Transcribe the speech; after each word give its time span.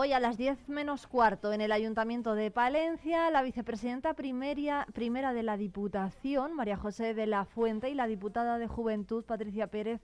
Hoy 0.00 0.12
a 0.12 0.20
las 0.20 0.36
10 0.36 0.68
menos 0.68 1.08
cuarto 1.08 1.52
en 1.52 1.60
el 1.60 1.72
Ayuntamiento 1.72 2.36
de 2.36 2.52
Palencia, 2.52 3.32
la 3.32 3.42
vicepresidenta 3.42 4.14
primera, 4.14 4.86
primera 4.94 5.32
de 5.32 5.42
la 5.42 5.56
Diputación, 5.56 6.54
María 6.54 6.76
José 6.76 7.14
de 7.14 7.26
la 7.26 7.44
Fuente, 7.44 7.90
y 7.90 7.94
la 7.94 8.06
diputada 8.06 8.58
de 8.58 8.68
Juventud, 8.68 9.24
Patricia 9.24 9.66
Pérez, 9.66 10.00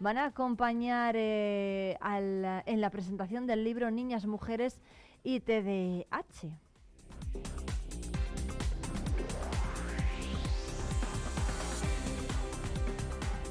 van 0.00 0.18
a 0.18 0.24
acompañar 0.24 1.14
eh, 1.16 1.96
en 2.02 2.80
la 2.80 2.90
presentación 2.90 3.46
del 3.46 3.62
libro 3.62 3.88
Niñas, 3.92 4.26
Mujeres 4.26 4.80
y 5.22 5.38
TDH. 5.38 6.65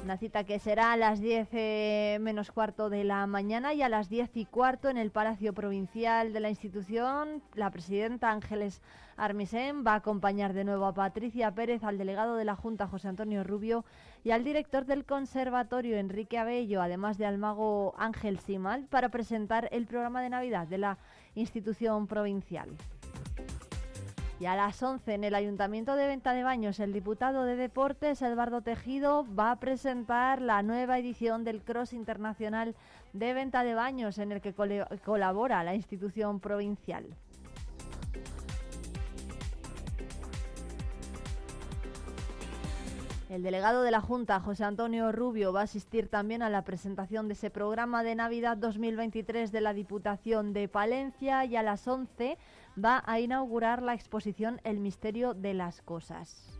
Una 0.06 0.18
cita 0.18 0.44
que 0.44 0.60
será 0.60 0.92
a 0.92 0.96
las 0.96 1.20
10 1.20 1.48
eh, 1.50 2.18
menos 2.20 2.52
cuarto 2.52 2.90
de 2.90 3.02
la 3.02 3.26
mañana 3.26 3.74
y 3.74 3.82
a 3.82 3.88
las 3.88 4.08
10 4.08 4.36
y 4.36 4.44
cuarto 4.44 4.88
en 4.88 4.98
el 4.98 5.10
Palacio 5.10 5.52
Provincial 5.52 6.32
de 6.32 6.38
la 6.38 6.48
institución. 6.48 7.42
La 7.54 7.72
presidenta 7.72 8.30
Ángeles 8.30 8.82
Armisen 9.16 9.84
va 9.84 9.94
a 9.94 9.96
acompañar 9.96 10.52
de 10.52 10.62
nuevo 10.62 10.86
a 10.86 10.94
Patricia 10.94 11.50
Pérez, 11.50 11.82
al 11.82 11.98
delegado 11.98 12.36
de 12.36 12.44
la 12.44 12.54
Junta 12.54 12.86
José 12.86 13.08
Antonio 13.08 13.42
Rubio 13.42 13.84
y 14.22 14.30
al 14.30 14.44
director 14.44 14.86
del 14.86 15.04
Conservatorio 15.04 15.96
Enrique 15.96 16.38
Abello, 16.38 16.82
además 16.82 17.18
de 17.18 17.26
al 17.26 17.38
mago 17.38 17.92
Ángel 17.98 18.38
Simal, 18.38 18.84
para 18.84 19.08
presentar 19.08 19.68
el 19.72 19.86
programa 19.86 20.22
de 20.22 20.30
Navidad 20.30 20.68
de 20.68 20.78
la 20.78 20.98
institución 21.34 22.06
provincial. 22.06 22.68
Y 24.38 24.44
a 24.44 24.54
las 24.54 24.82
11 24.82 25.14
en 25.14 25.24
el 25.24 25.34
Ayuntamiento 25.34 25.96
de 25.96 26.06
Venta 26.06 26.34
de 26.34 26.42
Baños, 26.42 26.78
el 26.78 26.92
diputado 26.92 27.44
de 27.44 27.56
Deportes, 27.56 28.20
Eduardo 28.20 28.60
Tejido, 28.60 29.24
va 29.34 29.50
a 29.50 29.56
presentar 29.60 30.42
la 30.42 30.62
nueva 30.62 30.98
edición 30.98 31.42
del 31.42 31.62
Cross 31.62 31.94
Internacional 31.94 32.74
de 33.14 33.32
Venta 33.32 33.64
de 33.64 33.74
Baños 33.74 34.18
en 34.18 34.32
el 34.32 34.42
que 34.42 34.52
colabora 34.52 35.64
la 35.64 35.74
institución 35.74 36.40
provincial. 36.40 37.06
El 43.30 43.42
delegado 43.42 43.82
de 43.82 43.90
la 43.90 44.00
Junta, 44.00 44.38
José 44.38 44.64
Antonio 44.64 45.10
Rubio, 45.10 45.52
va 45.52 45.62
a 45.62 45.64
asistir 45.64 46.08
también 46.08 46.42
a 46.42 46.48
la 46.48 46.62
presentación 46.62 47.26
de 47.26 47.34
ese 47.34 47.50
programa 47.50 48.04
de 48.04 48.14
Navidad 48.14 48.56
2023 48.56 49.50
de 49.50 49.60
la 49.60 49.74
Diputación 49.74 50.52
de 50.52 50.68
Palencia 50.68 51.44
y 51.44 51.56
a 51.56 51.62
las 51.64 51.88
11 51.88 52.38
va 52.82 53.02
a 53.06 53.20
inaugurar 53.20 53.82
la 53.82 53.94
exposición 53.94 54.60
El 54.64 54.80
misterio 54.80 55.34
de 55.34 55.54
las 55.54 55.82
cosas. 55.82 56.58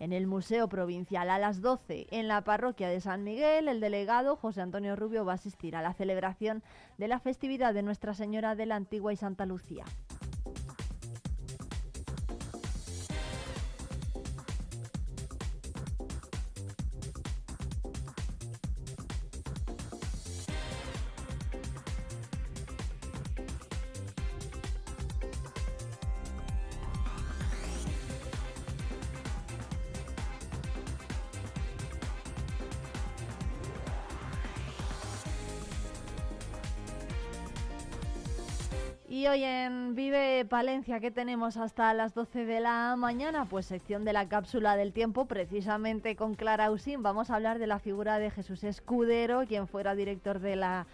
En 0.00 0.12
el 0.12 0.26
Museo 0.26 0.68
Provincial 0.68 1.28
a 1.28 1.38
las 1.38 1.60
12 1.60 2.06
en 2.10 2.28
la 2.28 2.42
parroquia 2.44 2.88
de 2.88 3.00
San 3.00 3.24
Miguel, 3.24 3.68
el 3.68 3.80
delegado 3.80 4.36
José 4.36 4.60
Antonio 4.60 4.94
Rubio 4.94 5.24
va 5.24 5.32
a 5.32 5.34
asistir 5.34 5.74
a 5.74 5.82
la 5.82 5.92
celebración 5.92 6.62
de 6.98 7.08
la 7.08 7.18
festividad 7.18 7.74
de 7.74 7.82
Nuestra 7.82 8.14
Señora 8.14 8.54
de 8.54 8.66
la 8.66 8.76
Antigua 8.76 9.12
y 9.12 9.16
Santa 9.16 9.44
Lucía. 9.44 9.84
Hoy 39.30 39.44
en 39.44 39.94
Vive 39.94 40.46
Palencia, 40.46 41.00
¿qué 41.00 41.10
tenemos 41.10 41.58
hasta 41.58 41.92
las 41.92 42.14
12 42.14 42.46
de 42.46 42.60
la 42.60 42.96
mañana? 42.96 43.44
Pues 43.44 43.66
sección 43.66 44.06
de 44.06 44.14
la 44.14 44.26
cápsula 44.26 44.74
del 44.74 44.94
tiempo, 44.94 45.26
precisamente 45.26 46.16
con 46.16 46.34
Clara 46.34 46.70
Usín. 46.70 47.02
Vamos 47.02 47.28
a 47.28 47.34
hablar 47.34 47.58
de 47.58 47.66
la 47.66 47.78
figura 47.78 48.18
de 48.18 48.30
Jesús 48.30 48.64
Escudero, 48.64 49.44
quien 49.46 49.68
fuera 49.68 49.94
director 49.94 50.38
de 50.38 50.56
la 50.56 50.86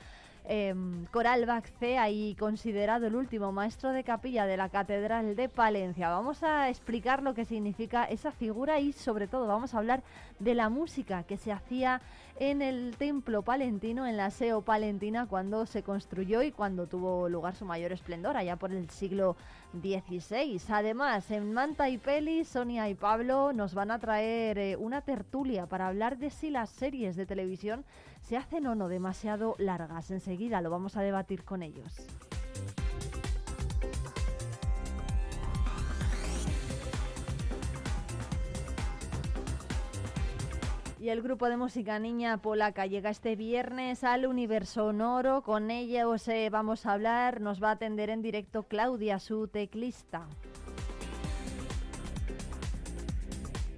Em, 0.47 1.07
Coral 1.07 1.47
Baxea 1.47 2.11
y 2.11 2.35
considerado 2.35 3.07
el 3.07 3.15
último 3.15 3.51
maestro 3.51 3.93
de 3.93 4.05
capilla 4.05 4.45
de 4.45 4.59
la 4.59 4.69
Catedral 4.69 5.37
de 5.37 5.49
Palencia. 5.49 6.11
Vamos 6.11 6.43
a 6.43 6.69
explicar 6.69 7.23
lo 7.23 7.33
que 7.33 7.47
significa 7.47 8.05
esa 8.05 8.31
figura 8.31 8.79
y 8.79 8.93
sobre 8.93 9.27
todo 9.27 9.47
vamos 9.47 9.73
a 9.73 9.79
hablar 9.79 10.03
de 10.41 10.55
la 10.55 10.69
música 10.69 11.23
que 11.23 11.39
se 11.39 11.51
hacía 11.51 12.03
en 12.39 12.61
el 12.61 12.95
templo 12.99 13.41
palentino, 13.41 14.07
en 14.07 14.19
la 14.19 14.31
SEO 14.31 14.61
palentina, 14.61 15.27
cuando 15.27 15.65
se 15.65 15.83
construyó 15.83 16.43
y 16.43 16.53
cuando 16.53 16.87
tuvo 16.87 17.29
lugar 17.31 17.55
su 17.55 17.65
mayor 17.65 17.93
esplendor, 17.93 18.37
allá 18.37 18.57
por 18.57 18.71
el 18.71 18.91
siglo 18.91 19.37
XVI. 19.73 20.61
Además, 20.69 21.31
en 21.31 21.55
Manta 21.55 21.89
y 21.89 21.97
Peli, 21.97 22.45
Sonia 22.45 22.91
y 22.91 22.95
Pablo 22.95 23.55
nos 23.55 23.73
van 23.73 23.91
a 23.91 23.99
traer 23.99 24.59
eh, 24.59 24.77
una 24.77 25.01
tertulia 25.01 25.67
para 25.67 25.87
hablar 25.87 26.19
de 26.19 26.29
si 26.29 26.51
las 26.51 26.69
series 26.69 27.17
de 27.17 27.25
televisión 27.25 27.85
se 28.25 28.37
hacen 28.37 28.67
o 28.67 28.75
no 28.75 28.89
demasiado 28.89 29.55
largas. 29.59 30.11
Enseguida 30.11 30.61
lo 30.61 30.71
vamos 30.71 30.97
a 30.97 31.03
debatir 31.03 31.45
con 31.45 31.63
ellos. 31.63 31.95
Y 40.99 41.11
el 41.11 41.21
grupo 41.21 41.51
de 41.51 41.59
música 41.59 41.99
Niña 41.99 42.39
Polaca 42.39 42.87
llega 42.87 43.11
este 43.11 43.37
viernes 43.37 44.05
al 44.05 44.25
Universo 44.25 44.87
Sonoro. 44.87 45.43
Con 45.43 45.71
ella 45.71 46.09
os 46.09 46.27
eh, 46.29 46.49
vamos 46.51 46.87
a 46.87 46.93
hablar, 46.93 47.43
nos 47.43 47.63
va 47.63 47.69
a 47.69 47.73
atender 47.73 48.09
en 48.09 48.23
directo 48.23 48.63
Claudia, 48.63 49.19
su 49.19 49.47
teclista. 49.49 50.27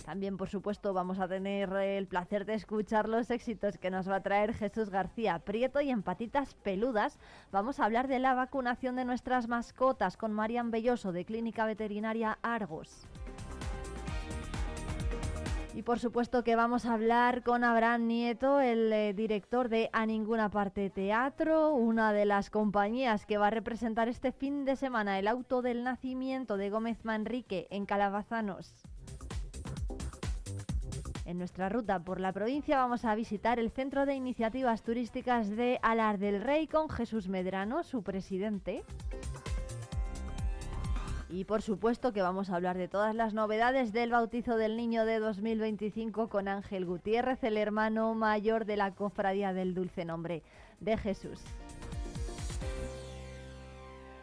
También, 0.06 0.36
por 0.36 0.48
supuesto, 0.48 0.94
vamos 0.94 1.18
a 1.18 1.26
tener 1.26 1.72
el 1.72 2.06
placer 2.06 2.46
de 2.46 2.54
escuchar 2.54 3.08
los 3.08 3.28
éxitos 3.28 3.76
que 3.76 3.90
nos 3.90 4.08
va 4.08 4.14
a 4.14 4.22
traer 4.22 4.54
Jesús 4.54 4.88
García 4.88 5.40
Prieto 5.40 5.80
y 5.80 5.90
en 5.90 6.04
Patitas 6.04 6.54
Peludas 6.54 7.18
vamos 7.50 7.80
a 7.80 7.86
hablar 7.86 8.06
de 8.06 8.20
la 8.20 8.32
vacunación 8.32 8.94
de 8.94 9.04
nuestras 9.04 9.48
mascotas 9.48 10.16
con 10.16 10.32
Marian 10.32 10.70
Belloso 10.70 11.10
de 11.10 11.24
Clínica 11.24 11.66
Veterinaria 11.66 12.38
Argos. 12.42 13.08
Y 15.74 15.82
por 15.82 15.98
supuesto 15.98 16.44
que 16.44 16.54
vamos 16.54 16.86
a 16.86 16.94
hablar 16.94 17.42
con 17.42 17.64
Abraham 17.64 18.06
Nieto, 18.06 18.60
el 18.60 18.92
eh, 18.92 19.12
director 19.12 19.68
de 19.68 19.90
A 19.92 20.06
Ninguna 20.06 20.52
Parte 20.52 20.88
Teatro, 20.88 21.74
una 21.74 22.12
de 22.12 22.26
las 22.26 22.48
compañías 22.48 23.26
que 23.26 23.38
va 23.38 23.48
a 23.48 23.50
representar 23.50 24.08
este 24.08 24.30
fin 24.30 24.64
de 24.64 24.76
semana 24.76 25.18
el 25.18 25.26
auto 25.26 25.62
del 25.62 25.82
nacimiento 25.82 26.56
de 26.56 26.70
Gómez 26.70 27.04
Manrique 27.04 27.66
en 27.70 27.86
Calabazanos. 27.86 28.86
En 31.26 31.38
nuestra 31.38 31.68
ruta 31.68 31.98
por 31.98 32.20
la 32.20 32.32
provincia 32.32 32.76
vamos 32.76 33.04
a 33.04 33.16
visitar 33.16 33.58
el 33.58 33.72
Centro 33.72 34.06
de 34.06 34.14
Iniciativas 34.14 34.84
Turísticas 34.84 35.50
de 35.50 35.80
Alar 35.82 36.18
del 36.18 36.40
Rey 36.40 36.68
con 36.68 36.88
Jesús 36.88 37.26
Medrano, 37.26 37.82
su 37.82 38.04
presidente. 38.04 38.84
Y 41.28 41.44
por 41.44 41.62
supuesto 41.62 42.12
que 42.12 42.22
vamos 42.22 42.48
a 42.48 42.54
hablar 42.54 42.78
de 42.78 42.86
todas 42.86 43.12
las 43.12 43.34
novedades 43.34 43.92
del 43.92 44.12
bautizo 44.12 44.56
del 44.56 44.76
niño 44.76 45.04
de 45.04 45.18
2025 45.18 46.28
con 46.28 46.46
Ángel 46.46 46.86
Gutiérrez, 46.86 47.42
el 47.42 47.56
hermano 47.56 48.14
mayor 48.14 48.64
de 48.64 48.76
la 48.76 48.94
Cofradía 48.94 49.52
del 49.52 49.74
Dulce 49.74 50.04
Nombre 50.04 50.44
de 50.78 50.96
Jesús 50.96 51.42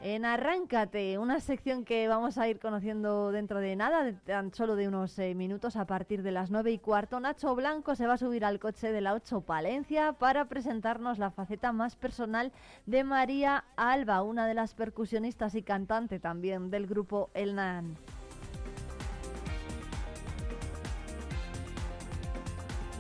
en 0.03 0.25
Arráncate, 0.25 1.17
una 1.17 1.39
sección 1.39 1.85
que 1.85 2.09
vamos 2.09 2.38
a 2.38 2.50
ir 2.50 2.59
conociendo 2.59 3.31
dentro 3.31 3.61
de 3.61 3.77
nada, 3.77 4.11
tan 4.25 4.53
solo 4.53 4.75
de 4.75 4.89
unos 4.89 5.17
eh, 5.17 5.33
minutos 5.33 5.77
a 5.77 5.85
partir 5.85 6.23
de 6.23 6.31
las 6.31 6.51
nueve 6.51 6.71
y 6.71 6.77
cuarto. 6.77 7.21
Nacho 7.21 7.55
Blanco 7.55 7.95
se 7.95 8.05
va 8.05 8.15
a 8.15 8.17
subir 8.17 8.44
al 8.44 8.59
coche 8.59 8.91
de 8.91 9.00
la 9.00 9.13
8 9.13 9.41
Palencia 9.41 10.11
para 10.11 10.45
presentarnos 10.45 11.19
la 11.19 11.31
faceta 11.31 11.71
más 11.71 11.95
personal 11.95 12.51
de 12.85 13.05
María 13.05 13.63
Alba, 13.77 14.23
una 14.23 14.45
de 14.45 14.55
las 14.55 14.73
percusionistas 14.73 15.55
y 15.55 15.63
cantante 15.63 16.19
también 16.19 16.69
del 16.69 16.85
grupo 16.85 17.29
El 17.33 17.55
Nan. 17.55 17.95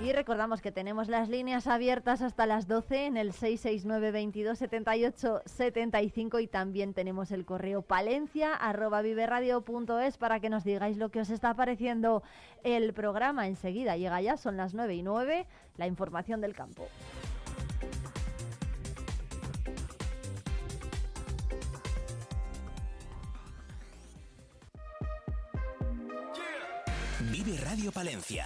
Y 0.03 0.11
recordamos 0.11 0.59
que 0.59 0.73
tenemos 0.73 1.07
las 1.07 1.29
líneas 1.29 1.65
abiertas 1.65 2.21
hasta 2.21 2.45
las 2.45 2.67
12 2.67 3.05
en 3.05 3.15
el 3.15 3.31
669 3.31 4.11
22 4.11 4.57
78 4.59 5.43
75 5.45 6.39
y 6.41 6.47
también 6.47 6.93
tenemos 6.93 7.31
el 7.31 7.45
correo 7.45 7.83
palencia 7.83 8.53
arroba 8.53 9.01
viveradio.es 9.01 10.17
para 10.17 10.41
que 10.41 10.49
nos 10.49 10.65
digáis 10.65 10.97
lo 10.97 11.07
que 11.07 11.21
os 11.21 11.29
está 11.29 11.53
pareciendo 11.53 12.21
el 12.65 12.93
programa. 12.93 13.47
Enseguida 13.47 13.95
llega 13.95 14.19
ya, 14.19 14.35
son 14.35 14.57
las 14.57 14.73
9 14.73 14.93
y 14.93 15.03
9, 15.03 15.47
la 15.77 15.87
información 15.87 16.41
del 16.41 16.53
campo. 16.53 16.85
Vive 27.31 27.57
Radio 27.63 27.93
Palencia 27.93 28.45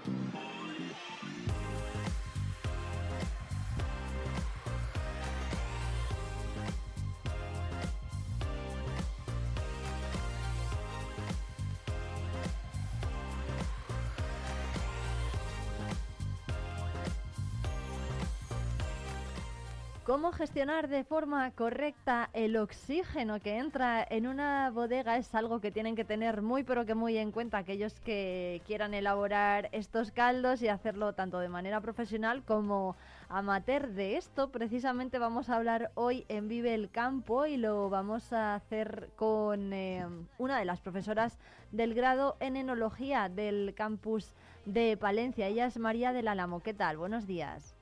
¿Cómo 20.11 20.33
gestionar 20.33 20.89
de 20.89 21.05
forma 21.05 21.49
correcta 21.51 22.29
el 22.33 22.57
oxígeno 22.57 23.39
que 23.39 23.59
entra 23.59 24.05
en 24.09 24.27
una 24.27 24.69
bodega? 24.69 25.15
Es 25.15 25.33
algo 25.33 25.61
que 25.61 25.71
tienen 25.71 25.95
que 25.95 26.03
tener 26.03 26.41
muy 26.41 26.65
pero 26.65 26.85
que 26.85 26.95
muy 26.95 27.17
en 27.17 27.31
cuenta 27.31 27.59
aquellos 27.59 27.97
que 28.01 28.61
quieran 28.65 28.93
elaborar 28.93 29.69
estos 29.71 30.11
caldos 30.11 30.61
y 30.61 30.67
hacerlo 30.67 31.13
tanto 31.13 31.39
de 31.39 31.47
manera 31.47 31.79
profesional 31.79 32.43
como 32.43 32.97
amateur. 33.29 33.87
De 33.87 34.17
esto 34.17 34.51
precisamente 34.51 35.17
vamos 35.17 35.47
a 35.47 35.55
hablar 35.55 35.91
hoy 35.95 36.25
en 36.27 36.49
Vive 36.49 36.73
el 36.73 36.89
Campo 36.89 37.45
y 37.45 37.55
lo 37.55 37.89
vamos 37.89 38.33
a 38.33 38.55
hacer 38.55 39.11
con 39.15 39.71
eh, 39.71 40.05
una 40.37 40.59
de 40.59 40.65
las 40.65 40.81
profesoras 40.81 41.39
del 41.71 41.93
grado 41.93 42.35
en 42.41 42.57
enología 42.57 43.29
del 43.29 43.73
campus 43.77 44.35
de 44.65 44.97
Palencia. 44.97 45.47
Ella 45.47 45.67
es 45.67 45.77
María 45.77 46.11
del 46.11 46.27
Álamo. 46.27 46.59
¿Qué 46.59 46.73
tal? 46.73 46.97
Buenos 46.97 47.27
días. 47.27 47.80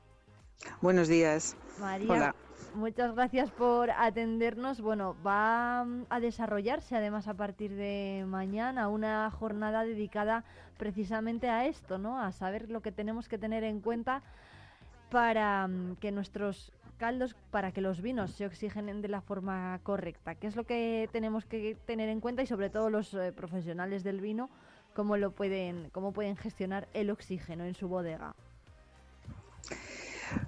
Buenos 0.81 1.07
días. 1.07 1.55
María, 1.79 2.35
muchas 2.73 3.13
gracias 3.15 3.51
por 3.51 3.91
atendernos. 3.91 4.81
Bueno, 4.81 5.15
va 5.25 5.85
a 6.09 6.19
desarrollarse 6.19 6.95
además 6.95 7.27
a 7.27 7.33
partir 7.33 7.75
de 7.75 8.25
mañana 8.27 8.89
una 8.89 9.29
jornada 9.31 9.83
dedicada 9.83 10.43
precisamente 10.77 11.49
a 11.49 11.65
esto, 11.65 11.97
¿no? 11.97 12.21
A 12.21 12.31
saber 12.31 12.69
lo 12.69 12.81
que 12.81 12.91
tenemos 12.91 13.27
que 13.27 13.37
tener 13.37 13.63
en 13.63 13.81
cuenta 13.81 14.21
para 15.09 15.67
mm, 15.67 15.97
que 15.97 16.11
nuestros 16.11 16.71
caldos, 16.97 17.35
para 17.51 17.71
que 17.71 17.81
los 17.81 18.01
vinos 18.01 18.31
se 18.31 18.45
oxigenen 18.45 19.01
de 19.01 19.07
la 19.07 19.21
forma 19.21 19.79
correcta. 19.83 20.35
¿Qué 20.35 20.47
es 20.47 20.55
lo 20.55 20.65
que 20.65 21.09
tenemos 21.11 21.45
que 21.45 21.75
tener 21.85 22.09
en 22.09 22.19
cuenta 22.19 22.41
y 22.41 22.47
sobre 22.47 22.69
todo 22.69 22.89
los 22.89 23.13
eh, 23.13 23.31
profesionales 23.31 24.03
del 24.03 24.21
vino, 24.21 24.49
cómo 24.93 25.17
lo 25.17 25.31
pueden, 25.31 25.89
cómo 25.91 26.11
pueden 26.11 26.35
gestionar 26.35 26.87
el 26.93 27.09
oxígeno 27.09 27.63
en 27.63 27.73
su 27.73 27.87
bodega? 27.87 28.35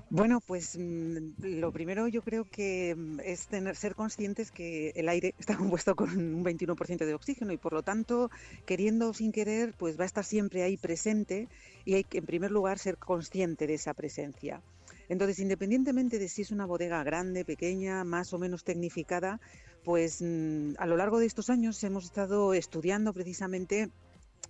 Bueno, 0.10 0.42
pues 0.42 0.78
mm, 0.78 1.33
lo 1.39 1.72
primero 1.72 2.07
yo 2.07 2.22
creo 2.22 2.45
que 2.45 2.95
mm, 2.95 3.19
es 3.24 3.48
tener, 3.48 3.75
ser 3.75 3.95
conscientes 3.95 4.51
que 4.51 4.89
el 4.95 5.10
aire 5.10 5.33
está 5.39 5.56
compuesto 5.57 5.95
con 5.95 6.10
un 6.18 6.44
21% 6.44 7.06
de 7.06 7.13
oxígeno 7.13 7.54
y 7.54 7.57
por 7.57 7.74
lo 7.74 7.83
tanto, 7.83 8.30
queriendo 8.66 9.10
o 9.10 9.13
sin 9.13 9.31
querer, 9.31 9.74
pues 9.78 10.00
va 10.00 10.04
a 10.04 10.07
estar 10.07 10.25
siempre 10.25 10.63
ahí 10.63 10.78
presente 10.78 11.48
y 11.86 11.95
hay 11.95 12.04
que 12.04 12.19
en 12.19 12.25
primer 12.25 12.51
lugar 12.51 12.80
ser 12.80 12.98
consciente 12.98 13.68
de 13.68 13.75
esa 13.75 13.94
presencia. 13.94 14.62
Entonces, 15.10 15.39
independientemente 15.39 16.19
de 16.19 16.30
si 16.30 16.42
es 16.42 16.51
una 16.51 16.66
bodega 16.66 17.04
grande, 17.04 17.44
pequeña, 17.44 18.04
más 18.04 18.33
o 18.33 18.39
menos 18.39 18.63
tecnificada, 18.63 19.39
pues 19.83 20.22
mm, 20.22 20.74
a 20.78 20.86
lo 20.86 20.98
largo 20.98 21.19
de 21.19 21.25
estos 21.25 21.50
años 21.50 21.83
hemos 21.83 22.06
estado 22.06 22.54
estudiando 22.54 23.13
precisamente 23.13 23.89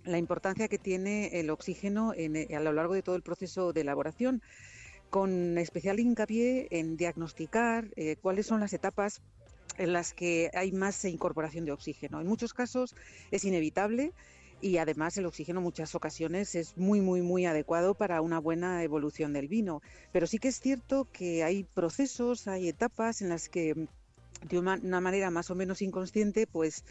la 0.04 0.18
importancia 0.18 0.68
que 0.68 0.78
tiene 0.78 1.38
el 1.40 1.50
oxígeno 1.50 2.12
eh, 2.16 2.48
a 2.54 2.60
lo 2.60 2.72
largo 2.72 2.94
de 2.94 3.02
todo 3.02 3.16
el 3.16 3.22
proceso 3.22 3.72
de 3.72 3.82
elaboración 3.82 4.42
con 5.12 5.58
especial 5.58 6.00
hincapié 6.00 6.68
en 6.70 6.96
diagnosticar 6.96 7.90
eh, 7.96 8.16
cuáles 8.16 8.46
son 8.46 8.60
las 8.60 8.72
etapas 8.72 9.20
en 9.76 9.92
las 9.92 10.14
que 10.14 10.50
hay 10.54 10.72
más 10.72 11.04
incorporación 11.04 11.66
de 11.66 11.72
oxígeno. 11.72 12.18
En 12.22 12.26
muchos 12.26 12.54
casos 12.54 12.94
es 13.30 13.44
inevitable 13.44 14.14
y 14.62 14.78
además 14.78 15.18
el 15.18 15.26
oxígeno 15.26 15.60
en 15.60 15.64
muchas 15.64 15.94
ocasiones 15.94 16.54
es 16.54 16.78
muy, 16.78 17.02
muy, 17.02 17.20
muy 17.20 17.44
adecuado 17.44 17.94
para 17.94 18.22
una 18.22 18.38
buena 18.38 18.82
evolución 18.82 19.34
del 19.34 19.48
vino. 19.48 19.82
Pero 20.12 20.26
sí 20.26 20.38
que 20.38 20.48
es 20.48 20.60
cierto 20.60 21.06
que 21.12 21.44
hay 21.44 21.64
procesos, 21.64 22.48
hay 22.48 22.70
etapas 22.70 23.20
en 23.20 23.28
las 23.28 23.50
que 23.50 23.86
de 24.48 24.58
una 24.58 25.00
manera 25.02 25.30
más 25.30 25.50
o 25.50 25.54
menos 25.54 25.82
inconsciente, 25.82 26.46
pues 26.46 26.84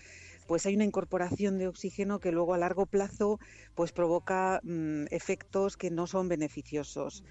pues 0.47 0.65
hay 0.65 0.75
una 0.75 0.83
incorporación 0.83 1.57
de 1.57 1.67
oxígeno 1.67 2.19
que 2.19 2.31
luego 2.31 2.53
a 2.53 2.57
largo 2.57 2.85
plazo 2.85 3.39
pues 3.73 3.93
provoca 3.93 4.59
mm, 4.63 5.05
efectos 5.09 5.77
que 5.77 5.89
no 5.89 6.07
son 6.07 6.27
beneficiosos. 6.27 7.23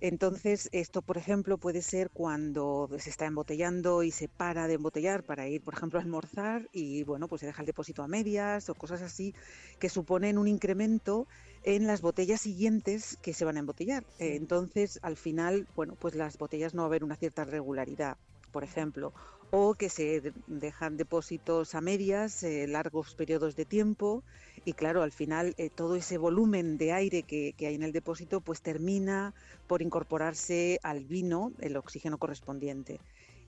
Entonces, 0.00 0.68
esto, 0.72 1.02
por 1.02 1.18
ejemplo, 1.18 1.58
puede 1.58 1.82
ser 1.82 2.10
cuando 2.10 2.88
se 2.98 3.10
está 3.10 3.26
embotellando 3.26 4.04
y 4.04 4.12
se 4.12 4.28
para 4.28 4.68
de 4.68 4.74
embotellar 4.74 5.24
para 5.24 5.48
ir, 5.48 5.60
por 5.62 5.74
ejemplo, 5.74 5.98
a 5.98 6.02
almorzar 6.02 6.68
y, 6.72 7.02
bueno, 7.02 7.26
pues 7.26 7.40
se 7.40 7.46
deja 7.46 7.62
el 7.62 7.66
depósito 7.66 8.02
a 8.02 8.08
medias 8.08 8.68
o 8.68 8.74
cosas 8.74 9.02
así 9.02 9.34
que 9.80 9.88
suponen 9.88 10.38
un 10.38 10.46
incremento 10.46 11.26
en 11.64 11.86
las 11.86 12.00
botellas 12.00 12.40
siguientes 12.40 13.18
que 13.22 13.34
se 13.34 13.44
van 13.44 13.56
a 13.56 13.60
embotellar. 13.60 14.04
entonces, 14.18 15.00
al 15.02 15.16
final, 15.16 15.66
bueno, 15.74 15.96
pues 15.98 16.14
las 16.14 16.38
botellas 16.38 16.74
no 16.74 16.82
va 16.82 16.86
a 16.86 16.90
haber 16.90 17.04
una 17.04 17.16
cierta 17.16 17.44
regularidad, 17.44 18.16
por 18.52 18.62
ejemplo, 18.62 19.12
o 19.50 19.74
que 19.74 19.88
se 19.88 20.32
dejan 20.46 20.96
depósitos 20.96 21.74
a 21.74 21.80
medias, 21.80 22.42
eh, 22.42 22.66
largos 22.68 23.14
periodos 23.14 23.56
de 23.56 23.64
tiempo 23.64 24.22
y 24.68 24.74
claro, 24.74 25.02
al 25.02 25.12
final 25.12 25.54
eh, 25.56 25.70
todo 25.70 25.96
ese 25.96 26.18
volumen 26.18 26.76
de 26.76 26.92
aire 26.92 27.22
que, 27.22 27.54
hay 27.58 27.74
en 27.74 27.82
el 27.82 27.92
depósito 27.92 28.42
pues 28.42 28.60
termina 28.60 29.32
por 29.66 29.80
incorporarse 29.80 30.78
al 30.82 31.06
vino 31.06 31.52
el 31.60 31.74
oxígeno 31.78 32.18
correspondiente. 32.18 33.00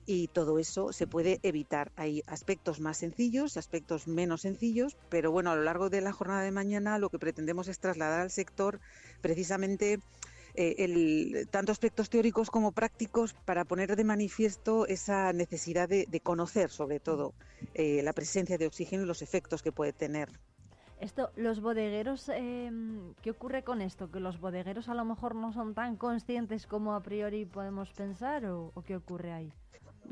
Y 0.07 0.29
todo 0.29 0.57
eso 0.57 0.91
se 0.93 1.05
puede 1.05 1.39
evitar. 1.43 1.91
Hay 1.95 2.23
aspectos 2.25 2.79
más 2.79 2.97
sencillos, 2.97 3.55
aspectos 3.55 4.07
menos 4.07 4.41
sencillos, 4.41 4.97
pero 5.09 5.31
bueno, 5.31 5.51
a 5.51 5.55
lo 5.55 5.61
largo 5.61 5.91
de 5.91 6.01
la 6.01 6.11
jornada 6.11 6.41
de 6.41 6.49
mañana 6.49 6.97
lo 6.97 7.11
que 7.11 7.19
pretendemos 7.19 7.67
es 7.67 7.77
trasladar 7.77 8.21
al 8.21 8.31
sector 8.31 8.79
precisamente 9.21 9.99
eh, 10.55 11.45
tanto 11.51 11.71
aspectos 11.71 12.09
teóricos 12.09 12.49
como 12.49 12.71
prácticos 12.71 13.35
para 13.45 13.63
poner 13.63 13.95
de 13.95 14.03
manifiesto 14.03 14.87
esa 14.87 15.31
necesidad 15.33 15.87
de, 15.87 16.19
conocer 16.23 16.71
sobre 16.71 16.99
todo 16.99 17.35
eh, 17.75 18.01
la 18.01 18.13
presencia 18.13 18.57
de 18.57 18.65
oxígeno 18.65 19.03
y 19.03 19.05
los 19.05 19.21
efectos 19.21 19.61
que 19.61 19.71
puede 19.71 19.93
tener. 19.93 20.29
Esto, 21.01 21.31
los 21.35 21.61
bodegueros, 21.61 22.29
em, 22.29 23.13
¿qué 23.21 23.31
ocurre 23.31 23.63
con 23.63 23.81
esto? 23.81 24.11
¿Que 24.11 24.19
los 24.19 24.39
bodegueros 24.39 24.87
a 24.87 24.93
lo 24.93 25.03
mejor 25.03 25.35
no 25.35 25.51
son 25.51 25.73
tan 25.73 25.97
conscientes 25.97 26.67
como 26.67 26.93
a 26.93 27.01
priori 27.01 27.45
podemos 27.45 27.91
pensar 27.91 28.45
o 28.45 28.71
qué 28.85 28.95
ocurre 28.95 29.33
ahí? 29.33 29.51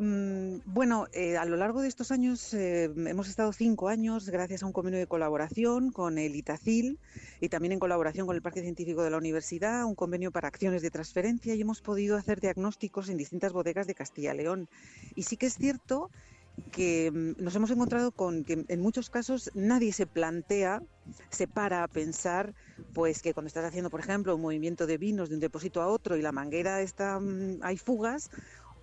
Mm, 0.02 0.62
bueno, 0.66 1.08
eh, 1.12 1.36
a 1.36 1.44
lo 1.44 1.58
largo 1.58 1.82
de 1.82 1.90
estos 1.90 2.12
años 2.12 2.54
eh, 2.54 2.86
hemos 2.86 3.28
estado 3.28 3.52
cinco 3.52 3.90
años 3.90 4.30
gracias 4.30 4.64
a 4.64 4.66
un 4.66 4.72
convenio 4.72 4.98
de 4.98 5.08
colaboración 5.08 5.92
con 5.92 6.18
el 6.18 6.38
ITACIL 6.38 7.00
y 7.42 7.50
también 7.50 7.74
en 7.74 7.80
colaboración 7.80 8.26
con 8.26 8.36
el 8.36 8.42
Parque 8.42 8.62
Científico 8.62 9.04
de 9.04 9.10
la 9.10 9.18
Universidad, 9.18 9.84
un 9.84 9.96
convenio 9.96 10.32
para 10.32 10.48
acciones 10.48 10.82
de 10.82 10.90
transferencia 10.90 11.54
y 11.54 11.60
hemos 11.60 11.82
podido 11.82 12.16
hacer 12.16 12.40
diagnósticos 12.40 13.10
en 13.10 13.18
distintas 13.18 13.52
bodegas 13.52 13.88
de 13.88 13.96
Castilla 13.96 14.34
y 14.34 14.38
León. 14.38 14.70
Y 15.16 15.24
sí 15.24 15.36
que 15.36 15.48
es 15.48 15.56
cierto 15.56 16.10
que 16.72 17.12
mm, 17.12 17.44
nos 17.44 17.56
hemos 17.56 17.72
encontrado 17.72 18.12
con 18.12 18.44
que 18.44 18.66
en 18.68 18.80
muchos 18.82 19.10
casos 19.10 19.52
nadie 19.54 19.94
se 19.94 20.08
plantea, 20.08 20.82
se 21.30 21.48
para 21.48 21.84
a 21.84 21.88
pensar, 21.88 22.54
pues 22.94 23.22
que 23.22 23.34
cuando 23.34 23.48
estás 23.48 23.66
haciendo, 23.66 23.90
por 23.90 24.00
ejemplo, 24.00 24.36
un 24.36 24.42
movimiento 24.42 24.88
de 24.88 24.98
vinos 24.98 25.30
de 25.30 25.36
un 25.36 25.42
depósito 25.42 25.82
a 25.82 25.88
otro 25.88 26.18
y 26.18 26.22
la 26.22 26.32
manguera 26.32 26.82
está, 26.82 27.20
mm, 27.20 27.60
hay 27.62 27.78
fugas, 27.78 28.30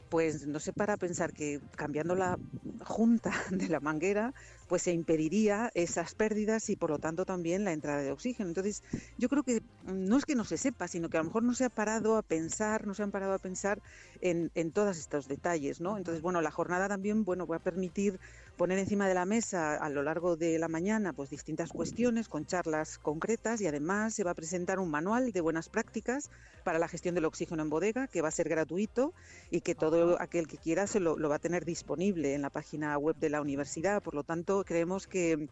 pues 0.09 0.47
no 0.47 0.61
sé 0.61 0.73
para 0.73 0.97
pensar 0.97 1.33
que 1.33 1.61
cambiando 1.77 2.15
la 2.15 2.39
junta 2.85 3.31
de 3.51 3.69
la 3.69 3.81
manguera, 3.81 4.33
pues 4.69 4.83
se 4.83 4.93
impediría 4.93 5.71
esas 5.75 6.15
pérdidas 6.15 6.69
y 6.71 6.77
por 6.77 6.91
lo 6.91 6.99
tanto 6.99 7.25
también 7.25 7.65
la 7.65 7.73
entrada 7.73 8.03
de 8.03 8.13
oxígeno. 8.13 8.49
Entonces, 8.49 8.83
yo 9.19 9.29
creo 9.29 9.43
que 9.43 9.63
no 9.85 10.17
es 10.17 10.25
que 10.25 10.35
no 10.35 10.45
se 10.45 10.59
sepa, 10.59 10.89
sino 10.89 11.09
que 11.09 11.17
a 11.17 11.21
lo 11.21 11.27
mejor 11.27 11.43
no 11.43 11.55
se 11.55 11.65
ha 11.65 11.71
parado 11.71 12.17
a 12.17 12.23
pensar, 12.23 12.87
no 12.87 12.95
se 12.95 13.03
han 13.03 13.11
parado 13.11 13.33
a 13.33 13.39
pensar 13.39 13.81
en, 14.21 14.51
en 14.55 14.73
todos 14.73 14.99
estos 14.99 15.29
detalles, 15.29 15.81
¿no? 15.81 15.97
Entonces, 15.97 16.23
bueno, 16.23 16.41
la 16.41 16.51
jornada 16.51 16.89
también, 16.89 17.25
bueno, 17.25 17.47
va 17.47 17.57
a 17.57 17.61
permitir 17.61 18.19
poner 18.57 18.79
encima 18.79 19.07
de 19.07 19.15
la 19.15 19.27
mesa 19.27 19.77
a 19.77 19.91
lo 19.91 20.03
largo 20.03 20.37
de 20.37 20.59
la 20.59 20.69
mañana 20.69 21.13
pues 21.13 21.29
distintas 21.29 21.71
cuestiones 21.71 22.29
con 22.29 22.47
charlas 22.47 22.99
concretas 22.99 23.61
y 23.61 23.67
además 23.67 24.15
se 24.15 24.25
va 24.25 24.31
a 24.31 24.35
presentar 24.35 24.79
un 24.79 24.91
manual 24.91 25.31
de 25.33 25.41
buenas 25.43 25.69
prácticas 25.69 26.31
para 26.65 26.79
la 26.79 26.89
gestión 26.89 27.15
del 27.15 27.27
oxígeno 27.27 27.63
en 27.63 27.69
bodega 27.69 28.07
que 28.09 28.23
va 28.23 28.29
a 28.29 28.33
ser 28.33 28.49
gratuito 28.49 29.13
y 29.51 29.61
que 29.61 29.75
todo 29.75 30.21
aquel 30.21 30.49
que 30.49 30.57
quiera 30.57 30.87
se 30.87 31.01
lo, 31.01 31.19
lo 31.19 31.29
va 31.29 31.37
a 31.37 31.39
tener 31.39 31.65
disponible 31.65 32.35
en 32.35 32.43
la 32.43 32.51
página 32.51 32.97
web 32.97 33.17
de 33.17 33.31
la 33.31 33.43
universidad. 33.43 34.03
Por 34.03 34.15
lo 34.15 34.25
tanto, 34.25 34.56
creemos 34.65 35.07
que 35.07 35.49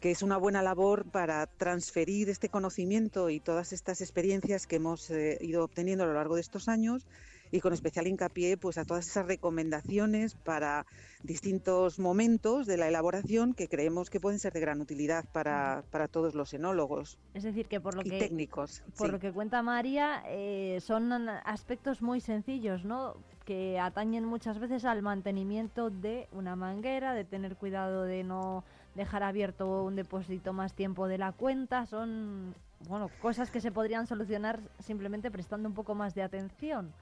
que 0.00 0.10
es 0.10 0.22
una 0.22 0.36
buena 0.36 0.62
labor 0.62 1.06
para 1.10 1.46
transferir 1.46 2.28
este 2.28 2.48
conocimiento 2.48 3.30
y 3.30 3.40
todas 3.40 3.72
estas 3.72 4.00
experiencias 4.00 4.66
que 4.66 4.76
hemos 4.76 5.10
eh, 5.10 5.38
ido 5.40 5.64
obteniendo 5.64 6.04
a 6.04 6.06
lo 6.06 6.14
largo 6.14 6.34
de 6.34 6.42
estos 6.42 6.68
años 6.68 7.06
y 7.50 7.60
con 7.60 7.72
especial 7.72 8.06
hincapié 8.06 8.56
pues 8.56 8.76
a 8.76 8.84
todas 8.84 9.06
esas 9.06 9.26
recomendaciones 9.26 10.34
para 10.34 10.84
distintos 11.22 11.98
momentos 11.98 12.66
de 12.66 12.76
la 12.76 12.88
elaboración 12.88 13.54
que 13.54 13.68
creemos 13.68 14.10
que 14.10 14.20
pueden 14.20 14.38
ser 14.38 14.52
de 14.52 14.60
gran 14.60 14.80
utilidad 14.80 15.24
para, 15.32 15.84
todos 16.10 16.34
los 16.34 16.52
enólogos. 16.54 17.18
Es 17.34 17.44
decir, 17.44 17.66
que 17.66 17.80
por 17.80 17.94
lo 17.94 18.02
que 18.02 18.18
técnicos, 18.18 18.82
por 18.96 19.10
lo 19.10 19.20
que 19.20 19.32
cuenta 19.32 19.62
María 19.62 20.22
eh, 20.26 20.78
son 20.80 21.28
aspectos 21.28 22.02
muy 22.02 22.20
sencillos, 22.20 22.84
¿no? 22.84 23.16
Que 23.46 23.78
atañen 23.78 24.24
muchas 24.24 24.58
veces 24.58 24.84
al 24.84 25.02
mantenimiento 25.02 25.88
de 25.88 26.28
una 26.32 26.56
manguera, 26.56 27.14
de 27.14 27.24
tener 27.24 27.56
cuidado 27.56 28.02
de 28.02 28.24
no 28.24 28.64
dejar 28.96 29.22
abierto 29.22 29.84
un 29.84 29.94
depósito 29.94 30.52
más 30.52 30.74
tiempo 30.74 31.06
de 31.06 31.16
la 31.16 31.32
cuenta, 31.32 31.86
son 31.86 32.54
bueno, 32.88 33.08
cosas 33.22 33.50
que 33.50 33.60
se 33.60 33.70
podrían 33.70 34.06
solucionar 34.06 34.60
simplemente 34.80 35.30
prestando 35.30 35.68
un 35.68 35.74
poco 35.74 35.94
más 35.94 36.14
de 36.14 36.22
atención 36.22 36.92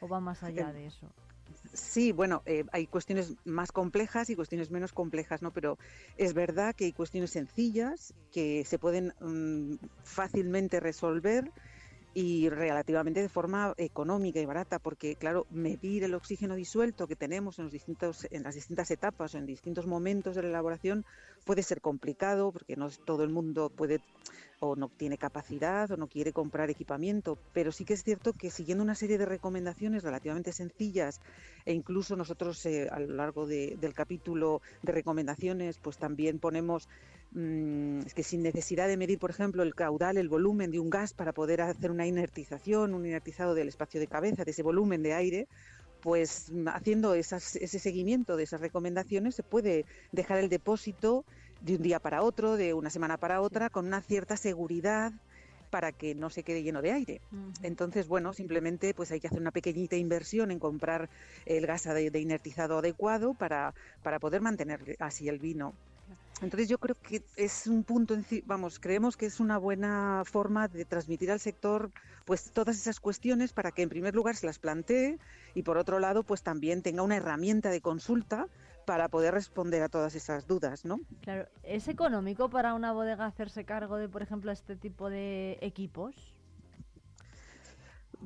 o 0.00 0.08
va 0.08 0.18
más 0.18 0.42
allá 0.42 0.72
de 0.72 0.86
eso? 0.86 1.08
Sí, 1.72 2.12
bueno, 2.12 2.42
eh, 2.46 2.64
hay 2.72 2.86
cuestiones 2.86 3.36
más 3.44 3.70
complejas 3.70 4.28
y 4.30 4.34
cuestiones 4.34 4.70
menos 4.70 4.92
complejas, 4.92 5.40
¿no? 5.42 5.52
Pero 5.52 5.78
es 6.16 6.34
verdad 6.34 6.74
que 6.74 6.86
hay 6.86 6.92
cuestiones 6.92 7.30
sencillas 7.30 8.12
que 8.32 8.64
se 8.64 8.78
pueden 8.78 9.14
mm, 9.20 9.76
fácilmente 10.02 10.80
resolver 10.80 11.52
y 12.14 12.48
relativamente 12.48 13.22
de 13.22 13.28
forma 13.28 13.74
económica 13.76 14.40
y 14.40 14.46
barata, 14.46 14.78
porque 14.78 15.16
claro, 15.16 15.46
medir 15.50 16.04
el 16.04 16.14
oxígeno 16.14 16.54
disuelto 16.54 17.06
que 17.06 17.16
tenemos 17.16 17.58
en, 17.58 17.64
los 17.64 17.72
distintos, 17.72 18.26
en 18.30 18.42
las 18.42 18.54
distintas 18.54 18.90
etapas 18.90 19.34
o 19.34 19.38
en 19.38 19.46
distintos 19.46 19.86
momentos 19.86 20.36
de 20.36 20.42
la 20.42 20.48
elaboración 20.48 21.04
puede 21.44 21.62
ser 21.62 21.80
complicado, 21.80 22.52
porque 22.52 22.76
no 22.76 22.90
todo 22.90 23.24
el 23.24 23.30
mundo 23.30 23.70
puede 23.70 24.00
o 24.60 24.76
no 24.76 24.88
tiene 24.88 25.18
capacidad 25.18 25.90
o 25.90 25.96
no 25.96 26.06
quiere 26.06 26.32
comprar 26.32 26.70
equipamiento, 26.70 27.36
pero 27.52 27.72
sí 27.72 27.84
que 27.84 27.94
es 27.94 28.04
cierto 28.04 28.32
que 28.32 28.48
siguiendo 28.50 28.84
una 28.84 28.94
serie 28.94 29.18
de 29.18 29.26
recomendaciones 29.26 30.04
relativamente 30.04 30.52
sencillas 30.52 31.20
e 31.64 31.72
incluso 31.72 32.14
nosotros 32.14 32.64
eh, 32.66 32.88
a 32.88 33.00
lo 33.00 33.14
largo 33.14 33.46
del 33.46 33.92
capítulo 33.92 34.62
de 34.82 34.92
recomendaciones 34.92 35.78
pues 35.78 35.98
también 35.98 36.38
ponemos 36.38 36.88
es 37.34 38.12
que 38.14 38.22
sin 38.22 38.42
necesidad 38.42 38.88
de 38.88 38.98
medir, 38.98 39.18
por 39.18 39.30
ejemplo, 39.30 39.62
el 39.62 39.74
caudal, 39.74 40.18
el 40.18 40.28
volumen 40.28 40.70
de 40.70 40.78
un 40.78 40.90
gas 40.90 41.14
para 41.14 41.32
poder 41.32 41.62
hacer 41.62 41.90
una 41.90 42.06
inertización, 42.06 42.92
un 42.92 43.06
inertizado 43.06 43.54
del 43.54 43.68
espacio 43.68 44.00
de 44.00 44.06
cabeza, 44.06 44.44
de 44.44 44.50
ese 44.50 44.62
volumen 44.62 45.02
de 45.02 45.14
aire, 45.14 45.48
pues 46.02 46.50
mm, 46.52 46.68
haciendo 46.68 47.14
ese 47.14 47.40
seguimiento 47.40 48.36
de 48.36 48.42
esas 48.42 48.60
recomendaciones 48.60 49.34
se 49.34 49.42
puede 49.42 49.86
dejar 50.10 50.38
el 50.38 50.50
depósito 50.50 51.24
de 51.62 51.76
un 51.76 51.82
día 51.82 52.00
para 52.00 52.22
otro, 52.22 52.56
de 52.56 52.74
una 52.74 52.90
semana 52.90 53.16
para 53.16 53.40
otra, 53.40 53.70
con 53.70 53.86
una 53.86 54.02
cierta 54.02 54.36
seguridad 54.36 55.12
para 55.70 55.90
que 55.90 56.14
no 56.14 56.28
se 56.28 56.42
quede 56.42 56.62
lleno 56.62 56.82
de 56.82 56.92
aire. 56.92 57.22
Entonces, 57.62 58.08
bueno, 58.08 58.34
simplemente 58.34 58.92
pues 58.92 59.10
hay 59.10 59.20
que 59.20 59.28
hacer 59.28 59.40
una 59.40 59.52
pequeñita 59.52 59.96
inversión 59.96 60.50
en 60.50 60.58
comprar 60.58 61.08
el 61.46 61.66
gas 61.66 61.84
de, 61.84 62.20
inertizado 62.20 62.78
adecuado 62.78 63.32
para, 63.32 63.72
para 64.02 64.18
poder 64.18 64.42
mantener 64.42 64.96
así 64.98 65.30
el 65.30 65.38
vino. 65.38 65.72
Entonces 66.40 66.68
yo 66.68 66.78
creo 66.78 66.96
que 67.00 67.22
es 67.36 67.68
un 67.68 67.84
punto, 67.84 68.16
vamos, 68.46 68.80
creemos 68.80 69.16
que 69.16 69.26
es 69.26 69.38
una 69.38 69.58
buena 69.58 70.22
forma 70.24 70.66
de 70.66 70.84
transmitir 70.84 71.30
al 71.30 71.38
sector 71.38 71.92
pues 72.24 72.50
todas 72.52 72.76
esas 72.76 72.98
cuestiones 72.98 73.52
para 73.52 73.70
que 73.70 73.82
en 73.82 73.88
primer 73.88 74.14
lugar 74.14 74.34
se 74.34 74.46
las 74.46 74.58
plantee 74.58 75.18
y 75.54 75.62
por 75.62 75.78
otro 75.78 76.00
lado 76.00 76.24
pues 76.24 76.42
también 76.42 76.82
tenga 76.82 77.02
una 77.02 77.16
herramienta 77.16 77.70
de 77.70 77.80
consulta 77.80 78.48
para 78.84 79.08
poder 79.08 79.34
responder 79.34 79.82
a 79.82 79.88
todas 79.88 80.16
esas 80.16 80.46
dudas, 80.48 80.84
¿no? 80.84 81.00
Claro, 81.20 81.46
¿es 81.62 81.86
económico 81.86 82.50
para 82.50 82.74
una 82.74 82.92
bodega 82.92 83.26
hacerse 83.26 83.64
cargo 83.64 83.96
de, 83.96 84.08
por 84.08 84.22
ejemplo, 84.22 84.50
este 84.50 84.76
tipo 84.76 85.08
de 85.08 85.58
equipos? 85.60 86.31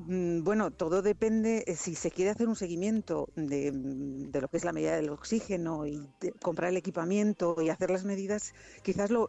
Mm, 0.05 0.43
bueno, 0.43 0.69
todo 0.69 1.01
depende, 1.01 1.63
eh, 1.65 1.75
si 1.75 1.95
se 1.95 2.11
quiere 2.11 2.29
hacer 2.29 2.47
un 2.47 2.55
seguimiento 2.55 3.29
mm, 3.35 3.45
de, 3.47 4.41
lo 4.41 4.47
que 4.47 4.57
es 4.57 4.63
la 4.63 4.71
medida 4.71 4.95
del 4.95 5.09
oxígeno 5.09 5.87
y 5.87 6.07
comprar 6.39 6.69
el 6.69 6.77
equipamiento 6.77 7.55
y 7.61 7.69
hacer 7.69 7.89
las 7.89 8.03
medidas, 8.05 8.53
quizás 8.83 9.09
lo, 9.09 9.27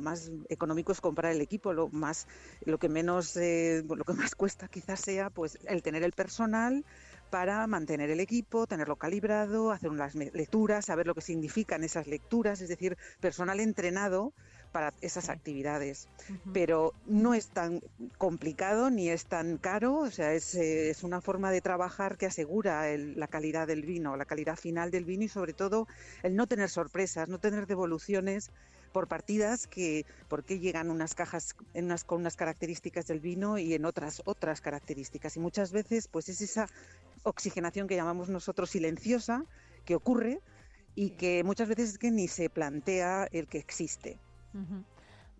más 0.00 0.30
económico 0.48 0.92
es 0.92 1.00
comprar 1.00 1.32
el 1.32 1.40
equipo, 1.40 1.72
lo 1.72 1.88
más, 1.88 2.28
lo 2.64 2.78
que 2.78 2.88
menos, 2.88 3.36
eh, 3.36 3.82
lo 3.88 4.04
que 4.04 4.12
más 4.12 4.36
cuesta 4.36 4.68
quizás 4.68 5.00
sea 5.00 5.30
pues 5.30 5.58
el 5.66 5.82
tener 5.82 6.04
el 6.04 6.12
personal 6.12 6.84
para 7.30 7.66
mantener 7.66 8.10
el 8.10 8.20
equipo, 8.20 8.68
tenerlo 8.68 8.94
calibrado, 8.96 9.72
hacer 9.72 9.90
unas 9.90 10.14
lecturas, 10.14 10.84
saber 10.84 11.08
lo 11.08 11.14
que 11.16 11.22
significan 11.22 11.82
esas 11.82 12.06
lecturas, 12.06 12.60
es 12.60 12.68
decir, 12.68 12.96
personal 13.18 13.58
entrenado 13.58 14.32
para 14.74 14.92
esas 15.00 15.28
actividades. 15.28 16.08
Pero 16.52 16.94
no 17.06 17.32
es 17.32 17.50
tan 17.50 17.80
complicado 18.18 18.90
ni 18.90 19.08
es 19.08 19.26
tan 19.26 19.56
caro, 19.56 19.98
o 19.98 20.10
sea, 20.10 20.34
es, 20.34 20.52
eh, 20.56 20.90
es 20.90 21.04
una 21.04 21.20
forma 21.20 21.52
de 21.52 21.60
trabajar 21.60 22.16
que 22.16 22.26
asegura 22.26 22.84
la 22.96 23.28
calidad 23.28 23.68
del 23.68 23.82
vino, 23.82 24.16
la 24.16 24.24
calidad 24.24 24.56
final 24.56 24.90
del 24.90 25.04
vino 25.04 25.22
y 25.22 25.28
sobre 25.28 25.52
todo 25.52 25.86
el 26.24 26.34
no 26.34 26.48
tener 26.48 26.68
sorpresas, 26.70 27.28
no 27.28 27.38
tener 27.38 27.68
devoluciones 27.68 28.50
por 28.92 29.06
partidas 29.06 29.68
que 29.68 30.06
porque 30.28 30.58
llegan 30.58 30.90
unas 30.90 31.14
cajas 31.14 31.54
en 31.72 31.84
unas, 31.84 32.02
con 32.02 32.20
unas 32.20 32.34
características 32.34 33.06
del 33.06 33.20
vino 33.20 33.58
y 33.58 33.74
en 33.74 33.84
otras 33.84 34.22
otras 34.24 34.60
características 34.60 35.36
y 35.36 35.40
muchas 35.40 35.70
veces 35.70 36.08
pues 36.08 36.28
es 36.28 36.40
esa 36.40 36.66
oxigenación 37.22 37.86
que 37.86 37.94
llamamos 37.94 38.28
nosotros 38.28 38.70
silenciosa 38.70 39.44
que 39.84 39.94
ocurre 39.94 40.40
y 40.96 41.10
que 41.10 41.44
muchas 41.44 41.68
veces 41.68 41.90
es 41.90 41.98
que 41.98 42.10
ni 42.10 42.26
se 42.26 42.50
plantea 42.50 43.28
el 43.30 43.46
que 43.46 43.58
existe. 43.58 44.18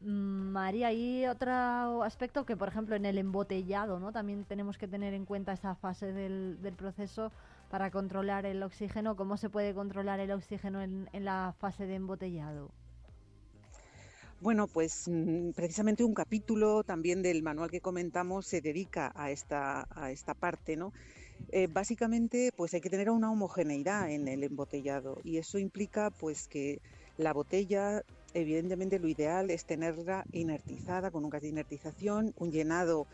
Mm, 0.05 0.51
María, 0.51 0.89
hay 0.89 1.27
otro 1.27 2.03
aspecto 2.03 2.45
que, 2.45 2.57
por 2.57 2.69
ejemplo, 2.69 2.95
en 2.95 3.07
el 3.07 3.17
embotellado, 3.17 3.99
¿no? 3.99 4.13
También 4.13 4.45
tenemos 4.45 4.77
que 4.77 4.87
tener 4.87 5.15
en 5.15 5.25
cuenta 5.25 5.53
esta 5.53 5.75
fase 5.75 6.13
del, 6.13 6.59
proceso 6.77 7.33
para 7.71 7.91
controlar 7.91 8.45
el 8.45 8.63
oxígeno. 8.63 9.17
¿Cómo 9.17 9.37
se 9.37 9.49
puede 9.49 9.73
controlar 9.75 10.21
el 10.21 10.31
oxígeno 10.31 10.83
en, 10.83 11.09
la 11.13 11.55
fase 11.59 11.87
de 11.87 11.95
embotellado? 11.95 12.71
Bueno, 14.41 14.67
pues 14.67 15.09
mm, 15.09 15.53
precisamente 15.53 16.05
un 16.05 16.13
capítulo 16.13 16.83
también 16.85 17.23
del 17.23 17.43
manual 17.43 17.71
que 17.71 17.81
comentamos 17.81 18.47
se 18.47 18.61
dedica 18.61 19.11
a 19.15 19.31
esta, 19.31 19.87
a 19.91 20.11
esta 20.11 20.35
parte, 20.35 20.77
¿no? 20.77 20.93
Eh, 21.51 21.67
básicamente, 21.67 22.53
pues 22.55 22.75
hay 22.75 22.83
que 22.83 22.91
tener 22.91 23.09
una 23.11 23.31
homogeneidad 23.31 24.11
en 24.11 24.29
el 24.29 24.45
embotellado 24.45 25.21
y 25.25 25.39
eso 25.39 25.59
implica, 25.59 26.11
pues, 26.11 26.47
que 26.47 26.83
la 27.17 27.33
botella 27.33 28.03
evidentemente 28.35 28.99
lo 28.99 29.09
ideal 29.09 29.51
es 29.51 29.65
tenerla 29.65 30.27
inertizada 30.33 31.11
con 31.11 31.25
un 31.25 31.31
gas 31.31 31.43
de 31.43 31.49
inertización, 31.49 32.35
un 32.37 32.51
llenado 32.51 33.07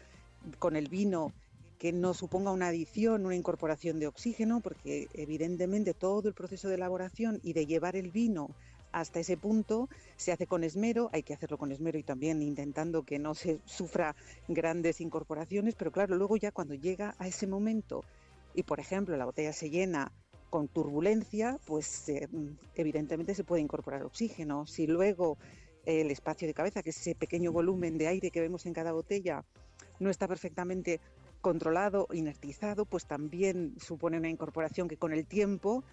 con 0.59 0.77
el 0.77 0.89
vino 0.89 1.33
que 1.79 1.93
no 1.93 2.13
suponga 2.13 2.51
una 2.51 2.69
adición, 2.69 3.25
una 3.25 3.37
incorporación 3.37 4.01
de 4.01 4.07
oxígeno, 4.07 4.61
porque 4.61 5.09
evidentemente 5.15 5.95
todo 5.95 6.29
el 6.29 6.35
proceso 6.35 6.69
de 6.69 6.75
elaboración 6.75 7.41
y 7.43 7.53
de 7.53 7.67
llevar 7.67 7.97
el 7.97 8.11
vino 8.11 8.51
hasta 8.93 9.21
ese 9.21 9.37
punto 9.37 9.89
se 10.17 10.33
hace 10.33 10.47
con 10.47 10.65
esmero, 10.65 11.11
hay 11.13 11.23
que 11.23 11.33
hacerlo 11.33 11.59
con 11.59 11.73
esmero 11.73 11.99
y 11.99 12.03
también 12.03 12.43
intentando 12.43 13.05
que 13.05 13.19
no 13.19 13.35
se 13.35 13.61
sufra 13.65 14.17
grandes 14.49 15.01
incorporaciones, 15.01 15.75
pero 15.75 15.93
claro, 15.93 16.17
luego 16.17 16.37
ya 16.37 16.51
cuando 16.51 16.75
llega 16.75 17.15
a 17.19 17.29
ese 17.29 17.47
momento 17.47 18.05
y 18.55 18.65
por 18.65 18.81
ejemplo 18.81 19.17
la 19.17 19.25
botella 19.25 19.53
se 19.53 19.71
llena 19.71 20.13
con 20.51 20.69
turbulencia, 20.69 21.59
pues 21.65 22.09
eh, 22.09 22.29
evidentemente 22.75 23.35
se 23.35 23.45
puede 23.45 23.63
incorporar 23.63 24.03
oxígeno. 24.03 24.67
Si 24.67 24.87
luego 24.87 25.39
el 25.87 26.11
espacio 26.11 26.47
de 26.47 26.55
cabeza, 26.55 26.83
que 26.83 26.91
es 26.91 26.99
ese 26.99 27.15
pequeño 27.15 27.53
volumen 27.53 27.97
de 27.97 28.09
aire 28.09 28.31
que 28.31 28.41
vemos 28.41 28.67
en 28.67 28.75
cada 28.75 28.93
botella, 28.93 29.45
no 29.99 30.11
está 30.11 30.29
perfectamente 30.29 31.01
controlado, 31.41 32.09
inertizado, 32.13 32.85
pues 32.85 33.07
también 33.07 33.75
supone 33.81 34.19
una 34.19 34.29
incorporación 34.29 34.89
que 34.89 34.99
con 34.99 35.13
el 35.13 35.25
tiempo 35.25 35.85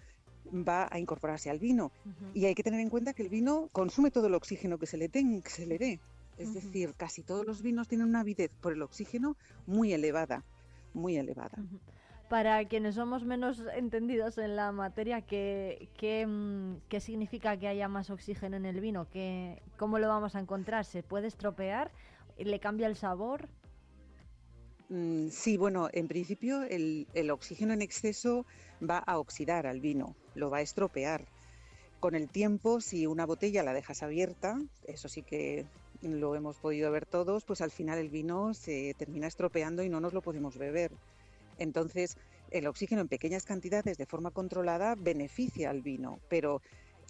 va 0.52 0.88
a 0.90 0.98
incorporarse 0.98 1.48
al 1.48 1.58
vino. 1.58 1.90
Y 2.34 2.44
hay 2.44 2.54
que 2.54 2.62
tener 2.62 2.80
en 2.80 2.90
cuenta 2.90 3.14
que 3.14 3.22
el 3.22 3.28
vino 3.28 3.68
consume 3.72 4.10
todo 4.10 4.26
el 4.26 4.34
oxígeno 4.34 4.78
que 4.78 4.86
se 4.86 4.98
le, 4.98 5.08
que 5.08 5.50
se 5.50 5.66
le 5.66 5.78
dé. 5.78 6.00
Es 6.36 6.54
decir, 6.54 6.94
casi 6.96 7.22
todos 7.22 7.46
los 7.46 7.62
vinos 7.62 7.88
tienen 7.88 8.08
una 8.08 8.20
avidez 8.20 8.50
por 8.60 8.72
el 8.72 8.82
oxígeno 8.82 9.36
muy 9.66 9.92
elevada, 9.92 10.44
muy 10.94 11.16
elevada 11.16 11.58
para 12.28 12.64
quienes 12.66 12.94
somos 12.94 13.24
menos 13.24 13.62
entendidos 13.74 14.38
en 14.38 14.56
la 14.56 14.70
materia, 14.72 15.22
¿qué, 15.22 15.88
qué, 15.96 16.26
mm, 16.26 16.76
qué 16.88 17.00
significa 17.00 17.56
que 17.56 17.68
haya 17.68 17.88
más 17.88 18.10
oxígeno 18.10 18.56
en 18.56 18.66
el 18.66 18.80
vino? 18.80 19.08
¿Qué, 19.10 19.62
¿Cómo 19.76 19.98
lo 19.98 20.08
vamos 20.08 20.34
a 20.34 20.40
encontrar? 20.40 20.84
¿Se 20.84 21.02
puede 21.02 21.26
estropear? 21.26 21.90
¿Le 22.36 22.60
cambia 22.60 22.86
el 22.86 22.96
sabor? 22.96 23.48
Mm, 24.90 25.28
sí, 25.28 25.56
bueno, 25.56 25.88
en 25.92 26.08
principio 26.08 26.62
el, 26.62 27.06
el, 27.14 27.30
oxígeno 27.30 27.72
en 27.72 27.82
exceso 27.82 28.46
va 28.82 28.98
a 28.98 29.18
oxidar 29.18 29.66
al 29.66 29.80
vino, 29.80 30.14
lo 30.34 30.50
va 30.50 30.58
a 30.58 30.62
estropear. 30.62 31.26
Con 32.00 32.14
el 32.14 32.28
tiempo, 32.28 32.80
si 32.80 33.06
una 33.06 33.26
botella 33.26 33.62
la 33.62 33.72
dejas 33.72 34.02
abierta, 34.02 34.58
eso 34.84 35.08
sí 35.08 35.22
que 35.22 35.66
lo 36.02 36.36
hemos 36.36 36.58
podido 36.58 36.90
ver 36.92 37.06
todos, 37.06 37.44
pues 37.44 37.60
al 37.60 37.70
final 37.70 37.98
el 37.98 38.08
vino 38.08 38.54
se 38.54 38.94
termina 38.96 39.26
estropeando 39.26 39.82
y 39.82 39.88
no 39.88 40.00
nos 40.00 40.12
lo 40.12 40.22
podemos 40.22 40.56
beber. 40.56 40.92
Entonces, 41.58 42.16
el 42.50 42.66
oxígeno 42.66 43.02
en 43.02 43.08
pequeñas 43.08 43.44
cantidades 43.44 43.98
de 43.98 44.06
forma 44.06 44.30
controlada 44.30 44.94
beneficia 44.94 45.70
al 45.70 45.82
vino, 45.82 46.20
pero 46.28 46.62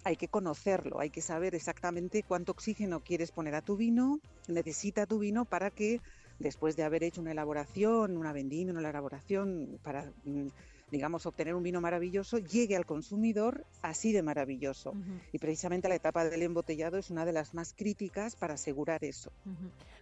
hay 0.03 0.15
que 0.15 0.27
conocerlo, 0.27 0.99
hay 0.99 1.09
que 1.09 1.21
saber 1.21 1.55
exactamente 1.55 2.23
cuánto 2.23 2.51
oxígeno 2.51 3.01
quieres 3.01 3.31
poner 3.31 3.55
a 3.55 3.61
tu 3.61 3.75
vino, 3.77 4.19
necesita 4.47 5.05
tu 5.05 5.19
vino 5.19 5.45
para 5.45 5.71
que 5.71 5.99
después 6.39 6.75
de 6.75 6.83
haber 6.83 7.03
hecho 7.03 7.21
una 7.21 7.31
elaboración, 7.31 8.17
una 8.17 8.33
vendimia, 8.33 8.71
una 8.73 8.87
elaboración 8.89 9.79
para 9.83 10.11
mm, 10.23 10.47
digamos, 10.91 11.25
obtener 11.25 11.55
un 11.55 11.63
vino 11.63 11.81
maravilloso, 11.81 12.37
llegue 12.37 12.75
al 12.75 12.85
consumidor 12.85 13.65
así 13.81 14.11
de 14.11 14.23
maravilloso. 14.23 14.93
Y 15.31 15.39
precisamente 15.39 15.89
la 15.89 15.95
etapa 15.95 16.25
del 16.25 16.41
embotellado 16.41 16.97
es 16.97 17.09
una 17.09 17.25
de 17.25 17.33
las 17.33 17.53
más 17.53 17.73
críticas 17.73 18.35
para 18.35 18.55
asegurar 18.55 19.03
eso. 19.03 19.31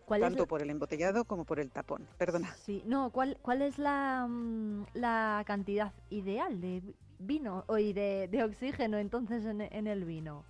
Tanto 0.08 0.48
por 0.48 0.62
el 0.62 0.70
embotellado 0.70 1.26
como 1.26 1.46
por 1.46 1.60
el 1.60 1.72
tapón. 1.72 2.08
Perdona. 2.18 2.56
Sí, 2.66 2.82
no, 2.86 3.12
¿cuál, 3.12 3.38
cuál 3.42 3.62
es 3.62 3.78
la, 3.78 4.26
mm, 4.28 4.86
la 4.94 5.44
cantidad 5.46 5.94
ideal 6.10 6.62
de 6.62 6.82
vino 7.20 7.66
y 7.78 7.94
de, 7.94 8.28
de 8.30 8.44
oxígeno 8.44 8.98
entonces 8.98 9.46
en, 9.46 9.62
en 9.62 9.88
el 9.88 10.06
vino? 10.06 10.46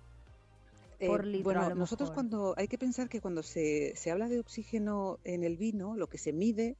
Por 1.06 1.26
eh, 1.26 1.42
bueno, 1.42 1.74
nosotros 1.74 2.10
cuando 2.10 2.54
hay 2.56 2.66
que 2.66 2.76
pensar 2.76 3.08
que 3.08 3.20
cuando 3.20 3.42
se, 3.42 3.94
se 3.94 4.10
habla 4.10 4.28
de 4.28 4.40
oxígeno 4.40 5.18
en 5.24 5.44
el 5.44 5.56
vino, 5.56 5.94
lo 5.94 6.08
que 6.08 6.18
se 6.18 6.32
mide 6.32 6.76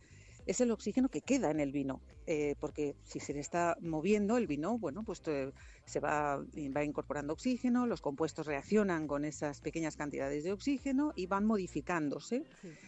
es 0.49 0.63
el 0.63 0.71
oxígeno 0.71 1.11
que 1.11 1.21
queda 1.21 1.51
en 1.51 1.61
el 1.61 1.73
vino, 1.73 2.01
eh, 2.27 2.55
porque 2.59 2.97
si 3.05 3.21
se 3.21 3.35
le 3.35 3.41
está 3.41 3.77
moviendo 3.83 4.39
el 4.39 4.47
vino, 4.47 4.79
bueno, 4.79 5.03
pues 5.03 5.21
eh, 5.27 5.53
se 5.85 6.01
va, 6.01 6.39
va 6.39 6.85
incorporando 6.85 7.35
oxígeno, 7.35 7.87
los 7.87 8.01
compuestos 8.01 8.47
reaccionan 8.47 9.07
con 9.07 9.27
esas 9.27 9.61
pequeñas 9.61 9.97
cantidades 9.97 10.45
de 10.45 10.53
oxígeno 10.53 11.13
y 11.15 11.27
van 11.27 11.45
modificándose. 11.45 12.45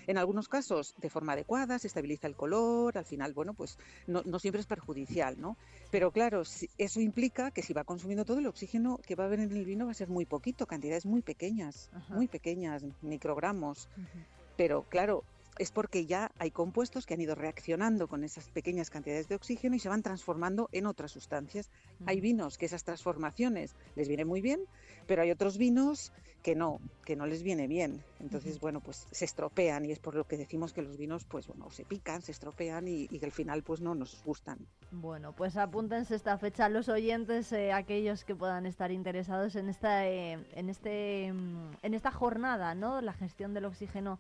En 0.07 0.17
algunos 0.17 0.49
casos 0.49 0.95
de 1.03 1.11
forma 1.11 1.35
adecuada, 1.35 1.79
se 1.79 1.89
estabiliza 1.89 2.27
el 2.27 2.35
color, 2.35 2.97
al 2.97 3.05
final, 3.05 3.35
bueno, 3.35 3.53
pues 3.53 3.77
no, 4.07 4.39
siempre 4.39 4.63
es 4.63 4.67
perjudicial, 4.67 5.39
¿no? 5.39 5.59
Pero 5.91 6.13
claro, 6.13 6.43
eso 6.79 7.01
implica 7.01 7.51
que 7.51 7.63
si 7.63 7.75
va 7.75 7.85
consumiendo 7.85 8.25
todo 8.25 8.39
el 8.39 8.47
oxígeno 8.47 8.99
que 9.07 9.17
va 9.17 9.25
a 9.25 9.27
haber 9.27 9.41
en 9.41 9.53
el 9.53 9.67
vino 9.67 9.85
va 9.85 9.91
a 9.91 9.95
ser 9.95 10.09
muy 10.09 10.25
poquito, 10.25 10.65
cantidades 10.65 11.05
muy 11.05 11.21
pequeñas, 11.21 11.91
muy 12.09 12.27
pequeñas, 12.27 12.87
microgramos. 13.03 13.91
Pero 14.57 14.85
claro, 14.89 15.25
es 15.59 15.73
porque 15.73 16.07
ya 16.07 16.31
hay 16.39 16.51
compuestos 16.51 17.07
que 17.07 17.15
han 17.15 17.21
ido 17.21 17.35
reaccionando 17.35 18.09
con 18.09 18.25
esas 18.25 18.49
pequeñas 18.51 18.91
cantidades 18.91 19.29
de 19.29 19.35
oxígeno 19.35 19.77
y 19.77 19.79
se 19.79 19.89
van 19.89 20.03
transformando 20.03 20.69
en 20.73 20.87
otras 20.87 21.13
sustancias. 21.13 21.71
Hay 22.07 22.21
vinos 22.21 22.59
que 22.59 22.67
esas 22.67 22.85
transformaciones 22.85 23.75
les 23.97 24.09
vienen 24.09 24.29
muy 24.29 24.41
bien, 24.41 24.61
pero 25.07 25.23
hay 25.23 25.31
otros 25.31 25.59
vinos 25.59 26.13
que 26.43 26.55
no, 26.55 26.81
que 27.05 27.17
no 27.17 27.27
les 27.27 27.43
viene 27.43 27.67
bien. 27.67 28.03
Entonces, 28.19 28.59
bueno, 28.61 28.81
pues 28.81 29.07
se 29.11 29.25
estropean 29.25 29.85
y 29.85 29.93
es 29.93 29.99
por 29.99 30.15
lo 30.15 30.25
que 30.25 30.37
decimos 30.37 30.73
que 30.73 30.83
los 30.83 30.97
vinos, 30.97 31.25
pues 31.25 31.47
bueno, 31.47 31.71
se 31.71 31.85
pican, 31.85 32.23
se 32.23 32.33
estropean 32.33 32.89
y, 32.89 33.09
que 33.09 33.27
al 33.27 33.33
final 33.33 33.63
pues 33.63 33.81
no 33.81 33.95
nos 33.95 34.23
gustan. 34.25 34.59
Bueno, 34.91 35.35
pues 35.35 35.57
apúntense 35.57 36.15
esta 36.15 36.39
fecha 36.39 36.69
los 36.69 36.89
oyentes, 36.89 37.53
eh, 37.53 37.73
aquellos 37.73 38.25
que 38.25 38.35
puedan 38.35 38.67
estar 38.67 38.91
interesados 38.91 39.57
en 39.57 39.69
esta, 39.69 40.07
eh, 40.07 40.39
en 40.55 40.71
este, 40.71 41.33
mm, 41.33 41.73
en 41.83 41.95
esta 41.95 42.11
jornada, 42.11 42.75
¿no? 42.75 43.01
La 43.01 43.13
gestión 43.13 43.53
del 43.53 43.67
oxígeno 43.67 44.19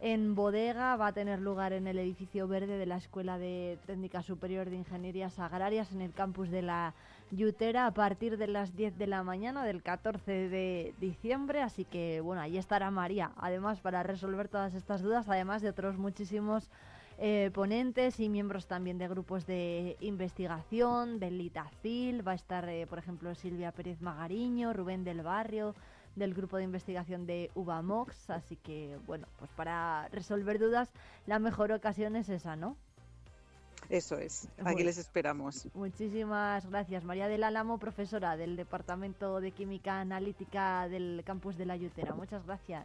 en 0.00 0.34
bodega. 0.34 0.96
Va 0.96 1.08
a 1.08 1.12
tener 1.12 1.40
lugar 1.40 1.72
en 1.72 1.86
el 1.86 1.98
edificio 1.98 2.48
verde 2.48 2.78
de 2.78 2.86
la 2.86 2.96
Escuela 2.96 3.38
de 3.38 3.78
Técnica 3.86 4.22
Superior 4.22 4.70
de 4.70 4.76
Ingenierías 4.76 5.38
Agrarias 5.38 5.92
en 5.92 6.00
el 6.00 6.12
campus 6.12 6.50
de 6.50 6.62
la 6.62 6.94
Yutera 7.30 7.86
a 7.86 7.90
partir 7.92 8.36
de 8.36 8.46
las 8.46 8.76
10 8.76 8.98
de 8.98 9.06
la 9.06 9.22
mañana 9.22 9.64
del 9.64 9.82
14 9.82 10.48
de 10.48 10.94
diciembre. 11.00 11.62
Así 11.62 11.84
que 11.84 12.20
bueno, 12.20 12.42
ahí 12.42 12.58
estará 12.58 12.90
María, 12.90 13.32
además 13.36 13.80
para 13.80 14.02
resolver 14.02 14.48
todas 14.48 14.74
estas 14.74 15.02
dudas, 15.02 15.28
además 15.28 15.62
de 15.62 15.70
otros 15.70 15.96
muchísimos 15.96 16.70
eh, 17.18 17.50
ponentes 17.54 18.20
y 18.20 18.28
miembros 18.28 18.66
también 18.66 18.98
de 18.98 19.08
grupos 19.08 19.46
de 19.46 19.96
investigación, 20.00 21.18
del 21.18 21.38
Litacil. 21.38 22.26
Va 22.26 22.32
a 22.32 22.34
estar, 22.36 22.68
eh, 22.68 22.86
por 22.86 22.98
ejemplo, 22.98 23.34
Silvia 23.34 23.72
Pérez 23.72 24.02
Magariño, 24.02 24.72
Rubén 24.72 25.02
del 25.02 25.22
Barrio 25.22 25.74
del 26.16 26.34
grupo 26.34 26.56
de 26.56 26.64
investigación 26.64 27.26
de 27.26 27.50
UBAMOX. 27.54 28.30
Así 28.30 28.56
que, 28.56 28.98
bueno, 29.06 29.28
pues 29.38 29.50
para 29.52 30.08
resolver 30.08 30.58
dudas, 30.58 30.88
la 31.26 31.38
mejor 31.38 31.70
ocasión 31.72 32.16
es 32.16 32.28
esa, 32.28 32.56
¿no? 32.56 32.76
Eso 33.88 34.18
es, 34.18 34.48
aquí 34.64 34.82
les 34.82 34.98
esperamos. 34.98 35.68
Muchísimas 35.74 36.66
gracias. 36.66 37.04
María 37.04 37.28
del 37.28 37.44
Álamo, 37.44 37.78
profesora 37.78 38.36
del 38.36 38.56
Departamento 38.56 39.40
de 39.40 39.52
Química 39.52 40.00
Analítica 40.00 40.88
del 40.88 41.22
campus 41.24 41.56
de 41.56 41.66
la 41.66 41.76
Yutera. 41.76 42.12
Muchas 42.14 42.44
gracias. 42.44 42.84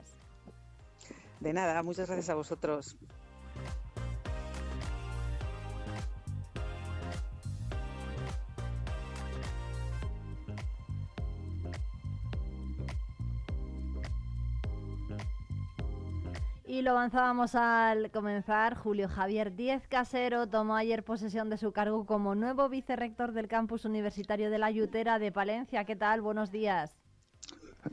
De 1.39 1.53
nada, 1.53 1.81
muchas 1.81 2.05
gracias 2.05 2.29
a 2.29 2.35
vosotros. 2.35 2.97
Y 16.81 16.83
lo 16.83 16.91
avanzábamos 16.93 17.53
al 17.53 18.09
comenzar. 18.09 18.73
Julio 18.75 19.07
Javier 19.07 19.55
Díez 19.55 19.87
Casero 19.87 20.47
tomó 20.47 20.75
ayer 20.75 21.03
posesión 21.03 21.47
de 21.51 21.57
su 21.59 21.71
cargo 21.71 22.07
como 22.07 22.33
nuevo 22.33 22.69
vicerrector 22.69 23.33
del 23.33 23.47
campus 23.47 23.85
universitario 23.85 24.49
de 24.49 24.57
la 24.57 24.71
Yutera 24.71 25.19
de 25.19 25.31
Palencia. 25.31 25.85
¿Qué 25.85 25.95
tal? 25.95 26.21
Buenos 26.21 26.51
días. 26.51 26.97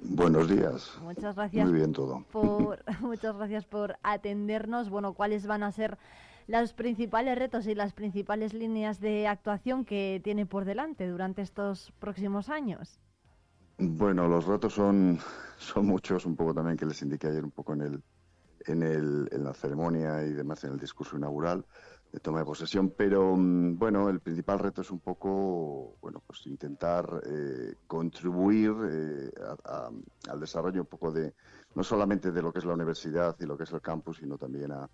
Buenos 0.01 0.49
días. 0.49 0.99
Muchas 1.03 1.37
gracias. 1.37 1.69
Muy 1.69 1.77
bien 1.77 1.93
todo. 1.93 2.25
Por, 2.33 2.83
muchas 3.03 3.37
gracias 3.37 3.67
por 3.67 3.99
atendernos. 4.03 4.89
Bueno, 4.89 5.13
¿cuáles 5.13 5.47
van 5.47 5.65
a 5.65 5.71
ser 5.71 5.99
los 6.47 6.73
principales 6.73 7.39
retos 7.39 7.67
y 7.67 7.75
las 7.75 7.93
principales 7.93 8.55
líneas 8.55 9.01
de 9.01 9.27
actuación 9.27 9.85
que 9.85 10.19
tiene 10.25 10.47
por 10.47 10.65
delante 10.65 11.07
durante 11.07 11.43
estos 11.43 11.93
próximos 11.99 12.49
años? 12.49 12.99
Bueno, 13.77 14.29
los 14.29 14.47
retos 14.47 14.73
son, 14.73 15.19
son 15.59 15.85
muchos, 15.85 16.25
un 16.25 16.37
poco 16.37 16.55
también 16.55 16.79
que 16.79 16.87
les 16.87 17.03
indiqué 17.03 17.27
ayer 17.27 17.45
un 17.45 17.51
poco 17.51 17.75
en 17.75 17.83
el, 17.83 18.03
en, 18.67 18.83
el, 18.83 19.29
en 19.33 19.45
la 19.45 19.55
ceremonia 19.55 20.25
y 20.25 20.33
demás, 20.33 20.65
en 20.65 20.73
el 20.73 20.79
discurso 20.79 21.17
inaugural 21.17 21.65
de 22.13 22.21
toma 22.21 22.39
de 22.39 22.47
posesión, 22.47 22.91
pero 22.91 23.37
mm, 23.37 23.79
bueno, 23.79 24.09
el 24.09 24.21
principal 24.21 24.59
reto 24.59 24.81
es 24.81 24.91
un 24.91 25.01
poco, 25.01 25.97
bueno, 26.01 26.23
pues 26.27 26.47
intentar 26.47 27.23
eh, 27.27 27.75
contribuir 27.87 28.73
eh, 28.91 29.31
al 30.29 30.41
desarrollo 30.41 30.81
un 30.81 30.87
poco 30.87 31.13
de, 31.13 31.35
no 31.75 31.83
solamente 31.83 32.33
de 32.33 32.43
lo 32.43 32.53
que 32.53 32.61
es 32.61 32.65
la 32.65 32.75
universidad 32.75 33.37
y 33.41 33.45
lo 33.45 33.57
que 33.59 33.65
es 33.65 33.73
el 33.73 33.83
campus, 33.83 34.19
sino 34.19 34.39
también 34.39 34.73
a, 34.73 34.89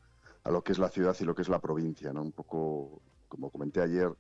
lo 0.50 0.62
que 0.62 0.72
es 0.72 0.78
la 0.78 0.88
ciudad 0.88 1.16
y 1.20 1.24
lo 1.24 1.34
que 1.34 1.42
es 1.42 1.48
la 1.48 1.60
provincia, 1.60 2.12
¿no? 2.12 2.20
Un 2.20 2.32
poco, 2.32 3.00
como 3.28 3.50
comenté 3.50 3.80
ayer, 3.80 4.12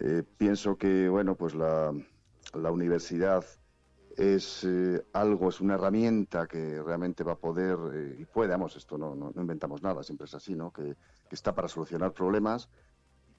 eh, 0.00 0.22
pienso 0.38 0.76
que, 0.76 1.08
bueno, 1.08 1.34
pues 1.34 1.54
la 1.54 1.92
universidad 2.54 3.44
es 4.18 4.64
eh, 4.64 5.00
algo, 5.12 5.48
es 5.48 5.60
una 5.60 5.74
herramienta 5.74 6.48
que 6.48 6.82
realmente 6.82 7.22
va 7.22 7.34
a 7.34 7.38
poder, 7.38 7.78
eh, 7.94 8.16
y 8.18 8.24
puede, 8.24 8.50
vamos, 8.50 8.74
esto 8.74 8.98
no, 8.98 9.14
no, 9.14 9.32
inventamos 9.36 9.80
nada, 9.80 10.02
siempre 10.02 10.24
es 10.24 10.34
así, 10.34 10.56
¿no? 10.56 10.72
Que, 10.72 10.96
está 11.30 11.54
para 11.54 11.68
solucionar 11.68 12.12
problemas 12.12 12.70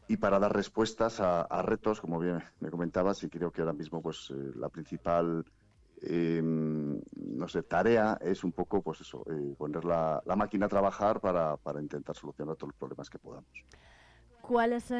y 0.07 0.17
para 0.17 0.37
dar 0.37 0.55
respuestas 0.55 1.19
a, 1.19 1.61
retos, 1.63 1.99
como 1.99 2.19
bien 2.19 2.41
me 2.59 2.69
comentabas, 2.69 3.23
y 3.23 3.29
creo 3.29 3.51
que 3.51 3.61
ahora 3.61 3.73
mismo 3.73 3.99
pues 4.01 4.31
eh, 4.31 4.51
la 4.55 4.69
principal 4.69 5.43
em, 6.01 7.01
no 7.15 7.47
sé, 7.47 7.63
tarea 7.63 8.17
es 8.21 8.43
un 8.43 8.51
poco, 8.51 8.81
pues 8.81 9.01
eso, 9.01 9.25
poner 9.57 9.83
la, 9.83 10.21
la, 10.23 10.35
máquina 10.35 10.67
a 10.67 10.69
trabajar 10.69 11.19
para, 11.19 11.57
para 11.57 11.81
intentar 11.81 12.15
solucionar 12.15 12.55
todos 12.55 12.69
los 12.69 12.77
problemas 12.77 13.09
que 13.09 13.17
podamos. 13.17 13.65
¿Cuál 14.41 14.73
es, 14.73 14.91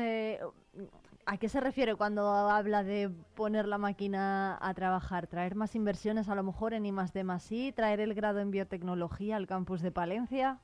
¿A 1.31 1.37
qué 1.37 1.47
se 1.47 1.59
refiere 1.59 1.93
cuando 1.93 2.27
habla 2.27 2.83
de 2.83 3.11
poner 3.35 3.67
la 3.67 3.77
máquina 3.77 4.57
a 4.59 4.73
trabajar? 4.73 5.27
¿Traer 5.27 5.53
más 5.53 5.75
inversiones 5.75 6.27
a 6.27 6.33
lo 6.33 6.41
mejor 6.41 6.73
en 6.73 6.87
I 6.87 6.91
más 6.91 7.11
I? 7.51 7.71
¿Traer 7.71 7.99
el 7.99 8.15
grado 8.15 8.39
en 8.39 8.49
biotecnología 8.49 9.35
al 9.35 9.45
campus 9.45 9.83
de 9.83 9.91
Palencia? 9.91 10.57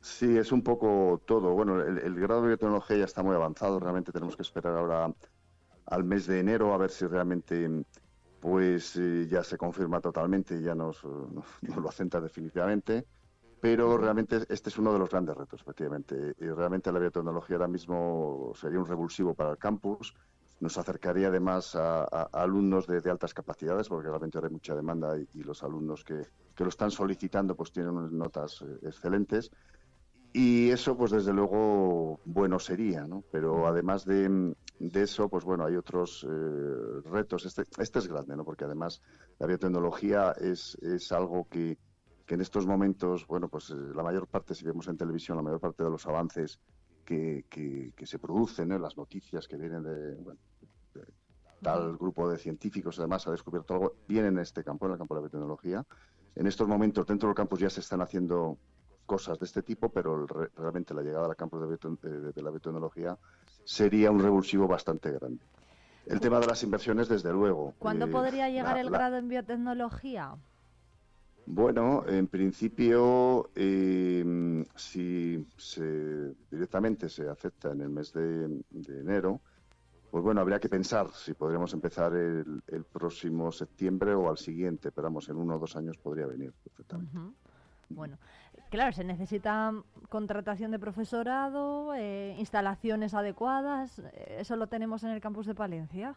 Sí, 0.00 0.38
es 0.38 0.52
un 0.52 0.62
poco 0.62 1.20
todo. 1.26 1.54
Bueno, 1.54 1.82
el, 1.82 2.14
grado 2.14 2.42
de 2.42 2.48
biotecnología 2.50 2.98
ya 2.98 3.04
está 3.04 3.24
muy 3.24 3.34
avanzado. 3.34 3.80
Realmente 3.80 4.12
tenemos 4.12 4.36
que 4.36 4.42
esperar 4.42 4.76
ahora 4.76 5.12
al 5.86 6.04
mes 6.04 6.28
de 6.28 6.38
enero 6.38 6.72
a 6.72 6.78
ver 6.78 6.90
si 6.90 7.08
realmente 7.08 7.68
pues 8.38 8.94
eh, 8.94 9.26
ya 9.28 9.42
se 9.42 9.58
confirma 9.58 10.00
totalmente 10.00 10.54
y 10.56 10.62
ya 10.62 10.76
nos, 10.76 11.02
nos 11.62 11.76
lo 11.76 11.88
asenta 11.88 12.20
definitivamente 12.20 13.08
pero 13.64 13.96
realmente 13.96 14.44
este 14.50 14.68
es 14.68 14.76
uno 14.76 14.92
de 14.92 14.98
los 14.98 15.08
grandes 15.08 15.34
retos, 15.34 15.62
efectivamente. 15.62 16.34
Y 16.38 16.48
realmente 16.48 16.92
la 16.92 16.98
biotecnología 16.98 17.56
ahora 17.56 17.66
mismo 17.66 18.52
sería 18.54 18.78
un 18.78 18.84
revulsivo 18.84 19.32
para 19.32 19.52
el 19.52 19.56
campus, 19.56 20.14
nos 20.60 20.76
acercaría 20.76 21.28
además 21.28 21.74
a, 21.74 22.04
alumnos 22.32 22.86
de, 22.86 23.10
altas 23.10 23.32
capacidades, 23.32 23.88
porque 23.88 24.08
realmente 24.08 24.36
ahora 24.36 24.48
hay 24.48 24.52
mucha 24.52 24.74
demanda 24.74 25.16
y, 25.18 25.42
los 25.42 25.62
alumnos 25.62 26.04
que, 26.04 26.26
lo 26.58 26.68
están 26.68 26.90
solicitando 26.90 27.56
pues 27.56 27.72
tienen 27.72 27.92
unas 27.92 28.12
notas 28.12 28.60
eh, 28.60 28.80
excelentes. 28.82 29.50
Y 30.34 30.68
eso, 30.68 30.94
pues 30.94 31.12
desde 31.12 31.32
luego, 31.32 32.20
bueno 32.26 32.58
sería, 32.58 33.06
¿no? 33.06 33.24
Pero 33.32 33.66
además 33.66 34.04
de, 34.04 34.54
eso, 34.92 35.30
pues 35.30 35.42
bueno, 35.42 35.64
hay 35.64 35.76
otros 35.76 36.26
eh, 36.28 37.00
retos. 37.10 37.46
Este, 37.46 37.62
este 37.78 37.98
es 37.98 38.08
grande, 38.08 38.36
¿no? 38.36 38.44
Porque 38.44 38.64
además 38.64 39.00
la 39.38 39.46
biotecnología 39.46 40.32
es, 40.32 40.74
es 40.82 41.10
algo 41.12 41.48
que, 41.48 41.78
que 42.26 42.34
en 42.34 42.40
estos 42.40 42.66
momentos, 42.66 43.26
bueno, 43.26 43.48
pues 43.48 43.70
eh, 43.70 43.74
la 43.94 44.02
mayor 44.02 44.26
parte, 44.26 44.54
si 44.54 44.64
vemos 44.64 44.88
en 44.88 44.96
televisión, 44.96 45.36
la 45.36 45.42
mayor 45.42 45.60
parte 45.60 45.82
de 45.82 45.90
los 45.90 46.06
avances 46.06 46.58
que, 47.04 47.44
que, 47.50 48.06
se 48.06 48.18
producen, 48.18 48.70
las 48.80 48.96
noticias 48.96 49.46
que 49.46 49.56
vienen 49.56 49.82
de, 49.82 50.16
tal 51.60 51.96
grupo 51.96 52.28
de 52.28 52.38
científicos, 52.38 52.98
además 52.98 53.26
ha 53.26 53.30
descubierto 53.30 53.74
algo, 53.74 53.94
vienen 54.08 54.34
en 54.34 54.40
este 54.40 54.64
campo, 54.64 54.86
en 54.86 54.92
el 54.92 54.98
campo 54.98 55.14
de 55.14 55.20
la 55.20 55.22
biotecnología. 55.22 55.84
En 56.34 56.46
estos 56.46 56.66
momentos, 56.66 57.06
dentro 57.06 57.28
del 57.28 57.36
campus 57.36 57.60
ya 57.60 57.70
se 57.70 57.80
están 57.80 58.00
haciendo 58.00 58.58
cosas 59.06 59.38
de 59.38 59.44
este 59.44 59.62
tipo, 59.62 59.90
pero 59.90 60.26
realmente 60.56 60.94
la 60.94 61.02
llegada 61.02 61.26
al 61.26 61.36
campo 61.36 61.60
de, 61.60 61.76
de, 62.32 62.42
la 62.42 62.50
biotecnología 62.50 63.16
sería 63.64 64.10
un 64.10 64.20
revulsivo 64.20 64.66
bastante 64.66 65.10
grande. 65.12 65.44
El 66.06 66.20
tema 66.20 66.38
de 66.40 66.46
las 66.46 66.62
inversiones, 66.62 67.08
desde 67.08 67.32
luego. 67.32 67.74
¿Cuándo 67.78 68.06
eh, 68.06 68.10
podría 68.10 68.48
llegar 68.48 68.78
el 68.78 68.90
grado 68.90 69.16
en 69.16 69.28
biotecnología? 69.28 70.36
Bueno, 71.46 72.04
en 72.06 72.26
principio, 72.26 73.50
em, 73.54 74.64
si 74.74 75.46
se, 75.56 76.34
directamente 76.50 77.08
se 77.08 77.28
acepta 77.28 77.72
en 77.72 77.82
el 77.82 77.90
mes 77.90 78.12
de, 78.12 78.62
enero, 78.88 79.42
pues 80.10 80.24
bueno, 80.24 80.40
habría 80.40 80.58
que 80.58 80.68
pensar 80.68 81.10
si 81.12 81.34
podríamos 81.34 81.72
empezar 81.74 82.14
el, 82.14 82.62
próximo 82.92 83.52
septiembre 83.52 84.14
o 84.14 84.30
al 84.30 84.38
siguiente, 84.38 84.90
pero 84.90 85.08
vamos, 85.08 85.28
en 85.28 85.36
uno 85.36 85.56
o 85.56 85.58
dos 85.58 85.76
años 85.76 85.98
podría 85.98 86.26
venir 86.26 86.52
perfectamente. 86.62 87.18
Bueno, 87.90 88.18
claro, 88.70 88.92
se 88.92 89.04
necesita 89.04 89.72
contratación 90.08 90.70
de 90.70 90.78
profesorado, 90.78 91.94
eh, 91.94 92.34
instalaciones 92.38 93.12
adecuadas. 93.12 93.98
Eh, 93.98 94.36
¿Eso 94.40 94.56
lo 94.56 94.68
tenemos 94.68 95.04
en 95.04 95.10
el 95.10 95.20
campus 95.20 95.46
de 95.46 95.54
Palencia? 95.54 96.16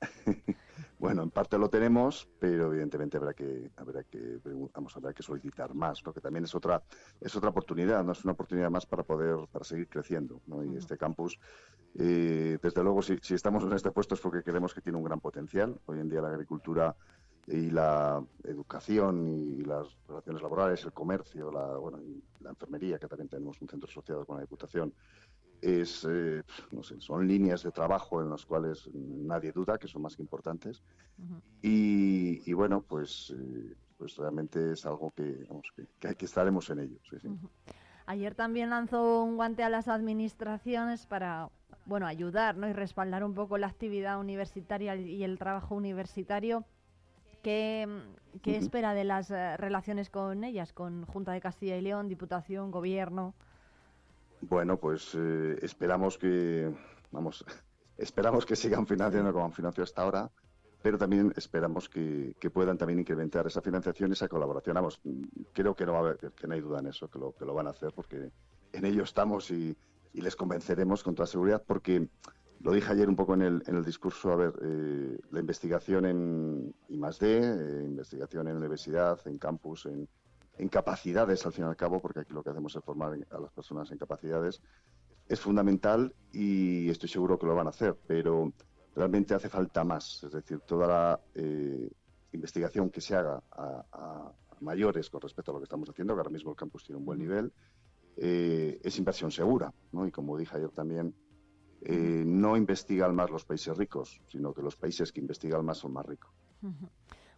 Bueno, 0.98 1.22
en 1.22 1.30
parte 1.30 1.58
lo 1.58 1.68
tenemos, 1.68 2.28
pero 2.38 2.66
evidentemente 2.66 3.16
habrá 3.16 3.34
que 3.34 3.70
habrá 3.76 4.04
que 4.04 4.38
vamos 4.74 4.96
habrá 4.96 5.12
que 5.12 5.22
solicitar 5.22 5.74
más, 5.74 6.02
que 6.02 6.20
también 6.20 6.44
es 6.44 6.54
otra 6.54 6.82
es 7.20 7.34
otra 7.34 7.50
oportunidad, 7.50 8.04
no 8.04 8.12
es 8.12 8.24
una 8.24 8.32
oportunidad 8.32 8.70
más 8.70 8.86
para 8.86 9.02
poder 9.02 9.48
para 9.50 9.64
seguir 9.64 9.88
creciendo, 9.88 10.40
Y 10.64 10.76
este 10.76 10.96
campus, 10.96 11.38
eh, 11.98 12.58
desde 12.62 12.82
luego, 12.82 13.02
si, 13.02 13.18
si 13.20 13.34
estamos 13.34 13.64
en 13.64 13.72
este 13.72 13.90
puesto 13.90 14.14
es 14.14 14.20
porque 14.20 14.42
creemos 14.42 14.74
que 14.74 14.80
tiene 14.80 14.98
un 14.98 15.04
gran 15.04 15.20
potencial. 15.20 15.80
Hoy 15.86 16.00
en 16.00 16.08
día 16.08 16.20
la 16.20 16.28
agricultura 16.28 16.94
y 17.46 17.70
la 17.70 18.24
educación 18.44 19.28
y 19.28 19.62
las 19.62 19.88
relaciones 20.06 20.42
laborales, 20.42 20.84
el 20.84 20.92
comercio, 20.92 21.50
la, 21.50 21.76
bueno, 21.76 22.00
y 22.00 22.22
la 22.40 22.50
enfermería, 22.50 22.98
que 22.98 23.08
también 23.08 23.28
tenemos 23.28 23.60
un 23.60 23.68
centro 23.68 23.88
asociado 23.88 24.24
con 24.24 24.36
la 24.36 24.42
Diputación, 24.42 24.94
es, 25.62 26.06
eh, 26.10 26.42
no 26.72 26.82
sé, 26.82 27.00
son 27.00 27.26
líneas 27.26 27.62
de 27.62 27.70
trabajo 27.70 28.20
en 28.20 28.28
las 28.28 28.44
cuales 28.44 28.90
nadie 28.92 29.52
duda 29.52 29.78
que 29.78 29.88
son 29.88 30.02
más 30.02 30.16
que 30.16 30.22
importantes. 30.22 30.82
y, 31.62 32.52
bueno, 32.52 32.82
pues, 32.82 33.32
eh, 33.38 33.74
pues 33.96 34.16
realmente 34.16 34.72
es 34.72 34.84
algo 34.84 35.12
que, 35.12 35.46
que, 36.00 36.14
que, 36.16 36.24
estaremos 36.24 36.68
en 36.70 36.80
ello. 36.80 36.98
Ayer 38.06 38.34
también 38.34 38.70
lanzó 38.70 39.22
un 39.22 39.36
guante 39.36 39.62
a 39.62 39.68
las 39.68 39.86
administraciones 39.86 41.06
para 41.06 41.48
bueno, 41.86 42.06
ayudar 42.06 42.56
¿no? 42.56 42.68
y 42.68 42.72
respaldar 42.72 43.24
un 43.24 43.34
poco 43.34 43.58
la 43.58 43.68
actividad 43.68 44.18
universitaria 44.18 44.96
y 44.96 45.22
el 45.22 45.38
trabajo 45.38 45.76
universitario. 45.76 46.64
¿Qué, 47.42 47.88
qué 48.42 48.56
espera 48.56 48.94
de 48.94 49.04
las 49.04 49.30
eh, 49.30 49.56
relaciones 49.56 50.10
con 50.10 50.44
ellas, 50.44 50.72
con 50.72 51.04
Junta 51.06 51.32
de 51.32 51.40
Castilla 51.40 51.76
y 51.76 51.80
León, 51.80 52.08
Diputación, 52.08 52.70
Gobierno? 52.70 53.34
Bueno, 54.42 54.76
pues 54.76 55.14
eh, 55.14 55.56
esperamos 55.62 56.18
que, 56.18 56.68
vamos, 57.12 57.44
esperamos 57.96 58.44
que 58.44 58.56
sigan 58.56 58.86
financiando 58.86 59.32
como 59.32 59.44
han 59.44 59.52
financiado 59.52 59.84
hasta 59.84 60.02
ahora, 60.02 60.30
pero 60.82 60.98
también 60.98 61.32
esperamos 61.36 61.88
que, 61.88 62.34
puedan 62.52 62.76
también 62.76 62.98
incrementar 62.98 63.46
esa 63.46 63.62
financiación 63.62 64.10
y 64.10 64.14
esa 64.14 64.26
colaboración. 64.26 64.74
Vamos, 64.74 65.00
creo 65.52 65.76
que 65.76 65.86
no, 65.86 65.92
va 65.92 65.98
a 65.98 66.00
haber, 66.00 66.18
que 66.18 66.46
no 66.48 66.54
hay 66.54 66.60
duda 66.60 66.80
en 66.80 66.88
eso, 66.88 67.08
que 67.08 67.20
lo, 67.20 67.32
que 67.36 67.44
lo 67.44 67.54
van 67.54 67.68
a 67.68 67.70
hacer, 67.70 67.92
porque 67.94 68.32
en 68.72 68.84
ello 68.84 69.04
estamos 69.04 69.50
y, 69.52 69.76
les 70.12 70.36
convenceremos 70.36 71.02
con 71.02 71.14
toda 71.14 71.26
seguridad, 71.26 71.62
porque 71.64 72.08
lo 72.60 72.72
dije 72.72 72.92
ayer 72.92 73.08
un 73.08 73.16
poco 73.16 73.34
en 73.34 73.42
el, 73.42 73.62
en 73.66 73.76
el 73.76 73.84
discurso, 73.84 74.32
a 74.32 74.36
ver, 74.36 74.52
eh, 74.60 75.18
la 75.30 75.40
investigación 75.40 76.04
en 76.04 76.74
I+.D., 76.88 77.20
eh, 77.22 77.84
investigación 77.84 78.48
en 78.48 78.56
universidad, 78.56 79.18
en 79.26 79.38
campus, 79.38 79.86
en, 79.86 80.06
en 80.62 80.68
capacidades, 80.68 81.44
al 81.44 81.52
fin 81.52 81.64
y 81.64 81.68
al 81.68 81.76
cabo, 81.76 82.00
porque 82.00 82.20
aquí 82.20 82.32
lo 82.32 82.42
que 82.44 82.50
hacemos 82.50 82.76
es 82.76 82.84
formar 82.84 83.18
a 83.30 83.40
las 83.40 83.50
personas 83.50 83.90
en 83.90 83.98
capacidades, 83.98 84.62
es 85.28 85.40
fundamental 85.40 86.14
y 86.32 86.88
estoy 86.88 87.08
seguro 87.08 87.36
que 87.36 87.46
lo 87.46 87.56
van 87.56 87.66
a 87.66 87.70
hacer, 87.70 87.98
pero 88.06 88.52
realmente 88.94 89.34
hace 89.34 89.48
falta 89.48 89.82
más. 89.82 90.22
Es 90.22 90.30
decir, 90.30 90.60
toda 90.60 90.86
la 90.86 91.20
eh, 91.34 91.90
investigación 92.32 92.90
que 92.90 93.00
se 93.00 93.16
haga 93.16 93.42
a, 93.50 94.32
mayores 94.60 95.10
con 95.10 95.20
respecto 95.20 95.50
a 95.50 95.54
lo 95.54 95.58
que 95.58 95.64
estamos 95.64 95.90
haciendo, 95.90 96.14
que 96.14 96.20
ahora 96.20 96.30
mismo 96.30 96.52
el 96.52 96.56
campus 96.56 96.84
tiene 96.84 97.00
un 97.00 97.06
buen 97.06 97.18
nivel, 97.18 97.52
eh, 98.16 98.80
es 98.84 98.96
inversión 98.98 99.32
segura. 99.32 99.74
¿no? 99.90 100.06
Y 100.06 100.12
como 100.12 100.38
dije 100.38 100.56
ayer 100.56 100.70
también, 100.70 101.12
eh, 101.80 102.22
no 102.24 102.56
investigan 102.56 103.16
más 103.16 103.30
los 103.30 103.44
países 103.44 103.76
ricos, 103.76 104.22
sino 104.28 104.54
que 104.54 104.62
los 104.62 104.76
países 104.76 105.10
que 105.10 105.20
investigan 105.20 105.64
más 105.64 105.78
son 105.78 105.92
más 105.92 106.06
ricos. 106.06 106.30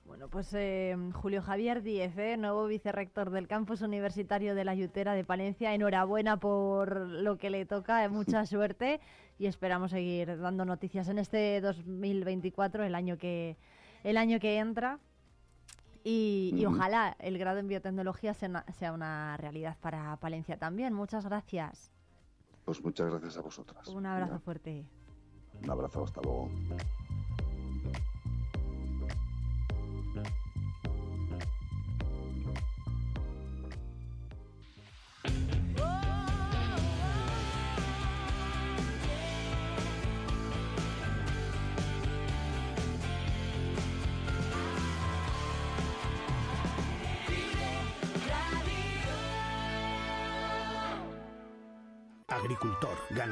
Bueno, 0.06 0.28
pues 0.28 0.52
eh, 0.52 0.96
Julio 1.14 1.40
Javier 1.40 1.82
Díez, 1.82 2.16
¿eh? 2.18 2.36
nuevo 2.36 2.66
vicerrector 2.66 3.30
del 3.30 3.48
campus 3.48 3.80
universitario 3.80 4.54
de 4.54 4.64
la 4.64 4.74
Yutera 4.74 5.14
de 5.14 5.24
Palencia. 5.24 5.74
Enhorabuena 5.74 6.38
por 6.38 6.96
lo 6.96 7.38
que 7.38 7.48
le 7.48 7.64
toca, 7.64 8.04
eh, 8.04 8.08
mucha 8.08 8.44
suerte 8.46 9.00
y 9.38 9.46
esperamos 9.46 9.90
seguir 9.90 10.38
dando 10.38 10.64
noticias 10.64 11.08
en 11.08 11.18
este 11.18 11.60
2024, 11.60 12.84
el 12.84 12.94
año 12.94 13.16
que, 13.16 13.56
el 14.02 14.16
año 14.18 14.38
que 14.40 14.58
entra. 14.58 14.98
Y, 16.06 16.62
ojalá 16.66 17.16
el 17.18 17.38
grado 17.38 17.58
en 17.60 17.66
biotecnología 17.66 18.34
sea 18.34 18.66
sea 18.76 18.92
una 18.92 19.38
realidad 19.38 19.78
para 19.80 20.16
Palencia 20.18 20.58
también. 20.58 20.92
Muchas 20.92 21.24
gracias. 21.24 21.90
Pues 22.66 22.84
muchas 22.84 23.10
gracias 23.10 23.38
a 23.38 23.40
vosotras. 23.40 23.88
Un 23.88 24.04
abrazo 24.04 24.38
fuerte. 24.38 24.84
Un 25.62 25.70
abrazo, 25.70 26.04
hasta 26.04 26.20
luego. 26.20 26.50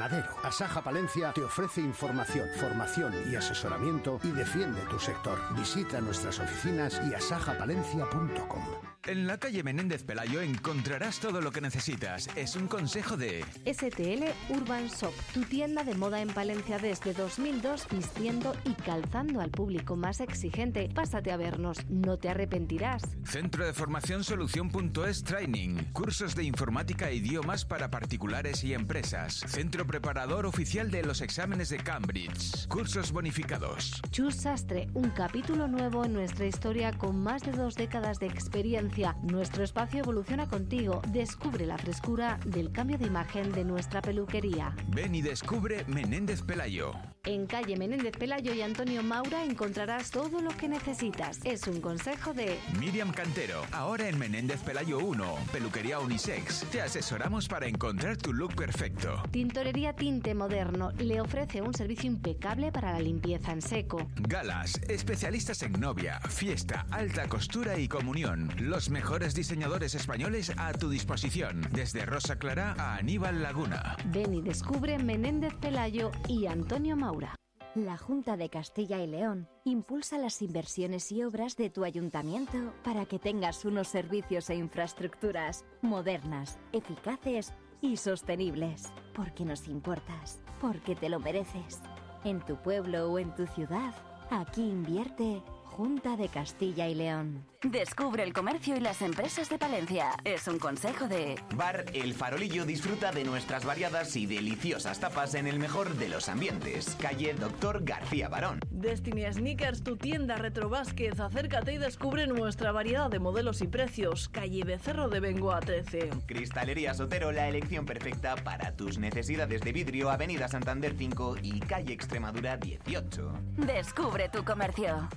Ganadero. 0.03 0.35
Asaja 0.43 0.81
Palencia 0.81 1.31
te 1.33 1.43
ofrece 1.43 1.81
información, 1.81 2.47
formación 2.59 3.13
y 3.31 3.35
asesoramiento 3.35 4.19
y 4.23 4.29
defiende 4.29 4.81
tu 4.89 4.99
sector. 4.99 5.39
Visita 5.55 6.01
nuestras 6.01 6.39
oficinas 6.39 7.01
y 7.09 7.13
asajapalencia.com. 7.13 8.93
En 9.05 9.27
la 9.27 9.37
calle 9.37 9.63
Menéndez 9.63 10.03
Pelayo 10.03 10.39
encontrarás 10.39 11.19
todo 11.19 11.41
lo 11.41 11.51
que 11.51 11.59
necesitas. 11.59 12.29
Es 12.37 12.55
un 12.55 12.67
consejo 12.67 13.17
de 13.17 13.43
STL 13.65 14.53
Urban 14.53 14.87
Shop, 14.87 15.13
tu 15.33 15.41
tienda 15.41 15.83
de 15.83 15.93
moda 15.93 16.21
en 16.21 16.29
Palencia 16.29 16.79
desde 16.79 17.13
2002, 17.13 17.85
vistiendo 17.91 18.55
y 18.63 18.73
calzando 18.75 19.41
al 19.41 19.51
público 19.51 19.97
más 19.97 20.21
exigente. 20.21 20.89
Pásate 20.95 21.33
a 21.33 21.37
vernos, 21.37 21.85
no 21.89 22.15
te 22.17 22.29
arrepentirás. 22.29 23.03
Centro 23.25 23.65
de 23.65 23.73
Formación 23.73 24.23
Solución.es 24.23 25.23
Training, 25.25 25.83
cursos 25.91 26.33
de 26.33 26.45
informática 26.45 27.09
e 27.09 27.15
idiomas 27.15 27.65
para 27.65 27.91
particulares 27.91 28.63
y 28.63 28.73
empresas. 28.73 29.43
Centro 29.47 29.85
preparador 29.93 30.47
oficial 30.47 30.89
de 30.89 31.03
los 31.03 31.21
exámenes 31.21 31.69
de 31.69 31.77
Cambridge. 31.77 32.67
Cursos 32.67 33.11
bonificados. 33.11 34.01
Chus 34.09 34.33
Sastre, 34.33 34.87
un 34.95 35.11
capítulo 35.11 35.67
nuevo 35.67 36.03
en 36.03 36.13
nuestra 36.13 36.47
historia 36.47 36.91
con 36.93 37.21
más 37.21 37.43
de 37.43 37.51
dos 37.51 37.75
décadas 37.75 38.17
de 38.17 38.25
experiencia 38.25 39.15
nuestro 39.21 39.63
espacio 39.63 39.99
evoluciona 39.99 40.47
contigo. 40.47 41.03
Descubre 41.09 41.67
la 41.67 41.77
frescura 41.77 42.39
del 42.43 42.71
cambio 42.71 42.97
de 42.97 43.05
imagen 43.05 43.51
de 43.51 43.63
nuestra 43.63 44.01
peluquería. 44.01 44.75
Ven 44.87 45.13
y 45.13 45.21
descubre 45.21 45.85
Menéndez 45.85 46.41
Pelayo. 46.41 46.93
En 47.25 47.45
calle 47.45 47.77
Menéndez 47.77 48.17
Pelayo 48.17 48.53
y 48.53 48.61
Antonio 48.61 49.01
Maura 49.01 49.45
encontrarás 49.45 50.11
todo 50.11 50.41
lo 50.41 50.49
que 50.57 50.67
necesitas. 50.67 51.39
Es 51.45 51.67
un 51.67 51.79
consejo 51.79 52.33
de 52.33 52.59
Miriam 52.79 53.13
Cantero. 53.13 53.61
Ahora 53.71 54.09
en 54.09 54.19
Menéndez 54.19 54.61
Pelayo 54.61 54.99
1, 54.99 55.35
peluquería 55.53 55.99
unisex. 55.99 56.65
Te 56.69 56.81
asesoramos 56.81 57.47
para 57.47 57.67
encontrar 57.67 58.17
tu 58.17 58.33
look 58.33 58.55
perfecto. 58.55 59.23
Tintorería 59.31 59.82
Tinte 59.91 60.33
Moderno 60.33 60.91
le 60.99 61.19
ofrece 61.19 61.61
un 61.61 61.73
servicio 61.73 62.07
impecable 62.07 62.71
para 62.71 62.93
la 62.93 63.01
limpieza 63.01 63.51
en 63.51 63.61
seco. 63.61 64.07
Galas, 64.21 64.79
especialistas 64.87 65.61
en 65.63 65.73
novia, 65.73 66.21
fiesta, 66.29 66.85
alta 66.91 67.27
costura 67.27 67.77
y 67.77 67.89
comunión. 67.89 68.49
Los 68.57 68.89
mejores 68.89 69.35
diseñadores 69.35 69.95
españoles 69.95 70.53
a 70.55 70.71
tu 70.71 70.89
disposición, 70.89 71.67
desde 71.73 72.05
Rosa 72.05 72.39
Clara 72.39 72.75
a 72.77 72.95
Aníbal 72.95 73.43
Laguna. 73.43 73.97
Ven 74.05 74.33
y 74.33 74.41
descubre 74.41 74.97
Menéndez 74.97 75.53
Pelayo 75.55 76.11
y 76.29 76.45
Antonio 76.45 76.95
Maura. 76.95 77.35
La 77.75 77.97
Junta 77.97 78.37
de 78.37 78.49
Castilla 78.49 79.01
y 79.01 79.07
León 79.07 79.49
impulsa 79.63 80.19
las 80.19 80.43
inversiones 80.43 81.11
y 81.11 81.23
obras 81.23 81.57
de 81.57 81.71
tu 81.71 81.83
ayuntamiento 81.83 82.71
para 82.83 83.07
que 83.07 83.17
tengas 83.17 83.65
unos 83.65 83.87
servicios 83.87 84.51
e 84.51 84.55
infraestructuras 84.55 85.65
modernas, 85.81 86.59
eficaces 86.71 87.51
y 87.83 87.97
sostenibles. 87.97 88.91
Porque 89.13 89.45
nos 89.45 89.67
importas, 89.67 90.41
porque 90.59 90.95
te 90.95 91.09
lo 91.09 91.19
mereces. 91.19 91.81
En 92.23 92.39
tu 92.39 92.55
pueblo 92.55 93.11
o 93.11 93.19
en 93.19 93.35
tu 93.35 93.45
ciudad, 93.45 93.93
aquí 94.31 94.63
invierte 94.63 95.43
Junta 95.75 96.15
de 96.15 96.27
Castilla 96.27 96.87
y 96.87 96.93
León. 96.93 97.47
Descubre 97.63 98.21
el 98.21 98.31
comercio 98.31 98.77
y 98.77 98.79
las 98.79 99.01
empresas 99.01 99.49
de 99.49 99.57
Palencia. 99.57 100.11
Es 100.23 100.47
un 100.47 100.59
consejo 100.59 101.07
de... 101.07 101.33
Bar 101.55 101.85
El 101.93 102.13
Farolillo 102.13 102.63
disfruta 102.63 103.11
de 103.11 103.23
nuestras 103.23 103.65
variadas 103.65 104.15
y 104.15 104.27
deliciosas 104.27 104.99
tapas 104.99 105.33
en 105.33 105.47
el 105.47 105.57
mejor 105.57 105.95
de 105.95 106.09
los 106.09 106.29
ambientes. 106.29 106.95
Calle 107.01 107.33
Doctor 107.33 107.83
García 107.83 108.29
Barón. 108.29 108.59
Destiny 108.69 109.23
Sneakers, 109.33 109.83
tu 109.83 109.97
tienda 109.97 110.35
Retro 110.35 110.69
Vázquez. 110.69 111.19
Acércate 111.19 111.73
y 111.73 111.77
descubre 111.79 112.27
nuestra 112.27 112.71
variedad 112.71 113.09
de 113.09 113.17
modelos 113.17 113.63
y 113.63 113.67
precios. 113.67 114.29
Calle 114.29 114.63
Becerro 114.65 115.09
de 115.09 115.21
Bengoa 115.21 115.59
13. 115.59 116.11
Cristalería 116.27 116.93
Sotero, 116.93 117.31
la 117.31 117.47
elección 117.47 117.87
perfecta 117.87 118.35
para 118.35 118.75
tus 118.75 118.99
necesidades 118.99 119.61
de 119.61 119.71
vidrio. 119.71 120.11
Avenida 120.11 120.47
Santander 120.47 120.93
5 120.95 121.37
y 121.41 121.59
Calle 121.61 121.93
Extremadura 121.93 122.57
18. 122.57 123.33
Descubre 123.57 124.29
tu 124.29 124.43
comercio. 124.45 125.09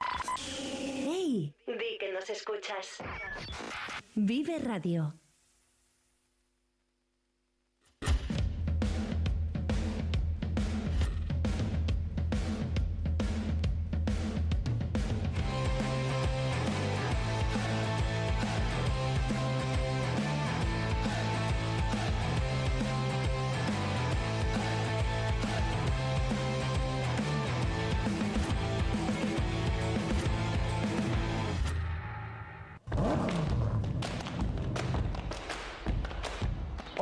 ¡Hey! 0.00 1.54
Di 1.66 1.98
que 1.98 2.12
nos 2.12 2.28
escuchas. 2.30 2.98
Vive 4.14 4.58
Radio. 4.58 5.14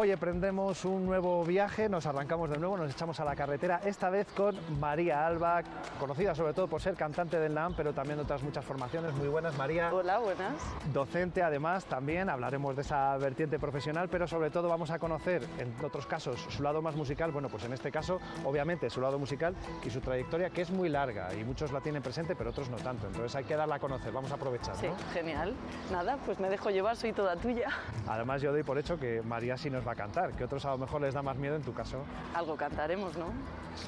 Hoy 0.07 0.12
emprendemos 0.12 0.85
un 0.85 1.05
nuevo 1.05 1.45
viaje, 1.45 1.88
nos 1.88 2.07
arrancamos 2.07 2.49
de 2.49 2.59
nuevo, 2.59 2.77
nos 2.77 2.92
echamos 2.92 3.19
a 3.19 3.25
la 3.25 3.35
carretera, 3.35 3.81
esta 3.85 4.09
vez 4.09 4.29
con 4.37 4.55
María 4.79 5.27
Alba, 5.27 5.64
conocida 5.99 6.33
sobre 6.33 6.55
todo 6.55 6.69
por 6.69 6.81
ser 6.81 6.95
cantante 6.95 7.40
del 7.40 7.53
NAM, 7.53 7.75
pero 7.77 7.92
también 7.92 8.16
de 8.16 8.23
otras 8.23 8.40
muchas 8.45 8.64
formaciones. 8.64 9.12
Muy 9.14 9.27
buenas, 9.27 9.59
María. 9.59 9.92
Hola, 9.92 10.21
buenas. 10.21 10.53
Docente, 10.92 11.42
además, 11.42 11.87
también 11.87 12.31
hablaremos 12.31 12.77
de 12.77 12.83
esa 12.83 13.16
vertiente 13.16 13.59
profesional, 13.59 14.09
pero 14.09 14.29
sobre 14.29 14.51
todo 14.51 14.69
vamos 14.69 14.92
a 14.92 15.01
conocer, 15.01 15.42
en 15.59 15.75
otros 15.85 16.07
casos, 16.07 16.38
su 16.51 16.62
lado 16.62 16.81
más 16.81 16.95
musical. 16.95 17.33
Bueno, 17.33 17.49
pues 17.49 17.64
en 17.64 17.73
este 17.73 17.90
caso, 17.90 18.21
obviamente, 18.45 18.88
su 18.88 19.01
lado 19.01 19.19
musical 19.19 19.57
y 19.85 19.90
su 19.90 20.01
trayectoria, 20.01 20.51
que 20.51 20.62
es 20.62 20.71
muy 20.71 20.88
larga 20.88 21.35
y 21.35 21.42
muchos 21.42 21.73
la 21.73 21.81
tienen 21.81 22.01
presente, 22.01 22.37
pero 22.37 22.51
otros 22.51 22.71
no 22.71 22.77
tanto. 22.77 23.09
Entonces 23.09 23.35
hay 23.35 23.42
que 23.42 23.57
darla 23.57 23.75
a 23.75 23.81
conocer, 23.81 24.12
vamos 24.12 24.31
a 24.31 24.37
aprovechar. 24.37 24.77
Sí, 24.77 24.87
genial. 25.12 25.53
Nada, 25.90 26.16
pues 26.25 26.38
me 26.38 26.49
dejo 26.49 26.71
llevar, 26.71 26.95
soy 26.95 27.12
toda 27.12 27.35
tuya. 27.35 27.71
Además, 28.07 28.40
yo 28.40 28.53
doy 28.53 28.62
por 28.62 28.79
hecho 28.79 29.01
que 29.01 29.21
María 29.23 29.57
sí 29.57 29.69
nos 29.69 29.85
va 29.85 29.92
a 29.92 29.96
cantar, 29.97 30.33
que 30.33 30.45
otros 30.45 30.65
a 30.65 30.71
lo 30.71 30.79
mejor 30.79 31.01
les 31.01 31.15
da 31.15 31.23
más 31.23 31.37
miedo 31.37 31.57
en 31.57 31.63
tu 31.63 31.73
caso. 31.75 31.99
Algo 32.35 32.57
cantaremos, 32.57 33.17
¿no? 33.17 33.27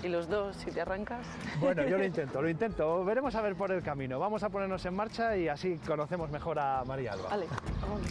Y 0.03 0.09
los 0.09 0.29
dos, 0.29 0.57
si 0.57 0.71
te 0.73 0.81
arrancas. 0.81 1.27
Bueno, 1.61 1.85
yo 1.85 1.99
lo 1.99 2.05
intento, 2.13 2.43
lo 2.43 2.49
intento. 2.49 3.05
Veremos 3.05 3.35
a 3.35 3.43
ver 3.43 3.55
por 3.55 3.71
el 3.71 3.83
camino. 3.83 4.19
Vamos 4.19 4.43
a 4.43 4.49
ponernos 4.49 4.85
en 4.85 4.95
marcha 4.95 5.37
y 5.37 5.49
así 5.49 5.79
conocemos 5.87 6.31
mejor 6.31 6.59
a 6.59 6.83
María 6.85 7.13
Alba. 7.13 7.29
Vale, 7.31 7.47
vámonos. 7.81 8.11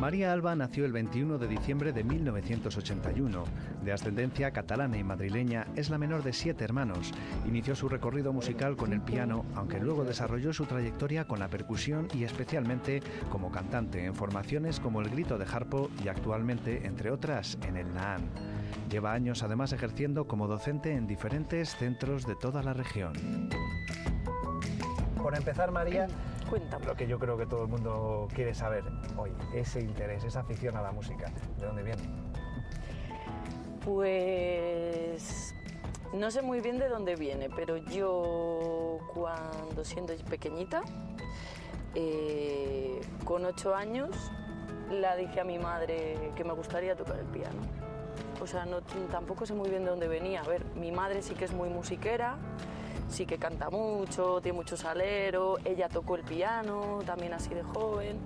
María 0.00 0.32
Alba 0.32 0.54
nació 0.54 0.84
el 0.84 0.92
21 0.92 1.38
de 1.38 1.48
diciembre 1.48 1.92
de 1.92 2.04
1981. 2.04 3.44
De 3.84 3.92
ascendencia 3.92 4.52
catalana 4.52 4.96
y 4.96 5.02
madrileña, 5.02 5.66
es 5.74 5.90
la 5.90 5.98
menor 5.98 6.22
de 6.22 6.32
siete 6.32 6.62
hermanos. 6.62 7.10
Inició 7.48 7.74
su 7.74 7.88
recorrido 7.88 8.32
musical 8.32 8.76
con 8.76 8.92
el 8.92 9.00
piano, 9.00 9.44
aunque 9.56 9.80
luego 9.80 10.04
desarrolló 10.04 10.52
su 10.52 10.66
trayectoria 10.66 11.26
con 11.26 11.40
la 11.40 11.48
percusión 11.48 12.06
y 12.14 12.22
especialmente 12.22 13.02
como 13.28 13.50
cantante 13.50 14.04
en 14.04 14.14
formaciones 14.14 14.78
como 14.78 15.00
El 15.00 15.10
Grito 15.10 15.36
de 15.36 15.46
Harpo 15.52 15.90
y 16.04 16.06
actualmente, 16.06 16.86
entre 16.86 17.10
otras, 17.10 17.58
en 17.66 17.76
el 17.76 17.92
Naan. 17.92 18.22
Lleva 18.88 19.12
años 19.12 19.42
además 19.42 19.72
ejerciendo 19.72 20.28
como 20.28 20.46
docente 20.46 20.92
en 20.92 21.08
diferentes 21.08 21.74
centros 21.74 22.24
de 22.24 22.36
toda 22.36 22.62
la 22.62 22.72
región. 22.72 23.14
Por 25.20 25.34
empezar, 25.36 25.72
María, 25.72 26.06
Cuéntame. 26.48 26.86
lo 26.86 26.94
que 26.94 27.06
yo 27.06 27.18
creo 27.18 27.36
que 27.36 27.46
todo 27.46 27.62
el 27.62 27.68
mundo 27.68 28.28
quiere 28.34 28.54
saber 28.54 28.84
hoy, 29.16 29.32
ese 29.54 29.80
interés, 29.80 30.24
esa 30.24 30.40
afición 30.40 30.76
a 30.76 30.82
la 30.82 30.92
música, 30.92 31.30
¿de 31.58 31.66
dónde 31.66 31.82
viene? 31.82 32.02
Pues 33.84 35.54
no 36.12 36.30
sé 36.30 36.42
muy 36.42 36.60
bien 36.60 36.78
de 36.78 36.88
dónde 36.88 37.16
viene, 37.16 37.50
pero 37.54 37.76
yo 37.76 38.98
cuando 39.12 39.84
siendo 39.84 40.14
pequeñita, 40.28 40.82
eh, 41.94 43.00
con 43.24 43.44
ocho 43.44 43.74
años, 43.74 44.10
la 44.90 45.16
dije 45.16 45.40
a 45.40 45.44
mi 45.44 45.58
madre 45.58 46.32
que 46.34 46.44
me 46.44 46.52
gustaría 46.52 46.96
tocar 46.96 47.18
el 47.18 47.26
piano. 47.26 47.60
O 48.40 48.46
sea, 48.46 48.64
no, 48.64 48.80
tampoco 49.10 49.46
sé 49.46 49.54
muy 49.54 49.68
bien 49.68 49.84
de 49.84 49.90
dónde 49.90 50.08
venía. 50.08 50.42
A 50.42 50.48
ver, 50.48 50.64
mi 50.76 50.92
madre 50.92 51.22
sí 51.22 51.34
que 51.34 51.44
es 51.44 51.52
muy 51.52 51.68
musiquera, 51.68 52.36
sí 53.08 53.26
que 53.26 53.38
canta 53.38 53.70
mucho, 53.70 54.40
tiene 54.40 54.56
mucho 54.56 54.76
salero, 54.76 55.56
ella 55.64 55.88
tocó 55.88 56.16
el 56.16 56.22
piano 56.22 57.00
también 57.06 57.32
así 57.32 57.54
de 57.54 57.62
joven, 57.62 58.18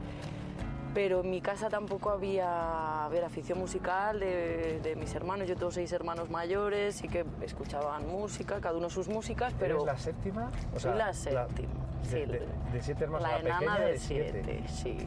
pero 0.94 1.20
en 1.20 1.30
mi 1.30 1.40
casa 1.40 1.68
tampoco 1.70 2.10
había 2.10 3.04
a 3.04 3.08
ver, 3.08 3.24
afición 3.24 3.58
musical 3.58 4.20
de, 4.20 4.80
de 4.82 4.94
mis 4.96 5.14
hermanos, 5.14 5.48
yo 5.48 5.56
tengo 5.56 5.70
seis 5.70 5.90
hermanos 5.92 6.28
mayores, 6.30 6.96
sí 6.96 7.08
que 7.08 7.24
escuchaban 7.40 8.06
música, 8.08 8.60
cada 8.60 8.76
uno 8.76 8.90
sus 8.90 9.08
músicas, 9.08 9.54
pero... 9.58 9.76
¿Eres 9.76 9.86
la 9.86 9.98
séptima? 9.98 10.50
O 10.74 10.78
soy 10.80 10.92
sea, 10.92 10.94
la 10.96 11.12
séptima, 11.14 11.72
sí, 12.02 12.10
de, 12.16 12.26
de- 12.26 12.48
de 12.72 12.82
siete 12.82 13.04
hermanos, 13.04 13.28
la 13.28 13.34
la, 13.42 13.58
enana 13.58 13.78
de 13.78 13.92
de 13.92 13.98
siete. 13.98 14.42
siete, 14.44 14.68
sí, 14.68 14.98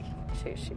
sí, 0.44 0.58
sí. 0.58 0.74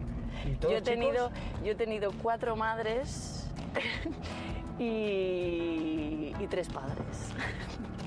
¿Y 0.46 0.54
todos 0.56 0.72
Yo 0.72 0.78
he, 0.78 0.82
tenido, 0.82 1.28
chicos? 1.28 1.64
yo 1.64 1.72
he 1.72 1.74
tenido 1.74 2.10
cuatro 2.22 2.54
madres 2.56 3.48
y, 4.78 6.32
y 6.38 6.46
tres 6.50 6.68
padres. 6.68 6.96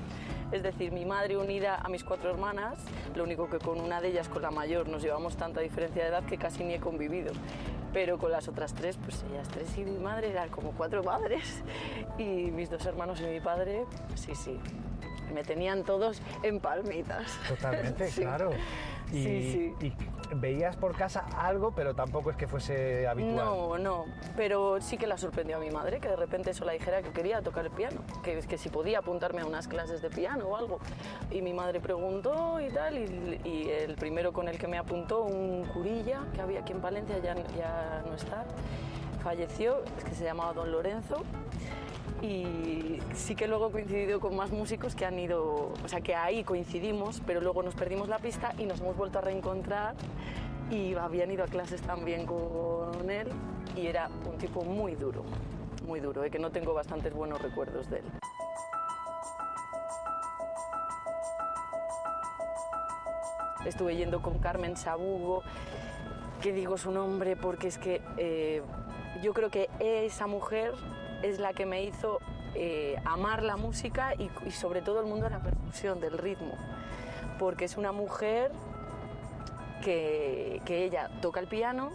Es 0.52 0.62
decir, 0.62 0.92
mi 0.92 1.04
madre 1.06 1.36
unida 1.36 1.76
a 1.76 1.88
mis 1.88 2.04
cuatro 2.04 2.30
hermanas, 2.30 2.78
lo 3.14 3.24
único 3.24 3.48
que 3.48 3.58
con 3.58 3.80
una 3.80 4.00
de 4.00 4.08
ellas, 4.08 4.28
con 4.28 4.42
la 4.42 4.50
mayor, 4.50 4.86
nos 4.88 5.02
llevamos 5.02 5.36
tanta 5.36 5.60
diferencia 5.60 6.02
de 6.02 6.08
edad 6.10 6.24
que 6.24 6.36
casi 6.36 6.62
ni 6.62 6.74
he 6.74 6.80
convivido. 6.80 7.32
Pero 7.92 8.18
con 8.18 8.30
las 8.30 8.48
otras 8.48 8.74
tres, 8.74 8.98
pues 9.02 9.24
ellas 9.30 9.48
tres 9.48 9.76
y 9.78 9.84
mi 9.84 9.98
madre 9.98 10.30
eran 10.30 10.48
como 10.50 10.72
cuatro 10.72 11.02
madres. 11.02 11.62
Y 12.18 12.24
mis 12.50 12.70
dos 12.70 12.84
hermanos 12.86 13.20
y 13.20 13.24
mi 13.24 13.40
padre, 13.40 13.84
sí, 14.14 14.34
sí. 14.34 14.58
Me 15.34 15.42
tenían 15.42 15.84
todos 15.84 16.20
en 16.42 16.60
palmitas. 16.60 17.38
Totalmente, 17.48 18.08
Sí. 18.10 18.20
claro. 18.22 18.50
Y, 19.12 19.22
Sí, 19.22 19.74
sí. 19.80 19.86
y 19.86 20.34
veías 20.34 20.76
por 20.76 20.96
casa 20.96 21.26
algo, 21.36 21.72
pero 21.72 21.94
tampoco 21.94 22.30
es 22.30 22.36
que 22.36 22.46
fuese 22.46 23.06
habitual. 23.06 23.36
No, 23.36 23.78
no, 23.78 24.04
pero 24.36 24.80
sí 24.80 24.96
que 24.96 25.06
la 25.06 25.18
sorprendió 25.18 25.56
a 25.58 25.60
mi 25.60 25.70
madre 25.70 26.00
que 26.00 26.08
de 26.08 26.16
repente 26.16 26.50
eso 26.50 26.64
la 26.64 26.72
dijera 26.72 27.02
que 27.02 27.10
quería 27.10 27.42
tocar 27.42 27.66
el 27.66 27.70
piano, 27.70 28.00
que, 28.22 28.40
que 28.40 28.56
si 28.58 28.70
podía 28.70 29.00
apuntarme 29.00 29.42
a 29.42 29.46
unas 29.46 29.68
clases 29.68 30.00
de 30.00 30.08
piano 30.08 30.46
o 30.46 30.56
algo. 30.56 30.78
Y 31.30 31.42
mi 31.42 31.52
madre 31.52 31.80
preguntó 31.80 32.58
y 32.60 32.70
tal, 32.70 32.96
y, 32.96 33.40
y 33.44 33.68
el 33.68 33.94
primero 33.96 34.32
con 34.32 34.48
el 34.48 34.58
que 34.58 34.66
me 34.66 34.78
apuntó, 34.78 35.24
un 35.24 35.64
curilla 35.66 36.22
que 36.34 36.40
había 36.40 36.60
aquí 36.60 36.72
en 36.72 36.80
Palencia, 36.80 37.18
ya, 37.18 37.34
ya 37.56 38.02
no 38.06 38.14
está, 38.14 38.44
falleció, 39.22 39.82
es 39.98 40.04
que 40.04 40.14
se 40.14 40.24
llamaba 40.24 40.52
Don 40.54 40.72
Lorenzo. 40.72 41.22
Y 42.22 43.00
sí 43.14 43.34
que 43.34 43.48
luego 43.48 43.68
he 43.68 43.72
coincidido 43.72 44.20
con 44.20 44.36
más 44.36 44.52
músicos 44.52 44.94
que 44.94 45.04
han 45.04 45.18
ido, 45.18 45.72
o 45.84 45.88
sea 45.88 46.00
que 46.00 46.14
ahí 46.14 46.44
coincidimos, 46.44 47.20
pero 47.26 47.40
luego 47.40 47.64
nos 47.64 47.74
perdimos 47.74 48.08
la 48.08 48.18
pista 48.18 48.54
y 48.58 48.64
nos 48.64 48.80
hemos 48.80 48.96
vuelto 48.96 49.18
a 49.18 49.22
reencontrar 49.22 49.96
y 50.70 50.94
habían 50.94 51.30
ido 51.32 51.42
a 51.42 51.48
clases 51.48 51.82
también 51.82 52.24
con 52.24 53.10
él 53.10 53.28
y 53.76 53.86
era 53.86 54.08
un 54.30 54.38
tipo 54.38 54.62
muy 54.62 54.94
duro, 54.94 55.24
muy 55.86 55.98
duro, 55.98 56.22
¿eh? 56.22 56.30
que 56.30 56.38
no 56.38 56.50
tengo 56.50 56.72
bastantes 56.74 57.12
buenos 57.12 57.42
recuerdos 57.42 57.90
de 57.90 57.98
él. 57.98 58.04
Estuve 63.66 63.96
yendo 63.96 64.22
con 64.22 64.38
Carmen 64.38 64.76
Sabugo, 64.76 65.42
que 66.40 66.52
digo 66.52 66.76
su 66.76 66.90
nombre 66.90 67.36
porque 67.36 67.68
es 67.68 67.78
que 67.78 68.00
eh, 68.16 68.62
yo 69.22 69.32
creo 69.34 69.50
que 69.50 69.68
esa 69.80 70.26
mujer 70.26 70.72
es 71.22 71.38
la 71.38 71.52
que 71.52 71.66
me 71.66 71.82
hizo 71.82 72.18
eh, 72.54 72.96
amar 73.04 73.42
la 73.42 73.56
música 73.56 74.14
y, 74.14 74.50
sobre 74.50 74.82
todo 74.82 75.00
el 75.00 75.06
mundo 75.06 75.24
de 75.24 75.30
la 75.30 75.40
percusión, 75.40 76.00
del 76.00 76.18
ritmo, 76.18 76.54
porque 77.38 77.64
es 77.64 77.76
una 77.76 77.92
mujer 77.92 78.52
que, 79.82 80.60
que 80.64 80.84
ella 80.84 81.10
toca 81.20 81.40
el 81.40 81.46
piano, 81.46 81.90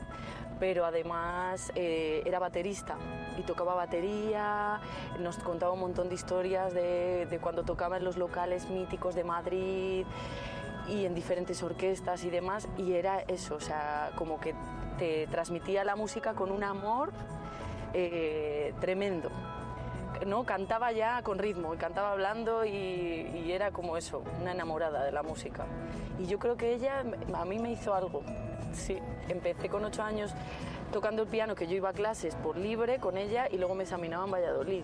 pero 0.60 0.86
además 0.86 1.72
eh, 1.76 2.24
era 2.26 2.40
baterista 2.40 2.96
y 3.38 3.44
tocaba 3.44 3.76
batería, 3.76 4.80
nos 5.20 5.38
contaba 5.38 5.72
un 5.74 5.80
montón 5.80 6.10
de 6.10 6.16
historias 6.16 6.74
de, 6.74 7.28
de 7.30 7.40
cuando 7.40 7.64
tocaba 7.64 7.98
en 7.98 8.04
los 8.04 8.18
locales 8.18 8.68
míticos 8.70 9.14
de 9.14 9.24
Madrid 9.24 10.06
y 10.90 11.06
en 11.06 11.14
diferentes 11.14 11.62
orquestas 11.62 12.24
y 12.24 12.30
demás, 12.30 12.68
y 12.78 12.94
era 12.94 13.20
eso, 13.20 13.56
o 13.56 13.60
sea, 13.60 14.12
como 14.16 14.40
que 14.40 14.56
te 14.98 15.28
transmitía 15.28 15.84
la 15.84 15.96
música 15.96 16.34
con 16.34 16.52
un 16.52 16.64
amor 16.64 17.12
eh, 18.00 18.74
tremendo. 18.80 19.32
¿no? 20.26 20.44
Cantaba 20.44 20.92
ya 20.92 21.22
con 21.24 21.40
ritmo, 21.40 21.74
cantaba 21.78 22.12
hablando 22.12 22.64
y, 22.64 22.70
y 22.70 23.52
era 23.52 23.72
como 23.72 23.98
eso, 23.98 24.24
una 24.40 24.52
enamorada 24.52 25.04
de 25.04 25.12
la 25.12 25.24
música. 25.24 25.66
Y 26.20 26.28
yo 26.28 26.38
creo 26.38 26.58
que 26.58 26.74
ella 26.74 27.04
a 27.34 27.46
mí 27.46 27.58
me 27.58 27.72
hizo 27.72 27.96
algo. 27.96 28.22
Sí, 28.74 29.00
empecé 29.30 29.68
con 29.68 29.84
ocho 29.84 30.04
años 30.04 30.32
tocando 30.92 31.24
el 31.24 31.28
piano, 31.28 31.56
que 31.56 31.68
yo 31.68 31.76
iba 31.76 31.90
a 31.90 31.94
clases 31.94 32.36
por 32.36 32.58
libre 32.58 33.00
con 33.00 33.18
ella 33.18 33.48
y 33.52 33.58
luego 33.58 33.74
me 33.74 33.84
examinaba 33.84 34.26
en 34.26 34.32
Valladolid. 34.32 34.84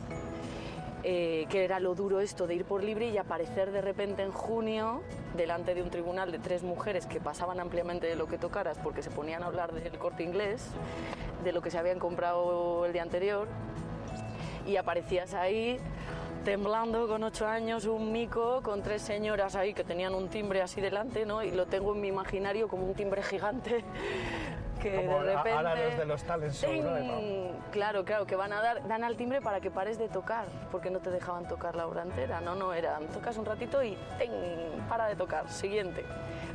Eh, 1.05 1.47
que 1.49 1.65
era 1.65 1.81
lo 1.81 1.95
duro 1.95 2.21
esto 2.21 2.47
de 2.47 2.55
ir 2.55 2.63
por 2.63 2.81
libre 2.81 3.09
y 3.09 3.17
aparecer 3.17 3.71
de 3.73 3.81
repente 3.81 4.23
en 4.23 4.31
junio 4.31 5.01
delante 5.35 5.75
de 5.75 5.81
un 5.81 5.89
tribunal 5.89 6.31
de 6.31 6.39
tres 6.39 6.63
mujeres 6.63 7.07
que 7.07 7.19
pasaban 7.19 7.59
ampliamente 7.59 8.07
de 8.07 8.15
lo 8.15 8.25
que 8.27 8.37
tocaras 8.37 8.77
porque 8.77 9.03
se 9.03 9.09
ponían 9.09 9.43
a 9.43 9.47
hablar 9.47 9.73
del 9.73 9.97
corte 9.97 10.23
inglés, 10.23 10.69
de 11.43 11.51
lo 11.51 11.61
que 11.61 11.71
se 11.71 11.77
habían 11.77 11.99
comprado 11.99 12.85
el 12.85 12.93
día 12.93 13.01
anterior 13.01 13.49
y 14.65 14.77
aparecías 14.77 15.33
ahí 15.33 15.77
temblando 16.45 17.05
con 17.09 17.21
ocho 17.23 17.47
años, 17.47 17.85
un 17.85 18.13
mico 18.13 18.61
con 18.63 18.81
tres 18.81 19.01
señoras 19.01 19.57
ahí 19.57 19.73
que 19.73 19.83
tenían 19.83 20.15
un 20.15 20.29
timbre 20.29 20.61
así 20.61 20.79
delante, 20.79 21.25
¿no? 21.25 21.43
Y 21.43 21.51
lo 21.51 21.65
tengo 21.65 21.93
en 21.93 21.99
mi 21.99 22.07
imaginario 22.07 22.69
como 22.69 22.85
un 22.85 22.93
timbre 22.93 23.23
gigante 23.23 23.83
que 24.83 24.95
Como 24.97 25.23
de 25.23 25.33
a- 25.33 25.37
repente... 25.37 25.51
ahora 25.57 25.75
los 25.75 25.97
de 25.97 26.05
los 26.05 26.23
talent 26.23 26.53
show, 26.53 26.73
¿no? 26.73 27.71
Claro, 27.71 28.03
claro, 28.03 28.25
que 28.25 28.35
van 28.35 28.51
a 28.53 28.61
dar, 28.61 28.85
dan 28.87 29.03
al 29.03 29.15
timbre 29.15 29.41
para 29.41 29.61
que 29.61 29.71
pares 29.71 29.97
de 29.97 30.09
tocar, 30.09 30.45
porque 30.71 30.91
no 30.91 30.99
te 30.99 31.09
dejaban 31.09 31.47
tocar 31.47 31.75
la 31.75 31.87
hora 31.87 32.01
entera, 32.03 32.41
no, 32.41 32.53
no, 32.55 32.73
era, 32.73 32.99
tocas 33.13 33.37
un 33.37 33.45
ratito 33.45 33.81
y 33.81 33.97
¡ting! 34.19 34.31
para 34.89 35.07
de 35.07 35.15
tocar, 35.15 35.49
siguiente. 35.49 36.03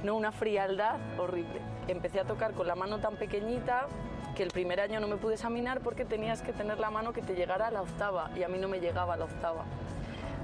No, 0.05 0.15
una 0.15 0.31
frialdad 0.31 0.97
horrible. 1.19 1.61
Empecé 1.89 2.21
a 2.21 2.25
tocar 2.25 2.53
con 2.53 2.67
la 2.67 2.75
mano 2.75 2.99
tan 2.99 3.17
pequeñita 3.17 3.87
que 4.37 4.43
el 4.43 4.51
primer 4.51 4.79
año 4.81 5.01
no 5.01 5.09
me 5.09 5.17
pude 5.17 5.35
examinar 5.35 5.81
porque 5.81 6.05
tenías 6.05 6.43
que 6.43 6.53
tener 6.53 6.79
la 6.79 6.91
mano 6.91 7.13
que 7.13 7.23
te 7.23 7.35
llegara 7.35 7.69
a 7.69 7.71
la 7.71 7.83
octava 7.83 8.31
y 8.37 8.43
a 8.45 8.49
mí 8.49 8.59
no 8.59 8.69
me 8.69 8.79
llegaba 8.79 9.15
a 9.15 9.17
la 9.17 9.25
octava 9.25 9.65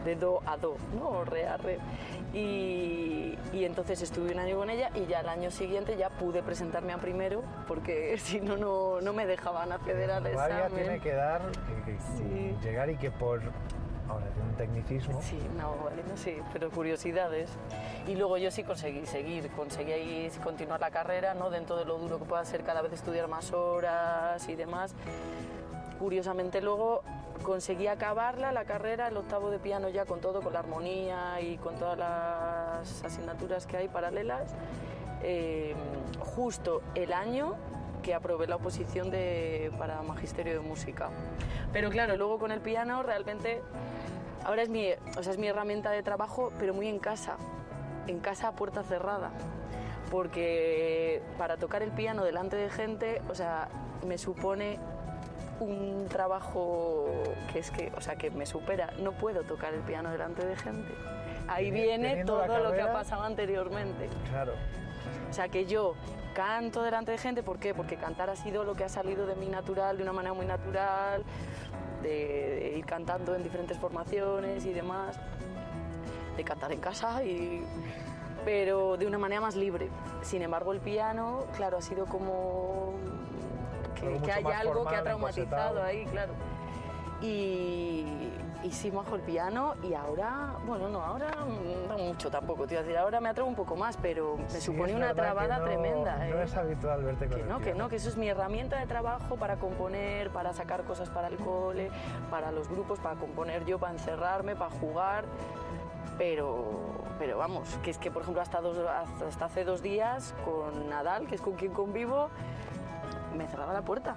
de 0.04 0.16
do 0.16 0.40
a 0.46 0.56
do, 0.56 0.76
¿no? 0.98 1.08
O 1.08 1.24
re 1.24 1.46
a 1.46 1.56
re. 1.56 1.78
Y, 2.32 3.38
y 3.52 3.64
entonces 3.64 4.02
estuve 4.02 4.32
un 4.32 4.38
año 4.40 4.56
con 4.58 4.68
ella 4.70 4.90
y 4.94 5.06
ya 5.06 5.20
el 5.20 5.28
año 5.28 5.50
siguiente 5.50 5.96
ya 5.96 6.10
pude 6.10 6.42
presentarme 6.42 6.92
a 6.92 6.98
primero 6.98 7.42
porque 7.68 8.18
si 8.18 8.40
no, 8.40 8.56
no, 8.56 9.00
no 9.00 9.12
me 9.12 9.26
dejaban 9.26 9.70
acceder 9.72 10.10
al 10.10 10.26
examen. 10.26 10.72
tiene 10.74 11.00
que 11.00 11.12
dar, 11.12 11.42
que- 11.84 11.96
que 11.96 12.54
llegar 12.62 12.90
y 12.90 12.96
que 12.96 13.10
por, 13.10 13.40
ahora, 14.08 14.26
de 14.34 14.42
un 14.42 14.54
tecnicismo, 14.56 15.20
Sí, 15.22 15.38
no, 15.56 15.72
bueno, 15.74 15.98
sí, 16.16 16.36
pero 16.52 16.70
curiosidades. 16.70 17.50
Y 18.06 18.16
luego 18.16 18.36
yo 18.38 18.50
sí 18.50 18.64
conseguí 18.64 19.06
seguir, 19.06 19.48
conseguí 19.52 20.28
continuar 20.42 20.80
la 20.80 20.90
carrera, 20.90 21.34
¿no? 21.34 21.50
Dentro 21.50 21.76
de 21.76 21.84
lo 21.84 21.98
duro 21.98 22.18
que 22.18 22.24
pueda 22.24 22.44
ser 22.44 22.62
cada 22.64 22.82
vez 22.82 22.92
estudiar 22.92 23.28
más 23.28 23.52
horas 23.52 24.46
y 24.48 24.56
demás. 24.56 24.94
Curiosamente 25.98 26.60
luego 26.60 27.02
conseguí 27.42 27.86
acabarla, 27.86 28.52
la 28.52 28.64
carrera, 28.64 29.08
el 29.08 29.16
octavo 29.16 29.50
de 29.50 29.58
piano 29.58 29.88
ya 29.88 30.04
con 30.04 30.20
todo, 30.20 30.40
con 30.40 30.52
la 30.52 30.60
armonía 30.60 31.40
y 31.40 31.56
con 31.58 31.76
todas 31.76 31.98
las 31.98 33.04
asignaturas 33.04 33.66
que 33.66 33.76
hay 33.76 33.88
paralelas, 33.88 34.54
eh, 35.22 35.74
justo 36.18 36.82
el 36.94 37.12
año 37.12 37.56
que 38.02 38.14
aprobé 38.14 38.46
la 38.46 38.56
oposición 38.56 39.10
de, 39.10 39.72
para 39.78 40.02
Magisterio 40.02 40.52
de 40.52 40.60
Música. 40.60 41.08
Pero 41.72 41.90
claro, 41.90 42.16
luego 42.16 42.38
con 42.38 42.52
el 42.52 42.60
piano 42.60 43.02
realmente 43.02 43.62
ahora 44.44 44.62
es 44.62 44.68
mi, 44.68 44.90
o 45.16 45.22
sea, 45.22 45.32
es 45.32 45.38
mi 45.38 45.48
herramienta 45.48 45.90
de 45.90 46.02
trabajo, 46.02 46.52
pero 46.58 46.74
muy 46.74 46.86
en 46.86 46.98
casa, 46.98 47.36
en 48.06 48.20
casa 48.20 48.48
a 48.48 48.52
puerta 48.52 48.82
cerrada. 48.82 49.30
Porque 50.10 51.22
para 51.38 51.56
tocar 51.56 51.82
el 51.82 51.90
piano 51.90 52.24
delante 52.24 52.56
de 52.56 52.68
gente, 52.68 53.22
o 53.30 53.34
sea, 53.34 53.68
me 54.06 54.18
supone 54.18 54.78
un 55.60 56.06
trabajo 56.08 57.06
que 57.52 57.58
es 57.60 57.70
que, 57.70 57.92
o 57.96 58.00
sea, 58.00 58.16
que 58.16 58.30
me 58.30 58.46
supera. 58.46 58.90
No 58.98 59.12
puedo 59.12 59.42
tocar 59.44 59.72
el 59.74 59.80
piano 59.80 60.10
delante 60.10 60.44
de 60.46 60.56
gente. 60.56 60.92
Ahí 61.48 61.70
viene 61.70 62.24
todo 62.24 62.46
la 62.46 62.58
lo 62.58 62.70
que 62.72 62.80
ha 62.80 62.86
carrera- 62.86 62.92
pasado 62.92 63.22
anteriormente. 63.22 64.08
claro. 64.30 64.52
O 65.30 65.32
sea, 65.32 65.48
que 65.48 65.66
yo 65.66 65.94
canto 66.34 66.82
delante 66.82 67.10
de 67.12 67.18
gente, 67.18 67.42
¿por 67.42 67.58
qué? 67.58 67.74
Porque 67.74 67.96
cantar 67.96 68.30
ha 68.30 68.36
sido 68.36 68.64
lo 68.64 68.74
que 68.74 68.84
ha 68.84 68.88
salido 68.88 69.26
de 69.26 69.34
mí 69.36 69.46
natural, 69.48 69.96
de 69.96 70.02
una 70.02 70.12
manera 70.12 70.32
muy 70.32 70.46
natural, 70.46 71.22
de, 72.02 72.08
de 72.70 72.78
ir 72.78 72.86
cantando 72.86 73.34
en 73.34 73.42
diferentes 73.42 73.76
formaciones 73.78 74.64
y 74.64 74.72
demás, 74.72 75.18
de 76.36 76.44
cantar 76.44 76.72
en 76.72 76.80
casa, 76.80 77.22
y, 77.24 77.64
pero 78.44 78.96
de 78.96 79.06
una 79.06 79.18
manera 79.18 79.40
más 79.40 79.56
libre. 79.56 79.88
Sin 80.22 80.42
embargo, 80.42 80.72
el 80.72 80.80
piano, 80.80 81.44
claro, 81.56 81.76
ha 81.78 81.82
sido 81.82 82.06
como 82.06 82.94
Algo 84.06 84.14
que 84.14 84.20
mucho 84.20 84.32
hay 84.36 84.44
más 84.44 84.60
algo 84.60 84.84
que 84.86 84.96
ha 84.96 85.02
traumatizado 85.02 85.82
ahí, 85.82 86.04
claro. 86.06 86.32
Y, 87.20 88.30
bajo 88.92 89.16
el 89.16 89.22
piano 89.22 89.74
y 89.82 89.94
ahora, 89.94 90.54
bueno, 90.66 90.88
no, 90.88 91.02
ahora 91.02 91.28
no 91.88 91.98
mucho 91.98 92.30
tampoco, 92.30 92.66
te 92.66 92.74
iba 92.74 92.80
a 92.80 92.82
decir, 92.82 92.98
ahora 92.98 93.20
me 93.20 93.28
atrevo 93.28 93.48
un 93.48 93.54
poco 93.54 93.76
más, 93.76 93.96
pero 93.96 94.36
me 94.36 94.48
Sí, 94.48 94.60
supone 94.60 94.94
una 94.94 95.08
que 95.08 95.14
trabada 95.14 95.58
no- 95.58 95.64
tremenda. 95.64 96.16
No 96.16 96.38
¿eh? 96.38 96.42
es 96.44 96.54
habitual 96.54 97.02
verte 97.02 97.26
con 97.26 97.36
Que 97.36 97.42
el 97.42 97.48
no, 97.48 97.58
que 97.58 97.64
piano. 97.64 97.78
no, 97.78 97.88
que 97.88 97.96
eso 97.96 98.08
es 98.08 98.16
mi 98.16 98.28
herramienta 98.28 98.78
de 98.78 98.86
trabajo 98.86 99.36
para 99.36 99.56
componer, 99.56 100.30
para 100.30 100.52
sacar 100.52 100.84
cosas 100.84 101.08
para 101.10 101.28
el 101.28 101.36
cole, 101.36 101.90
para 102.30 102.52
los 102.52 102.68
grupos, 102.68 102.98
para 103.00 103.16
componer 103.16 103.64
yo, 103.64 103.78
para 103.78 103.92
encerrarme, 103.92 104.54
para 104.56 104.70
jugar. 104.70 105.24
Pero, 106.18 106.64
pero 107.18 107.38
vamos, 107.38 107.78
que 107.82 107.90
es 107.90 107.98
que 107.98 108.10
por 108.10 108.22
ejemplo 108.22 108.40
hasta, 108.42 108.60
dos, 108.60 108.76
hasta 109.26 109.44
hace 109.46 109.64
dos 109.64 109.82
días 109.82 110.34
con 110.44 110.88
Nadal, 110.88 111.26
que 111.26 111.34
es 111.34 111.40
con 111.40 111.54
quien 111.54 111.72
convivo, 111.72 112.28
me 113.34 113.46
cerraba 113.46 113.72
la 113.72 113.82
puerta 113.82 114.16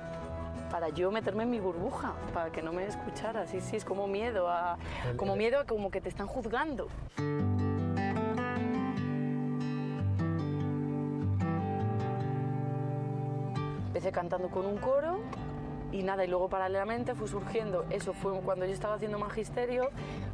para 0.69 0.89
yo 0.89 1.11
meterme 1.11 1.43
en 1.43 1.49
mi 1.49 1.59
burbuja, 1.59 2.13
para 2.33 2.51
que 2.51 2.61
no 2.61 2.73
me 2.73 2.85
escuchara. 2.85 3.45
Sí, 3.47 3.61
sí, 3.61 3.77
es 3.77 3.85
como 3.85 4.07
miedo 4.07 4.49
a, 4.49 4.77
como 5.15 5.35
miedo 5.35 5.59
a 5.59 5.65
como 5.65 5.91
que 5.91 6.01
te 6.01 6.09
están 6.09 6.27
juzgando. 6.27 6.87
Empecé 13.87 14.11
cantando 14.11 14.49
con 14.49 14.65
un 14.65 14.77
coro 14.77 15.19
y 15.91 16.03
nada, 16.03 16.25
y 16.25 16.27
luego 16.27 16.49
paralelamente 16.49 17.15
fue 17.15 17.27
surgiendo, 17.27 17.85
eso 17.89 18.13
fue 18.13 18.37
cuando 18.41 18.65
yo 18.65 18.73
estaba 18.73 18.95
haciendo 18.95 19.17
magisterio, 19.17 19.89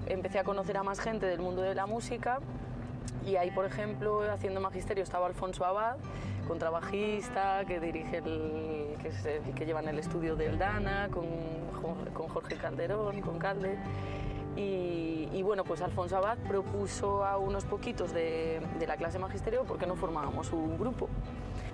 empecé 0.07 0.39
a 0.39 0.43
conocer 0.43 0.77
a 0.77 0.83
más 0.83 0.99
gente 0.99 1.27
del 1.27 1.39
mundo 1.39 1.61
de 1.61 1.75
la 1.75 1.85
música 1.85 2.39
y 3.25 3.35
ahí, 3.35 3.51
por 3.51 3.65
ejemplo, 3.65 4.21
haciendo 4.31 4.59
magisterio 4.59 5.03
estaba 5.03 5.27
Alfonso 5.27 5.65
Abad, 5.65 5.97
contrabajista, 6.47 7.63
que 7.65 7.79
dirige 7.79 8.17
el, 8.17 8.95
que, 9.01 9.07
es 9.07 9.25
el 9.25 9.53
que 9.55 9.65
lleva 9.65 9.79
en 9.81 9.89
el 9.89 9.99
estudio 9.99 10.35
del 10.35 10.57
Dana, 10.57 11.09
con, 11.11 11.25
con 12.13 12.27
Jorge 12.27 12.55
Calderón, 12.57 13.21
con 13.21 13.39
Calde. 13.39 13.77
Y, 14.55 15.29
y 15.31 15.41
bueno, 15.41 15.63
pues 15.63 15.81
Alfonso 15.81 16.17
Abad 16.17 16.37
propuso 16.47 17.25
a 17.25 17.37
unos 17.37 17.65
poquitos 17.65 18.13
de, 18.13 18.61
de 18.77 18.87
la 18.87 18.97
clase 18.97 19.17
magisterio 19.17 19.63
porque 19.63 19.87
no 19.87 19.95
formábamos 19.95 20.51
un 20.51 20.77
grupo. 20.77 21.09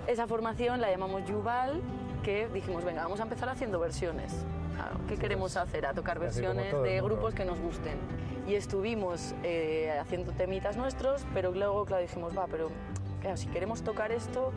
Esa 0.06 0.26
formación 0.26 0.80
la 0.80 0.90
llamamos 0.90 1.24
Yuval, 1.26 1.82
que 2.22 2.48
dijimos, 2.48 2.84
venga, 2.84 3.02
vamos 3.02 3.20
a 3.20 3.24
empezar 3.24 3.48
haciendo 3.48 3.78
versiones. 3.80 4.46
Claro, 4.74 4.96
¿Qué 5.08 5.16
queremos 5.16 5.56
hacer? 5.56 5.86
A 5.86 5.92
tocar 5.94 6.18
versiones 6.18 6.70
todo 6.70 6.82
de 6.82 7.00
grupos 7.00 7.34
que 7.34 7.44
nos 7.44 7.60
gusten. 7.60 7.98
Y 8.46 8.54
estuvimos 8.54 9.34
eh, 9.42 9.92
haciendo 10.00 10.32
temitas 10.32 10.76
nuestros, 10.76 11.24
pero 11.34 11.52
luego, 11.52 11.84
claro, 11.84 12.02
dijimos, 12.02 12.36
va, 12.36 12.46
pero 12.50 12.70
claro, 13.20 13.36
si 13.36 13.46
queremos 13.48 13.82
tocar 13.82 14.10
esto, 14.12 14.52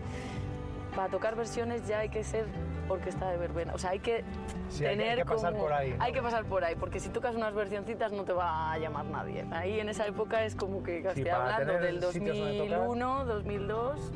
para 0.96 1.10
tocar 1.10 1.36
versiones 1.36 1.88
ya 1.88 2.00
hay 2.00 2.10
que 2.10 2.24
ser 2.24 2.46
orquesta 2.90 3.30
de 3.32 3.38
verbena. 3.38 3.74
O 3.74 3.78
sea, 3.78 3.92
hay 3.92 4.00
que 4.00 4.24
Sí, 4.70 4.84
tener 4.84 5.12
hay 5.12 5.16
que 5.18 5.26
pasar 5.26 5.52
como- 5.52 5.64
por 5.64 5.74
ahí, 5.74 5.92
¿no? 5.98 6.04
Hay 6.04 6.12
que 6.14 6.22
pasar 6.22 6.46
por 6.46 6.64
ahí, 6.64 6.76
porque 6.76 7.00
si 7.00 7.10
tocas 7.10 7.36
unas 7.36 7.54
versioncitas 7.54 8.12
no 8.12 8.24
te 8.24 8.34
va 8.34 8.72
a 8.72 8.78
llamar 8.78 9.06
nadie. 9.06 9.46
Ahí 9.52 9.80
en 9.80 9.90
esa 9.90 10.06
época 10.08 10.44
es 10.44 10.56
como 10.56 10.84
que 10.84 11.00
estoy 11.00 11.24
para 11.26 11.56
hablando 11.56 11.74
del 11.80 12.02
sitios 12.12 12.38
donde 12.38 12.58
tocar. 12.60 12.80
2001, 12.80 13.26
2002. 13.26 14.12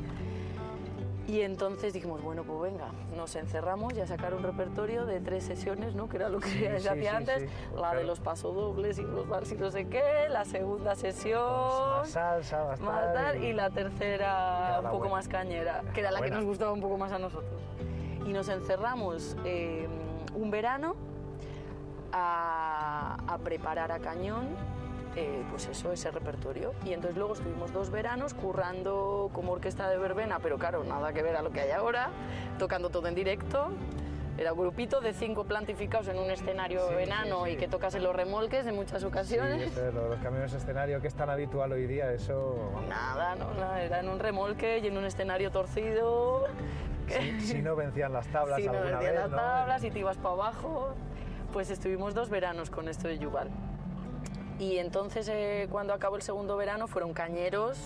Y 1.28 1.42
entonces 1.42 1.92
dijimos, 1.92 2.22
bueno, 2.22 2.42
pues 2.42 2.72
venga, 2.72 2.86
nos 3.14 3.36
encerramos 3.36 3.92
y 3.94 4.00
a 4.00 4.06
sacar 4.06 4.32
un 4.32 4.42
repertorio 4.42 5.04
de 5.04 5.20
tres 5.20 5.44
sesiones, 5.44 5.94
¿no? 5.94 6.08
Que 6.08 6.16
era 6.16 6.30
lo 6.30 6.40
que 6.40 6.48
Sí, 6.48 6.58
se 6.60 6.80
sí, 6.80 6.88
hacía 6.88 7.10
sí, 7.10 7.16
antes. 7.16 7.50
Pues 7.70 7.82
la 7.82 7.94
de 7.94 8.04
los 8.04 8.18
pasodobles 8.20 8.98
y 8.98 9.02
los 9.02 9.28
vals 9.28 9.52
y 9.52 9.56
no 9.56 9.70
sé 9.70 9.86
qué, 9.88 10.02
la 10.30 10.46
segunda 10.46 10.94
sesión. 10.94 11.42
Más 11.98 12.08
salsa, 12.08 12.64
más 12.64 12.80
más 12.80 13.12
tal, 13.12 13.44
y 13.44 13.52
la 13.52 13.68
tercera 13.68 14.76
un 14.78 14.84
poco 14.86 14.98
buena. 15.00 15.14
más 15.16 15.28
cañera, 15.28 15.82
que 15.92 16.00
era 16.00 16.10
la 16.10 16.22
que 16.22 16.30
nos 16.30 16.44
gustaba 16.44 16.72
un 16.72 16.80
poco 16.80 16.96
más 16.96 17.12
a 17.12 17.18
nosotros. 17.18 17.60
Y 18.26 18.32
nos 18.32 18.48
encerramos 18.48 19.36
eh, 19.44 19.86
un 20.34 20.50
verano 20.50 20.96
a, 22.10 23.18
a 23.26 23.38
preparar 23.38 23.92
a 23.92 23.98
cañón 23.98 24.46
eh, 25.18 25.42
pues 25.50 25.66
eso, 25.68 25.92
ese 25.92 26.10
repertorio. 26.10 26.72
Y 26.84 26.92
entonces 26.92 27.16
luego 27.16 27.34
estuvimos 27.34 27.72
dos 27.72 27.90
veranos 27.90 28.34
currando 28.34 29.30
como 29.32 29.52
orquesta 29.52 29.88
de 29.90 29.98
verbena, 29.98 30.38
pero 30.42 30.58
claro, 30.58 30.84
nada 30.84 31.12
que 31.12 31.22
ver 31.22 31.36
a 31.36 31.42
lo 31.42 31.50
que 31.50 31.60
hay 31.60 31.70
ahora, 31.72 32.10
tocando 32.58 32.90
todo 32.90 33.08
en 33.08 33.14
directo. 33.14 33.68
Era 34.36 34.52
un 34.52 34.60
grupito 34.60 35.00
de 35.00 35.12
cinco 35.12 35.42
plantificados 35.42 36.06
en 36.06 36.16
un 36.16 36.30
escenario 36.30 36.86
Sí, 36.86 36.94
sí, 36.96 37.02
enano 37.02 37.44
sí. 37.46 37.50
y 37.50 37.56
que 37.56 37.66
tocas 37.66 37.96
en 37.96 38.04
los 38.04 38.14
remolques 38.14 38.64
en 38.68 38.76
muchas 38.76 39.00
Sí, 39.02 39.08
ocasiones. 39.08 39.76
eso 39.76 39.90
los 39.90 40.20
camiones 40.20 40.52
escenario 40.52 41.00
que 41.00 41.08
es 41.08 41.14
tan 41.14 41.28
habitual 41.28 41.72
hoy 41.72 41.88
día, 41.88 42.12
eso... 42.12 42.70
Nada, 42.88 43.34
no, 43.34 43.52
nada, 43.54 43.82
era 43.82 43.98
en 43.98 44.08
un 44.08 44.20
remolque 44.20 44.78
y 44.78 44.86
en 44.86 44.96
un 44.96 45.04
escenario 45.06 45.50
torcido. 45.50 46.44
Si, 47.08 47.40
si 47.40 47.62
no 47.62 47.74
vencían 47.74 48.12
las 48.12 48.28
tablas 48.28 48.58
si 48.60 48.66
no 48.66 48.74
alguna 48.74 48.90
vendías 48.98 49.12
vez, 49.12 49.20
las 49.22 49.30
¿no? 49.30 49.36
tablas 49.38 49.82
y 49.84 49.90
te 49.90 49.98
ibas 49.98 50.16
para 50.18 50.34
abajo. 50.34 50.90
Pues 51.52 51.70
estuvimos 51.70 52.14
dos 52.14 52.30
veranos 52.30 52.70
con 52.70 52.86
esto 52.88 53.08
de 53.08 53.18
Yuval. 53.18 53.48
Y 54.58 54.78
entonces, 54.78 55.28
eh, 55.28 55.68
cuando 55.70 55.92
acabó 55.92 56.16
el 56.16 56.22
segundo 56.22 56.56
verano, 56.56 56.88
fueron 56.88 57.12
cañeros 57.12 57.78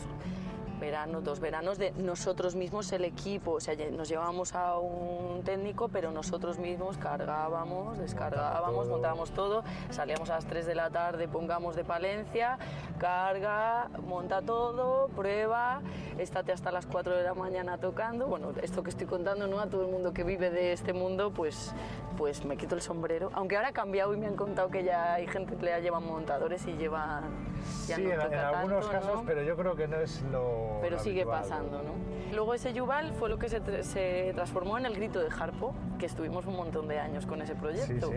verano, 0.83 1.20
dos 1.20 1.39
veranos 1.39 1.78
de 1.78 1.93
nosotros 1.93 2.57
mismos 2.57 2.91
el 2.93 3.05
equipo, 3.05 3.53
o 3.53 3.61
sea, 3.61 3.76
nos 3.93 4.09
llevábamos 4.09 4.53
a 4.57 4.78
un 4.78 5.45
técnico, 5.45 5.89
pero 5.89 6.11
nosotros 6.11 6.59
mismos 6.59 6.99
cargábamos, 6.99 7.99
descargábamos, 7.99 8.89
montábamos 8.89 9.30
todo, 9.30 9.62
salíamos 9.91 10.28
a 10.30 10.35
las 10.35 10.47
3 10.47 10.66
de 10.66 10.74
la 10.74 10.91
tarde, 10.91 11.28
pongamos 11.28 11.76
de 11.76 11.85
Palencia, 11.85 12.59
carga, 12.99 13.91
monta 14.05 14.43
todo, 14.43 15.07
prueba, 15.14 15.83
estate 16.18 16.51
hasta 16.51 16.72
las 16.72 16.87
4 16.87 17.14
de 17.14 17.22
la 17.22 17.35
mañana 17.35 17.78
tocando. 17.78 18.26
Bueno, 18.26 18.53
esto 18.61 18.83
que 18.83 18.91
estoy 18.91 19.07
contando, 19.07 19.47
¿no? 19.47 19.61
A 19.61 19.68
todo 19.68 19.83
el 19.83 19.89
mundo 19.89 20.12
que 20.12 20.24
vive 20.24 20.51
de 20.51 20.72
este 20.72 20.93
mundo, 20.93 21.30
pues, 21.33 21.72
pues 22.18 22.45
me 22.45 22.57
quito 22.57 22.74
el 22.74 22.83
sombrero. 22.83 23.30
Aunque 23.35 23.55
ahora 23.55 23.68
ha 23.68 23.72
cambiado 23.72 24.14
y 24.14 24.16
me 24.16 24.26
han 24.26 24.35
contado 24.35 24.68
que 24.68 24.83
ya 24.83 25.14
hay 25.14 25.28
gente 25.28 25.55
que 25.55 25.64
le 25.64 25.80
llevan 25.80 26.05
montadores 26.05 26.66
y 26.66 26.72
llevan... 26.72 27.53
Ya 27.87 27.97
sí, 27.97 28.03
no 28.03 28.12
en, 28.12 28.35
algunos 28.35 28.91
tanto, 28.91 29.07
casos, 29.07 29.20
¿no? 29.20 29.24
pero 29.24 29.43
yo 29.43 29.57
creo 29.57 29.76
que 29.76 29.87
no 29.87 29.97
es 29.99 30.22
lo. 30.22 30.72
Pero 30.81 30.99
sigue 30.99 31.23
habitual, 31.23 31.43
pasando, 31.43 31.83
¿no? 31.83 31.93
Luego 32.35 32.55
ese 32.55 32.73
Yuval 32.73 33.12
fue 33.12 33.29
lo 33.29 33.39
que 33.39 33.49
se, 33.49 33.62
tra- 33.62 33.83
se 33.83 34.33
transformó 34.35 34.79
en 34.79 34.87
el 34.87 34.95
grito 34.95 35.20
de 35.20 35.29
Harpo, 35.39 35.75
que 35.99 36.07
estuvimos 36.07 36.47
un 36.47 36.57
montón 36.57 36.89
de 36.89 36.99
años 36.99 37.27
con 37.27 37.43
ese 37.43 37.55
Sí, 37.55 37.61
proyecto. 37.61 38.09
sí. 38.11 38.16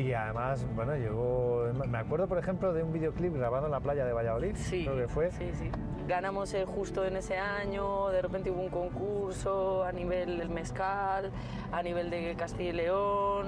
Y 0.00 0.12
además, 0.14 0.66
bueno, 0.74 0.96
llegó. 0.96 1.66
Me 1.88 1.98
acuerdo, 1.98 2.26
por 2.26 2.38
ejemplo, 2.38 2.72
de 2.72 2.82
un 2.82 2.92
videoclip 2.94 3.34
grabado 3.36 3.66
en 3.66 3.72
la 3.72 3.80
playa 3.80 4.04
de 4.06 4.12
Valladolid, 4.14 4.56
Sí, 4.56 4.84
creo 4.84 4.96
que 4.96 5.06
fue. 5.08 5.30
sí, 5.32 5.50
sí. 5.52 5.70
Ganamos 6.08 6.52
eh, 6.54 6.64
justo 6.64 7.04
en 7.04 7.16
ese 7.16 7.36
año, 7.38 8.08
de 8.08 8.22
repente 8.22 8.50
hubo 8.50 8.60
un 8.62 8.70
concurso 8.70 9.84
a 9.84 9.92
nivel 9.92 10.38
del 10.38 10.48
mezcal, 10.48 11.30
a 11.70 11.82
nivel 11.82 12.10
de 12.10 12.34
Castilla 12.36 12.70
y 12.70 12.72
León, 12.72 13.46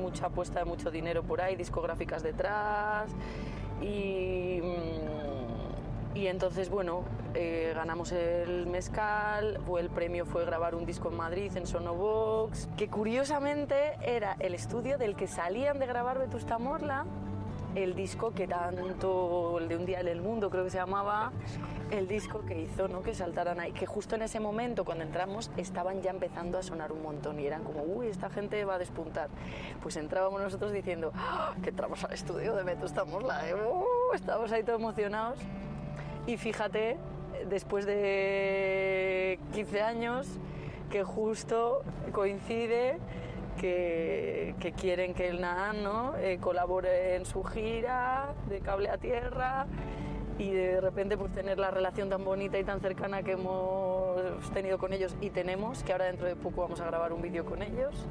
mucha 0.00 0.26
apuesta 0.26 0.60
de 0.60 0.66
mucho 0.66 0.90
dinero 0.90 1.22
por 1.24 1.40
ahí, 1.40 1.56
discográficas 1.56 2.22
detrás 2.22 3.10
y, 3.80 4.60
mm, 4.62 5.15
y 6.16 6.28
entonces 6.28 6.70
bueno, 6.70 7.04
eh, 7.34 7.72
ganamos 7.74 8.10
el 8.12 8.66
mezcal, 8.66 9.60
el 9.78 9.90
premio 9.90 10.24
fue 10.24 10.46
grabar 10.46 10.74
un 10.74 10.86
disco 10.86 11.10
en 11.10 11.16
Madrid 11.16 11.52
en 11.56 11.66
Sonobox, 11.66 12.68
que 12.76 12.88
curiosamente 12.88 13.96
era 14.02 14.36
el 14.40 14.54
estudio 14.54 14.96
del 14.96 15.14
que 15.14 15.26
salían 15.26 15.78
de 15.78 15.86
grabar 15.86 16.18
Vetusta 16.18 16.58
Morla 16.58 17.04
el 17.76 17.94
disco 17.94 18.32
que 18.32 18.48
tanto, 18.48 19.58
el 19.58 19.68
de 19.68 19.76
Un 19.76 19.84
día 19.84 20.00
en 20.00 20.08
el 20.08 20.22
mundo 20.22 20.48
creo 20.48 20.64
que 20.64 20.70
se 20.70 20.78
llamaba, 20.78 21.30
el 21.90 22.08
disco 22.08 22.40
que 22.46 22.58
hizo 22.58 22.88
¿no? 22.88 23.02
que 23.02 23.14
saltaran 23.14 23.60
ahí, 23.60 23.72
que 23.72 23.84
justo 23.84 24.14
en 24.14 24.22
ese 24.22 24.40
momento 24.40 24.84
cuando 24.84 25.04
entramos 25.04 25.50
estaban 25.58 26.00
ya 26.00 26.10
empezando 26.10 26.56
a 26.56 26.62
sonar 26.62 26.90
un 26.90 27.02
montón 27.02 27.38
y 27.38 27.46
eran 27.46 27.64
como, 27.64 27.82
uy, 27.82 28.06
esta 28.06 28.30
gente 28.30 28.64
va 28.64 28.76
a 28.76 28.78
despuntar. 28.78 29.28
Pues 29.82 29.96
entrábamos 29.96 30.40
nosotros 30.40 30.72
diciendo, 30.72 31.12
¡Ah! 31.14 31.54
que 31.62 31.70
entramos 31.70 32.02
al 32.02 32.14
estudio 32.14 32.54
de 32.56 32.62
Beto, 32.62 32.86
estamos 32.86 33.22
la, 33.22 33.46
¿eh? 33.46 33.54
Uh, 33.54 34.14
estábamos 34.14 34.50
ahí 34.52 34.62
todos 34.62 34.80
emocionados. 34.80 35.38
Y 36.26 36.36
fíjate, 36.36 36.96
después 37.48 37.86
de 37.86 39.38
15 39.52 39.82
años, 39.82 40.26
que 40.90 41.04
justo 41.04 41.82
coincide 42.12 42.98
que, 43.60 44.54
quieren 44.76 45.14
que 45.14 45.28
el 45.28 45.40
NAAN 45.40 45.82
¿no? 45.82 46.16
Eh, 46.16 46.38
colabore 46.40 47.16
en 47.16 47.24
su 47.24 47.42
gira 47.42 48.34
de 48.48 48.60
cable 48.60 48.90
a 48.90 48.98
tierra 48.98 49.66
y 50.38 50.50
de 50.50 50.80
repente 50.80 51.16
pues 51.16 51.32
tener 51.32 51.58
la 51.58 51.70
relación 51.70 52.10
tan 52.10 52.24
bonita 52.24 52.58
y 52.58 52.64
tan 52.64 52.80
cercana 52.80 53.22
que 53.22 53.32
hemos 53.32 54.50
tenido 54.52 54.78
con 54.78 54.92
ellos 54.92 55.16
y 55.20 55.30
tenemos, 55.30 55.82
que 55.82 55.92
ahora 55.92 56.06
dentro 56.06 56.26
de 56.26 56.36
poco 56.36 56.62
vamos 56.62 56.80
a 56.80 56.86
grabar 56.86 57.12
un 57.12 57.22
vídeo 57.22 57.44
con 57.44 57.62
ellos. 57.62 58.06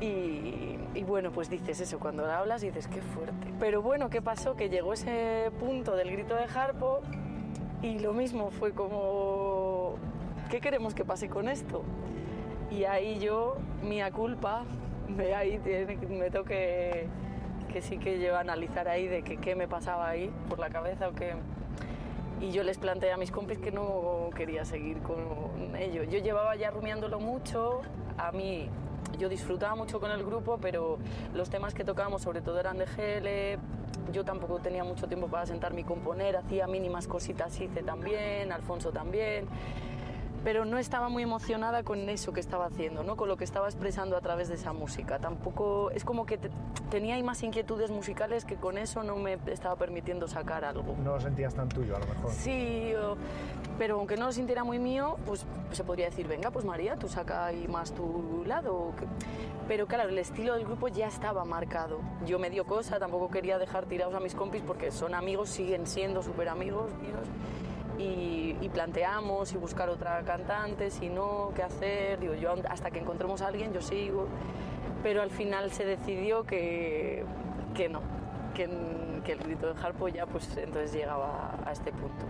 Y, 0.00 0.76
y 0.94 1.04
bueno, 1.04 1.30
pues 1.30 1.48
dices 1.48 1.80
eso, 1.80 1.98
cuando 1.98 2.30
hablas 2.30 2.60
dices 2.62 2.88
qué 2.88 3.00
fuerte. 3.00 3.52
Pero 3.60 3.80
bueno, 3.82 4.10
¿qué 4.10 4.20
pasó? 4.20 4.54
Que 4.56 4.68
llegó 4.68 4.92
ese 4.92 5.50
punto 5.60 5.96
del 5.96 6.10
grito 6.10 6.34
de 6.34 6.44
Harpo 6.44 7.00
y 7.82 7.98
lo 8.00 8.12
mismo 8.12 8.50
fue 8.50 8.72
como, 8.72 9.94
¿qué 10.50 10.60
queremos 10.60 10.94
que 10.94 11.04
pase 11.04 11.28
con 11.28 11.48
esto? 11.48 11.82
Y 12.70 12.84
ahí 12.84 13.18
yo, 13.20 13.56
mía 13.82 14.10
culpa, 14.10 14.64
me, 15.08 15.34
ahí 15.34 15.58
tiene- 15.58 15.96
me 16.08 16.30
tengo 16.30 16.44
que, 16.44 17.06
sí 17.80 17.98
que 17.98 18.20
yo 18.20 18.36
analizar 18.36 18.88
ahí 18.88 19.06
de 19.06 19.22
que 19.22 19.36
qué 19.36 19.54
me 19.54 19.68
pasaba 19.68 20.08
ahí 20.08 20.30
por 20.48 20.58
la 20.58 20.70
cabeza 20.70 21.08
o 21.08 21.12
qué... 21.14 21.34
Y 22.40 22.50
yo 22.50 22.62
les 22.64 22.78
planteé 22.78 23.12
a 23.12 23.16
mis 23.16 23.30
compis 23.30 23.58
que 23.58 23.70
no 23.70 24.28
quería 24.34 24.64
seguir 24.64 24.98
con 24.98 25.16
ello. 25.78 26.02
Yo 26.02 26.18
llevaba 26.18 26.56
ya 26.56 26.70
rumiándolo 26.70 27.20
mucho, 27.20 27.80
a 28.18 28.32
mí 28.32 28.68
yo 29.18 29.28
disfrutaba 29.28 29.74
mucho 29.74 30.00
con 30.00 30.10
el 30.10 30.24
grupo, 30.24 30.58
pero 30.60 30.98
los 31.34 31.50
temas 31.50 31.74
que 31.74 31.84
tocábamos 31.84 32.22
sobre 32.22 32.40
todo 32.40 32.58
eran 32.60 32.78
de 32.78 32.86
GL, 32.86 34.12
yo 34.12 34.24
tampoco 34.24 34.58
tenía 34.58 34.84
mucho 34.84 35.06
tiempo 35.06 35.28
para 35.28 35.46
sentarme 35.46 35.80
y 35.82 35.84
componer, 35.84 36.36
hacía 36.36 36.66
mínimas 36.66 37.06
cositas, 37.06 37.58
hice 37.60 37.82
también, 37.82 38.52
Alfonso 38.52 38.90
también, 38.90 39.46
pero 40.44 40.64
no 40.66 40.76
estaba 40.78 41.08
muy 41.08 41.22
emocionada 41.22 41.82
con 41.82 42.08
eso 42.10 42.32
que 42.34 42.40
estaba 42.40 42.66
haciendo, 42.66 43.02
¿no? 43.02 43.16
con 43.16 43.28
lo 43.28 43.36
que 43.38 43.44
estaba 43.44 43.66
expresando 43.66 44.16
a 44.16 44.20
través 44.20 44.48
de 44.48 44.54
esa 44.56 44.72
música. 44.74 45.18
Tampoco, 45.18 45.90
es 45.90 46.04
como 46.04 46.26
que 46.26 46.36
te- 46.36 46.50
tenía 46.90 47.14
ahí 47.14 47.22
más 47.22 47.42
inquietudes 47.42 47.90
musicales 47.90 48.44
que 48.44 48.56
con 48.56 48.76
eso 48.76 49.02
no 49.02 49.16
me 49.16 49.38
estaba 49.46 49.74
permitiendo 49.76 50.28
sacar 50.28 50.64
algo. 50.66 50.94
No 51.02 51.14
lo 51.14 51.20
sentías 51.20 51.54
tan 51.54 51.68
tuyo, 51.70 51.96
a 51.96 51.98
lo 51.98 52.06
mejor. 52.06 52.30
Sí, 52.30 52.92
o- 52.94 53.16
pero 53.78 53.96
aunque 53.98 54.16
no 54.18 54.26
lo 54.26 54.32
sintiera 54.32 54.62
muy 54.64 54.78
mío, 54.78 55.16
pues 55.26 55.46
se 55.72 55.82
podría 55.82 56.06
decir, 56.06 56.28
venga, 56.28 56.50
pues 56.50 56.64
María, 56.66 56.96
tú 56.96 57.08
saca 57.08 57.46
ahí 57.46 57.66
más 57.66 57.92
tu 57.92 58.44
lado. 58.46 58.92
Pero 59.66 59.86
claro, 59.86 60.10
el 60.10 60.18
estilo 60.18 60.54
del 60.54 60.66
grupo 60.66 60.88
ya 60.88 61.06
estaba 61.08 61.44
marcado. 61.46 61.98
Yo 62.26 62.38
me 62.38 62.50
dio 62.50 62.66
cosa, 62.66 62.98
tampoco 62.98 63.30
quería 63.30 63.58
dejar 63.58 63.86
tirados 63.86 64.14
a 64.14 64.20
mis 64.20 64.34
compis 64.34 64.60
porque 64.62 64.90
son 64.90 65.14
amigos, 65.14 65.48
siguen 65.48 65.86
siendo 65.86 66.22
súper 66.22 66.50
amigos 66.50 66.90
míos. 67.00 67.26
Y, 67.98 68.56
y 68.60 68.68
planteamos 68.70 69.52
y 69.52 69.56
buscar 69.56 69.88
otra 69.88 70.20
cantante, 70.22 70.90
si 70.90 71.08
no, 71.08 71.52
qué 71.54 71.62
hacer. 71.62 72.18
Digo, 72.20 72.34
yo 72.34 72.54
hasta 72.68 72.90
que 72.90 72.98
encontremos 72.98 73.40
a 73.42 73.46
alguien, 73.48 73.72
yo 73.72 73.80
sigo. 73.80 74.26
Pero 75.02 75.22
al 75.22 75.30
final 75.30 75.70
se 75.70 75.84
decidió 75.84 76.44
que, 76.44 77.24
que 77.74 77.88
no, 77.88 78.00
que, 78.54 78.68
que 79.24 79.32
el 79.32 79.38
grito 79.38 79.72
de 79.72 79.80
Harpo 79.80 80.08
ya 80.08 80.26
pues 80.26 80.56
entonces 80.56 80.92
llegaba 80.92 81.56
a 81.64 81.72
este 81.72 81.92
punto. 81.92 82.24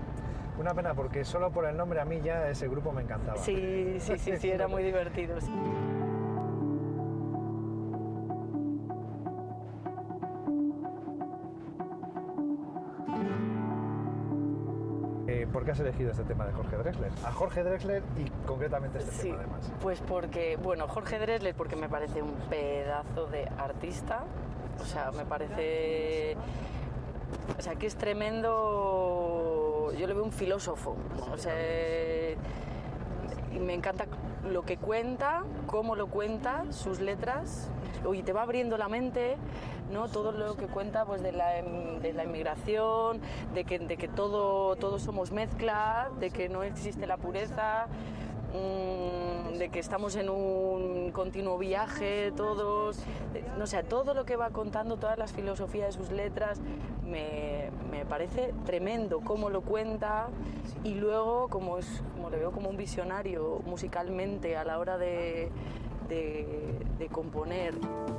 Una 0.59 0.75
pena 0.75 0.95
porque 0.95 1.25
solo 1.25 1.51
por 1.51 1.67
el 1.67 1.77
nombre 1.77 2.01
a 2.01 2.05
mí 2.05 2.21
ya 2.23 2.49
ese 2.49 2.69
grupo 2.69 2.93
me 2.93 3.03
encantaba. 3.03 3.39
Sí, 3.39 3.97
sí, 4.01 4.19
sí, 4.19 4.37
sí, 4.37 4.51
era 4.51 4.69
muy 4.69 4.83
divertido. 4.85 5.41
sí. 5.41 5.51
Eh, 15.45 15.47
¿Por 15.53 15.64
qué 15.64 15.72
has 15.72 15.80
elegido 15.80 16.11
este 16.11 16.24
tema 16.24 16.47
de 16.47 16.53
Jorge 16.53 16.76
Drexler? 16.76 17.11
A 17.24 17.30
Jorge 17.32 17.62
Drexler 17.62 18.03
y 18.16 18.30
concretamente 18.47 18.99
este 18.99 19.11
Sí, 19.12 19.22
tema 19.28 19.40
además. 19.40 19.70
pues 19.82 20.01
porque, 20.01 20.57
bueno, 20.57 20.88
Jorge 20.88 21.18
Drexler 21.18 21.55
porque 21.55 21.76
me 21.76 21.88
parece 21.88 22.22
un 22.22 22.32
pedazo 22.49 23.26
de 23.26 23.47
artista, 23.59 24.24
o 24.80 24.84
sea, 24.84 25.11
me 25.12 25.24
parece, 25.26 26.36
o 27.59 27.62
sea, 27.62 27.74
que 27.76 27.86
es 27.86 27.97
tremendo, 27.97 29.92
yo 29.99 30.07
le 30.07 30.14
veo 30.14 30.24
un 30.24 30.32
filósofo, 30.32 30.97
o 31.30 31.36
sea, 31.36 31.53
y 33.53 33.59
me 33.59 33.74
encanta 33.74 34.07
lo 34.51 34.62
que 34.62 34.76
cuenta, 34.76 35.42
cómo 35.66 35.97
lo 35.97 36.09
cuenta, 36.09 36.64
sus 36.70 37.01
letras, 37.01 37.70
y 38.12 38.22
te 38.22 38.32
va 38.32 38.42
abriendo 38.42 38.76
la 38.76 38.88
mente, 38.88 39.36
¿no? 39.92 40.09
Todo 40.09 40.32
lo 40.32 40.57
que 40.57 40.66
cuenta 40.66 41.05
pues, 41.05 41.22
de, 41.22 41.32
la, 41.32 41.59
em- 41.59 42.01
de 42.01 42.12
la 42.12 42.24
inmigración, 42.24 43.20
de 43.55 43.64
que, 43.64 43.78
de 43.78 43.97
que 43.97 44.09
todo, 44.09 44.76
todos 44.76 45.03
somos 45.03 45.32
mezcla, 45.32 46.11
de 46.20 46.30
que 46.30 46.49
no 46.49 46.62
existe 46.62 47.07
la 47.07 47.16
pureza, 47.16 47.86
de 48.55 49.68
que 49.70 49.78
estamos 49.78 50.16
en 50.16 50.28
un 50.28 51.11
continuo 51.12 51.59
viaje 51.59 52.32
todos, 52.36 52.98
no 53.59 53.66
sé, 53.66 53.82
todo 53.82 54.14
lo 54.14 54.24
que 54.24 54.36
va 54.36 54.50
contando, 54.50 54.96
todas 54.96 55.18
las 55.18 55.32
filosofías 55.32 55.86
de 55.88 55.92
sus 55.92 56.11
letras, 56.11 56.61
me, 57.05 57.70
me 57.90 58.05
parece 58.05 58.55
tremendo 58.64 59.20
cómo 59.20 59.50
lo 59.50 59.62
cuenta 59.62 60.28
y 60.82 60.94
luego 60.94 61.48
como, 61.48 61.78
es, 61.78 62.02
como 62.14 62.30
le 62.30 62.38
veo 62.38 62.52
como 62.52 62.68
un 62.68 62.76
visionario 62.76 63.61
musicalmente 63.66 64.57
a 64.57 64.64
la 64.64 64.78
hora 64.78 64.98
de, 64.98 65.50
de, 66.09 67.09
componer. 67.12 67.74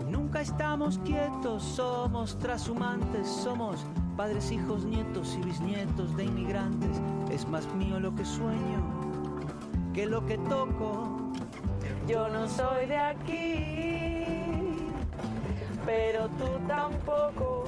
Nunca 0.10 0.42
estamos 0.42 1.00
quietos, 1.00 1.64
somos 1.64 2.38
trashumantes, 2.38 3.28
somos 3.28 3.84
padres, 4.16 4.52
hijos, 4.52 4.86
nietos 4.86 5.36
y 5.40 5.46
bisnietos 5.46 6.16
de 6.16 6.26
inmigrantes. 6.26 7.02
Es 7.32 7.48
más 7.48 7.68
mío 7.74 8.00
lo 8.00 8.16
que 8.16 8.24
sueño 8.24 9.05
que 9.96 10.06
lo 10.06 10.26
que 10.26 10.38
toco. 10.38 11.32
Yo 12.06 12.28
no 12.28 12.48
soy 12.50 12.86
de 12.86 12.98
aquí, 12.98 14.26
pero 15.86 16.28
tú 16.38 16.60
tampoco. 16.68 17.64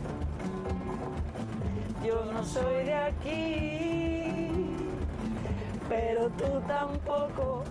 Yo 2.05 2.25
no 2.31 2.43
soy 2.43 2.83
de 2.83 2.93
aquí, 2.93 4.75
pero 5.87 6.29
tú 6.31 6.61
tampoco. 6.67 7.63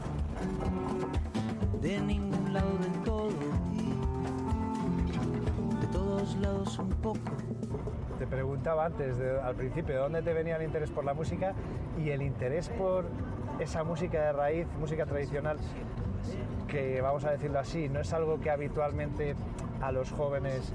De 1.82 2.00
ningún 2.00 2.54
lado 2.54 2.72
del 2.78 3.02
todo, 3.04 3.28
de 5.80 5.86
todos 5.92 6.34
lados 6.36 6.78
un 6.78 6.88
poco. 6.88 7.45
Te 8.18 8.26
preguntaba 8.26 8.86
antes, 8.86 9.16
al 9.42 9.54
principio, 9.54 9.94
¿de 9.94 10.00
dónde 10.00 10.22
te 10.22 10.32
venía 10.32 10.56
el 10.56 10.62
interés 10.62 10.90
por 10.90 11.04
la 11.04 11.14
música? 11.14 11.54
Y 11.98 12.10
el 12.10 12.22
interés 12.22 12.68
por 12.70 13.04
esa 13.58 13.84
música 13.84 14.22
de 14.22 14.32
raíz, 14.32 14.66
música 14.78 15.06
tradicional, 15.06 15.58
que 16.68 17.00
vamos 17.00 17.24
a 17.24 17.30
decirlo 17.30 17.58
así, 17.58 17.88
no 17.88 18.00
es 18.00 18.12
algo 18.12 18.40
que 18.40 18.50
habitualmente 18.50 19.34
a 19.80 19.92
los 19.92 20.10
jóvenes 20.10 20.72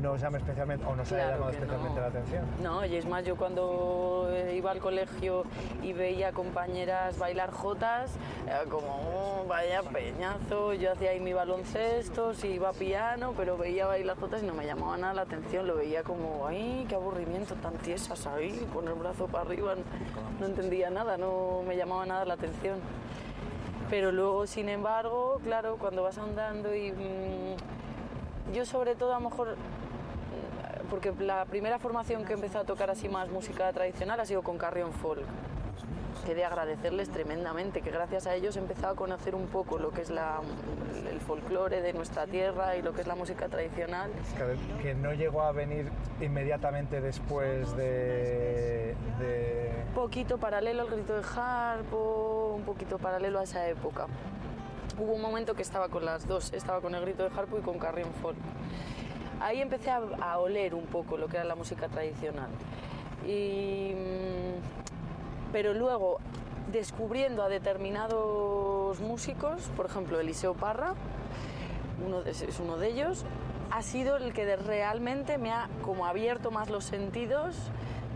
nos 0.00 0.20
llame 0.20 0.38
especialmente 0.38 0.84
o 0.86 0.94
nos 0.94 1.10
haya 1.12 1.24
Claro 1.24 1.34
llamado 1.36 1.50
especialmente 1.52 1.94
no. 1.94 2.00
la 2.00 2.06
atención. 2.06 2.44
No, 2.62 2.84
y 2.86 2.96
es 2.96 3.06
más, 3.06 3.24
yo 3.24 3.36
cuando 3.36 4.28
iba 4.54 4.70
al 4.70 4.78
colegio 4.78 5.44
y 5.82 5.92
veía 5.92 6.32
compañeras 6.32 7.18
bailar 7.18 7.50
jotas, 7.50 8.12
era 8.46 8.64
como, 8.64 8.88
"Oh, 8.88 9.44
vaya 9.48 9.82
peñazo, 9.82 10.72
yo 10.74 10.92
hacía 10.92 11.10
ahí 11.10 11.20
mi 11.20 11.32
baloncesto, 11.32 12.34
sí 12.34 12.48
iba 12.48 12.68
a 12.70 12.72
piano, 12.72 13.34
pero 13.36 13.56
veía 13.56 13.86
bailar 13.86 14.16
jotas 14.18 14.42
y 14.42 14.46
no 14.46 14.54
me 14.54 14.66
llamaba 14.66 14.96
nada 14.96 15.14
la 15.14 15.22
atención, 15.22 15.66
lo 15.66 15.76
veía 15.76 16.02
como, 16.02 16.46
ay, 16.46 16.86
qué 16.88 16.94
aburrimiento, 16.94 17.54
tan 17.56 17.74
tiesas 17.78 18.26
ahí, 18.26 18.66
con 18.72 18.86
el 18.88 18.94
brazo 18.94 19.26
para 19.26 19.44
arriba, 19.44 19.74
no 20.40 20.46
entendía 20.46 20.90
nada, 20.90 21.16
no 21.16 21.62
me 21.66 21.76
llamaba 21.76 22.06
nada 22.06 22.24
la 22.24 22.34
atención. 22.34 22.78
Pero 23.90 24.12
luego, 24.12 24.46
sin 24.46 24.68
embargo, 24.68 25.40
claro, 25.42 25.76
cuando 25.78 26.02
vas 26.02 26.18
andando 26.18 26.74
y... 26.74 26.92
mm, 26.92 27.56
yo 28.54 28.64
sobre 28.64 28.94
todo 28.94 29.14
a 29.14 29.20
lo 29.20 29.28
mejor 29.28 29.56
porque 30.90 31.12
la 31.20 31.44
primera 31.44 31.78
formación 31.78 32.24
que 32.24 32.32
empezó 32.34 32.58
a 32.60 32.64
tocar 32.64 32.90
así 32.90 33.08
más 33.08 33.28
música 33.28 33.72
tradicional 33.72 34.20
ha 34.20 34.24
sido 34.26 34.42
con 34.42 34.58
Carrion 34.58 34.92
Folk. 34.92 35.24
Que 36.26 36.34
de 36.34 36.44
agradecerles 36.44 37.08
tremendamente, 37.10 37.80
que 37.80 37.90
gracias 37.90 38.26
a 38.26 38.34
ellos 38.34 38.56
he 38.56 38.58
empezado 38.58 38.92
a 38.92 38.96
conocer 38.96 39.34
un 39.34 39.46
poco 39.46 39.78
lo 39.78 39.90
que 39.92 40.02
es 40.02 40.10
la, 40.10 40.40
el 41.10 41.20
folclore 41.20 41.80
de 41.80 41.92
nuestra 41.92 42.26
tierra 42.26 42.76
y 42.76 42.82
lo 42.82 42.92
que 42.92 43.02
es 43.02 43.06
la 43.06 43.14
música 43.14 43.48
tradicional. 43.48 44.10
Que, 44.82 44.94
no 44.94 45.12
llegó 45.14 45.42
a 45.42 45.52
venir 45.52 45.88
inmediatamente 46.20 47.00
después 47.00 47.74
de, 47.76 48.94
de- 49.20 49.72
poquito 49.94 50.38
paralelo 50.38 50.82
al 50.82 50.88
grito 50.90 51.14
de 51.14 51.22
Harpo, 51.36 52.52
un 52.56 52.62
poquito 52.62 52.98
paralelo 52.98 53.38
a 53.38 53.44
esa 53.44 53.66
época. 53.68 54.06
Hubo 54.98 55.12
un 55.14 55.22
momento 55.22 55.54
que 55.54 55.62
estaba 55.62 55.88
con 55.88 56.04
las 56.04 56.26
dos, 56.26 56.52
estaba 56.52 56.80
con 56.80 56.94
el 56.94 57.02
grito 57.02 57.22
de 57.28 57.30
Harpo 57.38 57.58
y 57.58 57.62
con 57.62 57.78
Carrion 57.78 58.12
Folk. 58.20 58.36
Ahí 59.40 59.60
empecé 59.60 59.90
a, 59.90 60.38
oler 60.38 60.74
un 60.74 60.86
poco 60.86 61.16
lo 61.16 61.28
que 61.28 61.36
era 61.36 61.44
la 61.44 61.54
música 61.54 61.88
tradicional. 61.88 62.48
Y, 63.26 63.92
mm, 63.94 65.52
pero 65.52 65.74
luego, 65.74 66.18
descubriendo 66.72 67.42
a 67.42 67.48
determinados 67.48 69.00
músicos, 69.00 69.70
por 69.76 69.86
ejemplo 69.86 70.20
Eliseo 70.20 70.54
Parra, 70.54 70.94
uno 72.04 72.22
de- 72.22 72.30
es 72.30 72.60
uno 72.60 72.76
de 72.76 72.88
ellos, 72.88 73.24
ha 73.70 73.82
sido 73.82 74.16
el 74.16 74.32
que 74.32 74.56
realmente 74.56 75.38
me 75.38 75.52
ha 75.52 75.68
como 75.82 76.06
abierto 76.06 76.50
más 76.50 76.70
los 76.70 76.84
sentidos 76.84 77.56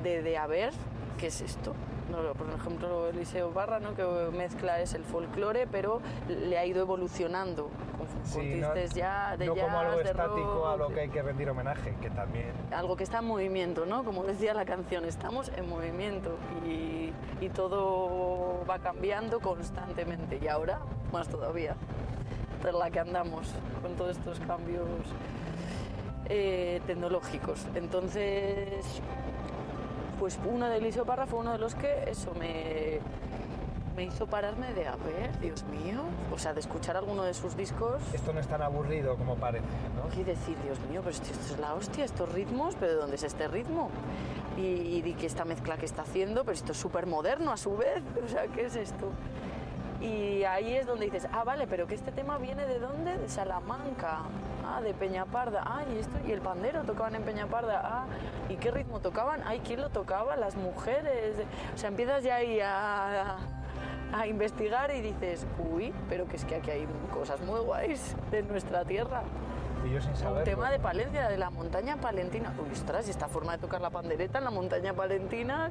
de, 0.02 0.22
de 0.22 0.38
a 0.38 0.46
ver 0.46 0.72
qué 1.18 1.28
es 1.28 1.40
esto. 1.40 1.74
No, 2.12 2.34
por 2.34 2.46
ejemplo, 2.50 3.08
Eliseo 3.08 3.52
Barra, 3.52 3.80
¿no? 3.80 3.94
que 3.94 4.04
mezcla 4.36 4.80
es 4.80 4.92
el 4.92 5.02
folclore, 5.02 5.66
pero 5.66 6.02
le 6.28 6.58
ha 6.58 6.66
ido 6.66 6.82
evolucionando 6.82 7.70
con, 7.96 8.06
Sí, 8.24 8.56
no- 8.60 8.74
ya, 8.94 9.34
de 9.38 9.46
no 9.46 9.54
jazz, 9.54 9.64
como 9.64 9.78
algo 9.78 9.96
de 9.96 10.02
estático 10.04 10.68
a 10.68 10.76
lo 10.76 10.88
que 10.88 11.00
hay 11.00 11.08
que 11.08 11.22
rendir 11.22 11.48
homenaje, 11.48 11.94
que 12.02 12.10
también 12.10 12.52
algo 12.70 12.96
que 12.96 13.04
está 13.04 13.18
en 13.20 13.24
movimiento, 13.24 13.86
¿no? 13.86 14.04
Como 14.04 14.24
decía 14.24 14.52
la 14.52 14.66
canción, 14.66 15.06
estamos 15.06 15.50
en 15.56 15.66
movimiento 15.68 16.36
y, 16.66 17.12
y 17.40 17.48
todo 17.48 18.62
va 18.68 18.78
cambiando 18.78 19.40
constantemente 19.40 20.38
y 20.40 20.48
ahora 20.48 20.80
más 21.12 21.28
todavía, 21.28 21.76
de 22.62 22.72
la 22.72 22.90
que 22.90 23.00
andamos 23.00 23.54
con 23.82 23.94
todos 23.96 24.18
estos 24.18 24.38
cambios 24.40 24.86
eh, 26.28 26.80
tecnológicos. 26.86 27.66
Entonces, 27.74 28.84
pues 30.22 30.38
uno 30.48 30.68
de 30.68 30.76
Eliseo 30.76 31.04
Parra 31.04 31.26
fue 31.26 31.40
uno 31.40 31.50
de 31.50 31.58
los 31.58 31.74
que 31.74 32.04
eso 32.06 32.32
me, 32.38 33.00
me 33.96 34.04
hizo 34.04 34.28
pararme 34.28 34.72
de 34.72 34.86
a 34.86 34.94
ver, 34.94 35.36
Dios 35.40 35.64
mío, 35.64 36.00
o 36.32 36.38
sea, 36.38 36.54
de 36.54 36.60
escuchar 36.60 36.96
alguno 36.96 37.24
de 37.24 37.34
sus 37.34 37.56
discos 37.56 38.00
esto 38.12 38.32
no 38.32 38.38
es 38.38 38.46
tan 38.46 38.62
aburrido 38.62 39.16
como 39.16 39.34
parece, 39.34 39.66
¿no? 39.96 40.20
y 40.20 40.22
decir, 40.22 40.56
Dios 40.62 40.78
mío, 40.88 41.00
pero 41.02 41.10
esto, 41.10 41.26
esto 41.28 41.54
es 41.54 41.58
la 41.58 41.74
hostia, 41.74 42.04
estos 42.04 42.30
ritmos, 42.32 42.76
pero 42.78 42.92
¿de 42.92 42.98
dónde 42.98 43.16
es 43.16 43.24
este 43.24 43.48
ritmo? 43.48 43.90
Y, 44.56 44.60
y 44.60 45.02
di 45.02 45.14
que 45.14 45.26
esta 45.26 45.44
mezcla 45.44 45.76
que 45.76 45.86
está 45.86 46.02
haciendo, 46.02 46.44
pero 46.44 46.52
esto 46.52 46.70
es 46.70 46.78
súper 46.78 47.06
moderno 47.06 47.50
a 47.50 47.56
su 47.56 47.76
vez, 47.76 48.00
o 48.24 48.28
sea, 48.28 48.46
¿qué 48.46 48.66
es 48.66 48.76
esto? 48.76 49.08
Y 50.02 50.42
ahí 50.44 50.74
es 50.74 50.86
donde 50.86 51.04
dices, 51.04 51.28
ah, 51.32 51.44
vale, 51.44 51.66
pero 51.68 51.86
que 51.86 51.94
este 51.94 52.10
tema 52.10 52.36
viene 52.38 52.66
de 52.66 52.80
dónde? 52.80 53.16
De 53.16 53.28
Salamanca, 53.28 54.22
ah, 54.66 54.80
de 54.82 54.94
Peñaparda, 54.94 55.62
ah, 55.64 55.84
y 55.94 55.98
esto, 55.98 56.18
y 56.26 56.32
el 56.32 56.40
pandero 56.40 56.82
tocaban 56.82 57.14
en 57.14 57.22
Peñaparda, 57.22 57.80
ah, 57.84 58.04
¿y 58.48 58.56
qué 58.56 58.72
ritmo 58.72 58.98
tocaban? 58.98 59.42
Ay, 59.46 59.60
¿quién 59.64 59.80
lo 59.80 59.90
tocaba? 59.90 60.34
Las 60.36 60.56
mujeres. 60.56 61.36
O 61.74 61.78
sea, 61.78 61.88
empiezas 61.88 62.24
ya 62.24 62.36
ahí 62.36 62.58
a, 62.60 63.36
a 64.12 64.26
investigar 64.26 64.92
y 64.92 65.00
dices, 65.02 65.46
uy, 65.72 65.94
pero 66.08 66.26
que 66.26 66.34
es 66.36 66.44
que 66.44 66.56
aquí 66.56 66.70
hay 66.72 66.86
cosas 67.14 67.40
muy 67.40 67.60
guays 67.60 68.16
de 68.32 68.42
nuestra 68.42 68.84
tierra. 68.84 69.22
Y 69.86 69.92
yo 69.92 70.00
sin 70.00 70.10
Un 70.10 70.16
saberlo. 70.16 70.44
tema 70.44 70.70
de 70.70 70.78
Palencia, 70.80 71.28
de 71.28 71.38
la 71.38 71.50
montaña 71.50 71.96
palentina. 71.96 72.52
Uy, 72.58 72.72
ostras, 72.72 73.06
y 73.06 73.10
esta 73.10 73.28
forma 73.28 73.52
de 73.52 73.58
tocar 73.58 73.80
la 73.80 73.90
pandereta 73.90 74.38
en 74.38 74.44
la 74.44 74.50
montaña 74.50 74.94
palentina, 74.94 75.70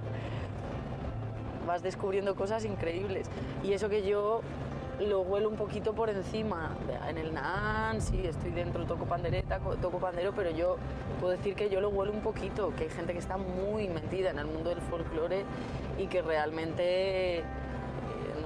vas 1.67 1.81
descubriendo 1.83 2.35
cosas 2.35 2.65
increíbles. 2.65 3.27
Y 3.63 3.73
eso 3.73 3.89
que 3.89 4.03
yo 4.03 4.41
lo 4.99 5.21
huelo 5.21 5.49
un 5.49 5.55
poquito 5.55 5.93
por 5.93 6.09
encima. 6.09 6.75
En 7.09 7.17
el 7.17 7.33
NAN, 7.33 8.01
sí, 8.01 8.21
estoy 8.25 8.51
dentro, 8.51 8.85
toco 8.85 9.05
pandereta, 9.05 9.59
co- 9.59 9.75
toco 9.75 9.97
pandero, 9.97 10.31
pero 10.35 10.51
yo 10.51 10.77
puedo 11.19 11.31
decir 11.35 11.55
que 11.55 11.69
yo 11.69 11.81
lo 11.81 11.89
huelo 11.89 12.11
un 12.11 12.21
poquito, 12.21 12.73
que 12.75 12.83
hay 12.83 12.89
gente 12.89 13.13
que 13.13 13.19
está 13.19 13.37
muy 13.37 13.87
metida 13.87 14.29
en 14.29 14.37
el 14.39 14.45
mundo 14.45 14.69
del 14.69 14.81
folclore 14.81 15.43
y 15.97 16.05
que 16.07 16.21
realmente 16.21 17.43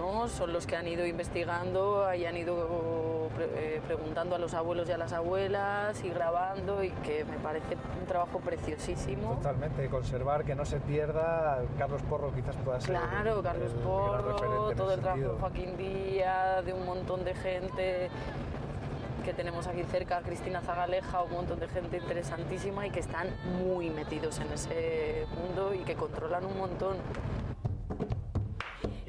¿no? 0.06 0.28
son 0.28 0.53
los 0.53 0.66
que 0.68 0.76
han 0.76 0.88
ido 0.88 1.06
investigando 1.06 2.14
y 2.14 2.26
han 2.26 2.38
ido 2.38 3.30
pre- 3.36 3.49
eh, 3.78 3.82
preguntando 3.86 4.36
a 4.36 4.39
los 4.39 4.53
abuelos 4.53 4.88
y 4.88 4.91
a 4.91 4.97
las 4.97 5.14
abuelas 5.14 6.03
y 6.03 6.10
grabando 6.10 6.84
y 6.84 6.89
que 6.91 7.26
me 7.26 7.38
parece 7.38 7.76
un 7.99 8.06
trabajo 8.08 8.39
preciosísimo. 8.39 9.32
Totalmente, 9.36 9.89
conservar, 9.89 10.43
que 10.45 10.56
no 10.56 10.66
se 10.66 10.80
pierda. 10.80 11.62
Carlos 11.78 12.01
Porro 12.03 12.32
quizás 12.34 12.56
pueda 12.58 12.80
ser. 12.82 12.91
Claro, 12.95 13.38
el- 13.38 13.43
Carlos 13.43 13.72
el 13.72 13.80
Porro, 13.80 14.72
todo 14.76 14.93
el 14.93 14.99
trabajo 15.01 15.22
de. 15.34 15.39
Joaquín 15.39 15.78
Díaz, 15.78 16.66
de 16.66 16.74
un 16.74 16.86
montón 16.86 17.24
de 17.24 17.34
gente 17.36 18.10
que 19.24 19.34
tenemos 19.34 19.66
aquí 19.66 19.84
cerca, 19.86 20.22
Cristina 20.22 20.62
Zagaleja, 20.62 21.24
un 21.24 21.32
montón 21.32 21.60
de 21.60 21.68
gente 21.68 21.97
interesantísima 21.97 22.86
y 22.86 22.91
que 22.91 22.99
están 22.99 23.28
muy 23.60 23.89
metidos 23.89 24.39
en 24.39 24.51
ese 24.51 25.26
mundo 25.41 25.74
y 25.74 25.80
que 25.80 25.95
controlan 25.95 26.45
un 26.45 26.56
montón. 26.58 26.97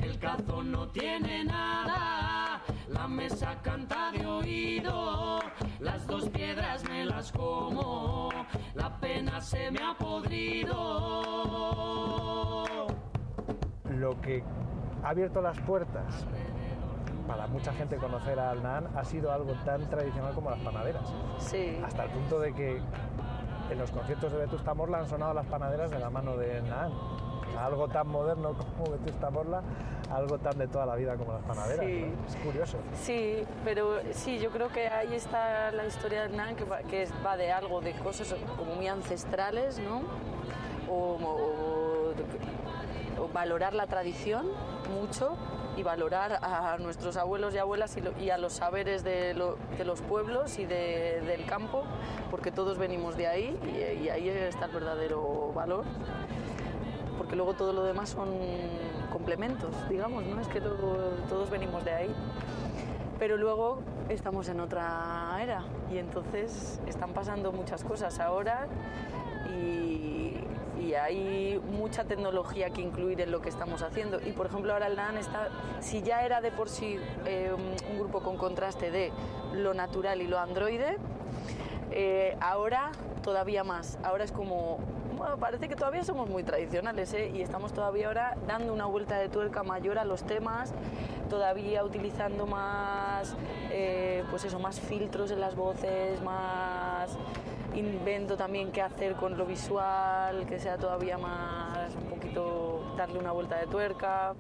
El 0.07 0.19
cazo 0.21 0.63
no 0.63 0.87
tiene 0.91 1.45
nada, 1.45 2.63
la 2.89 3.09
mesa 3.09 3.61
canta 3.61 4.13
de 4.13 4.25
oído, 4.25 5.41
las 5.81 6.07
dos 6.07 6.29
piedras 6.29 6.89
me 6.89 7.05
las 7.05 7.33
como, 7.33 8.31
la 8.75 9.01
pena 9.01 9.41
se 9.41 9.69
me 9.73 9.81
ha 9.83 9.99
podrido. 9.99 10.77
Lo 13.91 14.21
que 14.21 14.45
ha 15.03 15.09
abierto 15.09 15.43
las 15.43 15.59
puertas 15.63 16.25
para 17.27 17.49
mucha 17.49 17.73
gente 17.73 17.97
conocer 17.97 18.39
al 18.39 18.63
Naan 18.63 18.87
ha 18.97 19.05
sido 19.05 19.33
algo 19.33 19.55
tan 19.65 19.91
tradicional 19.91 20.33
como 20.35 20.51
las 20.51 20.61
panaderas. 20.61 21.13
Sí. 21.39 21.81
Hasta 21.85 22.05
el 22.05 22.11
punto 22.11 22.39
de 22.39 22.55
que 22.55 22.81
en 23.71 23.79
los 23.79 23.91
conciertos 23.91 24.31
de 24.31 24.39
Vetusta 24.39 24.73
Morla 24.73 24.99
han 24.99 25.09
sonado 25.09 25.35
las 25.35 25.47
panaderas 25.47 25.91
de 25.91 25.99
la 25.99 26.11
mano 26.11 26.37
de 26.37 26.63
Naan. 26.63 26.93
Algo 27.59 27.89
tan 27.89 28.09
moderno 28.09 28.55
como 28.55 28.91
Vetusta 28.93 29.31
Morla, 29.31 29.63
algo 30.11 30.39
tan 30.39 30.59
de 30.59 30.69
toda 30.69 30.87
la 30.87 30.95
vida 30.97 31.17
como 31.17 31.33
las 31.33 31.43
panaderas. 31.43 31.85
Sí. 31.87 32.01
¿no? 32.15 32.27
Es 32.29 32.37
curioso. 32.37 32.79
Sí, 33.03 33.43
pero 33.65 33.99
sí, 34.13 34.39
yo 34.39 34.51
creo 34.51 34.69
que 34.69 34.89
ahí 34.89 35.15
está 35.15 35.71
la 35.73 35.87
historia 35.87 36.23
del 36.23 36.37
Nan, 36.37 36.55
que 36.57 36.65
va, 36.65 36.79
que 36.81 37.03
es- 37.03 37.13
va 37.25 37.37
de 37.37 37.51
algo, 37.53 37.81
de 37.81 37.93
cosas 37.95 38.35
como 38.57 38.75
muy 38.75 38.89
ancestrales, 38.89 39.79
¿no? 39.79 40.03
O, 40.89 41.17
o- 41.17 42.13
o 43.23 43.29
valorar 43.33 43.75
la 43.75 43.87
tradición 43.87 44.47
mucho 45.01 45.37
y 45.77 45.83
valorar 45.83 46.39
a 46.43 46.77
nuestros 46.79 47.17
abuelos 47.19 47.55
y 47.55 47.59
abuelas 47.59 47.97
y, 47.97 48.01
lo- 48.01 48.17
y 48.19 48.31
a 48.31 48.39
los 48.39 48.53
saberes 48.55 49.05
de, 49.05 49.35
lo- 49.35 49.57
de 49.77 49.85
los 49.85 50.01
pueblos 50.03 50.59
y 50.59 50.65
de- 50.67 51.21
del 51.27 51.45
campo, 51.47 51.83
porque 52.31 52.51
todos 52.51 52.79
venimos 52.79 53.17
de 53.17 53.27
ahí 53.27 53.59
y, 53.67 54.05
y 54.05 54.09
ahí 54.09 54.29
está 54.29 54.67
el 54.67 54.71
verdadero 54.73 55.53
valor 55.55 55.85
porque 57.19 57.37
luego 57.37 57.55
todo 57.55 57.73
lo 57.73 57.83
demás 57.85 58.11
son 58.11 58.31
complementos, 59.13 59.71
digamos, 59.89 60.25
¿no? 60.25 60.41
Es 60.41 60.49
que 60.49 60.61
todo- 60.61 61.11
todos 61.29 61.51
venimos 61.51 61.85
de 61.85 61.93
ahí. 61.93 62.15
Pero 63.19 63.37
luego 63.39 63.81
estamos 64.11 64.49
en 64.51 64.61
otra 64.61 65.39
era 65.41 65.63
y 65.91 65.97
entonces 65.99 66.81
están 66.87 67.13
pasando 67.15 67.51
muchas 67.51 67.83
cosas 67.83 68.21
ahora 68.21 68.67
y, 69.51 70.35
y 70.79 70.95
hay 70.95 71.59
mucha 71.79 72.05
tecnología 72.05 72.71
que 72.71 72.83
incluir 72.83 73.21
en 73.23 73.31
lo 73.33 73.41
que 73.41 73.49
estamos 73.49 73.81
haciendo. 73.83 74.21
Y 74.27 74.33
por 74.33 74.47
ejemplo 74.47 74.73
ahora 74.75 74.89
el 74.89 74.97
NAN 74.97 75.17
está, 75.17 75.49
si 75.81 76.03
ya 76.03 76.25
era 76.25 76.41
de 76.43 76.51
por 76.51 76.69
sí 76.69 76.99
eh, 77.25 77.53
un 77.91 77.99
grupo 77.99 78.21
con 78.21 78.37
contraste 78.37 78.91
de 78.91 79.11
lo 79.55 79.73
natural 79.73 80.21
y 80.21 80.27
lo 80.27 80.39
androide, 80.39 80.99
eh, 81.93 82.37
ahora 82.43 82.91
todavía 83.23 83.65
más. 83.65 83.99
Ahora 84.05 84.25
es 84.25 84.33
como 84.33 84.79
bueno, 85.17 85.37
parece 85.39 85.69
que 85.69 85.77
todavía 85.77 86.05
somos 86.05 86.29
muy 86.29 86.43
tradicionales 86.43 87.13
¿eh? 87.15 87.31
y 87.35 87.41
estamos 87.41 87.73
todavía 87.73 88.09
ahora 88.09 88.37
dando 88.47 88.73
una 88.73 88.87
vuelta 88.87 89.19
de 89.19 89.29
tuerca 89.29 89.63
mayor 89.63 89.99
a 89.99 90.05
los 90.05 90.23
temas, 90.25 90.73
todavía 91.31 91.83
utilizando 91.85 92.47
más, 92.47 93.35
eh, 93.71 94.25
pues 94.31 94.45
eso, 94.45 94.59
más 94.59 94.79
filtros 94.79 95.31
en 95.31 95.41
las 95.41 95.57
voces, 95.57 96.23
más 96.23 97.17
invento 97.75 98.37
también 98.37 98.73
qué 98.73 98.83
hacer 98.83 99.15
con 99.15 99.37
lo 99.37 99.47
visual, 99.47 100.47
que 100.47 100.59
sea 100.59 100.77
todavía 100.77 101.19
más, 101.19 101.95
un 101.95 102.11
poquito, 102.11 102.95
darle 102.97 103.19
una 103.19 103.33
vuelta 103.33 103.57
de 103.59 103.67
tuerca. 103.67 104.35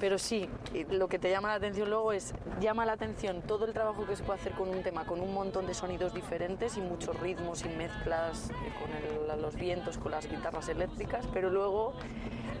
Pero 0.00 0.18
sí, 0.18 0.48
lo 0.90 1.08
que 1.08 1.18
te 1.18 1.28
llama 1.28 1.48
la 1.48 1.54
atención 1.54 1.90
luego 1.90 2.12
es, 2.12 2.32
llama 2.60 2.86
la 2.86 2.92
atención 2.92 3.42
todo 3.42 3.64
el 3.64 3.72
trabajo 3.72 4.06
que 4.06 4.14
se 4.14 4.22
puede 4.22 4.38
hacer 4.38 4.52
con 4.52 4.68
un 4.68 4.82
tema, 4.82 5.04
con 5.04 5.20
un 5.20 5.34
montón 5.34 5.66
de 5.66 5.74
sonidos 5.74 6.14
diferentes 6.14 6.76
y 6.76 6.80
muchos 6.80 7.18
ritmos 7.18 7.64
y 7.64 7.68
mezclas 7.70 8.50
eh, 8.50 8.54
con 8.78 9.40
los 9.42 9.56
vientos, 9.56 9.98
con 9.98 10.12
las 10.12 10.28
guitarras 10.28 10.68
eléctricas, 10.68 11.26
pero 11.32 11.50
luego 11.50 11.94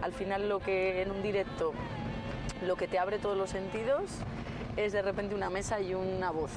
al 0.02 0.12
final 0.12 0.48
lo 0.48 0.58
que 0.58 1.02
en 1.02 1.12
un 1.12 1.22
directo, 1.22 1.72
lo 2.66 2.76
que 2.76 2.88
te 2.88 2.98
abre 2.98 3.18
todos 3.18 3.36
los 3.36 3.50
sentidos 3.50 4.10
es 4.76 4.92
de 4.92 5.02
repente 5.02 5.34
una 5.34 5.50
mesa 5.50 5.80
y 5.80 5.94
una 5.94 6.30
voz. 6.30 6.50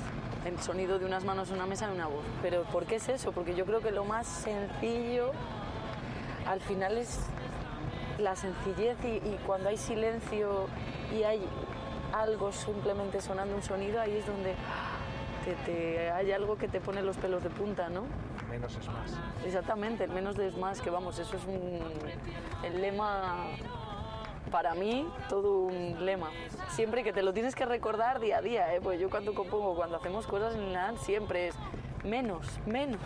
El 0.46 0.60
sonido 0.60 0.98
de 0.98 1.06
unas 1.06 1.24
manos, 1.24 1.52
una 1.52 1.68
mesa 1.68 1.88
y 1.92 1.94
una 1.94 2.08
voz. 2.08 2.24
Pero 2.42 2.64
¿por 2.64 2.86
qué 2.86 2.96
es 2.96 3.10
eso? 3.10 3.32
Porque 3.32 3.54
yo 3.54 3.66
creo 3.66 3.80
que 3.82 3.92
lo 3.92 4.06
más 4.06 4.26
sencillo 4.26 5.32
al 6.48 6.60
final 6.62 6.98
es 6.98 7.20
la 8.22 8.36
sencillez 8.36 8.98
y, 9.04 9.08
y 9.28 9.40
cuando 9.46 9.70
hay 9.70 9.78
silencio 9.78 10.68
y 11.14 11.24
hay 11.24 11.42
algo 12.14 12.52
simplemente 12.52 13.22
sonando 13.22 13.56
un 13.56 13.62
sonido, 13.64 14.00
ahí 14.02 14.18
es 14.18 14.26
donde 14.28 14.54
te, 15.46 15.54
te- 15.66 16.12
hay 16.12 16.32
algo 16.32 16.58
que 16.58 16.68
te 16.68 16.80
pone 16.82 17.02
los 17.02 17.18
pelos 17.18 17.42
de 17.44 17.50
punta, 17.50 17.90
¿no? 17.90 18.04
Menos 18.50 18.76
es 18.76 18.88
más. 18.88 19.18
Exactamente, 19.46 20.04
el 20.04 20.12
menos 20.12 20.38
es 20.40 20.56
más, 20.58 20.82
que 20.82 20.90
vamos, 20.90 21.18
eso 21.20 21.38
es 21.38 21.46
un, 21.46 21.80
el 22.64 22.82
lema, 22.82 23.46
para 24.52 24.74
mí, 24.76 25.08
todo 25.30 25.60
un 25.62 26.06
lema. 26.06 26.30
Siempre 26.70 27.04
que 27.04 27.14
te 27.14 27.24
lo 27.24 27.32
tienes 27.34 27.56
que 27.56 27.66
recordar 27.66 28.20
día 28.20 28.38
a 28.40 28.42
día, 28.42 28.76
¿eh? 28.76 28.82
pues 28.82 29.00
yo 29.00 29.10
cuando 29.10 29.34
compongo, 29.34 29.74
cuando 29.76 29.98
hacemos 29.98 30.28
cosas 30.28 30.54
en 30.56 30.74
la 30.74 30.94
siempre 30.98 31.48
es 31.48 31.56
menos, 32.04 32.46
menos, 32.66 33.00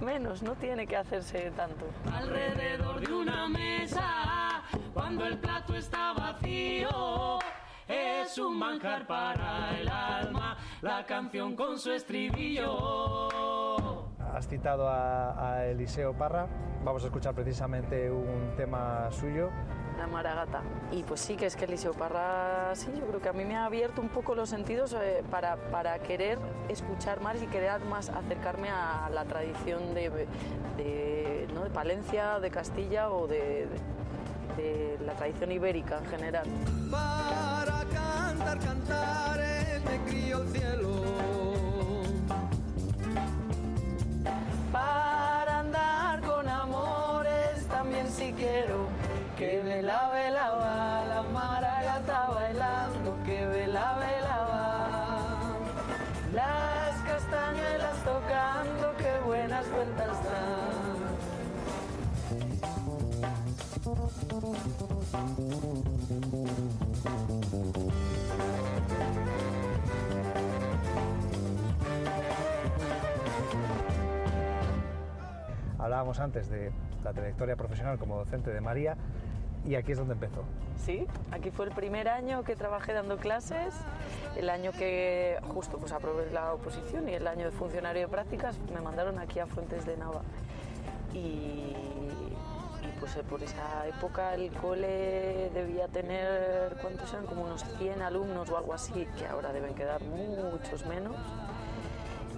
menos, 0.00 0.42
no 0.42 0.54
tiene 0.54 0.86
que 0.86 0.96
hacerse 0.96 1.50
tanto. 1.52 1.86
alrededor 2.12 3.00
de 3.00 3.12
una 3.12 3.48
mesa 3.48 4.62
cuando 4.94 5.24
el 5.26 5.38
plato 5.38 5.74
está 5.74 6.12
vacío. 6.12 7.38
Es 7.86 8.36
un 8.38 8.58
manjar 8.58 9.06
para 9.06 9.78
el 9.78 9.88
alma, 9.88 10.58
la 10.82 11.06
canción 11.06 11.56
con 11.56 11.78
su 11.78 11.90
estribillo. 11.92 13.28
Has 14.34 14.46
citado 14.46 14.86
a, 14.88 15.52
a 15.54 15.66
Eliseo 15.66 16.12
Parra, 16.12 16.46
vamos 16.84 17.02
a 17.02 17.06
escuchar 17.06 17.34
precisamente 17.34 18.10
un 18.10 18.52
tema 18.56 19.10
suyo. 19.10 19.50
La 19.98 20.06
Maragata. 20.06 20.62
Y 20.92 21.02
pues 21.02 21.20
sí, 21.20 21.36
que 21.36 21.46
es 21.46 21.56
que 21.56 21.64
Eliseo 21.64 21.92
Parra, 21.92 22.72
sí, 22.74 22.86
yo 22.96 23.04
creo 23.06 23.20
que 23.20 23.28
a 23.28 23.32
mí 23.32 23.44
me 23.44 23.56
ha 23.56 23.64
abierto 23.64 24.00
un 24.00 24.08
poco 24.08 24.36
los 24.36 24.48
sentidos 24.48 24.94
eh, 24.94 25.24
para, 25.28 25.56
para 25.56 25.98
querer 25.98 26.38
escuchar 26.68 27.20
más 27.20 27.42
y 27.42 27.46
querer 27.46 27.80
más 27.84 28.08
acercarme 28.08 28.70
a 28.70 29.10
la 29.12 29.24
tradición 29.24 29.94
de, 29.94 30.26
¿no? 31.52 31.64
de 31.64 31.70
Palencia, 31.70 32.38
de 32.38 32.50
Castilla 32.50 33.10
o 33.10 33.26
de, 33.26 33.66
la 35.04 35.14
tradición 35.14 35.52
ibérica 35.52 35.98
en 35.98 36.06
general. 36.06 36.46
Para 36.90 37.84
cantar 37.92 38.58
cantares 38.58 39.84
me 39.84 40.10
crío 40.10 40.42
el 40.42 40.48
cielo. 40.48 40.90
Para 44.72 45.60
andar 45.60 46.20
con 46.22 46.48
amores 46.48 47.66
también 47.68 48.08
si 48.10 48.32
quiero 48.32 48.88
que 49.38 49.60
vela 49.60 50.10
vela 50.12 50.50
va 50.50 51.04
la 51.06 51.22
maragata 51.22 52.26
bailando 52.34 53.10
que 53.24 53.46
vela 53.46 53.94
vela 54.00 54.38
va. 54.50 54.66
Las 56.34 56.94
castañuelas 57.08 57.96
tocando 58.02 58.96
qué 58.98 59.12
buenas 59.24 59.64
cuentas 59.66 60.24
dan 60.24 60.98
Hablábamos 75.78 76.18
antes 76.18 76.50
de 76.50 76.72
la 77.04 77.12
trayectoria 77.12 77.54
profesional 77.54 77.98
como 77.98 78.16
docente 78.18 78.52
de 78.52 78.60
María 78.60 78.96
y 79.68 79.76
aquí 79.76 79.92
es 79.92 79.98
donde 79.98 80.14
empezó. 80.14 80.42
Sí, 80.84 81.06
aquí 81.30 81.50
fue 81.50 81.66
el 81.66 81.72
primer 81.72 82.08
año 82.08 82.42
que 82.42 82.56
trabajé 82.56 82.94
dando 82.94 83.18
clases, 83.18 83.74
el 84.36 84.48
año 84.48 84.72
que 84.72 85.38
justo 85.48 85.76
pues 85.76 85.92
aprobé 85.92 86.30
la 86.32 86.54
oposición 86.54 87.08
y 87.08 87.14
el 87.14 87.26
año 87.26 87.44
de 87.44 87.50
funcionario 87.50 88.02
de 88.02 88.08
prácticas 88.08 88.56
me 88.72 88.80
mandaron 88.80 89.18
aquí 89.18 89.40
a 89.40 89.46
Fuentes 89.46 89.84
de 89.84 89.96
Nava. 89.98 90.22
Y, 91.12 91.18
y, 91.18 92.92
pues 92.98 93.16
eh, 93.16 93.22
por 93.28 93.42
esa 93.42 93.86
época 93.86 94.34
el 94.34 94.50
cole 94.52 95.50
debía 95.52 95.88
tener, 95.88 96.76
¿cuántos 96.80 97.12
eran? 97.12 97.26
Como 97.26 97.44
unos 97.44 97.64
100 97.78 98.00
alumnos 98.00 98.48
o 98.48 98.56
algo 98.56 98.72
así, 98.72 99.06
que 99.18 99.26
ahora 99.26 99.52
deben 99.52 99.74
quedar 99.74 100.00
muchos 100.02 100.86
menos. 100.86 101.16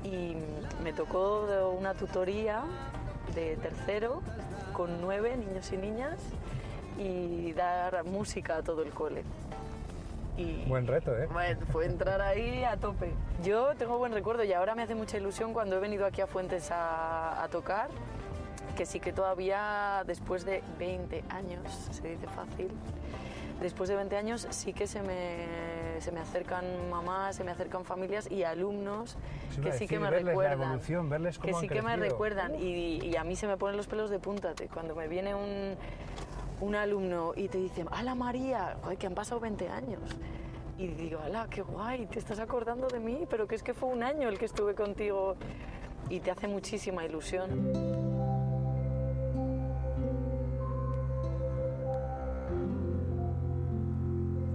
Y 0.03 0.35
me 0.83 0.93
tocó 0.93 1.47
una 1.79 1.95
tutoría 1.95 2.65
de 3.35 3.57
tercero 3.57 4.23
con 4.73 5.01
nueve 5.01 5.37
niños 5.37 5.71
y 5.73 5.77
niñas 5.77 6.19
y 7.01 7.53
dar 7.53 8.05
música 8.05 8.57
a 8.57 8.63
todo 8.63 8.83
el 8.83 8.91
cole. 8.91 9.25
Y 10.37 10.65
Buen 10.67 10.87
reto, 10.87 11.17
¿eh? 11.17 11.29
fue 11.73 11.87
entrar 11.87 12.21
ahí 12.21 12.63
a 12.65 12.77
tope. 12.77 13.13
Yo 13.43 13.75
tengo 13.77 13.99
buen 13.99 14.13
recuerdo 14.13 14.45
y 14.45 14.53
ahora 14.53 14.75
me 14.75 14.83
hace 14.83 14.95
mucha 14.95 15.17
ilusión 15.17 15.53
cuando 15.53 15.77
he 15.77 15.81
venido 15.81 16.07
aquí 16.07 16.21
a 16.21 16.27
Fuentes 16.27 16.71
a, 16.71 17.43
a 17.43 17.49
tocar, 17.49 17.89
que 18.77 18.87
sí 18.87 19.01
que 19.01 19.13
todavía 19.13 20.03
después 20.07 20.45
de 20.45 20.63
20 20.79 21.25
años, 21.31 21.89
se 21.91 22.09
dice 22.09 22.27
fácil, 22.29 22.69
después 23.61 23.89
de 23.89 23.97
20 23.97 24.17
años 24.17 24.47
sí 24.51 24.73
que 24.73 24.87
se 24.87 25.03
me, 25.03 26.01
se 26.01 26.13
me 26.13 26.21
acercan 26.21 26.65
mamás, 26.91 27.37
se 27.37 27.45
me 27.45 27.51
acercan 27.51 27.85
familias 27.85 28.31
y 28.31 28.45
alumnos 28.45 29.17
iba 29.59 29.65
que 29.65 29.73
sí 29.73 29.87
que 29.87 29.99
decir, 29.99 30.01
me 30.01 30.11
verles 30.11 30.25
la 30.25 30.31
recuerdan. 30.31 30.81
que 31.43 31.55
sí 31.55 31.69
que 31.69 31.83
me 31.83 31.97
recuerdan 31.97 32.55
y, 32.55 33.05
y 33.05 33.17
a 33.17 33.25
mí 33.25 33.37
se 33.37 33.47
me 33.47 33.57
ponen 33.59 33.77
los 33.77 33.87
pelos 33.87 34.09
de 34.09 34.19
punta 34.19 34.55
cuando 34.73 34.95
me 34.95 35.09
viene 35.09 35.35
un, 35.35 35.77
un 36.61 36.75
alumno 36.75 37.33
y 37.37 37.49
te 37.49 37.59
dice, 37.59 37.85
¡Hala 37.91 38.15
María! 38.15 38.77
Que 38.99 39.07
han 39.07 39.15
pasado 39.15 39.41
20 39.41 39.69
años. 39.69 40.01
Y 40.79 40.89
digo, 40.89 41.21
¡Hala, 41.21 41.47
qué 41.51 41.63
guay! 41.63 42.07
Te 42.07 42.19
estás 42.19 42.39
acordando 42.41 42.89
de 42.89 43.01
mí, 43.01 43.27
pero 43.29 43.47
que 43.47 43.55
es 43.55 43.63
que 43.63 43.75
fue 43.75 43.89
un 43.89 44.03
año 44.03 44.29
el 44.29 44.39
que 44.39 44.47
estuve 44.47 44.75
contigo 44.75 45.37
y 46.09 46.21
te 46.21 46.31
hace 46.31 46.49
muchísima 46.49 47.05
ilusión. 47.05 48.11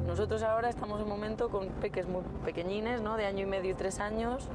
Nosotros 0.05 0.43
ahora 0.43 0.69
estamos 0.69 0.99
en 0.99 1.03
un 1.03 1.09
momento 1.09 1.49
con 1.49 1.67
peques 1.67 2.07
muy 2.07 2.21
pequeñines, 2.45 3.01
¿no? 3.01 3.17
de 3.17 3.25
año 3.25 3.43
y 3.43 3.45
medio 3.47 3.71
y 3.71 3.73
tres 3.73 3.99
años, 3.99 4.47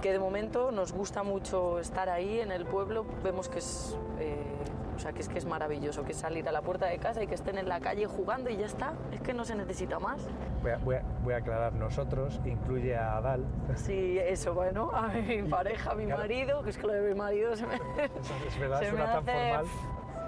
que 0.00 0.12
de 0.12 0.18
momento 0.18 0.70
nos 0.70 0.92
gusta 0.92 1.22
mucho 1.22 1.78
estar 1.78 2.08
ahí 2.08 2.40
en 2.40 2.50
el 2.52 2.64
pueblo. 2.64 3.04
Vemos 3.22 3.50
que 3.50 3.58
es, 3.58 3.98
eh, 4.18 4.42
o 4.98 5.00
sea, 5.00 5.12
que 5.12 5.20
es 5.20 5.28
que 5.28 5.38
es 5.38 5.46
maravilloso, 5.46 6.02
que 6.02 6.10
es 6.10 6.18
salir 6.18 6.48
a 6.48 6.52
la 6.52 6.60
puerta 6.60 6.86
de 6.86 6.98
casa 6.98 7.22
y 7.22 7.28
que 7.28 7.36
estén 7.36 7.56
en 7.56 7.68
la 7.68 7.78
calle 7.78 8.06
jugando 8.06 8.50
y 8.50 8.56
ya 8.56 8.66
está. 8.66 8.94
Es 9.12 9.20
que 9.20 9.32
no 9.32 9.44
se 9.44 9.54
necesita 9.54 10.00
más. 10.00 10.28
Voy 10.60 10.72
a, 10.72 10.78
voy 10.78 10.96
a- 10.96 11.02
voy 11.22 11.34
a 11.34 11.36
aclarar, 11.36 11.72
nosotros 11.74 12.40
incluye 12.44 12.96
a 12.96 13.16
Adal. 13.18 13.44
Sí, 13.76 14.18
eso, 14.18 14.54
bueno, 14.54 14.90
a 14.92 15.06
mi 15.06 15.42
pareja, 15.48 15.92
a 15.92 15.94
mi 15.94 16.06
Claro. 16.06 16.22
marido, 16.22 16.62
que 16.64 16.70
es 16.70 16.78
que 16.78 16.86
lo 16.88 16.92
de 16.94 17.08
mi 17.08 17.14
marido 17.14 17.54
se 17.54 17.64
me, 17.64 17.74
Es 18.48 18.58
verdad, 18.58 18.78
se 18.80 18.84
me 18.86 18.90
suena 18.90 19.04
tan 19.12 19.28
hace- 19.28 19.32
formal. 19.32 19.66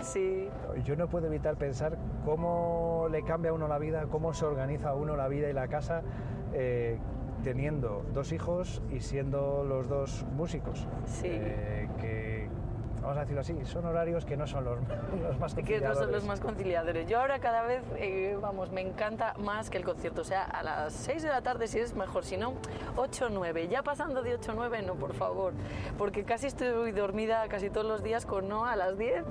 Sí, 0.03 0.49
Yo 0.85 0.95
no 0.97 1.09
puedo 1.09 1.27
evitar 1.27 1.57
pensar 1.57 1.99
cómo 2.25 3.09
le 3.11 3.23
cambia 3.25 3.51
a 3.51 3.55
uno 3.55 3.67
la 3.69 3.79
vida, 3.79 4.07
cómo 4.11 4.33
se 4.33 4.47
organiza 4.47 4.91
a 4.91 4.95
uno 4.95 5.17
la 5.17 5.27
vida 5.29 5.51
y 5.51 5.53
la 5.53 5.69
casa 5.69 6.03
eh, 6.55 6.97
teniendo 7.43 8.05
dos 8.15 8.33
hijos 8.33 8.81
y 8.91 9.01
siendo 9.01 9.63
los 9.65 9.89
dos 9.89 10.25
músicos. 10.37 10.87
Sí. 11.07 11.27
Eh, 11.31 11.89
que, 12.01 12.30
vamos 13.11 13.19
a 13.19 13.21
decirlo 13.23 13.41
así, 13.41 13.65
son 13.65 13.85
horarios 13.87 14.25
que 14.25 14.37
no 14.37 14.47
son 14.47 14.65
los, 14.65 14.79
los 15.23 15.39
más 15.41 15.55
que 15.55 15.81
no 15.81 15.95
son 15.95 16.13
los 16.13 16.23
conciliadores. 16.23 16.25
más 16.25 16.41
conciliadores. 16.41 17.09
Yo 17.09 17.21
ahora 17.21 17.41
cada 17.41 17.63
vez, 17.63 17.83
eh, 17.97 18.39
vamos, 18.41 18.71
me 18.71 18.81
encanta 18.83 19.35
más 19.39 19.69
que 19.69 19.79
el 19.79 19.85
concierto. 19.85 20.21
O 20.21 20.25
sea, 20.25 20.45
a 20.45 20.63
las 20.63 20.93
6 20.93 21.25
de 21.25 21.29
la 21.29 21.43
tarde 21.43 21.67
si 21.67 21.81
es 21.81 21.97
mejor, 21.97 22.25
si 22.25 22.37
no, 22.37 22.55
8 22.97 23.27
o 23.27 23.29
9. 23.31 23.67
Ya 23.69 23.83
pasando 23.83 24.23
de 24.23 24.35
8 24.35 24.53
o 24.53 24.55
9, 24.55 24.83
no, 24.83 24.95
por 24.95 25.15
favor. 25.15 25.55
Porque 25.99 26.25
casi 26.25 26.47
estoy 26.47 26.93
dormida 26.93 27.49
casi 27.49 27.69
todos 27.69 27.87
los 27.87 28.03
días 28.05 28.27
con 28.27 28.49
no 28.49 28.65
a 28.65 28.77
las 28.77 28.97
10. 28.97 29.25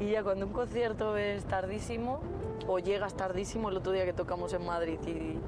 Y 0.00 0.10
ya 0.10 0.22
cuando 0.22 0.46
un 0.46 0.52
concierto 0.52 1.16
es 1.16 1.46
tardísimo, 1.46 2.20
o 2.68 2.78
llegas 2.78 3.14
tardísimo, 3.14 3.70
el 3.70 3.78
otro 3.78 3.92
día 3.92 4.04
que 4.04 4.12
tocamos 4.12 4.52
en 4.52 4.66
Madrid 4.66 4.98
y, 5.06 5.38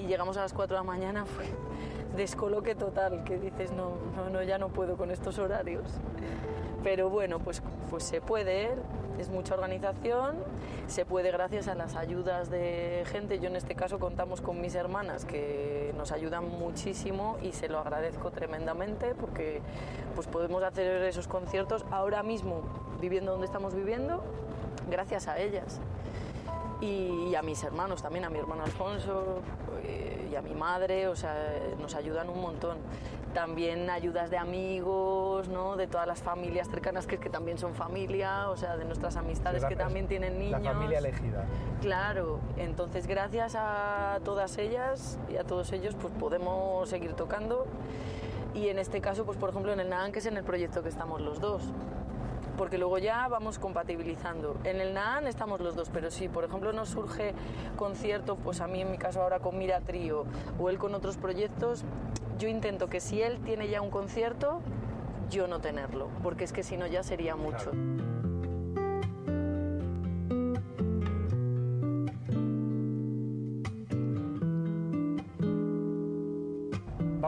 y 0.00 0.06
llegamos 0.06 0.36
a 0.38 0.40
las 0.40 0.52
4 0.52 0.76
de 0.76 0.80
la 0.80 0.84
mañana, 0.84 1.24
fue 1.24 1.46
descoloque 2.16 2.74
total, 2.74 3.22
que 3.24 3.38
dices, 3.38 3.72
no, 3.72 3.92
no, 4.16 4.28
no, 4.28 4.42
ya 4.42 4.58
no 4.58 4.68
puedo 4.68 4.96
con 4.96 5.12
estos 5.12 5.38
horarios. 5.38 5.84
Pero 6.82 7.10
bueno, 7.10 7.38
pues, 7.38 7.62
pues 7.90 8.02
se 8.02 8.20
puede, 8.20 8.70
es 9.18 9.28
mucha 9.28 9.54
organización, 9.54 10.36
se 10.88 11.04
puede 11.04 11.30
gracias 11.30 11.68
a 11.68 11.74
las 11.74 11.94
ayudas 11.94 12.50
de 12.50 13.04
gente. 13.06 13.38
Yo 13.38 13.48
en 13.48 13.56
este 13.56 13.74
caso 13.74 13.98
contamos 13.98 14.40
con 14.40 14.60
mis 14.60 14.74
hermanas 14.74 15.24
que 15.24 15.94
nos 15.96 16.12
ayudan 16.12 16.48
muchísimo 16.48 17.38
y 17.42 17.52
se 17.52 17.68
lo 17.68 17.78
agradezco 17.78 18.30
tremendamente 18.30 19.14
porque 19.14 19.60
pues 20.14 20.26
podemos 20.26 20.62
hacer 20.62 21.02
esos 21.02 21.28
conciertos 21.28 21.84
ahora 21.90 22.22
mismo 22.22 22.62
viviendo 23.00 23.32
donde 23.32 23.46
estamos 23.46 23.74
viviendo 23.74 24.22
gracias 24.90 25.28
a 25.28 25.38
ellas. 25.38 25.80
Y, 26.80 27.34
a 27.36 27.42
mis 27.42 27.62
hermanos 27.62 28.02
también, 28.02 28.24
a 28.24 28.30
mi 28.30 28.38
hermano 28.38 28.64
Alfonso 28.64 29.40
eh, 29.84 30.28
y 30.32 30.34
a 30.34 30.42
mi 30.42 30.52
madre, 30.52 31.06
o 31.06 31.14
sea, 31.14 31.36
nos 31.80 31.94
ayudan 31.94 32.28
un 32.28 32.42
montón 32.42 32.78
también 33.32 33.90
ayudas 33.90 34.30
de 34.30 34.38
amigos, 34.38 35.48
¿no? 35.48 35.76
de 35.76 35.86
todas 35.86 36.06
las 36.06 36.22
familias 36.22 36.68
cercanas 36.68 37.06
que, 37.06 37.18
que 37.18 37.30
también 37.30 37.58
son 37.58 37.74
familia, 37.74 38.48
o 38.50 38.56
sea, 38.56 38.76
de 38.76 38.84
nuestras 38.84 39.16
amistades 39.16 39.64
que 39.64 39.76
también 39.76 40.06
tienen 40.06 40.38
niños. 40.38 40.62
La 40.62 40.72
familia 40.72 40.98
elegida. 40.98 41.44
Claro, 41.80 42.40
entonces 42.56 43.06
gracias 43.06 43.54
a 43.56 44.20
todas 44.24 44.58
ellas 44.58 45.18
y 45.30 45.36
a 45.36 45.44
todos 45.44 45.72
ellos 45.72 45.96
pues 46.00 46.12
podemos 46.14 46.88
seguir 46.88 47.14
tocando 47.14 47.66
y 48.54 48.68
en 48.68 48.78
este 48.78 49.00
caso, 49.00 49.24
pues 49.24 49.38
por 49.38 49.50
ejemplo 49.50 49.72
en 49.72 49.80
el 49.80 49.88
NAAN, 49.88 50.12
que 50.12 50.18
es 50.18 50.26
en 50.26 50.36
el 50.36 50.44
proyecto 50.44 50.82
que 50.82 50.88
estamos 50.88 51.20
los 51.20 51.40
dos 51.40 51.62
porque 52.56 52.78
luego 52.78 52.98
ya 52.98 53.28
vamos 53.28 53.58
compatibilizando. 53.58 54.56
En 54.64 54.80
el 54.80 54.94
NAAN 54.94 55.26
estamos 55.26 55.60
los 55.60 55.74
dos, 55.74 55.90
pero 55.90 56.10
si 56.10 56.28
por 56.28 56.44
ejemplo 56.44 56.72
nos 56.72 56.90
surge 56.90 57.34
concierto, 57.76 58.36
pues 58.36 58.60
a 58.60 58.66
mí 58.66 58.80
en 58.80 58.90
mi 58.90 58.98
caso 58.98 59.22
ahora 59.22 59.40
con 59.40 59.58
Mira 59.58 59.80
Trío 59.80 60.24
o 60.58 60.70
él 60.70 60.78
con 60.78 60.94
otros 60.94 61.16
proyectos, 61.16 61.84
yo 62.38 62.48
intento 62.48 62.88
que 62.88 63.00
si 63.00 63.22
él 63.22 63.40
tiene 63.44 63.68
ya 63.68 63.80
un 63.80 63.90
concierto, 63.90 64.60
yo 65.30 65.46
no 65.46 65.60
tenerlo, 65.60 66.08
porque 66.22 66.44
es 66.44 66.52
que 66.52 66.62
si 66.62 66.76
no 66.76 66.86
ya 66.86 67.02
sería 67.02 67.36
mucho. 67.36 67.70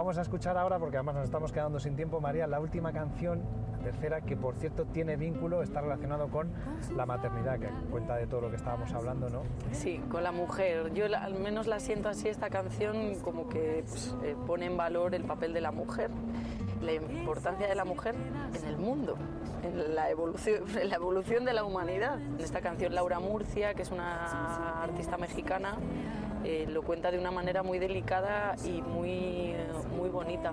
Vamos 0.05 0.19
a 0.19 0.21
escuchar 0.21 0.59
ahora, 0.59 0.79
porque 0.79 0.99
además 0.99 1.15
nos 1.15 1.25
estamos 1.25 1.51
quedando 1.51 1.81
sin 1.81 1.97
tiempo, 1.97 2.21
María, 2.21 2.47
la 2.47 2.61
última 2.61 2.93
canción, 2.93 3.41
la 3.73 3.79
tercera, 3.79 4.21
que 4.21 4.37
por 4.37 4.55
cierto 4.57 4.85
tiene 4.85 5.17
vínculo, 5.17 5.63
está 5.63 5.81
relacionado 5.81 6.29
con 6.29 6.53
la 6.95 7.07
maternidad, 7.07 7.59
que 7.59 7.71
cuenta 7.91 8.17
de 8.17 8.27
todo 8.27 8.43
lo 8.43 8.51
que 8.51 8.57
estábamos 8.57 8.93
hablando, 8.93 9.31
¿no? 9.31 9.45
Sí, 9.73 10.03
con 10.11 10.23
la 10.23 10.31
mujer. 10.31 10.93
Yo 10.93 11.07
al 11.07 11.35
menos 11.37 11.67
la 11.67 11.81
siento 11.81 12.11
así, 12.11 12.29
esta 12.29 12.51
canción 12.51 13.19
como 13.21 13.49
que 13.49 13.83
pues, 13.89 14.15
eh, 14.23 14.37
pone 14.47 14.67
en 14.67 14.77
valor 14.77 15.15
el 15.15 15.25
papel 15.25 15.55
de 15.55 15.63
la 15.63 15.73
mujer, 15.73 16.11
la 16.85 16.93
importancia 16.93 17.67
de 17.67 17.75
la 17.75 17.85
mujer 17.85 18.15
en 18.55 18.69
el 18.69 18.77
mundo, 18.77 19.17
en 19.63 19.95
la 19.95 20.11
evolución, 20.11 20.65
en 20.81 20.89
la 20.89 20.97
evolución 20.97 21.45
de 21.45 21.53
la 21.53 21.65
humanidad. 21.65 22.21
En 22.21 22.41
esta 22.41 22.61
canción 22.61 22.95
Laura 22.95 23.19
Murcia, 23.21 23.75
que 23.75 23.83
es 23.83 23.91
una 23.91 24.83
artista 24.83 25.17
mexicana, 25.17 25.77
eh, 26.45 26.67
lo 26.69 26.83
cuenta 26.83 27.11
de 27.11 27.19
una 27.19 27.31
manera 27.31 27.63
muy 27.63 27.79
delicada 27.79 28.55
y 28.65 28.83
muy, 28.83 29.55
muy 29.97 30.11
bonita. 30.11 30.53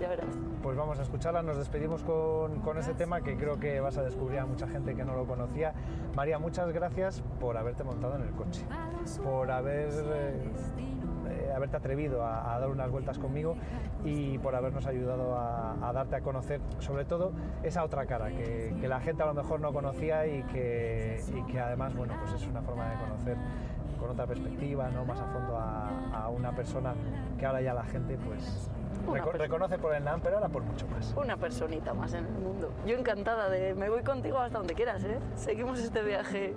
Ya 0.00 0.08
verás. 0.08 0.28
Pues 0.62 0.76
vamos 0.76 0.98
a 0.98 1.02
escucharla, 1.02 1.42
nos 1.42 1.56
despedimos 1.56 2.02
con, 2.02 2.60
con 2.60 2.78
ese 2.78 2.92
tema 2.92 3.20
que 3.20 3.36
creo 3.36 3.58
que 3.58 3.80
vas 3.80 3.96
a 3.96 4.02
descubrir 4.02 4.40
a 4.40 4.46
mucha 4.46 4.68
gente 4.68 4.94
que 4.94 5.04
no 5.04 5.14
lo 5.14 5.26
conocía. 5.26 5.72
María, 6.14 6.38
muchas 6.38 6.72
gracias 6.72 7.22
por 7.40 7.56
haberte 7.56 7.84
montado 7.84 8.16
en 8.16 8.22
el 8.22 8.30
coche, 8.32 8.64
por 9.22 9.50
haber, 9.50 9.88
eh, 9.90 10.42
eh, 11.30 11.52
haberte 11.54 11.76
atrevido 11.76 12.24
a, 12.24 12.58
dar 12.58 12.68
unas 12.68 12.90
vueltas 12.90 13.18
conmigo 13.18 13.56
y 14.04 14.38
por 14.38 14.54
habernos 14.54 14.86
ayudado 14.86 15.36
a, 15.38 15.92
darte 15.92 16.16
a 16.16 16.20
conocer, 16.20 16.60
sobre 16.78 17.04
todo, 17.04 17.32
esa 17.62 17.84
otra 17.84 18.06
cara 18.06 18.30
que, 18.30 18.74
la 18.88 19.00
gente 19.00 19.22
a 19.22 19.26
lo 19.26 19.34
mejor 19.34 19.60
no 19.60 19.72
conocía 19.72 20.26
y 20.26 20.42
que, 20.44 21.20
y 21.34 21.52
que 21.52 21.60
además, 21.60 21.94
bueno, 21.94 22.14
pues 22.20 22.40
es 22.40 22.48
una 22.48 22.62
forma 22.62 22.88
de 22.88 22.96
conocer 22.96 23.36
con 23.98 24.10
otra 24.10 24.26
perspectiva, 24.26 24.88
¿no? 24.90 25.04
más 25.04 25.20
a 25.20 25.26
fondo 25.26 25.56
a, 25.56 26.28
una 26.28 26.54
persona 26.54 26.94
que 27.38 27.46
ahora 27.46 27.60
ya 27.62 27.72
la 27.72 27.84
gente 27.84 28.18
pues 28.18 28.70
reconoce 29.38 29.78
por 29.78 29.94
el 29.94 30.04
NAM, 30.04 30.20
pero 30.20 30.36
ahora 30.36 30.48
por 30.48 30.62
mucho 30.62 30.86
más. 30.88 31.14
Una 31.16 31.36
personita 31.36 31.94
más 31.94 32.12
en 32.12 32.26
el 32.26 32.32
mundo. 32.32 32.70
Yo 32.86 32.96
encantada 32.96 33.48
de 33.48 33.74
me 33.74 33.88
voy 33.88 34.02
contigo 34.02 34.38
hasta 34.38 34.58
donde 34.58 34.74
quieras, 34.74 35.02
¿eh? 35.04 35.18
Seguimos 35.34 35.78
este 35.80 36.02
viaje. 36.02 36.54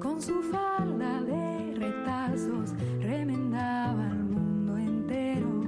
Con 0.00 0.22
su 0.22 0.42
falda 0.42 1.20
de 1.22 1.74
retazos 1.78 2.74
remendaba 3.00 4.06
el 4.06 4.24
mundo 4.24 4.76
entero. 4.78 5.64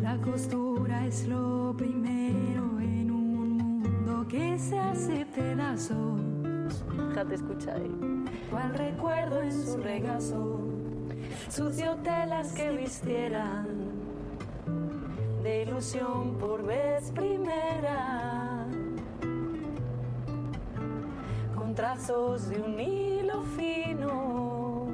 La 0.00 0.16
costura 0.16 1.06
es 1.06 1.28
lo 1.28 1.74
primero 1.76 2.80
en 2.80 3.10
un 3.10 3.58
mundo 3.58 4.26
que 4.28 4.58
se 4.58 4.78
hace 4.78 5.24
pedazos. 5.26 6.41
Déjate 7.08 7.34
escuchar 7.34 7.76
ahí 7.76 8.22
cual 8.52 8.74
recuerdo 8.74 9.40
en 9.40 9.50
su 9.50 9.78
regazo, 9.78 10.60
sucio 11.48 11.96
telas 12.02 12.52
que 12.52 12.70
vistieran 12.70 13.66
de 15.42 15.62
ilusión 15.62 16.36
por 16.38 16.62
vez 16.62 17.10
primera, 17.12 18.66
con 21.56 21.74
trazos 21.74 22.50
de 22.50 22.60
un 22.60 22.78
hilo 22.78 23.42
fino, 23.56 24.86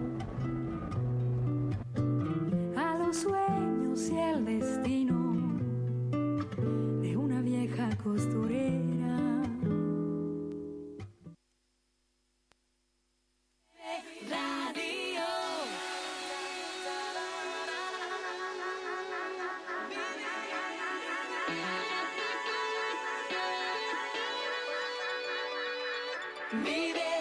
a 2.76 2.98
los 2.98 3.16
sueños 3.16 4.08
y 4.08 4.18
el 4.18 4.44
destino 4.44 5.34
de 7.02 7.16
una 7.16 7.40
vieja 7.40 7.88
costurera. 8.04 8.87
Vive. 26.50 27.17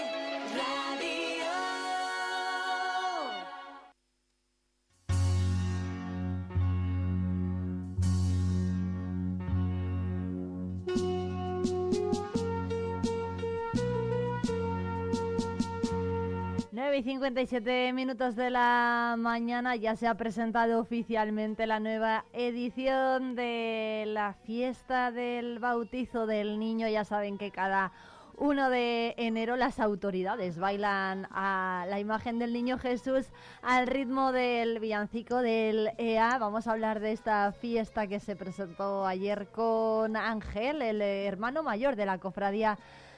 57 17.03 17.93
minutos 17.93 18.35
de 18.35 18.49
la 18.49 19.15
mañana 19.17 19.75
ya 19.75 19.95
se 19.95 20.07
ha 20.07 20.15
presentado 20.15 20.79
oficialmente 20.79 21.67
la 21.67 21.79
nueva 21.79 22.25
edición 22.33 23.35
de 23.35 24.05
la 24.07 24.33
fiesta 24.33 25.11
del 25.11 25.59
bautizo 25.59 26.25
del 26.25 26.59
niño. 26.59 26.87
Ya 26.87 27.03
saben 27.03 27.37
que 27.37 27.51
cada 27.51 27.91
1 28.37 28.69
de 28.69 29.13
enero 29.17 29.57
las 29.57 29.79
autoridades 29.79 30.57
bailan 30.57 31.27
a 31.31 31.85
la 31.87 31.99
imagen 31.99 32.39
del 32.39 32.53
niño 32.53 32.79
Jesús 32.79 33.27
al 33.61 33.85
ritmo 33.87 34.31
del 34.31 34.79
villancico 34.79 35.37
del 35.37 35.91
EA. 35.97 36.37
Vamos 36.39 36.67
a 36.67 36.71
hablar 36.71 36.99
de 36.99 37.11
esta 37.11 37.51
fiesta 37.51 38.07
que 38.07 38.19
se 38.19 38.35
presentó 38.35 39.05
ayer 39.05 39.47
con 39.51 40.15
Ángel, 40.15 40.81
el 40.81 41.01
hermano 41.01 41.63
mayor 41.63 41.95
de 41.95 42.05
la 42.05 42.17
cofradía 42.17 42.77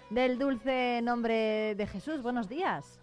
del 0.10 0.38
dulce 0.38 1.02
nombre 1.02 1.76
de 1.76 1.88
Jesús. 1.88 2.22
Buenos 2.22 2.50
días. 2.50 3.00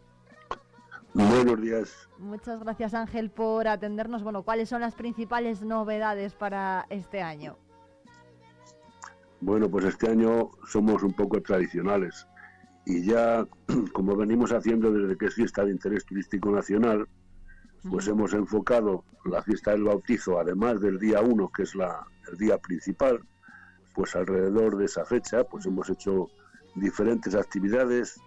Buenos 1.16 1.62
días. 1.62 2.10
Muchas 2.18 2.60
gracias 2.60 2.92
Ángel 2.92 3.30
por 3.30 3.68
atendernos. 3.68 4.22
Bueno, 4.22 4.42
¿cuáles 4.42 4.68
son 4.68 4.82
las 4.82 4.94
principales 4.94 5.62
novedades 5.62 6.34
para 6.34 6.84
este 6.90 7.22
año? 7.22 7.56
Bueno, 9.40 9.70
pues 9.70 9.86
este 9.86 10.10
año 10.10 10.50
somos 10.66 11.02
un 11.02 11.14
poco 11.14 11.40
tradicionales 11.40 12.26
y 12.84 13.02
ya, 13.02 13.46
como 13.94 14.14
venimos 14.14 14.52
haciendo 14.52 14.92
desde 14.92 15.16
que 15.16 15.26
es 15.26 15.34
fiesta 15.34 15.64
de 15.64 15.70
interés 15.70 16.04
turístico 16.04 16.50
nacional, 16.50 17.08
pues 17.90 18.06
hemos 18.08 18.34
enfocado 18.34 19.02
la 19.24 19.42
fiesta 19.42 19.70
del 19.70 19.84
bautizo, 19.84 20.38
además 20.38 20.82
del 20.82 20.98
día 20.98 21.22
1, 21.22 21.50
que 21.50 21.62
es 21.62 21.74
la, 21.74 22.06
el 22.30 22.36
día 22.36 22.58
principal, 22.58 23.20
pues 23.94 24.14
alrededor 24.14 24.76
de 24.76 24.84
esa 24.84 25.06
fecha, 25.06 25.44
pues 25.44 25.64
hemos 25.64 25.88
hecho 25.88 26.28
diferentes 26.74 27.34
actividades, 27.34 28.20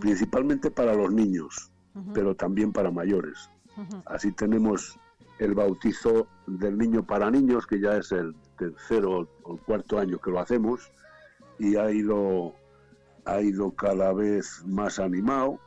principalmente 0.00 0.70
para 0.70 0.94
los 0.94 1.12
niños 1.12 1.72
pero 2.14 2.34
también 2.34 2.72
para 2.72 2.90
mayores. 2.90 3.50
Así 4.06 4.32
tenemos 4.32 4.98
el 5.38 5.54
bautizo 5.54 6.26
del 6.46 6.76
niño 6.76 7.06
para 7.06 7.30
niños, 7.30 7.66
que 7.66 7.80
ya 7.80 7.96
es 7.96 8.10
el 8.12 8.34
tercero 8.56 9.28
o 9.44 9.56
cuarto 9.58 9.98
año 9.98 10.18
que 10.18 10.30
lo 10.30 10.40
hacemos, 10.40 10.90
y 11.58 11.76
ha 11.76 11.90
ido, 11.90 12.54
ha 13.24 13.40
ido 13.40 13.70
cada 13.72 14.12
vez 14.12 14.64
más 14.66 14.98
animado, 14.98 15.60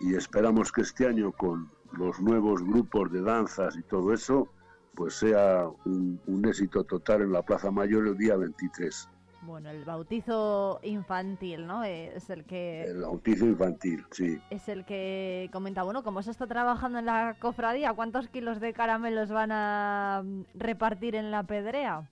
y 0.00 0.14
esperamos 0.14 0.70
que 0.70 0.82
este 0.82 1.06
año 1.06 1.32
con 1.32 1.68
los 1.92 2.20
nuevos 2.20 2.62
grupos 2.62 3.10
de 3.10 3.22
danzas 3.22 3.76
y 3.76 3.82
todo 3.82 4.12
eso, 4.12 4.48
pues 4.94 5.14
sea 5.14 5.68
un, 5.84 6.20
un 6.26 6.46
éxito 6.46 6.84
total 6.84 7.22
en 7.22 7.32
la 7.32 7.42
Plaza 7.42 7.70
Mayor 7.70 8.06
el 8.06 8.16
día 8.16 8.36
23. 8.36 9.08
Bueno, 9.42 9.70
el 9.70 9.84
bautizo 9.84 10.80
infantil, 10.82 11.66
¿no? 11.66 11.82
Es 11.82 12.28
el 12.28 12.44
que... 12.44 12.84
El 12.84 13.00
bautizo 13.00 13.46
infantil, 13.46 14.04
sí. 14.10 14.38
Es 14.50 14.68
el 14.68 14.84
que 14.84 15.48
comenta, 15.50 15.82
bueno, 15.82 16.02
como 16.02 16.22
se 16.22 16.30
está 16.30 16.46
trabajando 16.46 16.98
en 16.98 17.06
la 17.06 17.36
cofradía, 17.40 17.94
¿cuántos 17.94 18.28
kilos 18.28 18.60
de 18.60 18.74
caramelos 18.74 19.30
van 19.30 19.50
a 19.50 20.22
repartir 20.54 21.14
en 21.14 21.30
la 21.30 21.44
pedrea? 21.44 22.10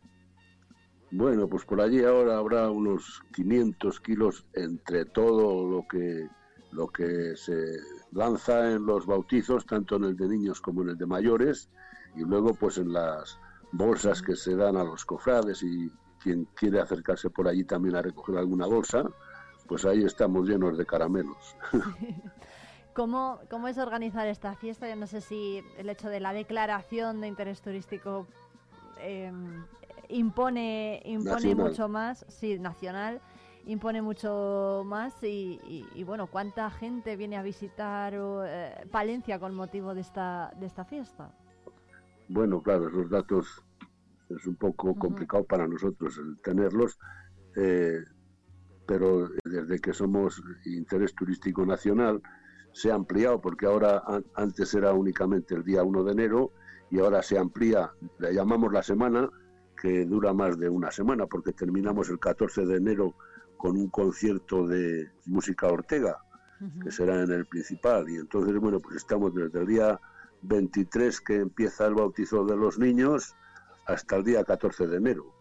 Bueno, 1.10 1.48
pues 1.48 1.64
por 1.66 1.82
allí 1.82 2.02
ahora 2.02 2.38
habrá 2.38 2.70
unos 2.70 3.22
500 3.34 4.00
kilos 4.00 4.46
entre 4.54 5.04
todo 5.04 5.68
lo 5.68 5.86
que, 5.86 6.28
lo 6.72 6.88
que 6.88 7.36
se 7.36 7.76
lanza 8.12 8.72
en 8.72 8.86
los 8.86 9.04
bautizos, 9.04 9.66
tanto 9.66 9.96
en 9.96 10.04
el 10.04 10.16
de 10.16 10.28
niños 10.28 10.62
como 10.62 10.82
en 10.82 10.90
el 10.90 10.98
de 10.98 11.06
mayores, 11.06 11.68
y 12.16 12.20
luego 12.20 12.54
pues 12.54 12.78
en 12.78 12.92
las 12.92 13.38
bolsas 13.72 14.22
que 14.22 14.34
se 14.34 14.56
dan 14.56 14.76
a 14.76 14.84
los 14.84 15.04
cofrades 15.04 15.62
y 15.62 15.90
quien 16.18 16.46
quiere 16.54 16.80
acercarse 16.80 17.30
por 17.30 17.48
allí 17.48 17.64
también 17.64 17.96
a 17.96 18.02
recoger 18.02 18.38
alguna 18.38 18.66
bolsa, 18.66 19.04
pues 19.66 19.84
ahí 19.84 20.04
estamos 20.04 20.48
llenos 20.48 20.76
de 20.76 20.86
caramelos. 20.86 21.56
¿Cómo, 22.94 23.38
¿Cómo 23.48 23.68
es 23.68 23.78
organizar 23.78 24.26
esta 24.26 24.56
fiesta? 24.56 24.88
Yo 24.88 24.96
no 24.96 25.06
sé 25.06 25.20
si 25.20 25.62
el 25.76 25.88
hecho 25.88 26.08
de 26.08 26.18
la 26.18 26.32
declaración 26.32 27.20
de 27.20 27.28
interés 27.28 27.60
turístico 27.62 28.26
eh, 29.00 29.30
impone, 30.08 31.00
impone 31.04 31.54
mucho 31.54 31.88
más, 31.88 32.26
sí, 32.28 32.58
nacional, 32.58 33.20
impone 33.66 34.02
mucho 34.02 34.82
más 34.84 35.22
y, 35.22 35.60
y, 35.68 35.86
y 35.94 36.02
bueno, 36.02 36.26
¿cuánta 36.26 36.70
gente 36.70 37.14
viene 37.16 37.36
a 37.36 37.42
visitar 37.42 38.14
eh, 38.16 38.86
Palencia 38.90 39.38
con 39.38 39.54
motivo 39.54 39.94
de 39.94 40.00
esta, 40.00 40.50
de 40.58 40.66
esta 40.66 40.84
fiesta? 40.84 41.30
Bueno, 42.28 42.60
claro, 42.62 42.88
esos 42.88 43.08
datos 43.08 43.62
es 44.30 44.46
un 44.46 44.56
poco 44.56 44.94
complicado 44.94 45.44
para 45.44 45.66
nosotros 45.66 46.18
el 46.18 46.40
tenerlos, 46.42 46.98
eh, 47.56 48.00
pero 48.86 49.28
desde 49.44 49.78
que 49.78 49.92
somos 49.92 50.42
interés 50.64 51.14
turístico 51.14 51.64
nacional 51.66 52.22
se 52.72 52.90
ha 52.90 52.94
ampliado, 52.94 53.40
porque 53.40 53.66
ahora 53.66 54.02
antes 54.34 54.72
era 54.74 54.92
únicamente 54.92 55.54
el 55.54 55.64
día 55.64 55.82
1 55.82 56.04
de 56.04 56.12
enero 56.12 56.52
y 56.90 57.00
ahora 57.00 57.22
se 57.22 57.38
amplía, 57.38 57.90
le 58.18 58.32
llamamos 58.32 58.72
la 58.72 58.82
semana, 58.82 59.28
que 59.80 60.04
dura 60.04 60.32
más 60.32 60.58
de 60.58 60.68
una 60.68 60.90
semana, 60.90 61.26
porque 61.26 61.52
terminamos 61.52 62.08
el 62.10 62.18
14 62.18 62.66
de 62.66 62.76
enero 62.76 63.14
con 63.56 63.76
un 63.76 63.88
concierto 63.90 64.66
de 64.66 65.10
música 65.26 65.66
Ortega, 65.68 66.18
que 66.82 66.90
será 66.90 67.22
en 67.22 67.30
el 67.30 67.46
principal, 67.46 68.08
y 68.08 68.16
entonces, 68.16 68.56
bueno, 68.58 68.80
pues 68.80 68.96
estamos 68.96 69.32
desde 69.32 69.60
el 69.60 69.66
día 69.66 70.00
23 70.42 71.20
que 71.20 71.36
empieza 71.36 71.86
el 71.86 71.94
bautizo 71.94 72.44
de 72.44 72.56
los 72.56 72.78
niños, 72.78 73.34
hasta 73.88 74.16
el 74.16 74.24
día 74.24 74.44
14 74.44 74.86
de 74.86 74.96
enero. 74.98 75.34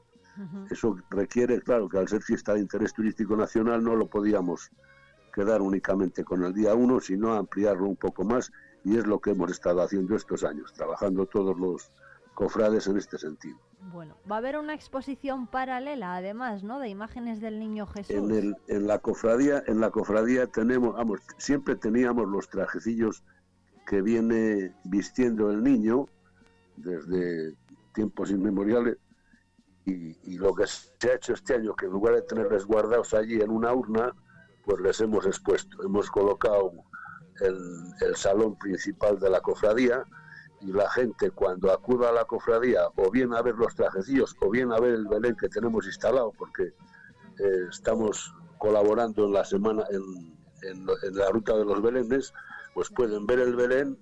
Eso 0.70 0.96
requiere, 1.10 1.60
claro, 1.62 1.90
que 1.90 1.98
al 1.98 2.08
ser 2.08 2.22
fiesta 2.22 2.54
de 2.54 2.60
interés 2.60 2.94
turístico 2.94 3.36
nacional 3.36 3.84
no 3.84 3.96
lo 3.96 4.08
podíamos 4.08 4.70
quedar 5.34 5.64
únicamente 5.64 6.24
con 6.24 6.44
el 6.44 6.54
día 6.54 6.76
1, 6.76 7.00
sino 7.02 7.34
ampliarlo 7.34 7.88
un 7.88 7.96
poco 7.96 8.24
más 8.24 8.52
y 8.84 8.98
es 8.98 9.08
lo 9.08 9.20
que 9.20 9.32
hemos 9.32 9.52
estado 9.52 9.82
haciendo 9.82 10.16
estos 10.16 10.44
años, 10.44 10.72
trabajando 10.74 11.26
todos 11.26 11.60
los 11.60 11.92
cofrades 12.36 12.86
en 12.88 12.98
este 12.98 13.18
sentido. 13.18 13.58
Bueno, 13.92 14.16
va 14.30 14.36
a 14.36 14.38
haber 14.38 14.58
una 14.58 14.76
exposición 14.76 15.48
paralela, 15.48 16.16
además, 16.16 16.64
¿no? 16.64 16.80
De 16.80 16.88
imágenes 16.88 17.42
del 17.42 17.58
Niño 17.58 17.88
Jesús. 17.88 18.16
En, 18.16 18.30
el, 18.30 18.56
en 18.68 18.86
la 18.86 19.00
cofradía, 19.00 19.64
en 19.66 19.82
la 19.82 19.90
cofradía 19.90 20.46
tenemos, 20.46 20.96
vamos, 20.96 21.20
siempre 21.40 21.76
teníamos 21.76 22.28
los 22.28 22.48
trajecillos 22.48 23.24
que 23.88 24.04
viene 24.04 24.76
vistiendo 24.84 25.50
el 25.50 25.64
niño 25.64 26.06
desde 26.76 27.56
tiempos 27.98 28.30
inmemoriales 28.30 28.98
y, 29.84 30.16
y, 30.32 30.38
lo 30.38 30.54
que 30.54 30.68
se 30.68 31.10
ha 31.10 31.16
hecho 31.16 31.34
este 31.34 31.56
año, 31.56 31.76
que 31.76 31.88
en 31.88 31.94
lugar 31.94 32.14
de 32.14 32.22
tenerles 32.22 32.66
guardados 32.66 33.16
allí 33.16 33.42
en 33.42 33.50
una 33.50 33.74
urna, 33.74 34.14
pues 34.64 34.80
les 34.82 35.02
hemos 35.02 35.26
expuesto. 35.26 35.82
Hemos 35.84 36.12
colocado 36.12 36.74
el, 37.42 37.58
el 38.02 38.16
salón 38.16 38.56
principal 38.60 39.18
de 39.18 39.32
la 39.32 39.42
cofradía 39.42 40.04
y 40.62 40.68
la 40.74 40.88
gente 40.92 41.32
cuando 41.32 41.72
acuda 41.72 42.10
a 42.10 42.12
la 42.12 42.26
cofradía 42.26 42.82
o 42.98 43.10
bien 43.10 43.34
a 43.34 43.42
ver 43.42 43.56
los 43.56 43.74
trajecillos 43.74 44.36
o 44.42 44.52
bien 44.52 44.72
a 44.72 44.80
ver 44.80 44.94
el 44.94 45.08
Belén 45.08 45.36
que 45.36 45.50
tenemos 45.50 45.88
instalado, 45.88 46.32
porque 46.38 46.66
eh, 47.40 47.68
estamos 47.72 48.36
colaborando 48.60 49.26
en 49.26 49.34
la 49.34 49.44
semana, 49.44 49.86
en, 49.90 50.04
en, 50.70 50.86
en 51.04 51.16
la 51.16 51.30
ruta 51.32 51.58
de 51.58 51.66
los 51.66 51.82
Belenes, 51.82 52.32
pues 52.76 52.92
pueden 52.92 53.26
ver 53.26 53.40
el 53.40 53.56
Belén 53.56 53.98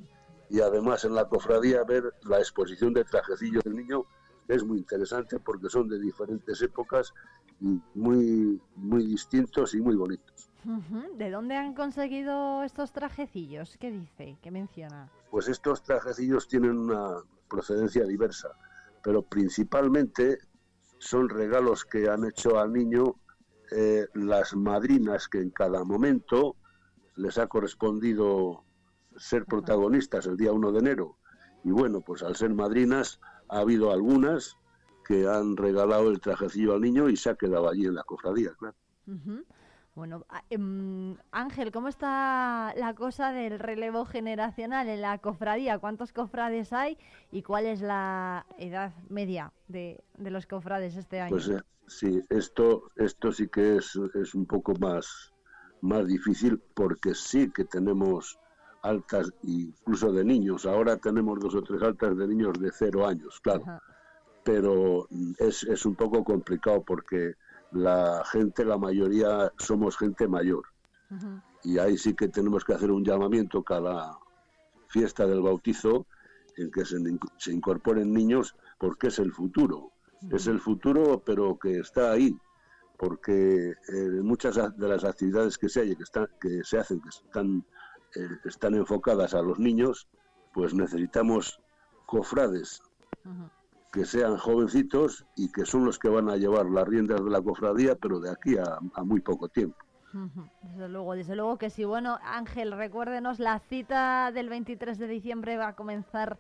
y 0.49 0.61
además 0.61 1.05
en 1.05 1.15
la 1.15 1.27
cofradía 1.27 1.83
ver 1.83 2.13
la 2.23 2.39
exposición 2.39 2.93
de 2.93 3.03
trajecillos 3.03 3.63
del 3.63 3.75
niño 3.75 4.05
es 4.47 4.63
muy 4.63 4.77
interesante 4.77 5.39
porque 5.39 5.69
son 5.69 5.87
de 5.87 5.99
diferentes 5.99 6.61
épocas 6.61 7.13
y 7.59 7.81
muy 7.95 8.61
muy 8.75 9.05
distintos 9.05 9.73
y 9.73 9.81
muy 9.81 9.95
bonitos. 9.95 10.49
¿De 11.15 11.29
dónde 11.29 11.55
han 11.55 11.73
conseguido 11.73 12.63
estos 12.63 12.91
trajecillos? 12.91 13.77
¿Qué 13.79 13.91
dice? 13.91 14.37
¿Qué 14.41 14.51
menciona? 14.51 15.11
Pues 15.29 15.47
estos 15.47 15.83
trajecillos 15.83 16.47
tienen 16.47 16.77
una 16.77 17.17
procedencia 17.47 18.03
diversa, 18.05 18.49
pero 19.03 19.21
principalmente 19.21 20.39
son 20.97 21.29
regalos 21.29 21.85
que 21.85 22.09
han 22.09 22.25
hecho 22.25 22.57
al 22.59 22.73
niño 22.73 23.15
eh, 23.71 24.07
las 24.13 24.55
madrinas 24.55 25.27
que 25.27 25.39
en 25.39 25.51
cada 25.51 25.83
momento 25.83 26.55
les 27.15 27.37
ha 27.37 27.47
correspondido 27.47 28.64
ser 29.17 29.45
protagonistas 29.45 30.25
el 30.27 30.37
día 30.37 30.51
1 30.51 30.71
de 30.71 30.79
enero. 30.79 31.17
Y 31.63 31.71
bueno, 31.71 32.01
pues 32.01 32.23
al 32.23 32.35
ser 32.35 32.53
madrinas 32.53 33.19
ha 33.49 33.59
habido 33.59 33.91
algunas 33.91 34.57
que 35.05 35.27
han 35.27 35.55
regalado 35.55 36.09
el 36.09 36.19
trajecillo 36.19 36.73
al 36.73 36.81
niño 36.81 37.09
y 37.09 37.17
se 37.17 37.29
ha 37.29 37.35
quedado 37.35 37.69
allí 37.69 37.85
en 37.85 37.95
la 37.95 38.03
cofradía, 38.03 38.51
claro. 38.57 38.75
Uh 39.07 39.11
-huh. 39.13 39.45
Bueno, 39.95 40.25
um, 40.51 41.15
Ángel, 41.31 41.71
¿cómo 41.71 41.87
está 41.87 42.73
la 42.75 42.93
cosa 42.95 43.31
del 43.31 43.59
relevo 43.59 44.03
generacional 44.03 44.89
en 44.89 44.99
la 44.99 45.17
cofradía? 45.19 45.79
¿Cuántos 45.79 46.11
cofrades 46.11 46.73
hay 46.73 46.97
y 47.31 47.43
cuál 47.43 47.65
es 47.65 47.79
la 47.79 48.45
edad 48.57 48.91
media 49.07 49.53
de, 49.69 50.03
de 50.17 50.31
los 50.31 50.47
cofrades 50.47 50.97
este 50.97 51.21
año? 51.21 51.29
Pues 51.29 51.47
eh, 51.47 51.61
sí, 51.87 52.21
esto, 52.29 52.91
esto 52.97 53.31
sí 53.31 53.47
que 53.47 53.77
es, 53.77 53.97
es 54.15 54.35
un 54.35 54.45
poco 54.45 54.73
más, 54.81 55.33
más 55.79 56.07
difícil 56.07 56.61
porque 56.73 57.15
sí 57.15 57.49
que 57.49 57.63
tenemos 57.63 58.37
altas 58.85 59.31
incluso 59.43 60.11
de 60.11 60.23
niños. 60.23 60.65
Ahora 60.65 60.97
tenemos 60.97 61.39
dos 61.39 61.55
o 61.55 61.61
tres 61.61 61.81
altas 61.81 62.17
de 62.17 62.27
niños 62.27 62.59
de 62.59 62.71
cero 62.71 63.07
años, 63.07 63.39
claro. 63.41 63.63
Ajá. 63.63 63.81
Pero 64.43 65.07
es, 65.39 65.63
es 65.63 65.85
un 65.87 65.95
poco 65.95 66.23
complicado 66.23 66.83
porque 66.83 67.33
la 67.71 68.23
gente, 68.31 68.63
la 68.63 68.77
mayoría 68.77 69.51
somos 69.57 69.97
gente 69.97 70.27
mayor. 70.27 70.63
Y 71.63 71.77
ahí 71.77 71.97
sí 71.97 72.13
que 72.13 72.27
tenemos 72.27 72.63
que 72.63 72.73
hacer 72.73 72.91
un 72.91 73.03
llamamiento 73.03 73.63
cada 73.63 74.17
fiesta 74.87 75.25
del 75.25 75.41
bautizo 75.41 76.05
en 76.57 76.71
que 76.71 76.85
se, 76.85 76.97
se 77.37 77.51
incorporen 77.51 78.13
niños 78.13 78.55
porque 78.77 79.07
es 79.07 79.19
el 79.19 79.31
futuro. 79.31 79.91
Es 80.31 80.47
el 80.47 80.59
futuro, 80.59 81.21
pero 81.25 81.57
que 81.57 81.79
está 81.79 82.11
ahí. 82.11 82.37
Porque 82.97 83.71
eh, 83.71 84.21
muchas 84.21 84.55
de 84.77 84.87
las 84.87 85.03
actividades 85.03 85.57
que 85.57 85.67
se, 85.67 85.81
hay, 85.81 85.95
que, 85.95 86.03
están, 86.03 86.27
que 86.39 86.63
se 86.63 86.77
hacen, 86.77 87.01
que 87.01 87.09
están 87.09 87.65
están 88.43 88.75
enfocadas 88.75 89.33
a 89.33 89.41
los 89.41 89.59
niños, 89.59 90.07
pues 90.53 90.73
necesitamos 90.73 91.59
cofrades 92.05 92.81
uh 93.25 93.29
-huh. 93.29 93.49
que 93.91 94.05
sean 94.05 94.37
jovencitos 94.37 95.25
y 95.35 95.51
que 95.51 95.65
son 95.65 95.85
los 95.85 95.99
que 95.99 96.09
van 96.09 96.29
a 96.29 96.37
llevar 96.37 96.65
las 96.67 96.87
riendas 96.87 97.23
de 97.23 97.29
la 97.29 97.41
cofradía, 97.41 97.95
pero 97.95 98.19
de 98.19 98.31
aquí 98.31 98.57
a, 98.57 98.79
a 98.93 99.03
muy 99.03 99.21
poco 99.21 99.49
tiempo. 99.49 99.77
Uh 100.13 100.27
-huh. 100.27 100.49
Desde 100.61 100.89
luego, 100.89 101.13
desde 101.15 101.35
luego 101.35 101.57
que 101.57 101.69
sí. 101.69 101.83
Bueno, 101.83 102.19
Ángel, 102.23 102.71
recuérdenos, 102.71 103.39
la 103.39 103.59
cita 103.59 104.31
del 104.31 104.49
23 104.49 104.97
de 104.97 105.07
diciembre 105.07 105.57
va 105.57 105.69
a 105.69 105.75
comenzar 105.75 106.37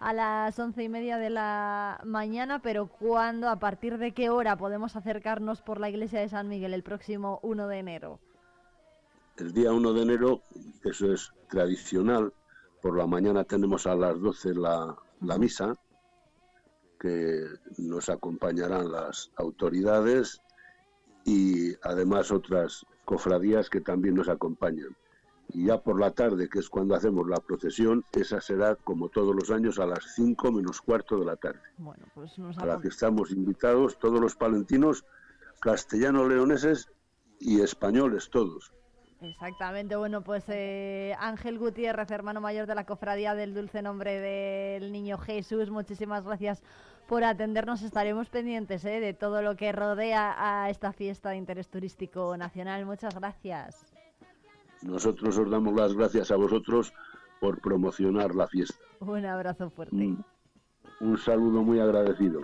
a 0.00 0.12
las 0.12 0.58
once 0.58 0.82
y 0.82 0.88
media 0.88 1.18
de 1.18 1.30
la 1.30 2.00
mañana, 2.04 2.60
pero 2.60 2.86
¿cuándo, 2.86 3.48
a 3.48 3.56
partir 3.56 3.98
de 3.98 4.12
qué 4.12 4.30
hora 4.30 4.56
podemos 4.56 4.96
acercarnos 4.96 5.60
por 5.60 5.80
la 5.80 5.90
iglesia 5.90 6.20
de 6.20 6.28
San 6.28 6.48
Miguel 6.48 6.72
el 6.72 6.82
próximo 6.82 7.40
1 7.42 7.66
de 7.66 7.78
enero? 7.78 8.20
El 9.38 9.52
día 9.52 9.72
1 9.72 9.92
de 9.92 10.02
enero, 10.02 10.42
eso 10.84 11.12
es 11.12 11.32
tradicional, 11.48 12.32
por 12.82 12.96
la 12.96 13.06
mañana 13.06 13.44
tenemos 13.44 13.86
a 13.86 13.94
las 13.94 14.20
12 14.20 14.54
la, 14.54 14.96
la 15.20 15.38
misa, 15.38 15.76
que 16.98 17.44
nos 17.78 18.08
acompañarán 18.08 18.90
las 18.90 19.30
autoridades 19.36 20.40
y 21.24 21.74
además 21.82 22.32
otras 22.32 22.84
cofradías 23.04 23.70
que 23.70 23.80
también 23.80 24.16
nos 24.16 24.28
acompañan. 24.28 24.96
Y 25.50 25.66
ya 25.66 25.78
por 25.80 25.98
la 25.98 26.10
tarde, 26.10 26.48
que 26.48 26.58
es 26.58 26.68
cuando 26.68 26.94
hacemos 26.94 27.26
la 27.28 27.36
procesión, 27.36 28.04
esa 28.12 28.40
será 28.40 28.74
como 28.74 29.08
todos 29.08 29.34
los 29.34 29.50
años 29.50 29.78
a 29.78 29.86
las 29.86 30.14
5 30.14 30.52
menos 30.52 30.80
cuarto 30.80 31.18
de 31.18 31.24
la 31.24 31.36
tarde. 31.36 31.62
Bueno, 31.78 32.04
pues 32.14 32.36
nos 32.38 32.58
a 32.58 32.66
la 32.66 32.80
que 32.80 32.88
estamos 32.88 33.30
invitados 33.30 33.98
todos 33.98 34.20
los 34.20 34.34
palentinos, 34.34 35.04
castellano-leoneses 35.60 36.90
y 37.40 37.60
españoles 37.60 38.28
todos 38.30 38.72
Exactamente, 39.20 39.96
bueno, 39.96 40.22
pues 40.22 40.44
eh, 40.48 41.14
Ángel 41.18 41.58
Gutiérrez, 41.58 42.10
hermano 42.10 42.40
mayor 42.40 42.66
de 42.66 42.76
la 42.76 42.86
Cofradía 42.86 43.34
del 43.34 43.52
Dulce 43.52 43.82
Nombre 43.82 44.20
del 44.20 44.92
Niño 44.92 45.18
Jesús, 45.18 45.70
muchísimas 45.70 46.24
gracias 46.24 46.62
por 47.08 47.24
atendernos. 47.24 47.82
Estaremos 47.82 48.28
pendientes 48.28 48.84
eh, 48.84 49.00
de 49.00 49.14
todo 49.14 49.42
lo 49.42 49.56
que 49.56 49.72
rodea 49.72 50.36
a 50.38 50.70
esta 50.70 50.92
fiesta 50.92 51.30
de 51.30 51.36
interés 51.36 51.68
turístico 51.68 52.36
nacional. 52.36 52.86
Muchas 52.86 53.14
gracias. 53.14 53.86
Nosotros 54.82 55.36
os 55.36 55.50
damos 55.50 55.74
las 55.74 55.94
gracias 55.94 56.30
a 56.30 56.36
vosotros 56.36 56.92
por 57.40 57.60
promocionar 57.60 58.34
la 58.36 58.46
fiesta. 58.46 58.78
Un 59.00 59.24
abrazo 59.24 59.70
fuerte. 59.70 59.96
Un, 59.96 60.24
un 61.00 61.18
saludo 61.18 61.62
muy 61.62 61.80
agradecido. 61.80 62.42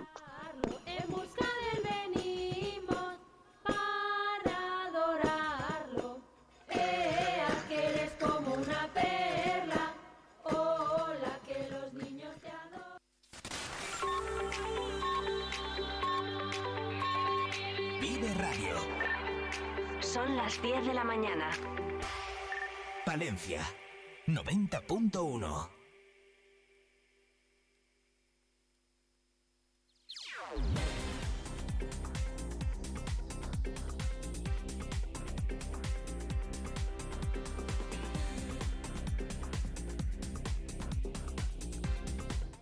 Mañana. 21.15 21.49
Palencia 23.05 23.61
90.1. 24.27 25.74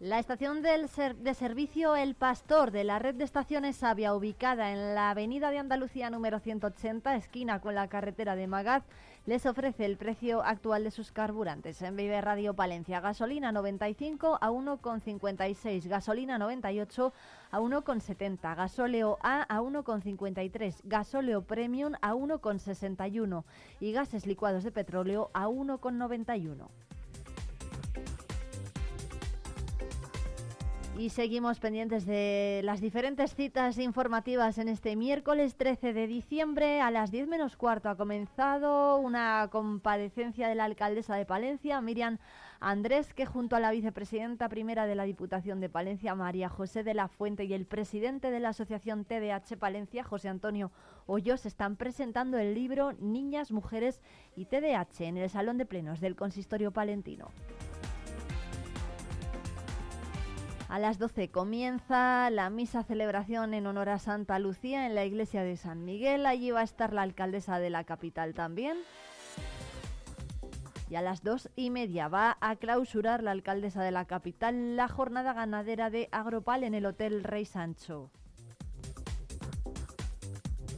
La 0.03 0.19
estación 0.19 0.61
de 0.61 1.33
servicio 1.33 1.95
El 1.95 2.13
Pastor 2.15 2.71
de 2.71 2.83
la 2.83 2.99
red 2.99 3.15
de 3.15 3.23
estaciones 3.23 3.77
Sabia, 3.77 4.13
ubicada 4.13 4.73
en 4.73 4.95
la 4.95 5.11
avenida 5.11 5.49
de 5.49 5.59
Andalucía 5.59 6.09
número 6.09 6.41
180, 6.41 7.15
esquina 7.15 7.61
con 7.61 7.73
la 7.73 7.87
carretera 7.87 8.35
de 8.35 8.45
Magaz, 8.45 8.83
les 9.25 9.45
ofrece 9.45 9.85
el 9.85 9.95
precio 9.95 10.43
actual 10.43 10.83
de 10.83 10.91
sus 10.91 11.13
carburantes. 11.13 11.81
En 11.81 11.95
Vive 11.95 12.19
Radio 12.19 12.53
Palencia, 12.53 12.99
gasolina 12.99 13.53
95 13.53 14.39
a 14.41 14.51
1,56, 14.51 15.87
gasolina 15.87 16.37
98 16.37 17.13
a 17.51 17.59
1,70, 17.61 18.55
gasóleo 18.57 19.17
A 19.21 19.43
a 19.43 19.61
1,53, 19.61 20.81
gasóleo 20.83 21.43
Premium 21.43 21.93
a 22.01 22.13
1,61 22.13 23.45
y 23.79 23.93
gases 23.93 24.27
licuados 24.27 24.65
de 24.65 24.71
petróleo 24.73 25.31
a 25.33 25.47
1,91. 25.47 26.67
Y 30.95 31.09
seguimos 31.09 31.59
pendientes 31.59 32.05
de 32.05 32.61
las 32.63 32.79
diferentes 32.79 33.33
citas 33.33 33.79
informativas 33.79 34.59
en 34.59 34.69
este 34.69 34.95
miércoles 34.95 35.55
13 35.55 35.91
de 35.91 36.05
diciembre 36.05 36.81
a 36.81 36.91
las 36.91 37.09
10 37.09 37.27
menos 37.27 37.57
cuarto. 37.57 37.89
Ha 37.89 37.97
comenzado 37.97 38.97
una 38.97 39.49
comparecencia 39.51 40.47
de 40.47 40.53
la 40.53 40.65
alcaldesa 40.65 41.15
de 41.15 41.25
Palencia, 41.25 41.81
Miriam 41.81 42.19
Andrés, 42.59 43.11
que 43.15 43.25
junto 43.25 43.55
a 43.55 43.59
la 43.59 43.71
vicepresidenta 43.71 44.49
primera 44.49 44.85
de 44.85 44.93
la 44.93 45.03
Diputación 45.03 45.59
de 45.61 45.67
Palencia, 45.67 46.13
María 46.13 46.47
José 46.47 46.83
de 46.83 46.93
la 46.93 47.07
Fuente, 47.07 47.45
y 47.45 47.53
el 47.53 47.65
presidente 47.65 48.29
de 48.29 48.39
la 48.39 48.49
Asociación 48.49 49.03
TDH 49.03 49.57
Palencia, 49.57 50.03
José 50.03 50.29
Antonio 50.29 50.71
Hoyos, 51.07 51.47
están 51.47 51.75
presentando 51.75 52.37
el 52.37 52.53
libro 52.53 52.93
Niñas, 52.99 53.51
Mujeres 53.51 53.99
y 54.35 54.45
TDH 54.45 55.01
en 55.01 55.17
el 55.17 55.29
Salón 55.31 55.57
de 55.57 55.65
Plenos 55.65 55.99
del 56.01 56.15
Consistorio 56.15 56.71
Palentino. 56.71 57.29
A 60.73 60.79
las 60.79 60.97
12 60.97 61.29
comienza 61.29 62.31
la 62.31 62.49
misa 62.49 62.81
celebración 62.81 63.53
en 63.53 63.67
honor 63.67 63.89
a 63.89 63.99
Santa 63.99 64.39
Lucía 64.39 64.87
en 64.87 64.95
la 64.95 65.05
iglesia 65.05 65.43
de 65.43 65.55
San 65.55 65.85
Miguel. 65.85 66.25
Allí 66.25 66.49
va 66.49 66.61
a 66.61 66.63
estar 66.63 66.93
la 66.93 67.03
alcaldesa 67.03 67.59
de 67.59 67.69
la 67.69 67.83
capital 67.83 68.33
también. 68.33 68.79
Y 70.89 70.95
a 70.95 71.03
las 71.03 71.21
dos 71.21 71.51
y 71.55 71.69
media 71.69 72.07
va 72.07 72.39
a 72.41 72.55
clausurar 72.55 73.21
la 73.21 73.29
alcaldesa 73.29 73.83
de 73.83 73.91
la 73.91 74.05
capital 74.05 74.75
la 74.75 74.87
jornada 74.87 75.33
ganadera 75.33 75.91
de 75.91 76.09
Agropal 76.11 76.63
en 76.63 76.73
el 76.73 76.87
Hotel 76.87 77.23
Rey 77.23 77.45
Sancho. 77.45 78.09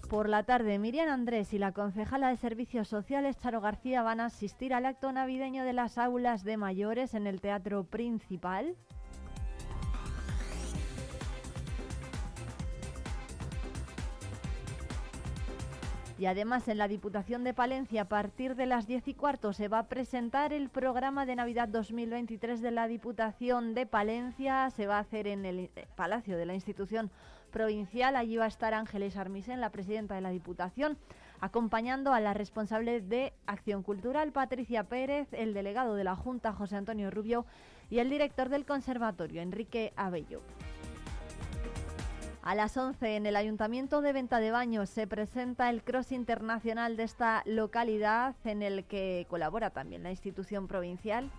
Por 0.10 0.28
la 0.28 0.44
tarde, 0.44 0.78
Miriam 0.78 1.08
Andrés 1.08 1.54
y 1.54 1.58
la 1.58 1.72
concejala 1.72 2.28
de 2.28 2.36
Servicios 2.36 2.90
Sociales, 2.90 3.38
Charo 3.38 3.62
García, 3.62 4.04
van 4.04 4.20
a 4.20 4.26
asistir 4.26 4.74
al 4.74 4.88
acto 4.88 5.14
navideño 5.14 5.64
de 5.64 5.72
las 5.72 5.98
aulas 5.98 6.44
de 6.44 6.58
mayores 6.58 7.14
en 7.14 7.28
el 7.28 7.40
Teatro 7.40 7.86
Principal. 7.86 8.76
Y 16.18 16.28
además 16.28 16.70
en 16.70 16.78
la 16.78 16.88
Diputación 16.88 17.44
de 17.44 17.54
Palencia 17.54 18.04
a 18.04 18.08
partir 18.08 18.56
de 18.56 18.66
las 18.66 18.88
10 18.88 19.10
y 19.10 19.14
cuarto 19.16 19.52
se 19.52 19.68
va 19.68 19.80
a 19.80 19.88
presentar 19.88 20.54
el 20.54 20.70
programa 20.70 21.26
de 21.26 21.36
Navidad 21.36 21.68
2023 21.68 22.62
de 22.62 22.72
la 22.72 22.88
Diputación 22.88 23.74
de 23.74 23.86
Palencia. 23.86 24.70
Se 24.70 24.88
va 24.88 24.96
a 24.96 25.02
hacer 25.02 25.28
en 25.28 25.46
el 25.46 25.60
eh, 25.60 25.88
Palacio 25.98 26.38
de 26.38 26.46
la 26.46 26.54
institución 26.54 27.12
provincial. 27.52 28.16
Allí 28.16 28.38
va 28.38 28.46
a 28.46 28.48
estar 28.48 28.74
Ángeles 28.74 29.18
Armisen, 29.18 29.60
la 29.60 29.72
presidenta 29.72 30.16
de 30.16 30.22
la 30.22 30.30
Diputación, 30.30 30.98
acompañando 31.42 32.14
a 32.14 32.22
la 32.22 32.34
responsable 32.34 33.02
de 33.02 33.34
Acción 33.46 33.84
Cultural, 33.84 34.32
Patricia 34.32 34.86
Pérez, 34.86 35.28
el 35.34 35.54
delegado 35.54 35.96
de 35.96 36.06
la 36.06 36.16
Junta, 36.16 36.54
José 36.54 36.78
Antonio 36.78 37.12
Rubio, 37.12 37.46
y 37.90 38.00
el 38.00 38.10
director 38.10 38.48
del 38.48 38.66
Conservatorio, 38.66 39.42
Enrique 39.42 39.92
Abello. 39.98 40.42
A 42.46 42.54
las 42.54 42.78
11 42.78 43.16
en 43.16 43.26
el 43.26 43.38
Ayuntamiento 43.38 44.02
de 44.02 44.14
Venta 44.14 44.40
de 44.40 44.52
Baños 44.52 44.92
se 44.92 45.08
presenta 45.08 45.72
el 45.72 45.82
Cross 45.82 46.12
Internacional 46.12 46.96
de 46.96 47.02
esta 47.02 47.42
localidad 47.48 48.36
en 48.44 48.62
el 48.62 48.86
que 48.86 49.26
colabora 49.32 49.72
también 49.72 50.04
la 50.04 50.12
institución 50.12 50.68
provincial. 50.68 51.32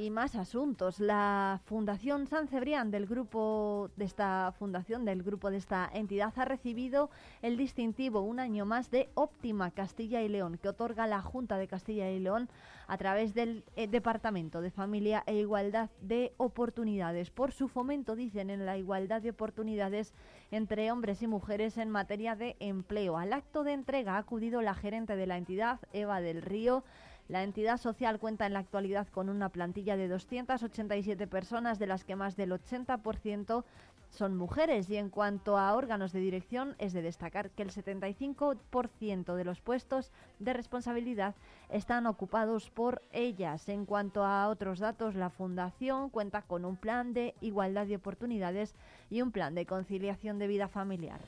Y 0.00 0.08
más 0.08 0.34
asuntos. 0.34 0.98
La 0.98 1.60
Fundación 1.66 2.26
San 2.26 2.48
Cebrián 2.48 2.90
del 2.90 3.04
grupo 3.04 3.90
de 3.96 4.06
esta 4.06 4.50
fundación, 4.58 5.04
del 5.04 5.22
grupo 5.22 5.50
de 5.50 5.58
esta 5.58 5.90
entidad, 5.92 6.32
ha 6.36 6.46
recibido 6.46 7.10
el 7.42 7.58
distintivo 7.58 8.22
un 8.22 8.40
año 8.40 8.64
más 8.64 8.90
de 8.90 9.10
Óptima 9.12 9.70
Castilla 9.72 10.22
y 10.22 10.28
León, 10.28 10.56
que 10.56 10.70
otorga 10.70 11.06
la 11.06 11.20
Junta 11.20 11.58
de 11.58 11.68
Castilla 11.68 12.10
y 12.10 12.18
León 12.18 12.48
a 12.88 12.96
través 12.96 13.34
del 13.34 13.62
eh, 13.76 13.88
Departamento 13.88 14.62
de 14.62 14.70
Familia 14.70 15.22
e 15.26 15.34
Igualdad 15.34 15.90
de 16.00 16.32
Oportunidades. 16.38 17.30
Por 17.30 17.52
su 17.52 17.68
fomento, 17.68 18.16
dicen, 18.16 18.48
en 18.48 18.64
la 18.64 18.78
igualdad 18.78 19.20
de 19.20 19.30
oportunidades 19.30 20.14
entre 20.50 20.90
hombres 20.90 21.20
y 21.20 21.26
mujeres 21.26 21.76
en 21.76 21.90
materia 21.90 22.36
de 22.36 22.56
empleo. 22.58 23.18
Al 23.18 23.34
acto 23.34 23.64
de 23.64 23.74
entrega 23.74 24.14
ha 24.14 24.18
acudido 24.18 24.62
la 24.62 24.74
gerente 24.74 25.14
de 25.14 25.26
la 25.26 25.36
entidad, 25.36 25.78
Eva 25.92 26.22
del 26.22 26.40
Río. 26.40 26.84
La 27.30 27.44
entidad 27.44 27.76
social 27.76 28.18
cuenta 28.18 28.44
en 28.44 28.54
la 28.54 28.58
actualidad 28.58 29.06
con 29.06 29.28
una 29.28 29.50
plantilla 29.50 29.96
de 29.96 30.08
287 30.08 31.28
personas, 31.28 31.78
de 31.78 31.86
las 31.86 32.02
que 32.02 32.16
más 32.16 32.34
del 32.34 32.50
80% 32.50 33.62
son 34.10 34.36
mujeres. 34.36 34.90
Y 34.90 34.96
en 34.96 35.10
cuanto 35.10 35.56
a 35.56 35.72
órganos 35.74 36.12
de 36.12 36.18
dirección, 36.18 36.74
es 36.78 36.92
de 36.92 37.02
destacar 37.02 37.50
que 37.50 37.62
el 37.62 37.70
75% 37.70 39.36
de 39.36 39.44
los 39.44 39.60
puestos 39.60 40.10
de 40.40 40.54
responsabilidad 40.54 41.36
están 41.68 42.08
ocupados 42.08 42.68
por 42.68 43.00
ellas. 43.12 43.68
En 43.68 43.86
cuanto 43.86 44.24
a 44.24 44.48
otros 44.48 44.80
datos, 44.80 45.14
la 45.14 45.30
Fundación 45.30 46.10
cuenta 46.10 46.42
con 46.42 46.64
un 46.64 46.74
plan 46.74 47.12
de 47.12 47.36
igualdad 47.40 47.86
de 47.86 47.94
oportunidades 47.94 48.74
y 49.08 49.22
un 49.22 49.30
plan 49.30 49.54
de 49.54 49.66
conciliación 49.66 50.40
de 50.40 50.48
vida 50.48 50.66
familiar. 50.66 51.20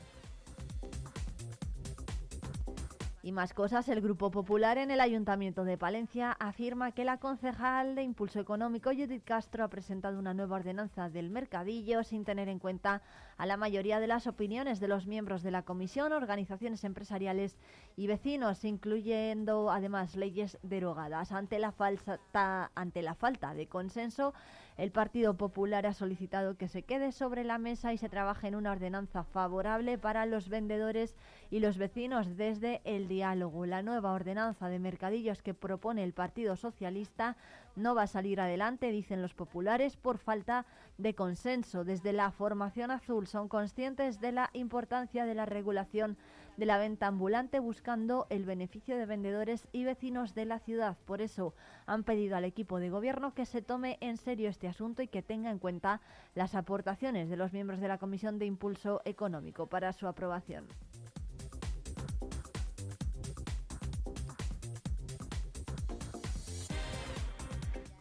Y 3.24 3.30
más 3.30 3.54
cosas, 3.54 3.88
el 3.88 4.00
Grupo 4.00 4.32
Popular 4.32 4.78
en 4.78 4.90
el 4.90 5.00
Ayuntamiento 5.00 5.62
de 5.62 5.78
Palencia 5.78 6.32
afirma 6.40 6.90
que 6.90 7.04
la 7.04 7.18
concejal 7.18 7.94
de 7.94 8.02
Impulso 8.02 8.40
Económico, 8.40 8.90
Judith 8.90 9.22
Castro, 9.22 9.62
ha 9.62 9.68
presentado 9.68 10.18
una 10.18 10.34
nueva 10.34 10.56
ordenanza 10.56 11.08
del 11.08 11.30
mercadillo 11.30 12.02
sin 12.02 12.24
tener 12.24 12.48
en 12.48 12.58
cuenta 12.58 13.00
a 13.36 13.46
la 13.46 13.56
mayoría 13.56 14.00
de 14.00 14.08
las 14.08 14.26
opiniones 14.26 14.80
de 14.80 14.88
los 14.88 15.06
miembros 15.06 15.44
de 15.44 15.52
la 15.52 15.62
comisión, 15.62 16.12
organizaciones 16.12 16.82
empresariales 16.82 17.56
y 17.94 18.08
vecinos, 18.08 18.64
incluyendo 18.64 19.70
además 19.70 20.16
leyes 20.16 20.58
derogadas. 20.64 21.30
Ante 21.30 21.60
la, 21.60 21.70
falta, 21.70 22.72
ante 22.74 23.02
la 23.02 23.14
falta 23.14 23.54
de 23.54 23.68
consenso, 23.68 24.34
el 24.76 24.90
Partido 24.90 25.34
Popular 25.34 25.86
ha 25.86 25.92
solicitado 25.92 26.56
que 26.56 26.68
se 26.68 26.82
quede 26.82 27.12
sobre 27.12 27.44
la 27.44 27.58
mesa 27.58 27.92
y 27.92 27.98
se 27.98 28.08
trabaje 28.08 28.48
en 28.48 28.54
una 28.54 28.72
ordenanza 28.72 29.22
favorable 29.24 29.98
para 29.98 30.24
los 30.26 30.48
vendedores 30.48 31.14
y 31.50 31.60
los 31.60 31.76
vecinos 31.76 32.36
desde 32.36 32.80
el 32.84 33.08
diálogo. 33.08 33.66
La 33.66 33.82
nueva 33.82 34.12
ordenanza 34.12 34.68
de 34.68 34.78
mercadillos 34.78 35.42
que 35.42 35.54
propone 35.54 36.02
el 36.04 36.14
Partido 36.14 36.56
Socialista 36.56 37.36
no 37.76 37.94
va 37.94 38.02
a 38.02 38.06
salir 38.06 38.40
adelante, 38.40 38.90
dicen 38.90 39.22
los 39.22 39.34
populares, 39.34 39.96
por 39.96 40.18
falta 40.18 40.66
de 40.98 41.14
consenso. 41.14 41.84
Desde 41.84 42.12
la 42.12 42.30
formación 42.30 42.90
azul 42.90 43.26
son 43.26 43.48
conscientes 43.48 44.20
de 44.20 44.32
la 44.32 44.50
importancia 44.52 45.26
de 45.26 45.34
la 45.34 45.46
regulación 45.46 46.16
de 46.56 46.66
la 46.66 46.78
venta 46.78 47.06
ambulante 47.06 47.58
buscando 47.58 48.26
el 48.30 48.44
beneficio 48.44 48.96
de 48.96 49.06
vendedores 49.06 49.68
y 49.72 49.84
vecinos 49.84 50.34
de 50.34 50.44
la 50.44 50.58
ciudad. 50.58 50.96
Por 51.04 51.20
eso 51.20 51.54
han 51.86 52.04
pedido 52.04 52.36
al 52.36 52.44
equipo 52.44 52.78
de 52.78 52.90
gobierno 52.90 53.34
que 53.34 53.46
se 53.46 53.62
tome 53.62 53.98
en 54.00 54.16
serio 54.16 54.48
este 54.48 54.68
asunto 54.68 55.02
y 55.02 55.08
que 55.08 55.22
tenga 55.22 55.50
en 55.50 55.58
cuenta 55.58 56.00
las 56.34 56.54
aportaciones 56.54 57.28
de 57.28 57.36
los 57.36 57.52
miembros 57.52 57.80
de 57.80 57.88
la 57.88 57.98
Comisión 57.98 58.38
de 58.38 58.46
Impulso 58.46 59.02
Económico 59.04 59.66
para 59.66 59.92
su 59.92 60.06
aprobación. 60.06 60.66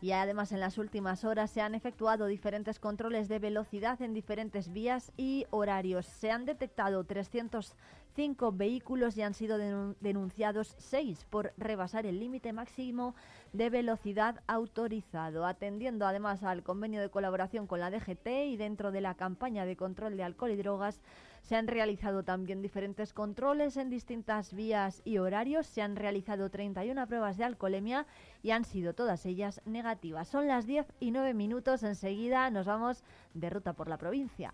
Y 0.02 0.14
además 0.14 0.52
en 0.52 0.60
las 0.60 0.80
últimas 0.80 1.24
horas 1.24 1.52
se 1.52 1.62
han 1.62 1.76
efectuado 1.76 2.26
diferentes 2.26 2.80
controles 2.80 3.30
de 3.30 3.38
velocidad 3.38 4.02
en 4.02 4.16
diferentes 4.16 4.74
vías 4.74 5.12
y 5.16 5.46
horarios. 5.52 6.08
Se 6.08 6.32
han 6.32 6.46
detectado 6.46 7.04
305 7.04 8.52
vehículos 8.52 9.16
y 9.16 9.22
han 9.22 9.36
sido 9.36 9.60
denunciados 10.00 10.74
6 10.80 11.28
por 11.30 11.54
rebasar 11.56 12.08
el 12.08 12.20
límite 12.20 12.52
máximo 12.52 13.14
de 13.54 13.70
velocidad 13.70 14.42
autorizado. 14.48 15.46
Atendiendo 15.46 16.08
además 16.08 16.42
al 16.42 16.64
convenio 16.64 17.00
de 17.00 17.12
colaboración 17.12 17.68
con 17.68 17.80
la 17.80 17.92
DGT 17.92 18.28
y 18.48 18.58
dentro 18.58 18.92
de 18.92 19.02
la 19.02 19.14
campaña 19.14 19.68
de 19.68 19.76
control 19.76 20.18
de 20.18 20.24
alcohol 20.24 20.50
y 20.50 20.56
drogas, 20.56 21.00
se 21.42 21.56
han 21.56 21.68
realizado 21.68 22.24
también 22.24 22.62
diferentes 22.62 23.14
controles 23.14 23.78
en 23.78 23.90
distintas 23.90 24.54
vías 24.54 25.02
y 25.04 25.18
horarios. 25.18 25.68
Se 25.68 25.82
han 25.82 25.96
realizado 25.96 26.50
31 26.50 27.08
pruebas 27.08 27.38
de 27.38 27.44
alcoholemia 27.44 28.06
y 28.42 28.52
han 28.52 28.64
sido 28.64 28.94
todas 28.94 29.26
ellas 29.26 29.62
negativas. 29.66 30.28
Son 30.28 30.48
las 30.48 30.66
10 30.66 30.86
y 31.00 31.12
9 31.12 31.34
minutos. 31.34 31.84
Enseguida 31.84 32.50
nos 32.52 32.66
vamos 32.66 33.04
de 33.34 33.50
ruta 33.50 33.74
por 33.74 33.88
la 33.88 33.98
provincia. 33.98 34.54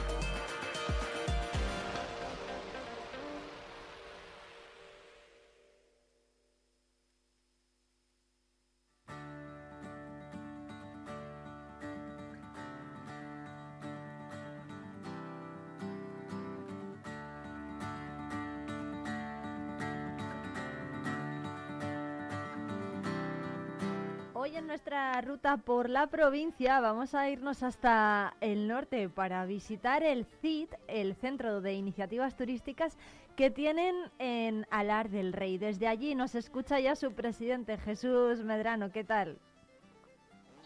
Hoy 24.43 24.55
en 24.55 24.65
nuestra 24.65 25.21
ruta 25.21 25.57
por 25.57 25.87
la 25.87 26.07
provincia 26.07 26.79
vamos 26.79 27.13
a 27.13 27.29
irnos 27.29 27.61
hasta 27.61 28.33
el 28.41 28.67
norte 28.67 29.07
para 29.07 29.45
visitar 29.45 30.01
el 30.01 30.25
CID, 30.41 30.69
el 30.87 31.13
Centro 31.13 31.61
de 31.61 31.73
Iniciativas 31.73 32.35
Turísticas 32.35 32.97
que 33.35 33.51
tienen 33.51 33.95
en 34.17 34.65
Alar 34.71 35.11
del 35.11 35.31
Rey. 35.31 35.59
Desde 35.59 35.87
allí 35.87 36.15
nos 36.15 36.33
escucha 36.33 36.79
ya 36.79 36.95
su 36.95 37.13
presidente 37.13 37.77
Jesús 37.77 38.39
Medrano. 38.39 38.91
¿Qué 38.91 39.03
tal? 39.03 39.37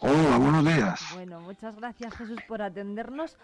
Hola, 0.00 0.38
buenos 0.38 0.64
días. 0.64 1.10
Bueno, 1.12 1.42
muchas 1.42 1.76
gracias 1.76 2.14
Jesús 2.14 2.40
por 2.48 2.62
atendernos. 2.62 3.36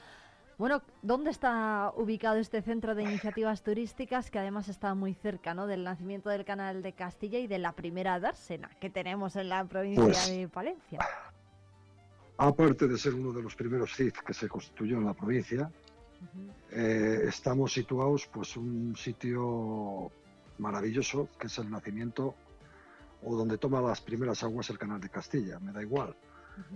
Bueno, 0.63 0.81
¿dónde 1.03 1.33
está 1.33 1.93
ubicado 1.97 2.37
este 2.37 2.63
centro 2.63 2.95
de 2.95 3.03
iniciativas 3.03 3.65
turísticas 3.65 4.31
que 4.31 4.39
además 4.39 4.69
está 4.69 4.95
muy 4.95 5.13
cerca 5.13 5.55
¿no? 5.55 5.67
del 5.67 5.83
nacimiento 5.83 6.31
del 6.31 6.45
Canal 6.45 6.85
de 6.85 6.93
Castilla 6.93 7.41
y 7.41 7.49
de 7.49 7.59
la 7.59 7.73
primera 7.73 8.21
dársena 8.21 8.71
que 8.81 8.89
tenemos 8.89 9.35
en 9.35 9.49
la 9.49 9.65
provincia 9.65 10.05
Pues- 10.05 10.31
de 10.31 10.47
Palencia? 10.47 11.01
Aparte 12.37 12.87
de 12.87 12.97
ser 12.97 13.15
uno 13.15 13.33
de 13.33 13.43
los 13.43 13.57
primeros 13.57 13.93
CID 13.97 14.13
que 14.25 14.33
se 14.33 14.49
constituyó 14.49 14.99
en 14.99 15.07
la 15.07 15.15
provincia, 15.15 15.69
eh, 16.71 17.25
estamos 17.27 17.73
situados 17.73 18.29
pues 18.33 18.57
un 18.57 18.95
sitio 18.97 20.13
maravilloso 20.59 21.29
que 21.41 21.49
es 21.49 21.59
el 21.59 21.73
nacimiento 21.73 22.37
o 23.25 23.35
donde 23.35 23.59
toma 23.59 23.81
las 23.81 24.01
primeras 24.01 24.45
aguas 24.45 24.71
el 24.71 24.79
Canal 24.79 25.01
de 25.01 25.09
Castilla, 25.09 25.59
me 25.59 25.73
da 25.73 25.83
igual. 25.83 26.15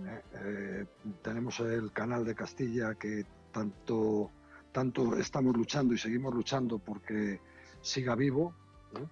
Eh, 0.05 0.21
eh, 0.33 0.85
tenemos 1.21 1.61
el 1.61 1.93
Canal 1.93 2.25
de 2.25 2.35
Castilla 2.35 2.95
que 2.95 3.25
tanto, 3.57 4.29
tanto 4.71 5.17
estamos 5.17 5.55
luchando 5.57 5.93
y 5.93 5.97
seguimos 5.97 6.31
luchando 6.33 6.77
porque 6.77 7.41
siga 7.81 8.13
vivo, 8.13 8.53
¿no? 8.93 9.09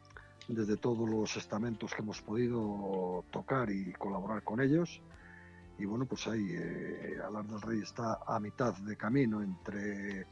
desde 0.47 0.77
todos 0.77 1.09
los 1.09 1.35
estamentos 1.35 1.91
que 1.95 2.03
hemos 2.03 2.21
podido 2.21 3.23
tocar 3.31 3.71
y 3.71 3.91
colaborar 3.93 4.43
con 4.43 4.61
ellos. 4.61 5.01
Y 5.79 5.85
bueno, 5.85 6.05
pues 6.05 6.27
ahí 6.27 6.45
eh, 6.51 7.17
Alar 7.25 7.45
del 7.45 7.59
Rey 7.59 7.79
está 7.81 8.19
a 8.27 8.39
mitad 8.39 8.75
de 8.75 8.95
camino 8.95 9.41
entre 9.41 10.27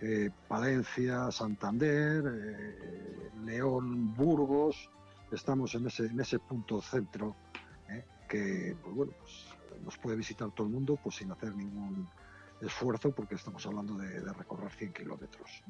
eh, 0.00 0.30
Palencia, 0.48 1.30
Santander, 1.30 2.24
eh, 2.26 3.30
León, 3.44 4.14
Burgos. 4.16 4.90
Estamos 5.30 5.76
en 5.76 5.86
ese, 5.86 6.06
en 6.06 6.20
ese 6.20 6.40
punto 6.40 6.82
centro 6.82 7.36
¿eh? 7.88 8.04
que 8.28 8.76
pues 8.82 8.94
bueno, 8.96 9.12
pues 9.20 9.84
nos 9.84 9.96
puede 9.98 10.16
visitar 10.16 10.50
todo 10.50 10.66
el 10.66 10.72
mundo 10.72 10.98
pues 11.02 11.14
sin 11.14 11.30
hacer 11.30 11.54
ningún 11.54 12.08
esfuerzo 12.60 13.10
porque 13.12 13.34
estamos 13.34 13.64
hablando 13.66 13.94
de, 13.96 14.20
de 14.20 14.32
recorrer 14.32 14.70
100 14.72 14.92
kilómetros. 14.92 15.62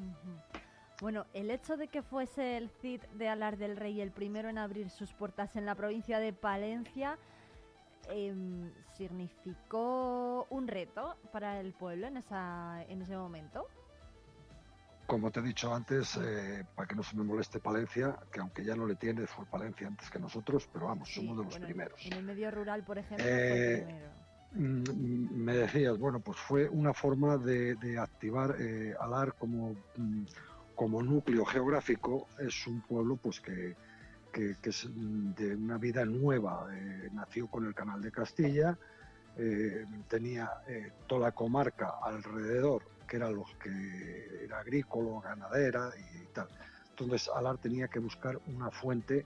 Bueno, 1.01 1.25
el 1.33 1.51
hecho 1.51 1.75
de 1.75 1.87
que 1.89 2.01
fuese 2.01 2.55
el 2.57 2.69
CID 2.69 3.01
de 3.15 3.27
Alar 3.27 3.57
del 3.57 3.75
Rey 3.75 3.99
el 3.99 4.11
primero 4.11 4.47
en 4.49 4.57
abrir 4.57 4.89
sus 4.89 5.11
puertas 5.13 5.55
en 5.55 5.65
la 5.65 5.75
provincia 5.75 6.19
de 6.19 6.31
Palencia 6.31 7.17
em, 8.09 8.71
significó 8.95 10.47
un 10.49 10.67
reto 10.67 11.17
para 11.33 11.59
el 11.59 11.73
pueblo 11.73 12.07
en, 12.07 12.17
esa, 12.17 12.83
en 12.87 13.01
ese 13.01 13.17
momento. 13.17 13.67
Como 15.07 15.29
te 15.31 15.39
he 15.39 15.43
dicho 15.43 15.71
antes, 15.73 16.17
eh, 16.17 16.65
para 16.75 16.87
que 16.87 16.95
no 16.95 17.03
se 17.03 17.15
me 17.15 17.23
moleste 17.23 17.59
Palencia, 17.59 18.17
que 18.31 18.39
aunque 18.39 18.63
ya 18.63 18.75
no 18.75 18.87
le 18.87 18.95
tiene, 18.95 19.27
fue 19.27 19.45
Palencia 19.45 19.87
antes 19.87 20.09
que 20.09 20.17
nosotros, 20.17 20.67
pero 20.73 20.87
vamos, 20.87 21.09
Sí, 21.09 21.15
somos 21.19 21.37
de 21.37 21.43
los 21.43 21.53
bueno, 21.53 21.65
primeros. 21.67 22.05
En 22.05 22.13
el 22.13 22.23
medio 22.23 22.49
rural, 22.49 22.83
por 22.83 22.97
ejemplo, 22.97 23.23
fue 23.23 23.33
el 23.33 23.79
Eh, 23.81 23.83
primero. 23.85 24.09
Mm, 24.55 25.43
Me 25.43 25.53
decías, 25.57 25.97
bueno, 25.99 26.19
pues 26.21 26.37
fue 26.37 26.69
una 26.69 26.93
forma 26.93 27.37
de, 27.37 27.75
activar 27.99 28.55
eh, 28.59 28.93
Alar 28.99 29.33
como, 29.37 29.73
mm, 29.97 30.23
como 30.75 31.03
núcleo 31.03 31.45
geográfico. 31.45 32.27
Es 32.39 32.65
un 32.67 32.81
pueblo 32.81 33.17
pues 33.17 33.39
que, 33.41 33.75
que- 34.31 34.55
es 34.63 34.85
mm, 34.89 35.33
de 35.33 35.55
una 35.55 35.77
vida 35.77 36.05
nueva. 36.05 36.67
eh, 36.73 37.09
nació 37.13 37.47
con 37.47 37.65
el 37.65 37.73
Canal 37.75 38.01
de 38.01 38.11
Castilla, 38.11 38.77
eh, 39.37 39.85
tenía 40.07 40.49
toda 41.07 41.21
la 41.27 41.31
comarca 41.33 41.95
alrededor, 42.01 42.83
que 43.07 43.17
era 43.17 43.29
los 43.29 43.49
que 43.61 44.45
era 44.45 44.59
agrícola, 44.59 45.21
ganadera 45.21 45.91
y 45.97 46.25
tal. 46.33 46.47
Entonces 46.91 47.29
Alar 47.35 47.57
tenía 47.57 47.87
que 47.89 47.99
buscar 47.99 48.39
una 48.47 48.71
fuente 48.71 49.25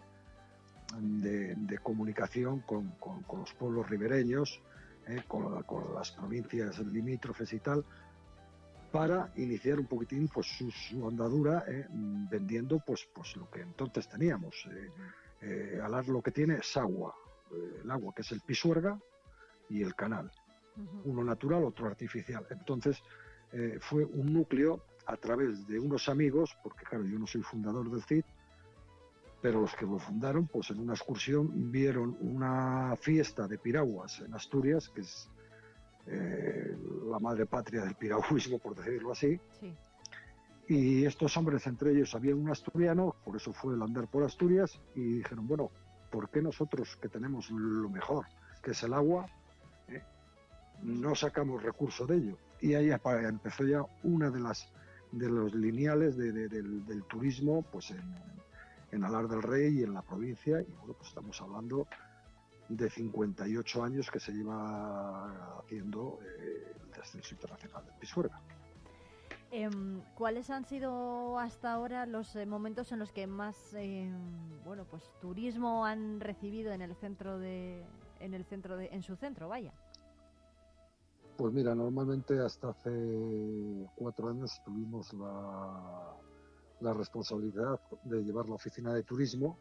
de, 0.98 1.78
comunicación 1.84 2.62
con- 2.62 2.90
con 3.00 3.40
los 3.40 3.54
pueblos 3.54 3.88
ribereños, 3.90 4.60
eh, 5.10 5.24
con, 5.28 5.54
la- 5.54 5.64
con 5.64 5.94
las 5.94 6.12
provincias 6.12 6.80
limítrofes 6.80 7.52
y 7.54 7.60
tal, 7.60 7.84
para 8.92 9.32
iniciar 9.36 9.80
un 9.80 9.86
poquitín 9.88 10.28
pues 10.28 10.48
su, 10.48 10.72
su 10.72 11.08
andadura 11.08 11.64
eh, 11.68 11.86
vendiendo 11.90 12.80
pues, 12.80 13.08
pues 13.14 13.36
lo 13.36 13.50
que 13.50 13.62
entonces 13.62 14.08
teníamos. 14.08 14.68
Eh, 14.72 14.92
eh, 15.42 15.80
Alar 15.84 16.08
lo 16.08 16.22
que 16.22 16.32
tiene 16.32 16.56
es 16.56 16.76
agua, 16.78 17.16
el 17.84 17.90
agua 17.90 18.14
que 18.16 18.22
es 18.24 18.32
el 18.32 18.42
pisuerga 18.42 19.00
y 19.70 19.82
el 19.84 19.94
canal, 19.96 20.32
uno 21.06 21.24
natural, 21.24 21.64
otro 21.64 21.88
artificial. 21.88 22.46
Entonces 22.50 23.02
fue 23.82 24.06
un 24.06 24.32
núcleo 24.34 24.84
a 25.08 25.18
través 25.18 25.66
de 25.68 25.80
unos 25.80 26.08
amigos, 26.08 26.56
porque 26.62 26.86
claro, 26.86 27.04
yo 27.06 27.18
no 27.18 27.26
soy 27.26 27.42
fundador 27.42 27.90
del 27.90 28.04
CID, 28.04 28.24
pero 29.42 29.62
los 29.62 29.76
que 29.76 29.86
lo 29.86 30.00
fundaron, 30.00 30.48
pues 30.48 30.70
en 30.72 30.80
una 30.80 30.94
excursión 30.94 31.72
vieron 31.72 32.18
una 32.22 32.96
fiesta 33.00 33.48
de 33.48 33.58
piraguas 33.58 34.20
en 34.20 34.34
Asturias, 34.34 34.90
que 34.90 35.02
es 35.02 35.30
eh, 36.08 36.76
la 37.10 37.20
madre 37.20 37.46
patria 37.46 37.84
del 37.84 37.96
piragüismo, 37.96 38.60
por 38.60 38.76
decirlo 38.76 39.12
así. 39.12 39.40
Sí. 39.60 39.76
Y 40.68 41.06
estos 41.06 41.36
hombres, 41.38 41.66
entre 41.68 41.92
ellos 41.92 42.14
había 42.16 42.36
un 42.36 42.50
asturiano, 42.50 43.16
por 43.26 43.36
eso 43.36 43.54
fue 43.54 43.74
el 43.76 43.82
andar 43.82 44.08
por 44.08 44.24
Asturias, 44.24 44.80
y 44.96 45.02
dijeron, 45.20 45.48
bueno, 45.48 45.72
¿por 46.12 46.30
qué 46.30 46.42
nosotros 46.42 46.96
que 47.02 47.10
tenemos 47.10 47.50
lo 47.50 47.90
mejor, 47.90 48.26
que 48.62 48.72
es 48.72 48.84
el 48.84 48.94
agua, 48.94 49.26
eh, 49.88 50.02
no 50.84 51.16
sacamos 51.16 51.64
recurso 51.64 52.06
de 52.06 52.18
ello? 52.18 52.38
Y 52.62 52.74
ahí 52.74 52.92
empezó 53.28 53.64
ya 53.64 53.84
una 54.04 54.30
de 54.30 54.40
las 54.42 54.72
de 55.12 55.28
los 55.28 55.56
lineales 55.56 56.18
de- 56.18 56.32
de- 56.32 56.48
del, 56.50 56.86
del 56.86 57.04
turismo 57.06 57.64
pues 57.72 57.90
en, 57.90 58.00
en 58.92 59.04
Alar 59.04 59.28
del 59.28 59.42
Rey 59.42 59.80
y 59.80 59.84
en 59.84 59.94
la 59.94 60.02
provincia, 60.02 60.62
y 60.62 60.72
bueno, 60.72 60.94
pues 60.94 61.10
estamos 61.10 61.40
hablando 61.42 61.88
de 62.70 62.90
58 62.90 63.84
años 63.84 64.10
que 64.12 64.20
se 64.20 64.32
lleva 64.32 65.60
haciendo 65.60 66.20
eh, 66.22 66.76
el 66.84 66.92
descenso 66.92 67.34
internacional 67.34 67.86
del 67.86 67.96
Pisuerga. 67.96 68.42
Em, 69.52 70.02
¿Cuáles 70.14 70.52
han 70.52 70.66
sido 70.66 71.40
hasta 71.40 71.74
ahora 71.74 72.06
los 72.06 72.36
eh, 72.36 72.46
momentos 72.46 72.92
en 72.92 73.00
los 73.00 73.12
que 73.12 73.26
más 73.26 73.74
em, 73.74 74.14
bueno 74.64 74.86
pues 74.86 75.04
turismo 75.20 75.86
han 75.86 76.20
recibido 76.20 76.72
en 76.72 76.84
el 76.84 76.96
centro 76.96 77.40
de 77.40 77.84
en 78.20 78.36
el 78.36 78.46
centro 78.46 78.78
de 78.78 78.90
en 78.92 79.02
su 79.02 79.16
centro 79.16 79.50
vaya? 79.50 79.74
Pues 81.36 81.52
mira, 81.52 81.74
normalmente 81.74 82.38
hasta 82.40 82.70
hace 82.70 82.92
cuatro 83.96 84.30
años 84.30 84.62
tuvimos 84.64 85.12
la, 85.14 86.14
la 86.82 86.94
responsabilidad 86.94 87.80
de 88.04 88.24
llevar 88.24 88.48
la 88.48 88.56
oficina 88.56 88.94
de 88.94 89.04
turismo 89.04 89.58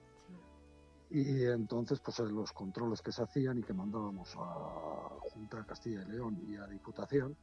y 1.10 1.44
entonces 1.44 2.00
pues 2.00 2.18
los 2.18 2.52
controles 2.52 3.00
que 3.00 3.12
se 3.12 3.22
hacían 3.22 3.58
y 3.58 3.62
que 3.62 3.72
mandábamos 3.72 4.34
a 4.36 5.08
Junta 5.32 5.58
de 5.58 5.66
Castilla 5.66 6.02
y 6.02 6.10
León 6.10 6.38
y 6.46 6.56
a 6.56 6.66
Diputación 6.66 7.36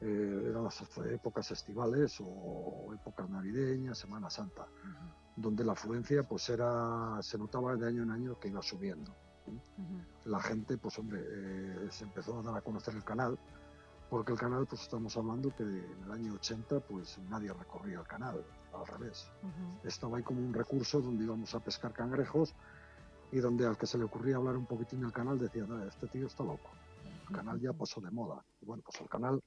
eh, 0.00 0.46
eran 0.50 0.64
las 0.64 0.82
épocas 1.10 1.50
estivales 1.52 2.18
o 2.20 2.92
épocas 2.92 3.30
navideñas, 3.30 3.98
Semana 3.98 4.28
Santa, 4.28 4.66
donde 5.36 5.64
la 5.64 5.72
afluencia 5.72 6.22
pues 6.24 6.48
era 6.48 7.18
se 7.22 7.38
notaba 7.38 7.76
de 7.76 7.86
año 7.86 8.02
en 8.02 8.10
año 8.10 8.38
que 8.38 8.48
iba 8.48 8.62
subiendo 8.62 9.14
la 10.24 10.40
gente, 10.40 10.78
pues 10.78 10.98
hombre, 10.98 11.20
eh, 11.20 11.88
se 11.90 12.04
empezó 12.04 12.38
a 12.38 12.42
dar 12.42 12.56
a 12.56 12.60
conocer 12.60 12.94
el 12.94 13.04
canal, 13.04 13.38
porque 14.12 14.32
el 14.32 14.38
canal, 14.38 14.66
pues 14.66 14.82
estamos 14.82 15.16
hablando 15.16 15.56
que 15.56 15.62
en 15.62 16.02
el 16.04 16.12
año 16.12 16.34
80, 16.34 16.80
pues 16.80 17.18
nadie 17.30 17.50
recorría 17.50 17.98
el 17.98 18.06
canal, 18.06 18.44
al 18.74 18.86
revés. 18.86 19.30
Estaba 19.84 20.18
ahí 20.18 20.22
como 20.22 20.42
un 20.42 20.52
recurso 20.52 21.00
donde 21.00 21.24
íbamos 21.24 21.54
a 21.54 21.60
pescar 21.60 21.94
cangrejos 21.94 22.54
y 23.30 23.38
donde 23.38 23.64
al 23.64 23.78
que 23.78 23.86
se 23.86 23.96
le 23.96 24.04
ocurría 24.04 24.36
hablar 24.36 24.58
un 24.58 24.66
poquitín 24.66 25.00
del 25.00 25.12
canal 25.12 25.38
decía, 25.38 25.64
"Ah, 25.66 25.86
este 25.88 26.08
tío 26.08 26.26
está 26.26 26.44
loco, 26.44 26.72
el 27.30 27.36
canal 27.36 27.58
ya 27.58 27.72
pasó 27.72 28.02
de 28.02 28.10
moda. 28.10 28.44
Y 28.60 28.66
bueno, 28.66 28.82
pues 28.84 29.00
el 29.00 29.08
canal, 29.08 29.42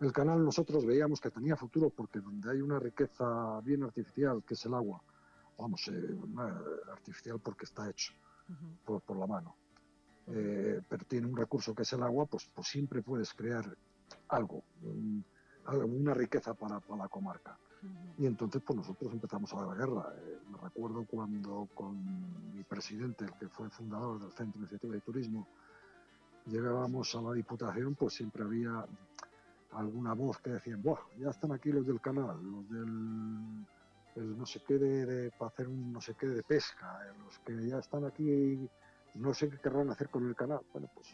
el 0.00 0.12
canal 0.14 0.42
nosotros 0.42 0.86
veíamos 0.86 1.20
que 1.20 1.30
tenía 1.30 1.54
futuro 1.54 1.90
porque 1.90 2.20
donde 2.20 2.50
hay 2.50 2.62
una 2.62 2.78
riqueza 2.78 3.60
bien 3.60 3.82
artificial, 3.82 4.42
que 4.44 4.54
es 4.54 4.64
el 4.64 4.72
agua, 4.72 5.02
vamos, 5.58 5.86
eh, 5.88 6.18
artificial 6.90 7.38
porque 7.38 7.66
está 7.66 7.90
hecho 7.90 8.14
por, 8.82 9.02
por 9.02 9.18
la 9.18 9.26
mano. 9.26 9.56
Eh, 10.28 10.80
pero 10.88 11.04
tiene 11.04 11.26
un 11.26 11.36
recurso 11.36 11.74
que 11.74 11.82
es 11.82 11.92
el 11.92 12.02
agua, 12.02 12.24
pues, 12.24 12.48
pues 12.54 12.66
siempre 12.66 13.02
puedes 13.02 13.34
crear 13.34 13.76
algo, 14.30 14.64
un- 14.82 15.24
una 15.66 16.14
riqueza 16.14 16.54
para, 16.54 16.80
para 16.80 17.02
la 17.04 17.08
comarca. 17.08 17.58
Y 18.18 18.26
entonces 18.26 18.62
pues 18.66 18.76
nosotros 18.76 19.12
empezamos 19.12 19.52
a 19.54 19.64
dar 19.64 19.76
guerra. 19.76 20.12
Eh, 20.18 20.40
me 20.48 20.58
recuerdo 20.58 21.04
cuando 21.06 21.68
con 21.74 22.54
mi 22.54 22.62
presidente, 22.64 23.24
el 23.24 23.32
que 23.38 23.48
fue 23.48 23.70
fundador 23.70 24.20
del 24.20 24.32
Centro 24.32 24.60
de 24.60 24.64
Iniciativa 24.66 24.94
de 24.94 25.00
Turismo, 25.00 25.48
llegábamos 26.46 27.14
a 27.14 27.22
la 27.22 27.32
Diputación, 27.32 27.94
pues 27.94 28.14
siempre 28.14 28.42
había 28.44 28.84
alguna 29.72 30.14
voz 30.14 30.38
que 30.38 30.50
decían, 30.50 30.82
Buah, 30.82 31.00
ya 31.16 31.30
están 31.30 31.52
aquí 31.52 31.70
los 31.70 31.86
del 31.86 32.00
canal, 32.00 32.36
los 32.42 32.68
del 32.68 33.66
el 34.16 34.36
no 34.36 34.44
sé 34.44 34.60
qué 34.66 34.74
de, 34.78 35.06
de- 35.06 35.30
para 35.32 35.50
hacer 35.50 35.68
un 35.68 35.92
no 35.92 36.00
sé 36.00 36.14
qué 36.18 36.26
de 36.26 36.42
pesca, 36.42 36.98
eh, 37.06 37.12
los 37.18 37.38
que 37.40 37.68
ya 37.68 37.78
están 37.78 38.04
aquí, 38.04 38.68
no 39.14 39.32
sé 39.34 39.48
qué 39.48 39.58
querrán 39.58 39.90
hacer 39.90 40.08
con 40.10 40.26
el 40.28 40.34
canal. 40.34 40.60
Bueno, 40.72 40.88
pues 40.92 41.06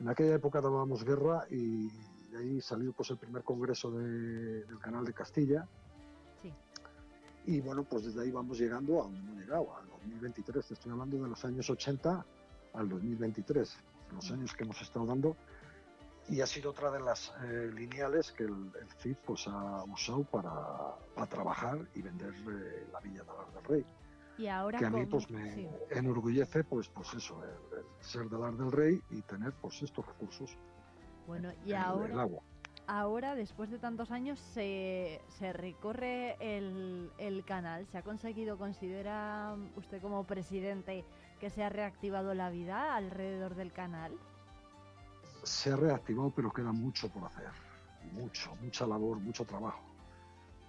en 0.00 0.08
aquella 0.08 0.34
época 0.34 0.60
dábamos 0.60 1.04
guerra 1.04 1.44
y 1.50 1.88
de 2.30 2.38
ahí 2.38 2.60
salió 2.60 2.92
pues 2.92 3.10
el 3.10 3.18
primer 3.18 3.42
congreso 3.44 3.90
de- 3.90 4.64
del 4.64 4.78
canal 4.78 5.04
de 5.04 5.12
Castilla. 5.12 5.66
Sí. 6.42 6.52
Y 7.46 7.60
bueno, 7.60 7.84
pues 7.84 8.04
desde 8.04 8.22
ahí 8.22 8.30
vamos 8.30 8.58
llegando 8.58 9.00
a 9.00 9.04
donde 9.04 9.20
hemos 9.20 9.36
llegado, 9.36 9.76
al 9.76 9.88
2023. 9.88 10.66
Te 10.66 10.74
estoy 10.74 10.92
hablando 10.92 11.22
de 11.22 11.28
los 11.28 11.44
años 11.44 11.68
80 11.68 12.24
al 12.74 12.88
2023, 12.88 13.76
los 14.12 14.30
años 14.30 14.54
que 14.54 14.64
hemos 14.64 14.80
estado 14.80 15.06
dando. 15.06 15.36
Y 16.28 16.40
ha 16.42 16.46
sido 16.46 16.70
otra 16.70 16.90
de 16.92 17.00
las 17.00 17.32
eh, 17.42 17.70
lineales 17.74 18.30
que 18.30 18.44
el, 18.44 18.70
el 18.80 18.88
CID 19.00 19.16
pues, 19.26 19.48
ha 19.48 19.82
usado 19.84 20.22
para, 20.22 20.94
para 21.14 21.26
trabajar 21.26 21.78
y 21.94 22.02
vender 22.02 22.32
eh, 22.32 22.86
la 22.92 23.00
Villa 23.00 23.24
de 23.24 23.54
del 23.54 23.64
Rey. 23.64 23.86
Y 24.40 24.48
ahora 24.48 24.78
que 24.78 24.86
a 24.86 24.90
mí 24.90 25.04
pues 25.04 25.28
me 25.30 25.54
sí. 25.54 25.68
enorgullece 25.90 26.64
pues, 26.64 26.88
pues 26.88 27.12
eso, 27.12 27.42
el, 27.44 27.78
el 27.78 27.84
ser 28.00 28.26
de 28.30 28.36
Alar 28.36 28.54
del 28.54 28.72
Rey 28.72 29.02
y 29.10 29.20
tener 29.22 29.52
pues 29.60 29.82
estos 29.82 30.06
recursos. 30.06 30.56
Bueno, 31.26 31.52
y 31.66 31.72
el- 31.72 31.76
ahora 31.76 32.12
el 32.14 32.18
agua. 32.18 32.42
ahora 32.86 33.34
después 33.34 33.70
de 33.70 33.78
tantos 33.78 34.10
años 34.10 34.38
se, 34.40 35.20
se 35.28 35.52
recorre 35.52 36.36
el, 36.40 37.10
el 37.18 37.44
canal. 37.44 37.86
¿Se 37.88 37.98
ha 37.98 38.02
conseguido, 38.02 38.56
considera 38.56 39.54
usted 39.76 40.00
como 40.00 40.24
presidente, 40.24 41.04
que 41.38 41.50
se 41.50 41.62
ha 41.62 41.68
reactivado 41.68 42.32
la 42.32 42.48
vida 42.48 42.96
alrededor 42.96 43.54
del 43.56 43.72
canal? 43.72 44.12
se 45.42 45.72
ha 45.72 45.76
reactivado, 45.76 46.30
pero 46.30 46.50
queda 46.52 46.70
mucho 46.72 47.08
por 47.10 47.24
hacer. 47.24 47.48
Mucho, 48.12 48.54
mucha 48.56 48.86
labor, 48.86 49.18
mucho 49.20 49.44
trabajo. 49.44 49.82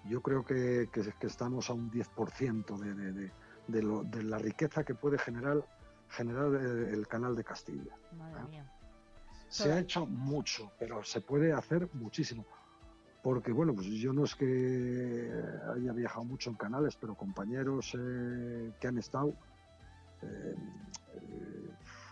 Yo 0.05 0.21
creo 0.21 0.43
que, 0.45 0.89
que- 0.91 1.13
que 1.19 1.27
estamos 1.27 1.69
a 1.69 1.73
un 1.73 1.89
10% 1.91 2.77
de, 2.77 2.93
de, 2.93 3.11
de, 3.13 3.31
de 3.67 3.81
lo- 3.83 4.03
de 4.03 4.23
la 4.23 4.37
riqueza 4.37 4.83
que 4.83 4.95
puede 4.95 5.17
generar, 5.17 5.63
generar 6.09 6.53
eh, 6.55 6.93
el 6.93 7.07
canal 7.07 7.35
de 7.35 7.43
Castilla. 7.43 7.95
Madre 8.17 8.43
mía. 8.49 8.65
Se 9.49 9.71
ha 9.71 9.79
hecho 9.79 10.05
mucho, 10.05 10.71
pero 10.79 11.03
se 11.03 11.21
puede 11.21 11.51
hacer 11.53 11.89
muchísimo. 11.93 12.45
Porque, 13.21 13.51
bueno, 13.51 13.73
pues 13.75 13.87
yo 13.87 14.13
no 14.13 14.23
es 14.23 14.33
que 14.33 15.31
haya 15.75 15.91
viajado 15.93 16.23
mucho 16.25 16.49
en 16.49 16.55
canales, 16.55 16.95
pero 16.99 17.13
compañeros 17.15 17.95
eh, 17.99 18.71
que 18.79 18.87
han 18.87 18.97
estado, 18.97 19.33
eh, 20.23 20.55
eh, 21.13 21.69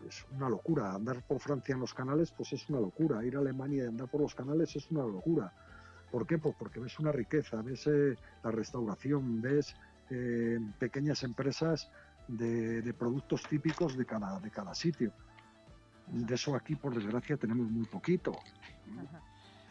es 0.08 0.26
una 0.32 0.50
locura. 0.50 0.94
Andar 0.94 1.24
por 1.24 1.40
Francia 1.40 1.74
en 1.74 1.80
los 1.82 1.94
canales, 1.94 2.32
pues 2.32 2.54
es 2.54 2.70
una 2.70 2.80
locura. 2.80 3.24
Ir 3.26 3.38
a 3.38 3.40
Alemania 3.40 3.86
y 3.86 3.88
andar 3.88 4.08
por 4.08 4.22
los 4.22 4.36
canales 4.36 4.76
es 4.76 4.92
una 4.92 5.02
locura. 5.04 5.52
¿Por 6.12 6.28
qué? 6.28 6.38
Pues 6.38 6.56
porque 6.60 6.80
ves 6.80 7.00
una 7.00 7.12
riqueza, 7.12 7.62
ves 7.62 7.88
eh, 7.88 8.16
la 8.44 8.52
restauración, 8.52 9.42
ves 9.42 9.76
eh, 10.10 10.60
pequeñas 10.77 11.23
empresas 11.23 11.90
de, 12.27 12.81
de 12.81 12.94
productos 12.94 13.44
típicos 13.44 13.98
de 13.98 14.06
cada, 14.06 14.40
de 14.40 14.49
cada 14.49 14.73
sitio. 14.73 15.11
De 16.07 16.36
eso 16.36 16.56
aquí, 16.56 16.76
por 16.76 16.94
desgracia, 16.94 17.38
tenemos 17.38 17.69
muy 17.69 17.86
poquito. 17.86 18.38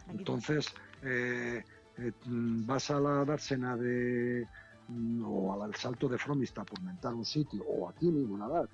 Entonces, 0.09 0.73
eh, 1.03 1.65
eh, 1.99 2.13
vas 2.25 2.91
a 2.91 3.01
la 3.01 3.25
dársena 3.25 3.77
de 3.77 4.47
o 5.23 5.63
al 5.63 5.75
salto 5.75 6.09
de 6.09 6.17
Fromista 6.17 6.65
por 6.65 6.81
mentar 6.81 7.13
un 7.13 7.25
sitio, 7.25 7.63
o 7.65 7.89
aquí 7.89 8.11
mismo 8.11 8.39
Nadar, 8.39 8.69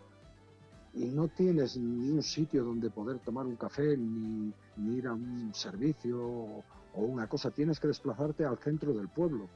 y 0.93 1.07
no 1.07 1.27
tienes 1.27 1.77
ni 1.77 2.11
un 2.11 2.23
sitio 2.23 2.63
donde 2.63 2.89
poder 2.89 3.19
tomar 3.19 3.47
un 3.47 3.57
café, 3.57 3.97
ni, 3.97 4.53
ni 4.77 4.97
ir 4.97 5.09
a 5.09 5.13
un 5.13 5.53
servicio 5.53 6.23
o 6.23 7.01
una 7.01 7.27
cosa, 7.27 7.51
tienes 7.51 7.81
que 7.81 7.89
desplazarte 7.89 8.45
al 8.45 8.59
centro 8.59 8.93
del 8.93 9.09
pueblo. 9.09 9.49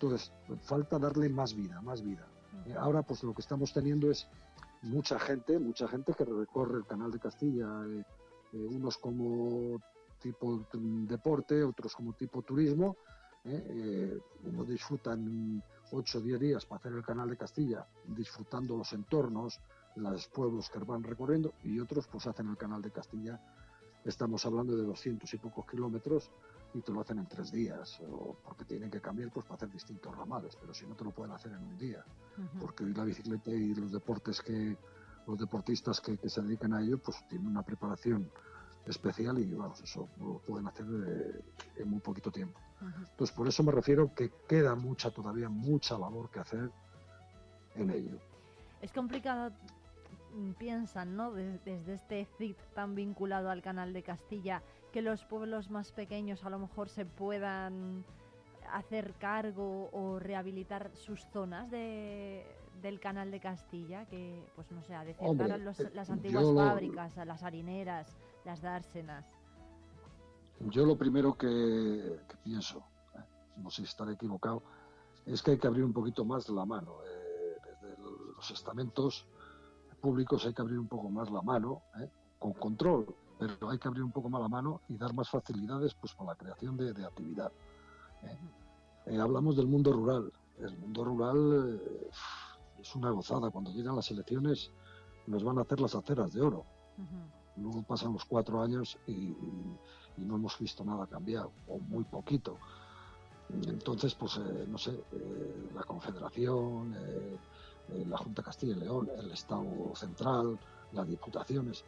Entonces, 0.00 0.32
falta 0.62 0.96
darle 0.96 1.28
más 1.28 1.54
vida, 1.54 1.80
más 1.82 2.02
vida. 2.02 2.24
Eh, 2.66 2.74
Ahora, 2.78 3.02
pues 3.02 3.24
lo 3.24 3.34
que 3.34 3.42
estamos 3.42 3.72
teniendo 3.72 4.10
es 4.10 4.28
mucha 4.82 5.18
gente, 5.18 5.58
mucha 5.58 5.88
gente 5.88 6.14
que 6.14 6.24
recorre 6.24 6.78
el 6.78 6.86
canal 6.86 7.10
de 7.10 7.18
Castilla, 7.18 7.66
eh, 7.84 8.04
eh, 8.52 8.68
unos 8.70 8.96
como 8.98 9.80
tipo 10.20 10.64
deporte, 10.72 11.64
otros 11.64 11.96
como 11.96 12.12
tipo 12.12 12.42
turismo. 12.42 12.96
¿eh? 13.44 13.66
Eh, 13.68 14.18
unos 14.44 14.68
disfrutan 14.68 15.62
8 15.90 16.18
o 16.18 16.20
10 16.20 16.40
días 16.40 16.66
para 16.66 16.78
hacer 16.78 16.92
el 16.92 17.02
canal 17.02 17.28
de 17.28 17.36
Castilla, 17.36 17.84
disfrutando 18.06 18.76
los 18.76 18.92
entornos, 18.92 19.58
los 19.96 20.28
pueblos 20.28 20.70
que 20.70 20.78
van 20.78 21.02
recorriendo, 21.02 21.54
y 21.64 21.80
otros 21.80 22.06
pues 22.06 22.26
hacen 22.28 22.48
el 22.48 22.56
canal 22.56 22.82
de 22.82 22.92
Castilla. 22.92 23.40
Estamos 24.04 24.46
hablando 24.46 24.76
de 24.76 24.84
200 24.84 25.32
y 25.34 25.38
pocos 25.38 25.66
kilómetros 25.66 26.30
y 26.74 26.82
te 26.82 26.92
lo 26.92 27.00
hacen 27.00 27.18
en 27.18 27.26
tres 27.26 27.50
días, 27.50 28.00
o 28.00 28.36
porque 28.44 28.64
tienen 28.64 28.90
que 28.90 29.00
cambiar 29.00 29.30
pues 29.30 29.46
para 29.46 29.56
hacer 29.56 29.70
distintos 29.70 30.14
ramales, 30.16 30.56
pero 30.60 30.74
si 30.74 30.86
no 30.86 30.94
te 30.94 31.04
lo 31.04 31.10
pueden 31.12 31.32
hacer 31.34 31.52
en 31.52 31.62
un 31.64 31.78
día. 31.78 32.04
Porque 32.60 32.84
hoy 32.84 32.94
la 32.94 33.04
bicicleta 33.04 33.50
y 33.50 33.74
los 33.74 33.90
deportes 33.92 34.40
que 34.42 34.76
los 35.26 35.38
deportistas 35.38 36.00
que, 36.00 36.16
que 36.16 36.28
se 36.30 36.40
dedican 36.42 36.72
a 36.74 36.80
ello 36.80 36.98
pues 36.98 37.18
tienen 37.28 37.48
una 37.48 37.62
preparación 37.62 38.30
especial 38.86 39.38
y 39.38 39.52
vamos 39.52 39.80
eso 39.82 40.08
lo 40.18 40.38
pueden 40.46 40.66
hacer 40.66 40.86
eh, 41.06 41.42
en 41.76 41.90
muy 41.90 42.00
poquito 42.00 42.30
tiempo. 42.30 42.58
Entonces 43.10 43.34
por 43.36 43.46
eso 43.48 43.62
me 43.62 43.72
refiero 43.72 44.14
que 44.14 44.30
queda 44.48 44.74
mucha 44.74 45.10
todavía 45.10 45.48
mucha 45.50 45.98
labor 45.98 46.30
que 46.30 46.38
hacer 46.40 46.70
en 47.74 47.90
ello. 47.90 48.18
Es 48.80 48.92
complicado 48.92 49.52
mm, 50.34 50.52
piensan, 50.52 51.16
¿no? 51.16 51.32
Des- 51.32 51.62
desde 51.64 51.94
este 51.94 52.26
CIT 52.38 52.56
tan 52.74 52.94
vinculado 52.94 53.50
al 53.50 53.60
canal 53.60 53.92
de 53.92 54.02
Castilla, 54.02 54.62
que 54.92 55.02
los 55.02 55.24
pueblos 55.24 55.70
más 55.70 55.92
pequeños 55.92 56.44
a 56.44 56.50
lo 56.50 56.58
mejor 56.58 56.88
se 56.88 57.04
puedan 57.04 58.04
hacer 58.72 59.14
cargo 59.14 59.88
o 59.92 60.18
rehabilitar 60.18 60.90
sus 60.94 61.24
zonas 61.32 61.70
de, 61.70 62.44
del 62.82 63.00
canal 63.00 63.30
de 63.30 63.40
Castilla, 63.40 64.04
que, 64.06 64.44
pues 64.54 64.70
no 64.72 64.82
sé, 64.82 64.94
a 64.94 65.04
Hombre, 65.20 65.58
los- 65.58 65.80
eh, 65.80 65.90
las 65.94 66.10
antiguas 66.10 66.44
lo- 66.44 66.54
fábricas, 66.54 67.16
a 67.18 67.24
las 67.24 67.42
harineras, 67.42 68.16
las 68.44 68.60
dársenas. 68.60 69.24
Yo 70.60 70.84
lo 70.84 70.96
primero 70.98 71.34
que, 71.36 72.20
que 72.28 72.36
pienso, 72.42 72.84
eh, 73.14 73.20
no 73.56 73.70
sé 73.70 73.82
si 73.82 73.88
estaré 73.88 74.12
equivocado, 74.14 74.62
es 75.24 75.42
que 75.42 75.52
hay 75.52 75.58
que 75.58 75.66
abrir 75.66 75.84
un 75.84 75.92
poquito 75.92 76.24
más 76.24 76.48
la 76.48 76.64
mano. 76.64 76.96
eh, 77.04 77.56
desde 77.80 77.96
los 78.36 78.50
estamentos 78.50 79.26
públicos 80.00 80.44
hay 80.46 80.52
que 80.54 80.62
abrir 80.62 80.78
un 80.78 80.88
poco 80.88 81.10
más 81.10 81.30
la 81.30 81.42
mano, 81.42 81.82
eh, 82.00 82.08
con 82.38 82.52
control, 82.54 83.06
pero 83.38 83.70
hay 83.70 83.78
que 83.78 83.88
abrir 83.88 84.02
un 84.02 84.12
poco 84.12 84.28
más 84.28 84.40
la 84.42 84.48
mano 84.48 84.80
y 84.88 84.96
dar 84.96 85.14
más 85.14 85.28
facilidades 85.30 85.94
pues, 85.94 86.12
para 86.14 86.30
la 86.30 86.36
creación 86.36 86.76
de, 86.76 86.92
de 86.92 87.04
actividad. 87.04 87.52
eh. 88.22 88.38
Eh, 89.06 89.18
hablamos 89.18 89.56
del 89.56 89.66
mundo 89.66 89.92
rural. 89.92 90.30
El 90.58 90.76
mundo 90.78 91.04
rural 91.04 91.78
eh, 91.80 92.10
es 92.80 92.94
una 92.94 93.10
gozada. 93.10 93.50
Cuando 93.50 93.70
llegan 93.70 93.96
las 93.96 94.10
elecciones 94.10 94.70
nos 95.26 95.42
van 95.44 95.58
a 95.58 95.62
hacer 95.62 95.80
las 95.80 95.94
aceras 95.94 96.32
de 96.32 96.42
oro. 96.42 96.64
Luego 97.56 97.82
pasan 97.84 98.12
los 98.12 98.24
cuatro 98.24 98.60
años 98.62 98.98
y, 99.06 99.12
y- 99.12 99.78
y 100.18 100.20
no 100.24 100.34
hemos 100.36 100.58
visto 100.58 100.84
nada 100.84 101.06
cambiado, 101.06 101.52
o 101.68 101.78
muy 101.78 102.04
poquito. 102.04 102.58
Entonces, 103.66 104.14
pues, 104.14 104.38
no 104.68 104.76
sé, 104.78 104.92
la 105.74 105.82
Confederación, 105.84 106.94
la 107.88 108.18
Junta 108.18 108.42
Castilla 108.42 108.74
y 108.76 108.80
León, 108.80 109.08
el 109.16 109.30
Estado 109.30 109.64
Central, 109.94 110.58
las 110.92 111.08
diputaciones, 111.08 111.84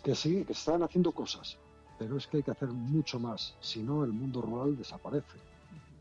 que 0.00 0.14
sí, 0.14 0.44
que 0.44 0.52
están 0.52 0.82
haciendo 0.82 1.12
cosas, 1.12 1.58
pero 1.98 2.16
es 2.16 2.26
que 2.26 2.38
hay 2.38 2.42
que 2.42 2.50
hacer 2.50 2.68
mucho 2.68 3.18
más, 3.20 3.54
si 3.60 3.82
no 3.82 4.04
el 4.04 4.12
mundo 4.12 4.40
rural 4.40 4.76
desaparece, 4.76 5.38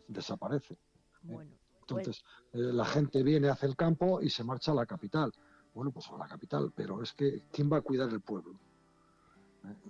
desaparece. 0.07 0.77
Bueno, 1.23 1.51
Entonces, 1.81 2.23
eh, 2.53 2.57
la 2.59 2.85
gente 2.85 3.23
viene, 3.23 3.49
hace 3.49 3.65
el 3.65 3.75
campo 3.75 4.21
y 4.21 4.29
se 4.29 4.43
marcha 4.43 4.71
a 4.71 4.75
la 4.75 4.85
capital. 4.85 5.31
Bueno, 5.73 5.91
pues 5.91 6.09
a 6.09 6.17
la 6.17 6.27
capital, 6.27 6.71
pero 6.75 7.01
es 7.01 7.13
que 7.13 7.43
¿quién 7.51 7.71
va 7.71 7.77
a 7.77 7.81
cuidar 7.81 8.09
el 8.09 8.21
pueblo? 8.21 8.55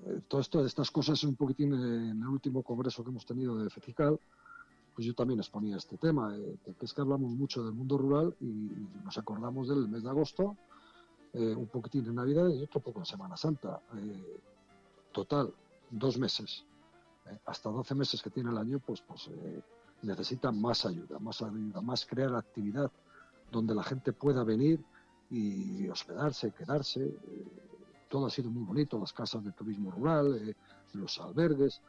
Eh, 0.06 0.22
todo 0.28 0.42
esto, 0.42 0.66
estas 0.66 0.92
cosas, 0.92 1.24
un 1.24 1.36
poquitín 1.36 1.74
eh, 1.74 2.12
en 2.12 2.22
el 2.22 2.28
último 2.28 2.64
congreso 2.64 3.04
que 3.04 3.10
hemos 3.10 3.26
tenido 3.26 3.58
de 3.58 3.70
FECICAL, 3.70 4.20
pues 4.96 5.06
yo 5.08 5.14
también 5.14 5.40
exponía 5.40 5.78
este 5.78 5.98
tema, 5.98 6.36
eh, 6.36 6.58
que 6.78 6.86
es 6.86 6.94
que 6.94 7.02
hablamos 7.02 7.32
mucho 7.32 7.64
del 7.64 7.74
mundo 7.74 7.98
rural 7.98 8.36
y, 8.42 8.46
y 8.46 8.88
nos 9.04 9.18
acordamos 9.18 9.70
del 9.70 9.88
mes 9.88 10.04
de 10.04 10.10
agosto, 10.10 10.58
eh, 11.34 11.56
un 11.56 11.68
poquitín 11.68 12.06
en 12.06 12.16
Navidad 12.16 12.48
y 12.50 12.64
otro 12.64 12.80
poco 12.82 13.00
en 13.00 13.06
Semana 13.06 13.38
Santa. 13.38 13.82
Eh, 13.96 14.40
total, 15.12 15.54
dos 15.90 16.18
meses, 16.18 16.66
eh, 17.26 17.38
hasta 17.46 17.70
12 17.70 17.96
meses 17.96 18.22
que 18.22 18.30
tiene 18.30 18.52
el 18.52 18.58
año, 18.58 18.80
pues, 18.80 19.02
pues 19.02 19.28
eh, 19.28 19.62
necesita 20.04 20.52
más 20.52 20.86
ayuda, 20.86 21.20
más 21.20 21.42
ayuda, 21.42 21.82
más 21.82 22.06
crear 22.06 22.36
actividad 22.36 22.92
donde 23.52 23.74
la 23.74 23.84
gente 23.84 24.14
pueda 24.14 24.44
venir 24.44 24.84
y 25.32 25.88
hospedarse, 25.90 26.52
quedarse. 26.52 27.04
eh, 27.06 27.46
todo 28.10 28.26
ha 28.26 28.30
sido 28.32 28.50
muy 28.50 28.64
bonito, 28.64 28.98
las 28.98 29.14
casas 29.14 29.44
de 29.44 29.52
turismo 29.52 29.92
rural, 29.92 30.36
eh, 30.36 30.56
los 30.94 31.20
albergues, 31.20 31.80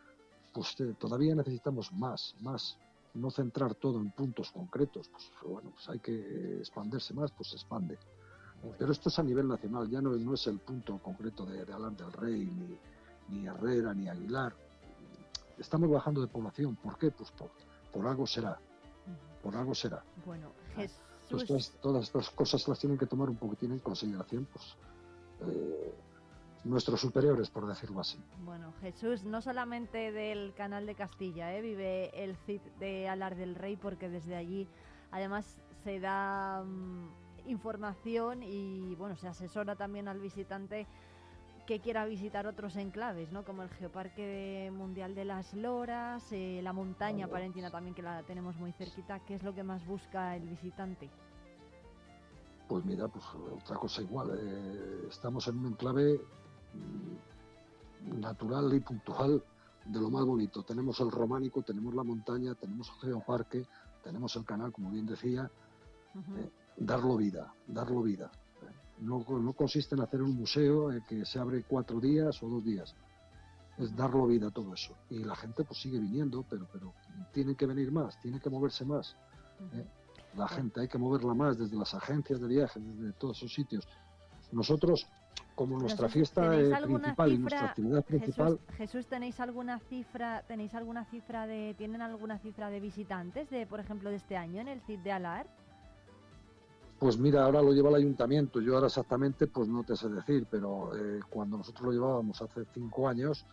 pues 0.52 0.76
todavía 0.98 1.34
necesitamos 1.34 1.90
más, 1.92 2.34
más, 2.40 2.76
no 3.14 3.30
centrar 3.30 3.74
todo 3.74 3.98
en 4.00 4.10
puntos 4.10 4.50
concretos, 4.50 5.08
pues 5.08 5.30
bueno, 5.46 5.70
pues 5.70 5.88
hay 5.88 5.98
que 5.98 6.58
expandirse 6.58 7.14
más, 7.14 7.30
pues 7.32 7.48
se 7.48 7.56
expande. 7.56 7.98
Pero 8.78 8.92
esto 8.92 9.08
es 9.08 9.18
a 9.18 9.22
nivel 9.22 9.48
nacional, 9.48 9.88
ya 9.88 10.00
no, 10.00 10.10
no 10.10 10.34
es 10.34 10.46
el 10.46 10.58
punto 10.58 10.98
concreto 10.98 11.46
de, 11.46 11.64
de 11.64 11.72
Alar 11.72 11.92
del 11.92 12.12
Rey, 12.12 12.44
ni, 12.44 12.78
ni 13.36 13.46
Herrera, 13.46 13.94
ni 13.94 14.08
Aguilar. 14.08 14.54
Estamos 15.58 15.90
bajando 15.90 16.20
de 16.20 16.26
población, 16.26 16.76
¿por 16.76 16.98
qué? 16.98 17.10
Pues 17.10 17.30
por, 17.30 17.50
por 17.92 18.06
algo 18.06 18.26
será, 18.26 18.58
por 19.42 19.56
algo 19.56 19.74
será. 19.74 20.02
Bueno, 20.24 20.52
Entonces, 20.76 20.98
Jesús, 21.28 21.46
todas, 21.46 21.70
todas 21.80 22.04
estas 22.04 22.30
cosas 22.30 22.68
las 22.68 22.78
tienen 22.78 22.98
que 22.98 23.06
tomar 23.06 23.30
un 23.30 23.36
poquitín 23.36 23.72
en 23.72 23.78
consideración, 23.78 24.46
pues, 24.52 24.76
eh, 25.46 25.94
nuestros 26.64 27.00
superiores, 27.00 27.48
por 27.48 27.66
decirlo 27.66 28.00
así. 28.00 28.18
bueno, 28.44 28.74
Jesús, 28.80 29.24
no 29.24 29.40
solamente 29.40 30.12
del 30.12 30.52
canal 30.54 30.84
de 30.86 30.94
Castilla, 30.94 31.54
¿eh? 31.54 31.62
vive 31.62 32.10
el 32.22 32.36
CID 32.36 32.60
de 32.78 33.08
Alar 33.08 33.36
del 33.36 33.54
Rey, 33.54 33.76
porque 33.76 34.10
desde 34.10 34.36
allí 34.36 34.68
además 35.10 35.56
se 35.82 36.00
da 36.00 36.62
mm, 36.62 37.08
información 37.50 38.42
y 38.42 38.94
bueno, 38.96 39.16
se 39.16 39.28
asesora 39.28 39.76
también 39.76 40.08
al 40.08 40.18
visitante 40.20 40.86
que 41.66 41.80
quiera 41.80 42.04
visitar 42.04 42.46
otros 42.46 42.74
enclaves, 42.76 43.30
¿no? 43.30 43.44
Como 43.44 43.62
el 43.62 43.68
Geoparque 43.70 44.72
Mundial 44.74 45.14
de 45.14 45.24
las 45.24 45.54
Loras, 45.54 46.24
eh, 46.32 46.60
la 46.62 46.72
montaña 46.72 47.28
palentina 47.28 47.70
también 47.70 47.94
que 47.94 48.02
la 48.02 48.22
tenemos 48.24 48.56
muy 48.56 48.72
cerquita. 48.72 49.20
¿Qué 49.20 49.34
es 49.36 49.42
lo 49.42 49.54
que 49.54 49.62
más 49.62 49.86
busca 49.86 50.34
el 50.36 50.48
visitante? 50.48 51.08
Pues 52.68 52.84
mira, 52.84 53.06
pues 53.08 53.24
otra 53.62 53.76
cosa 53.76 54.02
igual. 54.02 54.30
eh, 54.40 55.06
estamos 55.08 55.46
en 55.48 55.58
un 55.58 55.66
enclave 55.66 56.20
mm, 56.74 58.20
natural 58.20 58.72
y 58.74 58.80
puntual 58.80 59.42
de 59.84 60.00
lo 60.00 60.10
más 60.10 60.24
bonito. 60.24 60.62
Tenemos 60.62 60.98
el 61.00 61.10
románico, 61.10 61.62
tenemos 61.62 61.94
la 61.94 62.02
montaña, 62.02 62.54
tenemos 62.54 62.90
el 63.02 63.10
geoparque, 63.10 63.64
tenemos 64.02 64.34
el 64.36 64.44
canal, 64.44 64.72
como 64.72 64.90
bien 64.90 65.06
decía. 65.06 65.50
eh, 66.36 66.50
darlo 66.80 67.16
vida, 67.16 67.52
darlo 67.68 68.02
vida. 68.02 68.30
No, 68.98 69.24
no 69.28 69.52
consiste 69.52 69.94
en 69.94 70.02
hacer 70.02 70.20
un 70.22 70.34
museo 70.34 70.92
eh, 70.92 71.02
que 71.08 71.24
se 71.24 71.38
abre 71.38 71.62
cuatro 71.62 72.00
días 72.00 72.42
o 72.42 72.48
dos 72.48 72.64
días. 72.64 72.94
Es 73.78 73.94
darlo 73.96 74.26
vida 74.26 74.48
a 74.48 74.50
todo 74.50 74.74
eso. 74.74 74.94
Y 75.08 75.22
la 75.24 75.36
gente 75.36 75.64
pues 75.64 75.80
sigue 75.80 75.98
viniendo, 75.98 76.44
pero, 76.48 76.66
pero 76.72 76.92
tiene 77.32 77.54
que 77.54 77.66
venir 77.66 77.92
más, 77.92 78.20
tiene 78.20 78.40
que 78.40 78.50
moverse 78.50 78.84
más. 78.84 79.16
eh. 79.74 79.86
La 80.36 80.46
gente 80.46 80.80
hay 80.80 80.88
que 80.88 80.98
moverla 80.98 81.34
más 81.34 81.58
desde 81.58 81.76
las 81.76 81.92
agencias 81.92 82.40
de 82.40 82.46
viajes, 82.46 82.82
desde 82.84 83.12
todos 83.14 83.38
esos 83.38 83.52
sitios. 83.52 83.84
Nosotros, 84.52 85.06
como 85.56 85.76
nuestra 85.76 86.08
fiesta 86.08 86.50
¿tenéis 86.50 86.72
eh, 86.72 86.86
principal 86.86 87.32
y 87.32 87.38
nuestra 87.38 87.64
actividad 87.66 88.04
principal, 88.04 88.58
Jesús, 88.58 88.76
Jesús, 88.76 89.06
¿tenéis 89.06 89.40
alguna 89.40 89.80
cifra, 89.80 90.44
tenéis 90.46 90.72
alguna 90.74 91.04
cifra 91.06 91.48
de, 91.48 91.74
tienen 91.76 92.00
alguna 92.00 92.38
cifra 92.38 92.70
de 92.70 92.78
visitantes 92.78 93.50
de, 93.50 93.66
por 93.66 93.80
ejemplo, 93.80 94.10
de 94.10 94.16
este 94.16 94.36
año 94.36 94.60
en 94.60 94.68
el 94.68 94.80
CID 94.82 95.00
de 95.00 95.12
Alar? 95.12 95.48
Pues 97.00 97.18
mira, 97.18 97.44
ahora 97.44 97.62
lo 97.62 97.72
lleva 97.72 97.88
el 97.88 97.94
ayuntamiento. 97.94 98.60
Yo 98.60 98.74
ahora 98.74 98.88
exactamente, 98.88 99.46
pues 99.46 99.66
no 99.68 99.82
te 99.84 99.96
sé 99.96 100.10
decir, 100.10 100.46
pero 100.50 100.94
eh, 100.94 101.20
cuando 101.30 101.56
nosotros 101.56 101.86
lo 101.86 101.92
llevábamos 101.92 102.42
hace 102.42 102.66
cinco 102.74 103.08
años, 103.08 103.46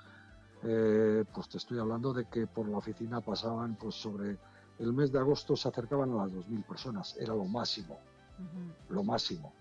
eh, 0.63 1.23
pues 1.33 1.47
te 1.47 1.57
estoy 1.57 1.79
hablando 1.79 2.11
de 2.11 2.25
que 2.25 2.45
por 2.45 2.67
la 2.67 2.79
oficina 2.79 3.21
pasaban, 3.21 3.75
pues 3.75 3.95
sobre 3.95 4.37
el 4.79 4.91
mes 4.91 5.13
de 5.13 5.19
agosto 5.19 5.55
se 5.55 5.69
acercaban 5.69 6.11
a 6.11 6.25
las 6.25 6.33
2.000 6.33 6.65
personas. 6.65 7.15
Era 7.17 7.33
lo 7.35 7.45
máximo, 7.45 7.97
lo 8.89 9.01
máximo. 9.01 9.53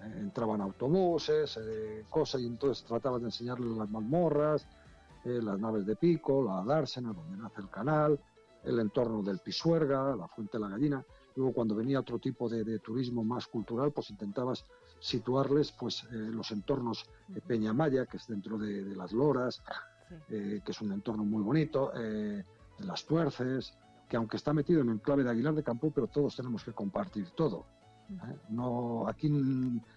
Eh, 0.00 0.20
entraban 0.20 0.62
autobuses, 0.62 1.60
cosas, 2.08 2.40
y 2.40 2.46
entonces 2.46 2.82
tratabas 2.86 3.20
de 3.20 3.26
enseñarles 3.26 3.76
las 3.76 3.90
mazmorras, 3.90 4.66
las 5.24 5.58
naves 5.58 5.84
de 5.84 5.96
pico, 5.96 6.42
la 6.42 6.64
dársena, 6.64 7.12
donde 7.12 7.36
nace 7.36 7.60
el 7.60 7.68
canal, 7.68 8.18
el 8.64 8.78
entorno 8.78 9.22
del 9.22 9.40
Pisuerga, 9.40 10.16
la 10.16 10.28
fuente 10.28 10.56
de 10.56 10.64
la 10.64 10.70
gallina. 10.70 11.04
Luego 11.38 11.52
cuando 11.52 11.76
venía 11.76 12.00
otro 12.00 12.18
tipo 12.18 12.48
de, 12.48 12.64
de 12.64 12.80
turismo 12.80 13.22
más 13.22 13.46
cultural, 13.46 13.92
pues 13.92 14.10
intentabas 14.10 14.64
situarles 14.98 15.70
pues 15.70 16.02
eh, 16.10 16.16
los 16.16 16.50
entornos 16.50 17.06
de 17.28 17.40
Peñamaya, 17.40 18.06
que 18.06 18.16
es 18.16 18.26
dentro 18.26 18.58
de, 18.58 18.82
de 18.82 18.96
las 18.96 19.12
Loras, 19.12 19.62
eh, 20.30 20.60
que 20.64 20.72
es 20.72 20.80
un 20.80 20.90
entorno 20.90 21.22
muy 21.22 21.40
bonito, 21.44 21.92
eh, 21.94 22.44
en 22.80 22.86
las 22.88 23.04
Tuerces, 23.06 23.72
que 24.08 24.16
aunque 24.16 24.36
está 24.36 24.52
metido 24.52 24.80
en 24.80 24.88
el 24.88 24.94
enclave 24.96 25.22
de 25.22 25.30
Aguilar 25.30 25.54
de 25.54 25.62
Campo, 25.62 25.92
pero 25.94 26.08
todos 26.08 26.34
tenemos 26.34 26.64
que 26.64 26.72
compartir 26.72 27.30
todo. 27.36 27.66
¿eh? 28.10 28.36
No, 28.48 29.06
aquí 29.06 29.28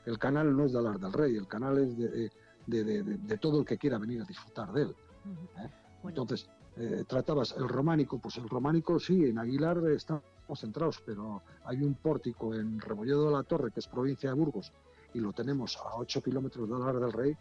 el 0.06 0.20
canal 0.20 0.56
no 0.56 0.66
es 0.66 0.74
de 0.74 0.78
Alar 0.78 1.00
del 1.00 1.12
Rey, 1.12 1.36
el 1.38 1.48
canal 1.48 1.80
es 1.80 1.98
de, 1.98 2.08
de- 2.10 2.32
de- 2.84 3.02
de- 3.04 3.18
de 3.18 3.38
todo 3.40 3.62
el 3.62 3.66
que 3.66 3.80
quiera 3.80 3.98
venir 3.98 4.22
a 4.22 4.26
disfrutar 4.26 4.72
de 4.74 4.84
él. 4.84 4.96
¿eh? 5.58 5.70
Entonces, 6.04 6.48
eh, 6.78 7.04
tratabas 7.08 7.56
el 7.58 7.68
románico, 7.68 8.20
pues 8.20 8.38
el 8.38 8.48
románico 8.48 9.00
sí, 9.00 9.26
en 9.26 9.40
Aguilar 9.40 9.80
estamos 9.90 10.22
centrados, 10.60 11.02
pero 11.06 11.42
hay 11.66 11.82
un 11.82 11.94
pórtico 11.96 12.54
en 12.54 12.80
Rebolledo 12.80 13.26
de 13.26 13.32
la 13.32 13.44
Torre, 13.44 13.72
que 13.72 13.80
es 13.80 13.88
provincia 13.88 14.30
de 14.30 14.36
Burgos, 14.36 14.72
y 15.14 15.20
lo 15.20 15.34
tenemos 15.34 15.78
a 15.78 15.96
8 15.96 16.22
kilómetros 16.22 16.70
de 16.70 16.76
Alar 16.76 17.00
del 17.00 17.12
Rey, 17.12 17.36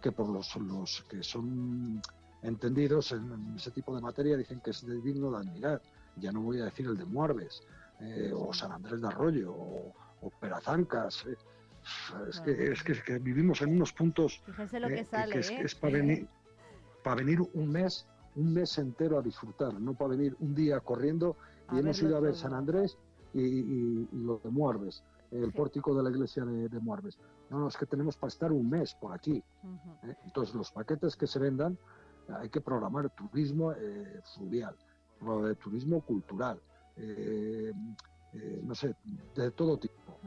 que 0.00 0.12
por 0.12 0.28
los, 0.28 0.54
los 0.56 1.04
que 1.08 1.22
son 1.22 2.00
entendidos 2.42 3.12
en, 3.12 3.30
en 3.32 3.54
ese 3.56 3.70
tipo 3.70 3.94
de 3.94 4.00
materia 4.00 4.36
dicen 4.36 4.60
que 4.60 4.70
es 4.70 4.86
de- 4.86 5.00
digno 5.00 5.30
de 5.30 5.36
admirar. 5.38 5.80
Ya 6.16 6.32
no 6.32 6.40
voy 6.40 6.60
a 6.60 6.64
decir 6.64 6.86
el 6.86 6.96
de 6.96 7.04
Muarbes, 7.04 7.62
eh, 8.00 8.32
o 8.34 8.52
San 8.52 8.72
Andrés 8.72 9.00
de 9.00 9.08
Arroyo, 9.08 9.52
o, 9.52 9.92
o 10.22 10.30
Perazancas. 10.40 11.24
eh. 11.26 11.36
Es, 12.28 12.40
que, 12.40 12.72
es, 12.72 12.82
que, 12.82 12.92
es 12.92 13.02
que 13.02 13.18
vivimos 13.18 13.62
en 13.62 13.74
unos 13.74 13.92
puntos 13.94 14.42
Fíjense 14.44 14.78
lo 14.80 14.88
eh, 14.88 14.94
que 14.94 15.00
es, 15.00 15.50
es 15.64 15.74
para 15.74 15.94
venir, 15.94 16.28
para 17.02 17.16
venir 17.16 17.40
un 17.54 17.70
mes, 17.70 18.06
un 18.36 18.52
mes 18.52 18.76
entero 18.78 19.18
a 19.18 19.22
disfrutar, 19.22 19.72
no 19.80 19.94
para 19.94 20.10
venir 20.10 20.36
un 20.40 20.54
día 20.54 20.80
corriendo. 20.80 21.36
Y 21.72 21.78
hemos 21.78 22.02
ido 22.02 22.16
a 22.16 22.20
ver. 22.20 22.34
San 22.34 22.54
Andrés 22.54 22.96
y, 23.32 23.40
y- 23.42 24.08
y 24.12 24.16
lo 24.24 24.38
de 24.42 24.50
Muarbes. 24.50 25.02
el 25.30 25.52
pórtico 25.52 25.94
de 25.94 26.02
la 26.02 26.10
iglesia 26.10 26.44
de, 26.44 26.68
de 26.68 26.80
Muarbes. 26.80 27.16
No, 27.50 27.60
no, 27.60 27.68
es 27.68 27.76
que 27.76 27.86
tenemos 27.86 28.16
para 28.16 28.28
estar 28.28 28.50
un 28.50 28.68
mes 28.68 28.94
por 28.94 29.12
aquí. 29.12 29.42
¿eh? 30.02 30.16
Entonces, 30.24 30.54
los 30.56 30.72
paquetes 30.72 31.14
que 31.16 31.26
se 31.28 31.38
vendan, 31.38 31.78
hay 32.28 32.48
que 32.48 32.60
programar 32.60 33.08
turismo 33.10 33.72
eh, 33.72 34.20
fluvial, 34.34 34.74
turismo 35.62 36.00
cultural, 36.00 36.60
eh, 36.96 37.72
eh, 38.32 38.60
no 38.64 38.74
sé, 38.74 38.94
de 39.36 39.50
todo 39.52 39.76
tipo. 39.78 40.18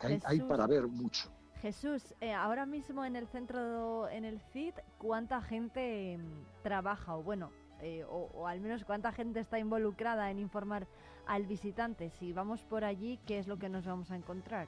Que 0.00 0.20
hay, 0.24 0.40
para 0.40 0.66
ver 0.66 0.86
mucho. 0.88 1.30
Jesús, 1.60 2.14
eh, 2.20 2.32
ahora 2.34 2.66
mismo 2.66 3.04
en 3.04 3.14
el 3.16 3.26
centro, 3.28 4.08
en 4.08 4.24
el 4.24 4.40
CID, 4.52 4.74
¿cuánta 4.98 5.40
gente 5.42 6.18
mm, 6.18 6.62
trabaja? 6.62 7.16
O 7.16 7.22
bueno, 7.22 7.50
eh, 7.84 8.02
o, 8.04 8.30
o 8.34 8.46
al 8.46 8.60
menos 8.60 8.84
cuánta 8.84 9.12
gente 9.12 9.40
está 9.40 9.58
involucrada 9.58 10.30
en 10.30 10.38
informar 10.38 10.86
al 11.26 11.44
visitante. 11.46 12.10
Si 12.18 12.32
vamos 12.32 12.60
por 12.62 12.82
allí, 12.82 13.18
¿qué 13.26 13.38
es 13.38 13.46
lo 13.46 13.58
que 13.58 13.68
nos 13.68 13.84
vamos 13.84 14.10
a 14.10 14.16
encontrar? 14.16 14.66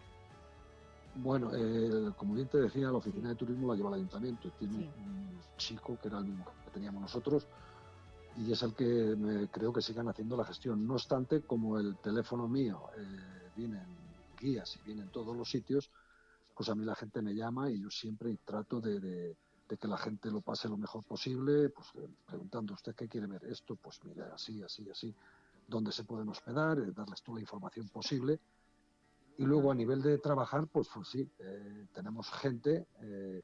Bueno, 1.16 1.50
eh, 1.54 2.12
como 2.16 2.34
bien 2.34 2.46
te 2.48 2.58
decía, 2.58 2.88
la 2.90 2.98
oficina 2.98 3.30
de 3.30 3.36
turismo 3.36 3.68
la 3.68 3.76
lleva 3.76 3.88
el 3.88 3.94
ayuntamiento. 3.94 4.50
Tiene 4.58 4.76
un 4.76 5.40
chico 5.56 5.98
que 6.00 6.08
era 6.08 6.18
el 6.18 6.26
mismo 6.26 6.44
que 6.64 6.70
teníamos 6.70 7.00
nosotros 7.00 7.46
y 8.36 8.52
es 8.52 8.62
el 8.62 8.74
que 8.74 8.84
me, 8.84 9.48
creo 9.48 9.72
que 9.72 9.80
sigan 9.80 10.08
haciendo 10.08 10.36
la 10.36 10.44
gestión. 10.44 10.86
No 10.86 10.94
obstante, 10.94 11.40
como 11.40 11.78
el 11.78 11.96
teléfono 11.98 12.48
mío 12.48 12.90
eh, 12.98 13.50
vienen 13.56 13.86
guías 14.38 14.76
y 14.76 14.80
vienen 14.84 15.08
todos 15.08 15.34
los 15.34 15.48
sitios, 15.48 15.90
pues 16.54 16.68
a 16.68 16.74
mí 16.74 16.84
la 16.84 16.94
gente 16.94 17.22
me 17.22 17.34
llama 17.34 17.70
y 17.70 17.80
yo 17.80 17.88
siempre 17.90 18.36
trato 18.44 18.80
de, 18.80 19.00
de- 19.00 19.36
de 19.68 19.76
que 19.76 19.88
la 19.88 19.98
gente 19.98 20.30
lo 20.30 20.40
pase 20.40 20.68
lo 20.68 20.76
mejor 20.76 21.04
posible, 21.04 21.70
pues 21.70 21.88
eh, 21.96 22.08
preguntando 22.24 22.74
usted 22.74 22.94
qué 22.94 23.08
quiere 23.08 23.26
ver 23.26 23.44
esto, 23.44 23.76
pues 23.76 23.98
mira, 24.04 24.32
así, 24.32 24.62
así, 24.62 24.88
así, 24.90 25.14
dónde 25.66 25.92
se 25.92 26.04
pueden 26.04 26.28
hospedar, 26.28 26.78
eh, 26.78 26.92
darles 26.94 27.22
toda 27.22 27.36
la 27.36 27.42
información 27.42 27.88
posible. 27.88 28.38
Y 29.38 29.44
luego 29.44 29.70
a 29.70 29.74
nivel 29.74 30.00
de 30.00 30.18
trabajar, 30.18 30.66
pues, 30.68 30.88
pues 30.94 31.08
sí, 31.08 31.30
eh, 31.38 31.86
tenemos 31.92 32.30
gente, 32.30 32.86
eh, 33.02 33.42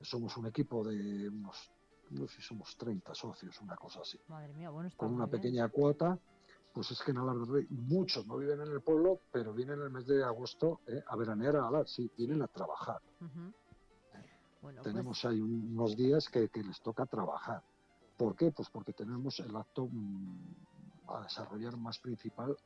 somos 0.00 0.36
un 0.36 0.46
equipo 0.46 0.82
de 0.84 1.28
unos, 1.28 1.70
no 2.10 2.26
sé 2.28 2.36
si 2.36 2.42
somos 2.42 2.74
30 2.76 3.14
socios, 3.14 3.60
una 3.60 3.76
cosa 3.76 4.00
así, 4.00 4.18
Madre 4.28 4.54
mía, 4.54 4.70
bueno, 4.70 4.88
está 4.88 5.04
con 5.04 5.14
una 5.14 5.26
bien. 5.26 5.40
pequeña 5.40 5.68
cuota. 5.68 6.18
Pues 6.72 6.90
es 6.90 7.00
que 7.02 7.10
en 7.10 7.16
Alar 7.16 7.36
del 7.36 7.48
Rey 7.48 7.66
muchos 7.70 8.26
no 8.26 8.36
viven 8.36 8.60
en 8.60 8.68
el 8.68 8.82
pueblo, 8.82 9.20
pero 9.32 9.54
vienen 9.54 9.80
el 9.80 9.90
mes 9.90 10.06
de 10.06 10.22
agosto 10.22 10.80
eh, 10.86 11.02
a 11.06 11.16
veranear 11.16 11.56
a 11.56 11.68
Alar, 11.68 11.88
sí, 11.88 12.10
vienen 12.18 12.42
a 12.42 12.48
trabajar. 12.48 13.00
Ujú. 13.22 13.50
Bueno, 14.60 14.82
pues, 14.82 14.92
Tenemos 14.92 15.24
ahí 15.24 15.40
un- 15.40 15.76
unos 15.76 15.96
días 15.96 16.28
que, 16.28 16.48
que 16.48 16.62
les 16.62 16.80
toca 16.80 17.06
trabajar. 17.06 17.62
¿Por 18.16 18.34
qué? 18.36 18.50
Pues 18.50 18.68
porque 18.70 18.92
tenemos 18.92 19.38
el 19.40 19.54
acto 19.56 19.88
mm, 19.90 20.54
a 21.08 21.22
desarrollar 21.22 21.76
más 21.76 21.98
principal 21.98 22.56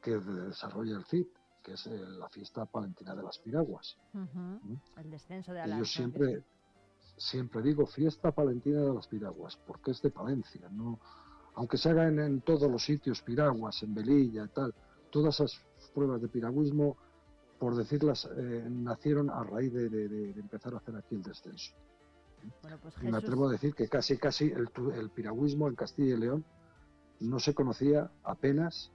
que 0.00 0.12
de- 0.12 0.48
desarrolla 0.48 0.96
el 0.96 1.04
CID, 1.04 1.26
que 1.62 1.72
es 1.72 1.86
eh, 1.86 1.98
la 2.18 2.28
fiesta 2.28 2.64
palentina 2.66 3.14
de 3.14 3.22
las 3.22 3.38
piraguas. 3.38 3.96
ujú, 4.14 4.78
el 4.96 5.10
descenso 5.10 5.52
de 5.52 5.60
Alarma. 5.60 5.80
yo 5.80 5.84
siempre, 5.86 6.44
siempre 7.16 7.62
digo 7.62 7.86
fiesta 7.86 8.32
palentina 8.32 8.80
de 8.82 8.94
las 8.94 9.06
piraguas, 9.08 9.56
porque 9.64 9.90
es 9.92 10.00
de 10.02 10.10
Palencia, 10.10 10.68
no, 10.70 10.98
aunque 11.54 11.76
se 11.76 11.90
haga 11.90 12.08
en, 12.08 12.18
en 12.20 12.42
todos 12.42 12.70
los 12.70 12.84
sitios, 12.84 13.22
piraguas, 13.22 13.82
en 13.82 13.94
Velilla 13.94 14.44
y 14.44 14.48
tal, 14.48 14.74
todas 15.10 15.34
esas 15.34 15.52
pruebas 15.92 16.20
de 16.22 16.28
piragüismo, 16.28 16.96
por 17.62 17.76
decirlas, 17.76 18.28
eh, 18.36 18.66
nacieron 18.68 19.30
a 19.30 19.44
raíz 19.44 19.72
de, 19.72 19.88
de- 19.88 20.08
de- 20.08 20.30
empezar 20.32 20.74
a 20.74 20.78
hacer 20.78 20.96
aquí 20.96 21.14
el 21.14 21.22
descenso. 21.22 21.72
Bueno, 22.60 22.76
pues 22.82 22.94
Y 22.96 23.04
me 23.04 23.12
Jesús, 23.12 23.22
atrevo 23.22 23.48
a 23.48 23.52
decir 23.52 23.72
que 23.72 23.86
casi, 23.88 24.18
casi 24.18 24.46
el, 24.46 24.68
el 24.96 25.10
piragüismo 25.10 25.68
en 25.68 25.76
Castilla 25.76 26.16
y 26.16 26.18
León 26.18 26.44
no 27.20 27.38
se 27.38 27.54
conocía 27.54 28.10
apenas 28.24 28.90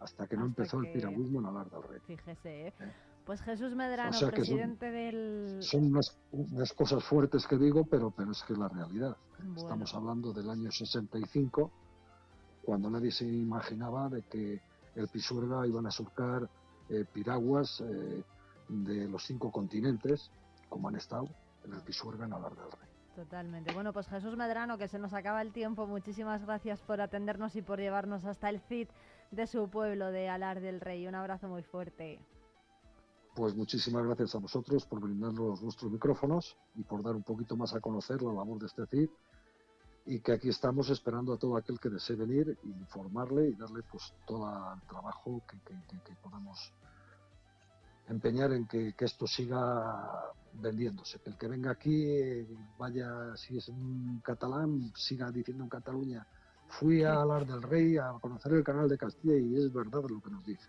hasta 0.00 0.26
que 0.26 0.34
no 0.36 0.46
Hasta 0.46 0.62
empezó 0.62 0.80
que- 0.80 0.88
el 0.88 0.92
piragüismo 0.94 1.38
en 1.38 1.46
Alar 1.46 1.70
del 1.70 1.82
Rey. 1.84 2.00
fíjese, 2.08 2.66
¿eh? 2.66 2.74
Pues 3.24 3.40
Jesús 3.42 3.76
Medrano, 3.76 4.10
O 4.10 4.12
sea 4.14 4.30
que 4.30 4.44
son- 4.44 4.56
presidente 4.56 4.90
del... 4.90 5.62
Son 5.62 5.84
unas, 5.84 6.18
unas 6.32 6.72
cosas 6.72 7.04
fuertes 7.04 7.46
que 7.46 7.56
digo, 7.56 7.84
pero, 7.84 8.10
pero 8.10 8.32
es 8.32 8.42
que 8.42 8.52
es 8.54 8.58
la 8.58 8.68
realidad. 8.68 9.16
Bueno. 9.38 9.54
Estamos 9.60 9.94
hablando 9.94 10.32
del 10.32 10.50
año 10.50 10.72
65, 10.72 11.70
cuando 12.64 12.90
nadie 12.90 13.12
se 13.12 13.26
imaginaba 13.28 14.08
de 14.08 14.22
que 14.22 14.60
el 14.96 15.06
Pisuerga 15.06 15.64
iban 15.68 15.86
a 15.86 15.92
surcar 15.92 16.50
eh, 16.88 17.04
piraguas 17.12 17.80
eh, 17.80 18.22
de 18.68 19.08
los 19.08 19.24
cinco 19.24 19.50
continentes, 19.50 20.30
como 20.68 20.88
han 20.88 20.96
estado 20.96 21.28
en 21.64 21.74
el 21.74 21.80
Pisuerga 21.82 22.26
en 22.26 22.32
Alar 22.32 22.54
del 22.56 22.70
Rey. 22.70 22.88
Totalmente. 23.14 23.72
Bueno, 23.74 23.92
pues 23.92 24.06
Jesús 24.06 24.36
Medrano, 24.36 24.78
que 24.78 24.86
se 24.86 24.98
nos 24.98 25.12
acaba 25.12 25.42
el 25.42 25.52
tiempo, 25.52 25.86
muchísimas 25.86 26.44
gracias 26.44 26.80
por 26.82 27.00
atendernos 27.00 27.56
y 27.56 27.62
por 27.62 27.80
llevarnos 27.80 28.24
hasta 28.24 28.48
el 28.48 28.60
CID 28.60 28.88
de 29.32 29.46
su 29.46 29.68
pueblo 29.68 30.12
de 30.12 30.28
Alar 30.28 30.60
del 30.60 30.80
Rey. 30.80 31.06
Un 31.06 31.16
abrazo 31.16 31.48
muy 31.48 31.62
fuerte. 31.62 32.20
Pues 33.34 33.56
muchísimas 33.56 34.04
gracias 34.04 34.34
a 34.34 34.38
vosotros 34.38 34.86
por 34.86 35.00
brindarnos 35.00 35.60
vuestros 35.62 35.90
micrófonos 35.90 36.56
y 36.76 36.84
por 36.84 37.02
dar 37.02 37.16
un 37.16 37.22
poquito 37.22 37.56
más 37.56 37.74
a 37.74 37.80
conocer 37.80 38.22
la 38.22 38.32
labor 38.32 38.58
de 38.58 38.66
este 38.66 38.86
CID 38.86 39.08
y 40.08 40.20
que 40.20 40.32
aquí 40.32 40.48
estamos 40.48 40.88
esperando 40.88 41.34
a 41.34 41.38
todo 41.38 41.56
aquel 41.58 41.78
que 41.78 41.90
desee 41.90 42.16
venir 42.16 42.48
e 42.48 42.66
informarle 42.66 43.50
y 43.50 43.54
darle 43.54 43.82
pues 43.90 44.02
todo 44.26 44.48
el 44.74 44.80
trabajo 44.88 45.42
que, 45.46 45.58
que- 45.60 46.00
que- 46.02 46.14
podemos 46.16 46.58
empeñar 48.08 48.52
en 48.52 48.66
que, 48.66 48.94
esto 48.98 49.26
siga 49.26 50.32
vendiéndose, 50.54 51.18
que 51.20 51.28
el 51.30 51.36
que 51.36 51.46
venga 51.48 51.72
aquí 51.72 52.46
vaya, 52.78 53.36
si 53.36 53.58
es 53.58 53.68
un 53.68 54.20
catalán, 54.24 54.90
siga 54.96 55.30
diciendo 55.30 55.64
en 55.64 55.68
Cataluña, 55.70 56.26
fui 56.80 57.02
a 57.04 57.20
hablar 57.20 57.46
del 57.46 57.62
rey 57.62 57.98
a 57.98 58.12
conocer 58.20 58.54
el 58.54 58.64
canal 58.64 58.88
de 58.88 58.96
Castilla 58.96 59.36
y 59.36 59.56
es 59.56 59.70
verdad 59.72 60.02
lo 60.08 60.20
que 60.22 60.30
nos 60.30 60.44
dice. 60.46 60.68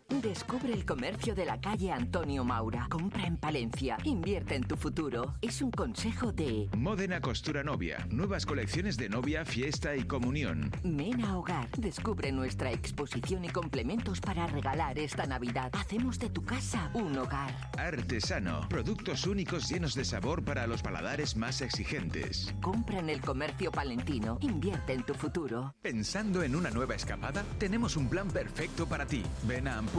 Descubre 0.19 0.73
el 0.73 0.85
comercio 0.85 1.33
de 1.33 1.45
la 1.45 1.61
calle 1.61 1.89
Antonio 1.89 2.43
Maura. 2.43 2.87
Compra 2.89 3.23
en 3.23 3.37
Palencia. 3.37 3.97
Invierte 4.03 4.55
en 4.55 4.63
tu 4.63 4.75
futuro. 4.75 5.35
Es 5.41 5.61
un 5.61 5.71
consejo 5.71 6.33
de 6.33 6.69
Modena 6.75 7.21
Costura 7.21 7.63
Novia. 7.63 8.05
Nuevas 8.09 8.45
colecciones 8.45 8.97
de 8.97 9.07
novia, 9.07 9.45
fiesta 9.45 9.95
y 9.95 10.03
comunión. 10.03 10.69
Mena 10.83 11.37
Hogar. 11.37 11.69
Descubre 11.77 12.33
nuestra 12.33 12.71
exposición 12.71 13.45
y 13.45 13.49
complementos 13.49 14.19
para 14.19 14.47
regalar 14.47 14.99
esta 14.99 15.25
Navidad. 15.25 15.71
Hacemos 15.73 16.19
de 16.19 16.29
tu 16.29 16.43
casa 16.43 16.91
un 16.93 17.17
hogar. 17.17 17.55
Artesano. 17.77 18.67
Productos 18.67 19.25
únicos 19.25 19.69
llenos 19.69 19.95
de 19.95 20.03
sabor 20.03 20.43
para 20.43 20.67
los 20.67 20.81
paladares 20.81 21.37
más 21.37 21.61
exigentes. 21.61 22.53
Compra 22.61 22.99
en 22.99 23.09
el 23.09 23.21
comercio 23.21 23.71
palentino. 23.71 24.37
Invierte 24.41 24.91
en 24.91 25.03
tu 25.03 25.13
futuro. 25.13 25.73
Pensando 25.81 26.43
en 26.43 26.55
una 26.55 26.69
nueva 26.69 26.95
escapada, 26.95 27.45
tenemos 27.57 27.95
un 27.95 28.09
plan 28.09 28.27
perfecto 28.27 28.85
para 28.85 29.05
ti. 29.05 29.23
Ven 29.43 29.69
a 29.69 29.77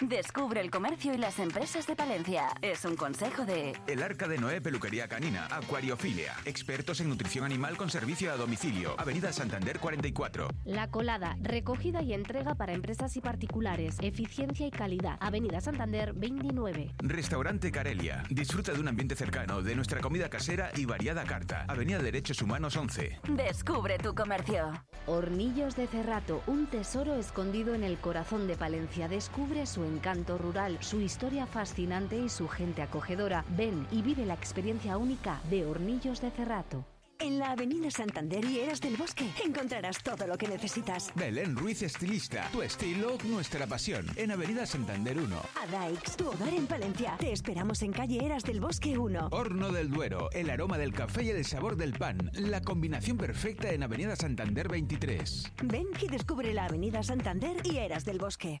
Descubre 0.00 0.60
el 0.60 0.70
comercio 0.70 1.12
y 1.12 1.18
las 1.18 1.40
empresas 1.40 1.84
de 1.88 1.96
Palencia. 1.96 2.50
Es 2.62 2.84
un 2.84 2.94
consejo 2.94 3.44
de 3.44 3.72
El 3.88 4.00
Arca 4.00 4.28
de 4.28 4.38
Noé 4.38 4.60
Peluquería 4.60 5.08
Canina, 5.08 5.48
Acuariofilia, 5.50 6.34
expertos 6.44 7.00
en 7.00 7.08
nutrición 7.08 7.44
animal 7.44 7.76
con 7.76 7.90
servicio 7.90 8.30
a 8.30 8.36
domicilio, 8.36 8.94
Avenida 8.96 9.32
Santander 9.32 9.80
44. 9.80 10.50
La 10.66 10.88
Colada, 10.88 11.36
recogida 11.40 12.00
y 12.00 12.14
entrega 12.14 12.54
para 12.54 12.74
empresas 12.74 13.16
y 13.16 13.20
particulares, 13.20 13.96
eficiencia 14.00 14.68
y 14.68 14.70
calidad. 14.70 15.16
Avenida 15.18 15.60
Santander 15.60 16.12
29. 16.12 16.94
Restaurante 16.98 17.72
Carelia. 17.72 18.22
Disfruta 18.30 18.72
de 18.72 18.78
un 18.78 18.86
ambiente 18.86 19.16
cercano, 19.16 19.62
de 19.62 19.74
nuestra 19.74 20.00
comida 20.00 20.30
casera 20.30 20.70
y 20.76 20.84
variada 20.84 21.24
carta. 21.24 21.64
Avenida 21.66 21.98
Derechos 21.98 22.40
Humanos 22.40 22.76
11. 22.76 23.18
Descubre 23.30 23.98
tu 23.98 24.14
comercio. 24.14 24.80
Hornillos 25.06 25.74
de 25.74 25.88
Cerrato, 25.88 26.40
un 26.46 26.66
tesoro 26.66 27.16
escondido 27.16 27.74
en 27.74 27.82
el 27.82 27.98
corazón 27.98 28.46
de 28.46 28.54
Palencia. 28.54 29.08
Descubre 29.08 29.66
su 29.66 29.87
encanto 29.88 30.38
rural, 30.38 30.78
su 30.80 31.00
historia 31.00 31.46
fascinante 31.46 32.18
y 32.18 32.28
su 32.28 32.46
gente 32.48 32.82
acogedora. 32.82 33.44
Ven 33.56 33.86
y 33.90 34.02
vive 34.02 34.24
la 34.24 34.34
experiencia 34.34 34.96
única 34.96 35.40
de 35.50 35.66
Hornillos 35.66 36.20
de 36.20 36.30
Cerrato. 36.30 36.84
En 37.20 37.40
la 37.40 37.50
Avenida 37.50 37.90
Santander 37.90 38.44
y 38.44 38.60
Eras 38.60 38.80
del 38.80 38.96
Bosque 38.96 39.28
encontrarás 39.44 40.00
todo 40.04 40.24
lo 40.28 40.38
que 40.38 40.46
necesitas. 40.46 41.10
Belén 41.16 41.56
Ruiz 41.56 41.82
Estilista. 41.82 42.48
Tu 42.52 42.62
estilo, 42.62 43.18
nuestra 43.24 43.66
pasión. 43.66 44.06
En 44.14 44.30
Avenida 44.30 44.64
Santander 44.66 45.18
1. 45.18 45.36
Adaix, 45.60 46.16
tu 46.16 46.28
hogar 46.28 46.54
en 46.54 46.68
Palencia. 46.68 47.16
Te 47.18 47.32
esperamos 47.32 47.82
en 47.82 47.92
calle 47.92 48.24
Eras 48.24 48.44
del 48.44 48.60
Bosque 48.60 48.96
1. 48.96 49.30
Horno 49.32 49.72
del 49.72 49.90
Duero. 49.90 50.30
El 50.30 50.48
aroma 50.48 50.78
del 50.78 50.92
café 50.92 51.24
y 51.24 51.30
el 51.30 51.44
sabor 51.44 51.74
del 51.76 51.94
pan. 51.94 52.30
La 52.34 52.60
combinación 52.60 53.16
perfecta 53.16 53.72
en 53.72 53.82
Avenida 53.82 54.14
Santander 54.14 54.68
23. 54.68 55.54
Ven 55.64 55.88
y 56.00 56.06
descubre 56.06 56.54
la 56.54 56.66
Avenida 56.66 57.02
Santander 57.02 57.56
y 57.64 57.78
Eras 57.78 58.04
del 58.04 58.18
Bosque. 58.18 58.60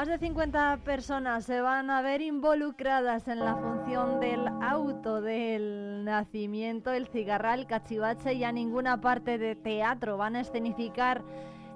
Más 0.00 0.08
de 0.08 0.16
50 0.16 0.78
personas 0.82 1.44
se 1.44 1.60
van 1.60 1.90
a 1.90 2.00
ver 2.00 2.22
involucradas 2.22 3.28
en 3.28 3.40
la 3.40 3.54
función 3.54 4.18
del 4.18 4.48
auto 4.62 5.20
del 5.20 6.06
nacimiento, 6.06 6.90
el 6.90 7.06
cigarral, 7.08 7.66
cachivache 7.66 8.32
y 8.32 8.44
a 8.44 8.50
ninguna 8.50 9.02
parte 9.02 9.36
de 9.36 9.56
teatro. 9.56 10.16
Van 10.16 10.36
a 10.36 10.40
escenificar 10.40 11.22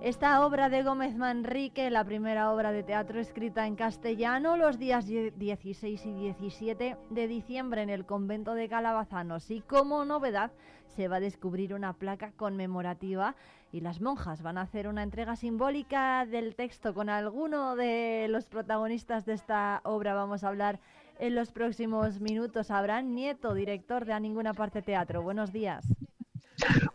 esta 0.01 0.43
obra 0.47 0.71
de 0.71 0.83
Gómez 0.83 1.15
Manrique, 1.19 1.91
la 1.91 2.03
primera 2.03 2.51
obra 2.51 2.73
de 2.73 2.83
teatro 2.83 3.21
escrita 3.21 3.67
en 3.67 3.77
castellano, 3.77 4.57
los 4.57 4.79
días 4.79 5.05
16 5.05 6.07
y 6.07 6.15
17 6.15 6.97
de 7.11 7.29
diciembre 7.29 7.83
en 7.83 7.91
el 7.91 8.07
convento 8.07 8.55
de 8.55 8.71
Calabazanos. 8.71 9.51
Y 9.51 9.61
como 9.61 10.03
novedad, 10.07 10.51
se 10.97 11.09
va 11.09 11.17
a 11.17 11.21
descubrir 11.21 11.75
una 11.75 11.93
placa 11.93 12.33
conmemorativa 12.33 13.35
y 13.75 13.81
las 13.81 14.01
monjas 14.01 14.41
van 14.41 14.57
a 14.57 14.61
hacer 14.61 14.87
una 14.87 15.03
entrega 15.03 15.35
simbólica 15.35 16.25
del 16.27 16.55
texto 16.55 16.95
con 16.95 17.11
alguno 17.11 17.75
de 17.75 18.29
los 18.31 18.47
protagonistas 18.47 19.27
de 19.27 19.33
esta 19.33 19.81
obra. 19.83 20.15
Vamos 20.15 20.45
a 20.45 20.49
hablar 20.49 20.79
en 21.19 21.35
los 21.35 21.51
próximos 21.51 22.21
minutos. 22.21 22.71
Abraham 22.71 23.15
Nieto, 23.15 23.53
director 23.53 24.05
de 24.05 24.13
A 24.13 24.21
Ninguna 24.21 24.55
Parte 24.55 24.81
Teatro. 24.81 25.23
Buenos 25.23 25.53
días. 25.53 25.85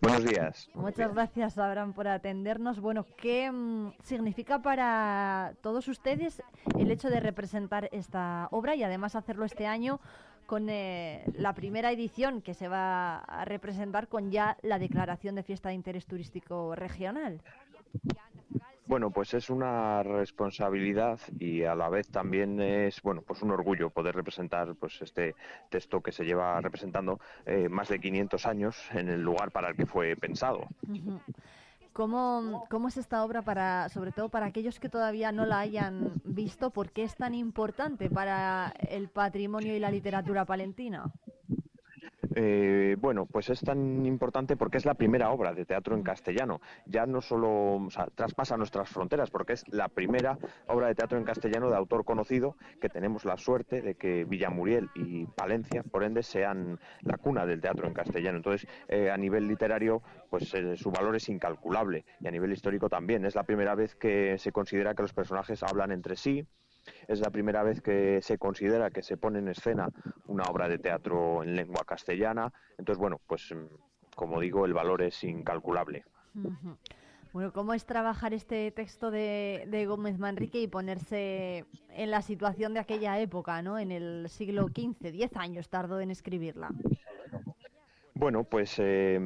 Buenos 0.01 0.23
días. 0.23 0.69
Muchas 0.73 1.13
gracias, 1.13 1.57
Abraham, 1.57 1.91
por 1.91 2.07
atendernos. 2.07 2.79
Bueno, 2.79 3.05
¿qué 3.17 3.51
mm, 3.51 3.91
significa 4.01 4.61
para 4.61 5.55
todos 5.61 5.89
ustedes 5.89 6.41
el 6.77 6.91
hecho 6.91 7.09
de 7.09 7.19
representar 7.19 7.89
esta 7.91 8.47
obra 8.51 8.75
y 8.75 8.83
además 8.83 9.15
hacerlo 9.15 9.43
este 9.43 9.67
año 9.67 9.99
con 10.49 10.67
eh, 10.67 11.23
la 11.35 11.53
primera 11.53 11.91
edición 11.91 12.41
que 12.41 12.55
se 12.55 12.67
va 12.67 13.19
a 13.19 13.45
representar 13.45 14.07
con 14.07 14.31
ya 14.31 14.57
la 14.63 14.79
declaración 14.79 15.35
de 15.35 15.43
fiesta 15.43 15.69
de 15.69 15.75
interés 15.75 16.07
turístico 16.07 16.73
regional. 16.73 17.39
Bueno, 18.87 19.11
pues 19.11 19.35
es 19.35 19.51
una 19.51 20.01
responsabilidad 20.01 21.19
y 21.37 21.61
a 21.65 21.75
la 21.75 21.87
vez 21.89 22.09
también 22.09 22.59
es, 22.59 22.99
bueno, 23.03 23.21
pues 23.21 23.43
un 23.43 23.51
orgullo 23.51 23.91
poder 23.91 24.15
representar 24.15 24.73
pues 24.73 24.99
este 25.03 25.35
texto 25.69 26.01
que 26.01 26.11
se 26.11 26.25
lleva 26.25 26.59
representando 26.59 27.19
eh, 27.45 27.69
más 27.69 27.87
de 27.89 27.99
500 27.99 28.47
años 28.47 28.75
en 28.91 29.09
el 29.09 29.21
lugar 29.21 29.51
para 29.51 29.69
el 29.69 29.75
que 29.75 29.85
fue 29.85 30.15
pensado. 30.15 30.67
¿Cómo, 31.99 32.63
¿Cómo 32.69 32.87
es 32.87 32.95
esta 32.95 33.25
obra 33.25 33.41
para, 33.41 33.89
sobre 33.89 34.13
todo 34.13 34.29
para 34.29 34.45
aquellos 34.45 34.79
que 34.79 34.87
todavía 34.87 35.33
no 35.33 35.45
la 35.45 35.59
hayan 35.59 36.13
visto? 36.23 36.69
¿Por 36.69 36.91
qué 36.91 37.03
es 37.03 37.17
tan 37.17 37.35
importante 37.35 38.09
para 38.09 38.73
el 38.89 39.09
patrimonio 39.09 39.75
y 39.75 39.79
la 39.79 39.91
literatura 39.91 40.45
palentina? 40.45 41.11
Eh, 42.41 42.95
bueno, 42.97 43.25
pues 43.25 43.49
es 43.49 43.59
tan 43.59 44.05
importante 44.05 44.55
porque 44.55 44.77
es 44.77 44.85
la 44.85 44.93
primera 44.93 45.29
obra 45.29 45.53
de 45.53 45.65
teatro 45.65 45.93
en 45.93 46.03
castellano. 46.03 46.61
Ya 46.85 47.05
no 47.05 47.19
solo 47.19 47.75
o 47.75 47.89
sea, 47.89 48.07
traspasa 48.15 48.55
nuestras 48.55 48.87
fronteras, 48.87 49.29
porque 49.29 49.51
es 49.51 49.67
la 49.67 49.89
primera 49.89 50.37
obra 50.67 50.87
de 50.87 50.95
teatro 50.95 51.17
en 51.17 51.25
castellano 51.25 51.69
de 51.69 51.75
autor 51.75 52.05
conocido, 52.05 52.55
que 52.79 52.87
tenemos 52.87 53.25
la 53.25 53.35
suerte 53.35 53.81
de 53.81 53.95
que 53.95 54.23
Villamuriel 54.23 54.89
y 54.95 55.25
Palencia, 55.25 55.83
por 55.83 56.05
ende, 56.05 56.23
sean 56.23 56.79
la 57.01 57.17
cuna 57.17 57.45
del 57.45 57.59
teatro 57.59 57.87
en 57.87 57.93
castellano. 57.93 58.37
Entonces, 58.37 58.69
eh, 58.87 59.11
a 59.11 59.17
nivel 59.17 59.45
literario, 59.45 60.01
pues 60.29 60.53
eh, 60.53 60.77
su 60.77 60.91
valor 60.91 61.17
es 61.17 61.27
incalculable 61.27 62.05
y 62.21 62.27
a 62.29 62.31
nivel 62.31 62.53
histórico 62.53 62.87
también. 62.87 63.25
Es 63.25 63.35
la 63.35 63.43
primera 63.43 63.75
vez 63.75 63.95
que 63.95 64.37
se 64.37 64.53
considera 64.53 64.95
que 64.95 65.01
los 65.01 65.11
personajes 65.11 65.61
hablan 65.61 65.91
entre 65.91 66.15
sí, 66.15 66.47
es 67.07 67.19
la 67.19 67.29
primera 67.29 67.63
vez 67.63 67.81
que 67.81 68.21
se 68.21 68.37
considera 68.37 68.91
que 68.91 69.03
se 69.03 69.17
pone 69.17 69.39
en 69.39 69.47
escena 69.49 69.89
una 70.27 70.43
obra 70.43 70.67
de 70.67 70.77
teatro 70.77 71.43
en 71.43 71.55
lengua 71.55 71.83
castellana. 71.85 72.51
Entonces, 72.77 72.99
bueno, 72.99 73.19
pues 73.27 73.51
mm, 73.51 74.15
como 74.15 74.39
digo, 74.39 74.65
el 74.65 74.73
valor 74.73 75.01
es 75.01 75.23
incalculable. 75.23 76.03
Bueno, 77.31 77.53
¿cómo 77.53 77.73
es 77.73 77.85
trabajar 77.85 78.33
este 78.33 78.71
texto 78.71 79.11
de, 79.11 79.65
de, 79.67 79.85
Gómez 79.85 80.17
Manrique 80.17 80.59
y 80.61 80.67
ponerse 80.67 81.65
en 81.89 82.09
la 82.09 82.23
situación 82.23 82.73
de 82.73 82.79
aquella 82.79 83.19
época, 83.19 83.61
¿no? 83.61 83.77
En 83.77 83.91
el 83.91 84.27
siglo 84.29 84.67
XV, 84.67 85.11
diez 85.11 85.35
años 85.37 85.69
tardó 85.69 85.99
en 85.99 86.09
escribirla. 86.09 86.69
Bueno, 88.19 88.43
pues 88.43 88.75
eh, 88.79 89.17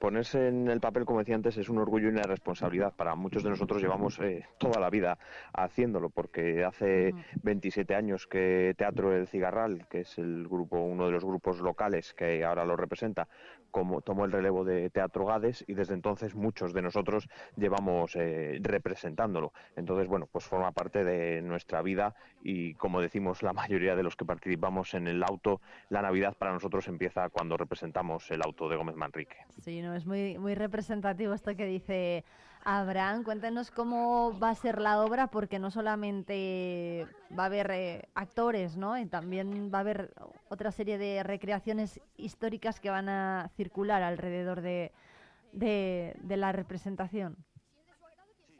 ponerse 0.00 0.48
en 0.48 0.66
el 0.66 0.80
papel, 0.80 1.04
como 1.04 1.20
decía 1.20 1.36
antes, 1.36 1.56
es 1.56 1.68
un 1.68 1.78
orgullo 1.78 2.08
y 2.08 2.10
una 2.10 2.24
responsabilidad. 2.24 2.92
Para 2.96 3.14
muchos 3.14 3.44
de 3.44 3.50
nosotros 3.50 3.80
llevamos 3.80 4.18
eh, 4.18 4.44
toda 4.58 4.80
la 4.80 4.90
vida 4.90 5.18
haciéndolo, 5.52 6.10
porque 6.10 6.64
hace 6.64 7.14
27 7.44 7.94
años 7.94 8.26
que 8.26 8.74
Teatro 8.76 9.14
El 9.14 9.28
Cigarral, 9.28 9.86
que 9.88 10.00
es 10.00 10.18
el 10.18 10.48
grupo, 10.48 10.80
uno 10.80 11.06
de 11.06 11.12
los 11.12 11.24
grupos 11.24 11.60
locales 11.60 12.12
que 12.12 12.44
ahora 12.44 12.64
lo 12.64 12.74
representa, 12.74 13.28
como 13.74 14.02
tomó 14.02 14.24
el 14.24 14.30
relevo 14.32 14.64
de 14.64 14.90
Teatro 14.90 15.26
Gades 15.26 15.64
y 15.66 15.74
desde 15.74 15.94
entonces 15.94 16.36
muchos 16.36 16.72
de 16.72 16.82
nosotros 16.82 17.28
llevamos 17.56 18.16
eh, 18.16 18.58
representándolo. 18.62 19.52
Entonces, 19.74 20.08
bueno, 20.08 20.28
pues 20.30 20.44
forma 20.44 20.72
parte 20.72 21.02
de 21.02 21.40
nuestra 21.42 21.82
vida 21.82 22.14
y 22.42 22.74
como 22.74 23.00
decimos 23.00 23.42
la 23.42 23.52
mayoría 23.52 23.96
de 23.96 24.02
los 24.02 24.16
que 24.16 24.24
participamos 24.24 24.94
en 24.94 25.08
el 25.08 25.22
auto, 25.22 25.60
la 25.88 26.02
Navidad 26.02 26.36
para 26.36 26.52
nosotros 26.52 26.86
empieza 26.88 27.28
cuando 27.30 27.56
representamos 27.56 28.23
el 28.30 28.42
auto 28.42 28.68
de 28.68 28.76
Gómez 28.76 28.96
Manrique. 28.96 29.36
Sí, 29.62 29.82
no, 29.82 29.94
es 29.94 30.06
muy, 30.06 30.38
muy 30.38 30.54
representativo 30.54 31.34
esto 31.34 31.54
que 31.56 31.66
dice 31.66 32.24
Abraham. 32.64 33.24
Cuéntenos 33.24 33.70
cómo 33.70 34.38
va 34.38 34.50
a 34.50 34.54
ser 34.54 34.80
la 34.80 35.02
obra, 35.02 35.28
porque 35.28 35.58
no 35.58 35.70
solamente 35.70 37.06
va 37.36 37.44
a 37.44 37.46
haber 37.46 37.70
eh, 37.70 38.08
actores, 38.14 38.76
¿no? 38.76 38.98
Y 38.98 39.06
también 39.06 39.70
va 39.72 39.78
a 39.78 39.80
haber 39.80 40.14
otra 40.48 40.70
serie 40.70 40.98
de 40.98 41.22
recreaciones 41.22 42.00
históricas 42.16 42.80
que 42.80 42.90
van 42.90 43.08
a 43.08 43.50
circular 43.56 44.02
alrededor 44.02 44.60
de, 44.60 44.92
de, 45.52 46.16
de 46.20 46.36
la 46.36 46.52
representación. 46.52 47.36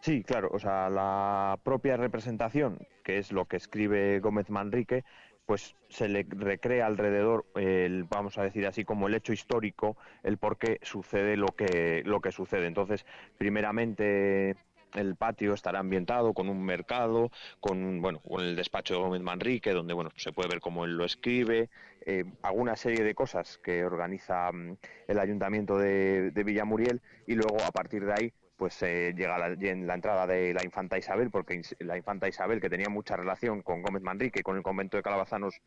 Sí, 0.01 0.23
claro, 0.23 0.51
o 0.53 0.59
sea, 0.59 0.91
la 0.91 1.59
propia 1.63 1.97
representación, 1.97 2.87
que 3.05 3.17
es 3.17 3.33
lo 3.33 3.47
que 3.47 3.57
escribe 3.57 4.21
Gómez 4.21 4.51
Manrique, 4.51 5.03
pues 5.47 5.75
se 5.89 6.09
le 6.09 6.27
recrea 6.29 6.87
alrededor, 6.87 7.45
el, 7.55 8.05
vamos 8.05 8.39
a 8.39 8.43
decir 8.43 8.67
así, 8.67 8.85
como 8.85 9.09
el 9.09 9.15
hecho 9.15 9.33
histórico, 9.33 9.97
el 10.23 10.39
por 10.39 10.57
qué 10.57 10.79
sucede 10.83 11.37
lo 11.37 11.49
que, 11.49 12.03
lo 12.05 12.21
que 12.21 12.33
sucede. 12.33 12.67
Entonces, 12.67 13.05
primeramente 13.39 14.57
el 14.95 15.17
patio 15.17 15.55
estará 15.55 15.81
ambientado 15.81 16.33
con 16.35 16.49
un 16.49 16.65
mercado, 16.65 17.31
con 17.61 18.01
bueno, 18.01 18.21
con 18.21 18.45
el 18.45 18.57
despacho 18.57 18.95
de 18.95 19.01
Gómez 19.01 19.23
Manrique, 19.23 19.73
donde 19.73 19.93
bueno, 19.93 20.11
se 20.17 20.33
puede 20.33 20.49
ver 20.49 20.61
cómo 20.61 20.85
él 20.85 20.97
lo 20.97 21.05
escribe, 21.05 21.69
eh, 22.07 22.25
alguna 22.43 22.77
serie 22.77 23.05
de 23.05 23.15
cosas 23.15 23.59
que 23.59 23.85
organiza 23.85 24.51
mm, 24.53 24.77
el 25.09 25.19
ayuntamiento 25.19 25.79
de, 25.79 26.31
de 26.31 26.45
Villamuriel 26.45 27.03
y 27.27 27.35
luego 27.35 27.63
a 27.63 27.73
partir 27.73 28.05
de 28.05 28.13
ahí 28.13 28.33
pues 28.57 28.81
eh, 28.83 29.13
llega 29.17 29.39
la, 29.39 29.49
la, 29.49 29.95
entrada 29.95 30.27
de 30.27 30.55
la 30.55 30.65
infanta 30.65 30.99
Isabel, 30.99 31.31
porque 31.31 31.61
la 31.81 31.97
infanta 31.97 32.29
Isabel, 32.29 32.61
que 32.61 32.71
tenía 32.71 32.89
mucha 32.89 33.17
relación 33.17 33.63
con 33.63 33.83
Gómez 33.83 34.03
Manrique 34.03 34.41
y 34.41 34.43
con 34.43 34.57
el 34.57 34.63
convento 34.63 34.97
de 34.97 35.03
Calabazanos, 35.03 35.61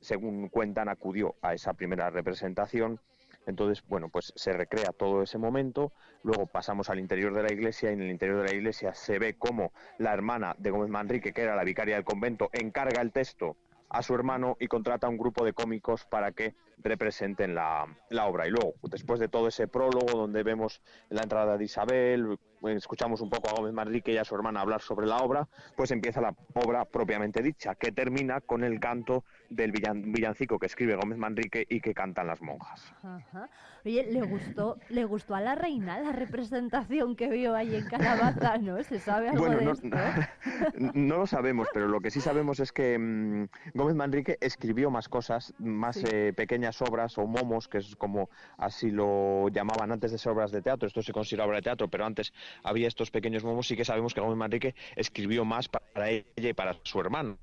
según 0.00 0.48
cuentan, 0.48 0.88
acudió 0.88 1.36
a 1.42 1.54
esa 1.54 1.74
primera 1.74 2.10
representación. 2.10 3.00
Entonces, 3.46 3.84
bueno, 3.86 4.08
pues 4.08 4.32
se 4.36 4.52
recrea 4.52 4.92
todo 4.92 5.22
ese 5.22 5.38
momento, 5.38 5.92
luego 6.22 6.46
pasamos 6.46 6.88
al 6.88 6.98
interior 6.98 7.34
de 7.34 7.42
la 7.42 7.52
iglesia 7.52 7.90
y 7.90 7.94
en 7.94 8.02
el 8.02 8.10
interior 8.10 8.38
de 8.38 8.48
la 8.48 8.54
iglesia 8.54 8.94
se 8.94 9.18
ve 9.18 9.34
cómo 9.34 9.72
la 9.98 10.14
hermana 10.14 10.54
de 10.58 10.70
Gómez 10.70 10.88
Manrique, 10.88 11.32
que 11.32 11.42
era 11.42 11.54
la 11.54 11.64
vicaria 11.64 11.96
del 11.96 12.04
convento, 12.04 12.48
encarga 12.52 13.02
el 13.02 13.12
texto 13.12 13.56
a 13.94 14.02
su 14.02 14.12
hermano 14.12 14.56
y 14.58 14.66
contrata 14.66 15.06
a 15.06 15.10
un 15.10 15.16
grupo 15.16 15.44
de 15.44 15.52
cómicos 15.52 16.04
para 16.04 16.32
que 16.32 16.56
representen 16.78 17.54
la, 17.54 17.86
obra. 18.24 18.48
Y 18.48 18.50
luego, 18.50 18.74
después 18.82 19.20
de 19.20 19.28
todo 19.28 19.46
ese 19.46 19.68
prólogo 19.68 20.18
donde 20.18 20.42
vemos 20.42 20.82
la 21.10 21.22
entrada 21.22 21.56
de 21.56 21.64
Isabel, 21.64 22.36
escuchamos 22.64 23.20
un 23.20 23.30
poco 23.30 23.50
a 23.50 23.52
Gómez 23.52 23.72
Manrique 23.72 24.12
y 24.12 24.16
a 24.16 24.24
su 24.24 24.34
hermana 24.34 24.62
hablar 24.62 24.80
sobre 24.80 25.06
la 25.06 25.18
obra, 25.18 25.48
pues 25.76 25.92
empieza 25.92 26.20
la 26.20 26.34
obra 26.54 26.84
propiamente 26.86 27.40
dicha, 27.40 27.76
que 27.76 27.92
termina 27.92 28.40
con 28.40 28.64
el 28.64 28.80
canto 28.80 29.24
del 29.50 29.72
villancico 29.72 30.58
que 30.58 30.66
escribe 30.66 30.96
Gómez 30.96 31.18
Manrique 31.18 31.66
y 31.68 31.80
que 31.80 31.94
cantan 31.94 32.26
las 32.26 32.40
monjas. 32.42 32.92
Ajá. 33.02 33.48
Oye, 33.84 34.06
¿le 34.10 34.22
gustó, 34.22 34.78
¿le 34.88 35.04
gustó 35.04 35.34
a 35.34 35.40
la 35.40 35.54
reina 35.54 36.00
la 36.00 36.12
representación 36.12 37.16
que 37.16 37.28
vio 37.28 37.54
ahí 37.54 37.74
en 37.74 37.84
Calabaza? 37.86 38.56
¿No? 38.58 38.82
¿Se 38.82 38.98
sabe 38.98 39.28
algo 39.28 39.44
bueno, 39.44 39.58
de 39.58 39.64
no, 39.64 39.72
esto? 39.72 39.88
no 40.94 41.18
lo 41.18 41.26
sabemos, 41.26 41.68
pero 41.72 41.88
lo 41.88 42.00
que 42.00 42.10
sí 42.10 42.20
sabemos 42.20 42.60
es 42.60 42.72
que 42.72 42.98
mmm, 42.98 43.46
Gómez 43.74 43.94
Manrique 43.94 44.38
escribió 44.40 44.90
más 44.90 45.08
cosas, 45.08 45.52
más 45.58 45.96
Sí. 45.96 46.04
eh, 46.10 46.32
pequeñas 46.34 46.80
obras 46.82 47.18
o 47.18 47.26
momos, 47.26 47.68
que 47.68 47.78
es 47.78 47.94
como 47.96 48.30
así 48.58 48.90
lo 48.90 49.48
llamaban 49.50 49.92
antes 49.92 50.10
de 50.12 50.18
ser 50.18 50.32
obras 50.32 50.50
de 50.50 50.62
teatro. 50.62 50.88
Esto 50.88 51.02
se 51.02 51.12
considera 51.12 51.44
obra 51.46 51.56
de 51.56 51.62
teatro, 51.62 51.88
pero 51.88 52.06
antes 52.06 52.32
había 52.62 52.88
estos 52.88 53.10
pequeños 53.10 53.44
momos. 53.44 53.66
Sí 53.68 53.76
que 53.76 53.84
sabemos 53.84 54.14
que 54.14 54.20
Gómez 54.20 54.36
Manrique 54.38 54.74
escribió 54.96 55.44
más 55.44 55.68
para 55.68 56.08
ella 56.10 56.24
y 56.36 56.52
para 56.54 56.74
su 56.82 57.00
hermano, 57.00 57.36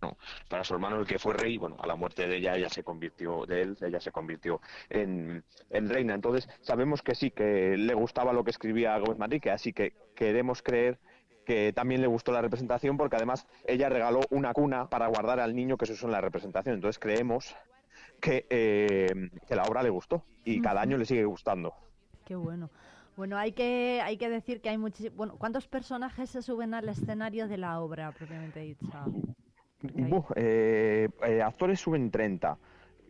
para 0.49 0.63
su 0.63 0.73
hermano 0.73 0.99
el 0.99 1.05
que 1.05 1.19
fue 1.19 1.33
rey. 1.33 1.57
Bueno, 1.57 1.77
a 1.79 1.87
la 1.87 1.95
muerte 2.01 2.27
de 2.27 2.37
ella, 2.37 2.55
ella 2.57 2.69
se 2.69 2.83
convirtió 2.83 3.45
de 3.45 3.61
él, 3.61 3.77
ella 3.81 4.01
se 4.01 4.11
convirtió 4.11 4.59
en, 4.89 5.43
en 5.69 5.89
reina. 5.89 6.13
Entonces 6.13 6.49
sabemos 6.61 7.01
que 7.01 7.15
sí, 7.15 7.31
que 7.31 7.77
le 7.77 7.93
gustaba 7.93 8.33
lo 8.33 8.43
que 8.43 8.51
escribía 8.51 8.97
Gómez 8.99 9.17
Manrique, 9.17 9.51
así 9.51 9.71
que 9.71 9.93
queremos 10.15 10.61
creer 10.61 10.99
que 11.45 11.73
también 11.73 12.01
le 12.01 12.07
gustó 12.07 12.31
la 12.31 12.41
representación 12.41 12.97
porque 12.97 13.15
además 13.15 13.47
ella 13.65 13.89
regaló 13.89 14.21
una 14.29 14.53
cuna 14.53 14.89
para 14.89 15.07
guardar 15.07 15.39
al 15.39 15.55
niño 15.55 15.77
que 15.77 15.85
se 15.85 15.93
usó 15.93 16.07
en 16.07 16.13
la 16.13 16.21
representación. 16.21 16.75
Entonces 16.75 16.99
creemos 16.99 17.55
que, 18.19 18.45
eh, 18.49 19.29
que 19.47 19.55
la 19.55 19.63
obra 19.63 19.83
le 19.83 19.89
gustó 19.89 20.23
y 20.43 20.61
cada 20.61 20.81
año 20.81 20.97
le 20.97 21.05
sigue 21.05 21.25
gustando. 21.25 21.73
Qué 22.25 22.35
bueno. 22.35 22.69
Bueno, 23.17 23.37
hay 23.37 23.51
que, 23.51 24.01
hay 24.03 24.17
que 24.17 24.29
decir 24.29 24.61
que 24.61 24.69
hay 24.69 24.77
muchísimos... 24.77 25.15
Bueno, 25.15 25.35
¿cuántos 25.37 25.67
personajes 25.67 26.29
se 26.29 26.41
suben 26.41 26.73
al 26.73 26.87
escenario 26.89 27.47
de 27.47 27.57
la 27.57 27.79
obra 27.81 28.11
propiamente 28.11 28.61
dicha? 28.61 29.05
Buh, 29.81 30.25
eh, 30.35 31.09
eh, 31.23 31.41
actores 31.41 31.79
suben 31.79 32.11
30 32.11 32.57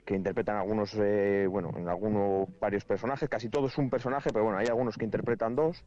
que 0.05 0.15
interpretan 0.15 0.57
algunos, 0.57 0.95
eh, 0.99 1.47
bueno, 1.49 1.71
en 1.77 1.87
algunos 1.87 2.47
varios 2.59 2.85
personajes, 2.85 3.29
casi 3.29 3.49
todo 3.49 3.67
es 3.67 3.77
un 3.77 3.89
personaje, 3.89 4.31
pero 4.33 4.45
bueno, 4.45 4.57
hay 4.59 4.67
algunos 4.67 4.97
que 4.97 5.05
interpretan 5.05 5.55
dos, 5.55 5.83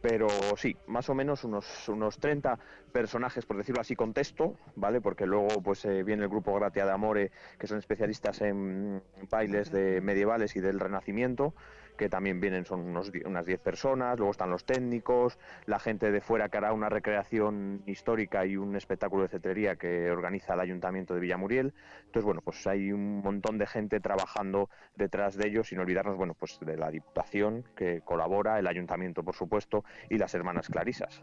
pero 0.00 0.28
sí, 0.56 0.76
más 0.86 1.08
o 1.10 1.14
menos 1.14 1.44
unos, 1.44 1.88
unos 1.88 2.18
30 2.18 2.58
personajes, 2.92 3.44
por 3.44 3.56
decirlo 3.56 3.80
así, 3.80 3.96
con 3.96 4.12
texto, 4.12 4.54
¿vale? 4.76 5.00
Porque 5.00 5.26
luego 5.26 5.48
pues 5.62 5.84
eh, 5.84 6.04
viene 6.04 6.22
el 6.22 6.28
grupo 6.28 6.54
Gratia 6.54 6.86
de 6.86 6.92
Amore, 6.92 7.32
que 7.58 7.66
son 7.66 7.78
especialistas 7.78 8.40
en 8.40 9.02
bailes 9.30 9.70
de 9.72 10.00
medievales 10.00 10.54
y 10.56 10.60
del 10.60 10.78
Renacimiento, 10.78 11.54
que 11.96 12.08
también 12.08 12.40
vienen, 12.40 12.64
son 12.64 12.80
unos, 12.80 13.10
unas 13.24 13.46
10 13.46 13.60
personas, 13.60 14.18
luego 14.18 14.30
están 14.30 14.50
los 14.50 14.64
técnicos, 14.64 15.38
la 15.66 15.78
gente 15.78 16.10
de 16.10 16.20
fuera 16.20 16.48
que 16.48 16.58
hará 16.58 16.72
una 16.72 16.88
recreación 16.88 17.82
histórica 17.86 18.46
y 18.46 18.56
un 18.56 18.76
espectáculo 18.76 19.22
de 19.22 19.28
cetrería 19.28 19.76
que 19.76 20.10
organiza 20.10 20.54
el 20.54 20.60
Ayuntamiento 20.60 21.14
de 21.14 21.20
Villamuriel. 21.20 21.74
Entonces, 22.06 22.24
bueno, 22.24 22.40
pues 22.42 22.66
hay 22.66 22.92
un 22.92 23.22
montón 23.22 23.58
de 23.58 23.66
gente 23.66 24.00
trabajando 24.00 24.68
detrás 24.94 25.36
de 25.36 25.48
ellos, 25.48 25.68
sin 25.68 25.78
olvidarnos, 25.78 26.16
bueno, 26.16 26.34
pues 26.34 26.58
de 26.60 26.76
la 26.76 26.90
Diputación 26.90 27.64
que 27.74 28.02
colabora, 28.02 28.58
el 28.58 28.66
Ayuntamiento, 28.66 29.22
por 29.22 29.34
supuesto, 29.34 29.84
y 30.10 30.18
las 30.18 30.34
hermanas 30.34 30.68
Clarisas. 30.68 31.22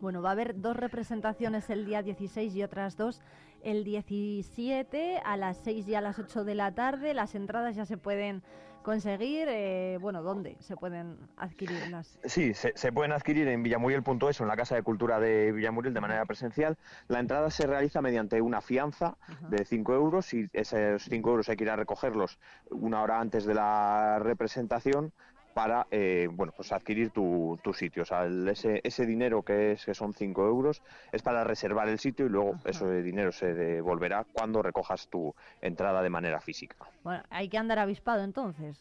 Bueno, 0.00 0.22
va 0.22 0.30
a 0.30 0.32
haber 0.32 0.60
dos 0.60 0.76
representaciones 0.76 1.68
el 1.68 1.84
día 1.84 2.02
16 2.02 2.54
y 2.54 2.62
otras 2.62 2.96
dos 2.96 3.20
el 3.62 3.84
17 3.84 5.20
a 5.24 5.36
las 5.36 5.58
6 5.58 5.88
y 5.88 5.94
a 5.94 6.00
las 6.00 6.18
8 6.18 6.44
de 6.44 6.54
la 6.54 6.74
tarde. 6.74 7.14
Las 7.14 7.34
entradas 7.34 7.76
ya 7.76 7.84
se 7.84 7.98
pueden 7.98 8.42
conseguir. 8.82 9.48
eh, 9.48 9.98
bueno, 10.00 10.22
¿dónde 10.22 10.56
se 10.60 10.76
pueden 10.76 11.16
adquirirlas? 11.36 12.18
Sí, 12.24 12.54
se, 12.54 12.72
se 12.74 12.92
pueden 12.92 13.12
adquirir 13.12 13.48
en 13.48 13.62
villamuriel.es 13.62 14.40
en 14.40 14.48
la 14.48 14.56
Casa 14.56 14.74
de 14.74 14.82
Cultura 14.82 15.20
de 15.20 15.52
Villamuriel 15.52 15.94
de 15.94 16.00
manera 16.00 16.24
presencial. 16.26 16.78
La 17.08 17.20
entrada 17.20 17.50
se 17.50 17.66
realiza 17.66 18.00
mediante 18.02 18.40
una 18.40 18.60
fianza 18.60 19.16
de 19.48 19.64
5 19.64 19.94
euros 19.94 20.32
y 20.34 20.48
esos 20.52 21.02
5 21.04 21.30
euros 21.30 21.48
hay 21.48 21.56
que 21.56 21.64
ir 21.64 21.70
a 21.70 21.76
recogerlos 21.76 22.38
una 22.70 23.02
hora 23.02 23.20
antes 23.20 23.44
de 23.44 23.54
la 23.54 24.18
representación 24.20 25.12
para 25.54 25.86
eh, 25.90 26.28
bueno 26.30 26.52
pues 26.56 26.72
adquirir 26.72 27.10
tu, 27.10 27.58
tu 27.62 27.72
sitio. 27.72 28.02
O 28.02 28.06
sea, 28.06 28.24
el- 28.24 28.48
ese, 28.48 28.80
ese 28.84 29.06
dinero 29.06 29.42
que 29.42 29.72
es 29.72 29.84
que 29.84 29.94
son 29.94 30.12
5 30.14 30.46
euros 30.46 30.82
es 31.12 31.22
para 31.22 31.44
reservar 31.44 31.88
el 31.88 31.98
sitio 31.98 32.26
y 32.26 32.28
luego 32.28 32.56
ese 32.64 33.02
dinero 33.02 33.32
se 33.32 33.54
devolverá 33.54 34.24
cuando 34.32 34.62
recojas 34.62 35.08
tu 35.08 35.34
entrada 35.60 36.02
de 36.02 36.10
manera 36.10 36.40
física. 36.40 36.76
Bueno, 37.02 37.22
hay 37.30 37.48
que 37.48 37.58
andar 37.58 37.78
avispado 37.78 38.22
entonces. 38.22 38.78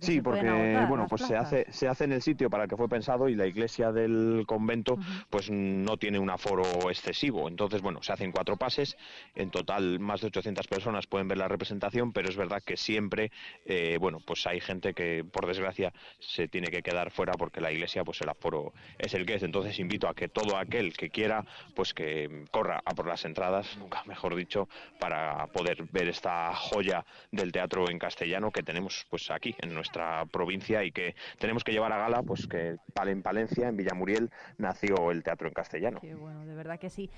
Sí, 0.00 0.20
porque 0.20 0.48
agotar 0.48 0.88
bueno, 0.88 1.06
pues 1.08 1.22
se 1.22 1.36
hace 1.36 1.66
se 1.70 1.88
hace 1.88 2.04
en 2.04 2.12
el 2.12 2.22
sitio 2.22 2.50
para 2.50 2.64
el 2.64 2.70
que 2.70 2.76
fue 2.76 2.88
pensado 2.88 3.28
y 3.28 3.34
la 3.34 3.46
iglesia 3.46 3.92
del 3.92 4.44
convento 4.46 4.98
pues 5.30 5.50
no 5.50 5.96
tiene 5.96 6.18
un 6.18 6.30
aforo 6.30 6.64
excesivo. 6.90 7.48
Entonces, 7.48 7.82
bueno, 7.82 8.02
se 8.02 8.12
hacen 8.12 8.32
cuatro 8.32 8.56
pases, 8.56 8.96
en 9.34 9.50
total 9.50 9.98
más 9.98 10.20
de 10.20 10.28
800 10.28 10.66
personas 10.66 11.06
pueden 11.06 11.28
ver 11.28 11.38
la 11.38 11.48
representación, 11.48 12.12
pero 12.12 12.28
es 12.28 12.36
verdad 12.36 12.62
que 12.64 12.76
siempre 12.76 13.30
eh, 13.64 13.98
bueno, 14.00 14.20
pues 14.24 14.46
hay 14.46 14.60
gente 14.60 14.94
que 14.94 15.24
por 15.24 15.46
desgracia 15.46 15.92
se 16.18 16.48
tiene 16.48 16.68
que 16.68 16.82
quedar 16.82 17.10
fuera 17.10 17.32
porque 17.32 17.60
la 17.60 17.72
iglesia 17.72 18.04
pues 18.04 18.20
el 18.20 18.28
aforo 18.28 18.72
es 18.98 19.14
el 19.14 19.26
que 19.26 19.34
es. 19.34 19.42
Entonces, 19.42 19.78
invito 19.78 20.08
a 20.08 20.14
que 20.14 20.28
todo 20.28 20.56
aquel 20.56 20.96
que 20.96 21.10
quiera 21.10 21.44
pues 21.74 21.94
que 21.94 22.44
corra 22.50 22.82
a 22.84 22.94
por 22.94 23.06
las 23.06 23.24
entradas, 23.24 23.76
nunca 23.78 24.02
mejor 24.04 24.34
dicho, 24.34 24.68
para 24.98 25.46
poder 25.48 25.84
ver 25.92 26.08
esta 26.08 26.54
joya 26.54 27.04
del 27.30 27.52
teatro 27.52 27.90
en 27.90 27.98
castellano 27.98 28.50
que 28.50 28.62
tenemos 28.62 29.06
pues 29.10 29.30
aquí 29.30 29.54
en 29.60 29.67
nuestra 29.74 30.24
provincia 30.26 30.84
y 30.84 30.92
que 30.92 31.14
tenemos 31.38 31.64
que 31.64 31.72
llevar 31.72 31.92
a 31.92 31.98
gala 31.98 32.22
pues 32.22 32.46
que 32.46 32.76
en 33.06 33.22
Palencia, 33.22 33.68
en 33.68 33.76
Villamuriel, 33.76 34.30
nació 34.58 35.10
el 35.10 35.22
teatro 35.22 35.48
en 35.48 35.54
castellano. 35.54 36.00
Qué 36.00 36.14
bueno, 36.14 36.44
de 36.44 36.54
verdad 36.54 36.78
que 36.78 36.90
sí. 36.90 37.10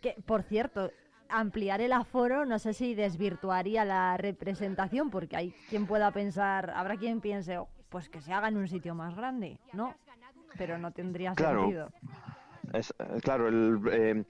Que, 0.00 0.14
por 0.26 0.42
cierto, 0.42 0.92
ampliar 1.28 1.80
el 1.80 1.92
aforo 1.92 2.44
no 2.46 2.58
sé 2.58 2.72
si 2.72 2.94
desvirtuaría 2.94 3.84
la 3.84 4.16
representación, 4.16 5.10
porque 5.10 5.36
hay 5.36 5.54
quien 5.68 5.86
pueda 5.86 6.10
pensar, 6.10 6.70
habrá 6.70 6.96
quien 6.96 7.20
piense, 7.20 7.58
"Oh, 7.58 7.68
pues 7.88 8.08
que 8.08 8.20
se 8.20 8.32
haga 8.32 8.48
en 8.48 8.56
un 8.56 8.68
sitio 8.68 8.94
más 8.94 9.14
grande, 9.14 9.58
¿no? 9.72 9.94
Pero 10.56 10.78
no 10.78 10.90
tendría 10.92 11.34
Claro. 11.34 11.62
sentido. 11.62 11.90
Es, 12.72 12.92
claro, 13.22 13.48
el, 13.48 13.80
eh, 13.90 14.24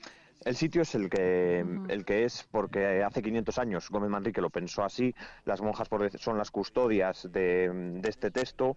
el 0.45 0.57
sitio 0.57 0.83
es 0.83 0.95
el 0.95 1.11
que, 1.11 1.65
el 1.89 2.05
que 2.05 2.25
es 2.25 2.47
porque 2.51 3.03
hace 3.03 3.23
500 3.23 3.59
años 3.59 3.91
Gómez 3.91 4.11
Manrique 4.11 4.41
lo 4.41 4.51
pensó 4.51 4.85
así, 4.85 5.15
las 5.45 5.61
monjas 5.61 5.89
son 6.19 6.39
las 6.39 6.51
custodias 6.51 7.29
de, 7.31 7.71
de 8.01 8.09
este 8.09 8.31
texto, 8.31 8.77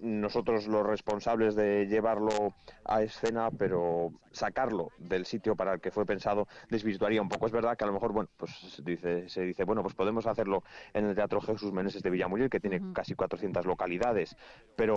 nosotros 0.00 0.66
los 0.66 0.86
responsables 0.86 1.54
de 1.54 1.86
llevarlo 1.86 2.54
a 2.84 3.02
escena, 3.02 3.50
pero 3.50 4.12
sacarlo 4.32 4.90
del 4.98 5.24
sitio 5.24 5.56
para 5.56 5.74
el 5.74 5.80
que 5.80 5.90
fue 5.90 6.06
pensado 6.06 6.46
desvirtuaría 6.68 7.22
un 7.22 7.28
poco. 7.28 7.46
Es 7.46 7.52
verdad 7.52 7.76
que 7.76 7.84
a 7.84 7.86
lo 7.86 7.92
mejor, 7.92 8.12
bueno, 8.12 8.28
pues 8.36 8.52
se 8.52 8.82
dice, 8.82 9.28
se 9.28 9.42
dice 9.42 9.64
bueno, 9.64 9.82
pues 9.82 9.94
podemos 9.94 10.26
hacerlo 10.26 10.62
en 10.92 11.06
el 11.06 11.14
Teatro 11.14 11.40
Jesús 11.40 11.72
Meneses 11.72 12.02
de 12.02 12.10
Villamuriel, 12.10 12.50
que 12.50 12.60
tiene 12.60 12.80
casi 12.92 13.14
400 13.14 13.64
localidades, 13.66 14.36
pero 14.76 14.94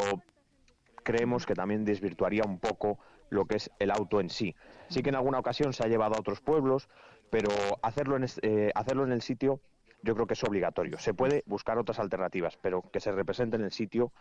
creemos 1.03 1.45
que 1.45 1.53
también 1.53 1.85
desvirtuaría 1.85 2.43
un 2.45 2.59
poco 2.59 2.99
lo 3.29 3.45
que 3.45 3.57
es 3.57 3.71
el 3.79 3.91
auto 3.91 4.19
en 4.19 4.29
sí. 4.29 4.55
Sí 4.89 5.03
que 5.03 5.09
en 5.09 5.15
alguna 5.15 5.39
ocasión 5.39 5.73
se 5.73 5.83
ha 5.83 5.87
llevado 5.87 6.15
a 6.15 6.19
otros 6.19 6.41
pueblos, 6.41 6.89
pero 7.29 7.49
hacerlo 7.81 8.15
en, 8.15 8.25
eh, 8.41 8.71
hacerlo 8.75 9.03
en 9.03 9.11
el 9.11 9.21
sitio 9.21 9.59
yo 10.03 10.13
creo 10.13 10.27
que 10.27 10.33
es 10.33 10.43
obligatorio. 10.43 10.97
Se 10.99 11.13
puede 11.13 11.43
buscar 11.47 11.77
otras 11.77 11.99
alternativas, 11.99 12.57
pero 12.61 12.83
que 12.91 12.99
se 12.99 13.11
represente 13.11 13.57
en 13.57 13.63
el 13.63 13.71
sitio 13.71 14.11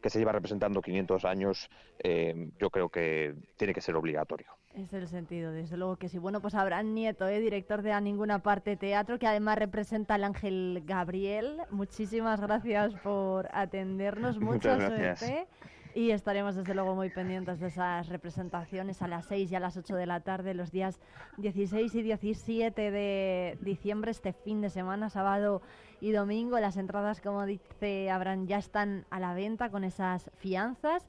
que 0.00 0.10
se 0.10 0.18
lleva 0.18 0.32
representando 0.32 0.82
500 0.82 1.24
años, 1.24 1.70
eh, 2.02 2.50
yo 2.58 2.70
creo 2.70 2.88
que 2.88 3.34
tiene 3.56 3.72
que 3.72 3.80
ser 3.80 3.96
obligatorio. 3.96 4.46
Es 4.74 4.92
el 4.92 5.08
sentido, 5.08 5.52
desde 5.52 5.76
luego 5.76 5.96
que 5.96 6.08
sí. 6.08 6.18
Bueno, 6.18 6.40
pues 6.40 6.54
Abraham 6.54 6.94
Nieto, 6.94 7.26
¿eh? 7.28 7.40
director 7.40 7.82
de 7.82 7.92
A 7.92 8.00
Ninguna 8.00 8.40
Parte 8.40 8.76
Teatro, 8.76 9.18
que 9.18 9.26
además 9.26 9.58
representa 9.58 10.14
al 10.14 10.24
Ángel 10.24 10.82
Gabriel. 10.84 11.62
Muchísimas 11.70 12.40
gracias 12.40 12.94
por 12.96 13.48
atendernos. 13.52 14.38
Mucha 14.40 14.74
Muchas 14.74 14.78
gracias. 14.78 15.18
suerte. 15.20 15.46
Y 15.96 16.10
estaremos 16.10 16.54
desde 16.54 16.74
luego 16.74 16.94
muy 16.94 17.08
pendientes 17.08 17.58
de 17.58 17.68
esas 17.68 18.10
representaciones 18.10 19.00
a 19.00 19.08
las 19.08 19.24
6 19.28 19.50
y 19.50 19.54
a 19.54 19.60
las 19.60 19.78
8 19.78 19.96
de 19.96 20.04
la 20.04 20.20
tarde, 20.20 20.52
los 20.52 20.70
días 20.70 21.00
16 21.38 21.94
y 21.94 22.02
17 22.02 22.90
de 22.90 23.56
diciembre, 23.62 24.10
este 24.10 24.34
fin 24.34 24.60
de 24.60 24.68
semana, 24.68 25.08
sábado 25.08 25.62
y 26.02 26.12
domingo. 26.12 26.60
Las 26.60 26.76
entradas, 26.76 27.22
como 27.22 27.46
dice 27.46 28.10
Abraham, 28.10 28.46
ya 28.46 28.58
están 28.58 29.06
a 29.08 29.18
la 29.20 29.32
venta 29.32 29.70
con 29.70 29.84
esas 29.84 30.30
fianzas. 30.36 31.08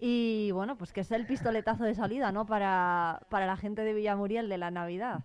Y 0.00 0.50
bueno, 0.50 0.76
pues 0.76 0.92
que 0.92 1.00
es 1.00 1.10
el 1.12 1.26
pistoletazo 1.26 1.84
de 1.84 1.94
salida, 1.94 2.30
¿no? 2.30 2.44
Para, 2.44 3.22
para 3.30 3.46
la 3.46 3.56
gente 3.56 3.84
de 3.84 3.94
Villamuriel 3.94 4.50
de 4.50 4.58
la 4.58 4.70
Navidad. 4.70 5.24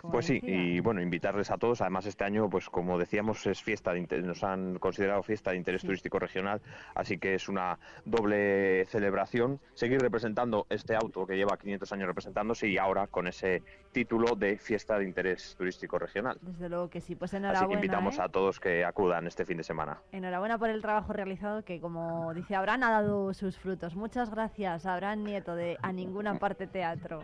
Pues 0.00 0.26
sí, 0.26 0.40
y 0.42 0.80
bueno, 0.80 1.00
invitarles 1.00 1.50
a 1.50 1.58
todos. 1.58 1.80
Además, 1.80 2.06
este 2.06 2.24
año, 2.24 2.48
pues 2.48 2.68
como 2.68 2.98
decíamos, 2.98 3.46
es 3.46 3.62
fiesta, 3.62 3.92
de 3.92 4.22
nos 4.22 4.42
han 4.42 4.78
considerado 4.78 5.22
fiesta 5.22 5.52
de 5.52 5.58
interés 5.58 5.82
turístico 5.82 6.18
regional, 6.18 6.60
así 6.94 7.18
que 7.18 7.34
es 7.34 7.48
una 7.48 7.78
doble 8.04 8.84
celebración. 8.86 9.60
Seguir 9.74 10.00
representando 10.00 10.66
este 10.70 10.96
auto 10.96 11.26
que 11.26 11.36
lleva 11.36 11.56
500 11.56 11.92
años 11.92 12.06
representándose 12.06 12.68
y 12.68 12.78
ahora 12.78 13.06
con 13.06 13.26
ese 13.26 13.62
título 13.92 14.34
de 14.34 14.58
fiesta 14.58 14.98
de 14.98 15.04
interés 15.04 15.54
turístico 15.56 15.98
regional. 15.98 16.38
Desde 16.40 16.68
luego 16.68 16.88
que 16.88 17.00
sí, 17.00 17.14
pues 17.14 17.32
enhorabuena. 17.34 17.60
Así 17.60 17.68
que 17.68 17.74
invitamos 17.74 18.18
¿eh? 18.18 18.22
a 18.22 18.28
todos 18.28 18.58
que 18.58 18.84
acudan 18.84 19.26
este 19.26 19.44
fin 19.44 19.58
de 19.58 19.64
semana. 19.64 20.00
Enhorabuena 20.12 20.58
por 20.58 20.70
el 20.70 20.82
trabajo 20.82 21.12
realizado 21.12 21.64
que, 21.64 21.80
como 21.80 22.32
dice 22.34 22.54
Abraham, 22.54 22.84
ha 22.84 22.90
dado 22.90 23.34
sus 23.34 23.58
frutos. 23.58 23.94
Muchas 23.94 24.30
gracias, 24.30 24.86
Abraham 24.86 25.24
Nieto 25.24 25.54
de 25.54 25.76
A 25.82 25.92
Ninguna 25.92 26.38
Parte 26.38 26.66
Teatro. 26.66 27.22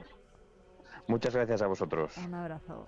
Muchas 1.09 1.35
gracias 1.35 1.63
a 1.63 1.67
vosotros. 1.67 2.17
Un 2.19 2.35
abrazo. 2.35 2.87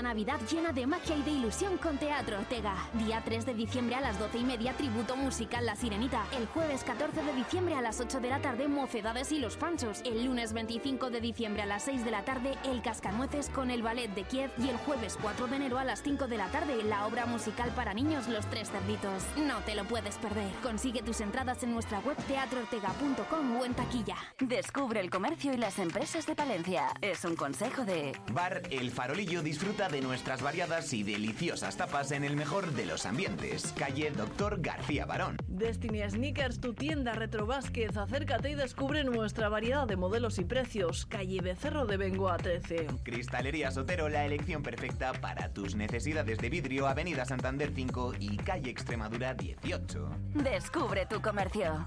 Una 0.00 0.14
Navidad 0.14 0.40
llena 0.50 0.72
de 0.72 0.86
magia 0.86 1.14
y 1.14 1.22
de 1.22 1.30
ilusión 1.30 1.76
con 1.76 1.98
Teatro 1.98 2.38
Ortega. 2.38 2.74
Día 2.94 3.20
3 3.22 3.44
de 3.44 3.52
diciembre 3.52 3.96
a 3.96 4.00
las 4.00 4.18
12 4.18 4.38
y 4.38 4.44
media, 4.44 4.72
tributo 4.72 5.14
musical 5.14 5.66
La 5.66 5.76
Sirenita. 5.76 6.24
El 6.38 6.46
jueves 6.46 6.84
14 6.84 7.22
de 7.22 7.34
diciembre 7.34 7.74
a 7.74 7.82
las 7.82 8.00
8 8.00 8.18
de 8.18 8.30
la 8.30 8.40
tarde, 8.40 8.66
Mocedades 8.66 9.30
y 9.30 9.40
los 9.40 9.58
Panchos. 9.58 10.00
El 10.06 10.24
lunes 10.24 10.54
25 10.54 11.10
de 11.10 11.20
diciembre 11.20 11.60
a 11.60 11.66
las 11.66 11.82
6 11.82 12.02
de 12.02 12.10
la 12.10 12.24
tarde, 12.24 12.54
El 12.64 12.80
Cascanueces 12.80 13.50
con 13.50 13.70
el 13.70 13.82
Ballet 13.82 14.08
de 14.14 14.24
Kiev. 14.24 14.50
Y 14.56 14.70
el 14.70 14.78
jueves 14.78 15.18
4 15.20 15.48
de 15.48 15.56
enero 15.56 15.78
a 15.78 15.84
las 15.84 16.02
5 16.02 16.28
de 16.28 16.38
la 16.38 16.48
tarde, 16.48 16.82
la 16.82 17.06
obra 17.06 17.26
musical 17.26 17.70
para 17.76 17.92
niños 17.92 18.26
Los 18.26 18.46
Tres 18.46 18.70
Cerditos. 18.70 19.24
No 19.36 19.58
te 19.66 19.74
lo 19.74 19.84
puedes 19.84 20.16
perder. 20.16 20.50
Consigue 20.62 21.02
tus 21.02 21.20
entradas 21.20 21.62
en 21.62 21.72
nuestra 21.74 21.98
web 21.98 22.16
teatroortega.com 22.26 23.56
o 23.60 23.66
en 23.66 23.74
taquilla. 23.74 24.16
Descubre 24.38 25.00
el 25.00 25.10
comercio 25.10 25.52
y 25.52 25.58
las 25.58 25.78
empresas 25.78 26.24
de 26.24 26.34
Palencia. 26.34 26.86
Es 27.02 27.22
un 27.26 27.36
consejo 27.36 27.84
de... 27.84 28.18
Bar 28.32 28.62
El 28.70 28.90
Farolillo 28.90 29.42
disfruta 29.42 29.89
de 29.90 30.00
nuestras 30.00 30.42
variadas 30.42 30.92
y 30.92 31.02
deliciosas 31.02 31.76
tapas 31.76 32.12
en 32.12 32.24
el 32.24 32.36
mejor 32.36 32.72
de 32.72 32.86
los 32.86 33.06
ambientes. 33.06 33.74
Calle 33.76 34.10
Doctor 34.10 34.60
García 34.60 35.06
Barón. 35.06 35.36
Destiny 35.46 36.02
Sneakers, 36.08 36.60
tu 36.60 36.74
tienda 36.74 37.12
Retro 37.12 37.46
Vázquez. 37.46 37.96
Acércate 37.96 38.50
y 38.50 38.54
descubre 38.54 39.04
nuestra 39.04 39.48
variedad 39.48 39.86
de 39.86 39.96
modelos 39.96 40.38
y 40.38 40.44
precios. 40.44 41.06
Calle 41.06 41.40
Becerro 41.40 41.86
de 41.86 41.96
Bengoa 41.96 42.36
13. 42.36 42.86
Cristalería 43.02 43.70
Sotero, 43.70 44.08
la 44.08 44.24
elección 44.24 44.62
perfecta 44.62 45.12
para 45.12 45.52
tus 45.52 45.74
necesidades 45.74 46.38
de 46.38 46.50
vidrio. 46.50 46.86
Avenida 46.86 47.24
Santander 47.24 47.72
5 47.74 48.14
y 48.18 48.36
Calle 48.36 48.70
Extremadura 48.70 49.34
18. 49.34 50.10
Descubre 50.34 51.06
tu 51.06 51.20
comercio. 51.20 51.86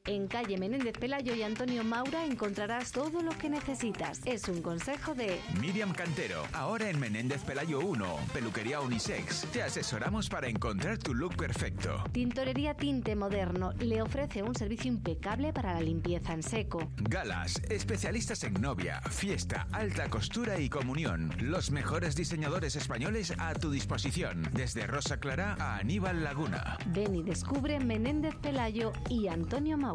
En 0.07 0.27
calle 0.27 0.57
Menéndez 0.57 0.97
Pelayo 0.97 1.35
y 1.35 1.43
Antonio 1.43 1.83
Maura 1.83 2.25
encontrarás 2.25 2.91
todo 2.91 3.21
lo 3.21 3.37
que 3.37 3.51
necesitas. 3.51 4.19
Es 4.25 4.49
un 4.49 4.63
consejo 4.63 5.13
de 5.13 5.39
Miriam 5.61 5.93
Cantero, 5.93 6.41
ahora 6.53 6.89
en 6.89 6.99
Menéndez 6.99 7.43
Pelayo 7.43 7.81
1, 7.81 8.17
peluquería 8.33 8.81
unisex. 8.81 9.45
Te 9.53 9.61
asesoramos 9.61 10.27
para 10.27 10.47
encontrar 10.47 10.97
tu 10.97 11.13
look 11.13 11.35
perfecto. 11.35 12.03
Tintorería 12.11 12.73
Tinte 12.73 13.15
Moderno 13.15 13.73
le 13.73 14.01
ofrece 14.01 14.41
un 14.41 14.55
servicio 14.55 14.91
impecable 14.91 15.53
para 15.53 15.75
la 15.75 15.81
limpieza 15.81 16.33
en 16.33 16.41
seco. 16.41 16.91
Galas, 16.97 17.61
especialistas 17.69 18.43
en 18.43 18.59
novia, 18.59 19.01
fiesta, 19.01 19.67
alta 19.71 20.09
costura 20.09 20.59
y 20.59 20.67
comunión. 20.67 21.31
Los 21.39 21.69
mejores 21.69 22.15
diseñadores 22.15 22.75
españoles 22.75 23.35
a 23.37 23.53
tu 23.53 23.69
disposición, 23.69 24.49
desde 24.51 24.87
Rosa 24.87 25.19
Clara 25.19 25.55
a 25.59 25.77
Aníbal 25.77 26.23
Laguna. 26.23 26.79
Ven 26.87 27.13
y 27.13 27.21
descubre 27.21 27.79
Menéndez 27.79 28.33
Pelayo 28.41 28.93
y 29.07 29.27
Antonio 29.27 29.77
Maura. 29.77 29.90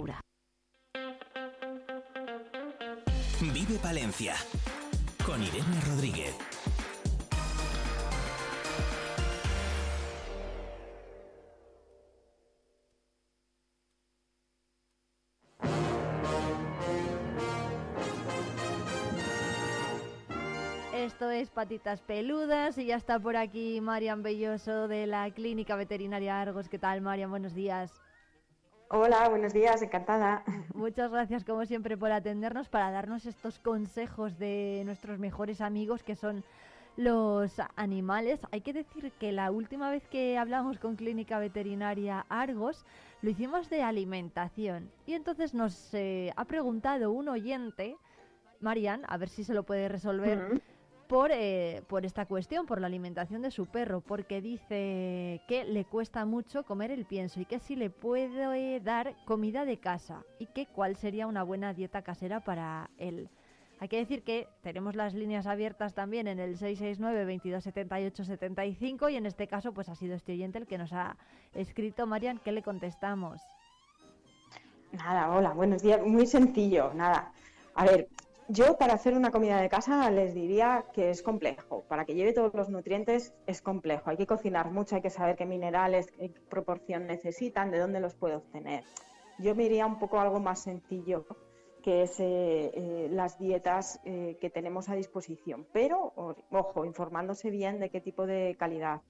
Vive 3.40 3.78
Palencia 3.82 4.34
con 5.24 5.42
Irene 5.42 5.80
Rodríguez. 5.86 6.36
Esto 20.92 21.30
es 21.30 21.48
Patitas 21.48 22.02
Peludas 22.02 22.76
y 22.76 22.86
ya 22.86 22.96
está 22.96 23.18
por 23.18 23.36
aquí 23.36 23.80
Marian 23.80 24.22
Belloso 24.22 24.88
de 24.88 25.06
la 25.06 25.30
Clínica 25.30 25.74
Veterinaria 25.74 26.38
Argos. 26.38 26.68
¿Qué 26.68 26.78
tal, 26.78 27.00
Marian? 27.00 27.30
Buenos 27.30 27.54
días. 27.54 27.94
Hola, 28.88 29.28
buenos 29.28 29.52
días, 29.52 29.82
encantada. 29.82 30.44
Muchas 30.74 31.10
gracias 31.10 31.44
como 31.44 31.66
siempre 31.66 31.96
por 31.96 32.12
atendernos 32.12 32.68
para 32.68 32.92
darnos 32.92 33.26
estos 33.26 33.58
consejos 33.58 34.38
de 34.38 34.82
nuestros 34.84 35.18
mejores 35.18 35.60
amigos 35.60 36.04
que 36.04 36.14
son 36.14 36.44
los 36.96 37.60
animales. 37.74 38.38
Hay 38.52 38.60
que 38.60 38.72
decir 38.72 39.10
que 39.18 39.32
la 39.32 39.50
última 39.50 39.90
vez 39.90 40.06
que 40.06 40.38
hablamos 40.38 40.78
con 40.78 40.94
Clínica 40.94 41.40
Veterinaria 41.40 42.26
Argos 42.28 42.84
lo 43.22 43.30
hicimos 43.30 43.68
de 43.70 43.82
alimentación 43.82 44.88
y 45.04 45.14
entonces 45.14 45.52
nos 45.52 45.92
eh, 45.92 46.32
ha 46.36 46.44
preguntado 46.44 47.10
un 47.10 47.28
oyente, 47.28 47.96
Marian, 48.60 49.02
a 49.08 49.16
ver 49.16 49.30
si 49.30 49.42
se 49.42 49.52
lo 49.52 49.64
puede 49.64 49.88
resolver. 49.88 50.62
Por, 51.08 51.30
eh, 51.32 51.82
por 51.86 52.04
esta 52.04 52.26
cuestión, 52.26 52.66
por 52.66 52.80
la 52.80 52.88
alimentación 52.88 53.40
de 53.40 53.52
su 53.52 53.66
perro, 53.66 54.00
porque 54.00 54.40
dice 54.40 55.40
que 55.46 55.64
le 55.64 55.84
cuesta 55.84 56.24
mucho 56.24 56.64
comer 56.64 56.90
el 56.90 57.04
pienso 57.04 57.40
y 57.40 57.44
que 57.44 57.60
si 57.60 57.76
le 57.76 57.90
puede 57.90 58.80
dar 58.80 59.14
comida 59.24 59.64
de 59.64 59.76
casa 59.78 60.24
y 60.40 60.46
que 60.46 60.66
cuál 60.66 60.96
sería 60.96 61.28
una 61.28 61.44
buena 61.44 61.72
dieta 61.74 62.02
casera 62.02 62.40
para 62.40 62.90
él. 62.98 63.28
Hay 63.78 63.88
que 63.88 63.98
decir 63.98 64.22
que 64.22 64.48
tenemos 64.62 64.96
las 64.96 65.14
líneas 65.14 65.46
abiertas 65.46 65.94
también 65.94 66.26
en 66.26 66.40
el 66.40 66.56
669 66.56 67.20
2278 67.20 68.24
75 68.24 69.08
y 69.10 69.16
en 69.16 69.26
este 69.26 69.46
caso 69.46 69.72
pues 69.72 69.88
ha 69.88 69.94
sido 69.94 70.14
este 70.14 70.32
oyente 70.32 70.58
el 70.58 70.66
que 70.66 70.78
nos 70.78 70.92
ha 70.92 71.16
escrito. 71.54 72.06
Marian, 72.06 72.38
¿qué 72.38 72.52
le 72.52 72.62
contestamos? 72.62 73.40
Nada, 74.92 75.30
hola, 75.30 75.50
buenos 75.50 75.82
días. 75.82 76.00
Muy 76.04 76.26
sencillo, 76.26 76.92
nada. 76.94 77.32
A 77.74 77.84
ver, 77.84 78.08
yo 78.48 78.76
para 78.78 78.94
hacer 78.94 79.14
una 79.14 79.30
comida 79.30 79.60
de 79.60 79.68
casa 79.68 80.10
les 80.10 80.34
diría 80.34 80.84
que 80.92 81.10
es 81.10 81.22
complejo. 81.22 81.84
Para 81.88 82.04
que 82.04 82.14
lleve 82.14 82.32
todos 82.32 82.54
los 82.54 82.68
nutrientes 82.68 83.34
es 83.46 83.60
complejo. 83.60 84.10
Hay 84.10 84.16
que 84.16 84.26
cocinar 84.26 84.70
mucho, 84.70 84.96
hay 84.96 85.02
que 85.02 85.10
saber 85.10 85.36
qué 85.36 85.46
minerales, 85.46 86.10
qué 86.12 86.32
proporción 86.48 87.06
necesitan, 87.06 87.70
de 87.70 87.78
dónde 87.78 88.00
los 88.00 88.14
puede 88.14 88.36
obtener. 88.36 88.84
Yo 89.38 89.54
me 89.54 89.64
iría 89.64 89.86
un 89.86 89.98
poco 89.98 90.20
algo 90.20 90.40
más 90.40 90.62
sencillo, 90.62 91.26
que 91.82 92.02
es 92.02 92.20
eh, 92.20 92.70
eh, 92.74 93.08
las 93.10 93.38
dietas 93.38 94.00
eh, 94.04 94.38
que 94.40 94.50
tenemos 94.50 94.88
a 94.88 94.94
disposición. 94.94 95.66
Pero, 95.72 96.12
ojo, 96.50 96.84
informándose 96.84 97.50
bien 97.50 97.80
de 97.80 97.90
qué 97.90 98.00
tipo 98.00 98.26
de 98.26 98.56
calidad. 98.58 99.02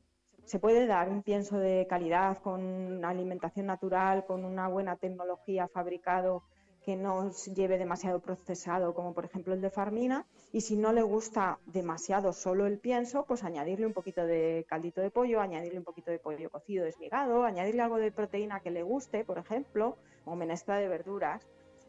Se 0.44 0.58
puede 0.58 0.86
dar 0.86 1.08
un 1.08 1.22
pienso 1.22 1.58
de 1.58 1.86
calidad 1.88 2.38
con 2.38 3.04
alimentación 3.04 3.66
natural, 3.66 4.24
con 4.26 4.44
una 4.44 4.68
buena 4.68 4.96
tecnología 4.96 5.68
fabricado 5.68 6.44
que 6.86 6.94
no 6.94 7.32
lleve 7.32 7.78
demasiado 7.78 8.20
procesado, 8.20 8.94
como 8.94 9.12
por 9.12 9.24
ejemplo 9.24 9.52
el 9.52 9.60
de 9.60 9.70
Farmina, 9.70 10.24
y 10.52 10.60
si 10.60 10.76
no 10.76 10.92
le 10.92 11.02
gusta 11.02 11.58
demasiado 11.66 12.32
solo 12.32 12.64
el 12.64 12.78
pienso, 12.78 13.24
pues 13.24 13.42
añadirle 13.42 13.86
un 13.86 13.92
poquito 13.92 14.24
de 14.24 14.64
caldito 14.68 15.00
de 15.00 15.10
pollo, 15.10 15.40
añadirle 15.40 15.80
un 15.80 15.84
poquito 15.84 16.12
de 16.12 16.20
pollo 16.20 16.48
cocido 16.48 16.84
desmigado, 16.84 17.42
añadirle 17.42 17.82
algo 17.82 17.96
de 17.96 18.12
proteína 18.12 18.60
que 18.60 18.70
le 18.70 18.84
guste, 18.84 19.24
por 19.24 19.38
ejemplo, 19.38 19.96
o 20.24 20.36
menestra 20.36 20.76
de 20.76 20.86
verduras. 20.86 21.44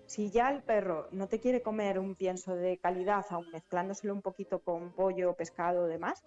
Si 0.08 0.32
ya 0.32 0.50
el 0.50 0.64
perro 0.64 1.08
no 1.12 1.28
te 1.28 1.40
quiere 1.40 1.62
comer 1.62 2.00
un 2.00 2.16
pienso 2.16 2.56
de 2.56 2.80
calidad, 2.80 3.24
aun 3.30 3.52
mezclándoselo 3.52 4.16
un 4.16 4.24
poquito 4.24 4.64
con 4.64 4.94
pollo, 4.94 5.36
pescado 5.36 5.84
o 5.84 5.88
demás, 5.88 6.24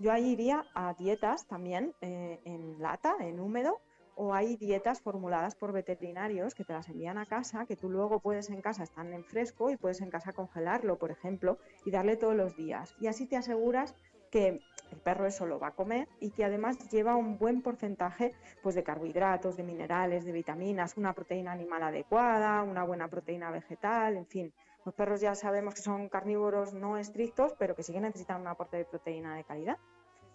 yo 0.00 0.10
ahí 0.10 0.30
iría 0.30 0.64
a 0.74 0.92
dietas 0.94 1.46
también 1.46 1.94
eh, 2.00 2.40
en 2.44 2.82
lata, 2.82 3.14
en 3.20 3.38
húmedo, 3.38 3.80
o 4.18 4.34
hay 4.34 4.56
dietas 4.56 5.00
formuladas 5.00 5.54
por 5.54 5.72
veterinarios 5.72 6.54
que 6.54 6.64
te 6.64 6.72
las 6.72 6.88
envían 6.88 7.18
a 7.18 7.26
casa, 7.26 7.66
que 7.66 7.76
tú 7.76 7.88
luego 7.88 8.18
puedes 8.18 8.50
en 8.50 8.60
casa, 8.60 8.82
están 8.82 9.12
en 9.12 9.24
fresco 9.24 9.70
y 9.70 9.76
puedes 9.76 10.00
en 10.00 10.10
casa 10.10 10.32
congelarlo, 10.32 10.98
por 10.98 11.12
ejemplo, 11.12 11.58
y 11.84 11.92
darle 11.92 12.16
todos 12.16 12.34
los 12.34 12.56
días. 12.56 12.96
Y 13.00 13.06
así 13.06 13.26
te 13.26 13.36
aseguras 13.36 13.94
que 14.32 14.60
el 14.90 14.98
perro 14.98 15.26
eso 15.26 15.46
lo 15.46 15.60
va 15.60 15.68
a 15.68 15.74
comer 15.74 16.08
y 16.18 16.30
que 16.32 16.44
además 16.44 16.90
lleva 16.90 17.14
un 17.14 17.38
buen 17.38 17.62
porcentaje 17.62 18.34
pues, 18.62 18.74
de 18.74 18.82
carbohidratos, 18.82 19.56
de 19.56 19.62
minerales, 19.62 20.24
de 20.24 20.32
vitaminas, 20.32 20.96
una 20.96 21.12
proteína 21.12 21.52
animal 21.52 21.84
adecuada, 21.84 22.62
una 22.64 22.82
buena 22.82 23.08
proteína 23.08 23.52
vegetal, 23.52 24.16
en 24.16 24.26
fin. 24.26 24.52
Los 24.84 24.94
perros 24.94 25.20
ya 25.20 25.36
sabemos 25.36 25.74
que 25.74 25.82
son 25.82 26.08
carnívoros 26.08 26.74
no 26.74 26.98
estrictos, 26.98 27.54
pero 27.56 27.76
que 27.76 27.84
sí 27.84 27.92
que 27.92 28.00
necesitan 28.00 28.40
un 28.40 28.48
aporte 28.48 28.78
de 28.78 28.84
proteína 28.84 29.36
de 29.36 29.44
calidad. 29.44 29.78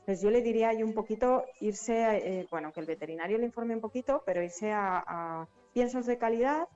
Pues 0.06 0.22
yo 0.22 0.30
le 0.30 0.42
diría 0.42 0.70
ahí 0.70 0.84
un 0.84 0.94
poquito 0.94 1.44
irse, 1.60 2.18
eh, 2.18 2.48
bueno, 2.52 2.72
que 2.74 2.82
el 2.82 2.86
veterinario 2.86 3.38
le 3.38 3.46
informe 3.46 3.76
un 3.76 3.82
poquito, 3.82 4.22
pero 4.26 4.44
irse 4.44 4.72
a, 4.72 5.04
a 5.06 5.48
piensos 5.74 6.06
de 6.06 6.18
calidad, 6.18 6.68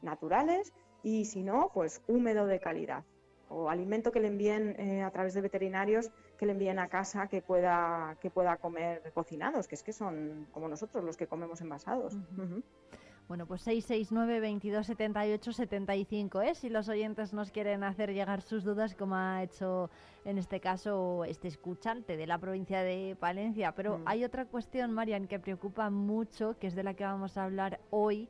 naturales, 0.00 0.72
y 1.02 1.24
si 1.24 1.42
no, 1.42 1.70
pues 1.72 2.00
húmedo 2.06 2.46
de 2.46 2.60
calidad 2.60 3.04
o 3.52 3.68
alimento 3.68 4.12
que 4.12 4.20
le 4.20 4.28
envíen 4.28 4.74
eh, 4.80 5.02
a 5.02 5.10
través 5.10 5.34
de 5.34 5.42
veterinarios 5.42 6.10
que 6.38 6.46
le 6.46 6.52
envíen 6.52 6.78
a 6.78 6.88
casa 6.88 7.28
que 7.28 7.42
pueda 7.42 8.16
que 8.20 8.30
pueda 8.30 8.56
comer 8.56 9.12
cocinados, 9.12 9.68
que 9.68 9.74
es 9.74 9.82
que 9.82 9.92
son 9.92 10.46
como 10.50 10.68
nosotros 10.68 11.04
los 11.04 11.16
que 11.16 11.26
comemos 11.26 11.60
envasados. 11.60 12.14
Ujú. 12.14 12.62
Bueno, 12.62 12.62
669 12.62 13.01
22 13.28 14.86
78 14.86 15.52
75, 15.52 16.42
¿eh? 16.42 16.54
Si 16.54 16.68
los 16.68 16.88
oyentes 16.88 17.32
nos 17.32 17.50
quieren 17.50 17.82
hacer 17.84 18.12
llegar 18.12 18.42
sus 18.42 18.64
dudas, 18.64 18.94
como 18.94 19.16
ha 19.16 19.42
hecho 19.42 19.90
en 20.24 20.38
este 20.38 20.60
caso 20.60 21.24
este 21.24 21.48
escuchante 21.48 22.16
de 22.16 22.26
la 22.26 22.38
provincia 22.38 22.82
de 22.82 23.16
Palencia. 23.18 23.72
Pero 23.72 23.98
Mm. 23.98 24.02
hay 24.06 24.24
otra 24.24 24.44
cuestión, 24.46 24.92
Marian, 24.92 25.26
que 25.26 25.38
preocupa 25.38 25.90
mucho, 25.90 26.58
que 26.58 26.66
es 26.66 26.74
de 26.74 26.82
la 26.82 26.94
que 26.94 27.04
vamos 27.04 27.36
a 27.38 27.44
hablar 27.44 27.80
hoy, 27.90 28.28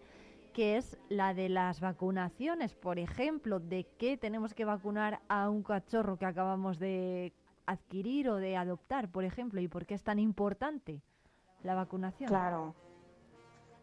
que 0.53 0.77
es 0.77 0.99
la 1.09 1.35
de 1.35 1.49
las 1.49 1.81
vacunaciones. 1.81 2.75
Por 2.75 2.99
ejemplo, 2.99 3.59
de 3.59 3.87
qué 3.99 4.17
tenemos 4.17 4.55
que 4.55 4.65
vacunar 4.65 5.21
a 5.29 5.49
un 5.49 5.63
cachorro 5.63 6.19
que 6.19 6.27
acabamos 6.27 6.79
de 6.79 7.33
adquirir 7.67 8.29
o 8.29 8.37
de 8.37 8.57
adoptar, 8.57 9.09
por 9.11 9.25
ejemplo, 9.25 9.61
y 9.61 9.69
por 9.69 9.87
qué 9.87 9.95
es 9.95 10.03
tan 10.03 10.19
importante 10.19 11.01
la 11.63 11.75
vacunación. 11.75 12.29
Claro. 12.29 12.75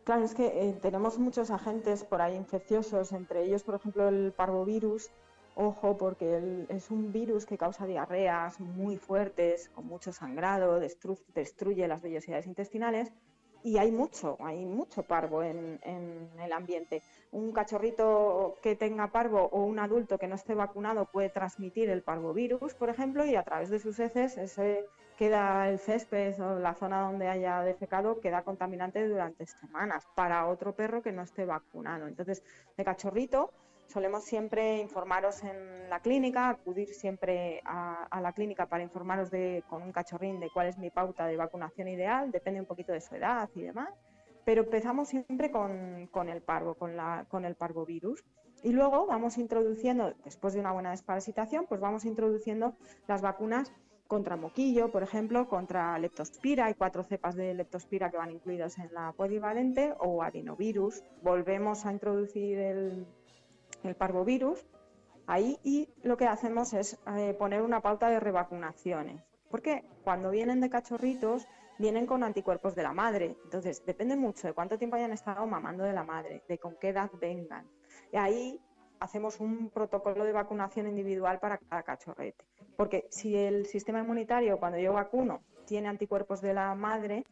Claro, 0.10 0.26
es 0.26 0.34
que 0.34 0.48
eh, 0.48 0.73
tenemos 0.81 1.19
muchos 1.19 1.52
agentes 1.52 2.03
por 2.03 2.19
ahí 2.19 2.36
infecciosos, 2.36 3.11
entre 3.11 3.44
ellos, 3.44 3.61
por 3.61 3.76
ejemplo, 3.76 4.07
el 4.10 4.31
parvovirus. 4.36 5.11
Ojo, 5.53 5.98
porque 5.98 6.36
el- 6.38 6.65
es 6.69 6.90
un 6.90 7.11
virus 7.11 7.45
que 7.45 7.60
causa 7.60 7.86
diarreas 7.86 8.60
muy 8.60 8.98
fuertes, 8.98 9.69
con 9.69 9.86
mucho 9.86 10.11
sangrado, 10.11 10.81
destru- 10.81 11.23
destruye 11.36 11.88
las 11.88 12.02
vellosidades 12.02 12.48
intestinales 12.48 13.11
y 13.61 13.77
hay 13.77 13.91
mucho, 13.91 14.36
hay 14.40 14.65
mucho 14.65 15.03
parvo 15.03 15.44
en, 15.44 15.80
en 15.84 16.27
el 16.41 16.53
ambiente. 16.53 17.03
Un 17.31 17.52
cachorrito 17.52 18.56
que 18.64 18.76
tenga 18.76 19.11
parvo 19.11 19.48
o 19.52 19.64
un 19.64 19.77
adulto 19.77 20.18
que 20.18 20.27
no 20.27 20.34
esté 20.34 20.56
vacunado 20.56 21.06
puede 21.06 21.30
transmitir 21.30 21.88
el 21.91 22.02
parvovirus, 22.02 22.73
por 22.73 22.90
ejemplo, 22.90 23.23
y 23.26 23.36
a 23.36 23.44
través 23.44 23.69
de 23.69 23.77
sus 23.77 23.99
heces 23.99 24.40
ese 24.40 24.86
queda 25.20 25.68
el 25.68 25.80
césped 25.80 26.40
o 26.40 26.60
la 26.60 26.74
zona 26.76 27.02
donde 27.02 27.28
haya 27.28 27.62
defecado 27.62 28.22
queda 28.22 28.44
contaminante 28.44 29.06
durante 29.06 29.46
semanas 29.46 30.08
para 30.16 30.48
otro 30.48 30.74
perro 30.74 31.02
que 31.02 31.12
no 31.12 31.24
esté 31.24 31.44
vacunado. 31.44 32.08
Entonces, 32.08 32.41
de 32.78 32.86
cachorrito 32.86 33.52
solemos 33.88 34.24
siempre 34.24 34.78
informaros 34.78 35.44
en 35.44 35.90
la 35.90 36.00
clínica, 36.00 36.48
acudir 36.48 36.94
siempre 36.94 37.62
a, 37.66 38.06
a 38.06 38.22
la 38.22 38.32
clínica 38.32 38.68
para 38.68 38.82
informaros 38.82 39.30
de, 39.30 39.62
con 39.68 39.82
un 39.82 39.91
cachorrín 39.91 40.40
de 40.40 40.50
cuál 40.52 40.68
es 40.68 40.78
mi 40.78 40.90
pauta 40.90 41.26
de 41.26 41.36
vacunación 41.36 41.90
ideal, 41.90 42.32
depende 42.32 42.62
un 42.62 42.66
poquito 42.66 42.94
de 42.94 43.02
su 43.02 43.14
edad 43.16 43.50
y 43.56 43.64
demás. 43.64 43.90
Pero 44.46 44.64
empezamos 44.64 45.10
siempre 45.10 45.52
con, 45.52 46.08
con 46.14 46.30
el 46.30 46.41
parvo, 46.41 46.76
con, 46.76 46.96
la, 46.96 47.26
con 47.28 47.44
el 47.44 47.56
parvovirus. 47.56 48.24
Y 48.64 48.72
luego 48.72 49.06
vamos 49.06 49.38
introduciendo, 49.38 50.14
después 50.24 50.54
de 50.54 50.62
una 50.62 50.72
buena 50.72 50.91
desparasitación, 50.91 51.66
pues 51.68 51.82
vamos 51.82 52.06
introduciendo 52.06 52.74
las 53.06 53.22
vacunas 53.22 53.74
contra 54.10 54.36
moquillo, 54.36 54.91
por 54.91 55.03
ejemplo, 55.03 55.48
contra 55.48 55.98
leptospira. 55.99 56.65
Hay 56.65 56.73
cuatro 56.73 57.03
cepas 57.03 57.36
de 57.36 57.53
leptospira 57.53 58.10
que 58.10 58.18
van 58.18 58.31
incluidas 58.31 58.80
en 58.80 58.91
la 58.91 59.14
polivalente 59.14 59.94
o 59.99 60.23
adenovirus. 60.23 61.03
Volvemos 61.22 61.86
a 61.86 61.94
introducir 61.94 62.57
el, 62.57 63.06
parvovirus 63.98 64.65
ahí 65.27 65.60
y 65.64 65.90
lo 66.02 66.18
que 66.18 66.26
hacemos 66.26 66.73
es 66.73 66.99
eh, 67.15 67.36
poner 67.38 67.61
una 67.61 67.81
pauta 67.81 68.10
de 68.10 68.19
revacunaciones. 68.19 69.23
Porque 69.52 69.86
cuando 70.03 70.31
vienen 70.31 70.60
de 70.60 70.72
cachorritos 70.72 71.48
vienen 71.77 72.07
con 72.07 72.23
anticuerpos 72.23 72.73
de 72.73 72.81
la 72.81 72.94
madre. 72.94 73.38
Entonces, 73.44 73.86
depende 73.86 74.15
mucho 74.15 74.48
de 74.48 74.53
cuánto 74.53 74.80
tiempo 74.80 74.95
hayan 74.95 75.14
estado 75.14 75.45
mamando 75.45 75.84
de 75.84 75.94
la 75.94 76.03
madre, 76.03 76.44
de 76.48 76.57
con 76.57 76.76
qué 76.77 76.90
edad 76.90 77.11
vengan. 77.22 77.68
Y 78.11 78.18
ahí 78.18 78.60
hacemos 78.99 79.40
un 79.40 79.69
protocolo 79.69 80.23
de 80.23 80.31
vacunación 80.31 80.88
individual 80.88 81.40
para 81.40 81.60
cada 81.60 81.84
cachorrete. 81.84 82.44
Porque 82.80 83.07
si 83.10 83.35
el 83.35 83.65
sistema 83.65 83.99
inmunitario, 83.99 84.57
cuando 84.57 84.77
yo 84.77 84.93
vacuno, 84.93 85.41
tiene 85.65 85.89
anticuerpos 85.89 86.39
de 86.39 86.53
la 86.53 86.73
madre, 86.76 87.26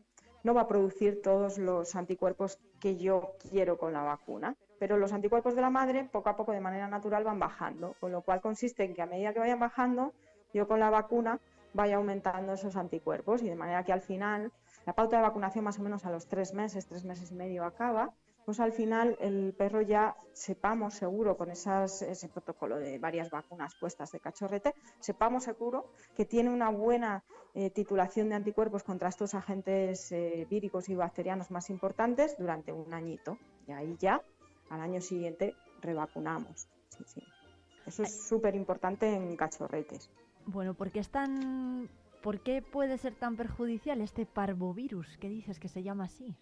no 0.44 0.54
va 0.54 0.64
a 0.64 0.68
producir 0.68 1.22
todos 1.22 1.58
los 1.58 1.96
anticuerpos 1.96 2.60
que 2.82 2.98
yo 2.98 3.32
quiero 3.50 3.78
con 3.78 3.94
la 3.94 4.02
vacuna. 4.04 4.58
Pero 4.78 4.98
los 4.98 5.14
anticuerpos 5.14 5.56
de 5.56 5.62
la 5.62 5.70
madre, 5.70 6.04
poco 6.12 6.28
a 6.28 6.36
poco, 6.36 6.52
de 6.52 6.60
manera 6.60 6.90
natural, 6.90 7.24
van 7.24 7.40
bajando. 7.40 7.96
Con 8.02 8.12
lo 8.12 8.24
cual 8.24 8.42
consiste 8.42 8.84
en 8.84 8.94
que 8.94 9.02
a 9.02 9.06
medida 9.06 9.32
que 9.32 9.40
vayan 9.40 9.62
bajando, 9.62 10.12
yo 10.54 10.68
con 10.68 10.82
la 10.82 10.90
vacuna 10.90 11.40
vaya 11.74 11.96
aumentando 11.96 12.52
esos 12.52 12.76
anticuerpos 12.76 13.42
y 13.42 13.48
de 13.48 13.56
manera 13.56 13.86
que 13.86 13.94
al 13.94 14.02
final 14.02 14.52
la 14.86 14.92
pauta 14.92 15.16
de 15.16 15.22
vacunación 15.22 15.64
más 15.64 15.80
o 15.80 15.82
menos 15.82 16.06
a 16.06 16.12
los 16.12 16.28
tres 16.28 16.54
meses, 16.54 16.88
tres 16.88 17.06
meses 17.06 17.32
y 17.32 17.36
medio 17.36 17.64
acaba, 17.64 18.14
pues 18.48 18.62
al 18.62 18.72
final 18.72 19.18
el 19.20 19.54
perro 19.54 19.82
ya 19.82 20.16
sepamos 20.32 20.94
seguro 20.94 21.36
con 21.36 21.52
esas, 21.52 22.02
ese 22.02 22.30
protocolo 22.30 22.78
de 22.78 22.98
varias 22.98 23.30
vacunas 23.30 23.76
puestas 23.76 24.10
de 24.14 24.22
cachorrete, 24.22 24.74
sepamos 25.02 25.44
seguro 25.44 25.92
que 26.16 26.24
tiene 26.24 26.50
una 26.50 26.70
buena 26.70 27.26
eh, 27.56 27.72
titulación 27.72 28.30
de 28.30 28.36
anticuerpos 28.36 28.84
contra 28.84 29.10
estos 29.10 29.34
agentes 29.34 30.14
eh, 30.14 30.48
víricos 30.50 30.88
y 30.88 30.96
bacterianos 30.96 31.52
más 31.52 31.70
importantes 31.70 32.38
durante 32.38 32.72
un 32.72 32.94
añito. 32.94 33.38
Y 33.68 33.74
ahí 33.74 33.98
ya, 34.00 34.22
al 34.70 34.80
año 34.80 35.02
siguiente, 35.02 35.54
revacunamos. 35.82 36.70
Sí, 36.88 37.04
sí. 37.06 37.24
Eso 37.86 38.04
es 38.04 38.28
súper 38.30 38.56
importante 38.56 39.14
en 39.14 39.36
cachorretes. 39.36 40.10
Bueno, 40.46 40.74
¿por 40.74 40.90
qué 40.92 41.02
es 41.02 41.10
tan... 41.10 41.90
¿Por 42.24 42.40
qué 42.40 42.62
puede 42.62 42.98
ser 42.98 43.14
tan 43.14 43.36
perjudicial 43.36 44.00
este 44.00 44.26
parvovirus 44.26 45.18
que 45.18 45.28
dices 45.28 45.60
que 45.60 45.68
se 45.68 45.84
llama 45.84 46.06
así? 46.06 46.34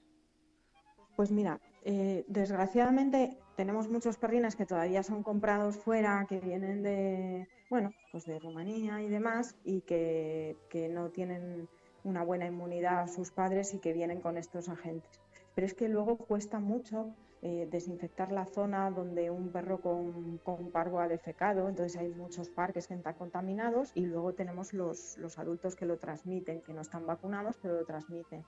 Pues 1.16 1.32
mira, 1.32 1.62
eh, 1.84 2.26
desgraciadamente 2.28 3.38
tenemos 3.56 3.88
muchos 3.88 4.18
perrines 4.18 4.56
que 4.58 4.66
todavía 4.66 5.02
son 5.02 5.24
comprados 5.24 5.78
fuera, 5.78 6.26
que 6.28 6.42
vienen 6.42 6.84
de, 6.84 7.48
bueno, 7.70 7.94
pues 8.12 8.26
de 8.26 8.38
Rumanía 8.38 9.02
y 9.02 9.08
demás, 9.08 9.56
y 9.64 9.82
que, 9.82 10.58
no 10.92 11.10
tienen 11.10 11.70
una 12.04 12.24
buena 12.24 12.48
inmunidad 12.48 13.00
a 13.00 13.08
sus 13.08 13.32
padres 13.32 13.74
y 13.74 13.80
que 13.80 13.94
vienen 13.94 14.20
con 14.20 14.38
estos 14.38 14.68
agentes. 14.68 15.22
Pero 15.54 15.66
es 15.66 15.74
que 15.74 15.88
luego 15.88 16.18
cuesta 16.18 16.60
mucho 16.60 17.16
eh, 17.42 17.68
desinfectar 17.72 18.32
la 18.34 18.46
zona 18.46 18.92
donde 18.92 19.32
un 19.32 19.50
perro 19.52 19.80
con, 19.80 20.40
con 20.40 20.70
parvo 20.72 21.00
ha 21.00 21.08
defecado, 21.08 21.70
entonces 21.70 21.98
hay 21.98 22.10
muchos 22.10 22.50
parques 22.50 22.88
que 22.88 22.94
están 22.94 23.14
contaminados 23.14 23.92
y 23.96 24.06
luego 24.06 24.34
tenemos 24.34 24.74
los, 24.74 25.18
los 25.18 25.40
adultos 25.40 25.78
que 25.78 25.86
lo 25.86 25.98
transmiten, 25.98 26.62
que 26.62 26.74
no 26.74 26.82
están 26.82 27.06
vacunados, 27.06 27.58
pero 27.62 27.76
lo 27.76 27.86
transmiten. 27.86 28.44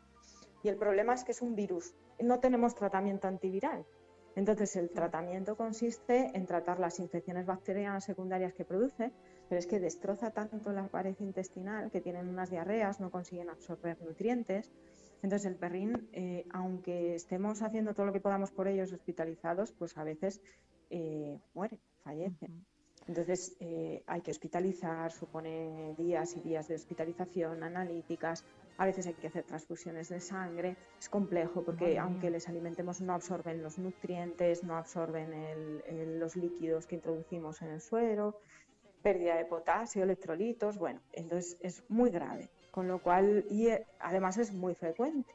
Y 0.67 0.69
el 0.69 0.75
problema 0.75 1.13
es 1.13 1.23
que 1.23 1.31
es 1.31 1.41
un 1.41 1.55
virus. 1.55 1.95
No 2.19 2.41
tenemos 2.41 2.75
tratamiento 2.75 3.29
antiviral. 3.29 3.85
Entonces, 4.35 4.75
el 4.75 4.89
tratamiento 4.89 5.55
consiste 5.55 6.29
en 6.33 6.45
tratar 6.45 6.77
las 6.77 6.99
infecciones 6.99 7.45
bacterianas 7.45 8.03
secundarias 8.03 8.53
que 8.53 8.65
produce, 8.65 9.13
pero 9.47 9.59
es 9.59 9.65
que 9.65 9.79
destroza 9.79 10.31
tanto 10.31 10.73
la 10.73 10.85
pared 10.89 11.15
intestinal 11.21 11.89
que 11.89 12.01
tienen 12.01 12.27
unas 12.27 12.49
diarreas, 12.49 12.99
no 12.99 13.11
consiguen 13.11 13.49
absorber 13.49 13.97
nutrientes. 14.01 14.69
Entonces, 15.23 15.45
el 15.45 15.55
perrín, 15.55 16.09
eh, 16.11 16.45
aunque 16.51 17.15
estemos 17.15 17.61
haciendo 17.61 17.93
todo 17.93 18.07
lo 18.07 18.11
que 18.11 18.19
podamos 18.19 18.51
por 18.51 18.67
ellos 18.67 18.91
hospitalizados, 18.91 19.71
pues 19.71 19.97
a 19.97 20.03
veces 20.03 20.41
eh, 20.89 21.39
mueren, 21.53 21.79
fallecen. 22.03 22.65
Entonces, 23.07 23.55
eh, 23.61 24.03
hay 24.05 24.19
que 24.19 24.31
hospitalizar, 24.31 25.13
supone 25.13 25.95
días 25.97 26.35
y 26.35 26.41
días 26.41 26.67
de 26.67 26.75
hospitalización, 26.75 27.63
analíticas, 27.63 28.43
a 28.77 28.85
veces 28.85 29.07
hay 29.07 29.13
que 29.15 29.27
hacer 29.27 29.43
transfusiones 29.43 30.09
de 30.09 30.19
sangre. 30.19 30.77
Es 30.99 31.09
complejo 31.09 31.63
porque 31.63 31.97
aunque 31.97 32.29
les 32.29 32.47
alimentemos 32.47 33.01
no 33.01 33.13
absorben 33.13 33.61
los 33.63 33.77
nutrientes, 33.79 34.63
no 34.63 34.77
absorben 34.77 35.33
el- 35.33 35.83
el- 35.87 36.19
los 36.19 36.35
líquidos 36.35 36.85
que 36.85 36.95
introducimos 36.95 37.61
en 37.61 37.69
el 37.69 37.81
suero, 37.81 38.35
pérdida 39.01 39.35
de 39.35 39.45
potasio, 39.45 40.03
electrolitos, 40.03 40.77
bueno, 40.77 41.01
entonces 41.13 41.57
es 41.61 41.83
muy 41.89 42.09
grave. 42.11 42.49
Con 42.71 42.87
lo 42.87 42.99
cual, 42.99 43.45
y 43.49 43.67
eh, 43.69 43.85
además 43.99 44.37
es 44.37 44.53
muy 44.53 44.75
frecuente. 44.75 45.31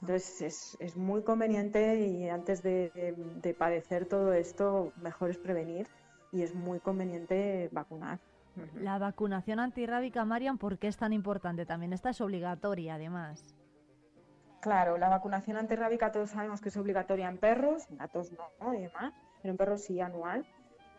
Entonces 0.00 0.40
es, 0.42 0.76
es 0.80 0.96
muy 0.96 1.22
conveniente 1.22 2.00
y 2.06 2.28
antes 2.28 2.62
de, 2.62 2.90
de- 2.94 3.14
de 3.16 3.54
padecer 3.54 4.06
todo 4.06 4.32
esto, 4.32 4.92
mejor 4.96 5.30
es 5.30 5.38
prevenir 5.38 5.86
y 6.32 6.42
es 6.42 6.54
muy 6.54 6.80
conveniente 6.80 7.68
vacunar. 7.72 8.18
La 8.74 8.98
vacunación 8.98 9.60
antirrábica, 9.60 10.24
Marian, 10.24 10.58
¿por 10.58 10.78
qué 10.78 10.88
es 10.88 10.96
tan 10.96 11.12
importante? 11.12 11.66
También 11.66 11.92
esta 11.92 12.10
es 12.10 12.20
obligatoria, 12.20 12.94
además. 12.94 13.54
Claro, 14.60 14.96
la 14.96 15.08
vacunación 15.08 15.58
antirrábica 15.58 16.10
todos 16.10 16.30
sabemos 16.30 16.60
que 16.60 16.70
es 16.70 16.76
obligatoria 16.76 17.28
en 17.28 17.36
perros, 17.36 17.88
en 17.90 17.98
gatos 17.98 18.32
no, 18.60 18.72
y 18.72 18.80
demás, 18.80 19.12
pero 19.42 19.52
en 19.52 19.58
perros 19.58 19.82
sí 19.82 20.00
anual. 20.00 20.46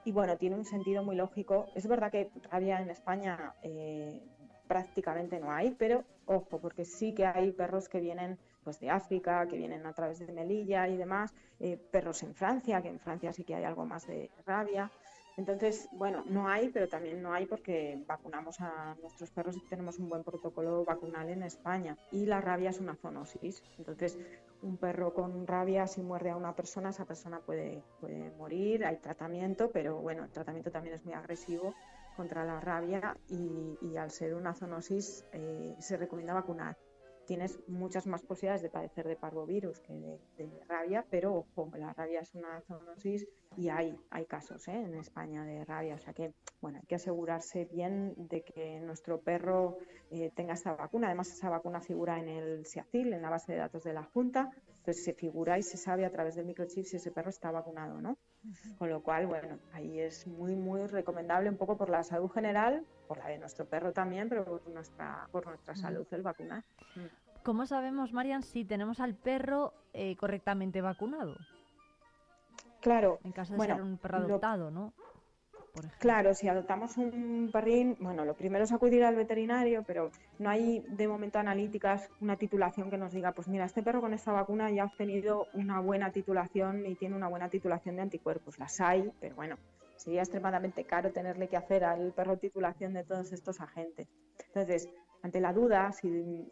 Y 0.04 0.12
bueno, 0.12 0.38
tiene 0.38 0.56
un 0.56 0.66
sentido 0.66 1.04
muy 1.04 1.16
lógico. 1.16 1.66
Es 1.74 1.88
verdad 1.88 2.12
que 2.12 2.30
rabia 2.52 2.80
en 2.80 2.92
España 2.92 3.56
eh, 3.64 4.22
prácticamente 4.68 5.40
no 5.40 5.52
hay, 5.52 5.72
pero 5.72 6.04
ojo, 6.28 6.60
porque 6.60 6.86
sí 6.86 7.16
que 7.16 7.26
hay 7.26 7.52
perros 7.52 7.90
que 7.90 8.00
vienen 8.00 8.38
pues 8.64 8.80
de 8.80 8.90
África, 8.90 9.48
que 9.48 9.58
vienen 9.58 9.86
a 9.86 9.94
través 9.94 10.20
de 10.20 10.32
Melilla 10.32 10.88
y 10.88 10.98
demás, 10.98 11.34
eh, 11.60 11.78
perros 11.92 12.24
en 12.24 12.34
Francia, 12.34 12.82
que 12.82 12.90
en 12.90 13.00
Francia 13.00 13.32
sí 13.32 13.44
que 13.44 13.56
hay 13.56 13.64
algo 13.64 13.86
más 13.86 14.08
de 14.08 14.30
rabia. 14.46 14.92
Entonces, 15.38 15.90
bueno, 15.92 16.24
no 16.28 16.48
hay, 16.48 16.70
pero 16.70 16.88
también 16.88 17.22
no 17.22 17.34
hay 17.34 17.46
porque 17.46 18.02
vacunamos 18.08 18.62
a 18.62 18.96
nuestros 19.02 19.32
perros 19.32 19.58
y 19.58 19.62
tenemos 19.68 20.00
un 20.00 20.08
buen 20.08 20.24
protocolo 20.24 20.86
vacunal 20.86 21.30
en 21.30 21.44
España. 21.44 21.98
Y 22.12 22.26
la 22.26 22.40
rabia 22.40 22.70
es 22.70 22.80
una 22.80 22.96
zoonosis. 22.96 23.62
Entonces, 23.78 24.18
un 24.62 24.78
perro 24.78 25.14
con 25.14 25.46
rabia, 25.46 25.88
si 25.88 26.02
muerde 26.02 26.30
a 26.30 26.38
una 26.38 26.56
persona, 26.56 26.90
esa 26.90 27.06
persona 27.06 27.40
puede, 27.40 27.84
puede 28.00 28.32
morir. 28.38 28.86
Hay 28.86 28.98
tratamiento, 28.98 29.72
pero 29.72 29.98
bueno, 29.98 30.24
el 30.24 30.32
tratamiento 30.32 30.72
también 30.72 30.96
es 30.96 31.04
muy 31.04 31.14
agresivo 31.14 31.76
contra 32.16 32.46
la 32.46 32.62
rabia 32.62 33.18
y, 33.28 33.78
y 33.82 33.98
al 33.98 34.12
ser 34.12 34.36
una 34.36 34.54
zoonosis 34.54 35.26
eh, 35.34 35.76
se 35.80 35.98
recomienda 35.98 36.34
vacunar 36.34 36.78
tienes 37.26 37.60
muchas 37.68 38.08
más 38.08 38.24
posibilidades 38.24 38.62
de 38.62 38.70
padecer 38.70 39.08
de 39.08 39.16
parvovirus 39.16 39.80
que 39.80 39.94
de, 40.38 40.50
rabia, 40.68 41.06
pero 41.10 41.36
ojo, 41.36 41.72
la 41.76 41.94
rabia 41.94 42.22
es 42.22 42.34
una 42.36 42.62
zoonosis 42.62 43.28
y 43.58 43.70
hay, 43.70 43.98
hay 44.10 44.26
casos 44.26 44.68
¿eh? 44.68 44.74
en 44.74 44.96
España 44.96 45.44
de 45.46 45.64
rabia, 45.66 45.96
o 45.96 46.00
sea 46.00 46.14
que 46.14 46.34
bueno, 46.62 46.80
hay 46.80 46.88
que 46.88 46.96
asegurarse 46.96 47.66
bien 47.66 48.14
de 48.18 48.44
que 48.44 48.80
nuestro 48.80 49.22
perro 49.22 49.78
eh, 50.10 50.32
tenga 50.36 50.54
esta 50.54 50.74
vacuna. 50.74 51.08
Además, 51.08 51.32
esa 51.32 51.50
vacuna 51.50 51.80
figura 51.82 52.20
en 52.20 52.28
el 52.28 52.66
SIACIL, 52.66 53.14
en 53.14 53.22
la 53.22 53.30
base 53.30 53.52
de 53.52 53.60
datos 53.60 53.84
de 53.84 53.94
la 53.94 54.04
Junta, 54.04 54.52
entonces 54.68 55.04
se 55.04 55.14
figura 55.14 55.58
y 55.58 55.64
se 55.64 55.78
sabe 55.78 56.06
a 56.06 56.12
través 56.12 56.36
del 56.36 56.46
microchip 56.46 56.86
si 56.86 56.98
ese 56.98 57.12
perro 57.12 57.30
está 57.30 57.52
vacunado 57.52 57.98
o 57.98 58.02
no. 58.02 58.18
Con 58.78 58.90
lo 58.90 59.02
cual, 59.02 59.28
bueno, 59.28 59.58
ahí 59.74 60.00
es 60.00 60.28
muy, 60.28 60.56
muy 60.56 60.86
recomendable 60.88 61.50
un 61.50 61.58
poco 61.58 61.78
por 61.78 61.90
la 61.90 62.04
salud 62.04 62.30
general, 62.30 62.86
por 63.08 63.18
la 63.18 63.28
de 63.28 63.38
nuestro 63.38 63.66
perro 63.66 63.94
también, 63.94 64.30
pero 64.30 64.46
por 64.46 64.68
nuestra, 64.70 65.28
por 65.32 65.48
nuestra 65.48 65.76
salud 65.76 66.06
el 66.12 66.22
vacunar. 66.22 66.64
¿Cómo 67.44 67.66
sabemos, 67.66 68.12
Marian, 68.12 68.44
si 68.44 68.66
tenemos 68.66 69.00
al 69.00 69.16
perro 69.16 69.74
eh, 69.94 70.16
correctamente 70.16 70.82
vacunado? 70.82 71.36
Claro. 72.82 73.20
En 73.24 73.32
caso 73.32 73.54
de 73.54 73.60
ser 73.60 73.82
un 73.82 73.98
perro 73.98 74.18
adoptado, 74.18 74.72
¿no? 74.72 74.94
Claro, 76.00 76.34
si 76.34 76.48
adoptamos 76.48 76.98
un 76.98 77.50
perrín, 77.52 77.98
bueno, 78.00 78.26
lo 78.26 78.36
primero 78.36 78.64
es 78.64 78.72
acudir 78.72 79.04
al 79.04 79.16
veterinario, 79.16 79.84
pero 79.86 80.12
no 80.40 80.50
hay 80.50 80.86
de 80.88 81.08
momento 81.08 81.40
analíticas, 81.40 82.10
una 82.22 82.38
titulación 82.38 82.90
que 82.90 82.98
nos 82.98 83.14
diga, 83.14 83.32
pues 83.32 83.48
mira, 83.48 83.66
este 83.66 83.84
perro 83.84 84.02
con 84.02 84.14
esta 84.14 84.32
vacuna 84.32 84.72
ya 84.72 84.84
ha 84.84 84.86
obtenido 84.86 85.48
una 85.54 85.80
buena 85.80 86.12
titulación 86.12 86.86
y 86.86 86.96
tiene 86.96 87.16
una 87.16 87.28
buena 87.28 87.50
titulación 87.50 87.96
de 87.96 88.04
anticuerpos. 88.04 88.60
Las 88.60 88.80
hay, 88.80 89.12
pero 89.20 89.36
bueno, 89.36 89.58
sería 89.96 90.22
extremadamente 90.22 90.84
caro 90.84 91.12
tenerle 91.12 91.48
que 91.48 91.58
hacer 91.58 91.84
al 91.84 92.14
perro 92.14 92.38
titulación 92.38 92.94
de 92.94 93.04
todos 93.04 93.32
estos 93.32 93.60
agentes. 93.60 94.08
Entonces, 94.48 94.90
ante 95.24 95.42
la 95.42 95.54
duda, 95.54 95.92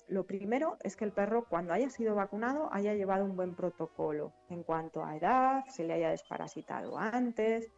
lo 0.08 0.26
primero 0.26 0.78
es 0.82 0.96
que 0.96 1.06
el 1.06 1.12
perro, 1.12 1.46
cuando 1.48 1.74
haya 1.74 1.90
sido 1.92 2.16
vacunado, 2.16 2.70
haya 2.74 2.96
llevado 2.96 3.24
un 3.24 3.36
buen 3.36 3.54
protocolo 3.56 4.34
en 4.50 4.64
cuanto 4.64 5.04
a 5.04 5.16
edad, 5.16 5.64
se 5.68 5.84
le 5.84 5.94
haya 5.94 6.10
desparasitado 6.10 6.98
antes, 6.98 7.70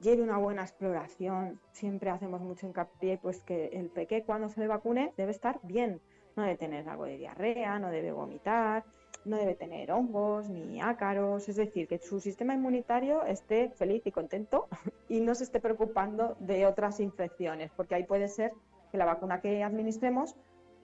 lleve 0.00 0.22
una 0.22 0.38
buena 0.38 0.62
exploración. 0.62 1.60
Siempre 1.72 2.10
hacemos 2.10 2.40
mucho 2.40 2.66
hincapié 2.66 3.18
pues 3.18 3.42
que 3.42 3.66
el 3.68 3.88
peque 3.88 4.24
cuando 4.24 4.48
se 4.48 4.60
le 4.60 4.66
vacune 4.66 5.12
debe 5.16 5.30
estar 5.30 5.60
bien. 5.62 6.00
No 6.36 6.42
debe 6.44 6.56
tener 6.56 6.88
algo 6.88 7.04
de 7.04 7.18
diarrea, 7.18 7.78
no 7.78 7.90
debe 7.90 8.12
vomitar, 8.12 8.84
no 9.24 9.36
debe 9.36 9.54
tener 9.54 9.92
hongos 9.92 10.48
ni 10.48 10.80
ácaros. 10.80 11.48
Es 11.48 11.56
decir, 11.56 11.88
que 11.88 11.98
su 11.98 12.20
sistema 12.20 12.54
inmunitario 12.54 13.24
esté 13.24 13.70
feliz 13.70 14.06
y 14.06 14.12
contento 14.12 14.68
y 15.08 15.20
no 15.20 15.34
se 15.34 15.44
esté 15.44 15.60
preocupando 15.60 16.36
de 16.40 16.66
otras 16.66 17.00
infecciones, 17.00 17.70
porque 17.76 17.94
ahí 17.94 18.04
puede 18.04 18.28
ser 18.28 18.52
que 18.90 18.98
la 18.98 19.04
vacuna 19.04 19.40
que 19.40 19.62
administremos 19.62 20.36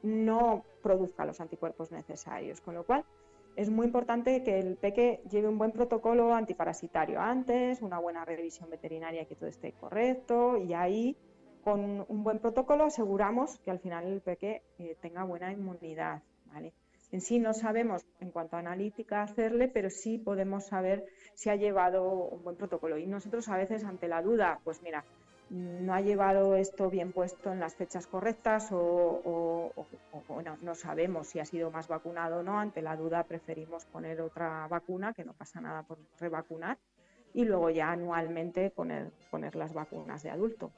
no 0.02 0.64
produzca 0.82 1.24
los 1.24 1.40
anticuerpos 1.40 1.90
necesarios. 1.90 2.60
Con 2.60 2.74
lo 2.74 2.84
cual, 2.84 3.04
es 3.56 3.70
muy 3.70 3.86
importante 3.86 4.42
que 4.42 4.58
el 4.58 4.76
peque 4.76 5.22
lleve 5.30 5.48
un 5.48 5.56
buen 5.56 5.72
protocolo 5.72 6.34
antiparasitario 6.34 7.20
antes, 7.20 7.80
una 7.80 7.98
buena 7.98 8.24
revisión 8.24 8.68
veterinaria 8.70 9.24
que 9.24 9.34
todo 9.34 9.48
esté 9.48 9.72
correcto 9.72 10.58
y 10.58 10.74
ahí 10.74 11.16
con 11.64 12.04
un 12.06 12.22
buen 12.22 12.38
protocolo 12.38 12.84
aseguramos 12.84 13.58
que 13.60 13.70
al 13.70 13.80
final 13.80 14.06
el 14.06 14.20
peque 14.20 14.62
eh, 14.78 14.96
tenga 15.00 15.24
buena 15.24 15.50
inmunidad. 15.50 16.22
En 17.12 17.20
sí 17.20 17.38
no 17.38 17.54
sabemos 17.54 18.04
en 18.20 18.30
cuanto 18.30 18.56
a 18.56 18.60
analítica 18.60 19.22
hacerle, 19.22 19.68
pero 19.68 19.90
sí 19.90 20.18
podemos 20.18 20.66
saber 20.66 21.06
si 21.34 21.48
ha 21.50 21.56
llevado 21.56 22.28
un 22.28 22.44
buen 22.44 22.56
protocolo. 22.56 22.98
Y 22.98 23.06
nosotros 23.06 23.48
a 23.48 23.56
veces 23.56 23.84
ante 23.84 24.06
la 24.06 24.22
duda, 24.22 24.60
pues 24.64 24.82
mira, 24.82 25.04
no 25.50 25.94
ha 25.94 26.00
llevado 26.00 26.56
esto 26.56 26.90
bien 26.90 27.12
puesto 27.12 27.52
en 27.52 27.60
las 27.60 27.76
fechas 27.76 28.06
correctas 28.06 28.68
o, 28.72 29.72
no 30.62 30.74
sabemos 30.74 31.28
si 31.28 31.38
ha 31.38 31.44
sido 31.44 31.70
más 31.70 31.88
vacunado 31.88 32.38
o 32.38 32.42
no. 32.42 32.58
Ante 32.58 32.82
la 32.82 32.96
duda 32.96 33.22
preferimos 33.24 33.84
poner 33.86 34.20
otra 34.20 34.66
vacuna, 34.68 35.12
que 35.12 35.24
no 35.24 35.32
pasa 35.32 35.60
nada 35.60 35.82
por 35.82 35.98
revacunar, 36.18 36.78
y 37.32 37.44
luego 37.44 37.70
ya 37.70 37.90
anualmente 37.90 38.70
poner, 38.70 39.12
poner 39.30 39.54
las 39.54 39.72
vacunas 39.72 40.22
de 40.22 40.30
adulto. 40.30 40.70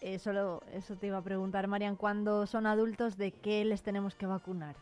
Eso, 0.00 0.62
eso 0.72 0.96
te 0.96 1.06
iba 1.06 1.18
a 1.18 1.22
preguntar, 1.22 1.66
Marian, 1.66 1.96
¿cuándo 1.96 2.46
son 2.46 2.66
adultos 2.66 3.16
de 3.16 3.32
qué 3.32 3.64
les 3.64 3.82
tenemos 3.82 4.14
que 4.14 4.26
vacunar? 4.26 4.76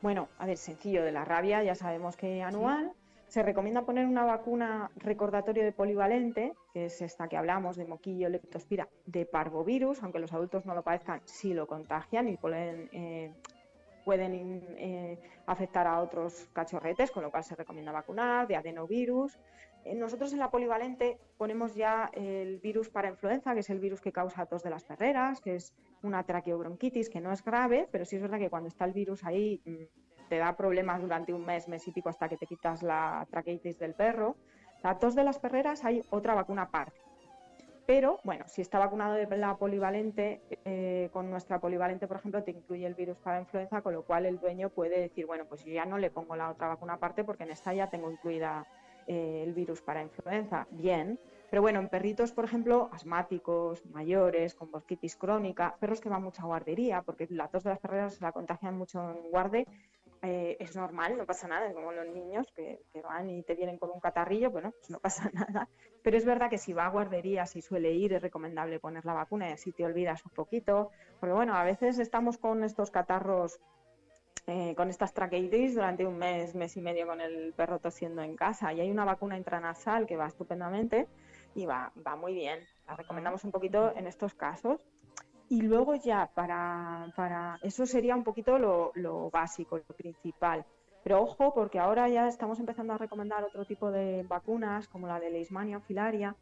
Bueno, 0.00 0.28
a 0.38 0.46
ver, 0.46 0.56
sencillo, 0.56 1.04
de 1.04 1.12
la 1.12 1.26
rabia 1.26 1.62
ya 1.62 1.74
sabemos 1.74 2.16
que 2.16 2.42
anual. 2.42 2.92
Se 3.30 3.44
recomienda 3.44 3.82
poner 3.82 4.06
una 4.06 4.24
vacuna 4.24 4.90
recordatorio 4.96 5.62
de 5.62 5.70
polivalente, 5.70 6.52
que 6.72 6.86
es 6.86 7.00
esta 7.00 7.28
que 7.28 7.36
hablamos 7.36 7.76
de 7.76 7.84
moquillo, 7.84 8.28
leptospira, 8.28 8.88
de 9.06 9.24
parvovirus, 9.24 10.02
aunque 10.02 10.18
los 10.18 10.32
adultos 10.32 10.66
no 10.66 10.74
lo 10.74 10.82
parezcan, 10.82 11.20
sí 11.26 11.54
lo 11.54 11.68
contagian 11.68 12.28
y 12.28 12.36
pueden, 12.36 12.88
eh, 12.92 13.32
pueden 14.04 14.34
eh, 14.76 15.16
afectar 15.46 15.86
a 15.86 16.00
otros 16.00 16.48
cachorretes, 16.52 17.12
con 17.12 17.22
lo 17.22 17.30
cual 17.30 17.44
se 17.44 17.54
recomienda 17.54 17.92
vacunar, 17.92 18.48
de 18.48 18.56
adenovirus. 18.56 19.38
Eh, 19.84 19.94
nosotros 19.94 20.32
en 20.32 20.40
la 20.40 20.50
polivalente 20.50 21.16
ponemos 21.38 21.76
ya 21.76 22.10
el 22.12 22.58
virus 22.58 22.88
para 22.88 23.10
influenza, 23.10 23.54
que 23.54 23.60
es 23.60 23.70
el 23.70 23.78
virus 23.78 24.00
que 24.00 24.10
causa 24.10 24.46
tos 24.46 24.64
de 24.64 24.70
las 24.70 24.82
perreras, 24.82 25.40
que 25.40 25.54
es 25.54 25.72
una 26.02 26.24
traqueobronquitis 26.24 27.08
que 27.08 27.20
no 27.20 27.30
es 27.30 27.44
grave, 27.44 27.86
pero 27.92 28.04
sí 28.04 28.16
es 28.16 28.22
verdad 28.22 28.40
que 28.40 28.50
cuando 28.50 28.66
está 28.66 28.86
el 28.86 28.92
virus 28.92 29.22
ahí 29.22 29.62
mm, 29.64 30.09
te 30.30 30.38
da 30.38 30.56
problemas 30.56 31.02
durante 31.02 31.34
un 31.34 31.44
mes, 31.44 31.66
mes 31.68 31.86
y 31.88 31.90
pico 31.90 32.08
hasta 32.08 32.28
que 32.28 32.36
te 32.36 32.46
quitas 32.46 32.84
la 32.84 33.26
traqueitis 33.30 33.78
del 33.80 33.94
perro. 33.94 34.36
La 34.84 34.96
tos 34.96 35.16
de 35.16 35.24
las 35.24 35.40
perreras 35.40 35.84
hay 35.84 36.02
otra 36.10 36.34
vacuna 36.34 36.62
aparte. 36.62 37.00
Pero 37.84 38.20
bueno, 38.22 38.44
si 38.46 38.62
está 38.62 38.78
vacunado 38.78 39.14
de 39.14 39.26
la 39.36 39.56
polivalente, 39.56 40.40
eh, 40.64 41.10
con 41.12 41.28
nuestra 41.28 41.58
polivalente, 41.58 42.06
por 42.06 42.18
ejemplo, 42.18 42.44
te 42.44 42.52
incluye 42.52 42.86
el 42.86 42.94
virus 42.94 43.18
para 43.18 43.40
influenza, 43.40 43.82
con 43.82 43.92
lo 43.92 44.04
cual 44.04 44.24
el 44.24 44.38
dueño 44.38 44.68
puede 44.68 45.00
decir, 45.00 45.26
bueno, 45.26 45.46
pues 45.46 45.64
yo 45.64 45.72
ya 45.72 45.84
no 45.84 45.98
le 45.98 46.10
pongo 46.10 46.36
la 46.36 46.50
otra 46.50 46.68
vacuna 46.68 46.92
aparte 46.94 47.24
porque 47.24 47.42
en 47.42 47.50
esta 47.50 47.74
ya 47.74 47.90
tengo 47.90 48.08
incluida 48.08 48.64
eh, 49.08 49.42
el 49.44 49.52
virus 49.52 49.82
para 49.82 50.02
influenza. 50.02 50.68
Bien, 50.70 51.18
pero 51.50 51.62
bueno, 51.62 51.80
en 51.80 51.88
perritos, 51.88 52.30
por 52.30 52.44
ejemplo, 52.44 52.88
asmáticos, 52.92 53.84
mayores, 53.86 54.54
con 54.54 54.70
bosquitis 54.70 55.16
crónica, 55.16 55.74
perros 55.80 56.00
que 56.00 56.08
van 56.08 56.22
mucha 56.22 56.44
guardería, 56.44 57.02
porque 57.02 57.26
la 57.30 57.48
tos 57.48 57.64
de 57.64 57.70
las 57.70 57.80
perreras 57.80 58.14
se 58.14 58.22
la 58.22 58.30
contagian 58.30 58.78
mucho 58.78 59.10
en 59.10 59.30
guarde, 59.32 59.66
eh, 60.22 60.58
es 60.60 60.76
normal, 60.76 61.16
no 61.16 61.24
pasa 61.24 61.48
nada, 61.48 61.72
como 61.72 61.92
los 61.92 62.06
niños 62.06 62.46
que, 62.54 62.82
van 63.02 63.30
y 63.30 63.42
te 63.42 63.54
vienen 63.54 63.78
con 63.78 63.90
un 63.90 64.00
catarrillo, 64.00 64.50
bueno, 64.50 64.72
pues 64.72 64.90
no 64.90 65.00
pasa 65.00 65.30
nada. 65.32 65.68
Pero 66.02 66.16
es 66.16 66.26
verdad 66.26 66.50
que 66.50 66.58
si 66.58 66.72
va 66.74 66.86
a 66.86 66.90
guardería, 66.90 67.46
si 67.46 67.62
suele 67.62 67.92
ir, 67.92 68.12
es 68.12 68.22
recomendable 68.22 68.80
poner 68.80 69.04
la 69.06 69.14
vacuna 69.14 69.48
y 69.48 69.52
así 69.52 69.72
te 69.72 69.84
olvidas 69.84 70.24
un 70.26 70.32
poquito. 70.32 70.90
Porque 71.18 71.32
bueno, 71.32 71.54
a 71.54 71.64
veces 71.64 71.98
estamos 71.98 72.36
con 72.36 72.64
estos 72.64 72.90
catarros, 72.90 73.60
eh, 74.46 74.74
con 74.74 74.90
estas 74.90 75.14
traqueitis 75.14 75.74
durante 75.74 76.06
un 76.06 76.18
mes, 76.18 76.54
mes 76.54 76.76
y 76.76 76.82
medio 76.82 77.06
con 77.06 77.20
el 77.22 77.54
perro 77.54 77.78
tosiendo 77.78 78.22
en 78.22 78.36
casa 78.36 78.72
y 78.72 78.80
hay 78.80 78.90
una 78.90 79.04
vacuna 79.04 79.38
intranasal 79.38 80.06
que 80.06 80.16
va 80.16 80.26
estupendamente 80.26 81.08
y 81.54 81.64
va, 81.64 81.92
va 82.06 82.16
muy 82.16 82.34
bien. 82.34 82.60
La 82.86 82.94
recomendamos 82.94 83.44
un 83.44 83.52
poquito 83.52 83.96
en 83.96 84.06
estos 84.06 84.34
casos. 84.34 84.86
Y 85.50 85.60
luego 85.60 85.94
ya 85.96 86.30
para, 86.34 87.12
para 87.14 87.58
eso 87.62 87.84
sería 87.84 88.16
un 88.16 88.24
poquito 88.24 88.58
lo, 88.58 88.92
lo, 88.94 89.30
básico, 89.30 89.76
lo 89.76 89.94
principal. 89.94 90.64
Pero 91.02 91.20
ojo, 91.20 91.52
porque 91.52 91.78
ahora 91.78 92.08
ya 92.08 92.28
estamos 92.28 92.58
empezando 92.60 92.94
a 92.94 92.98
recomendar 92.98 93.44
otro 93.44 93.66
tipo 93.66 93.90
de 93.90 94.22
vacunas, 94.22 94.88
como 94.88 95.06
la 95.06 95.20
de 95.20 95.30
Leishmania 95.30 95.80
filaria, 95.80 96.34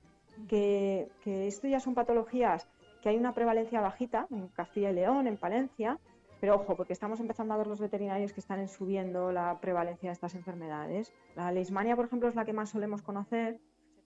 que, 0.46 1.08
que 1.24 1.46
esto 1.46 1.66
ya 1.66 1.80
son 1.80 1.94
patologías 1.94 2.68
que 3.02 3.08
hay 3.08 3.16
una 3.16 3.34
prevalencia 3.34 3.80
bajita 3.80 4.26
en 4.30 4.48
Castilla 4.48 4.90
y 4.90 4.94
León, 4.94 5.26
en 5.26 5.36
Palencia, 5.36 5.98
pero 6.40 6.54
ojo, 6.56 6.76
porque 6.76 6.92
estamos 6.92 7.20
empezando 7.20 7.54
a 7.54 7.56
ver 7.56 7.66
los 7.66 7.80
veterinarios 7.80 8.32
que 8.32 8.40
están 8.40 8.66
subiendo 8.68 9.32
la 9.32 9.58
prevalencia 9.60 10.10
de 10.10 10.12
estas 10.14 10.34
enfermedades. 10.34 11.12
La 11.34 11.50
leishmania, 11.50 11.96
por 11.96 12.04
ejemplo, 12.04 12.28
es 12.28 12.34
la 12.34 12.44
que 12.44 12.52
más 12.52 12.70
solemos 12.70 13.02
conocer. 13.02 13.58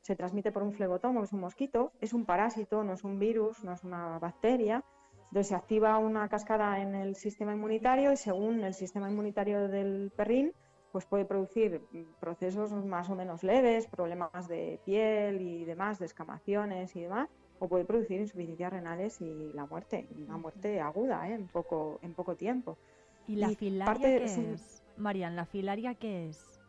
Se 0.03 0.16
transmite 0.16 0.51
por 0.51 0.62
un 0.62 0.73
flebotomo, 0.73 1.20
que 1.20 1.27
es 1.27 1.33
un 1.33 1.41
mosquito. 1.41 1.93
Es 2.01 2.12
un 2.12 2.24
parásito, 2.24 2.83
no 2.85 2.93
es 2.93 3.05
un 3.05 3.19
virus, 3.19 3.62
no 3.65 3.73
es 3.73 3.85
una 3.85 4.19
bacteria 4.19 4.85
Entonces 5.29 5.49
se 5.49 5.55
activa 5.55 5.97
una 5.99 6.29
cascada 6.29 6.81
en 6.81 6.95
el 6.95 7.15
sistema 7.15 7.55
inmunitario 7.55 8.12
y 8.12 8.16
según 8.16 8.61
el 8.65 8.74
sistema 8.74 9.09
inmunitario 9.09 9.69
del 9.69 10.12
perrín, 10.15 10.53
pues 10.91 11.07
puede 11.07 11.24
producir 11.24 11.81
procesos 12.20 12.73
más 12.85 13.09
o 13.09 13.15
menos 13.15 13.43
leves, 13.43 13.87
problemas 13.87 14.47
de 14.49 14.79
piel 14.85 15.41
y 15.41 15.65
demás, 15.65 15.99
descamaciones 15.99 16.95
y 16.97 17.01
demás, 17.01 17.31
o 17.61 17.69
puede 17.69 17.85
producir 17.85 18.20
insuficiencias 18.20 18.73
renales 18.73 19.20
y 19.20 19.53
la 19.55 19.66
muerte, 19.66 20.09
una 20.16 20.37
muerte 20.37 20.81
aguda 20.81 21.29
¿eh? 21.29 21.35
en, 21.35 21.47
poco, 21.47 21.99
en 22.03 22.12
poco 22.12 22.35
tiempo. 22.37 22.77
¿Y 23.27 23.37
la 23.37 23.51
filaria 23.51 24.19
qué 24.19 24.24
es? 24.53 24.83
Marian, 24.97 25.37
¿la 25.37 25.47
filaria 25.47 25.95
qué 25.95 26.29
es? 26.29 26.61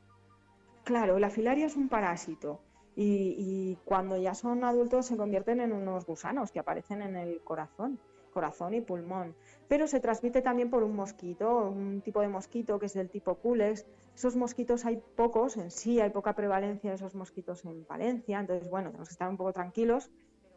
Claro, 0.84 1.18
la 1.18 1.30
filaria 1.30 1.66
es 1.66 1.76
un 1.76 1.90
parásito 1.90 2.62
y, 2.96 3.78
cuando 3.86 4.18
ya 4.18 4.34
son 4.36 4.64
adultos 4.64 5.08
se 5.08 5.18
convierten 5.18 5.62
en 5.62 5.72
unos 5.72 6.06
gusanos 6.06 6.52
que 6.52 6.60
aparecen 6.60 7.02
en 7.02 7.16
el 7.16 7.42
corazón, 7.42 8.00
corazón 8.34 8.74
y 8.74 8.82
pulmón. 8.82 9.36
Pero 9.68 9.88
se 9.88 10.00
transmite 10.00 10.42
también 10.42 10.70
por 10.70 10.84
un 10.84 10.96
mosquito, 10.96 11.70
un 11.70 12.02
tipo 12.02 12.22
de 12.22 12.28
mosquito 12.28 12.80
que 12.80 12.86
es 12.88 12.94
del 12.94 13.10
tipo 13.10 13.36
Culex. 13.36 13.86
Esos 14.16 14.36
mosquitos 14.36 14.86
hay 14.86 15.02
pocos 15.16 15.58
en 15.58 15.72
sí, 15.72 16.00
hay 16.00 16.12
poca 16.12 16.34
prevalencia 16.34 16.92
de 16.92 16.96
esos 16.98 17.16
mosquitos 17.16 17.66
en 17.66 17.86
Valencia, 17.88 18.40
entonces 18.40 18.70
bueno, 18.70 18.90
tenemos 18.90 19.10
que 19.10 19.14
estar 19.14 19.30
un 19.30 19.38
poco 19.38 19.54
tranquilos 19.54 20.12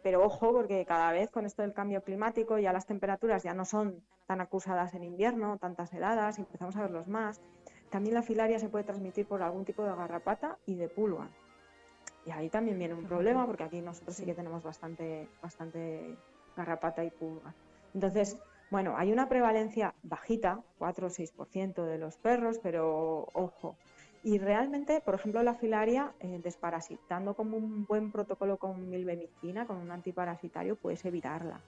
pero 0.07 0.23
ojo, 0.23 0.53
porque 0.53 0.85
cada 0.87 1.11
vez 1.11 1.33
con 1.33 1.47
esto 1.47 1.63
del 1.63 1.73
cambio 1.73 2.01
climático 2.05 2.61
ya 2.61 2.73
las 2.73 2.87
temperaturas 2.87 3.43
ya 3.43 3.55
no 3.55 3.65
son 3.65 4.05
tan 4.29 4.41
acusadas 4.41 4.95
en 4.95 5.03
invierno, 5.03 5.59
tantas 5.59 5.93
heladas, 5.93 6.39
y 6.39 6.43
empezamos 6.43 6.77
a 6.77 6.83
verlos 6.83 7.09
más. 7.09 7.41
También 7.91 8.15
la 8.15 8.23
filaria 8.23 8.61
se 8.61 8.69
puede 8.69 8.85
transmitir 8.85 9.27
por 9.27 9.43
algún 9.43 9.65
tipo 9.65 9.83
de 9.83 9.97
garrapata 9.97 10.59
y 10.65 10.77
de 10.77 10.89
pulga. 10.89 11.29
Y 12.27 12.33
ahí 12.33 12.51
también 12.51 12.79
viene 12.79 12.95
un 12.95 13.05
problema, 13.05 13.47
porque 13.47 13.63
aquí 13.63 13.81
nosotros 13.81 14.17
sí 14.17 14.25
que 14.25 14.35
tenemos 14.35 14.63
bastante, 14.63 15.29
bastante 15.41 16.17
garrapata 16.57 17.05
y 17.05 17.11
pulga. 17.11 17.55
Entonces, 17.95 18.37
bueno, 18.71 18.95
hay 18.97 19.13
una 19.13 19.29
prevalencia 19.29 19.95
bajita, 20.03 20.61
4 20.79 21.07
o 21.07 21.11
6% 21.11 21.85
de 21.85 21.99
los 21.99 22.17
perros, 22.17 22.59
pero 22.61 23.29
ojo, 23.33 23.77
y 24.27 24.39
realmente, 24.39 25.01
por 25.01 25.15
ejemplo, 25.15 25.41
la 25.45 25.55
filaria, 25.55 26.13
eh, 26.19 26.41
desparasitando 26.43 27.35
como 27.35 27.57
un 27.57 27.85
buen 27.87 28.11
protocolo 28.11 28.57
con 28.57 28.91
milbemicina, 28.91 29.69
con 29.69 29.77
un 29.77 29.93
antiparasitario, 29.93 30.75
puedes 30.75 31.05
evitarla. 31.05 31.61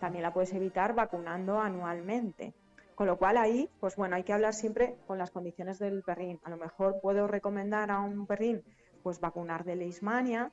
También 0.00 0.22
la 0.22 0.32
puedes 0.32 0.52
evitar 0.52 0.96
vacunando 0.96 1.60
anualmente. 1.60 2.54
Con 2.96 3.06
lo 3.06 3.16
cual 3.18 3.36
ahí, 3.36 3.70
pues 3.78 3.94
bueno, 3.94 4.16
hay 4.16 4.24
que 4.24 4.32
hablar 4.32 4.52
siempre 4.52 4.96
con 5.06 5.16
las 5.16 5.30
condiciones 5.30 5.78
del 5.78 6.02
perrín. 6.02 6.40
A 6.42 6.50
lo 6.50 6.56
mejor 6.56 7.00
puedo 7.00 7.28
recomendar 7.28 7.92
a 7.92 8.00
un 8.00 8.26
perrín 8.26 8.64
pues 9.02 9.20
vacunar 9.20 9.64
de 9.64 9.76
leishmania 9.76 10.50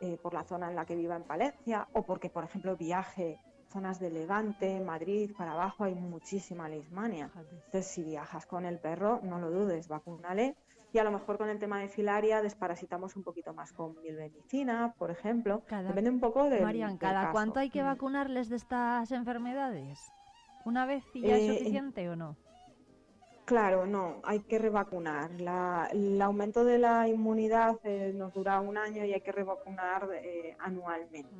eh, 0.00 0.18
por 0.22 0.34
la 0.34 0.44
zona 0.44 0.68
en 0.68 0.76
la 0.76 0.84
que 0.84 0.96
viva 0.96 1.16
en 1.16 1.22
Palencia 1.22 1.88
o 1.92 2.02
porque, 2.02 2.28
por 2.28 2.44
ejemplo, 2.44 2.76
viaje 2.76 3.38
zonas 3.68 3.98
de 3.98 4.10
Levante, 4.10 4.80
Madrid, 4.80 5.32
para 5.36 5.52
abajo 5.52 5.84
hay 5.84 5.94
muchísima 5.94 6.68
leishmania. 6.68 7.30
Entonces, 7.34 7.86
si 7.86 8.04
viajas 8.04 8.46
con 8.46 8.64
el 8.64 8.78
perro, 8.78 9.20
no 9.22 9.38
lo 9.38 9.50
dudes, 9.50 9.88
vacúnale 9.88 10.56
y 10.96 10.98
a 10.98 11.04
lo 11.04 11.10
mejor 11.10 11.36
con 11.36 11.50
el 11.50 11.58
tema 11.58 11.80
de 11.80 11.88
filaria 11.88 12.40
desparasitamos 12.40 13.16
un 13.16 13.22
poquito 13.22 13.52
más 13.52 13.70
con 13.72 14.00
milbenicina, 14.00 14.94
por 14.96 15.10
ejemplo. 15.10 15.62
Depende 15.68 16.08
un 16.08 16.20
poco 16.20 16.48
de. 16.48 16.62
Marian, 16.62 16.96
¿cada 16.96 17.32
cuánto 17.32 17.60
hay 17.60 17.68
que 17.68 17.82
mm. 17.82 17.86
vacunarles 17.86 18.48
de 18.48 18.56
estas 18.56 19.12
enfermedades? 19.12 20.00
¿Una 20.64 20.86
vez 20.86 21.04
y 21.12 21.20
ya 21.20 21.36
es 21.36 21.42
eh, 21.42 21.58
suficiente 21.58 22.08
o 22.08 22.16
no? 22.16 22.36
Claro, 23.46 23.86
no, 23.86 24.20
hay 24.24 24.40
que 24.40 24.58
revacunar. 24.58 25.30
el 25.92 26.20
aumento 26.20 26.64
de 26.64 26.78
la 26.78 27.08
inmunidad 27.08 27.78
eh, 27.84 28.12
nos 28.12 28.34
dura 28.34 28.60
un 28.60 28.76
año 28.76 29.04
y 29.04 29.14
hay 29.14 29.20
que 29.20 29.30
revacunar 29.32 30.10
eh, 30.14 30.56
anualmente 30.58 31.30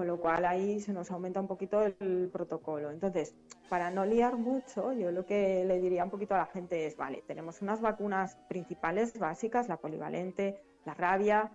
con 0.00 0.06
lo 0.06 0.18
cual 0.18 0.46
ahí 0.46 0.80
se 0.80 0.94
nos 0.94 1.10
aumenta 1.10 1.40
un 1.40 1.46
poquito 1.46 1.82
el, 1.82 2.30
protocolo. 2.32 2.90
Entonces, 2.90 3.34
para 3.68 3.90
no 3.90 4.06
liar 4.06 4.38
mucho, 4.38 4.94
yo 4.94 5.10
lo 5.10 5.26
que 5.26 5.62
le 5.66 5.78
diría 5.78 6.04
un 6.04 6.10
poquito 6.10 6.34
a 6.34 6.38
la 6.38 6.46
gente 6.46 6.86
es, 6.86 6.96
vale, 6.96 7.22
tenemos 7.26 7.60
unas 7.60 7.82
vacunas 7.82 8.38
principales 8.48 9.18
básicas, 9.18 9.68
la 9.68 9.76
polivalente, 9.76 10.58
la 10.86 10.94
rabia, 10.94 11.52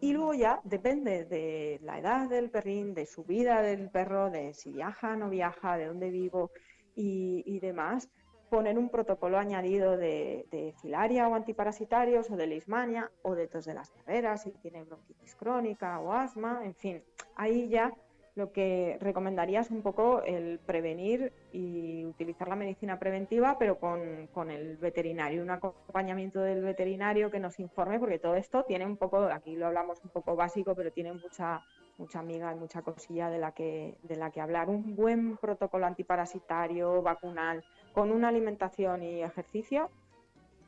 y 0.00 0.12
luego 0.12 0.34
ya 0.34 0.60
depende 0.64 1.24
de 1.24 1.78
la 1.84 2.00
edad 2.00 2.28
del 2.28 2.50
perrín, 2.50 2.94
de 2.94 3.06
su 3.06 3.22
vida 3.22 3.62
del 3.62 3.88
perro, 3.90 4.28
de 4.28 4.54
si 4.54 4.72
viaja, 4.72 5.14
no 5.14 5.30
viaja, 5.30 5.76
de 5.76 5.86
dónde 5.86 6.10
vivo 6.10 6.50
y, 6.96 7.44
y 7.46 7.60
demás, 7.60 8.10
poner 8.50 8.78
un 8.78 8.88
protocolo 8.88 9.38
añadido 9.38 9.96
de, 9.96 10.74
filaria 10.80 11.28
o 11.28 11.34
antiparasitarios 11.34 12.30
o 12.30 12.36
de 12.36 12.46
leishmania 12.46 13.10
o 13.22 13.34
de 13.34 13.48
tos 13.48 13.64
de 13.64 13.74
las 13.74 13.90
carreras 13.90 14.42
si 14.42 14.50
tiene 14.52 14.84
bronquitis 14.84 15.34
crónica 15.34 16.00
o 16.00 16.12
asma, 16.12 16.60
en 16.64 16.74
fin, 16.74 17.02
ahí 17.36 17.68
ya 17.68 17.92
lo 18.36 18.50
que 18.50 18.98
recomendaría 19.00 19.60
es 19.60 19.70
un 19.70 19.82
poco 19.82 20.22
el 20.22 20.58
prevenir 20.58 21.32
y 21.52 22.04
utilizar 22.04 22.48
la 22.48 22.56
medicina 22.56 22.98
preventiva, 22.98 23.56
pero 23.58 23.78
con, 23.78 24.26
con, 24.32 24.50
el 24.50 24.76
veterinario, 24.76 25.40
un 25.40 25.50
acompañamiento 25.50 26.40
del 26.40 26.62
veterinario 26.62 27.30
que 27.30 27.38
nos 27.38 27.60
informe, 27.60 28.00
porque 28.00 28.18
todo 28.18 28.34
esto 28.34 28.64
tiene 28.64 28.86
un 28.86 28.96
poco, 28.96 29.18
aquí 29.18 29.54
lo 29.54 29.66
hablamos 29.66 30.02
un 30.02 30.10
poco 30.10 30.34
básico, 30.34 30.74
pero 30.74 30.90
tiene 30.90 31.12
mucha 31.12 31.62
mucha 31.98 32.18
amiga 32.18 32.52
y 32.52 32.56
mucha 32.56 32.82
cosilla 32.82 33.30
de 33.30 33.38
la 33.38 33.52
que 33.52 33.96
de 34.02 34.16
la 34.16 34.30
que 34.30 34.40
hablar. 34.40 34.68
Un 34.68 34.96
buen 34.96 35.36
protocolo 35.36 35.86
antiparasitario, 35.86 37.02
vacunal, 37.02 37.64
con 37.94 38.10
una 38.10 38.28
alimentación 38.28 39.02
y 39.02 39.22
ejercicio 39.22 39.88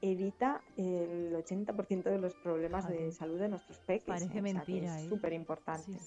evita 0.00 0.62
el 0.76 1.34
80% 1.34 2.04
de 2.04 2.18
los 2.18 2.34
problemas 2.36 2.88
de 2.88 3.10
salud 3.10 3.38
de 3.40 3.48
nuestros 3.48 3.78
peques. 3.80 4.06
Parece 4.06 4.40
mentira. 4.40 5.00
es 5.00 5.08
súper 5.08 5.32
importante. 5.32 5.98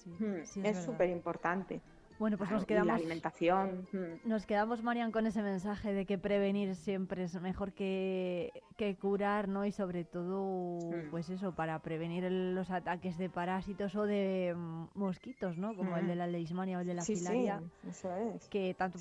es 0.63 0.77
súper 0.83 1.09
importante. 1.09 1.81
Bueno, 2.19 2.37
pues 2.37 2.51
nos 2.51 2.65
quedamos. 2.65 2.87
la 2.87 2.95
alimentación. 2.95 3.87
Hmm. 3.93 4.27
Nos 4.27 4.45
quedamos, 4.45 4.83
Marian, 4.83 5.11
con 5.11 5.25
ese 5.25 5.41
mensaje 5.41 5.93
de 5.93 6.05
que 6.05 6.17
prevenir 6.17 6.75
siempre 6.75 7.23
es 7.23 7.39
mejor 7.41 7.71
que, 7.71 8.51
que 8.75 8.97
curar, 8.97 9.47
¿no? 9.47 9.65
Y 9.65 9.71
sobre 9.71 10.03
todo, 10.03 10.79
hmm. 10.79 11.11
pues 11.11 11.29
eso, 11.29 11.53
para 11.53 11.79
prevenir 11.79 12.29
los 12.29 12.71
ataques 12.71 13.17
de 13.17 13.29
parásitos 13.29 13.95
o 13.95 14.03
de 14.03 14.53
mm, 14.53 14.87
mosquitos, 14.95 15.57
¿no? 15.57 15.73
Como 15.75 15.95
el 15.95 16.07
de 16.07 16.15
la 16.15 16.27
leishmania 16.27 16.77
o 16.77 16.81
el 16.81 16.87
de 16.87 16.93
la 16.95 17.03
filaria. 17.03 17.61
eso 17.87 18.13
es. 18.13 18.49
Que 18.49 18.73
tanto, 18.73 18.99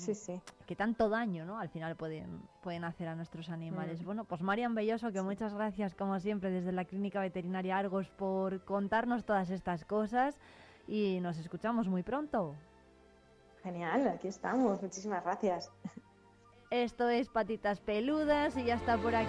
que 0.65 0.75
tanto 0.77 1.09
daño, 1.09 1.45
¿no? 1.45 1.59
Al 1.59 1.67
final 1.67 1.97
pueden, 1.97 2.41
pueden 2.63 2.85
hacer 2.85 3.09
a 3.09 3.15
nuestros 3.15 3.49
animales. 3.49 4.01
Bueno, 4.03 4.23
pues 4.23 4.41
Marian 4.41 4.75
Belloso, 4.75 5.11
que 5.11 5.21
muchas 5.21 5.53
gracias, 5.53 5.93
como 5.93 6.17
siempre, 6.21 6.51
desde 6.51 6.71
la 6.71 6.85
Clínica 6.85 7.19
Veterinaria 7.19 7.77
Argos 7.77 8.09
por 8.09 8.63
contarnos 8.63 9.25
todas 9.25 9.49
estas 9.49 9.83
cosas 9.83 10.39
y 10.87 11.19
nos 11.19 11.37
escuchamos 11.37 11.89
muy 11.89 12.03
pronto. 12.03 12.55
Genial, 13.63 14.07
aquí 14.07 14.27
estamos. 14.27 14.81
Muchísimas 14.81 15.23
gracias. 15.23 15.71
Esto 16.69 17.09
es 17.09 17.29
Patitas 17.29 17.79
Peludas 17.79 18.55
y 18.55 18.65
ya 18.65 18.75
está 18.75 18.97
por 18.97 19.15
aquí. 19.15 19.27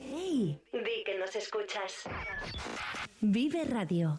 ¡Hey! 0.00 0.60
Di 0.72 1.04
que 1.04 1.18
nos 1.18 1.36
escuchas. 1.36 2.04
Vive 3.20 3.64
Radio. 3.64 4.18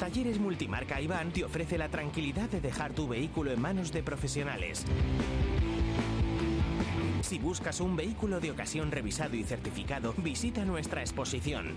Talleres 0.00 0.40
Multimarca 0.40 0.98
Iván 0.98 1.30
te 1.30 1.44
ofrece 1.44 1.76
la 1.76 1.90
tranquilidad 1.90 2.48
de 2.48 2.62
dejar 2.62 2.94
tu 2.94 3.06
vehículo 3.06 3.52
en 3.52 3.60
manos 3.60 3.92
de 3.92 4.02
profesionales. 4.02 4.86
Si 7.20 7.38
buscas 7.38 7.80
un 7.80 7.96
vehículo 7.96 8.40
de 8.40 8.50
ocasión 8.50 8.90
revisado 8.90 9.36
y 9.36 9.44
certificado, 9.44 10.14
visita 10.16 10.64
nuestra 10.64 11.02
exposición. 11.02 11.76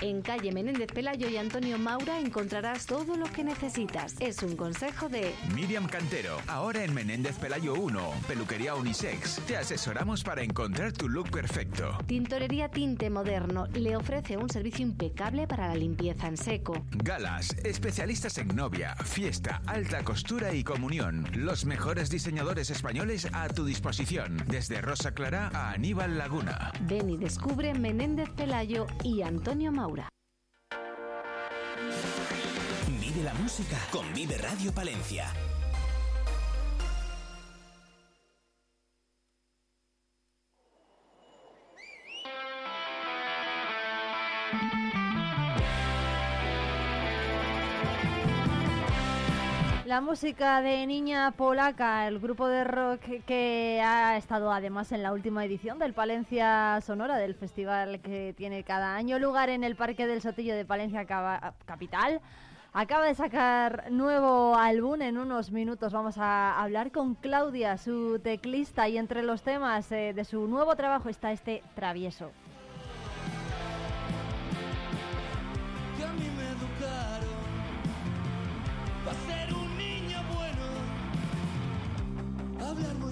En 0.00 0.20
calle 0.20 0.52
Menéndez 0.52 0.92
Pelayo 0.92 1.26
y 1.26 1.38
Antonio 1.38 1.78
Maura 1.78 2.20
encontrarás 2.20 2.84
todo 2.84 3.16
lo 3.16 3.24
que 3.32 3.42
necesitas. 3.42 4.14
Es 4.20 4.42
un 4.42 4.54
consejo 4.54 5.08
de 5.08 5.34
Miriam 5.54 5.86
Cantero, 5.86 6.36
ahora 6.48 6.84
en 6.84 6.92
Menéndez 6.92 7.38
Pelayo 7.38 7.72
1, 7.72 8.12
peluquería 8.28 8.74
unisex. 8.74 9.40
Te 9.46 9.56
asesoramos 9.56 10.22
para 10.22 10.42
encontrar 10.42 10.92
tu 10.92 11.08
look 11.08 11.30
perfecto. 11.30 11.96
Tintorería 12.06 12.68
Tinte 12.68 13.08
Moderno 13.08 13.68
le 13.68 13.96
ofrece 13.96 14.36
un 14.36 14.50
servicio 14.50 14.84
impecable 14.84 15.46
para 15.46 15.68
la 15.68 15.76
limpieza 15.76 16.28
en 16.28 16.36
seco. 16.36 16.84
Galas, 16.90 17.56
especialistas 17.64 18.36
en 18.36 18.48
novia, 18.48 18.94
fiesta, 18.96 19.62
alta 19.64 20.04
costura 20.04 20.52
y 20.52 20.62
comunión. 20.62 21.26
Los 21.32 21.64
mejores 21.64 22.10
diseñadores 22.10 22.68
españoles 22.68 23.28
a 23.32 23.48
tu 23.48 23.64
disposición, 23.64 24.44
desde 24.46 24.82
Rosa 24.82 25.12
Clara 25.12 25.50
a 25.54 25.70
Aníbal 25.70 26.18
Laguna. 26.18 26.70
Ven 26.82 27.08
y 27.08 27.16
descubre 27.16 27.72
Menéndez 27.72 28.28
Pelayo 28.36 28.86
y 29.02 29.22
Antonio 29.22 29.72
Maura. 29.72 29.85
Vive 32.88 33.22
la 33.22 33.34
música 33.34 33.76
con 33.92 34.12
Vive 34.12 34.36
Radio 34.38 34.72
Palencia. 34.72 35.32
La 49.86 50.00
música 50.00 50.62
de 50.62 50.84
Niña 50.84 51.30
Polaca, 51.30 52.08
el 52.08 52.18
grupo 52.18 52.48
de 52.48 52.64
rock 52.64 53.02
que 53.24 53.80
ha 53.80 54.16
estado 54.16 54.50
además 54.50 54.90
en 54.90 55.04
la 55.04 55.12
última 55.12 55.44
edición 55.44 55.78
del 55.78 55.94
Palencia 55.94 56.80
Sonora, 56.80 57.16
del 57.18 57.36
festival 57.36 58.00
que 58.00 58.34
tiene 58.36 58.64
cada 58.64 58.96
año 58.96 59.20
lugar 59.20 59.48
en 59.48 59.62
el 59.62 59.76
Parque 59.76 60.08
del 60.08 60.22
Sotillo 60.22 60.56
de 60.56 60.64
Palencia 60.64 61.06
Capital. 61.66 62.20
Acaba 62.72 63.06
de 63.06 63.14
sacar 63.14 63.92
nuevo 63.92 64.56
álbum, 64.56 65.02
en 65.02 65.18
unos 65.18 65.52
minutos 65.52 65.92
vamos 65.92 66.18
a 66.18 66.60
hablar 66.60 66.90
con 66.90 67.14
Claudia, 67.14 67.78
su 67.78 68.18
teclista, 68.18 68.88
y 68.88 68.98
entre 68.98 69.22
los 69.22 69.42
temas 69.42 69.92
eh, 69.92 70.12
de 70.12 70.24
su 70.24 70.48
nuevo 70.48 70.74
trabajo 70.74 71.08
está 71.08 71.30
este 71.30 71.62
Travieso. 71.76 72.32
Hablar 82.84 83.05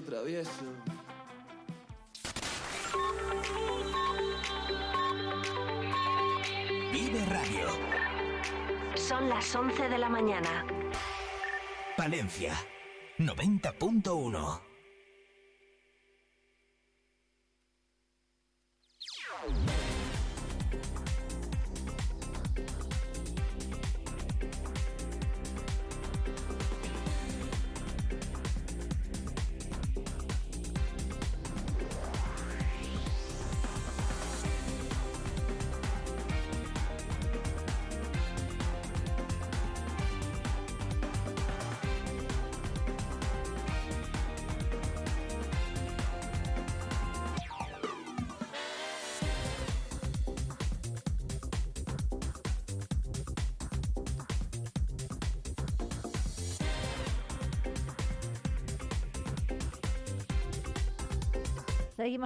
travieso 0.00 0.02
travieso 0.02 0.64
Vive 6.92 7.26
Radio. 7.26 7.68
Son 8.94 9.28
las 9.28 9.54
11 9.54 9.88
de 9.90 9.98
la 9.98 10.08
mañana. 10.08 10.64
Palencia 11.96 12.54
90.1. 13.18 14.71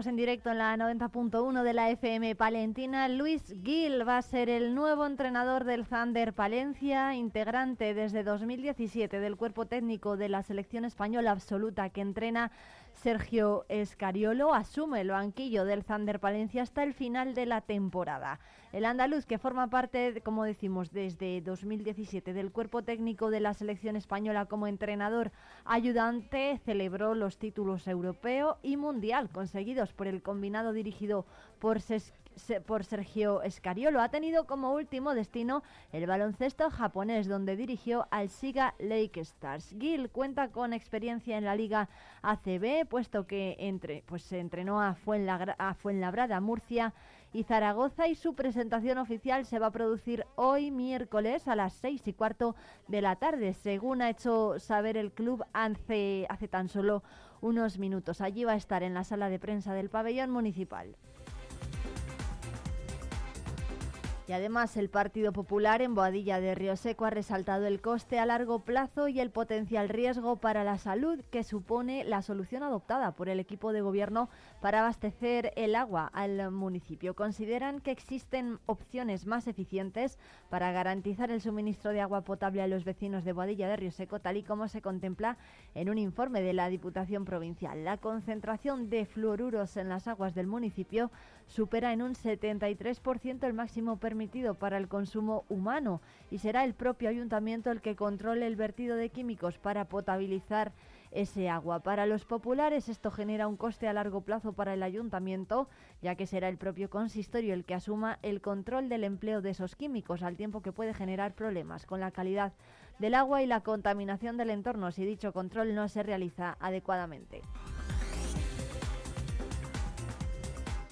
En 0.05 0.15
directo 0.15 0.51
en 0.51 0.59
la 0.59 0.77
90.1 0.77 1.63
de 1.63 1.73
la 1.73 1.89
FM 1.89 2.37
Palentina. 2.37 3.09
Luis 3.09 3.43
Gil 3.65 4.07
va 4.07 4.19
a 4.19 4.23
ser 4.23 4.51
el 4.51 4.75
nuevo 4.75 5.07
entrenador 5.07 5.65
del 5.65 5.87
Thunder 5.87 6.35
Palencia, 6.35 7.15
integrante 7.15 7.95
desde 7.95 8.23
2017 8.23 9.21
del 9.21 9.37
cuerpo 9.37 9.65
técnico 9.65 10.19
de 10.19 10.29
la 10.29 10.43
selección 10.43 10.85
española 10.85 11.31
absoluta 11.31 11.89
que 11.89 12.03
entrena 12.03 12.53
Sergio 12.97 13.67
Escariolo 13.69 14.55
asume 14.55 15.03
el 15.03 15.11
banquillo 15.11 15.65
del 15.65 15.85
Thunder 15.85 16.19
Palencia 16.19 16.63
hasta 16.63 16.83
el 16.83 16.95
final 16.95 17.35
de 17.35 17.47
la 17.47 17.61
temporada. 17.61 18.41
El 18.73 18.85
andaluz, 18.85 19.27
que 19.27 19.39
forma 19.39 19.69
parte, 19.69 20.21
como 20.23 20.45
decimos, 20.45 20.91
desde 20.91 21.41
2017 21.43 22.33
del 22.33 22.51
cuerpo 22.51 22.83
técnico 22.83 23.31
de 23.31 23.41
la 23.41 23.55
selección 23.55 23.97
española 23.97 24.47
como 24.47 24.67
entrenador 24.67 25.31
ayudante, 25.65 26.59
celebró 26.65 27.15
los 27.15 27.39
títulos 27.39 27.87
europeo 27.87 28.59
y 28.63 28.77
mundial 28.77 29.29
conseguidos 29.31 29.93
por 29.93 30.07
el 30.07 30.23
combinado 30.23 30.73
dirigido 30.73 31.27
por 31.61 31.81
por 32.67 32.85
Sergio 32.85 33.43
Escariolo. 33.43 34.01
Ha 34.01 34.09
tenido 34.09 34.47
como 34.47 34.73
último 34.73 35.15
destino 35.15 35.63
el 35.93 36.07
baloncesto 36.07 36.71
japonés, 36.71 37.29
donde 37.29 37.57
dirigió 37.57 38.07
al 38.11 38.29
Siga 38.29 38.75
Lake 38.79 39.21
Stars. 39.21 39.75
Gil 39.79 40.11
cuenta 40.11 40.49
con 40.49 40.73
experiencia 40.73 41.39
en 41.39 41.45
la 41.45 41.57
Liga 41.57 41.89
ACB, 42.23 42.87
puesto 42.89 43.27
que 43.27 43.57
entre, 43.59 44.03
pues, 44.07 44.23
se 44.23 44.39
entrenó 44.39 44.81
a, 44.81 44.97
a 45.59 45.75
Fuenlabrada, 45.75 46.41
Murcia 46.41 46.93
y 47.33 47.43
Zaragoza 47.43 48.09
y 48.09 48.15
su 48.15 48.35
presentación 48.35 48.99
oficial 48.99 49.45
se 49.45 49.59
va 49.59 49.67
a 49.67 49.73
producir 49.73 50.25
hoy 50.37 50.71
miércoles 50.71 51.49
a 51.49 51.57
las 51.57 51.75
seis 51.75 52.07
y 52.07 52.13
cuarto 52.13 52.57
de 52.89 53.03
la 53.03 53.17
tarde, 53.17 53.53
según 53.53 54.01
ha 54.01 54.11
hecho 54.11 54.59
saber 54.59 54.97
el 54.97 55.13
club 55.13 55.45
hace, 55.53 56.27
hace 56.29 56.49
tan 56.49 56.69
solo 56.69 57.03
unos 57.41 57.79
minutos. 57.79 58.21
Allí 58.21 58.45
va 58.45 58.53
a 58.53 58.57
estar 58.57 58.83
en 58.83 58.95
la 58.95 59.05
sala 59.05 59.29
de 59.29 59.39
prensa 59.39 59.75
del 59.75 59.91
pabellón 59.91 60.31
municipal. 60.31 60.97
Y 64.29 64.33
además 64.33 64.77
el 64.77 64.91
Partido 64.91 65.33
Popular 65.33 65.83
en 65.83 65.95
Boadilla 65.95 66.41
de 66.41 66.57
Río 66.57 66.77
Seco 66.77 67.05
ha 67.05 67.11
resaltado 67.11 67.65
el 67.67 67.81
coste 67.81 68.19
a 68.19 68.27
largo 68.27 68.59
plazo 68.59 69.07
y 69.07 69.21
el 69.21 69.31
potencial 69.31 69.89
riesgo 69.89 70.35
para 70.35 70.65
la 70.65 70.79
salud 70.79 71.21
que 71.31 71.45
supone 71.45 72.03
la 72.03 72.23
solución 72.23 72.65
adoptada 72.65 73.13
por 73.13 73.29
el 73.29 73.39
equipo 73.39 73.73
de 73.73 73.83
gobierno 73.83 74.29
para 74.61 74.81
abastecer 74.81 75.53
el 75.55 75.77
agua 75.77 76.11
al 76.13 76.51
municipio. 76.51 77.15
Consideran 77.15 77.81
que 77.81 77.93
existen 77.93 78.59
opciones 78.67 79.27
más 79.27 79.47
eficientes 79.47 80.19
para 80.51 80.73
garantizar 80.73 81.31
el 81.31 81.41
suministro 81.41 81.93
de 81.93 82.01
agua 82.01 82.23
potable 82.23 82.63
a 82.63 82.67
los 82.67 82.85
vecinos 82.85 83.25
de 83.25 83.33
Boadilla 83.33 83.69
de 83.69 83.77
Río 83.77 83.93
Seco, 83.93 84.19
tal 84.19 84.39
y 84.39 84.43
como 84.43 84.67
se 84.67 84.83
contempla 84.83 85.37
en 85.77 85.89
un 85.89 85.99
informe 85.99 86.43
de 86.43 86.53
la 86.53 86.69
Diputación 86.69 87.25
Provincial. 87.25 87.85
La 87.85 87.99
concentración 87.99 88.91
de 88.91 89.07
fluoruros 89.07 89.77
en 89.77 89.89
las 89.89 90.09
aguas 90.09 90.35
del 90.35 90.49
municipio 90.49 91.13
supera 91.47 91.93
en 91.93 92.03
un 92.03 92.15
73% 92.15 93.45
el 93.47 93.53
máximo 93.53 93.99
permitido 93.99 94.55
para 94.55 94.79
el 94.79 94.89
consumo 94.89 95.45
humano 95.49 96.01
y 96.31 96.39
será 96.39 96.65
el 96.65 96.75
propio 96.75 97.09
ayuntamiento 97.09 97.71
el 97.71 97.81
que 97.81 97.97
controle 97.97 98.47
el 98.47 98.57
vertido 98.57 98.97
de 98.97 99.11
químicos 99.11 99.59
para 99.59 99.87
potabilizar 99.87 100.73
ese 101.13 101.49
agua. 101.49 101.81
Para 101.81 102.07
los 102.07 102.25
populares 102.25 102.89
esto 102.89 103.11
genera 103.11 103.49
un 103.49 103.57
coste 103.57 103.89
a 103.89 103.93
largo 103.93 104.21
plazo 104.21 104.53
para 104.53 104.75
el 104.75 104.83
ayuntamiento, 104.83 105.69
ya 106.03 106.15
que 106.15 106.27
será 106.27 106.49
el 106.49 106.59
propio 106.59 106.91
consistorio 106.91 107.55
el 107.55 107.65
que 107.65 107.75
asuma 107.75 108.19
el 108.23 108.41
control 108.41 108.89
del 108.89 109.05
empleo 109.05 109.41
de 109.41 109.51
esos 109.51 109.77
químicos, 109.77 110.23
al 110.23 110.37
tiempo 110.37 110.63
que 110.63 110.73
puede 110.73 110.95
generar 110.95 111.35
problemas 111.35 111.87
con 111.87 112.01
la 112.01 112.11
calidad 112.11 112.53
del 112.99 113.15
agua 113.15 113.43
y 113.43 113.47
la 113.47 113.61
contaminación 113.61 114.37
del 114.37 114.51
entorno 114.51 114.91
si 114.91 115.05
dicho 115.05 115.33
control 115.33 115.75
no 115.75 115.89
se 115.89 116.03
realiza 116.03 116.57
adecuadamente. 116.61 117.43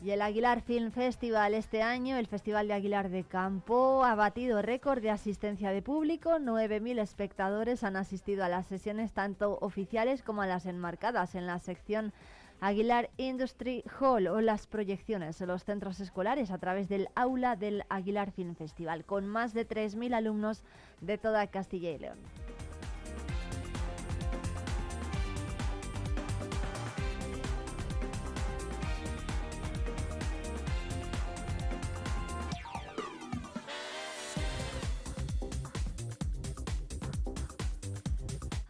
Y 0.05 0.11
el 0.11 0.21
Aguilar 0.21 0.61
Film 0.61 0.91
Festival 0.91 1.55
este 1.55 1.83
año, 1.83 2.19
el 2.19 2.27
Festival 2.27 2.69
de 2.69 2.75
Aguilar 2.75 3.09
de 3.09 3.25
Campo, 3.25 4.05
ha 4.05 4.15
batido 4.15 4.61
récord 4.61 5.01
de 5.01 5.09
asistencia 5.09 5.71
de 5.71 5.81
público. 5.81 6.33
9.000 6.33 7.01
espectadores 7.01 7.83
han 7.85 7.97
asistido 7.97 8.45
a 8.45 8.51
las 8.51 8.67
sesiones 8.67 9.13
tanto 9.13 9.57
oficiales 9.63 10.23
como 10.23 10.43
a 10.43 10.47
las 10.47 10.67
enmarcadas 10.67 11.35
en 11.35 11.47
la 11.47 11.59
sección 11.59 12.13
Aguilar 12.61 13.09
Industry 13.17 13.83
Hall 13.99 14.27
o 14.27 14.43
las 14.43 14.67
proyecciones 14.67 15.41
en 15.41 15.49
los 15.49 15.65
centros 15.65 15.99
escolares 16.01 16.51
a 16.51 16.59
través 16.59 16.91
del 16.91 17.09
aula 17.15 17.57
del 17.57 17.85
Aguilar 17.89 18.31
Film 18.31 18.57
Festival, 18.57 19.07
con 19.07 19.27
más 19.27 19.55
de 19.55 19.67
3.000 19.67 20.15
alumnos 20.15 20.65
de 21.01 21.17
toda 21.17 21.47
Castilla 21.47 21.91
y 21.93 21.99
León. 21.99 22.19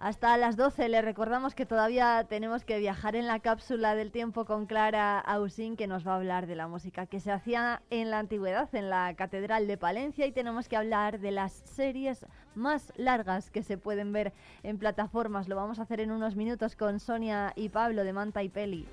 Hasta 0.05 0.37
las 0.37 0.59
12 0.59 0.91
le 0.91 1.01
recordamos 1.01 1.55
que 1.55 1.65
todavía 1.65 2.27
tenemos 2.29 2.63
que 2.63 2.79
viajar 2.79 3.17
en 3.17 3.27
la 3.27 3.41
cápsula 3.41 3.95
del 3.95 4.11
tiempo 4.11 4.45
con 4.45 4.67
Clara 4.67 5.19
Ausín, 5.19 5.79
que 5.79 5.87
nos 5.87 6.07
va 6.07 6.13
a 6.13 6.17
hablar 6.17 6.47
de 6.47 6.55
la 6.55 6.69
música 6.69 7.07
que 7.07 7.21
se 7.21 7.33
hacía 7.33 7.81
en 7.89 8.11
la 8.11 8.19
antigüedad 8.19 8.69
en 8.75 8.91
la 8.91 9.15
Catedral 9.15 9.67
de 9.67 9.79
Palencia 9.79 10.27
y 10.27 10.33
tenemos 10.33 10.69
que 10.69 10.77
hablar 10.77 11.21
de 11.21 11.31
las 11.31 11.55
series 11.55 12.27
más 12.55 12.93
largas 12.97 13.51
que 13.51 13.63
se 13.63 13.79
pueden 13.79 14.13
ver 14.13 14.35
en 14.63 14.77
plataformas. 14.77 15.49
Lo 15.49 15.57
vamos 15.57 15.79
a 15.79 15.85
hacer 15.85 16.01
en 16.01 16.11
unos 16.11 16.37
minutos 16.37 16.77
con 16.77 17.01
Sonia 17.01 17.55
y 17.57 17.71
Pablo 17.71 18.05
de 18.05 18.13
Manta 18.13 18.43
y 18.43 18.51
Peli. 18.51 18.87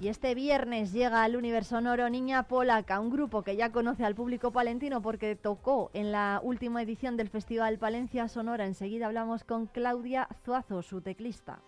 Y 0.00 0.06
este 0.06 0.36
viernes 0.36 0.92
llega 0.92 1.24
al 1.24 1.34
Universo 1.34 1.70
Sonoro 1.70 2.08
Niña 2.08 2.44
Polaca, 2.44 3.00
un 3.00 3.10
grupo 3.10 3.42
que 3.42 3.56
ya 3.56 3.72
conoce 3.72 4.04
al 4.04 4.14
público 4.14 4.52
palentino 4.52 5.02
porque 5.02 5.34
tocó 5.34 5.90
en 5.92 6.12
la 6.12 6.40
última 6.44 6.82
edición 6.82 7.16
del 7.16 7.28
Festival 7.28 7.78
Palencia 7.78 8.28
Sonora. 8.28 8.64
Enseguida 8.64 9.06
hablamos 9.06 9.42
con 9.42 9.66
Claudia 9.66 10.28
Zuazo, 10.44 10.82
su 10.82 11.00
teclista. 11.00 11.58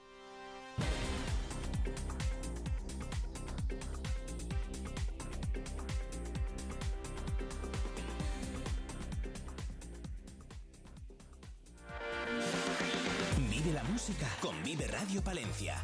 Vive 13.50 13.72
la 13.72 13.82
música 13.82 14.28
con 14.40 14.54
Vive 14.62 14.86
Radio 14.86 15.20
Palencia. 15.20 15.82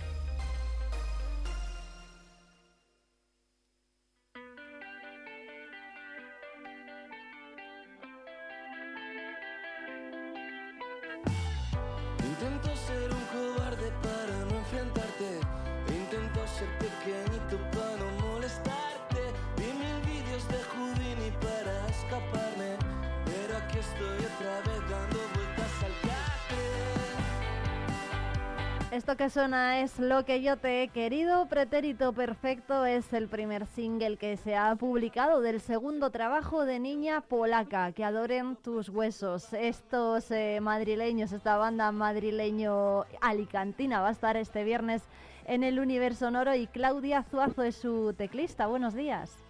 Esto 28.96 29.14
que 29.18 29.28
suena 29.28 29.80
es 29.80 29.98
Lo 29.98 30.24
que 30.24 30.40
yo 30.40 30.56
te 30.56 30.82
he 30.82 30.88
querido. 30.88 31.46
Pretérito 31.46 32.14
Perfecto 32.14 32.86
es 32.86 33.12
el 33.12 33.28
primer 33.28 33.66
single 33.66 34.16
que 34.16 34.38
se 34.38 34.56
ha 34.56 34.74
publicado 34.74 35.42
del 35.42 35.60
segundo 35.60 36.08
trabajo 36.08 36.64
de 36.64 36.78
Niña 36.78 37.20
Polaca, 37.20 37.92
que 37.92 38.04
adoren 38.04 38.56
tus 38.56 38.88
huesos. 38.88 39.52
Estos 39.52 40.30
eh, 40.30 40.60
madrileños, 40.62 41.32
esta 41.32 41.58
banda 41.58 41.92
madrileño 41.92 43.04
alicantina 43.20 44.00
va 44.00 44.08
a 44.08 44.12
estar 44.12 44.38
este 44.38 44.64
viernes 44.64 45.02
en 45.44 45.62
el 45.62 45.78
Universo 45.78 46.30
Noro 46.30 46.54
y 46.54 46.66
Claudia 46.66 47.22
Zuazo 47.22 47.64
es 47.64 47.76
su 47.76 48.14
teclista. 48.14 48.66
Buenos 48.66 48.94
días. 48.94 49.45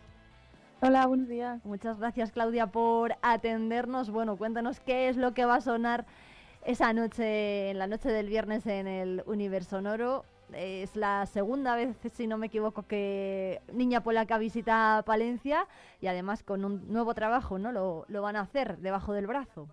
Hola, 0.86 1.04
buenos 1.08 1.26
días. 1.26 1.64
Muchas 1.64 1.98
gracias 1.98 2.30
Claudia 2.30 2.68
por 2.68 3.16
atendernos. 3.20 4.08
Bueno, 4.08 4.36
cuéntanos 4.36 4.78
qué 4.78 5.08
es 5.08 5.16
lo 5.16 5.34
que 5.34 5.44
va 5.44 5.56
a 5.56 5.60
sonar 5.60 6.06
esa 6.64 6.92
noche, 6.92 7.70
en 7.70 7.78
la 7.80 7.88
noche 7.88 8.08
del 8.08 8.28
viernes 8.28 8.64
en 8.68 8.86
el 8.86 9.24
Universo 9.26 9.70
Sonoro. 9.70 10.24
Es 10.52 10.94
la 10.94 11.26
segunda 11.26 11.74
vez, 11.74 11.96
si 12.12 12.28
no 12.28 12.38
me 12.38 12.46
equivoco, 12.46 12.82
que 12.82 13.60
Niña 13.72 14.04
Polaca 14.04 14.38
visita 14.38 15.02
Palencia 15.04 15.66
y 16.00 16.06
además 16.06 16.44
con 16.44 16.64
un 16.64 16.86
nuevo 16.92 17.14
trabajo, 17.14 17.58
¿no? 17.58 17.72
Lo, 17.72 18.04
lo 18.06 18.22
van 18.22 18.36
a 18.36 18.42
hacer 18.42 18.78
debajo 18.78 19.12
del 19.12 19.26
brazo. 19.26 19.66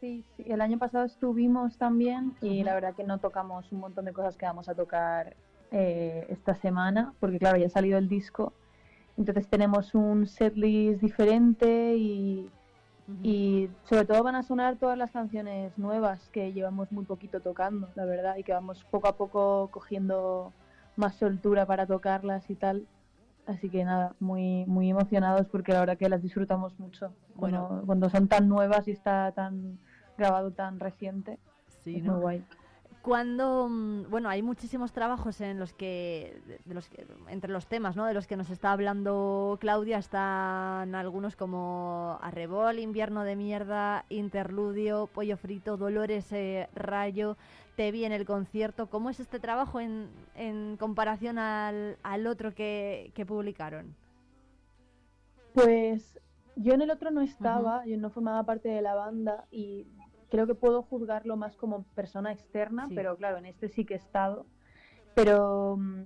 Sí, 0.00 0.24
sí, 0.38 0.44
el 0.46 0.62
año 0.62 0.78
pasado 0.78 1.04
estuvimos 1.04 1.76
también 1.76 2.34
y 2.40 2.64
la 2.64 2.72
verdad 2.72 2.94
que 2.94 3.04
no 3.04 3.18
tocamos 3.18 3.70
un 3.72 3.80
montón 3.80 4.06
de 4.06 4.14
cosas 4.14 4.38
que 4.38 4.46
vamos 4.46 4.70
a 4.70 4.74
tocar 4.74 5.36
eh, 5.70 6.24
esta 6.30 6.54
semana, 6.54 7.12
porque 7.20 7.38
claro, 7.38 7.58
ya 7.58 7.66
ha 7.66 7.68
salido 7.68 7.98
el 7.98 8.08
disco, 8.08 8.54
entonces 9.18 9.46
tenemos 9.48 9.94
un 9.94 10.26
setlist 10.26 11.02
diferente 11.02 11.96
y 11.96 12.50
y 13.22 13.70
sobre 13.84 14.04
todo 14.04 14.22
van 14.22 14.34
a 14.34 14.42
sonar 14.42 14.76
todas 14.76 14.98
las 14.98 15.10
canciones 15.10 15.76
nuevas 15.78 16.28
que 16.28 16.52
llevamos 16.52 16.92
muy 16.92 17.06
poquito 17.06 17.40
tocando, 17.40 17.88
la 17.94 18.04
verdad, 18.04 18.36
y 18.36 18.42
que 18.42 18.52
vamos 18.52 18.84
poco 18.90 19.08
a 19.08 19.16
poco 19.16 19.68
cogiendo 19.70 20.52
más 20.96 21.14
soltura 21.14 21.64
para 21.64 21.86
tocarlas 21.86 22.50
y 22.50 22.54
tal. 22.54 22.86
Así 23.46 23.70
que 23.70 23.82
nada, 23.82 24.14
muy 24.20 24.66
muy 24.66 24.90
emocionados 24.90 25.46
porque 25.48 25.72
la 25.72 25.80
verdad 25.80 25.96
que 25.96 26.10
las 26.10 26.22
disfrutamos 26.22 26.78
mucho. 26.78 27.14
Bueno, 27.34 27.82
cuando, 27.86 28.10
son 28.10 28.28
tan 28.28 28.46
nuevas 28.46 28.86
y 28.88 28.90
está 28.90 29.32
tan 29.32 29.78
grabado 30.18 30.50
tan 30.50 30.78
reciente, 30.78 31.38
sí, 31.82 31.96
es 31.96 32.04
muy 32.04 32.20
guay. 32.20 32.44
Cuando 33.02 33.68
mm, 33.68 34.10
bueno 34.10 34.28
hay 34.28 34.42
muchísimos 34.42 34.92
trabajos 34.92 35.40
en 35.40 35.58
los 35.58 35.72
que, 35.72 36.40
de 36.64 36.74
los 36.74 36.88
que 36.88 37.06
entre 37.28 37.50
los 37.50 37.66
temas 37.66 37.96
¿no? 37.96 38.06
de 38.06 38.14
los 38.14 38.26
que 38.26 38.36
nos 38.36 38.50
está 38.50 38.72
hablando 38.72 39.56
Claudia 39.60 39.98
están 39.98 40.94
algunos 40.94 41.36
como 41.36 42.18
Arrebol 42.22 42.78
invierno 42.78 43.24
de 43.24 43.36
mierda 43.36 44.04
interludio 44.08 45.08
pollo 45.12 45.36
frito 45.36 45.76
Dolores 45.76 46.30
eh, 46.32 46.68
Rayo 46.74 47.36
te 47.76 47.92
vi 47.92 48.04
en 48.04 48.10
el 48.10 48.26
concierto. 48.26 48.88
Cómo 48.88 49.08
es 49.08 49.20
este 49.20 49.38
trabajo 49.38 49.78
en, 49.78 50.08
en 50.34 50.76
comparación 50.76 51.38
al, 51.38 51.96
al 52.02 52.26
otro 52.26 52.52
que, 52.52 53.12
que 53.14 53.24
publicaron 53.24 53.94
pues 55.54 56.18
yo 56.56 56.74
en 56.74 56.82
el 56.82 56.90
otro 56.90 57.10
no 57.10 57.20
estaba, 57.20 57.84
yo 57.86 57.96
no 57.96 58.10
formaba 58.10 58.42
parte 58.44 58.68
de 58.68 58.82
la 58.82 58.94
banda 58.94 59.44
y 59.50 59.86
creo 60.30 60.46
que 60.46 60.54
puedo 60.54 60.82
juzgarlo 60.82 61.36
más 61.36 61.56
como 61.56 61.84
persona 61.94 62.32
externa, 62.32 62.88
pero 62.94 63.16
claro, 63.16 63.38
en 63.38 63.46
este 63.46 63.68
sí 63.68 63.84
que 63.84 63.94
he 63.94 63.98
estado. 63.98 64.46
Pero, 65.14 65.76
mm, 65.78 66.02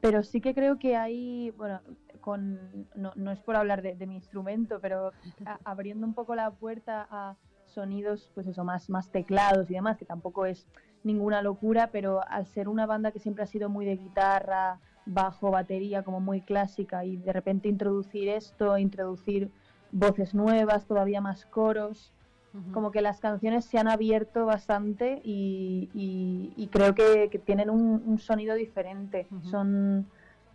pero 0.00 0.22
sí 0.22 0.40
que 0.40 0.54
creo 0.54 0.78
que 0.78 0.96
hay, 0.96 1.50
bueno, 1.52 1.80
con, 2.20 2.88
no, 2.94 3.12
no 3.16 3.32
es 3.32 3.40
por 3.40 3.56
hablar 3.56 3.82
de, 3.82 4.06
mi 4.06 4.14
instrumento, 4.14 4.80
pero 4.80 5.12
abriendo 5.64 6.06
un 6.06 6.14
poco 6.14 6.34
la 6.34 6.50
puerta 6.50 7.06
a 7.10 7.36
sonidos, 7.66 8.30
pues 8.34 8.46
eso, 8.46 8.64
más, 8.64 8.88
más 8.88 9.10
teclados 9.10 9.70
y 9.70 9.74
demás, 9.74 9.98
que 9.98 10.04
tampoco 10.04 10.46
es 10.46 10.66
ninguna 11.02 11.42
locura, 11.42 11.90
pero 11.90 12.26
al 12.28 12.46
ser 12.46 12.68
una 12.68 12.86
banda 12.86 13.10
que 13.12 13.18
siempre 13.18 13.44
ha 13.44 13.46
sido 13.46 13.68
muy 13.68 13.84
de 13.84 13.96
guitarra, 13.96 14.80
bajo, 15.06 15.50
batería, 15.50 16.02
como 16.02 16.20
muy 16.20 16.40
clásica, 16.40 17.04
y 17.04 17.16
de 17.16 17.32
repente 17.32 17.68
introducir 17.68 18.28
esto, 18.28 18.78
introducir 18.78 19.50
voces 19.92 20.34
nuevas, 20.34 20.86
todavía 20.86 21.20
más 21.20 21.44
coros, 21.46 22.12
como 22.72 22.90
que 22.90 23.02
las 23.02 23.20
canciones 23.20 23.64
se 23.64 23.78
han 23.78 23.88
abierto 23.88 24.46
bastante 24.46 25.20
y, 25.24 26.68
creo 26.70 26.94
que, 26.94 27.40
tienen 27.44 27.70
un, 27.70 28.18
sonido 28.18 28.54
diferente. 28.54 29.26
Son 29.42 30.06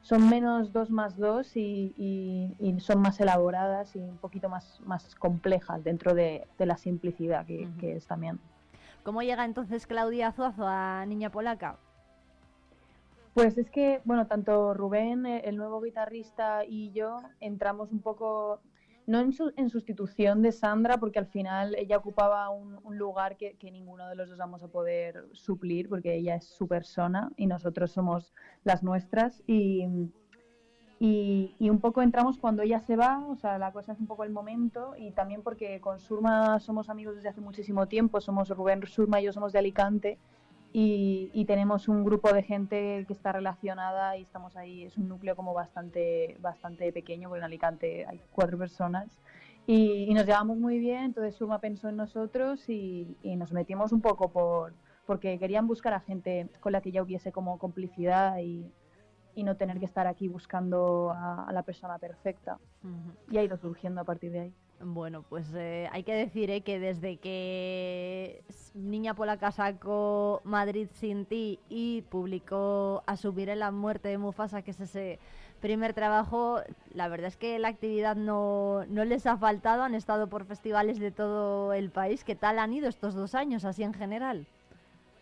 son 0.02 0.30
menos 0.30 0.72
dos 0.72 0.90
más 0.90 1.18
dos 1.18 1.56
y, 1.56 2.56
son 2.80 3.02
más 3.02 3.20
elaboradas 3.20 3.96
y 3.96 4.00
un 4.00 4.18
poquito 4.18 4.50
más, 4.50 4.82
más 4.86 5.16
complejas 5.16 5.84
dentro 5.84 6.14
de, 6.14 6.48
la 6.58 6.78
simplicidad 6.78 7.46
que, 7.46 7.68
es 7.82 8.08
también. 8.08 8.40
¿Cómo 9.04 9.22
llega 9.22 9.46
entonces 9.46 9.88
Claudia 9.88 10.32
Zuazo 10.32 10.68
a 10.68 11.06
Niña 11.06 11.32
Polaca? 11.32 11.78
Pues 13.34 13.58
es 13.58 13.70
que, 13.70 14.02
bueno, 14.04 14.28
tanto 14.28 14.74
Rubén, 14.74 15.26
el 15.26 15.56
nuevo 15.56 15.82
guitarrista, 15.82 16.66
y 16.66 16.92
yo 16.92 17.22
entramos 17.40 17.92
un 17.92 18.00
poco 18.00 18.60
no 19.10 19.20
en, 19.20 19.70
sustitución 19.72 20.44
de 20.44 20.52
Sandra, 20.52 21.00
porque 21.00 21.18
al 21.18 21.26
final 21.26 21.74
ella 21.80 21.98
ocupaba 21.98 22.52
un, 22.52 22.78
lugar 22.96 23.38
que, 23.38 23.58
ninguno 23.72 24.08
de 24.08 24.16
los 24.16 24.30
dos 24.30 24.38
vamos 24.38 24.62
a 24.62 24.68
poder 24.68 25.26
suplir, 25.34 25.90
porque 25.90 26.14
ella 26.14 26.36
es 26.36 26.46
su 26.46 26.68
persona 26.68 27.32
y 27.36 27.48
nosotros 27.48 27.92
somos 27.92 28.36
las 28.64 28.84
nuestras. 28.84 29.42
Y, 29.48 30.12
y, 31.00 31.70
un 31.72 31.80
poco 31.80 32.04
entramos 32.04 32.38
cuando 32.38 32.62
ella 32.62 32.82
se 32.82 32.96
va, 32.96 33.26
o 33.26 33.36
sea, 33.36 33.58
la 33.58 33.72
cosa 33.72 33.94
es 33.94 34.00
un 34.00 34.06
poco 34.06 34.26
el 34.26 34.32
momento, 34.32 34.94
y 34.96 35.10
también 35.10 35.42
porque 35.42 35.82
con 35.82 35.98
Surma 35.98 36.60
somos 36.60 36.88
amigos 36.88 37.16
desde 37.16 37.30
hace 37.30 37.42
muchísimo 37.42 37.88
tiempo, 37.88 38.22
somos 38.22 38.50
Rubén 38.50 38.86
Surma 38.86 39.22
y 39.22 39.24
yo 39.24 39.34
somos 39.34 39.54
de 39.54 39.58
Alicante, 39.58 40.20
y, 40.72 41.46
tenemos 41.46 41.88
un 41.88 42.04
grupo 42.04 42.32
de 42.32 42.44
gente 42.44 43.06
que 43.08 43.14
está 43.14 43.32
relacionada 43.32 44.18
y 44.18 44.22
estamos 44.22 44.56
ahí, 44.56 44.84
es 44.84 44.98
un 44.98 45.10
núcleo 45.10 45.36
como 45.36 45.54
bastante, 45.54 46.38
bastante 46.42 46.92
pequeño, 46.94 47.28
porque 47.28 47.40
en 47.40 47.46
Alicante 47.46 48.06
hay 48.06 48.22
cuatro 48.32 48.58
personas 48.58 49.20
y, 49.66 50.14
nos 50.14 50.26
llevamos 50.26 50.58
muy 50.58 50.80
bien, 50.80 51.06
entonces 51.06 51.36
Suma 51.36 51.60
pensó 51.60 51.90
en 51.90 51.96
nosotros 51.96 52.70
y, 52.70 53.16
nos 53.24 53.52
metimos 53.52 53.92
un 53.92 54.02
poco 54.02 54.32
por 54.32 54.74
porque 55.06 55.40
querían 55.40 55.66
buscar 55.66 55.94
a 55.94 56.02
gente 56.02 56.50
con 56.60 56.72
la 56.72 56.82
que 56.82 56.92
ya 56.92 57.02
hubiese 57.02 57.32
como 57.32 57.58
complicidad 57.58 58.38
y, 58.40 58.72
no 59.38 59.56
tener 59.56 59.80
que 59.80 59.86
estar 59.86 60.06
aquí 60.06 60.28
buscando 60.28 61.14
a, 61.16 61.50
la 61.54 61.64
persona 61.64 61.98
perfecta. 61.98 62.60
Y 63.32 63.38
ha 63.38 63.44
ido 63.44 63.56
surgiendo 63.56 64.02
a 64.02 64.04
partir 64.04 64.34
de 64.34 64.40
ahí. 64.42 64.54
Bueno, 64.82 65.24
pues 65.28 65.46
eh, 65.56 65.90
hay 65.92 66.04
que 66.04 66.14
decir 66.14 66.50
eh, 66.50 66.62
que 66.62 66.80
desde 66.80 67.18
que 67.18 68.44
Niña 68.74 69.14
Polaca 69.14 69.52
sacó 69.52 70.40
Madrid 70.46 70.88
sin 70.94 71.26
ti 71.26 71.60
y 71.68 72.04
publicó 72.04 73.04
Asumir 73.06 73.50
en 73.50 73.60
la 73.60 73.72
muerte 73.72 74.08
de 74.08 74.18
Mufasa, 74.18 74.62
que 74.62 74.72
es 74.72 74.80
ese 74.80 75.20
primer 75.60 75.94
trabajo, 75.94 76.62
la 76.94 77.10
verdad 77.10 77.28
es 77.28 77.36
que 77.36 77.60
la 77.60 77.68
actividad 77.68 78.16
no, 78.16 78.86
no 78.86 79.04
les 79.04 79.26
ha 79.26 79.36
faltado, 79.36 79.84
han 79.84 79.96
estado 79.96 80.28
por 80.28 80.46
festivales 80.46 80.98
de 80.98 81.12
todo 81.12 81.74
el 81.74 81.90
país. 81.90 82.24
¿Qué 82.24 82.36
tal 82.36 82.58
han 82.58 82.72
ido 82.72 82.88
estos 82.88 83.14
dos 83.16 83.36
años, 83.36 83.66
así 83.66 83.84
en 83.84 83.94
general? 83.94 84.48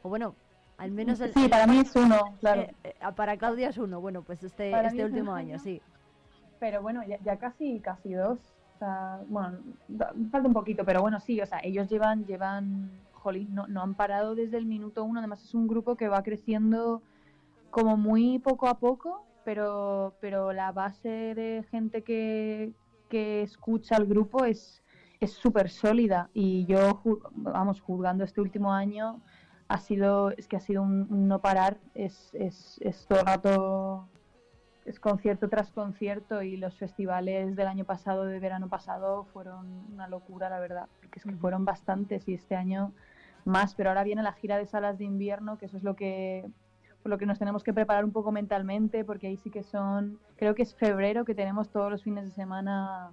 O 0.03 0.09
bueno, 0.09 0.35
al 0.77 0.91
menos 0.91 1.19
el, 1.19 1.33
sí, 1.33 1.47
para 1.47 1.65
mí 1.65 1.79
es 1.79 1.95
uno, 1.95 2.37
claro. 2.39 2.67
Eh, 2.83 2.93
para 3.15 3.35
Claudia 3.37 3.69
es 3.69 3.79
uno, 3.79 4.01
bueno, 4.01 4.21
pues 4.21 4.43
este, 4.43 4.69
este 4.85 5.03
último 5.03 5.33
año, 5.33 5.57
sí. 5.57 5.81
Pero 6.59 6.83
bueno, 6.83 7.01
ya, 7.07 7.17
ya 7.23 7.37
casi, 7.37 7.79
casi 7.79 8.13
dos 8.13 8.37
bueno, 9.27 9.59
falta 10.31 10.47
un 10.47 10.53
poquito, 10.53 10.85
pero 10.85 11.01
bueno, 11.01 11.19
sí, 11.19 11.39
o 11.41 11.45
sea, 11.45 11.59
ellos 11.63 11.89
llevan, 11.89 12.25
llevan, 12.25 12.91
jolín, 13.11 13.53
no, 13.53 13.67
no 13.67 13.81
han 13.81 13.95
parado 13.95 14.35
desde 14.35 14.57
el 14.57 14.65
minuto 14.65 15.03
uno, 15.03 15.19
además 15.19 15.43
es 15.43 15.53
un 15.53 15.67
grupo 15.67 15.95
que 15.95 16.07
va 16.07 16.23
creciendo 16.23 17.01
como 17.71 17.97
muy 17.97 18.39
poco 18.39 18.67
a 18.67 18.79
poco, 18.79 19.25
pero, 19.43 20.13
pero 20.21 20.53
la 20.53 20.71
base 20.71 21.09
de 21.09 21.65
gente 21.71 22.03
que, 22.03 22.73
que 23.09 23.43
escucha 23.43 23.95
al 23.95 24.05
grupo 24.05 24.45
es 24.45 24.83
es 25.19 25.31
súper 25.33 25.69
sólida 25.69 26.29
y 26.33 26.65
yo, 26.65 27.01
vamos, 27.33 27.81
juzgando 27.81 28.23
este 28.23 28.41
último 28.41 28.73
año, 28.73 29.19
ha 29.67 29.79
sido, 29.79 30.31
es 30.31 30.47
que 30.47 30.57
ha 30.57 30.59
sido 30.59 30.83
un, 30.83 31.27
no 31.27 31.39
parar, 31.39 31.77
es, 31.95 32.33
es, 32.33 32.77
es 32.81 33.05
todo 33.07 33.19
el 33.19 33.25
rato 33.25 34.07
es 34.87 34.99
concierto 35.01 35.49
tras 35.49 35.71
concierto 35.71 36.41
y 36.41 36.55
los 36.55 36.77
festivales 36.77 37.55
del 37.57 37.67
año 37.67 37.83
pasado, 37.83 38.23
de 38.23 38.39
verano 38.39 38.69
pasado, 38.69 39.25
fueron 39.33 39.85
una 39.91 40.07
locura, 40.07 40.49
la 40.49 40.59
verdad, 40.59 40.87
porque 41.01 41.19
es 41.19 41.25
que 41.25 41.35
fueron 41.35 41.65
bastantes 41.65 42.27
y 42.27 42.33
este 42.33 42.55
año 42.55 42.93
más, 43.43 43.75
pero 43.75 43.89
ahora 43.89 44.03
viene 44.03 44.23
la 44.23 44.31
gira 44.31 44.57
de 44.57 44.65
salas 44.65 44.97
de 44.97 45.03
invierno, 45.03 45.57
que 45.57 45.65
eso 45.65 45.77
es 45.77 45.83
lo 45.83 45.95
que 45.95 46.49
por 47.03 47.09
lo 47.09 47.17
que 47.17 47.25
nos 47.25 47.37
tenemos 47.37 47.63
que 47.63 47.73
preparar 47.73 48.05
un 48.05 48.11
poco 48.11 48.31
mentalmente, 48.31 49.03
porque 49.05 49.27
ahí 49.27 49.37
sí 49.37 49.49
que 49.49 49.63
son, 49.63 50.19
creo 50.37 50.55
que 50.55 50.63
es 50.63 50.73
febrero 50.73 51.25
que 51.25 51.35
tenemos 51.35 51.69
todos 51.69 51.91
los 51.91 52.03
fines 52.03 52.25
de 52.25 52.31
semana 52.31 53.11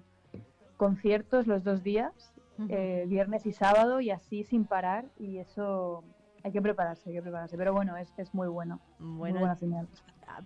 conciertos 0.77 1.47
los 1.47 1.65
dos 1.65 1.83
días, 1.83 2.33
eh, 2.69 3.05
viernes 3.09 3.47
y 3.47 3.53
sábado, 3.53 4.01
y 4.01 4.11
así 4.11 4.45
sin 4.45 4.65
parar, 4.65 5.07
y 5.19 5.39
eso 5.39 6.05
hay 6.45 6.53
que 6.53 6.61
prepararse, 6.61 7.09
hay 7.09 7.17
que 7.17 7.23
prepararse, 7.23 7.57
pero 7.57 7.73
bueno, 7.73 7.97
es, 7.97 8.13
es 8.19 8.35
muy 8.35 8.49
bueno, 8.49 8.79
muy 8.99 9.33
buena 9.33 9.57
señal. 9.57 9.89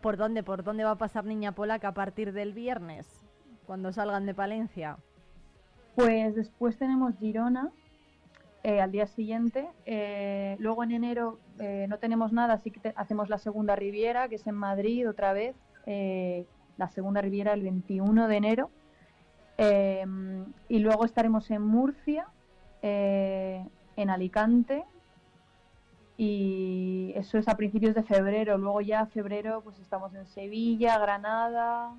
¿Por 0.01 0.17
dónde? 0.17 0.45
¿Por 0.45 0.63
dónde 0.63 0.85
va 0.85 0.93
a 0.93 0.99
pasar 0.99 1.25
Niña 1.25 1.53
Polaca 1.53 1.89
a 1.89 1.95
partir 1.95 2.33
del 2.33 2.53
viernes? 2.53 3.25
Cuando 3.67 3.93
salgan 3.93 4.25
de 4.25 4.33
Palencia. 4.33 4.97
Pues 5.97 6.37
después 6.37 6.79
tenemos 6.79 7.17
Girona 7.19 7.73
eh, 8.63 8.81
al 8.81 8.93
día 8.93 9.07
siguiente. 9.07 9.69
Eh, 9.87 10.57
luego 10.61 10.85
en 10.85 10.93
enero 10.93 11.41
eh, 11.59 11.87
no 11.89 11.99
tenemos 11.99 12.33
nada, 12.33 12.55
así 12.55 12.71
que 12.71 12.93
hacemos 12.95 13.29
la 13.29 13.39
segunda 13.39 13.75
Riviera, 13.75 14.29
que 14.29 14.37
es 14.37 14.47
en 14.47 14.55
Madrid 14.55 15.09
otra 15.09 15.33
vez. 15.33 15.57
la 16.77 16.89
segunda 16.91 17.21
Riviera 17.21 17.53
el 17.55 17.63
21 17.63 18.29
de 18.29 18.37
enero. 18.37 18.71
y 20.69 20.79
luego 20.79 21.05
estaremos 21.05 21.51
en 21.51 21.63
Murcia, 21.63 22.29
en 22.83 24.11
Alicante, 24.11 24.85
y 26.21 27.13
eso 27.15 27.39
es 27.39 27.47
a 27.47 27.57
principios 27.57 27.95
de 27.95 28.03
febrero. 28.03 28.59
Luego 28.59 28.81
ya 28.81 29.07
febrero 29.07 29.63
pues 29.63 29.79
estamos 29.79 30.13
en 30.15 30.27
Sevilla, 30.27 30.99
Granada, 30.99 31.95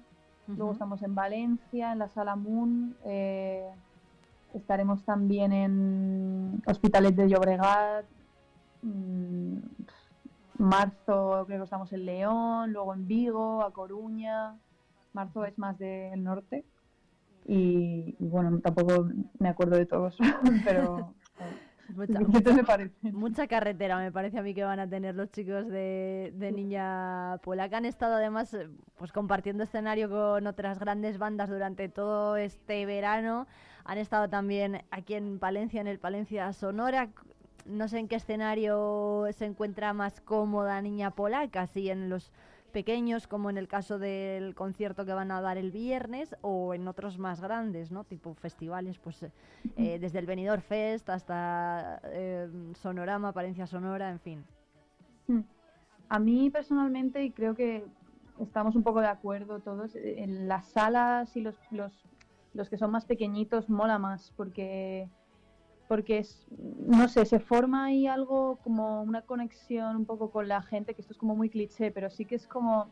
luego 0.46 0.74
estamos 0.74 1.02
en 1.02 1.16
Valencia, 1.16 1.94
en 1.94 2.00
la 2.00 2.10
Sala 2.10 2.36
Moon, 2.36 2.98
eh, 3.06 3.72
estaremos 4.54 5.04
también 5.06 5.54
en 5.54 6.62
Hospitales 6.68 7.16
de 7.16 7.30
Llobregat, 7.30 8.06
mm, 8.82 9.58
marzo 10.58 11.46
creo 11.48 11.60
que 11.60 11.64
estamos 11.64 11.94
en 11.94 12.06
León, 12.06 12.74
luego 12.74 12.94
en 12.94 13.08
Vigo, 13.08 13.64
A 13.64 13.72
Coruña, 13.72 14.58
marzo 15.14 15.46
es 15.46 15.58
más 15.58 15.80
del 15.80 16.22
norte 16.22 16.66
y, 17.48 18.18
y 18.20 18.28
bueno, 18.28 18.60
tampoco 18.60 19.08
me 19.40 19.48
acuerdo 19.48 19.78
de 19.78 19.86
todos, 19.86 20.18
pero... 20.66 21.14
Mucha, 23.14 23.48
carretera 23.48 23.98
me 23.98 24.12
parece 24.12 24.40
a 24.40 24.42
mí 24.42 24.54
que 24.54 24.64
van 24.64 24.80
a 24.80 24.90
tener 24.90 25.16
los 25.16 25.32
chicos 25.32 25.68
de, 25.68 26.52
Niña 26.54 27.38
Polaca. 27.44 27.78
Han 27.78 27.86
estado 27.86 28.16
además 28.16 28.54
eh, 28.54 28.70
pues 28.98 29.12
compartiendo 29.12 29.64
escenario 29.64 30.10
con 30.10 30.48
otras 30.48 30.80
grandes 30.80 31.18
bandas 31.18 31.50
durante 31.50 31.90
todo 31.90 32.38
este 32.38 32.86
verano. 32.86 33.48
Han 33.86 33.98
estado 33.98 34.30
también 34.30 34.84
aquí 34.92 35.16
en 35.16 35.40
Palencia, 35.40 35.82
en 35.82 35.88
el 35.88 36.00
Palencia 36.00 36.52
Sonora. 36.54 37.10
No 37.66 37.88
sé 37.88 38.00
en 38.00 38.08
qué 38.08 38.16
escenario 38.16 39.26
se 39.32 39.46
encuentra 39.46 39.94
más 39.94 40.22
cómoda 40.22 40.82
Niña 40.82 41.12
Polaca, 41.12 41.68
si 41.68 41.90
en 41.90 42.10
los 42.10 42.32
pequeños, 42.70 43.28
como 43.28 43.50
en 43.50 43.58
el 43.58 43.68
caso 43.68 44.00
del 44.00 44.56
concierto 44.56 45.06
que 45.06 45.14
van 45.14 45.32
a 45.32 45.42
dar 45.42 45.58
el 45.58 45.72
viernes, 45.72 46.36
o 46.42 46.74
en 46.74 46.88
otros 46.88 47.18
más 47.18 47.42
grandes, 47.42 47.92
¿no? 47.92 48.04
Tipo 48.04 48.34
festivales, 48.34 48.98
pues 49.00 49.24
eh, 49.24 50.00
desde 50.00 50.20
el 50.20 50.26
Benidorm 50.26 50.62
Fest 50.62 51.10
hasta 51.10 52.00
eh, 52.06 52.50
Sonorama, 52.76 53.34
Palencia 53.34 53.68
Sonora, 53.68 54.10
en 54.10 54.20
fin. 54.20 54.46
Hmm. 55.28 55.42
A 56.08 56.20
mí 56.20 56.50
personalmente, 56.50 57.24
y 57.24 57.32
creo 57.32 57.56
que 57.56 57.86
estamos 58.40 58.76
un 58.76 58.84
poco 58.84 59.02
de 59.02 59.08
acuerdo 59.08 59.60
todos, 59.60 59.96
eh, 59.96 60.24
en 60.24 60.48
las 60.48 60.68
salas 60.68 61.36
y 61.36 61.42
los, 61.42 61.56
los, 61.72 61.94
los 62.54 62.70
que 62.70 62.78
son 62.78 62.92
más 62.92 63.06
pequeñitos 63.06 63.70
mola 63.70 64.00
más, 64.00 64.34
porque 64.36 65.10
porque 65.90 66.20
es, 66.20 66.46
no 66.52 67.08
sé, 67.08 67.26
se 67.26 67.40
forma 67.40 67.86
ahí 67.86 68.06
algo 68.06 68.58
como 68.58 69.02
una 69.02 69.24
conexión 69.24 69.96
un 69.96 70.06
poco 70.06 70.30
con 70.30 70.48
la 70.48 70.62
gente, 70.62 70.94
que 70.94 71.02
esto 71.02 71.14
es 71.14 71.18
como 71.18 71.36
muy 71.36 71.50
cliché, 71.50 71.90
pero 71.90 72.12
sí 72.12 72.26
que 72.26 72.36
es 72.36 72.48
como 72.48 72.92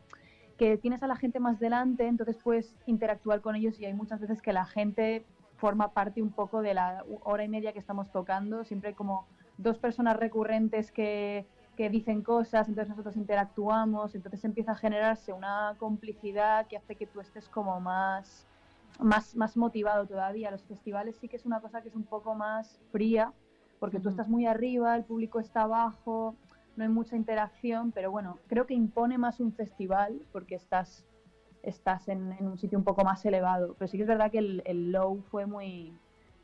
que 0.56 0.78
tienes 0.78 1.04
a 1.04 1.06
la 1.06 1.14
gente 1.14 1.38
más 1.38 1.60
delante, 1.60 2.08
entonces 2.08 2.36
puedes 2.42 2.74
interactuar 2.86 3.40
con 3.40 3.54
ellos 3.54 3.78
y 3.78 3.84
hay 3.84 3.94
muchas 3.94 4.20
veces 4.20 4.42
que 4.42 4.52
la 4.52 4.66
gente 4.66 5.24
forma 5.58 5.92
parte 5.92 6.20
un 6.20 6.32
poco 6.32 6.60
de 6.60 6.74
la 6.74 7.04
hora 7.22 7.44
y 7.44 7.48
media 7.48 7.72
que 7.72 7.78
estamos 7.78 8.10
tocando, 8.10 8.64
siempre 8.64 8.88
hay 8.88 8.94
como 8.96 9.28
dos 9.58 9.78
personas 9.78 10.16
recurrentes 10.16 10.90
que, 10.90 11.46
que 11.76 11.90
dicen 11.90 12.22
cosas, 12.22 12.68
entonces 12.68 12.90
nosotros 12.90 13.16
interactuamos, 13.16 14.16
entonces 14.16 14.44
empieza 14.44 14.72
a 14.72 14.74
generarse 14.74 15.32
una 15.32 15.76
complicidad 15.78 16.66
que 16.66 16.76
hace 16.76 16.96
que 16.96 17.06
tú 17.06 17.20
estés 17.20 17.48
como 17.48 17.78
más 17.78 18.47
más, 18.98 19.36
más 19.36 19.56
motivado 19.56 20.06
todavía. 20.06 20.50
Los 20.50 20.64
festivales 20.64 21.16
sí 21.16 21.28
que 21.28 21.36
es 21.36 21.46
una 21.46 21.60
cosa 21.60 21.82
que 21.82 21.88
es 21.88 21.94
un 21.94 22.04
poco 22.04 22.34
más 22.34 22.80
fría, 22.90 23.32
porque 23.78 24.00
tú 24.00 24.08
estás 24.08 24.28
muy 24.28 24.46
arriba, 24.46 24.96
el 24.96 25.04
público 25.04 25.40
está 25.40 25.62
abajo, 25.62 26.34
no 26.76 26.84
hay 26.84 26.90
mucha 26.90 27.16
interacción, 27.16 27.92
pero 27.92 28.10
bueno, 28.10 28.38
creo 28.46 28.66
que 28.66 28.74
impone 28.74 29.18
más 29.18 29.40
un 29.40 29.52
festival 29.52 30.20
porque 30.32 30.54
estás, 30.54 31.04
estás 31.62 32.08
en, 32.08 32.36
un 32.40 32.58
sitio 32.58 32.78
un 32.78 32.84
poco 32.84 33.04
más 33.04 33.24
elevado. 33.24 33.74
Pero 33.78 33.88
sí 33.88 33.96
que 33.96 34.02
es 34.02 34.08
verdad 34.08 34.30
que 34.30 34.38
el, 34.38 34.62
el 34.64 34.92
Low 34.92 35.22
fue 35.30 35.46
muy, 35.46 35.92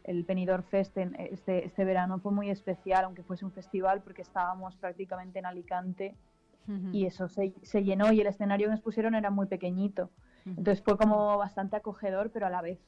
el 0.04 0.22
Benidorm 0.22 0.62
Fest 0.64 0.96
en 0.98 1.16
este, 1.18 1.64
este 1.64 1.84
verano 1.84 2.18
fue 2.18 2.30
muy 2.30 2.50
especial, 2.50 3.04
aunque 3.04 3.22
fuese 3.22 3.44
un 3.44 3.52
festival, 3.52 4.02
porque 4.02 4.22
estábamos 4.22 4.76
prácticamente 4.76 5.38
en 5.38 5.46
Alicante 5.46 6.14
y 6.92 7.04
eso 7.04 7.28
se, 7.28 7.52
se, 7.62 7.84
llenó 7.84 8.10
y 8.10 8.22
el 8.22 8.26
escenario 8.26 8.68
que 8.68 8.70
nos 8.70 8.80
pusieron 8.80 9.14
era 9.14 9.28
muy 9.28 9.46
pequeñito. 9.46 10.08
Entonces 10.46 10.82
fue 10.82 10.96
como 10.96 11.38
bastante 11.38 11.76
acogedor, 11.76 12.30
pero 12.30 12.46
a 12.46 12.50
la 12.50 12.60
vez 12.60 12.78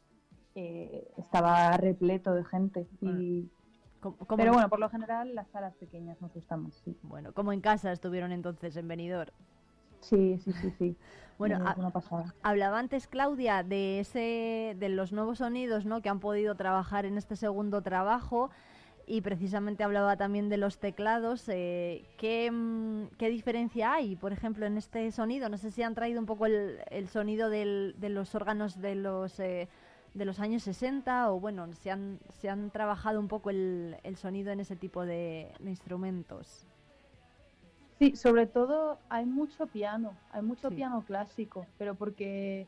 eh, 0.54 1.10
estaba 1.16 1.76
repleto 1.76 2.34
de 2.34 2.44
gente. 2.44 2.86
Y... 3.00 3.50
Pero 4.36 4.52
bueno, 4.52 4.68
por 4.68 4.78
lo 4.78 4.88
general 4.88 5.34
las 5.34 5.48
salas 5.48 5.74
pequeñas 5.76 6.20
nos 6.20 6.32
gustan 6.32 6.64
más. 6.64 6.74
Sí. 6.84 6.96
Bueno, 7.02 7.32
como 7.32 7.52
en 7.52 7.60
casa 7.60 7.92
estuvieron 7.92 8.30
entonces 8.30 8.76
en 8.76 8.86
Benidorm. 8.86 9.32
Sí, 10.00 10.38
sí, 10.38 10.52
sí, 10.52 10.70
sí. 10.78 10.96
Bueno, 11.38 11.62
hablaba 12.42 12.78
antes 12.78 13.06
Claudia 13.06 13.62
de 13.62 14.00
ese, 14.00 14.74
de 14.78 14.88
los 14.88 15.12
nuevos 15.12 15.36
sonidos, 15.36 15.84
¿no? 15.84 16.00
Que 16.00 16.08
han 16.08 16.18
podido 16.18 16.54
trabajar 16.54 17.04
en 17.04 17.18
este 17.18 17.36
segundo 17.36 17.82
trabajo 17.82 18.48
y 19.06 19.20
precisamente 19.20 19.84
hablaba 19.84 20.16
también 20.16 20.48
de 20.48 20.56
los 20.56 20.78
teclados. 20.78 21.48
Eh, 21.48 22.04
mm, 22.50 23.16
¿qué, 23.16 23.30
diferencia 23.30 23.94
hay, 23.94 24.16
por 24.16 24.32
ejemplo, 24.32 24.66
en 24.66 24.76
este 24.76 25.10
sonido? 25.12 25.48
No 25.48 25.58
sé 25.58 25.70
si 25.70 25.82
han 25.82 25.94
traído 25.94 26.18
un 26.18 26.26
poco 26.26 26.46
el, 26.46 27.08
sonido 27.08 27.48
de 27.48 27.94
los 28.08 28.34
órganos 28.34 28.80
de 28.80 28.96
los, 28.96 29.38
eh, 29.38 29.68
de 30.14 30.24
los 30.24 30.40
años 30.40 30.64
60 30.64 31.30
o, 31.30 31.38
bueno, 31.38 31.72
se 31.74 31.90
han, 31.92 32.18
se 32.32 32.48
han 32.48 32.70
trabajado 32.70 33.20
un 33.20 33.28
poco 33.28 33.50
el, 33.50 33.96
sonido 34.16 34.50
en 34.50 34.60
ese 34.60 34.74
tipo 34.74 35.06
de, 35.06 35.52
instrumentos. 35.64 36.66
Sí, 38.00 38.16
sobre 38.16 38.46
todo 38.46 38.98
hay 39.08 39.24
mucho 39.24 39.66
piano, 39.68 40.14
hay 40.30 40.42
mucho 40.42 40.68
piano 40.70 41.02
clásico, 41.06 41.66
pero 41.78 41.94
porque 41.94 42.66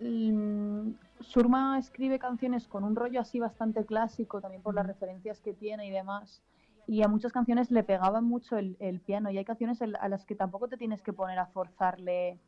Surma 0.00 1.78
escribe 1.78 2.18
canciones 2.18 2.68
con 2.68 2.84
un 2.84 2.94
rollo 2.94 3.20
así 3.20 3.40
bastante 3.40 3.84
clásico, 3.84 4.40
también 4.40 4.62
por 4.62 4.74
las 4.74 4.86
referencias 4.86 5.40
que 5.40 5.54
tiene 5.54 5.86
y 5.86 5.90
demás. 5.90 6.42
Y 6.86 7.02
a 7.02 7.08
muchas 7.08 7.32
canciones 7.32 7.70
le 7.70 7.82
pegaban 7.82 8.24
mucho 8.24 8.56
el, 8.56 9.02
piano. 9.04 9.30
Y 9.30 9.38
hay 9.38 9.44
canciones 9.44 9.82
a 9.82 10.08
las 10.08 10.24
que 10.24 10.34
tampoco 10.34 10.68
te 10.68 10.76
tienes 10.76 11.02
que 11.02 11.12
poner 11.12 11.38
a 11.38 11.46
forzarle. 11.46 12.38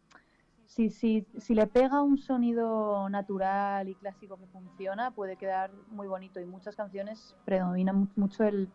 Si, 0.65 0.89
si, 0.89 1.27
si 1.37 1.55
le 1.55 1.67
pega 1.67 2.01
un 2.01 2.17
sonido 2.17 3.09
natural 3.11 3.89
y 3.89 3.97
clásico 3.97 4.37
que 4.37 4.47
funciona, 4.47 5.11
puede 5.11 5.37
quedar 5.37 5.73
muy 5.91 6.07
bonito. 6.07 6.41
Y 6.41 6.47
muchas 6.47 6.77
canciones 6.77 7.37
predominan 7.45 8.09
mucho 8.17 8.45
el, 8.45 8.71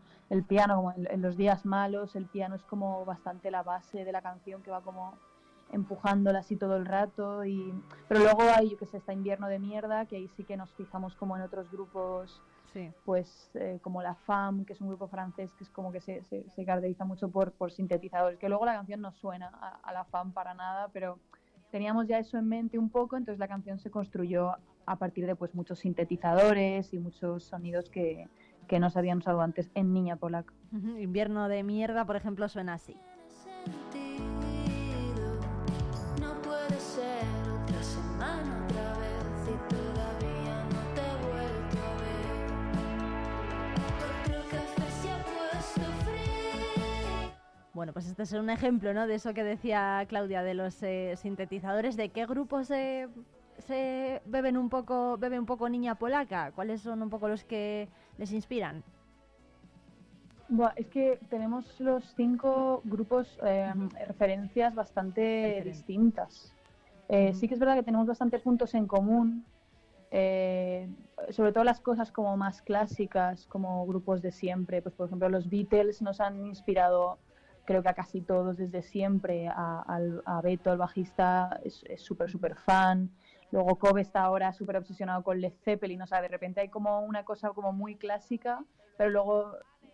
piano, 0.48 0.76
como 0.76 0.94
en 0.96 1.22
los 1.22 1.38
días 1.38 1.66
malos, 1.66 2.16
el 2.16 2.26
piano 2.26 2.56
es 2.56 2.64
como 2.64 3.06
bastante 3.06 3.50
la 3.50 3.64
base 3.64 4.04
de 4.04 4.12
la 4.12 4.22
canción 4.22 4.62
que 4.62 4.70
va 4.70 4.82
como 4.82 5.18
empujándola 5.76 6.40
así 6.40 6.56
todo 6.56 6.78
el 6.78 6.86
rato 6.86 7.44
y 7.46 7.74
pero 8.08 8.22
luego 8.22 8.44
hay 8.44 8.70
yo 8.70 8.78
que 8.78 8.86
sé 8.86 8.98
está 8.98 9.14
invierno 9.14 9.48
de 9.48 9.60
mierda 9.60 10.06
que 10.06 10.16
ahí 10.16 10.30
sí 10.30 10.44
que 10.44 10.56
nos 10.56 10.72
fijamos 10.74 11.16
como 11.16 11.36
en 11.36 11.44
otros 11.44 11.70
grupos 11.70 12.42
pues 13.06 13.50
eh, 13.54 13.80
como 13.82 14.02
la 14.02 14.16
FAM 14.16 14.66
que 14.66 14.74
es 14.74 14.82
un 14.82 14.90
grupo 14.90 15.08
francés 15.08 15.54
que 15.58 15.64
es 15.64 15.70
como 15.70 15.94
que 15.94 16.02
se, 16.02 16.24
se, 16.24 16.66
caracteriza 16.66 17.06
mucho 17.06 17.30
por, 17.30 17.54
por 17.54 17.72
sintetizadores 17.72 18.38
que 18.38 18.50
luego 18.50 18.66
la 18.66 18.74
canción 18.74 19.00
no 19.00 19.14
suena 19.14 19.48
a, 19.48 19.94
la 19.94 20.04
FAM 20.04 20.34
para 20.34 20.54
nada 20.54 20.90
pero 20.92 21.18
teníamos 21.72 22.08
ya 22.08 22.20
eso 22.20 22.38
en 22.38 22.50
mente 22.50 22.78
un 22.78 22.90
poco 22.90 23.16
entonces 23.16 23.40
la 23.40 23.48
canción 23.48 23.80
se 23.80 23.92
construyó 23.92 24.58
a 24.86 24.96
partir 24.98 25.26
de 25.26 25.38
pues 25.38 25.56
muchos 25.56 25.80
sintetizadores 25.80 26.94
y 26.94 27.00
muchos 27.00 27.46
sonidos 27.46 27.90
que, 27.90 28.28
que 28.68 28.80
no 28.80 28.90
se 28.90 29.00
habían 29.00 29.20
usado 29.20 29.40
antes 29.40 29.72
en 29.74 29.94
Niña 29.94 30.18
Polaca 30.18 30.54
invierno 31.00 31.48
de 31.48 31.64
mierda 31.64 32.04
por 32.06 32.18
ejemplo 32.18 32.50
suena 32.50 32.74
así 32.74 32.98
Bueno, 47.76 47.92
pues 47.92 48.08
este 48.08 48.24
es 48.24 48.32
un 48.32 48.50
ejemplo 48.50 48.94
¿no? 48.94 49.06
de 49.06 49.16
eso 49.16 49.34
que 49.34 49.44
decía 49.44 50.06
Claudia, 50.08 50.44
de 50.44 50.54
los 50.54 50.82
eh, 50.82 51.16
sintetizadores, 51.18 51.98
de 51.98 52.08
qué 52.08 52.26
grupos 52.26 52.68
se 52.68 53.10
beben 54.26 54.56
un 54.56 54.70
poco, 54.70 55.18
bebe 55.18 55.38
un 55.38 55.46
poco 55.46 55.68
niña 55.68 55.96
polaca, 55.96 56.54
cuáles 56.56 56.80
son 56.80 57.02
un 57.02 57.10
poco 57.10 57.28
los 57.28 57.44
que 57.44 57.90
les 58.18 58.32
inspiran. 58.32 58.82
es 60.78 60.88
que 60.88 61.20
tenemos 61.30 61.78
los 61.82 62.06
cinco 62.16 62.82
grupos 62.86 63.38
eh, 63.44 63.74
referencias 64.08 64.74
bastante 64.74 65.62
distintas. 65.66 66.54
Eh, 67.10 67.34
sí 67.34 67.50
que 67.50 67.56
es 67.56 67.60
verdad 67.60 67.76
que 67.76 67.84
tenemos 67.84 68.08
bastantes 68.08 68.42
puntos 68.42 68.74
en 68.74 68.88
común, 68.88 69.44
sobre 71.30 71.52
todo 71.52 71.66
las 71.66 71.82
cosas 71.82 72.10
como 72.10 72.38
más 72.38 72.62
clásicas, 72.62 73.48
como 73.48 73.86
grupos 73.86 74.22
de 74.22 74.32
siempre. 74.32 74.82
Pues 74.82 74.96
por 74.96 75.08
ejemplo 75.08 75.28
los 75.28 75.50
Beatles 75.50 76.02
nos 76.02 76.22
han 76.22 76.46
inspirado 76.46 77.20
creo 77.66 77.84
que 77.84 77.90
a 77.90 77.94
casi 77.94 78.22
todos 78.22 78.58
desde 78.58 78.82
siempre, 78.82 79.48
a, 79.50 80.42
Beto, 80.44 80.72
el 80.72 80.78
bajista, 80.78 81.60
es 81.64 81.84
súper, 81.98 82.30
súper 82.30 82.56
fan. 82.56 83.12
Luego 83.52 83.78
Kobe 83.78 84.02
está 84.02 84.24
ahora 84.24 84.54
súper 84.54 84.78
obsesionado 84.78 85.24
con 85.24 85.40
Led 85.40 85.54
Zeppelin, 85.64 86.02
o 86.02 86.08
sea, 86.08 86.22
de 86.22 86.28
repente 86.28 86.62
hay 86.62 86.70
como 86.70 87.02
una 87.02 87.24
cosa 87.24 87.50
como 87.50 87.72
muy 87.72 87.96
clásica, 87.96 88.64
pero 88.98 89.10
luego 89.10 89.54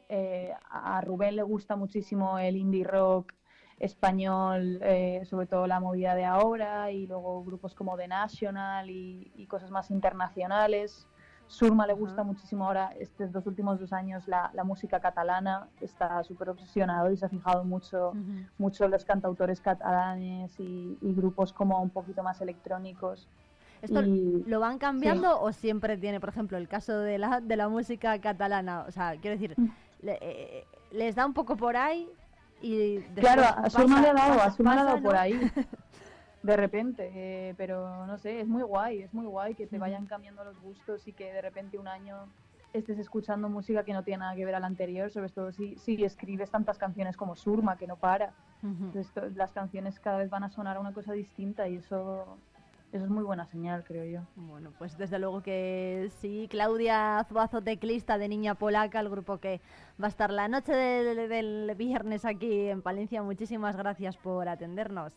eh, 0.10 0.54
a 0.70 1.02
Rubén 1.02 1.36
le 1.36 1.44
gusta 1.44 1.76
muchísimo 1.76 2.40
el 2.40 2.56
indie 2.56 2.84
rock 2.84 3.34
español, 3.80 4.80
eh, 4.84 5.22
sobre 5.26 5.48
todo 5.48 5.68
la 5.68 5.80
movida 5.80 6.16
de 6.16 6.26
ahora, 6.26 6.92
y 6.92 7.08
luego 7.08 7.44
grupos 7.44 7.74
como 7.76 7.98
The 7.98 8.08
National 8.08 8.90
y 8.90 9.48
cosas 9.48 9.72
más 9.72 9.92
internacionales. 9.92 11.08
Surma 11.52 11.86
le 11.86 11.92
gusta 11.92 12.24
muchísimo 12.24 12.66
ahora, 12.66 12.94
estos 12.98 13.30
dos 13.30 13.46
últimos 13.46 13.78
dos 13.78 13.92
años, 13.92 14.26
la, 14.26 14.64
música 14.64 15.02
catalana, 15.02 15.68
está 15.82 16.24
súper 16.24 16.50
obsesionado 16.50 17.12
y 17.12 17.18
se 17.18 17.26
ha 17.26 17.30
fijado 17.30 17.66
mucho, 17.66 18.14
mucho 18.58 18.86
en 18.86 18.92
los 18.92 19.04
cantautores 19.04 19.60
catalanes 19.60 20.58
y, 20.60 20.98
grupos 21.02 21.52
como 21.52 21.82
un 21.82 21.90
poquito 21.90 22.24
más 22.24 22.40
electrónicos. 22.40 23.28
¿Esto 23.82 24.02
lo 24.02 24.62
van 24.62 24.78
cambiando 24.78 25.42
o 25.42 25.52
siempre 25.52 25.98
tiene, 25.98 26.22
por 26.22 26.30
ejemplo, 26.30 26.58
el 26.58 26.70
caso 26.70 26.98
de 27.00 27.18
la, 27.18 27.42
de 27.42 27.58
la 27.58 27.68
música 27.68 28.18
catalana? 28.22 28.86
O 28.88 28.92
sea, 28.92 29.18
quiero 29.20 29.38
decir, 29.38 29.54
mm. 29.58 29.70
eh, 30.04 30.64
les 30.94 31.16
da 31.16 31.26
un 31.26 31.34
poco 31.34 31.58
por 31.58 31.76
ahí 31.76 32.08
y... 32.62 33.00
Claro, 33.16 33.44
a 33.44 33.70
Surma 33.70 34.00
le 34.02 34.08
ha 34.08 34.14
dado, 34.14 34.42
a 34.42 34.52
Surma 34.52 34.76
le 34.76 34.82
ha 34.82 34.84
dado 34.86 35.02
por 35.04 35.18
ahí. 35.18 35.34
de 36.44 36.58
repente, 36.58 37.12
eh, 37.14 37.54
pero 37.58 38.06
no 38.08 38.18
sé, 38.18 38.40
es 38.40 38.48
muy 38.48 38.64
guay, 38.64 39.04
es 39.04 39.14
muy 39.14 39.26
guay 39.26 39.56
que 39.56 39.68
te 39.68 39.78
vayan 39.78 40.08
cambiando 40.08 40.44
los 40.44 40.60
gustos 40.60 41.08
y 41.08 41.14
que 41.14 41.32
de 41.32 41.42
repente 41.42 41.78
un 41.78 41.88
año 41.88 42.28
estés 42.74 43.00
escuchando 43.00 43.50
música 43.50 43.84
que 43.84 43.94
no 43.94 44.04
tiene 44.04 44.20
nada 44.20 44.36
que 44.36 44.46
ver 44.46 44.56
a 44.56 44.60
la 44.60 44.68
anterior, 44.68 45.12
sobre 45.12 45.30
todo 45.30 45.52
si, 45.52 45.76
si 45.78 46.04
escribes 46.04 46.50
tantas 46.50 46.78
canciones 46.78 47.18
como 47.18 47.36
Surma, 47.36 47.78
que 47.78 47.88
no 47.88 47.98
para. 47.98 48.34
Entonces, 48.64 49.12
las 49.36 49.52
canciones 49.52 50.00
cada 50.00 50.20
vez 50.20 50.30
van 50.30 50.44
a 50.44 50.50
sonar 50.50 50.78
a 50.78 50.80
una 50.80 50.94
cosa 50.94 51.14
distinta 51.14 51.68
y 51.68 51.78
eso, 51.78 52.38
eso 52.94 53.06
es 53.06 53.10
muy 53.10 53.24
buena 53.24 53.46
señal, 53.48 53.84
creo 53.84 54.06
yo. 54.06 54.22
Bueno, 54.36 54.72
pues 54.78 54.98
desde 54.98 55.18
luego 55.18 55.42
que 55.42 56.10
sí. 56.20 56.48
Claudia 56.50 57.26
Zuazo, 57.28 57.62
teclista 57.62 58.20
de 58.20 58.30
Niña 58.30 58.54
Polaca, 58.54 59.00
el 59.00 59.10
grupo 59.10 59.40
que 59.40 59.62
va 60.02 60.06
a 60.06 60.10
estar 60.10 60.32
la 60.32 60.48
noche 60.48 60.74
del, 60.74 61.28
del 61.28 61.76
viernes 61.76 62.24
aquí 62.24 62.68
en 62.68 62.84
Palencia. 62.84 63.24
Muchísimas 63.24 63.76
gracias 63.76 64.16
por 64.16 64.48
atendernos. 64.48 65.14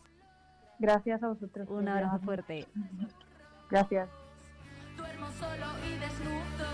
Gracias 0.79 1.23
a 1.23 1.27
vosotros. 1.27 1.67
Un 1.69 1.87
abrazo 1.87 2.19
fuerte. 2.19 2.67
Gracias. 3.69 4.09
Duermo 4.97 5.27
solo 5.31 5.65
y 5.85 5.97
desnudo. 5.97 6.65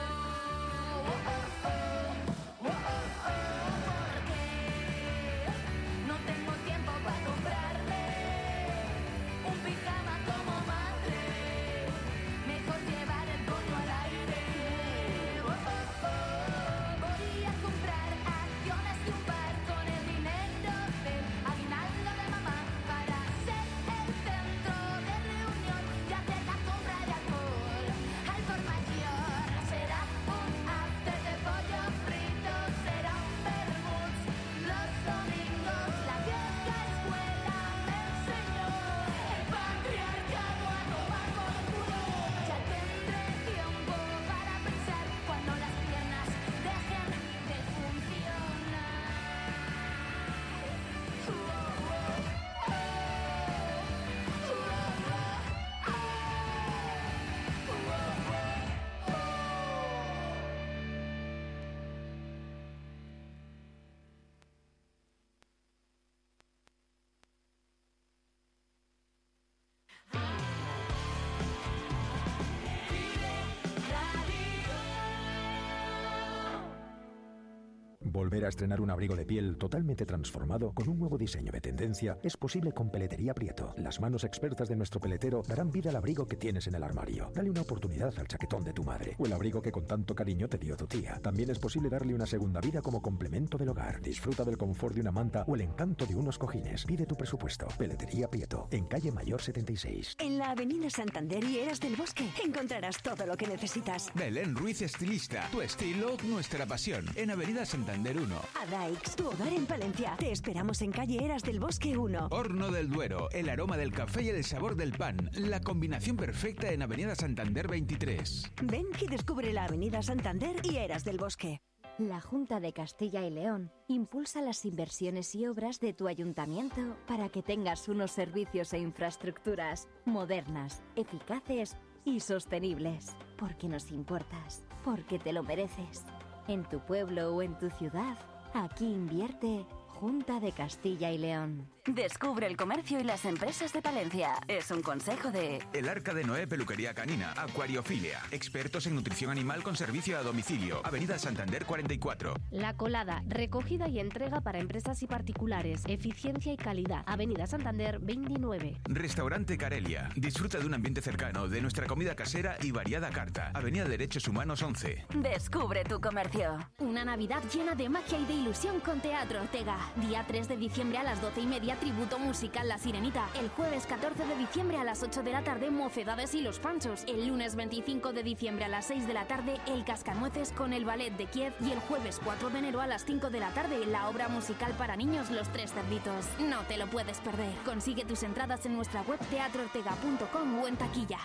Volver 78.11 78.43
a 78.43 78.49
estrenar 78.49 78.81
un 78.81 78.91
abrigo 78.91 79.15
de 79.15 79.25
piel 79.25 79.55
totalmente 79.57 80.05
transformado 80.05 80.73
con 80.73 80.89
un 80.89 80.99
nuevo 80.99 81.17
diseño 81.17 81.49
de 81.49 81.61
tendencia 81.61 82.17
es 82.21 82.35
posible 82.35 82.73
con 82.73 82.91
Peletería 82.91 83.33
Prieto. 83.33 83.73
Las 83.77 84.01
manos 84.01 84.25
expertas 84.25 84.67
de 84.67 84.75
nuestro 84.75 84.99
peletero 84.99 85.43
darán 85.47 85.71
vida 85.71 85.91
al 85.91 85.95
abrigo 85.95 86.27
que 86.27 86.35
tienes 86.35 86.67
en 86.67 86.75
el 86.75 86.83
armario. 86.83 87.31
Dale 87.33 87.49
una 87.49 87.61
oportunidad 87.61 88.13
al 88.19 88.27
chaquetón 88.27 88.65
de 88.65 88.73
tu 88.73 88.83
madre 88.83 89.15
o 89.17 89.25
el 89.25 89.31
abrigo 89.31 89.61
que 89.61 89.71
con 89.71 89.87
tanto 89.87 90.13
cariño 90.13 90.49
te 90.49 90.57
dio 90.57 90.75
tu 90.75 90.87
tía. 90.87 91.21
También 91.21 91.51
es 91.51 91.59
posible 91.59 91.87
darle 91.87 92.13
una 92.13 92.25
segunda 92.25 92.59
vida 92.59 92.81
como 92.81 93.01
complemento 93.01 93.57
del 93.57 93.69
hogar. 93.69 94.01
Disfruta 94.01 94.43
del 94.43 94.57
confort 94.57 94.93
de 94.93 95.01
una 95.01 95.13
manta 95.13 95.45
o 95.47 95.55
el 95.55 95.61
encanto 95.61 96.05
de 96.05 96.15
unos 96.15 96.37
cojines. 96.37 96.83
Pide 96.83 97.05
tu 97.05 97.15
presupuesto. 97.15 97.69
Peletería 97.77 98.29
Prieto, 98.29 98.67
en 98.71 98.87
calle 98.87 99.13
Mayor 99.13 99.41
76. 99.41 100.17
En 100.19 100.37
la 100.37 100.51
avenida 100.51 100.89
Santander 100.89 101.45
y 101.45 101.59
Eras 101.59 101.79
del 101.79 101.95
Bosque 101.95 102.29
encontrarás 102.43 103.01
todo 103.01 103.25
lo 103.25 103.37
que 103.37 103.47
necesitas. 103.47 104.11
Belén 104.15 104.53
Ruiz 104.53 104.81
Estilista. 104.81 105.47
Tu 105.49 105.61
estilo, 105.61 106.17
nuestra 106.25 106.65
pasión. 106.65 107.05
En 107.15 107.31
Avenida 107.31 107.65
Santander 107.65 108.00
1. 108.09 108.35
Adaix, 108.61 109.15
tu 109.15 109.27
hogar 109.27 109.53
en 109.53 109.65
Palencia. 109.65 110.15
Te 110.17 110.31
esperamos 110.31 110.81
en 110.81 110.91
calle 110.91 111.23
Eras 111.23 111.43
del 111.43 111.59
Bosque 111.59 111.95
1. 111.95 112.29
Horno 112.31 112.71
del 112.71 112.89
Duero. 112.89 113.29
El 113.31 113.49
aroma 113.49 113.77
del 113.77 113.91
café 113.91 114.23
y 114.23 114.29
el 114.29 114.43
sabor 114.43 114.75
del 114.75 114.93
pan. 114.93 115.29
La 115.33 115.61
combinación 115.61 116.17
perfecta 116.17 116.71
en 116.71 116.81
Avenida 116.81 117.15
Santander 117.15 117.67
23. 117.67 118.51
Ven 118.63 118.87
y 118.99 119.07
descubre 119.07 119.53
la 119.53 119.65
avenida 119.65 120.01
Santander 120.01 120.55
y 120.63 120.77
Eras 120.77 121.03
del 121.03 121.17
Bosque. 121.17 121.61
La 121.97 122.19
Junta 122.19 122.59
de 122.59 122.73
Castilla 122.73 123.23
y 123.25 123.29
León 123.29 123.71
impulsa 123.87 124.41
las 124.41 124.65
inversiones 124.65 125.35
y 125.35 125.45
obras 125.45 125.79
de 125.79 125.93
tu 125.93 126.07
ayuntamiento 126.07 126.97
para 127.07 127.29
que 127.29 127.43
tengas 127.43 127.87
unos 127.87 128.11
servicios 128.11 128.73
e 128.73 128.79
infraestructuras 128.79 129.87
modernas, 130.05 130.81
eficaces 130.95 131.77
y 132.03 132.19
sostenibles. 132.21 133.15
Porque 133.37 133.67
nos 133.67 133.91
importas, 133.91 134.63
porque 134.83 135.19
te 135.19 135.33
lo 135.33 135.43
mereces. 135.43 136.05
En 136.47 136.63
tu 136.63 136.79
pueblo 136.79 137.35
o 137.35 137.41
en 137.41 137.57
tu 137.59 137.69
ciudad, 137.69 138.17
aquí 138.53 138.85
invierte 138.85 139.65
Junta 139.99 140.39
de 140.39 140.51
Castilla 140.51 141.11
y 141.11 141.17
León. 141.19 141.67
Descubre 141.87 142.45
el 142.45 142.57
comercio 142.57 142.99
y 142.99 143.03
las 143.03 143.25
empresas 143.25 143.73
de 143.73 143.81
Palencia. 143.81 144.35
Es 144.47 144.69
un 144.69 144.83
consejo 144.83 145.31
de... 145.31 145.63
El 145.73 145.89
Arca 145.89 146.13
de 146.13 146.23
Noé 146.23 146.45
Peluquería 146.45 146.93
Canina, 146.93 147.33
Acuariofilia. 147.35 148.19
Expertos 148.29 148.85
en 148.85 148.93
nutrición 148.93 149.31
animal 149.31 149.63
con 149.63 149.75
servicio 149.75 150.15
a 150.15 150.21
domicilio. 150.21 150.81
Avenida 150.83 151.17
Santander 151.17 151.65
44. 151.65 152.35
La 152.51 152.77
Colada, 152.77 153.23
recogida 153.27 153.87
y 153.87 153.99
entrega 153.99 154.41
para 154.41 154.59
empresas 154.59 155.01
y 155.01 155.07
particulares. 155.07 155.81
Eficiencia 155.87 156.53
y 156.53 156.57
calidad. 156.57 157.01
Avenida 157.07 157.47
Santander 157.47 157.97
29. 157.97 158.81
Restaurante 158.85 159.57
Carelia. 159.57 160.09
Disfruta 160.15 160.59
de 160.59 160.67
un 160.67 160.75
ambiente 160.75 161.01
cercano, 161.01 161.47
de 161.47 161.61
nuestra 161.61 161.87
comida 161.87 162.15
casera 162.15 162.57
y 162.61 162.69
variada 162.69 163.09
carta. 163.09 163.49
Avenida 163.55 163.85
Derechos 163.85 164.27
Humanos 164.27 164.61
11. 164.61 165.07
Descubre 165.15 165.83
tu 165.83 165.99
comercio. 165.99 166.59
Una 166.77 167.03
Navidad 167.05 167.41
llena 167.51 167.73
de 167.73 167.89
magia 167.89 168.19
y 168.19 168.25
de 168.25 168.33
ilusión 168.33 168.81
con 168.81 169.01
Teatro 169.01 169.41
Ortega. 169.41 169.79
Día 169.95 170.23
3 170.27 170.47
de 170.47 170.57
diciembre 170.57 170.99
a 170.99 171.03
las 171.03 171.19
12 171.19 171.41
y 171.41 171.47
media, 171.47 171.70
tributo 171.75 172.19
musical 172.19 172.67
La 172.67 172.77
Sirenita. 172.77 173.29
El 173.39 173.49
jueves 173.49 173.85
14 173.85 174.25
de 174.25 174.35
diciembre 174.37 174.77
a 174.77 174.83
las 174.83 175.03
8 175.03 175.23
de 175.23 175.31
la 175.31 175.43
tarde, 175.43 175.69
Mocedades 175.69 176.33
y 176.33 176.41
los 176.41 176.59
Panchos. 176.59 177.03
El 177.07 177.27
lunes 177.27 177.55
25 177.55 178.13
de 178.13 178.23
diciembre 178.23 178.65
a 178.65 178.69
las 178.69 178.85
6 178.85 179.07
de 179.07 179.13
la 179.13 179.25
tarde, 179.25 179.59
El 179.67 179.83
Cascanueces 179.83 180.51
con 180.51 180.73
el 180.73 180.85
Ballet 180.85 181.15
de 181.17 181.25
Kiev. 181.25 181.53
Y 181.61 181.71
el 181.71 181.79
jueves 181.79 182.19
4 182.23 182.49
de 182.49 182.59
enero 182.59 182.81
a 182.81 182.87
las 182.87 183.05
5 183.05 183.29
de 183.29 183.39
la 183.39 183.49
tarde, 183.53 183.85
la 183.85 184.09
obra 184.09 184.27
musical 184.27 184.73
para 184.73 184.95
niños 184.95 185.29
Los 185.29 185.49
Tres 185.49 185.73
Cerditos. 185.73 186.25
No 186.39 186.59
te 186.67 186.77
lo 186.77 186.87
puedes 186.87 187.19
perder. 187.19 187.53
Consigue 187.65 188.05
tus 188.05 188.23
entradas 188.23 188.65
en 188.65 188.75
nuestra 188.75 189.01
web 189.01 189.19
teatroortega.com 189.29 190.59
o 190.59 190.67
en 190.67 190.77
taquilla. 190.77 191.19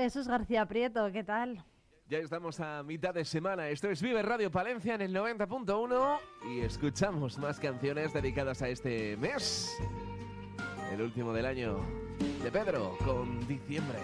Jesús 0.00 0.28
García 0.28 0.66
Prieto, 0.66 1.10
¿qué 1.12 1.24
tal? 1.24 1.64
Ya 2.08 2.18
estamos 2.18 2.60
a 2.60 2.82
mitad 2.82 3.12
de 3.14 3.24
semana. 3.24 3.68
Esto 3.68 3.90
es 3.90 4.00
Vive 4.00 4.22
Radio 4.22 4.50
Palencia 4.50 4.94
en 4.94 5.00
el 5.00 5.14
90.1 5.14 6.18
y 6.50 6.60
escuchamos 6.60 7.38
más 7.38 7.58
canciones 7.58 8.12
dedicadas 8.12 8.62
a 8.62 8.68
este 8.68 9.16
mes, 9.16 9.76
el 10.92 11.02
último 11.02 11.32
del 11.32 11.46
año, 11.46 11.80
de 12.42 12.52
Pedro 12.52 12.96
con 13.04 13.46
diciembre. 13.48 13.98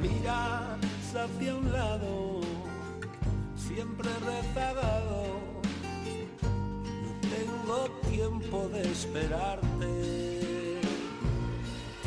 Miras 0.00 1.16
hacia 1.16 1.56
un 1.56 1.72
lado, 1.72 2.40
siempre 3.56 4.08
rezagado. 4.24 5.40
No 7.02 7.28
tengo 7.28 8.00
tiempo 8.10 8.68
de 8.68 8.82
esperarte. 8.82 10.49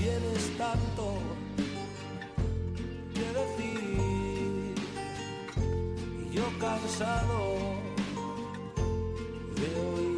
Tienes 0.03 0.57
tanto 0.57 1.13
que 3.13 3.25
decir 3.39 4.75
y 6.19 6.35
yo 6.35 6.43
cansado 6.59 7.55
de 9.55 9.67
oír. 9.79 10.12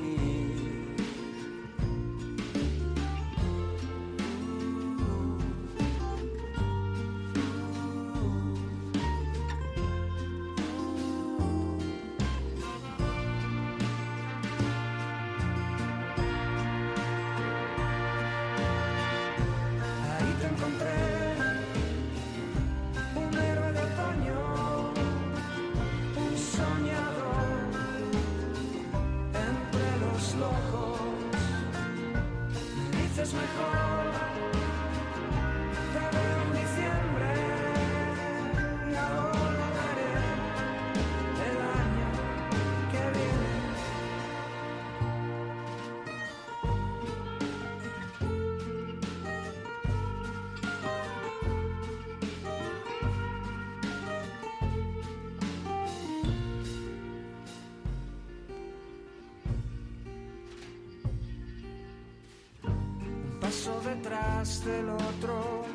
Paso 63.45 63.79
detrás 63.81 64.65
del 64.65 64.89
otro, 64.89 65.65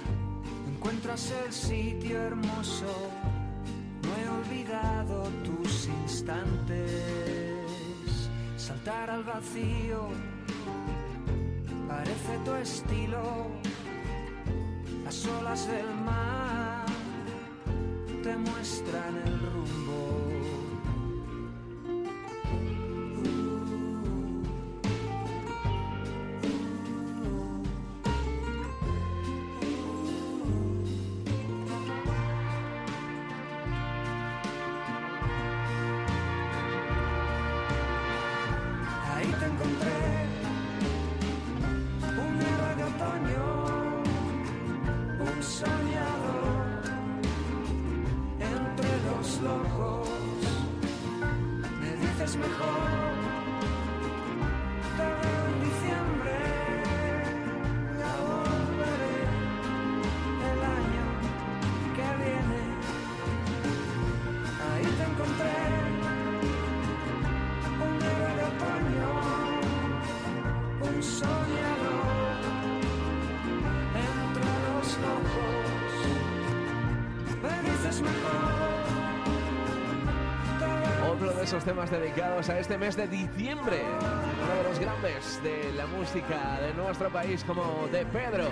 encuentras 0.67 1.33
el 1.47 1.53
sitio 1.53 2.21
hermoso. 2.21 2.93
No 4.03 4.11
he 4.17 4.29
olvidado 4.41 5.29
tus 5.45 5.87
instantes. 5.87 6.89
Saltar 8.57 9.11
al 9.11 9.23
vacío 9.23 10.09
parece 11.87 12.39
tu 12.45 12.55
estilo. 12.55 13.47
Las 15.05 15.25
olas 15.27 15.69
del 15.69 15.91
mar 16.05 16.87
te 18.25 18.37
muestran 18.37 19.17
el 19.27 19.39
rumbo. 19.39 19.80
Esos 81.61 81.75
temas 81.75 81.91
dedicados 81.91 82.49
a 82.49 82.59
este 82.59 82.79
mes 82.79 82.97
de 82.97 83.07
diciembre. 83.07 83.83
Uno 83.83 84.55
de 84.55 84.63
los 84.63 84.79
grandes 84.79 85.43
de 85.43 85.71
la 85.75 85.87
música 85.87 86.59
de 86.59 86.73
nuestro 86.73 87.11
país 87.11 87.45
como 87.45 87.87
de 87.89 88.07
Pedro. 88.07 88.49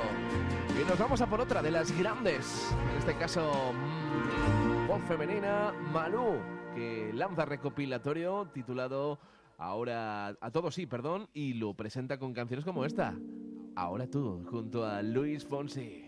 Y 0.79 0.87
nos 0.87 0.99
vamos 0.99 1.23
a 1.23 1.27
por 1.27 1.41
otra 1.41 1.63
de 1.63 1.71
las 1.71 1.91
grandes. 1.99 2.71
En 2.93 2.99
este 2.99 3.15
caso, 3.15 3.73
mm, 3.73 4.89
voz 4.89 5.03
femenina, 5.05 5.73
Malú, 5.91 6.37
que 6.75 7.11
lanza 7.15 7.47
recopilatorio 7.47 8.51
titulado 8.53 9.19
Ahora 9.57 10.37
a 10.41 10.51
todos 10.51 10.75
sí, 10.75 10.87
perdón, 10.87 11.29
y 11.33 11.55
lo 11.55 11.73
presenta 11.73 12.19
con 12.19 12.35
canciones 12.35 12.67
como 12.67 12.85
esta. 12.85 13.17
Ahora 13.75 14.07
tú, 14.07 14.45
junto 14.51 14.85
a 14.85 15.03
Luis 15.03 15.47
Fonsi. 15.47 16.08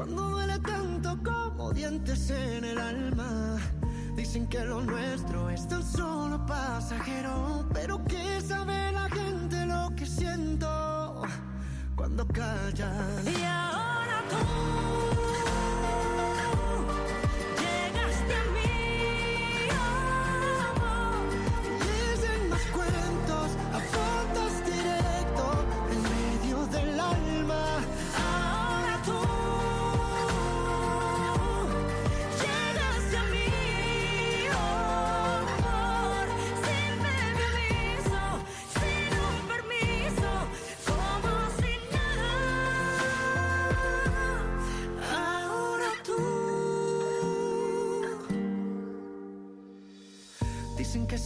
cuando 0.00 0.30
duele 0.30 0.58
tanto 0.60 1.18
como 1.22 1.72
dientes 1.74 2.30
en 2.30 2.64
el 2.64 2.78
alma. 2.78 3.58
Dicen 4.16 4.46
que 4.48 4.64
lo 4.64 4.80
nuestro 4.80 5.50
es 5.50 5.68
tan 5.68 5.82
solo 5.82 6.46
pasajero, 6.46 7.68
pero 7.74 8.02
que 8.04 8.40
sabe 8.40 8.92
la 8.92 9.10
gente 9.10 9.66
lo 9.66 9.94
que 9.94 10.06
siento 10.06 11.20
cuando 11.96 12.26
callan. 12.28 13.26
Y 13.26 13.44
ahora 13.44 14.24
tú 14.30 14.99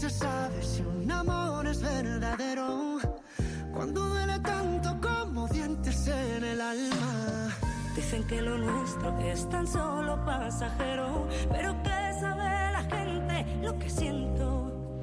se 0.04 0.10
sabe 0.10 0.62
si 0.62 0.82
un 0.82 1.10
amor 1.10 1.66
es 1.66 1.80
verdadero 1.80 2.98
cuando 3.72 4.06
duele 4.10 4.38
tanto 4.40 5.00
como 5.00 5.48
dientes 5.48 6.06
en 6.08 6.44
el 6.44 6.60
alma. 6.60 7.48
Dicen 7.96 8.22
que 8.26 8.42
lo 8.42 8.58
nuestro 8.58 9.18
es 9.20 9.48
tan 9.48 9.66
solo 9.66 10.22
pasajero, 10.26 11.26
pero 11.50 11.82
que 11.82 12.12
sabe 12.20 12.72
la 12.72 12.82
gente 12.82 13.46
lo 13.62 13.78
que 13.78 13.88
siento 13.88 15.00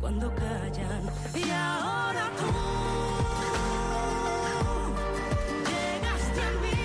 cuando 0.00 0.34
callan. 0.34 1.02
Y 1.34 1.50
ahora 1.50 2.30
tú 2.38 2.46
llegaste 5.68 6.40
a 6.40 6.52
mí, 6.62 6.78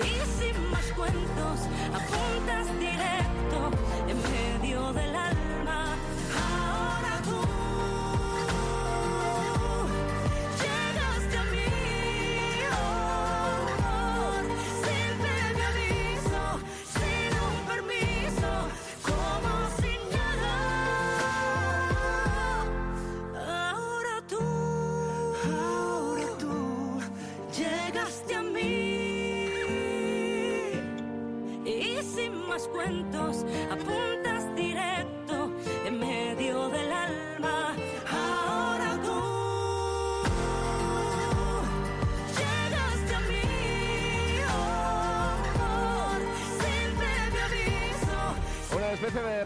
y 0.00 0.02
sin 0.38 0.56
más 0.70 0.86
cuentos 0.98 1.60
apuntas 1.98 2.66
directo 2.78 3.83
en 4.88 4.94
medio 4.94 5.14
del 5.14 5.53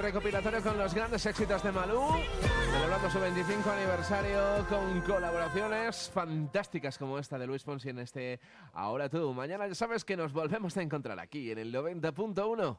recopilatorio 0.09 0.63
con 0.63 0.79
los 0.79 0.95
grandes 0.95 1.27
éxitos 1.27 1.63
de 1.63 1.71
Malú, 1.71 2.01
celebrando 2.73 3.11
su 3.11 3.21
25 3.21 3.71
aniversario 3.71 4.67
con 4.67 5.03
colaboraciones 5.03 6.09
fantásticas 6.09 6.97
como 6.97 7.19
esta 7.19 7.39
de 7.39 7.47
Luis 7.47 7.63
Fonsi 7.63 7.91
en 7.91 7.99
este 7.99 8.41
Ahora 8.73 9.11
tú. 9.11 9.35
Mañana 9.35 9.69
ya 9.69 9.75
sabes 9.75 10.07
que 10.07 10.17
nos 10.17 10.33
volvemos 10.33 10.75
a 10.79 10.83
encontrar 10.83 11.21
aquí 11.21 11.51
en 11.51 11.59
el 11.59 11.75
90.1. 11.75 12.79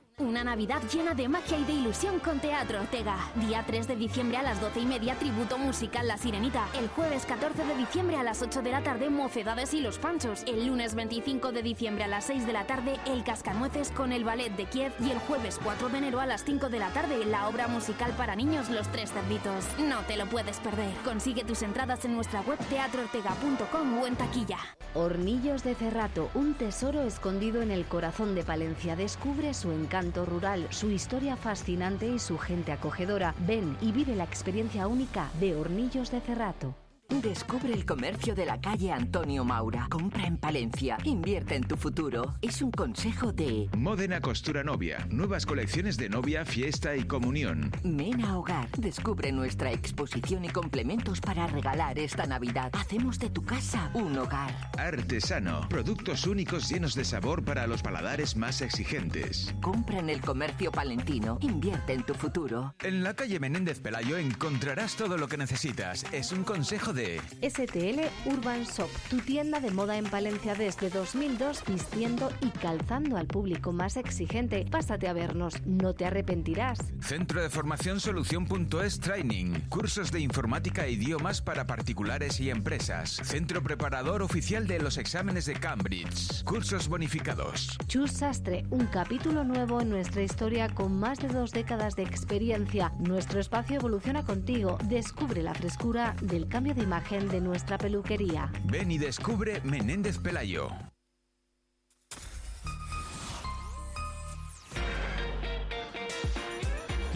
Una 0.17 0.43
Navidad 0.43 0.81
llena 0.91 1.13
de 1.15 1.27
magia 1.27 1.57
y 1.57 1.63
de 1.63 1.73
ilusión 1.73 2.19
con 2.19 2.39
Teatro 2.39 2.81
Ortega. 2.81 3.17
Día 3.35 3.63
3 3.65 3.87
de 3.87 3.95
diciembre 3.95 4.37
a 4.37 4.43
las 4.43 4.61
12 4.61 4.81
y 4.81 4.85
media, 4.85 5.15
tributo 5.15 5.57
musical 5.57 6.07
La 6.07 6.17
Sirenita. 6.17 6.67
El 6.77 6.89
jueves 6.89 7.25
14 7.25 7.65
de 7.65 7.75
diciembre 7.75 8.17
a 8.17 8.23
las 8.23 8.41
8 8.41 8.61
de 8.61 8.71
la 8.71 8.83
tarde, 8.83 9.09
Mocedades 9.09 9.73
y 9.73 9.79
los 9.79 9.97
Panchos. 9.97 10.43
El 10.45 10.67
lunes 10.67 10.93
25 10.95 11.51
de 11.51 11.63
diciembre 11.63 12.03
a 12.03 12.07
las 12.07 12.25
6 12.25 12.45
de 12.45 12.53
la 12.53 12.67
tarde, 12.67 12.97
El 13.05 13.23
Cascanueces 13.23 13.89
con 13.91 14.11
el 14.11 14.23
Ballet 14.23 14.55
de 14.55 14.65
Kiev. 14.65 14.91
Y 14.99 15.11
el 15.11 15.19
jueves 15.19 15.59
4 15.63 15.89
de 15.89 15.97
enero 15.97 16.19
a 16.19 16.27
las 16.27 16.43
5 16.43 16.69
de 16.69 16.79
la 16.79 16.89
tarde, 16.89 17.25
la 17.25 17.47
obra 17.47 17.67
musical 17.67 18.11
para 18.17 18.35
niños 18.35 18.69
Los 18.69 18.87
Tres 18.89 19.11
Cerditos. 19.11 19.65
No 19.79 20.01
te 20.01 20.17
lo 20.17 20.27
puedes 20.27 20.59
perder. 20.59 20.93
Consigue 21.03 21.43
tus 21.43 21.63
entradas 21.63 22.05
en 22.05 22.13
nuestra 22.13 22.41
web 22.41 22.59
teatroortega.com 22.69 23.97
o 23.99 24.05
en 24.05 24.15
taquilla. 24.15 24.57
Hornillos 24.93 25.63
de 25.63 25.73
Cerrato, 25.73 26.29
un 26.33 26.53
tesoro 26.53 27.01
escondido 27.01 27.61
en 27.61 27.71
el 27.71 27.85
corazón 27.85 28.35
de 28.35 28.43
Palencia. 28.43 28.97
Descubre 28.97 29.53
su 29.53 29.71
encanto 29.71 30.00
rural, 30.25 30.67
su 30.71 30.89
historia 30.89 31.37
fascinante 31.37 32.07
y 32.07 32.19
su 32.19 32.37
gente 32.37 32.71
acogedora. 32.71 33.35
Ven 33.39 33.77
y 33.81 33.91
vive 33.91 34.15
la 34.15 34.23
experiencia 34.23 34.87
única 34.87 35.29
de 35.39 35.55
Hornillos 35.55 36.11
de 36.11 36.21
Cerrato. 36.21 36.80
Descubre 37.19 37.73
el 37.73 37.85
comercio 37.85 38.33
de 38.33 38.45
la 38.45 38.61
calle 38.61 38.89
Antonio 38.89 39.43
Maura. 39.43 39.87
Compra 39.89 40.25
en 40.25 40.37
Palencia. 40.37 40.97
Invierte 41.03 41.55
en 41.55 41.63
tu 41.63 41.75
futuro. 41.75 42.35
Es 42.41 42.61
un 42.61 42.71
consejo 42.71 43.33
de 43.33 43.69
Módena 43.75 44.21
Costura 44.21 44.63
Novia. 44.63 45.05
Nuevas 45.09 45.45
colecciones 45.45 45.97
de 45.97 46.07
novia, 46.07 46.45
fiesta 46.45 46.95
y 46.95 47.03
comunión. 47.03 47.69
Mena 47.83 48.37
Hogar. 48.37 48.69
Descubre 48.77 49.33
nuestra 49.33 49.73
exposición 49.73 50.45
y 50.45 50.49
complementos 50.49 51.19
para 51.19 51.47
regalar 51.47 51.99
esta 51.99 52.25
Navidad. 52.25 52.71
Hacemos 52.73 53.19
de 53.19 53.29
tu 53.29 53.43
casa 53.43 53.91
un 53.93 54.17
hogar. 54.17 54.71
Artesano. 54.77 55.67
Productos 55.67 56.25
únicos 56.25 56.69
llenos 56.69 56.95
de 56.95 57.03
sabor 57.03 57.43
para 57.43 57.67
los 57.67 57.83
paladares 57.83 58.37
más 58.37 58.61
exigentes. 58.61 59.53
Compra 59.61 59.99
en 59.99 60.09
el 60.09 60.21
comercio 60.21 60.71
palentino. 60.71 61.39
Invierte 61.41 61.91
en 61.91 62.03
tu 62.03 62.13
futuro. 62.13 62.73
En 62.81 63.03
la 63.03 63.15
calle 63.15 63.37
Menéndez 63.41 63.81
Pelayo 63.81 64.17
encontrarás 64.17 64.95
todo 64.95 65.17
lo 65.17 65.27
que 65.27 65.35
necesitas. 65.35 66.05
Es 66.13 66.31
un 66.31 66.45
consejo 66.45 66.93
de 66.93 67.00
de 67.01 67.49
STL 67.49 68.29
Urban 68.29 68.63
Shop, 68.63 68.89
tu 69.09 69.17
tienda 69.17 69.59
de 69.59 69.71
moda 69.71 69.97
en 69.97 70.05
Palencia 70.05 70.53
desde 70.53 70.89
2002, 70.89 71.63
vistiendo 71.67 72.31
y 72.41 72.49
calzando 72.49 73.17
al 73.17 73.27
público 73.27 73.71
más 73.71 73.97
exigente. 73.97 74.65
Pásate 74.69 75.07
a 75.07 75.13
vernos, 75.13 75.55
no 75.65 75.93
te 75.93 76.05
arrepentirás. 76.05 76.79
Centro 77.01 77.41
de 77.41 77.49
Formación 77.49 77.99
Solución.es 77.99 78.99
Training. 78.99 79.61
Cursos 79.69 80.11
de 80.11 80.19
informática 80.19 80.85
e 80.85 80.91
idiomas 80.91 81.41
para 81.41 81.65
particulares 81.65 82.39
y 82.39 82.49
empresas. 82.49 83.19
Centro 83.23 83.63
preparador 83.63 84.21
oficial 84.21 84.67
de 84.67 84.79
los 84.79 84.97
exámenes 84.97 85.45
de 85.45 85.53
Cambridge. 85.53 86.43
Cursos 86.43 86.87
bonificados. 86.87 87.77
Chus 87.87 88.11
Sastre, 88.11 88.65
un 88.69 88.85
capítulo 88.85 89.43
nuevo 89.43 89.81
en 89.81 89.89
nuestra 89.89 90.21
historia 90.21 90.69
con 90.69 90.99
más 90.99 91.19
de 91.19 91.29
dos 91.29 91.51
décadas 91.51 91.95
de 91.95 92.03
experiencia. 92.03 92.93
Nuestro 92.99 93.39
espacio 93.39 93.77
evoluciona 93.77 94.23
contigo. 94.23 94.77
Descubre 94.83 95.41
la 95.41 95.53
frescura 95.55 96.15
del 96.21 96.47
cambio 96.47 96.75
de 96.75 96.90
imagen 96.91 97.29
de 97.29 97.39
nuestra 97.39 97.77
peluquería. 97.77 98.51
Ven 98.65 98.91
y 98.91 98.97
descubre 98.97 99.61
Menéndez 99.63 100.17
Pelayo. 100.17 100.67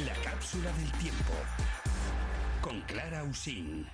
La 0.06 0.14
cápsula 0.24 0.72
del 0.78 0.92
tiempo. 0.94 1.34
Con 2.62 2.80
Clara 2.84 3.26
Usín. 3.26 3.86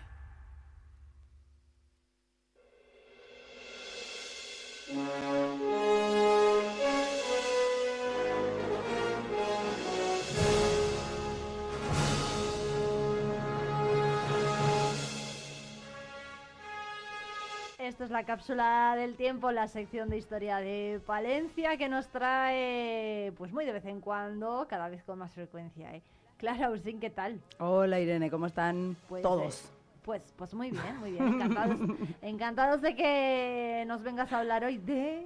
Esto 17.82 18.04
es 18.04 18.12
la 18.12 18.24
cápsula 18.26 18.94
del 18.96 19.16
tiempo, 19.16 19.52
la 19.52 19.68
sección 19.68 20.08
de 20.10 20.18
historia 20.18 20.58
de 20.58 21.02
Palencia 21.04 21.78
que 21.78 21.90
nos 21.90 22.08
trae, 22.10 23.32
pues 23.40 23.52
muy 23.52 23.66
de 23.66 23.74
vez 23.74 23.86
en 23.86 24.02
cuando, 24.02 24.68
cada 24.70 24.88
vez 24.88 25.04
con 25.04 25.18
más 25.18 25.34
frecuencia. 25.34 25.96
¿eh? 25.96 26.04
Clara 26.38 26.70
Usín, 26.70 27.00
¿qué 27.00 27.10
tal? 27.10 27.42
Hola 27.58 28.00
Irene, 28.00 28.30
¿cómo 28.30 28.46
están 28.46 28.96
Pues, 29.10 29.24
todos? 29.24 29.66
eh, 29.66 29.68
pues, 30.06 30.22
pues 30.38 30.54
muy 30.54 30.70
bien, 30.70 30.98
muy 31.00 31.14
bien. 31.14 31.28
Encantados, 31.28 31.78
encantados 32.22 32.82
de 32.84 32.96
que 32.96 33.84
nos 33.88 34.04
vengas 34.04 34.32
a 34.32 34.40
hablar 34.40 34.64
hoy 34.64 34.78
de... 34.78 35.26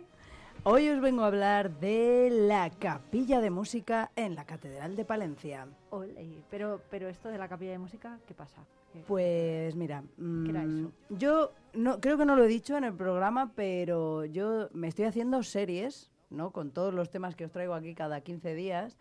Hoy 0.68 0.90
os 0.90 1.00
vengo 1.00 1.24
a 1.24 1.28
hablar 1.28 1.80
de 1.80 2.30
la 2.32 2.72
capilla 2.72 3.40
de 3.40 3.52
música 3.52 4.12
en 4.16 4.34
la 4.36 4.46
Catedral 4.46 4.96
de 4.96 5.06
Palencia. 5.06 5.68
Ole, 5.92 6.44
pero, 6.50 6.82
pero 6.90 7.08
esto 7.08 7.30
de 7.30 7.38
la 7.38 7.48
capilla 7.48 7.72
de 7.72 7.78
música, 7.78 8.18
¿qué 8.28 8.34
pasa? 8.34 8.66
¿Qué- 8.92 9.04
Pues 9.08 9.76
mira, 9.76 10.02
¿Qué 10.18 10.50
era 10.50 10.64
mm, 10.64 10.80
eso? 10.86 10.92
yo 11.10 11.52
no, 11.74 12.00
creo 12.02 12.18
que 12.18 12.26
no 12.26 12.36
lo 12.36 12.44
he 12.46 12.48
dicho 12.48 12.76
en 12.78 12.84
el 12.84 12.94
programa, 12.96 13.52
pero 13.56 14.26
yo 14.26 14.70
me 14.74 14.88
estoy 14.88 15.06
haciendo 15.06 15.44
series, 15.44 16.10
¿no? 16.32 16.50
Con 16.52 16.72
todos 16.72 16.94
los 16.96 17.12
temas 17.12 17.36
que 17.36 17.46
os 17.46 17.52
traigo 17.52 17.76
aquí 17.76 17.94
cada 17.94 18.22
15 18.22 18.56
días. 18.56 18.98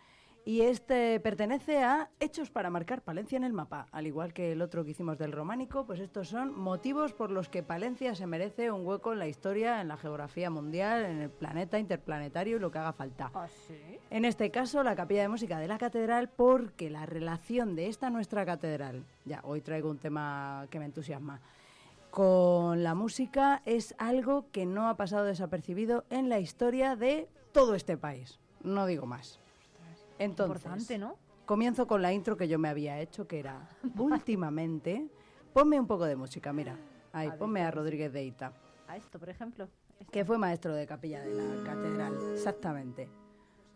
Y 0.47 0.61
este 0.61 1.19
pertenece 1.21 1.83
a 1.83 2.11
Hechos 2.21 2.51
para 2.51 2.69
marcar 2.69 3.01
Palencia 3.01 3.37
en 3.37 3.45
el 3.45 3.55
mapa. 3.55 3.87
Al 3.93 4.07
igual 4.07 4.35
que 4.35 4.53
el 4.53 4.61
otro 4.61 4.85
que 4.85 4.91
hicimos 4.91 5.17
del 5.17 5.33
románico, 5.33 5.87
pues 5.87 6.01
estos 6.01 6.29
son 6.29 6.55
motivos 6.55 7.15
por 7.15 7.31
los 7.31 7.49
que 7.49 7.63
Palencia 7.63 8.15
se 8.15 8.27
merece 8.27 8.71
un 8.71 8.87
hueco 8.87 9.15
en 9.15 9.21
la 9.21 9.27
historia, 9.27 9.81
en 9.81 9.89
la 9.89 9.97
geografía 9.97 10.51
mundial, 10.51 11.07
en 11.07 11.23
el 11.23 11.31
planeta 11.31 11.79
interplanetario 11.79 12.59
y 12.59 12.61
lo 12.61 12.71
que 12.71 12.79
haga 12.79 12.93
falta. 12.93 13.31
¿Ah, 13.33 13.49
sí? 13.67 13.99
En 14.11 14.27
este 14.27 14.51
caso, 14.51 14.83
la 14.83 14.95
capilla 14.95 15.23
de 15.23 15.29
música 15.29 15.59
de 15.59 15.67
la 15.67 15.79
catedral, 15.79 16.29
porque 16.29 16.91
la 16.91 17.07
relación 17.07 17.75
de 17.75 17.89
esta 17.89 18.11
nuestra 18.11 18.45
catedral, 18.45 19.03
ya 19.25 19.41
hoy 19.45 19.63
traigo 19.63 19.89
un 19.89 19.99
tema 19.99 20.67
que 20.69 20.79
me 20.79 20.85
entusiasma, 20.85 21.41
con 22.11 22.83
la 22.83 22.95
música 22.95 23.63
es 23.65 23.95
algo 23.97 24.51
que 24.53 24.67
no 24.67 24.91
ha 24.91 24.97
pasado 24.99 25.25
desapercibido 25.25 26.05
en 26.11 26.29
la 26.29 26.39
historia 26.39 26.97
de 26.97 27.29
todo 27.53 27.75
este 27.75 27.97
país. 27.97 28.39
No 28.63 28.85
digo 28.85 29.07
más. 29.07 29.41
Entonces, 30.19 30.65
Importante, 30.65 30.99
¿no? 30.99 31.17
comienzo 31.45 31.87
con 31.87 32.03
la 32.03 32.13
intro 32.13 32.37
que 32.37 32.49
yo 32.49 32.59
me 32.59 32.69
había 32.69 33.01
hecho, 33.01 33.27
que 33.27 33.39
era 33.39 33.69
últimamente, 33.99 35.09
ponme 35.53 35.79
un 35.79 35.87
poco 35.87 36.05
de 36.05 36.17
música, 36.17 36.53
mira. 36.53 36.77
Ahí, 37.13 37.29
A 37.29 37.37
ponme 37.37 37.61
¿qué 37.61 37.67
a? 37.67 37.71
Rodríguez 37.71 38.13
de 38.13 38.25
Ita 38.25 38.53
A 38.89 38.97
esto, 38.97 39.19
por 39.19 39.29
ejemplo. 39.29 39.69
Esto. 40.01 40.11
que 40.13 40.25
fue 40.25 40.37
maestro 40.39 40.75
de 40.75 40.87
capilla 40.87 41.21
de 41.23 41.33
la 41.35 41.65
catedral, 41.65 42.19
exactamente. 42.33 43.09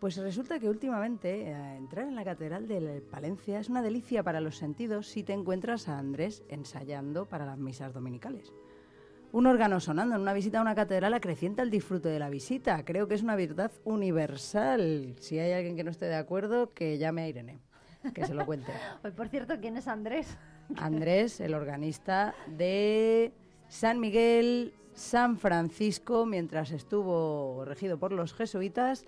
Pues 0.01 0.17
resulta 0.17 0.59
que 0.61 0.69
últimamente 0.69 1.43
eh, 1.51 1.77
entrar 1.77 2.07
en 2.07 2.15
la 2.15 2.25
catedral 2.25 2.67
de 2.69 3.01
Palencia 3.01 3.59
es 3.59 3.69
una 3.69 3.83
delicia 3.83 4.23
para 4.23 4.41
los 4.41 4.57
sentidos 4.57 5.09
si 5.09 5.23
te 5.25 5.33
encuentras 5.33 5.89
a 5.89 5.99
Andrés 5.99 6.45
ensayando 6.49 7.27
para 7.27 7.45
las 7.47 7.59
misas 7.59 7.93
dominicales. 7.95 8.53
Un 9.31 9.47
órgano 9.47 9.79
sonando 9.79 10.15
en 10.15 10.23
una 10.23 10.33
visita 10.33 10.59
a 10.59 10.63
una 10.63 10.75
catedral 10.75 11.13
acrecienta 11.13 11.63
el 11.63 11.71
disfrute 11.71 12.09
de 12.09 12.19
la 12.19 12.31
visita. 12.31 12.83
Creo 12.85 13.09
que 13.09 13.15
es 13.15 13.23
una 13.23 13.37
verdad 13.37 13.71
universal. 13.85 15.17
Si 15.21 15.39
hay 15.39 15.53
alguien 15.53 15.77
que 15.77 15.85
no 15.85 15.91
esté 15.91 16.07
de 16.07 16.15
acuerdo, 16.17 16.73
que 16.73 16.97
llame 16.97 17.23
a 17.23 17.29
Irene, 17.29 17.61
que 18.15 18.25
se 18.25 18.35
lo 18.35 18.47
cuente. 18.47 18.73
Hoy, 19.05 19.11
por 19.11 19.29
cierto, 19.29 19.61
¿quién 19.61 19.77
es 19.77 19.87
Andrés? 19.87 20.39
Andrés, 20.77 21.41
el 21.41 21.53
organista 21.53 22.35
de 22.47 23.33
San 23.69 24.01
Miguel, 24.01 24.73
San 24.95 25.37
Francisco, 25.37 26.25
mientras 26.25 26.71
estuvo 26.71 27.65
regido 27.67 27.99
por 27.99 28.13
los 28.13 28.33
jesuitas. 28.33 29.05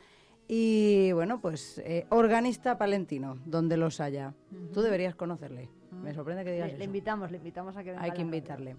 Y 0.49 1.13
bueno, 1.13 1.41
pues 1.41 1.79
eh, 1.79 2.07
organista 2.11 2.77
palentino, 2.77 3.39
donde 3.47 3.79
los 3.79 4.01
haya. 4.01 4.35
Tú 4.75 4.83
deberías 4.83 5.15
conocerle. 5.15 5.71
Me 5.93 6.13
sorprende 6.13 6.45
que 6.45 6.53
digas 6.53 6.67
Le, 6.67 6.73
le 6.73 6.79
eso. 6.79 6.85
invitamos, 6.85 7.31
le 7.31 7.39
invitamos 7.39 7.77
a 7.77 7.85
que 7.85 7.91
venga. 7.93 8.03
Hay 8.03 8.11
que 8.11 8.23
radio. 8.23 8.77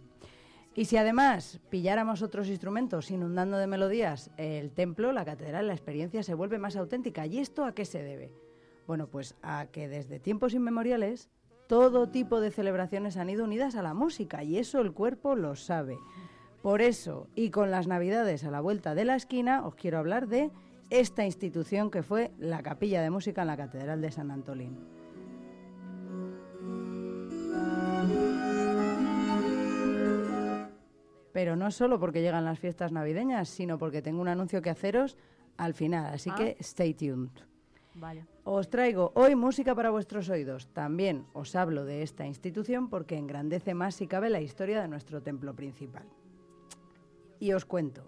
Y 0.73 0.85
si 0.85 0.95
además 0.95 1.59
pilláramos 1.69 2.21
otros 2.21 2.47
instrumentos 2.47 3.11
inundando 3.11 3.57
de 3.57 3.67
melodías 3.67 4.31
el 4.37 4.71
templo, 4.71 5.11
la 5.11 5.25
catedral, 5.25 5.67
la 5.67 5.73
experiencia 5.73 6.23
se 6.23 6.33
vuelve 6.33 6.59
más 6.59 6.77
auténtica. 6.77 7.25
¿Y 7.25 7.39
esto 7.39 7.65
a 7.65 7.73
qué 7.73 7.83
se 7.83 8.01
debe? 8.01 8.33
Bueno, 8.87 9.07
pues 9.07 9.35
a 9.41 9.67
que 9.67 9.89
desde 9.89 10.19
tiempos 10.19 10.53
inmemoriales 10.53 11.29
todo 11.67 12.07
tipo 12.07 12.39
de 12.39 12.51
celebraciones 12.51 13.17
han 13.17 13.29
ido 13.29 13.43
unidas 13.43 13.75
a 13.75 13.81
la 13.81 13.93
música 13.93 14.43
y 14.43 14.57
eso 14.57 14.79
el 14.79 14.93
cuerpo 14.93 15.35
lo 15.35 15.55
sabe. 15.55 15.97
Por 16.61 16.81
eso, 16.81 17.27
y 17.35 17.49
con 17.49 17.71
las 17.71 17.87
navidades 17.87 18.43
a 18.43 18.51
la 18.51 18.61
vuelta 18.61 18.93
de 18.95 19.05
la 19.05 19.15
esquina, 19.15 19.65
os 19.65 19.75
quiero 19.75 19.97
hablar 19.97 20.27
de 20.27 20.51
esta 20.89 21.25
institución 21.25 21.89
que 21.89 22.03
fue 22.03 22.31
la 22.37 22.61
Capilla 22.61 23.01
de 23.01 23.09
Música 23.09 23.41
en 23.41 23.47
la 23.47 23.57
Catedral 23.57 24.01
de 24.01 24.11
San 24.11 24.31
Antolín. 24.31 25.00
Pero 31.33 31.55
no 31.55 31.71
solo 31.71 31.99
porque 31.99 32.21
llegan 32.21 32.45
las 32.45 32.59
fiestas 32.59 32.91
navideñas, 32.91 33.49
sino 33.49 33.77
porque 33.77 34.01
tengo 34.01 34.21
un 34.21 34.27
anuncio 34.27 34.61
que 34.61 34.69
haceros 34.69 35.17
al 35.57 35.73
final, 35.73 36.13
así 36.13 36.29
Ah. 36.31 36.35
que 36.35 36.57
stay 36.59 36.93
tuned. 36.93 37.29
Vale. 37.95 38.25
Os 38.45 38.69
traigo 38.69 39.11
hoy 39.15 39.35
música 39.35 39.75
para 39.75 39.89
vuestros 39.91 40.29
oídos. 40.29 40.67
También 40.73 41.25
os 41.33 41.55
hablo 41.55 41.83
de 41.85 42.03
esta 42.03 42.25
institución 42.25 42.89
porque 42.89 43.17
engrandece 43.17 43.73
más 43.73 43.95
si 43.95 44.07
cabe 44.07 44.29
la 44.29 44.39
historia 44.41 44.81
de 44.81 44.87
nuestro 44.87 45.21
templo 45.21 45.53
principal. 45.53 46.03
Y 47.39 47.51
os 47.53 47.65
cuento. 47.65 48.03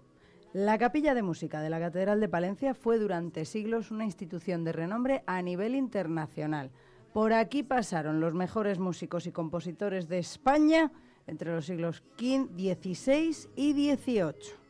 La 0.52 0.78
capilla 0.78 1.14
de 1.14 1.22
música 1.22 1.60
de 1.60 1.68
la 1.68 1.80
Catedral 1.80 2.20
de 2.20 2.28
Palencia 2.28 2.74
fue 2.74 2.98
durante 2.98 3.44
siglos 3.44 3.90
una 3.90 4.04
institución 4.04 4.64
de 4.64 4.72
renombre 4.72 5.22
a 5.26 5.42
nivel 5.42 5.74
internacional. 5.74 6.70
Por 7.12 7.32
aquí 7.32 7.62
pasaron 7.62 8.20
los 8.20 8.34
mejores 8.34 8.78
músicos 8.78 9.26
y 9.26 9.32
compositores 9.32 10.08
de 10.08 10.18
España 10.18 10.92
entre 11.26 11.52
los 11.52 11.66
siglos 11.66 12.02
XV, 12.18 12.56
XVI 12.56 13.48
y 13.56 13.72
XVIII. 13.72 14.64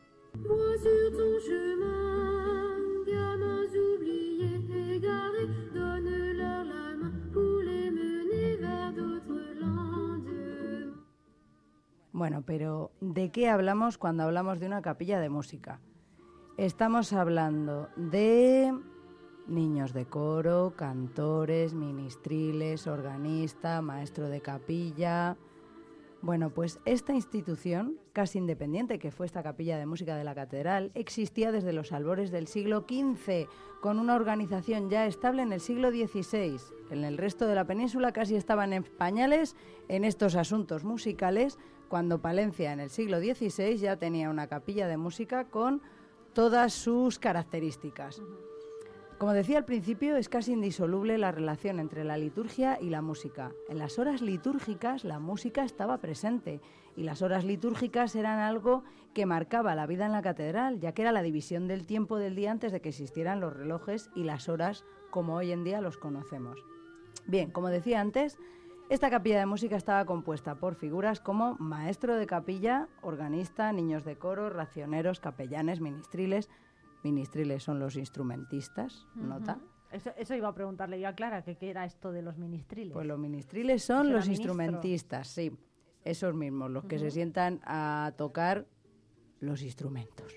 Bueno, 12.11 12.43
pero 12.45 12.91
¿de 13.01 13.29
qué 13.29 13.49
hablamos 13.49 13.97
cuando 13.97 14.23
hablamos 14.23 14.61
de 14.61 14.67
una 14.67 14.81
capilla 14.81 15.19
de 15.19 15.29
música? 15.29 15.81
Estamos 16.55 17.11
hablando 17.11 17.89
de 17.97 18.73
niños 19.47 19.91
de 19.91 20.05
coro, 20.05 20.73
cantores, 20.77 21.73
ministriles, 21.73 22.87
organista, 22.87 23.81
maestro 23.81 24.29
de 24.29 24.39
capilla. 24.39 25.35
Bueno, 26.25 26.49
pues 26.49 26.79
esta 26.85 27.13
institución, 27.13 27.99
casi 28.11 28.39
independiente 28.39 28.97
que 28.97 29.11
fue 29.11 29.27
esta 29.27 29.43
capilla 29.43 29.77
de 29.77 29.85
música 29.85 30.17
de 30.17 30.23
la 30.23 30.33
catedral, 30.33 30.89
existía 30.95 31.51
desde 31.51 31.71
los 31.71 31.91
albores 31.91 32.31
del 32.31 32.47
siglo 32.47 32.87
XV, 32.89 33.47
con 33.79 33.99
una 33.99 34.15
organización 34.15 34.89
ya 34.89 35.05
estable 35.05 35.43
en 35.43 35.53
el 35.53 35.61
siglo 35.61 35.91
XVI. 35.91 36.57
En 36.89 37.03
el 37.03 37.19
resto 37.19 37.45
de 37.45 37.53
la 37.53 37.67
península 37.67 38.11
casi 38.11 38.35
estaban 38.35 38.73
en 38.73 38.81
pañales 38.81 39.55
en 39.87 40.03
estos 40.03 40.35
asuntos 40.35 40.83
musicales, 40.83 41.59
cuando 41.89 42.23
Palencia 42.23 42.73
en 42.73 42.79
el 42.79 42.89
siglo 42.89 43.19
XVI 43.19 43.77
ya 43.77 43.97
tenía 43.97 44.31
una 44.31 44.47
capilla 44.47 44.87
de 44.87 44.97
música 44.97 45.45
con 45.45 45.83
todas 46.33 46.73
sus 46.73 47.19
características. 47.19 48.19
Como 49.17 49.31
decía 49.31 49.57
al 49.57 49.65
principio, 49.65 50.17
es 50.17 50.27
casi 50.27 50.51
indisoluble 50.51 51.17
la 51.17 51.31
relación 51.31 51.79
entre 51.79 52.03
la 52.03 52.17
liturgia 52.17 52.77
y 52.81 52.89
la 52.89 53.01
música. 53.01 53.53
En 53.69 53.79
las 53.79 53.97
horas 53.97 54.21
litúrgicas 54.21 55.05
la 55.05 55.19
música 55.19 55.63
estaba 55.63 55.99
presente 55.99 56.59
y 56.97 57.03
las 57.03 57.21
horas 57.21 57.45
litúrgicas 57.45 58.13
eran 58.15 58.39
algo 58.39 58.83
que 59.13 59.25
marcaba 59.25 59.73
la 59.73 59.87
vida 59.87 60.05
en 60.05 60.11
la 60.11 60.21
catedral, 60.21 60.81
ya 60.81 60.91
que 60.91 61.03
era 61.03 61.13
la 61.13 61.21
división 61.21 61.69
del 61.69 61.85
tiempo 61.85 62.17
del 62.17 62.35
día 62.35 62.51
antes 62.51 62.73
de 62.73 62.81
que 62.81 62.89
existieran 62.89 63.39
los 63.39 63.55
relojes 63.55 64.09
y 64.15 64.25
las 64.25 64.49
horas 64.49 64.83
como 65.11 65.35
hoy 65.35 65.53
en 65.53 65.63
día 65.63 65.79
los 65.79 65.97
conocemos. 65.97 66.59
Bien, 67.25 67.51
como 67.51 67.69
decía 67.69 68.01
antes, 68.01 68.37
esta 68.89 69.09
capilla 69.09 69.39
de 69.39 69.45
música 69.45 69.77
estaba 69.77 70.05
compuesta 70.05 70.55
por 70.55 70.75
figuras 70.75 71.21
como 71.21 71.55
maestro 71.57 72.17
de 72.17 72.27
capilla, 72.27 72.89
organista, 73.01 73.71
niños 73.71 74.03
de 74.03 74.17
coro, 74.17 74.49
racioneros, 74.49 75.21
capellanes, 75.21 75.79
ministriles. 75.79 76.49
Ministriles 77.05 77.61
son 77.61 77.77
los 77.77 77.97
instrumentistas, 77.97 79.05
nota. 79.13 79.59
Eso, 79.91 80.09
eso 80.17 80.33
iba 80.33 80.47
a 80.47 80.55
preguntarle 80.55 80.99
yo 80.99 81.07
a 81.07 81.13
Clara, 81.13 81.43
que 81.43 81.55
qué 81.55 81.69
era 81.69 81.85
esto 81.85 82.11
de 82.11 82.23
los 82.23 82.35
ministriles. 82.39 82.93
Pues 82.93 83.05
los 83.05 83.19
ministriles 83.19 83.83
son 83.83 84.07
¿Será 84.07 84.15
los 84.15 84.25
ministro? 84.25 84.51
instrumentistas, 84.53 85.27
sí, 85.27 85.51
esos 86.03 86.33
mismos, 86.33 86.71
los 86.71 86.85
que 86.85 86.97
se 86.97 87.11
sientan 87.11 87.61
a 87.63 88.11
tocar 88.17 88.65
los 89.39 89.61
instrumentos. 89.61 90.35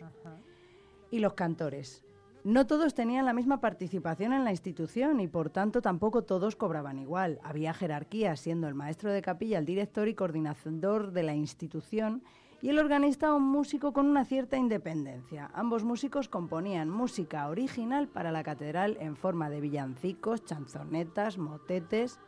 Y 1.11 1.21
los 1.21 1.33
cantores. 1.33 2.05
No 2.45 2.67
todos 2.67 2.93
tenían 2.93 3.25
la 3.25 3.33
misma 3.33 3.63
participación 3.63 4.35
en 4.35 4.45
la 4.45 4.51
institución 4.51 5.21
y 5.21 5.27
por 5.27 5.49
tanto 5.49 5.81
tampoco 5.81 6.25
todos 6.25 6.55
cobraban 6.55 6.99
igual. 6.99 7.41
Había 7.43 7.73
jerarquía, 7.73 8.37
siendo 8.37 8.69
el 8.69 8.75
maestro 8.75 9.11
de 9.11 9.23
capilla 9.23 9.59
el 9.59 9.65
director 9.65 10.07
y 10.07 10.15
coordinador 10.15 11.13
de 11.13 11.23
la 11.23 11.35
institución 11.35 12.23
y 12.61 12.71
el 12.71 12.79
organista 12.79 13.33
un 13.35 13.45
músico 13.45 13.93
con 13.93 14.07
una 14.07 14.25
cierta 14.25 14.57
independencia. 14.57 15.51
Ambos 15.55 15.85
músicos 15.85 16.29
componían 16.29 16.91
música 16.91 17.49
original 17.49 18.09
para 18.09 18.33
la 18.33 18.43
catedral 18.43 18.97
en 19.01 19.17
forma 19.17 19.49
de 19.49 19.61
villancicos, 19.61 20.45
chanzonetas, 20.45 21.39
motetes. 21.39 22.19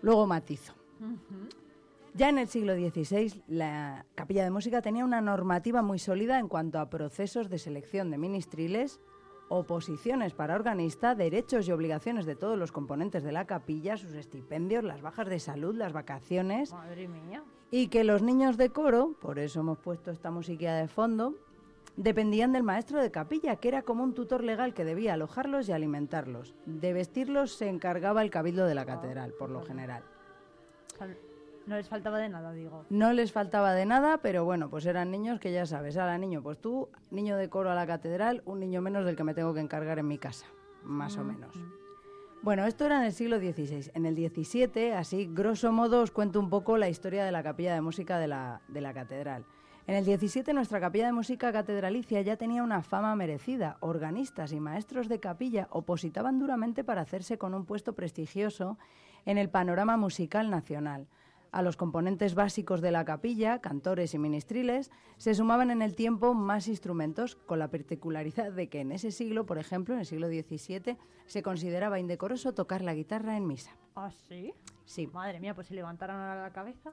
Luego 0.00 0.26
matizo. 0.26 0.74
Ya 2.14 2.30
en 2.30 2.38
el 2.38 2.48
siglo 2.48 2.74
XVI, 2.74 3.42
la 3.46 4.06
capilla 4.14 4.44
de 4.44 4.50
música 4.50 4.80
tenía 4.80 5.04
una 5.04 5.20
normativa 5.20 5.82
muy 5.82 5.98
sólida 5.98 6.38
en 6.38 6.48
cuanto 6.48 6.80
a 6.80 6.88
procesos 6.88 7.50
de 7.50 7.58
selección 7.58 8.10
de 8.10 8.18
ministriles, 8.18 8.98
oposiciones 9.48 10.32
para 10.32 10.54
organista, 10.54 11.14
derechos 11.14 11.68
y 11.68 11.72
obligaciones 11.72 12.26
de 12.26 12.34
todos 12.34 12.58
los 12.58 12.72
componentes 12.72 13.22
de 13.22 13.32
la 13.32 13.46
capilla, 13.46 13.96
sus 13.96 14.14
estipendios, 14.14 14.84
las 14.84 15.02
bajas 15.02 15.28
de 15.28 15.38
salud, 15.38 15.74
las 15.74 15.92
vacaciones, 15.92 16.72
Madre 16.72 17.08
mía. 17.08 17.44
Y 17.70 17.88
que 17.88 18.04
los 18.04 18.22
niños 18.22 18.56
de 18.56 18.70
coro, 18.70 19.14
por 19.20 19.38
eso 19.38 19.60
hemos 19.60 19.78
puesto 19.78 20.10
esta 20.10 20.30
musiquilla 20.30 20.76
de 20.76 20.88
fondo, 20.88 21.34
dependían 21.96 22.52
del 22.52 22.62
maestro 22.62 23.02
de 23.02 23.10
capilla, 23.10 23.56
que 23.56 23.68
era 23.68 23.82
como 23.82 24.04
un 24.04 24.14
tutor 24.14 24.44
legal 24.44 24.72
que 24.72 24.84
debía 24.84 25.14
alojarlos 25.14 25.68
y 25.68 25.72
alimentarlos. 25.72 26.54
De 26.64 26.92
vestirlos 26.92 27.52
se 27.52 27.68
encargaba 27.68 28.22
el 28.22 28.30
cabildo 28.30 28.66
de 28.66 28.74
la 28.74 28.86
catedral, 28.86 29.32
por 29.32 29.50
lo 29.50 29.62
general. 29.62 30.02
No 31.66 31.76
les 31.76 31.88
faltaba 31.88 32.18
de 32.18 32.30
nada, 32.30 32.52
digo. 32.52 32.86
No 32.88 33.12
les 33.12 33.30
faltaba 33.30 33.74
de 33.74 33.84
nada, 33.84 34.18
pero 34.18 34.44
bueno, 34.44 34.70
pues 34.70 34.86
eran 34.86 35.10
niños 35.10 35.38
que 35.38 35.52
ya 35.52 35.66
sabes, 35.66 35.98
ahora 35.98 36.16
niño, 36.16 36.42
pues 36.42 36.58
tú, 36.58 36.88
niño 37.10 37.36
de 37.36 37.50
coro 37.50 37.70
a 37.70 37.74
la 37.74 37.86
catedral, 37.86 38.42
un 38.46 38.60
niño 38.60 38.80
menos 38.80 39.04
del 39.04 39.16
que 39.16 39.24
me 39.24 39.34
tengo 39.34 39.52
que 39.52 39.60
encargar 39.60 39.98
en 39.98 40.08
mi 40.08 40.16
casa, 40.16 40.46
más 40.82 41.18
o 41.18 41.24
menos. 41.24 41.54
Bueno, 42.40 42.66
esto 42.66 42.86
era 42.86 42.98
en 42.98 43.04
el 43.04 43.12
siglo 43.12 43.38
XVI. 43.38 43.90
En 43.94 44.06
el 44.06 44.14
XVII, 44.14 44.92
así, 44.92 45.28
grosso 45.30 45.72
modo, 45.72 46.02
os 46.02 46.12
cuento 46.12 46.38
un 46.38 46.48
poco 46.48 46.78
la 46.78 46.88
historia 46.88 47.24
de 47.24 47.32
la 47.32 47.42
capilla 47.42 47.74
de 47.74 47.80
música 47.80 48.18
de 48.18 48.28
la, 48.28 48.62
de 48.68 48.80
la 48.80 48.94
catedral. 48.94 49.44
En 49.88 49.96
el 49.96 50.04
XVII 50.04 50.52
nuestra 50.54 50.80
capilla 50.80 51.06
de 51.06 51.12
música 51.12 51.52
catedralicia 51.52 52.20
ya 52.20 52.36
tenía 52.36 52.62
una 52.62 52.82
fama 52.82 53.16
merecida. 53.16 53.76
Organistas 53.80 54.52
y 54.52 54.60
maestros 54.60 55.08
de 55.08 55.18
capilla 55.18 55.66
opositaban 55.70 56.38
duramente 56.38 56.84
para 56.84 57.00
hacerse 57.00 57.38
con 57.38 57.54
un 57.54 57.64
puesto 57.64 57.94
prestigioso 57.94 58.78
en 59.24 59.36
el 59.36 59.50
panorama 59.50 59.96
musical 59.96 60.48
nacional. 60.48 61.08
A 61.50 61.62
los 61.62 61.76
componentes 61.76 62.34
básicos 62.34 62.80
de 62.80 62.90
la 62.90 63.04
capilla, 63.04 63.60
cantores 63.60 64.12
y 64.14 64.18
ministriles, 64.18 64.90
se 65.16 65.34
sumaban 65.34 65.70
en 65.70 65.80
el 65.80 65.94
tiempo 65.94 66.34
más 66.34 66.68
instrumentos, 66.68 67.36
con 67.36 67.58
la 67.58 67.68
particularidad 67.70 68.52
de 68.52 68.68
que 68.68 68.80
en 68.80 68.92
ese 68.92 69.10
siglo, 69.10 69.46
por 69.46 69.58
ejemplo, 69.58 69.94
en 69.94 70.00
el 70.00 70.06
siglo 70.06 70.28
XVII, 70.28 70.98
se 71.26 71.42
consideraba 71.42 71.98
indecoroso 72.00 72.52
tocar 72.52 72.82
la 72.82 72.94
guitarra 72.94 73.36
en 73.36 73.46
misa. 73.46 73.76
¿Ah, 73.96 74.10
sí? 74.28 74.52
Sí. 74.84 75.06
Madre 75.06 75.40
mía, 75.40 75.54
pues 75.54 75.68
si 75.68 75.74
levantaran 75.74 76.20
ahora 76.20 76.42
la 76.42 76.52
cabeza. 76.52 76.92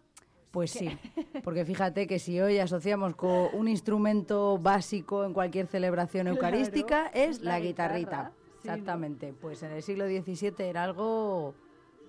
Pues 0.51 0.71
¿Qué? 0.71 0.79
sí, 0.79 1.11
porque 1.43 1.65
fíjate 1.65 2.07
que 2.07 2.17
si 2.17 2.39
hoy 2.39 2.59
asociamos 2.59 3.13
con 3.15 3.49
un 3.53 3.67
instrumento 3.67 4.57
básico 4.57 5.25
en 5.25 5.33
cualquier 5.33 5.67
celebración 5.67 6.23
Claro, 6.27 6.35
eucarística 6.37 7.07
es 7.07 7.41
la 7.41 7.51
la, 7.53 7.59
guitarrita. 7.59 7.99
guitarra, 8.09 8.31
sí, 8.61 8.67
Exactamente. 8.69 9.33
Pues 9.33 9.61
en 9.63 9.73
el 9.73 9.83
siglo 9.83 10.05
XVII 10.07 10.53
era 10.59 10.85
algo 10.85 11.53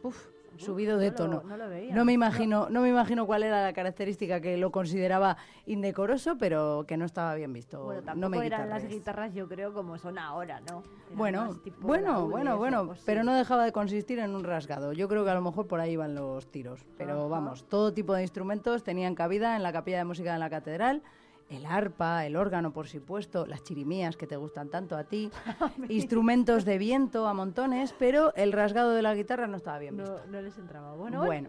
uf, 0.05 0.28
subido 0.59 0.99
de 0.99 1.10
no 1.10 1.12
lo- 1.12 1.17
tono. 1.17 1.43
no 1.49 1.57
lo 1.57 1.68
veía. 1.68 1.94
me 1.94 2.05
No. 2.05 2.10
imagino, 2.10 2.68
no 2.70 2.81
me 2.83 2.89
imagino 2.89 3.26
cuál 3.26 3.43
era 3.43 3.62
la 3.62 3.73
característica 3.73 4.41
que 4.41 4.57
lo 4.57 4.70
consideraba 4.70 5.36
indecoroso, 5.67 6.36
pero 6.39 6.85
que 6.86 6.97
no 6.97 7.05
estaba 7.05 7.35
bien 7.35 7.52
visto. 7.52 7.83
Bueno, 7.85 8.01
no 8.01 8.07
tampoco 8.07 8.39
me 8.41 8.47
eran 8.47 8.68
las 8.68 8.86
guitarras, 8.86 9.35
yo 9.35 9.49
creo, 9.49 9.73
como 9.73 9.99
son 9.99 10.18
ahora, 10.18 10.60
¿no? 10.60 10.83
Eran 11.07 11.17
Bueno, 11.17 11.60
bueno, 11.81 12.26
bueno, 12.28 12.57
bueno, 12.59 12.86
cosas 12.89 13.05
pero 13.05 13.23
no 13.25 13.35
dejaba 13.35 13.65
de 13.65 13.73
consistir 13.73 14.18
en 14.18 14.35
un 14.35 14.44
rasgado. 14.44 14.93
Yo 14.93 15.09
creo 15.09 15.25
que 15.25 15.31
a 15.31 15.35
lo 15.35 15.43
mejor 15.43 15.67
por 15.67 15.81
ahí 15.81 15.97
van 15.97 16.15
los 16.15 16.51
tiros. 16.51 16.85
Pero 16.99 17.12
Ajá. 17.20 17.26
vamos, 17.28 17.68
todo 17.68 17.93
tipo 17.93 18.15
de 18.15 18.23
instrumentos 18.23 18.83
tenían 18.85 19.15
cabida 19.15 19.57
en 19.57 19.62
la 19.62 19.73
capilla 19.73 19.99
de 19.99 20.05
música 20.05 20.33
de 20.33 20.39
la 20.39 20.51
catedral. 20.51 21.02
El 21.49 21.65
arpa, 21.65 22.26
el 22.26 22.34
órgano, 22.34 22.73
por 22.73 22.89
supuesto, 22.89 23.47
las 23.47 23.62
chirimías 23.62 24.16
que 24.16 24.26
te 24.26 24.36
gustan 24.36 24.68
tanto 24.68 24.97
a 24.97 25.05
ti, 25.05 25.31
instrumentos 25.89 26.65
de 26.65 26.76
viento 26.78 27.28
a 27.28 27.34
montones, 27.34 27.94
pero 27.99 28.34
el 28.34 28.52
rasgado 28.52 28.92
de 28.92 29.02
la 29.02 29.15
guitarra 29.15 29.47
no 29.47 29.57
estaba 29.57 29.78
bien 29.78 29.97
visto. 29.97 30.20
No, 30.26 30.33
no 30.33 30.42
les 30.42 30.58
entraba. 30.58 30.94
Bueno, 30.94 31.25
Bueno, 31.25 31.49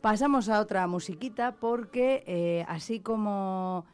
pasamos 0.00 0.48
a 0.48 0.60
otra 0.60 0.86
musiquita 0.86 1.56
porque 1.56 2.22
eh, 2.26 2.64
así 2.68 3.00
como 3.00 3.84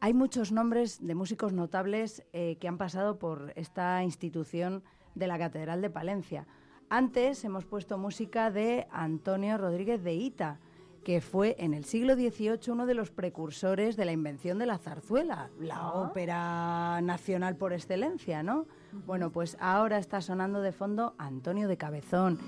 hay 0.00 0.12
muchos 0.12 0.52
nombres 0.52 1.04
de 1.06 1.14
músicos 1.14 1.54
notables 1.54 2.22
eh, 2.34 2.56
que 2.60 2.68
han 2.68 2.76
pasado 2.76 3.18
por 3.18 3.54
esta 3.56 4.02
institución 4.02 4.82
de 5.14 5.26
la 5.26 5.38
Catedral 5.38 5.80
de 5.80 5.88
Palencia. 5.88 6.46
Antes 6.90 7.42
hemos 7.44 7.64
puesto 7.64 7.96
música 7.96 8.50
de 8.50 8.86
Antonio 8.90 9.56
Rodríguez 9.56 10.04
de 10.04 10.12
Ita, 10.12 10.60
que 11.04 11.20
fue 11.20 11.54
en 11.58 11.74
el 11.74 11.84
siglo 11.84 12.14
XVIII 12.14 12.72
uno 12.72 12.86
de 12.86 12.94
los 12.94 13.10
precursores 13.10 13.96
de 13.96 14.06
la 14.06 14.12
invención 14.12 14.58
de 14.58 14.66
la 14.66 14.78
zarzuela, 14.78 15.50
la 15.60 15.92
ópera 15.92 17.00
nacional 17.02 17.56
por 17.56 17.72
excelencia, 17.74 18.42
¿no? 18.42 18.66
Bueno, 19.06 19.30
pues 19.30 19.56
ahora 19.60 19.98
está 19.98 20.22
sonando 20.22 20.62
de 20.62 20.72
fondo 20.72 21.14
Antonio 21.18 21.68
de 21.68 21.76
Cabezón, 21.76 22.38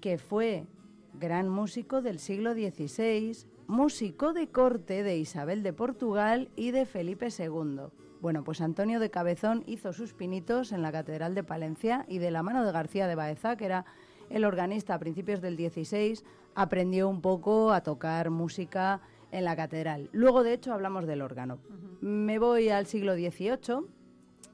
que 0.00 0.18
fue 0.18 0.66
gran 1.14 1.48
músico 1.48 2.02
del 2.02 2.18
siglo 2.18 2.52
XVI, 2.54 3.46
músico 3.68 4.32
de 4.32 4.48
corte 4.48 5.02
de 5.04 5.16
Isabel 5.18 5.62
de 5.62 5.72
Portugal 5.72 6.50
y 6.56 6.72
de 6.72 6.86
Felipe 6.86 7.28
II. 7.36 7.82
Bueno, 8.20 8.42
pues 8.42 8.60
Antonio 8.60 8.98
de 8.98 9.10
Cabezón 9.10 9.62
hizo 9.66 9.92
sus 9.92 10.12
pinitos 10.12 10.72
en 10.72 10.82
la 10.82 10.90
Catedral 10.90 11.34
de 11.34 11.44
Palencia 11.44 12.04
y 12.08 12.18
de 12.18 12.32
la 12.32 12.42
mano 12.42 12.64
de 12.64 12.72
García 12.72 13.06
de 13.06 13.14
Baeza, 13.14 13.56
que 13.56 13.66
era 13.66 13.84
el 14.30 14.44
organista 14.44 14.94
a 14.94 14.98
principios 14.98 15.40
del 15.40 15.56
XVI, 15.56 16.20
aprendió 16.54 17.08
un 17.08 17.20
poco 17.20 17.72
a 17.72 17.82
tocar 17.82 18.30
música 18.30 19.00
en 19.30 19.44
la 19.44 19.56
catedral. 19.56 20.08
Luego, 20.12 20.42
de 20.42 20.54
hecho, 20.54 20.72
hablamos 20.72 21.06
del 21.06 21.22
órgano. 21.22 21.58
Me 22.00 22.38
voy 22.38 22.68
al 22.68 22.86
siglo 22.86 23.14
XVIII, 23.14 23.86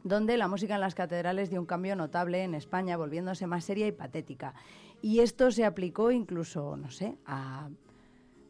donde 0.04 0.36
la 0.36 0.48
música 0.48 0.74
en 0.74 0.80
las 0.80 0.94
catedrales 0.94 1.50
dio 1.50 1.60
un 1.60 1.66
cambio 1.66 1.94
notable 1.96 2.42
en 2.42 2.54
España, 2.54 2.96
volviéndose 2.96 3.46
más 3.46 3.64
seria 3.64 3.86
y 3.86 3.92
patética. 3.92 4.54
Y 5.00 5.20
esto 5.20 5.50
se 5.50 5.64
aplicó 5.64 6.10
incluso, 6.10 6.76
no 6.76 6.90
sé, 6.90 7.18
a 7.26 7.68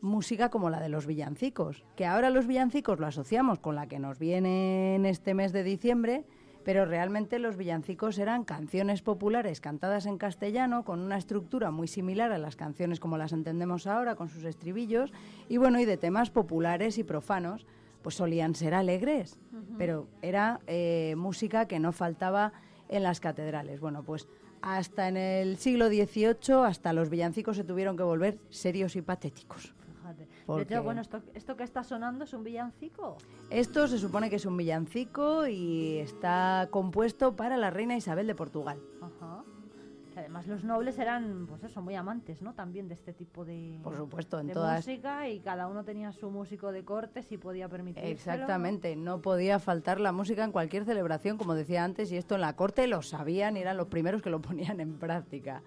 música 0.00 0.50
como 0.50 0.68
la 0.68 0.80
de 0.80 0.88
los 0.88 1.06
villancicos, 1.06 1.84
que 1.96 2.06
ahora 2.06 2.30
los 2.30 2.46
villancicos 2.46 2.98
lo 2.98 3.06
asociamos 3.06 3.58
con 3.60 3.76
la 3.76 3.86
que 3.86 3.98
nos 3.98 4.18
viene 4.18 4.96
en 4.96 5.06
este 5.06 5.32
mes 5.32 5.52
de 5.52 5.62
diciembre, 5.62 6.24
pero 6.64 6.84
realmente 6.84 7.38
los 7.38 7.56
villancicos 7.56 8.18
eran 8.18 8.44
canciones 8.44 9.02
populares 9.02 9.60
cantadas 9.60 10.06
en 10.06 10.18
castellano 10.18 10.84
con 10.84 11.00
una 11.00 11.16
estructura 11.16 11.70
muy 11.70 11.88
similar 11.88 12.32
a 12.32 12.38
las 12.38 12.56
canciones 12.56 13.00
como 13.00 13.18
las 13.18 13.32
entendemos 13.32 13.86
ahora, 13.86 14.14
con 14.14 14.28
sus 14.28 14.44
estribillos, 14.44 15.12
y 15.48 15.56
bueno, 15.56 15.80
y 15.80 15.84
de 15.84 15.96
temas 15.96 16.30
populares 16.30 16.98
y 16.98 17.04
profanos, 17.04 17.66
pues 18.02 18.16
solían 18.16 18.54
ser 18.54 18.74
alegres, 18.74 19.38
pero 19.78 20.08
era 20.22 20.60
eh, 20.66 21.14
música 21.16 21.66
que 21.66 21.78
no 21.78 21.92
faltaba 21.92 22.52
en 22.88 23.02
las 23.02 23.20
catedrales. 23.20 23.80
Bueno, 23.80 24.02
pues 24.02 24.28
hasta 24.60 25.08
en 25.08 25.16
el 25.16 25.56
siglo 25.58 25.88
XVIII, 25.88 26.64
hasta 26.66 26.92
los 26.92 27.10
villancicos 27.10 27.56
se 27.56 27.64
tuvieron 27.64 27.96
que 27.96 28.02
volver 28.02 28.38
serios 28.50 28.96
y 28.96 29.02
patéticos. 29.02 29.74
Porque- 30.46 30.64
De 30.66 30.74
hecho, 30.74 30.82
bueno, 30.82 31.00
esto, 31.00 31.20
esto 31.34 31.56
que 31.56 31.62
está 31.64 31.84
sonando 31.84 32.24
es 32.24 32.32
un 32.32 32.42
villancico. 32.44 33.16
Esto 33.50 33.86
se 33.86 33.98
supone 33.98 34.28
que 34.30 34.36
es 34.36 34.46
un 34.46 34.56
villancico 34.56 35.46
y 35.46 35.98
está 35.98 36.68
compuesto 36.70 37.36
para 37.36 37.56
la 37.56 37.70
reina 37.70 37.96
Isabel 37.96 38.26
de 38.26 38.34
Portugal. 38.34 38.78
Ajá. 39.00 39.44
Que 40.12 40.18
además 40.20 40.46
los 40.46 40.62
nobles 40.62 40.98
eran, 40.98 41.46
pues 41.46 41.64
eso, 41.64 41.80
muy 41.80 41.94
amantes, 41.94 42.42
¿no? 42.42 42.52
También 42.52 42.86
de 42.86 42.92
este 42.92 43.14
tipo 43.14 43.46
de, 43.46 43.78
Por 43.82 43.96
supuesto, 43.96 44.38
en 44.40 44.48
de 44.48 44.52
todas- 44.52 44.86
música 44.86 45.26
y 45.30 45.40
cada 45.40 45.68
uno 45.68 45.84
tenía 45.84 46.12
su 46.12 46.30
músico 46.30 46.70
de 46.70 46.84
corte 46.84 47.22
si 47.22 47.38
podía 47.38 47.66
permitirlo. 47.70 48.10
Exactamente, 48.10 48.94
no 48.94 49.22
podía 49.22 49.58
faltar 49.58 50.00
la 50.00 50.12
música 50.12 50.44
en 50.44 50.52
cualquier 50.52 50.84
celebración, 50.84 51.38
como 51.38 51.54
decía 51.54 51.82
antes, 51.82 52.12
y 52.12 52.18
esto 52.18 52.34
en 52.34 52.42
la 52.42 52.56
corte 52.56 52.86
lo 52.88 53.00
sabían 53.00 53.56
y 53.56 53.60
eran 53.60 53.78
los 53.78 53.86
primeros 53.86 54.20
que 54.20 54.28
lo 54.28 54.42
ponían 54.42 54.80
en 54.80 54.98
práctica. 54.98 55.62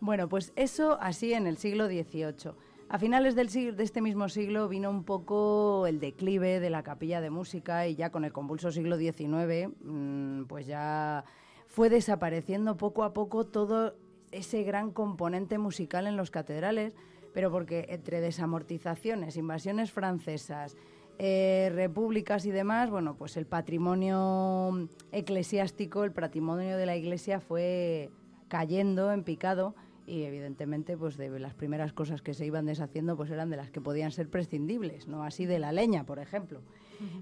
Bueno, 0.00 0.28
pues 0.28 0.52
eso 0.56 0.98
así 1.00 1.32
en 1.32 1.46
el 1.46 1.56
siglo 1.56 1.86
XVIII. 1.86 2.52
A 2.90 2.98
finales 2.98 3.34
del 3.34 3.48
de 3.48 3.82
este 3.82 4.00
mismo 4.00 4.30
siglo 4.30 4.66
vino 4.66 4.88
un 4.88 5.04
poco 5.04 5.86
el 5.86 6.00
declive 6.00 6.58
de 6.58 6.70
la 6.70 6.82
capilla 6.82 7.20
de 7.20 7.28
música 7.28 7.86
y 7.86 7.94
ya 7.94 8.10
con 8.10 8.24
el 8.24 8.32
convulso 8.32 8.72
siglo 8.72 8.96
XIX, 8.96 9.68
mm, 9.84 10.44
pues 10.44 10.66
ya 10.66 11.22
fue 11.66 11.90
desapareciendo 11.90 12.78
poco 12.78 13.04
a 13.04 13.12
poco 13.12 13.44
todo 13.44 13.94
ese 14.32 14.62
gran 14.62 14.90
componente 14.90 15.58
musical 15.58 16.06
en 16.06 16.16
los 16.16 16.30
catedrales, 16.30 16.96
pero 17.34 17.50
porque 17.50 17.84
entre 17.90 18.22
desamortizaciones, 18.22 19.36
invasiones 19.36 19.92
francesas, 19.92 20.74
eh, 21.18 21.70
repúblicas 21.74 22.46
y 22.46 22.52
demás, 22.52 22.88
bueno, 22.88 23.16
pues 23.16 23.36
el 23.36 23.44
patrimonio 23.44 24.88
eclesiástico, 25.12 26.04
el 26.04 26.12
patrimonio 26.12 26.78
de 26.78 26.86
la 26.86 26.96
iglesia 26.96 27.38
fue 27.38 28.08
cayendo 28.48 29.12
en 29.12 29.24
picado 29.24 29.74
y 30.08 30.24
evidentemente 30.24 30.96
pues 30.96 31.16
de 31.16 31.38
las 31.38 31.54
primeras 31.54 31.92
cosas 31.92 32.22
que 32.22 32.34
se 32.34 32.46
iban 32.46 32.66
deshaciendo 32.66 33.16
pues 33.16 33.30
eran 33.30 33.50
de 33.50 33.56
las 33.56 33.70
que 33.70 33.80
podían 33.80 34.10
ser 34.10 34.28
prescindibles, 34.28 35.06
no 35.06 35.22
así 35.22 35.44
de 35.46 35.58
la 35.58 35.70
leña, 35.70 36.04
por 36.04 36.18
ejemplo. 36.18 36.62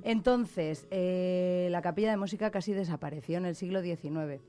Entonces, 0.03 0.87
eh, 0.91 1.69
la 1.71 1.83
capilla 1.83 2.11
de 2.11 2.17
música 2.17 2.51
casi 2.51 2.73
desapareció 2.73 3.39
en 3.39 3.47
el 3.47 3.57
siglo 3.57 3.83
XIX. 3.83 4.41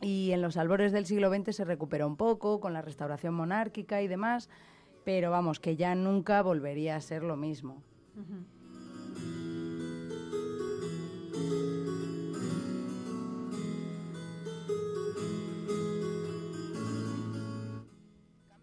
Y 0.00 0.32
en 0.32 0.42
los 0.42 0.56
albores 0.56 0.92
del 0.92 1.06
siglo 1.06 1.32
XX 1.32 1.56
se 1.56 1.64
recuperó 1.64 2.06
un 2.06 2.16
poco 2.16 2.60
con 2.60 2.72
la 2.72 2.82
restauración 2.82 3.34
monárquica 3.34 4.02
y 4.02 4.08
demás, 4.08 4.48
pero 5.04 5.30
vamos, 5.30 5.58
que 5.58 5.76
ya 5.76 5.94
nunca 5.94 6.42
volvería 6.42 6.96
a 6.96 7.00
ser 7.00 7.22
lo 7.22 7.36
mismo. 7.36 7.82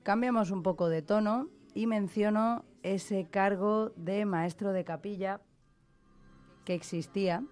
Cambiamos 0.05 0.51
un 0.51 0.61
poco 0.61 0.87
de 0.87 1.01
tono 1.01 1.49
y 1.73 1.87
menciono 1.87 2.63
ese 2.83 3.27
cargo 3.27 3.89
de 3.95 4.23
maestro 4.25 4.71
de 4.71 4.85
capilla 4.85 5.41
que 6.63 6.75
existía 6.75 7.43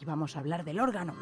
y 0.00 0.04
vamos 0.04 0.34
a 0.34 0.40
hablar 0.40 0.64
del 0.64 0.80
órgano. 0.80 1.14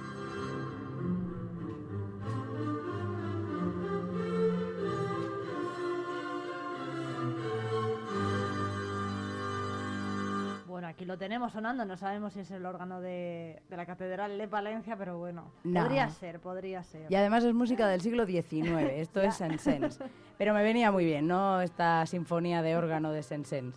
Aquí 11.01 11.07
lo 11.07 11.17
tenemos 11.17 11.53
sonando, 11.53 11.87
no 11.87 11.97
sabemos 11.97 12.35
si 12.35 12.41
es 12.41 12.51
el 12.51 12.67
órgano 12.67 13.01
de, 13.01 13.62
de 13.70 13.77
la 13.79 13.87
Catedral 13.87 14.37
de 14.37 14.47
Palencia, 14.47 14.97
pero 14.99 15.17
bueno, 15.17 15.51
No. 15.65 15.81
podría 15.81 16.11
ser, 16.11 16.41
podría 16.41 16.83
ser. 16.83 17.11
Y 17.11 17.15
además 17.15 17.43
es 17.43 17.55
música 17.55 17.89
del 17.89 18.03
siglo 18.03 18.27
XIX, 18.27 18.83
esto 18.93 19.23
es 19.23 19.35
Saint-Saëns. 19.37 19.99
Pero 20.37 20.53
me 20.53 20.62
venía 20.62 20.93
muy 20.93 21.07
bien, 21.07 21.27
¿no? 21.27 21.62
Esta 21.62 22.05
sinfonía 22.05 22.61
de 22.61 22.77
órgano 22.77 23.12
de 23.12 23.23
Saint-Saëns. 23.23 23.77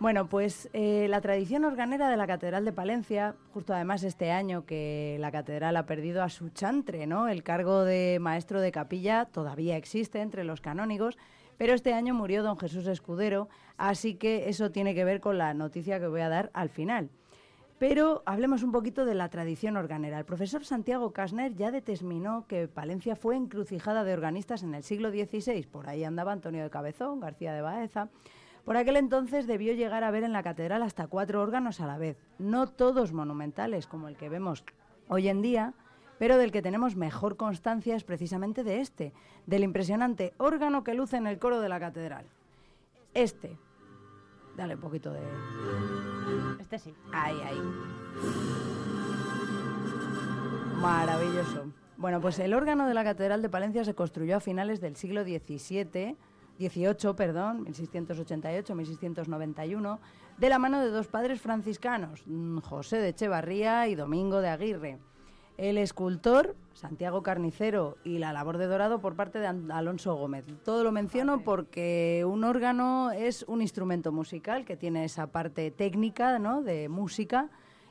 Bueno, 0.00 0.26
pues 0.30 0.70
eh, 0.72 1.06
la 1.10 1.20
tradición 1.20 1.66
organera 1.66 2.08
de 2.08 2.16
la 2.16 2.26
Catedral 2.26 2.64
de 2.64 2.72
Palencia, 2.72 3.34
justo 3.52 3.74
además 3.74 4.02
este 4.02 4.30
año 4.32 4.64
que 4.64 5.18
la 5.20 5.30
catedral 5.30 5.76
ha 5.76 5.84
perdido 5.84 6.22
a 6.22 6.30
su 6.30 6.48
chantre, 6.48 7.06
¿no? 7.06 7.28
El 7.28 7.42
cargo 7.42 7.84
de 7.84 8.16
maestro 8.22 8.62
de 8.62 8.72
capilla 8.72 9.26
todavía 9.26 9.76
existe 9.76 10.22
entre 10.22 10.44
los 10.44 10.62
canónigos, 10.62 11.18
pero 11.58 11.74
este 11.74 11.94
año 11.94 12.14
murió 12.14 12.42
don 12.42 12.58
Jesús 12.58 12.86
Escudero, 12.86 13.48
así 13.76 14.14
que 14.14 14.48
eso 14.48 14.70
tiene 14.70 14.94
que 14.94 15.04
ver 15.04 15.20
con 15.20 15.38
la 15.38 15.54
noticia 15.54 16.00
que 16.00 16.06
voy 16.06 16.20
a 16.20 16.28
dar 16.28 16.50
al 16.54 16.68
final. 16.68 17.10
Pero 17.78 18.22
hablemos 18.24 18.62
un 18.62 18.72
poquito 18.72 19.04
de 19.04 19.14
la 19.14 19.28
tradición 19.28 19.76
organera. 19.76 20.18
El 20.18 20.24
profesor 20.24 20.64
Santiago 20.64 21.12
Casner 21.12 21.54
ya 21.54 21.70
determinó 21.70 22.46
que 22.46 22.68
Palencia 22.68 23.16
fue 23.16 23.36
encrucijada 23.36 24.04
de 24.04 24.14
organistas 24.14 24.62
en 24.62 24.74
el 24.74 24.84
siglo 24.84 25.10
XVI. 25.10 25.66
Por 25.66 25.88
ahí 25.88 26.04
andaba 26.04 26.32
Antonio 26.32 26.62
de 26.62 26.70
Cabezón, 26.70 27.20
García 27.20 27.52
de 27.52 27.62
Baeza. 27.62 28.08
Por 28.64 28.78
aquel 28.78 28.96
entonces 28.96 29.46
debió 29.46 29.74
llegar 29.74 30.04
a 30.04 30.10
ver 30.10 30.24
en 30.24 30.32
la 30.32 30.42
catedral 30.42 30.82
hasta 30.82 31.08
cuatro 31.08 31.42
órganos 31.42 31.80
a 31.80 31.86
la 31.86 31.98
vez, 31.98 32.16
no 32.38 32.66
todos 32.66 33.12
monumentales 33.12 33.86
como 33.86 34.08
el 34.08 34.16
que 34.16 34.30
vemos 34.30 34.64
hoy 35.08 35.28
en 35.28 35.42
día, 35.42 35.74
pero 36.24 36.38
del 36.38 36.52
que 36.52 36.62
tenemos 36.62 36.96
mejor 36.96 37.36
constancia 37.36 37.94
es 37.94 38.02
precisamente 38.02 38.64
de 38.64 38.80
este, 38.80 39.12
del 39.44 39.62
impresionante 39.62 40.32
órgano 40.38 40.82
que 40.82 40.94
luce 40.94 41.18
en 41.18 41.26
el 41.26 41.38
coro 41.38 41.60
de 41.60 41.68
la 41.68 41.78
catedral. 41.78 42.24
Este. 43.12 43.58
Dale 44.56 44.76
un 44.76 44.80
poquito 44.80 45.12
de... 45.12 45.20
Este 46.58 46.78
sí. 46.78 46.94
Ahí, 47.12 47.38
ahí. 47.42 47.60
Maravilloso. 50.80 51.66
Bueno, 51.98 52.22
pues 52.22 52.38
el 52.38 52.54
órgano 52.54 52.88
de 52.88 52.94
la 52.94 53.04
Catedral 53.04 53.42
de 53.42 53.50
Palencia 53.50 53.84
se 53.84 53.94
construyó 53.94 54.38
a 54.38 54.40
finales 54.40 54.80
del 54.80 54.96
siglo 54.96 55.24
XVII, 55.24 56.16
18, 56.58 57.16
perdón, 57.16 57.66
1688-1691, 57.66 59.98
de 60.38 60.48
la 60.48 60.58
mano 60.58 60.80
de 60.80 60.88
dos 60.88 61.06
padres 61.06 61.42
franciscanos, 61.42 62.22
mm, 62.24 62.60
José 62.60 62.96
de 62.96 63.10
Echevarría 63.10 63.88
y 63.88 63.94
Domingo 63.94 64.40
de 64.40 64.48
Aguirre. 64.48 64.98
El 65.56 65.78
escultor, 65.78 66.56
Santiago 66.72 67.22
Carnicero, 67.22 67.96
y 68.02 68.18
la 68.18 68.32
labor 68.32 68.58
de 68.58 68.66
dorado 68.66 69.00
por 69.00 69.14
parte 69.14 69.38
de 69.38 69.46
Alonso 69.46 70.16
Gómez. 70.16 70.44
Todo 70.64 70.82
lo 70.82 70.90
menciono 70.90 71.42
porque 71.44 72.24
un 72.26 72.42
órgano 72.42 73.12
es 73.12 73.44
un 73.46 73.62
instrumento 73.62 74.10
musical 74.10 74.64
que 74.64 74.76
tiene 74.76 75.04
esa 75.04 75.28
parte 75.28 75.70
técnica, 75.70 76.38
¿no?, 76.40 76.62
de 76.62 76.88
música, 76.88 77.50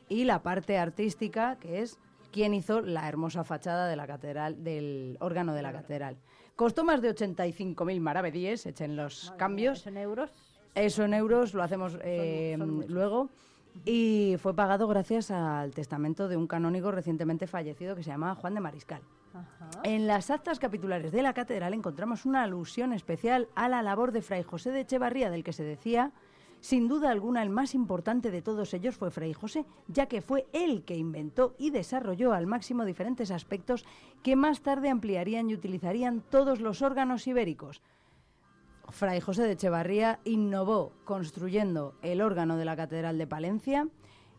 y 0.09 0.25
la 0.25 0.43
parte 0.43 0.77
artística, 0.77 1.55
que 1.55 1.81
es 1.81 1.99
quien 2.33 2.53
hizo 2.53 2.81
la 2.81 3.07
hermosa 3.07 3.45
fachada 3.45 3.87
de 3.87 3.95
la 3.95 4.07
catedral, 4.07 4.63
del 4.63 5.17
órgano 5.21 5.53
de 5.53 5.61
la 5.61 5.71
catedral. 5.71 6.17
Costó 6.55 6.83
más 6.83 7.01
de 7.01 7.15
85.000 7.15 7.99
maravedíes, 8.01 8.65
echen 8.65 8.97
los 8.97 9.33
cambios. 9.37 9.79
¿Eso 9.79 9.89
en 9.89 9.97
euros? 9.97 10.31
Eso 10.75 11.03
en 11.03 11.13
euros 11.13 11.53
lo 11.53 11.63
hacemos 11.63 11.97
eh, 12.01 12.57
luego. 12.87 13.29
Y 13.85 14.35
fue 14.39 14.55
pagado 14.55 14.87
gracias 14.87 15.31
al 15.31 15.71
testamento 15.71 16.27
de 16.27 16.37
un 16.37 16.47
canónigo 16.47 16.91
recientemente 16.91 17.47
fallecido 17.47 17.95
que 17.95 18.03
se 18.03 18.11
llamaba 18.11 18.35
Juan 18.35 18.53
de 18.53 18.61
Mariscal. 18.61 19.01
En 19.83 20.07
las 20.07 20.29
actas 20.29 20.59
capitulares 20.59 21.11
de 21.11 21.23
la 21.23 21.33
catedral 21.33 21.73
encontramos 21.73 22.25
una 22.25 22.43
alusión 22.43 22.93
especial 22.93 23.47
a 23.55 23.67
la 23.67 23.81
labor 23.81 24.11
de 24.11 24.21
Fray 24.21 24.43
José 24.43 24.71
de 24.71 24.81
Echevarría, 24.81 25.31
del 25.31 25.43
que 25.43 25.53
se 25.53 25.63
decía, 25.63 26.11
sin 26.63 26.87
duda 26.87 27.09
alguna, 27.09 27.43
el 27.43 27.49
más 27.49 27.75
importante 27.75 28.31
de 28.31 28.41
todos 28.41 28.73
ellos 28.73 28.95
fue 28.95 29.11
Fray 29.11 29.33
José, 29.33 29.65
ya 29.89 30.05
que 30.05 30.21
fue 30.21 30.47
él 30.53 30.83
que 30.85 30.95
inventó 30.95 31.55
y 31.57 31.71
desarrolló 31.71 32.31
al 32.31 32.47
máximo 32.47 32.85
diferentes 32.85 33.31
aspectos 33.31 33.85
que 34.21 34.37
más 34.37 34.61
tarde 34.61 34.89
ampliarían 34.89 35.49
y 35.49 35.55
utilizarían 35.55 36.21
todos 36.21 36.61
los 36.61 36.81
órganos 36.81 37.27
ibéricos. 37.27 37.81
Fray 38.93 39.19
José 39.21 39.43
de 39.43 39.53
Echevarría 39.53 40.19
innovó 40.23 40.91
construyendo 41.03 41.95
el 42.03 42.21
órgano 42.21 42.57
de 42.57 42.65
la 42.65 42.75
Catedral 42.75 43.17
de 43.17 43.25
Palencia 43.25 43.87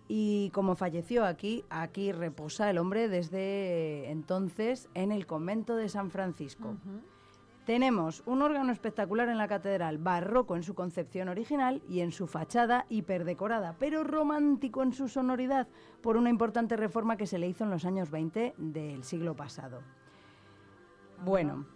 y 0.07 0.50
como 0.50 0.76
falleció 0.76 1.24
aquí, 1.24 1.65
aquí 1.70 2.12
reposa 2.12 2.70
el 2.70 2.78
hombre 2.78 3.08
desde 3.08 4.10
entonces 4.10 4.89
en 4.94 5.10
el 5.10 5.26
convento 5.26 5.74
de 5.74 5.89
San 5.89 6.12
Francisco. 6.12 6.76
Tenemos 7.66 8.23
un 8.26 8.42
órgano 8.42 8.70
espectacular 8.73 9.28
en 9.28 9.39
la 9.39 9.49
catedral, 9.49 9.99
barroco 9.99 10.55
en 10.55 10.62
su 10.62 10.74
concepción 10.74 11.28
original 11.28 11.83
y 11.89 12.00
en 12.00 12.12
su 12.12 12.28
fachada 12.28 12.86
hiperdecorada, 12.89 13.74
pero 13.81 14.05
romántico 14.05 14.84
en 14.84 14.92
su 14.92 15.08
sonoridad 15.08 15.66
por 16.00 16.16
una 16.16 16.31
importante 16.31 16.76
reforma 16.76 17.16
que 17.16 17.26
se 17.26 17.39
le 17.39 17.49
hizo 17.49 17.65
en 17.65 17.70
los 17.70 17.86
años 17.86 18.10
20 18.10 18.55
del 18.57 19.02
siglo 19.02 19.34
pasado. 19.34 19.81
Bueno, 21.24 21.66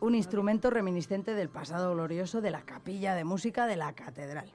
un 0.00 0.14
instrumento 0.14 0.70
reminiscente 0.70 1.34
del 1.34 1.48
pasado 1.48 1.92
glorioso 1.94 2.40
de 2.40 2.50
la 2.50 2.62
capilla 2.62 3.14
de 3.14 3.24
música 3.24 3.66
de 3.66 3.76
la 3.76 3.92
catedral. 3.92 4.50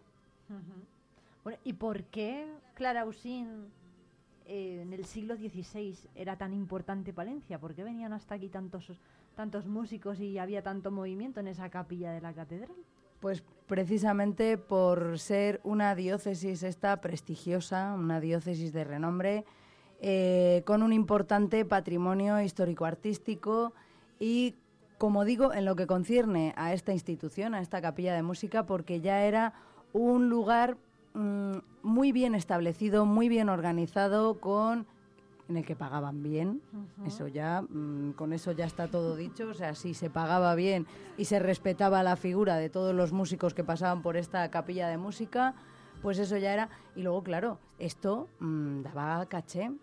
Bueno, 1.44 1.60
¿y 1.64 1.74
por 1.74 2.04
qué 2.06 2.48
Clara 2.74 3.06
Usín 3.06 3.68
eh, 4.46 4.82
en 4.82 4.94
el 4.94 5.06
siglo 5.06 5.36
XVI 5.36 5.98
era 6.16 6.38
tan 6.38 6.54
importante 6.54 7.14
Palencia? 7.14 7.60
¿Por 7.60 7.76
qué 7.76 7.84
venían 7.84 8.14
hasta 8.14 8.36
aquí 8.36 8.50
tantos, 8.50 8.92
tantos 9.36 9.66
músicos 9.66 10.20
y 10.20 10.38
había 10.38 10.64
tanto 10.64 10.92
movimiento 10.92 11.40
en 11.40 11.48
esa 11.48 11.70
capilla 11.70 12.12
de 12.12 12.22
la 12.22 12.34
catedral? 12.34 12.76
Pues 13.20 13.44
precisamente 13.68 14.58
por 14.58 15.20
ser 15.20 15.62
una 15.64 15.96
diócesis 15.96 16.64
esta 16.64 17.00
prestigiosa, 17.02 17.94
una 17.94 18.20
diócesis 18.20 18.74
de 18.74 18.84
renombre, 18.84 19.46
eh, 20.02 20.62
con 20.66 20.84
un 20.84 20.94
importante 20.94 21.64
patrimonio 21.66 22.42
histórico-artístico 22.42 23.74
y, 24.20 24.56
como 24.98 25.26
digo, 25.26 25.54
en 25.54 25.66
lo 25.66 25.76
que 25.76 25.88
concierne 25.88 26.54
a 26.58 26.74
esta 26.74 26.94
institución, 26.94 27.54
a 27.54 27.62
esta 27.62 27.82
capilla 27.82 28.14
de 28.14 28.24
música, 28.24 28.66
porque 28.66 29.02
ya 29.02 29.24
era 29.24 29.54
un 29.94 30.30
lugar 30.30 30.78
mm, 31.14 31.58
muy 31.84 32.12
bien 32.12 32.36
establecido, 32.36 33.06
muy 33.06 33.30
bien 33.30 33.50
organizado, 33.50 34.40
con 34.40 34.88
en 35.48 35.58
el 35.58 35.66
que 35.66 35.76
pagaban 35.76 36.24
bien. 36.24 36.62
Eso 37.06 37.28
ya, 37.28 37.62
mm, 37.62 38.14
con 38.14 38.34
eso 38.34 38.52
ya 38.52 38.66
está 38.66 38.88
todo 38.88 39.16
dicho. 39.16 39.48
O 39.50 39.54
sea, 39.54 39.76
si 39.76 39.94
se 39.94 40.10
pagaba 40.10 40.56
bien 40.56 40.88
y 41.18 41.26
se 41.26 41.40
respetaba 41.40 42.04
la 42.04 42.16
figura 42.16 42.58
de 42.58 42.70
todos 42.70 42.96
los 42.96 43.14
músicos 43.14 43.54
que 43.54 43.64
pasaban 43.64 44.02
por 44.02 44.18
esta 44.18 44.50
capilla 44.50 44.88
de 44.88 44.98
música, 44.98 45.54
pues 46.02 46.20
eso 46.20 46.38
ya 46.38 46.54
era. 46.54 46.70
Y 46.96 47.02
luego, 47.02 47.24
claro, 47.24 47.60
esto 47.80 48.30
mm, 48.40 48.82
daba 48.82 49.26
caché, 49.28 49.70
mm, 49.70 49.82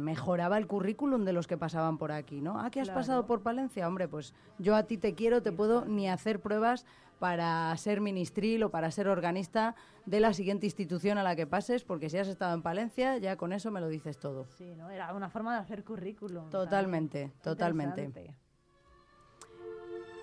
mejoraba 0.00 0.56
el 0.58 0.66
currículum 0.66 1.24
de 1.24 1.32
los 1.32 1.46
que 1.46 1.56
pasaban 1.58 1.98
por 1.98 2.12
aquí, 2.12 2.40
¿no? 2.40 2.58
Ah, 2.60 2.70
que 2.70 2.80
has 2.80 2.88
Claro. 2.88 3.00
pasado 3.00 3.26
por 3.26 3.42
Palencia, 3.42 3.86
hombre, 3.88 4.08
pues 4.08 4.34
yo 4.58 4.76
a 4.76 4.84
ti 4.84 4.98
te 4.98 5.14
quiero, 5.14 5.42
te 5.42 5.52
puedo 5.52 5.84
ni 5.84 6.08
hacer 6.08 6.40
pruebas 6.40 6.86
para 7.18 7.74
ser 7.76 8.00
ministril 8.00 8.64
o 8.64 8.70
para 8.70 8.90
ser 8.90 9.08
organista 9.08 9.74
de 10.04 10.20
la 10.20 10.32
siguiente 10.34 10.66
institución 10.66 11.16
a 11.16 11.22
la 11.22 11.36
que 11.36 11.46
pases, 11.46 11.84
porque 11.84 12.10
si 12.10 12.18
has 12.18 12.28
estado 12.28 12.54
en 12.54 12.62
Palencia, 12.62 13.16
ya 13.18 13.36
con 13.36 13.52
eso 13.52 13.70
me 13.70 13.80
lo 13.80 13.88
dices 13.88 14.18
todo. 14.18 14.46
Sí, 14.58 14.74
¿no? 14.76 14.90
Era 14.90 15.14
una 15.14 15.28
forma 15.30 15.54
de 15.54 15.60
hacer 15.60 15.84
currículum. 15.84 16.50
Totalmente, 16.50 17.32
totalmente. 17.42 18.34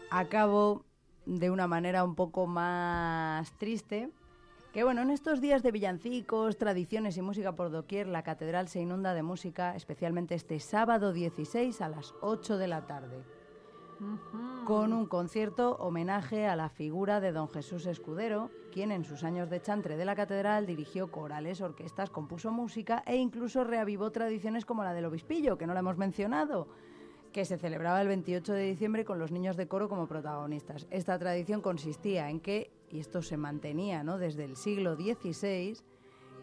Acabo 0.10 0.86
de 1.26 1.50
una 1.50 1.68
manera 1.68 2.04
un 2.04 2.16
poco 2.16 2.48
más 2.48 3.52
triste. 3.58 4.10
Que 4.74 4.86
bueno, 4.86 5.02
en 5.02 5.12
estos 5.12 5.42
días 5.42 5.64
de 5.64 5.72
villancicos, 5.72 6.58
tradiciones 6.58 7.18
y 7.18 7.22
música 7.22 7.52
por 7.52 7.72
doquier, 7.72 8.08
la 8.08 8.24
catedral 8.24 8.70
se 8.70 8.80
inunda 8.80 9.14
de 9.14 9.22
música, 9.22 9.76
especialmente 9.76 10.34
este 10.34 10.62
sábado 10.62 11.12
16 11.12 11.82
a 11.82 11.90
las 11.90 12.14
8 12.22 12.58
de 12.58 12.68
la 12.70 12.88
tarde, 12.88 13.22
con 14.64 14.94
un 14.94 15.08
concierto 15.08 15.76
homenaje 15.76 16.48
a 16.48 16.56
la 16.56 16.70
figura 16.70 17.20
de 17.20 17.34
don 17.34 17.50
Jesús 17.50 17.86
Escudero, 17.86 18.50
quien 18.72 18.94
en 18.94 19.04
sus 19.04 19.26
años 19.26 19.50
de 19.50 19.62
chantre 19.62 19.98
de 19.98 20.06
la 20.06 20.16
catedral 20.16 20.66
dirigió 20.66 21.12
corales, 21.12 21.60
orquestas, 21.60 22.10
compuso 22.10 22.54
música 22.54 23.04
e 23.06 23.18
incluso 23.18 23.66
reavivó 23.66 24.10
tradiciones 24.12 24.64
como 24.64 24.86
la 24.86 24.94
del 24.94 25.04
obispillo, 25.04 25.58
que 25.58 25.68
no 25.68 25.74
la 25.74 25.82
hemos 25.82 25.98
mencionado 25.98 26.70
que 27.34 27.46
se 27.46 27.58
celebraba 27.58 28.02
el 28.02 28.08
28 28.08 28.54
de 28.54 28.64
diciembre 28.64 29.06
con 29.06 29.20
los 29.20 29.32
niños 29.32 29.56
de 29.56 29.68
coro 29.68 29.88
como 29.88 30.08
protagonistas. 30.08 30.88
Esta 30.90 31.18
tradición 31.18 31.62
consistía 31.62 32.30
en 32.30 32.40
que, 32.40 32.72
y 32.92 33.00
esto 33.00 33.22
se 33.22 33.38
mantenía 33.38 34.04
¿no? 34.04 34.18
desde 34.18 34.44
el 34.46 34.56
siglo 34.56 34.96
XVI, 34.96 35.78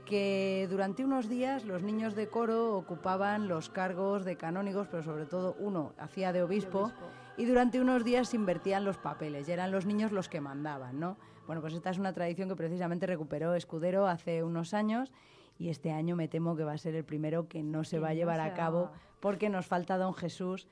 que 0.05 0.67
durante 0.71 1.05
unos 1.05 1.29
días 1.29 1.65
los 1.67 1.83
niños 1.83 2.15
de 2.15 2.29
coro 2.29 2.77
ocupaban 2.77 3.47
los 3.49 3.69
cargos 3.69 4.25
de 4.25 4.37
canónigos, 4.37 4.89
pero 4.89 5.03
sobre 5.03 5.27
todo 5.27 5.55
uno 5.59 5.93
hacía 5.99 6.33
de 6.33 6.43
obispo, 6.43 6.91
y 7.37 7.45
durante 7.45 7.81
unos 7.81 8.05
días 8.05 8.31
se 8.31 8.37
invertían 8.37 8.85
los 8.85 8.97
papeles, 8.97 9.49
y 9.49 9.53
eran 9.53 9.71
los 9.71 9.85
niños 9.87 10.11
los 10.11 10.29
que 10.29 10.41
mandaban, 10.41 10.99
¿no? 10.99 11.17
Bueno, 11.47 11.61
pues 11.61 11.75
esta 11.75 11.91
es 11.91 11.99
una 11.99 12.13
tradición 12.13 12.49
que 12.49 12.57
precisamente 12.57 13.07
recuperó 13.07 13.55
Escudero 13.55 14.07
hace 14.07 14.43
unos 14.43 14.73
años, 14.75 15.13
y 15.59 15.69
este 15.69 15.91
año 15.93 16.17
me 16.17 16.29
temo 16.29 16.57
que 16.57 16.65
va 16.65 16.73
a 16.73 16.79
ser 16.79 16.95
el 16.95 17.05
primero 17.05 17.49
que 17.49 17.63
no 17.63 17.85
se 17.85 17.97
Que 17.97 18.01
va 18.01 18.09
a 18.09 18.11
no 18.11 18.17
llevar 18.17 18.41
a 18.41 18.55
cabo 18.55 18.91
porque 19.21 19.49
nos 19.51 19.67
falta 19.67 19.99
don 19.99 20.15
Jesús 20.15 20.69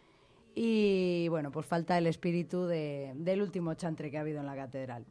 y 0.55 1.27
bueno, 1.29 1.51
pues 1.51 1.67
falta 1.67 1.99
el 1.99 2.07
espíritu 2.07 2.67
de- 2.67 3.13
del 3.17 3.43
último 3.43 3.75
chantre 3.75 4.11
que 4.11 4.17
ha 4.19 4.21
habido 4.21 4.39
en 4.41 4.47
la 4.47 4.55
catedral. 4.55 5.05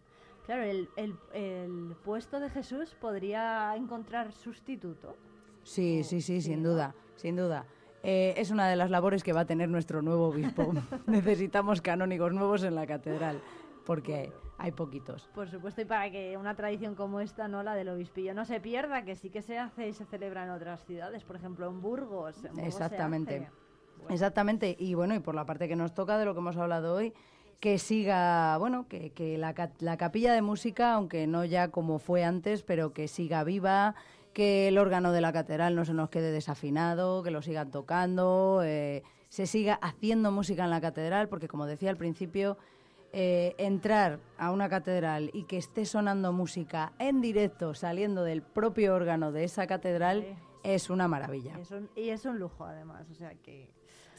Claro, 0.45 0.63
el, 0.63 0.89
el- 0.95 1.15
el 1.33 1.95
puesto 2.03 2.39
de 2.39 2.49
Jesús 2.49 2.95
podría 2.99 3.75
encontrar 3.75 4.31
sustituto. 4.31 5.15
Sí, 5.63 6.03
sí, 6.03 6.21
sí, 6.21 6.41
sin 6.41 6.61
duda, 6.63 6.93
sin 7.15 7.35
duda. 7.35 7.65
Eh, 8.03 8.35
es 8.37 8.51
una 8.51 8.67
de 8.67 8.75
las 8.75 8.91
labores 8.91 9.23
que 9.23 9.33
va 9.33 9.41
a 9.41 9.45
tener 9.45 9.67
nuestro 9.69 10.01
nuevo 10.03 10.27
obispo. 10.27 10.71
Necesitamos 11.07 11.81
canónigos 11.81 12.31
nuevos 12.33 12.63
en 12.63 12.75
la 12.75 12.85
catedral, 12.85 13.41
porque 13.85 14.31
hay 14.59 14.71
poquitos. 14.71 15.27
Por 15.33 15.49
supuesto, 15.49 15.81
y 15.81 15.85
para 15.85 16.11
que 16.11 16.37
una 16.37 16.55
tradición 16.55 16.93
como 16.93 17.19
esta, 17.19 17.47
no 17.47 17.63
la 17.63 17.73
del 17.73 17.89
obispillo, 17.89 18.35
no 18.35 18.45
se 18.45 18.59
pierda, 18.59 19.03
que 19.03 19.15
sí 19.15 19.31
que 19.31 19.41
se 19.41 19.57
hace 19.57 19.89
y 19.89 19.93
se 19.93 20.05
celebra 20.05 20.43
en 20.43 20.51
otras 20.51 20.85
ciudades, 20.85 21.23
por 21.23 21.35
ejemplo 21.35 21.67
en 21.67 21.81
Burgos. 21.81 22.37
en 22.45 22.51
Burgos 22.51 22.67
Exactamente. 22.67 23.49
Exactamente. 24.09 24.75
Y 24.77 24.93
bueno, 24.93 25.15
y 25.15 25.19
por 25.19 25.33
la 25.35 25.45
parte 25.45 25.67
que 25.67 25.75
nos 25.75 25.93
toca 25.95 26.17
de 26.19 26.25
lo 26.25 26.33
que 26.33 26.39
hemos 26.39 26.57
hablado 26.57 26.93
hoy, 26.95 27.13
que 27.59 27.79
siga, 27.79 28.57
bueno, 28.57 28.87
que, 28.87 29.09
que 29.11 29.37
la, 29.37 29.53
la 29.79 29.97
capilla 29.97 30.33
de 30.33 30.41
música, 30.41 30.93
aunque 30.93 31.25
no 31.27 31.45
ya 31.45 31.69
como 31.69 31.99
fue 31.99 32.23
antes, 32.23 32.63
pero 32.63 32.93
que 32.93 33.07
siga 33.07 33.43
viva, 33.43 33.95
que 34.33 34.67
el 34.67 34.77
órgano 34.77 35.11
de 35.11 35.21
la 35.21 35.31
catedral 35.33 35.75
no 35.75 35.85
se 35.85 35.93
nos 35.93 36.09
quede 36.09 36.31
desafinado, 36.31 37.23
que 37.23 37.31
lo 37.31 37.41
sigan 37.41 37.71
tocando, 37.71 38.61
eh, 38.63 39.01
se 39.29 39.47
siga 39.47 39.75
haciendo 39.81 40.31
música 40.31 40.63
en 40.65 40.69
la 40.69 40.81
catedral, 40.81 41.29
porque 41.29 41.47
como 41.47 41.65
decía 41.65 41.89
al 41.89 41.97
principio, 41.97 42.57
eh, 43.13 43.55
entrar 43.57 44.19
a 44.37 44.51
una 44.51 44.67
catedral 44.67 45.29
y 45.33 45.43
que 45.43 45.57
esté 45.57 45.85
sonando 45.85 46.33
música 46.33 46.91
en 46.99 47.21
directo, 47.21 47.73
saliendo 47.73 48.23
del 48.23 48.41
propio 48.41 48.93
órgano 48.93 49.31
de 49.31 49.45
esa 49.45 49.67
catedral, 49.67 50.25
es 50.63 50.89
una 50.89 51.07
maravilla. 51.07 51.57
Es 51.59 51.71
un- 51.71 51.89
y 51.95 52.09
es 52.09 52.25
un 52.25 52.37
lujo, 52.39 52.65
además, 52.65 53.07
o 53.09 53.15
sea 53.15 53.33
que... 53.35 53.69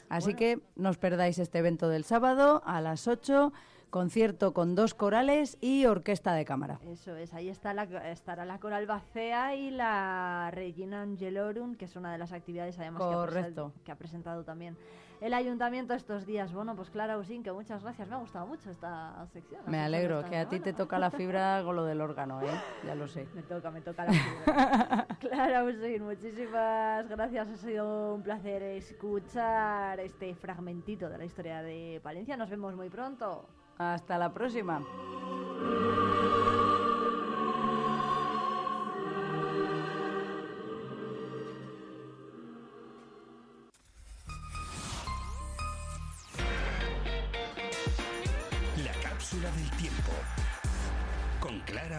Así 0.09 0.33
Bueno. 0.33 0.37
que 0.37 0.59
no 0.75 0.89
os 0.89 0.97
perdáis 0.97 1.39
este 1.39 1.59
evento 1.59 1.89
del 1.89 2.03
sábado 2.03 2.61
a 2.65 2.81
las 2.81 3.07
8, 3.07 3.51
concierto 3.89 4.53
con 4.53 4.75
dos 4.75 4.93
corales 4.93 5.57
y 5.61 5.85
orquesta 5.85 6.33
de 6.33 6.45
cámara. 6.45 6.79
Eso 6.85 7.15
es, 7.15 7.33
ahí 7.33 7.49
está 7.49 7.73
la, 7.73 7.83
estará 8.11 8.45
la 8.45 8.59
Coral 8.59 8.85
Bacea 8.85 9.55
y 9.55 9.71
la 9.71 10.49
Regina 10.51 11.01
Angelorum, 11.01 11.75
que 11.75 11.85
es 11.85 11.95
una 11.95 12.11
de 12.11 12.17
las 12.17 12.31
actividades 12.33 12.77
además 12.79 13.01
ha, 13.03 13.73
que 13.83 13.91
ha 13.91 13.95
presentado 13.95 14.43
también 14.43 14.77
el 15.21 15.33
ayuntamiento 15.33 15.93
estos 15.93 16.25
días. 16.25 16.53
Bueno, 16.53 16.75
pues 16.75 16.89
Clara 16.89 17.17
Usín, 17.17 17.43
que 17.43 17.51
muchas 17.51 17.83
gracias, 17.83 18.07
me 18.07 18.15
ha 18.15 18.19
gustado 18.19 18.45
mucho 18.45 18.69
esta 18.69 19.25
sección. 19.33 19.61
Me 19.67 19.79
alegro, 19.79 20.23
que 20.25 20.37
a 20.37 20.47
ti 20.47 20.59
te 20.59 20.73
toca 20.73 20.99
la 20.99 21.11
fibra 21.11 21.61
con 21.65 21.75
lo 21.75 21.85
del 21.85 22.01
órgano, 22.01 22.41
¿eh? 22.41 22.61
Ya 22.85 22.95
lo 22.95 23.07
sé. 23.07 23.27
Me 23.33 23.43
toca, 23.43 23.71
me 23.71 23.81
toca 23.81 24.05
la 24.05 24.13
fibra. 24.13 25.07
Clara 25.19 25.63
Usín, 25.63 26.03
muchísimas 26.03 27.07
gracias, 27.07 27.49
ha 27.49 27.57
sido 27.57 28.15
un 28.15 28.21
placer 28.21 28.63
escuchar 28.63 29.99
este 29.99 30.35
fragmentito 30.35 31.09
de 31.09 31.17
la 31.17 31.25
historia 31.25 31.61
de 31.61 31.99
Palencia. 32.03 32.37
Nos 32.37 32.49
vemos 32.49 32.75
muy 32.75 32.89
pronto. 32.89 33.47
Hasta 33.77 34.17
la 34.17 34.33
próxima. 34.33 34.83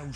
Con 0.08 0.14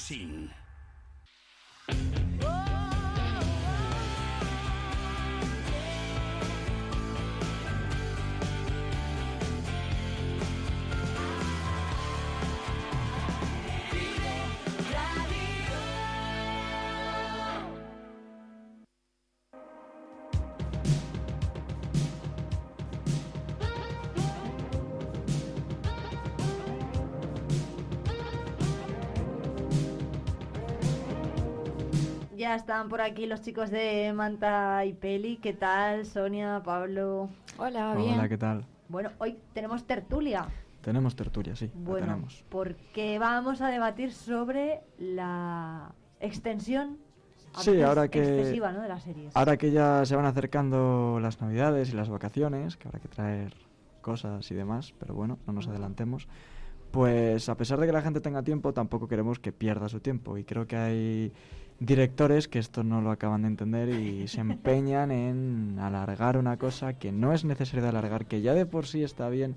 Ya 32.43 32.57
están 32.57 32.89
por 32.89 33.01
aquí 33.01 33.27
los 33.27 33.41
chicos 33.41 33.71
de 33.71 34.13
Manta 34.13 34.85
y 34.85 34.95
Peli. 34.95 35.37
¿Qué 35.37 35.53
tal, 35.53 36.05
Sonia, 36.05 36.61
Pablo? 36.65 37.29
Hola, 37.57 37.95
Hola, 37.97 38.29
¿qué 38.29 38.37
tal? 38.37 38.65
Bueno, 38.89 39.11
hoy 39.19 39.39
tenemos 39.53 39.85
tertulia. 39.85 40.49
Tenemos 40.81 41.15
tertulia, 41.15 41.55
sí, 41.55 41.67
la 41.73 41.81
Bueno, 41.89 42.07
tenemos. 42.09 42.45
porque 42.49 43.21
vamos 43.21 43.61
a 43.61 43.69
debatir 43.69 44.13
sobre 44.13 44.81
la 44.99 45.93
extensión 46.19 46.99
a 47.55 47.63
Sí, 47.63 47.81
ahora 47.81 48.09
que, 48.09 48.19
excesiva 48.41 48.73
¿no? 48.73 48.83
de 48.83 48.89
las 48.89 49.05
series. 49.05 49.37
ahora 49.37 49.57
que 49.57 49.71
ya 49.71 50.05
se 50.05 50.17
van 50.17 50.25
acercando 50.27 51.21
las 51.23 51.41
navidades 51.41 51.91
y 51.91 51.93
las 51.93 52.09
vacaciones, 52.09 52.77
que 52.77 52.89
habrá 52.89 52.99
que 52.99 53.07
traer 53.07 53.55
cosas 54.01 54.51
y 54.51 54.55
demás, 54.57 54.95
pero 54.99 55.15
bueno, 55.15 55.39
no 55.47 55.53
nos 55.53 55.69
adelantemos. 55.69 56.27
Pues 56.91 57.49
a 57.49 57.57
pesar 57.57 57.79
de 57.79 57.87
que 57.87 57.93
la 57.93 58.03
gente 58.03 58.21
tenga 58.21 58.43
tiempo, 58.43 58.75
tampoco 58.75 59.07
queremos 59.07 59.39
que 59.39 59.53
pierda 59.53 59.89
su 59.89 60.01
tiempo. 60.01 60.37
Y 60.37 60.45
creo 60.45 60.67
que 60.67 60.77
hay 60.77 61.33
directores 61.85 62.47
que 62.47 62.59
esto 62.59 62.85
no 62.85 63.01
lo 63.01 63.11
acaban 63.11 63.43
de 63.43 63.49
entender 63.49 63.89
y 63.89 64.29
se 64.29 64.41
empeñan 64.41 65.11
en 65.11 65.79
alargar 65.81 66.39
una 66.39 66.57
cosa 66.57 66.99
que 66.99 67.11
no 67.11 67.33
es 67.33 67.45
necesario 67.45 67.83
de 67.83 67.89
alargar, 67.89 68.27
que 68.27 68.41
ya 68.41 68.55
de 68.55 68.67
por 68.67 68.87
sí 68.87 69.03
está 69.03 69.29
bien. 69.29 69.57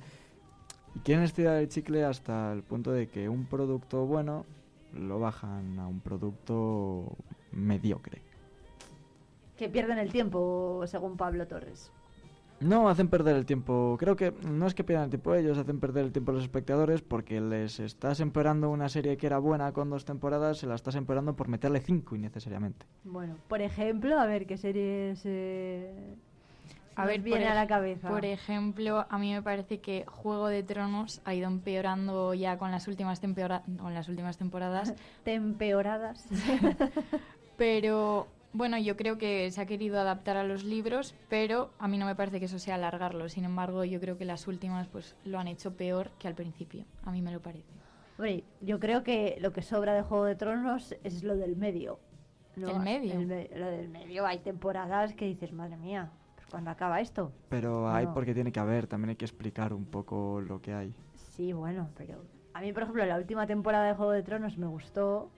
Y 0.96 1.00
quieren 1.00 1.24
estirar 1.24 1.58
el 1.58 1.70
chicle 1.70 2.04
hasta 2.04 2.52
el 2.52 2.64
punto 2.64 2.92
de 2.92 3.08
que 3.08 3.30
un 3.30 3.46
producto 3.46 4.06
bueno 4.06 4.46
lo 4.94 5.20
bajan 5.20 5.78
a 5.78 5.88
un 5.88 6.00
producto 6.00 7.16
mediocre. 7.52 8.22
Que 9.58 9.70
pierden 9.70 10.00
el 10.00 10.12
tiempo, 10.12 10.84
según 10.88 11.18
Pablo 11.18 11.48
Torres. 11.48 11.92
No, 12.62 12.88
hacen 12.90 13.10
perder 13.10 13.36
el 13.36 13.46
tiempo. 13.46 13.96
Creo 14.00 14.16
que 14.16 14.34
no 14.48 14.66
es 14.66 14.74
que 14.74 14.84
pierdan 14.84 15.06
el 15.06 15.10
tiempo 15.10 15.36
ellos, 15.36 15.58
hacen 15.58 15.80
perder 15.80 16.06
el 16.06 16.12
tiempo 16.12 16.32
a 16.32 16.36
los 16.36 16.44
espectadores 16.44 17.02
porque 17.02 17.42
les 17.42 17.80
estás 17.80 18.20
empeorando 18.22 18.70
una 18.70 18.88
serie 18.90 19.18
que 19.18 19.28
era 19.28 19.40
buena 19.40 19.72
con 19.74 19.90
dos 19.90 20.06
temporadas, 20.06 20.58
se 20.60 20.68
la 20.68 20.76
estás 20.76 20.96
empeorando 20.96 21.36
por 21.36 21.48
meterle 21.50 21.82
cinco 21.82 22.16
innecesariamente. 22.16 22.86
Bueno, 23.04 23.36
por 23.50 23.62
ejemplo, 23.62 24.18
a 24.20 24.26
ver 24.26 24.46
qué 24.48 24.58
series. 24.58 25.22
eh, 25.26 26.16
A 26.96 27.06
ver, 27.06 27.20
viene 27.22 27.48
a 27.48 27.54
la 27.56 27.68
cabeza. 27.68 28.08
Por 28.08 28.24
ejemplo, 28.24 29.06
a 29.10 29.18
mí 29.20 29.34
me 29.34 29.42
parece 29.42 29.80
que 29.82 30.06
Juego 30.08 30.48
de 30.48 30.64
Tronos 30.64 31.22
ha 31.26 31.34
ido 31.36 31.48
empeorando 31.50 32.34
ya 32.34 32.58
con 32.58 32.72
las 32.72 32.88
últimas, 32.88 33.20
tempora- 33.22 33.64
con 33.78 33.94
las 33.94 34.08
últimas 34.08 34.38
temporadas. 34.38 34.96
Tempeoradas. 35.26 36.26
pero 37.58 38.28
bueno, 38.56 38.78
yo 38.78 38.96
creo 38.96 39.18
que 39.18 39.52
se 39.52 39.62
ha 39.62 39.66
querido 39.66 40.00
adaptar 40.00 40.38
a 40.38 40.44
los 40.44 40.64
libros, 40.64 41.14
pero 41.30 41.72
a 41.78 41.88
mí 41.88 41.98
no 41.98 42.06
me 42.06 42.16
parece 42.16 42.40
que 42.40 42.46
eso 42.46 42.58
sea 42.60 42.76
alargarlo. 42.76 43.28
Sin 43.30 43.44
embargo, 43.44 43.84
yo 43.84 44.00
creo 44.00 44.18
que 44.18 44.26
las 44.26 44.48
últimas 44.48 44.88
pues 44.88 45.16
lo 45.26 45.40
han 45.40 45.48
hecho 45.48 45.76
peor 45.76 46.12
que 46.20 46.28
al 46.28 46.36
principio. 46.36 46.86
A 47.04 47.12
mí 47.12 47.22
me 47.22 47.32
lo 47.32 47.42
parece. 47.42 47.74
Hombre, 48.18 48.44
yo 48.62 48.80
creo 48.80 49.04
que 49.04 49.38
lo 49.42 49.52
que 49.52 49.62
sobra 49.62 49.94
de 49.94 50.02
Juego 50.02 50.24
de 50.26 50.36
Tronos 50.36 50.96
es 51.04 51.24
lo 51.24 51.36
del 51.36 51.58
medio. 51.58 52.00
¿no? 52.56 52.70
¿El 52.70 52.80
medio? 52.80 53.14
El 53.20 53.28
me- 53.28 53.50
lo 53.54 53.66
del 53.66 53.90
medio. 53.90 54.26
Hay 54.26 54.40
temporadas 54.40 55.14
que 55.14 55.26
dices, 55.26 55.52
madre 55.52 55.76
mía, 55.76 56.10
pues 56.36 56.48
¿cuándo 56.48 56.70
acaba 56.72 57.02
esto? 57.02 57.34
Pero 57.50 57.90
hay 57.90 58.06
No. 58.06 58.14
porque 58.14 58.34
tiene 58.34 58.54
que 58.54 58.62
haber, 58.62 58.88
también 58.88 59.10
hay 59.10 59.16
que 59.18 59.26
explicar 59.26 59.74
un 59.74 59.84
poco 59.84 60.40
lo 60.40 60.62
que 60.62 60.74
hay. 60.74 60.94
Sí, 61.14 61.52
bueno, 61.52 61.90
pero 61.98 62.24
a 62.54 62.62
mí, 62.62 62.72
por 62.72 62.84
ejemplo, 62.84 63.06
la 63.06 63.18
última 63.18 63.46
temporada 63.46 63.88
de 63.90 63.96
Juego 63.96 64.14
de 64.14 64.24
Tronos 64.24 64.58
me 64.58 64.68
gustó, 64.68 65.30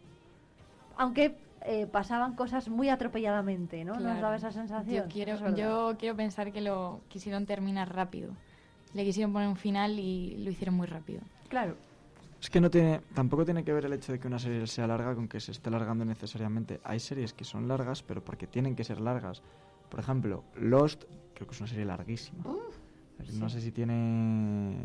aunque 0.98 1.36
eh, 1.61 1.88
pasaban 1.88 2.36
cosas 2.36 2.69
muy 2.69 2.90
atropelladamente, 2.90 3.84
¿no? 3.84 3.94
¿Nos 3.94 4.02
Claro. 4.03 4.22
daba 4.22 4.36
esa 4.36 4.52
sensación? 4.52 5.06
Yo 5.06 5.11
quiero, 5.11 5.56
yo 5.56 5.95
quiero 6.00 6.16
pensar 6.16 6.52
que 6.52 6.61
lo 6.61 7.02
quisieron 7.10 7.45
terminar 7.45 7.94
rápido. 7.94 8.32
Le 8.94 9.03
quisieron 9.03 9.34
poner 9.34 9.48
un 9.50 9.58
final 9.58 10.00
y 10.00 10.38
lo 10.38 10.50
hicieron 10.50 10.76
muy 10.76 10.88
rápido. 10.88 11.22
Claro. 11.50 11.76
Es 12.42 12.50
que 12.50 12.61
no 12.61 12.69
tiene, 12.69 13.02
tampoco 13.16 13.44
tiene 13.45 13.64
que 13.64 13.74
ver 13.74 13.86
el 13.86 13.94
hecho 13.94 14.11
de 14.11 14.19
que 14.19 14.27
una 14.27 14.38
serie 14.40 14.66
sea 14.68 14.86
larga 14.88 15.16
con 15.16 15.27
que 15.27 15.40
se 15.40 15.52
esté 15.52 15.69
alargando 15.69 16.06
necesariamente. 16.06 16.80
Hay 16.84 17.00
series 17.00 17.34
que 17.34 17.44
son 17.44 17.68
largas, 17.68 18.03
pero 18.03 18.24
porque 18.24 18.45
tienen 18.48 18.76
que 18.76 18.84
ser 18.84 19.02
largas. 19.02 19.42
Por 19.90 20.00
ejemplo, 20.00 20.44
Lost, 20.56 21.03
creo 21.34 21.48
que 21.48 21.53
es 21.56 21.60
una 21.60 21.68
serie 21.68 21.86
larguísima. 21.86 22.44
No 23.34 23.50
sé 23.50 23.61
si 23.61 23.72
tiene... 23.72 24.77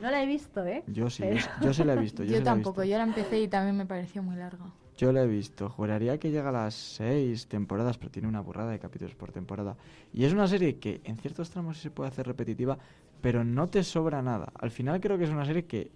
No 0.00 0.10
la 0.10 0.22
he 0.22 0.26
visto, 0.26 0.64
¿eh? 0.64 0.82
Yo 0.86 1.10
sí, 1.10 1.22
Pero- 1.24 1.36
yo, 1.36 1.46
yo 1.60 1.74
sí 1.74 1.84
la 1.84 1.94
he 1.94 1.98
visto. 1.98 2.22
Yo, 2.24 2.30
Yo, 2.30 2.38
sí 2.38 2.44
la 2.44 2.50
he 2.50 2.54
tampoco, 2.54 2.80
visto. 2.82 2.90
yo 2.92 2.96
la 2.98 3.04
empecé 3.04 3.40
y 3.40 3.48
también 3.48 3.76
me 3.76 3.84
pareció 3.86 4.22
muy 4.22 4.36
larga. 4.36 4.66
Yo 5.00 5.12
la 5.12 5.22
he 5.22 5.26
visto. 5.26 5.70
Juraría 5.70 6.18
que 6.18 6.30
llega 6.30 6.50
a 6.50 6.52
las 6.52 6.74
seis 6.74 7.46
temporadas, 7.46 7.96
pero 7.96 8.10
tiene 8.10 8.28
una 8.28 8.42
burrada 8.42 8.70
de 8.70 8.78
capítulos 8.78 9.14
por 9.14 9.32
temporada. 9.32 9.78
Y 10.12 10.24
es 10.24 10.34
una 10.34 10.46
serie 10.46 10.76
que 10.76 11.00
en 11.04 11.16
ciertos 11.16 11.48
tramos 11.48 11.78
se 11.78 11.90
puede 11.90 12.10
hacer 12.10 12.26
repetitiva, 12.26 12.76
pero 13.22 13.42
no 13.42 13.70
te 13.70 13.82
sobra 13.82 14.20
nada. 14.20 14.52
Al 14.60 14.70
final 14.70 15.00
creo 15.00 15.16
que 15.16 15.24
es 15.24 15.30
una 15.30 15.46
serie 15.46 15.64
que 15.64 15.90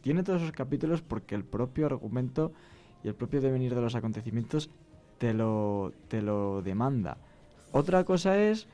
tiene 0.00 0.22
todos 0.22 0.42
esos 0.42 0.54
capítulos 0.54 1.02
porque 1.02 1.34
el 1.34 1.42
propio 1.42 1.86
argumento 1.86 2.52
y 3.02 3.08
el 3.08 3.16
propio 3.16 3.40
devenir 3.40 3.74
de 3.74 3.80
los 3.80 3.96
acontecimientos 3.96 4.70
te 5.18 5.34
lo, 5.34 5.92
te 6.06 6.22
lo 6.22 6.62
demanda. 6.62 7.16
Otra 7.72 8.04
cosa 8.04 8.38
es 8.40 8.68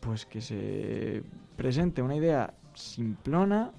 pues 0.00 0.24
que 0.24 0.40
se 0.40 1.22
presente 1.54 2.00
una 2.00 2.16
idea 2.16 2.54
simplona 2.72 3.72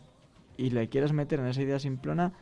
y 0.58 0.70
le 0.70 0.90
quieras 0.90 1.12
meter 1.12 1.40
en 1.40 1.48
esa 1.48 1.64
idea 1.64 1.80
simplona 1.80 2.34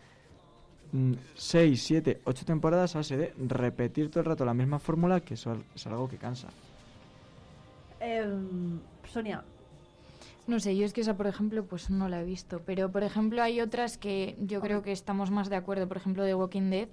6, 1.35 1.83
7, 1.83 2.21
8 2.23 2.45
temporadas 2.45 2.95
a 2.95 2.99
base 2.99 3.17
de 3.17 3.33
repetir 3.47 4.09
todo 4.09 4.21
el 4.21 4.25
rato 4.25 4.45
la 4.45 4.53
misma 4.53 4.79
fórmula, 4.79 5.19
que 5.21 5.35
eso 5.35 5.57
es 5.75 5.87
algo 5.87 6.07
que 6.07 6.17
cansa. 6.17 6.49
Em, 7.99 8.79
Sonia, 9.05 9.43
No 10.47 10.59
sé, 10.59 10.77
yo 10.77 10.85
es 10.85 10.93
que 10.93 11.01
esa, 11.01 11.17
por 11.17 11.25
ejemplo, 11.25 11.65
pues 11.65 11.89
no 11.89 12.07
la 12.07 12.21
he 12.21 12.23
visto. 12.23 12.61
Pero, 12.65 12.91
por 12.91 13.01
ejemplo, 13.03 13.41
hay 13.41 13.61
otras 13.61 13.97
que 13.97 14.35
yo 14.39 14.61
creo 14.61 14.83
que 14.83 14.91
estamos 14.91 15.31
más 15.31 15.49
de 15.49 15.55
acuerdo. 15.55 15.87
Por 15.87 15.97
ejemplo, 15.97 16.23
The 16.23 16.35
Walking 16.35 16.69
Dead 16.69 16.89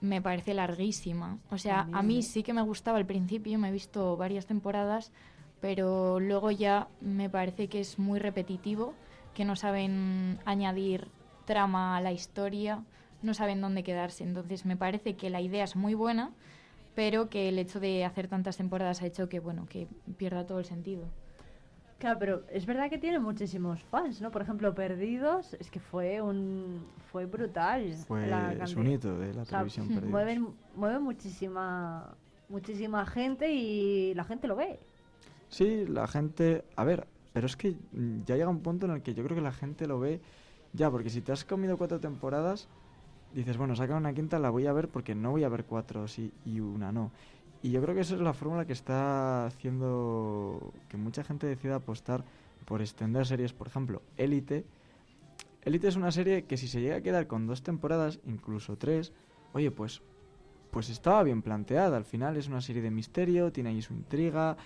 me 0.00 0.20
parece 0.20 0.52
larguísima. 0.52 1.38
O 1.50 1.58
sea, 1.58 1.88
a 1.92 2.02
mí 2.02 2.22
sí 2.22 2.42
que 2.42 2.52
me 2.52 2.62
gustaba 2.62 2.98
al 2.98 3.06
principio, 3.06 3.56
me 3.58 3.68
he 3.68 3.72
visto 3.72 4.16
varias 4.16 4.46
temporadas, 4.46 5.12
pero 5.60 6.18
luego 6.18 6.50
ya 6.50 6.88
me 7.00 7.30
parece 7.30 7.68
que 7.68 7.78
es 7.78 8.00
muy 8.00 8.18
repetitivo, 8.18 8.94
que 9.32 9.44
no 9.44 9.54
saben 9.54 10.40
añadir 10.44 11.06
trama 11.44 11.96
a 11.96 12.00
la 12.00 12.10
historia, 12.10 12.82
no 13.22 13.34
saben 13.34 13.60
dónde 13.60 13.82
quedarse. 13.82 14.24
Entonces, 14.24 14.64
me 14.64 14.76
parece 14.76 15.16
que 15.16 15.30
la 15.30 15.40
idea 15.40 15.64
es 15.64 15.76
muy 15.76 15.94
buena, 15.94 16.30
pero 16.94 17.28
que 17.28 17.48
el 17.48 17.58
hecho 17.58 17.80
de 17.80 18.04
hacer 18.04 18.28
tantas 18.28 18.56
temporadas 18.56 19.02
ha 19.02 19.06
hecho 19.06 19.28
que, 19.28 19.40
bueno, 19.40 19.66
que 19.68 19.88
pierda 20.16 20.46
todo 20.46 20.58
el 20.58 20.64
sentido. 20.64 21.04
Claro, 21.98 22.18
pero 22.18 22.42
es 22.50 22.66
verdad 22.66 22.90
que 22.90 22.98
tiene 22.98 23.20
muchísimos 23.20 23.80
fans, 23.84 24.20
¿no? 24.20 24.32
Por 24.32 24.42
ejemplo, 24.42 24.74
Perdidos, 24.74 25.54
es 25.60 25.70
que 25.70 25.78
fue 25.78 26.20
un 26.20 26.84
fue 27.12 27.26
brutal. 27.26 27.94
Fue- 28.08 28.26
la 28.26 28.52
es 28.54 28.74
un 28.74 28.88
hito 28.88 29.16
de 29.18 29.32
la 29.32 29.44
televisión, 29.44 29.86
Perdidos. 29.88 30.10
Mueven, 30.10 30.48
mueven 30.74 31.02
muchísima 31.02 32.14
muchísima 32.48 33.06
gente 33.06 33.52
y 33.52 34.14
la 34.14 34.24
gente 34.24 34.46
lo 34.46 34.56
ve. 34.56 34.78
Sí, 35.48 35.86
la 35.86 36.06
gente... 36.06 36.64
A 36.76 36.84
ver, 36.84 37.06
pero 37.32 37.46
es 37.46 37.56
que 37.56 37.76
ya 38.26 38.36
llega 38.36 38.48
un 38.48 38.60
punto 38.60 38.86
en 38.86 38.92
el 38.92 39.02
que 39.02 39.14
yo 39.14 39.24
creo 39.24 39.34
que 39.36 39.42
la 39.42 39.52
gente 39.52 39.86
lo 39.86 39.98
ve 39.98 40.20
ya, 40.74 40.90
porque 40.90 41.08
si 41.10 41.20
te 41.22 41.32
has 41.32 41.44
comido 41.44 41.78
cuatro 41.78 42.00
temporadas, 42.00 42.68
dices, 43.34 43.56
bueno, 43.56 43.74
saca 43.76 43.96
una 43.96 44.12
quinta, 44.12 44.38
la 44.38 44.50
voy 44.50 44.66
a 44.66 44.72
ver 44.72 44.88
porque 44.88 45.14
no 45.14 45.30
voy 45.30 45.44
a 45.44 45.48
ver 45.48 45.64
cuatro 45.64 46.06
sí 46.08 46.32
y 46.44 46.60
una 46.60 46.92
no. 46.92 47.10
Y 47.62 47.70
yo 47.70 47.80
creo 47.80 47.94
que 47.94 48.00
esa 48.00 48.14
es 48.14 48.20
la 48.20 48.32
fórmula 48.32 48.64
que 48.66 48.72
está 48.72 49.46
haciendo 49.46 50.72
que 50.88 50.96
mucha 50.96 51.22
gente 51.22 51.46
decida 51.46 51.76
apostar 51.76 52.24
por 52.64 52.80
extender 52.80 53.24
series. 53.26 53.52
Por 53.52 53.68
ejemplo, 53.68 54.02
Élite. 54.16 54.64
Élite 55.64 55.86
es 55.88 55.96
una 55.96 56.10
serie 56.10 56.44
que 56.44 56.56
si 56.56 56.66
se 56.66 56.80
llega 56.80 56.96
a 56.96 57.00
quedar 57.02 57.28
con 57.28 57.46
dos 57.46 57.62
temporadas, 57.62 58.18
incluso 58.26 58.76
tres, 58.76 59.12
oye, 59.52 59.70
pues, 59.70 60.02
pues 60.72 60.90
estaba 60.90 61.22
bien 61.22 61.42
planteada. 61.42 61.96
Al 61.96 62.04
final 62.04 62.36
es 62.36 62.48
una 62.48 62.60
serie 62.60 62.82
de 62.82 62.90
misterio, 62.90 63.52
tiene 63.52 63.70
ahí 63.70 63.80
su 63.80 63.92
intriga, 63.94 64.56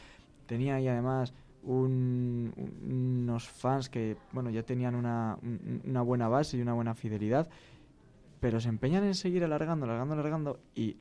tenía 0.46 0.76
ahí 0.76 0.88
además 0.88 1.34
un- 1.64 2.54
un- 2.56 3.24
unos 3.28 3.46
fans 3.46 3.90
que, 3.90 4.16
bueno, 4.32 4.48
ya 4.48 4.62
tenían 4.62 4.94
una, 4.94 5.36
un- 5.42 5.82
una 5.84 6.00
buena 6.00 6.28
base 6.28 6.56
y 6.56 6.62
una 6.62 6.72
buena 6.72 6.94
fidelidad, 6.94 7.48
pero 8.40 8.60
se 8.60 8.68
empeñan 8.68 9.04
en 9.04 9.14
seguir 9.14 9.44
alargando, 9.44 9.86
alargando, 9.86 10.14
alargando 10.14 10.60
y 10.74 10.96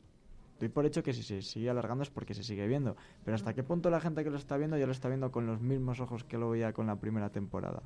doy 0.59 0.69
por 0.69 0.85
hecho 0.85 1.03
que 1.03 1.13
si 1.13 1.23
se 1.23 1.41
sigue 1.41 1.69
alargando 1.69 2.03
es 2.03 2.09
porque 2.09 2.33
se 2.33 2.43
sigue 2.43 2.67
viendo. 2.67 2.95
Pero 3.23 3.35
hasta 3.35 3.53
qué 3.53 3.63
punto 3.63 3.89
la 3.89 3.99
gente 3.99 4.23
que 4.23 4.29
lo 4.29 4.37
está 4.37 4.57
viendo 4.57 4.77
ya 4.77 4.85
lo 4.85 4.91
está 4.91 5.07
viendo 5.07 5.31
con 5.31 5.45
los 5.45 5.61
mismos 5.61 5.99
ojos 5.99 6.23
que 6.23 6.37
lo 6.37 6.49
veía 6.49 6.73
con 6.73 6.87
la 6.87 6.95
primera 6.95 7.29
temporada. 7.29 7.83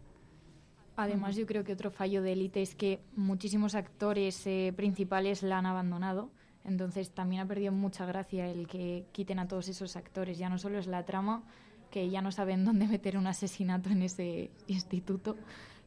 Además, 0.95 1.37
yo 1.37 1.45
creo 1.45 1.63
que 1.63 1.71
otro 1.71 1.91
fallo 1.91 2.21
de 2.21 2.33
élite 2.33 2.61
es 2.61 2.75
que 2.75 2.99
muchísimos 3.15 3.73
actores 3.73 4.45
eh, 4.45 4.73
principales 4.75 5.43
la 5.43 5.57
han 5.57 5.65
abandonado. 5.65 6.29
Entonces 6.65 7.11
también 7.11 7.41
ha 7.41 7.47
perdido 7.47 7.71
mucha 7.71 8.05
gracia 8.05 8.49
el 8.49 8.67
que 8.67 9.05
quiten 9.13 9.39
a 9.39 9.47
todos 9.47 9.69
esos 9.69 9.95
actores. 9.95 10.37
Ya 10.37 10.49
no 10.49 10.57
solo 10.57 10.77
es 10.77 10.87
la 10.87 11.05
trama, 11.05 11.43
que 11.89 12.09
ya 12.09 12.21
no 12.21 12.31
saben 12.31 12.65
dónde 12.65 12.87
meter 12.87 13.17
un 13.17 13.27
asesinato 13.27 13.89
en 13.89 14.01
ese 14.01 14.51
instituto, 14.67 15.37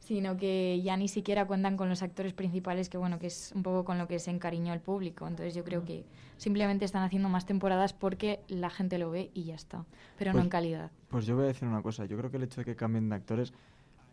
sino 0.02 0.36
que 0.36 0.80
ya 0.82 0.96
ni 0.96 1.06
siquiera 1.06 1.46
cuentan 1.46 1.76
con 1.76 1.88
los 1.88 2.02
actores 2.02 2.32
principales, 2.32 2.88
que 2.88 2.98
bueno, 2.98 3.20
que 3.20 3.28
es 3.28 3.52
un 3.54 3.62
poco 3.62 3.84
con 3.84 3.98
lo 3.98 4.08
que 4.08 4.18
se 4.18 4.32
encariñó 4.32 4.72
el 4.72 4.80
público. 4.80 5.28
Entonces 5.28 5.54
yo 5.54 5.62
creo 5.62 5.84
que 5.84 6.04
simplemente 6.38 6.84
están 6.84 7.04
haciendo 7.04 7.28
más 7.28 7.46
temporadas 7.46 7.92
porque 7.92 8.40
la 8.48 8.68
gente 8.68 8.98
lo 8.98 9.10
ve 9.12 9.30
y 9.32 9.44
ya 9.44 9.54
está, 9.54 9.84
pero 10.18 10.32
no 10.32 10.36
Pues- 10.38 10.44
en 10.44 10.50
calidad. 10.50 10.90
Pues 11.08 11.24
yo 11.26 11.36
voy 11.36 11.44
a 11.44 11.48
decir 11.48 11.68
una 11.68 11.82
cosa, 11.82 12.04
yo 12.04 12.16
creo 12.18 12.30
que 12.32 12.36
el 12.38 12.42
hecho 12.42 12.60
de 12.62 12.64
que 12.64 12.74
cambien 12.74 13.08
de 13.10 13.14
actores 13.16 13.52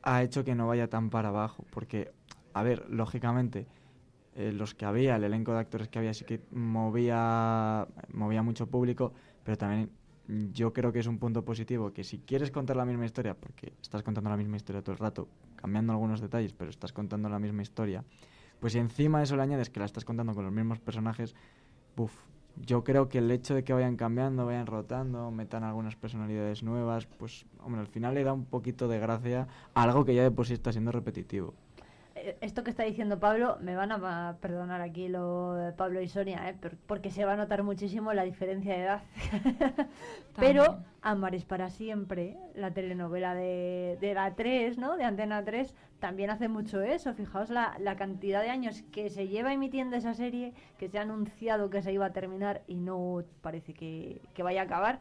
ha 0.04 0.22
hecho 0.22 0.44
que 0.46 0.54
no 0.54 0.68
vaya 0.68 0.88
tan 0.90 1.10
para 1.10 1.30
abajo, 1.30 1.66
porque, 1.72 2.12
a 2.54 2.62
ver, 2.62 2.86
lógicamente, 2.90 3.66
eh, 4.36 4.52
los 4.52 4.76
que 4.76 4.86
había, 4.86 5.16
el 5.16 5.24
elenco 5.24 5.54
de 5.54 5.60
actores 5.60 5.88
que 5.88 5.98
había 5.98 6.14
sí 6.14 6.24
que 6.24 6.40
movía, 6.52 7.88
movía 8.14 8.44
mucho 8.44 8.68
público, 8.68 9.12
pero 9.44 9.58
también 9.58 9.86
mm, 9.86 9.99
yo 10.30 10.74
creo 10.74 10.92
que 10.92 11.00
es 11.00 11.08
un 11.08 11.18
punto 11.18 11.44
positivo, 11.44 11.92
que 11.92 12.04
si 12.04 12.20
quieres 12.20 12.52
contar 12.52 12.76
la 12.76 12.86
misma 12.86 13.06
historia, 13.06 13.34
porque 13.34 13.74
estás 13.82 14.04
contando 14.04 14.30
la 14.30 14.38
misma 14.38 14.58
historia 14.58 14.84
todo 14.84 14.94
el 14.94 15.00
rato, 15.00 15.28
cambiando 15.56 15.92
algunos 15.92 16.22
detalles, 16.22 16.54
pero 16.54 16.70
estás 16.70 16.94
contando 16.94 17.30
la 17.30 17.40
misma 17.40 17.64
historia, 17.64 18.04
pues 18.60 18.74
si 18.74 18.80
encima 18.80 19.18
de 19.18 19.24
eso 19.24 19.36
le 19.36 19.42
añades 19.42 19.70
que 19.70 19.80
la 19.80 19.86
estás 19.86 20.06
contando 20.06 20.36
con 20.36 20.44
los 20.46 20.54
mismos 20.54 20.80
personajes, 20.80 21.34
buf, 21.96 22.14
yo 22.58 22.84
creo 22.84 23.10
que 23.10 23.20
el 23.20 23.32
hecho 23.32 23.56
de 23.56 23.64
que 23.64 23.74
vayan 23.74 23.96
cambiando, 23.96 24.46
vayan 24.46 24.68
rotando, 24.68 25.32
metan 25.32 25.64
algunas 25.64 25.96
personalidades 25.96 26.62
nuevas, 26.62 27.08
pues, 27.08 27.46
hombre, 27.64 27.82
al 27.82 27.88
final 27.88 28.14
le 28.14 28.24
da 28.24 28.34
un 28.34 28.46
poquito 28.46 28.88
de 28.88 29.00
gracia 29.00 29.48
a 29.74 29.84
algo 29.84 30.06
que 30.06 30.14
ya 30.14 30.24
de 30.24 30.32
por 30.32 30.46
sí 30.46 30.54
está 30.54 30.72
siendo 30.72 30.92
repetitivo. 30.92 31.56
Esto 32.42 32.64
que 32.64 32.70
está 32.70 32.84
diciendo 32.84 33.20
Pablo, 33.20 33.58
me 33.62 33.76
van 33.76 33.92
a 33.92 34.38
perdonar 34.42 34.82
aquí 34.82 35.08
lo 35.08 35.54
de 35.54 35.72
Pablo 35.74 36.02
y 36.02 36.08
Sonia, 36.08 36.50
¿eh? 36.50 36.56
Porque 36.88 37.12
se 37.12 37.26
va 37.26 37.34
a 37.34 37.36
notar 37.38 37.64
muchísimo 37.64 38.14
la 38.14 38.24
diferencia 38.24 38.74
de 38.74 38.82
edad. 38.82 39.04
Pero 40.36 40.80
Amar 41.02 41.36
es 41.36 41.46
para 41.46 41.70
siempre, 41.70 42.38
la 42.56 42.72
telenovela 42.72 43.34
de, 43.36 43.98
de 44.02 44.14
la 44.14 44.36
3, 44.36 44.78
¿no? 44.78 44.98
De 44.98 45.04
Antena 45.04 45.44
3, 45.44 45.76
también 46.00 46.30
hace 46.30 46.48
mucho 46.48 46.82
eso. 46.82 47.14
Fijaos 47.14 47.50
la, 47.50 47.76
la 47.80 47.96
cantidad 47.96 48.42
de 48.42 48.50
años 48.50 48.84
que 48.92 49.10
se 49.10 49.28
lleva 49.28 49.54
emitiendo 49.54 49.96
esa 49.96 50.14
serie, 50.14 50.54
que 50.78 50.90
se 50.90 50.98
ha 51.00 51.04
anunciado 51.04 51.70
que 51.70 51.82
se 51.82 51.94
iba 51.94 52.08
a 52.08 52.14
terminar 52.14 52.64
y 52.68 52.76
no 52.76 53.24
parece 53.42 53.74
que, 53.74 54.22
que 54.34 54.44
vaya 54.44 54.62
a 54.62 54.66
acabar. 54.66 55.00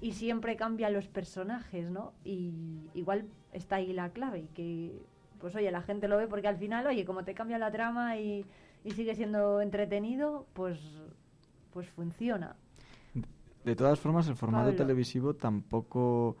Y 0.00 0.12
siempre 0.12 0.56
cambian 0.56 0.92
los 0.92 1.08
personajes, 1.08 1.90
¿no? 1.90 2.12
Y 2.24 2.52
igual 2.94 3.26
está 3.52 3.76
ahí 3.76 3.92
la 3.92 4.10
clave 4.10 4.40
y 4.40 4.48
que 4.48 5.02
pues 5.46 5.54
oye, 5.54 5.70
la 5.70 5.80
gente 5.82 6.08
lo 6.08 6.16
ve 6.16 6.26
porque 6.26 6.48
al 6.48 6.56
final, 6.56 6.84
oye, 6.88 7.04
como 7.04 7.22
te 7.22 7.32
cambia 7.32 7.56
la 7.56 7.70
trama 7.70 8.16
y, 8.16 8.44
y 8.82 8.90
sigue 8.90 9.14
siendo 9.14 9.60
entretenido, 9.60 10.44
pues, 10.54 10.76
pues 11.72 11.88
funciona. 11.90 12.56
De 13.64 13.76
todas 13.76 14.00
formas, 14.00 14.26
el 14.26 14.34
formato 14.34 14.64
Pablo. 14.64 14.76
televisivo 14.76 15.34
tampoco 15.34 16.36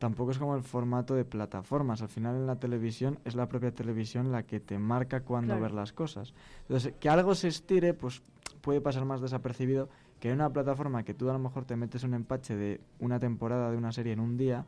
tampoco 0.00 0.32
es 0.32 0.38
como 0.38 0.56
el 0.56 0.64
formato 0.64 1.14
de 1.14 1.24
plataformas. 1.24 2.02
Al 2.02 2.08
final 2.08 2.34
en 2.34 2.48
la 2.48 2.56
televisión 2.58 3.20
es 3.24 3.36
la 3.36 3.46
propia 3.46 3.70
televisión 3.72 4.32
la 4.32 4.42
que 4.42 4.58
te 4.58 4.80
marca 4.80 5.20
cuándo 5.20 5.50
Claro. 5.52 5.62
ver 5.62 5.70
las 5.70 5.92
cosas. 5.92 6.34
Entonces, 6.62 6.94
que 6.98 7.08
algo 7.08 7.36
se 7.36 7.46
estire, 7.46 7.94
pues 7.94 8.20
puede 8.62 8.80
pasar 8.80 9.04
más 9.04 9.20
desapercibido 9.20 9.88
que 10.18 10.30
en 10.30 10.34
una 10.34 10.50
plataforma 10.50 11.04
que 11.04 11.14
tú 11.14 11.30
a 11.30 11.34
lo 11.34 11.38
mejor 11.38 11.66
te 11.66 11.76
metes 11.76 12.02
un 12.02 12.14
empache 12.14 12.56
de 12.56 12.80
una 12.98 13.20
temporada 13.20 13.70
de 13.70 13.76
una 13.76 13.92
serie 13.92 14.12
en 14.12 14.18
un 14.18 14.36
día 14.36 14.64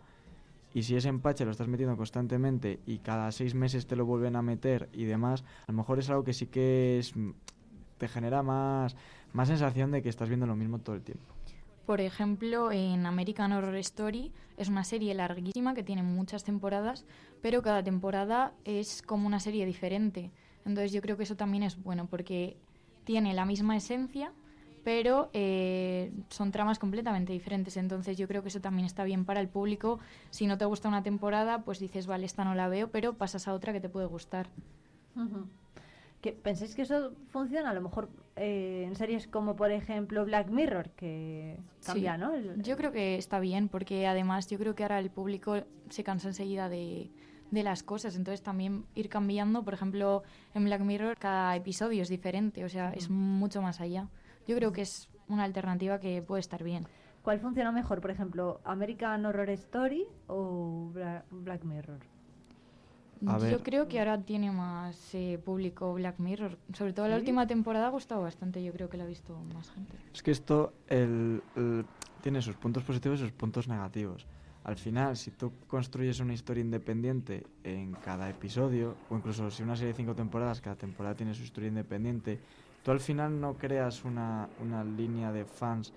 y 0.75 0.83
si 0.83 0.97
ese 0.97 1.09
empache 1.09 1.45
lo 1.45 1.51
estás 1.51 1.69
metiendo 1.69 1.97
constantemente 1.97 2.81
y 2.87 2.99
cada 2.99 3.31
seis 3.33 3.55
meses 3.55 3.87
te 3.87 3.97
lo 3.97 4.07
vuelven 4.07 4.37
a 4.37 4.43
meter 4.43 4.89
y 4.93 5.05
demás, 5.05 5.45
a 5.67 5.73
lo 5.73 5.77
mejor 5.77 5.99
es 5.99 6.09
algo 6.11 6.25
que 6.25 6.33
sí 6.33 6.47
que 6.47 7.03
mm, 7.15 7.31
te 7.99 8.09
genera 8.09 8.43
más, 8.43 8.97
más 9.33 9.49
sensación 9.49 9.91
de 9.91 10.03
que 10.03 10.09
estás 10.09 10.29
viendo 10.29 10.47
lo 10.47 10.57
mismo 10.57 10.79
todo 10.79 10.97
el 10.97 11.03
tiempo. 11.03 11.35
Por 11.87 12.01
ejemplo, 12.01 12.71
en 12.71 13.07
American 13.07 13.53
Horror 13.53 13.77
Story 13.77 14.33
es 14.57 14.69
una 14.69 14.85
serie 14.85 15.15
larguísima 15.15 15.75
que 15.75 15.83
tiene 15.83 16.03
muchas 16.03 16.45
temporadas, 16.45 17.05
pero 17.41 17.61
cada 17.61 17.83
temporada 17.83 18.53
es 18.65 19.03
como 19.03 19.27
una 19.27 19.41
serie 19.41 19.67
diferente. 19.67 20.31
Entonces 20.65 20.93
yo 20.93 21.03
creo 21.03 21.17
que 21.17 21.25
eso 21.25 21.37
también 21.37 21.65
es 21.65 21.83
bueno 21.83 22.07
porque 22.07 22.57
tiene 23.05 23.35
la 23.35 23.45
misma 23.45 23.77
esencia, 23.77 24.33
pero 24.85 25.31
eh, 25.33 26.13
son 26.29 26.51
tramas 26.51 26.79
completamente 26.79 27.33
diferentes. 27.33 27.77
Entonces 27.77 28.17
yo 28.17 28.27
creo 28.29 28.43
que 28.43 28.49
eso 28.49 28.61
también 28.61 28.87
está 28.87 29.05
bien 29.05 29.25
para 29.25 29.41
el 29.41 29.49
público. 29.49 29.99
Si 30.31 30.47
no 30.47 30.59
te 30.59 30.65
gusta 30.65 30.89
una 30.89 31.03
temporada, 31.03 31.63
pues 31.65 31.79
dices, 31.79 32.07
vale, 32.07 32.27
esta 32.27 32.45
no 32.45 32.55
la 32.55 32.69
veo, 32.69 32.91
pero 32.91 33.15
pasas 33.15 33.49
a 33.49 33.55
otra 33.55 33.73
que 33.73 33.81
te 33.81 33.89
puede 33.89 34.07
gustar. 34.07 34.49
Ujú. 35.17 35.47
¿Que 36.21 36.33
¿Pensáis 36.33 36.75
que 36.77 36.83
eso 36.83 37.15
funciona? 37.29 37.71
A 37.71 37.75
lo 37.75 37.81
mejor 37.81 38.09
eh, 38.37 38.85
en 38.87 38.95
series 38.95 39.27
como, 39.27 39.57
por 39.57 39.73
ejemplo, 39.73 40.25
Black 40.25 40.49
Mirror, 40.51 40.91
que 40.91 41.59
cambia, 41.85 42.15
Sí. 42.15 42.21
¿no? 42.21 42.35
El- 42.35 42.63
Yo 42.63 42.77
creo 42.77 42.93
que 42.93 43.17
está 43.17 43.41
bien, 43.41 43.69
porque 43.69 44.07
además 44.07 44.49
yo 44.49 44.57
creo 44.59 44.75
que 44.77 44.85
ahora 44.85 45.01
el 45.01 45.11
público 45.11 45.57
se 45.91 46.05
cansa 46.05 46.29
enseguida 46.29 46.69
de, 46.69 47.11
de 47.51 47.63
las 47.65 47.83
cosas, 47.83 48.15
entonces 48.17 48.41
también 48.41 48.85
ir 48.95 49.09
cambiando, 49.09 49.65
por 49.65 49.75
ejemplo, 49.75 50.23
en 50.55 50.65
Black 50.65 50.81
Mirror 50.83 51.19
cada 51.19 51.57
episodio 51.57 52.03
es 52.03 52.09
diferente, 52.09 52.65
o 52.65 52.69
sea, 52.69 52.93
es 52.93 53.11
mucho 53.11 53.61
más 53.61 53.81
allá. 53.81 54.09
Yo 54.47 54.57
creo 54.57 54.73
que 54.73 54.83
es 54.83 55.09
una 55.29 55.45
alternativa 55.45 56.01
que 56.01 56.23
puede 56.23 56.41
estar 56.41 56.63
bien. 56.63 56.87
¿Cuál 57.23 57.39
funciona 57.39 57.71
mejor? 57.71 58.01
Por 58.01 58.11
ejemplo, 58.11 58.61
American 58.65 59.25
Horror 59.25 59.51
Story 59.51 60.05
o 60.27 60.91
Bla- 60.93 61.23
Black 61.31 61.63
Mirror. 61.65 62.01
A 63.25 63.39
Yo 63.39 63.45
ver. 63.45 63.63
creo 63.63 63.87
que 63.87 64.01
ahora 64.01 64.21
tiene 64.21 64.51
más 64.51 65.15
eh, 65.15 65.39
público 65.45 65.95
Black 65.95 66.19
Mirror, 66.19 66.59
sobre 66.73 66.93
todo 66.93 67.07
la 67.07 67.15
¿Sí? 67.15 67.21
última 67.21 67.47
temporada 67.47 67.87
ha 67.87 67.91
gustado 67.91 68.23
bastante, 68.23 68.65
yo 68.65 68.73
creo 68.73 68.89
que 68.89 68.97
la 68.97 69.05
ha 69.05 69.07
visto 69.07 69.39
más 69.55 69.71
gente. 69.71 69.97
Es 70.13 70.23
que 70.25 70.33
esto 70.33 70.73
el- 70.89 71.41
el- 71.55 71.85
tiene 72.21 72.43
sus 72.43 72.57
puntos 72.57 72.83
positivos 72.83 73.21
y 73.21 73.23
sus 73.23 73.33
puntos 73.33 73.69
negativos. 73.69 74.27
Al 74.65 74.77
final, 74.77 75.17
si 75.17 75.31
tú 75.31 75.53
construyes 75.69 76.19
una 76.19 76.35
historia 76.35 76.63
independiente 76.63 77.45
en 77.63 77.93
cada 77.93 78.29
episodio, 78.29 78.97
o 79.09 79.17
incluso 79.17 79.49
si 79.53 79.63
una 79.63 79.77
serie 79.77 79.93
de 79.93 79.97
cinco 79.97 80.15
temporadas, 80.17 80.61
cada 80.61 80.75
temporada 80.77 81.15
tiene 81.15 81.35
su 81.35 81.43
historia 81.45 81.69
independiente, 81.69 82.41
tú 82.83 82.91
al 82.91 83.01
final 83.01 83.41
no 83.41 83.55
creas 83.55 84.05
una, 84.05 84.49
una 84.61 84.85
línea 84.85 85.33
de 85.33 85.45
fans 85.45 85.93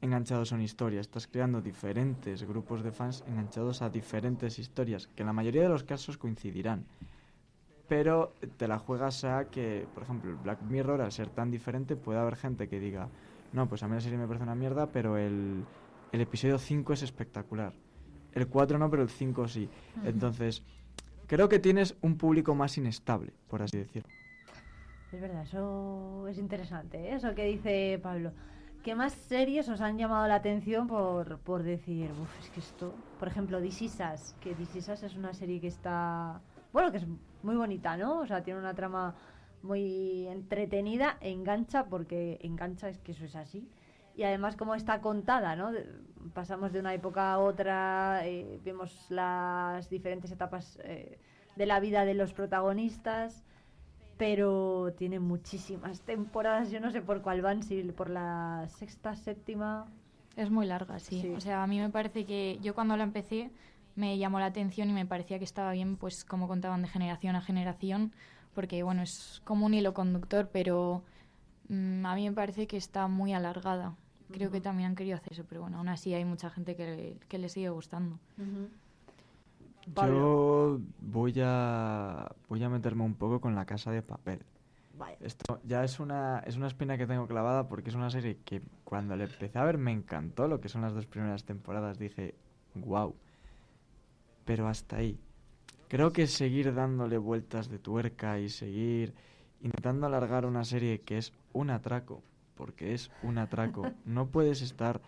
enganchados 0.00 0.52
a 0.52 0.54
una 0.54 0.64
historia. 0.64 1.00
Estás 1.00 1.26
creando 1.26 1.60
diferentes 1.60 2.42
grupos 2.44 2.82
de 2.82 2.92
fans 2.92 3.24
enganchados 3.26 3.82
a 3.82 3.90
diferentes 3.90 4.58
historias, 4.58 5.08
que 5.08 5.22
en 5.22 5.26
la 5.26 5.32
mayoría 5.32 5.62
de 5.62 5.68
los 5.68 5.84
casos 5.84 6.18
coincidirán. 6.18 6.84
Pero 7.88 8.32
te 8.56 8.66
la 8.66 8.78
juegas 8.78 9.24
a 9.24 9.48
que, 9.48 9.86
por 9.94 10.02
ejemplo, 10.02 10.30
el 10.30 10.36
Black 10.36 10.60
Mirror, 10.62 11.00
al 11.00 11.12
ser 11.12 11.28
tan 11.28 11.50
diferente, 11.50 11.96
puede 11.96 12.18
haber 12.18 12.36
gente 12.36 12.68
que 12.68 12.80
diga, 12.80 13.08
no, 13.52 13.68
pues 13.68 13.82
a 13.82 13.88
mí 13.88 13.94
la 13.94 14.00
serie 14.00 14.18
me 14.18 14.26
parece 14.26 14.42
una 14.42 14.54
mierda, 14.54 14.86
pero 14.86 15.16
el, 15.16 15.64
el 16.12 16.20
episodio 16.20 16.58
5 16.58 16.92
es 16.92 17.02
espectacular. 17.02 17.72
El 18.32 18.48
4 18.48 18.78
no, 18.78 18.90
pero 18.90 19.02
el 19.02 19.08
5 19.08 19.48
sí. 19.48 19.68
Entonces, 20.04 20.62
creo 21.26 21.48
que 21.48 21.58
tienes 21.58 21.96
un 22.02 22.18
público 22.18 22.54
más 22.54 22.76
inestable, 22.76 23.32
por 23.48 23.62
así 23.62 23.78
decirlo. 23.78 24.08
Es 25.16 25.22
verdad, 25.22 25.44
eso 25.44 26.28
es 26.28 26.36
interesante, 26.36 26.98
¿eh? 26.98 27.14
eso 27.14 27.34
que 27.34 27.46
dice 27.46 27.98
Pablo. 28.02 28.32
¿Qué 28.84 28.94
más 28.94 29.14
series 29.14 29.66
os 29.70 29.80
han 29.80 29.96
llamado 29.96 30.28
la 30.28 30.34
atención 30.34 30.86
por, 30.86 31.38
por 31.38 31.62
decir, 31.62 32.10
uff, 32.20 32.38
es 32.38 32.50
que 32.50 32.60
esto, 32.60 32.92
por 33.18 33.26
ejemplo, 33.26 33.58
This 33.58 33.80
Is 33.80 33.98
Us, 34.12 34.34
que 34.42 34.54
This 34.54 34.76
Is 34.76 34.88
Us 34.90 35.04
es 35.04 35.16
una 35.16 35.32
serie 35.32 35.58
que 35.58 35.68
está, 35.68 36.42
bueno, 36.70 36.92
que 36.92 36.98
es 36.98 37.06
muy 37.42 37.56
bonita, 37.56 37.96
¿no? 37.96 38.18
O 38.18 38.26
sea, 38.26 38.42
tiene 38.42 38.60
una 38.60 38.74
trama 38.74 39.14
muy 39.62 40.26
entretenida, 40.28 41.16
engancha, 41.22 41.86
porque 41.86 42.38
engancha 42.42 42.90
es 42.90 42.98
que 42.98 43.12
eso 43.12 43.24
es 43.24 43.36
así. 43.36 43.70
Y 44.16 44.24
además 44.24 44.54
como 44.54 44.74
está 44.74 45.00
contada, 45.00 45.56
¿no? 45.56 45.70
Pasamos 46.34 46.74
de 46.74 46.80
una 46.80 46.92
época 46.92 47.32
a 47.32 47.38
otra, 47.38 48.20
eh, 48.26 48.60
vemos 48.62 49.06
las 49.08 49.88
diferentes 49.88 50.30
etapas 50.30 50.78
eh, 50.82 51.18
de 51.56 51.64
la 51.64 51.80
vida 51.80 52.04
de 52.04 52.12
los 52.12 52.34
protagonistas 52.34 53.46
pero 54.16 54.92
tiene 54.96 55.20
muchísimas 55.20 56.00
temporadas. 56.00 56.70
Yo 56.70 56.80
no 56.80 56.90
sé 56.90 57.02
por 57.02 57.22
cuál 57.22 57.42
van, 57.42 57.62
si 57.62 57.82
por 57.82 58.10
la 58.10 58.66
sexta, 58.68 59.14
séptima. 59.14 59.86
Es 60.36 60.50
muy 60.50 60.66
larga, 60.66 60.98
sí. 60.98 61.20
Sí. 61.20 61.30
O 61.30 61.40
sea, 61.40 61.62
a 61.62 61.66
mí 61.66 61.78
me 61.80 61.90
parece 61.90 62.24
que 62.24 62.58
yo 62.62 62.74
cuando 62.74 62.96
la 62.96 63.04
empecé 63.04 63.50
me 63.94 64.18
llamó 64.18 64.38
la 64.38 64.46
atención 64.46 64.90
y 64.90 64.92
me 64.92 65.06
parecía 65.06 65.38
que 65.38 65.44
estaba 65.44 65.72
bien, 65.72 65.96
pues 65.96 66.24
como 66.24 66.46
contaban 66.46 66.82
de 66.82 66.88
generación 66.88 67.34
a 67.34 67.40
generación, 67.40 68.12
porque 68.54 68.82
bueno, 68.82 69.02
es 69.02 69.40
como 69.44 69.66
un 69.66 69.74
hilo 69.74 69.94
conductor, 69.94 70.50
pero 70.52 71.02
mm, 71.68 72.04
a 72.04 72.14
mí 72.14 72.28
me 72.28 72.34
parece 72.34 72.66
que 72.66 72.76
está 72.76 73.08
muy 73.08 73.32
alargada. 73.32 73.96
Creo 74.30 74.50
que 74.50 74.60
también 74.60 74.90
han 74.90 74.96
querido 74.96 75.16
hacer 75.16 75.34
eso, 75.34 75.44
pero 75.48 75.60
bueno, 75.62 75.78
aún 75.78 75.88
así 75.88 76.12
hay 76.12 76.24
mucha 76.24 76.50
gente 76.50 76.74
que, 76.74 77.16
que 77.28 77.38
le 77.38 77.48
sigue 77.48 77.70
gustando. 77.70 78.18
Yo 79.94 80.80
voy 81.00 81.34
a, 81.42 82.28
voy 82.48 82.62
a 82.62 82.68
meterme 82.68 83.04
un 83.04 83.14
poco 83.14 83.40
con 83.40 83.54
la 83.54 83.64
casa 83.64 83.90
de 83.90 84.02
papel. 84.02 84.40
Vaya. 84.98 85.16
Esto 85.20 85.60
ya 85.64 85.84
es 85.84 86.00
una, 86.00 86.40
es 86.40 86.56
una 86.56 86.66
espina 86.66 86.96
que 86.98 87.06
tengo 87.06 87.26
clavada 87.26 87.68
porque 87.68 87.90
es 87.90 87.96
una 87.96 88.10
serie 88.10 88.38
que 88.44 88.62
cuando 88.84 89.14
la 89.14 89.24
empecé 89.24 89.58
a 89.58 89.64
ver 89.64 89.78
me 89.78 89.92
encantó 89.92 90.48
lo 90.48 90.60
que 90.60 90.68
son 90.68 90.82
las 90.82 90.94
dos 90.94 91.06
primeras 91.06 91.44
temporadas. 91.44 91.98
Dije, 91.98 92.34
wow. 92.74 93.14
Pero 94.44 94.68
hasta 94.68 94.96
ahí. 94.96 95.18
Creo 95.88 96.12
que 96.12 96.26
seguir 96.26 96.74
dándole 96.74 97.18
vueltas 97.18 97.68
de 97.68 97.78
tuerca 97.78 98.40
y 98.40 98.48
seguir 98.48 99.14
intentando 99.60 100.06
alargar 100.06 100.46
una 100.46 100.64
serie 100.64 101.00
que 101.02 101.18
es 101.18 101.32
un 101.52 101.70
atraco, 101.70 102.22
porque 102.56 102.94
es 102.94 103.10
un 103.22 103.38
atraco. 103.38 103.82
No 104.04 104.26
puedes 104.28 104.62
estar 104.62 105.00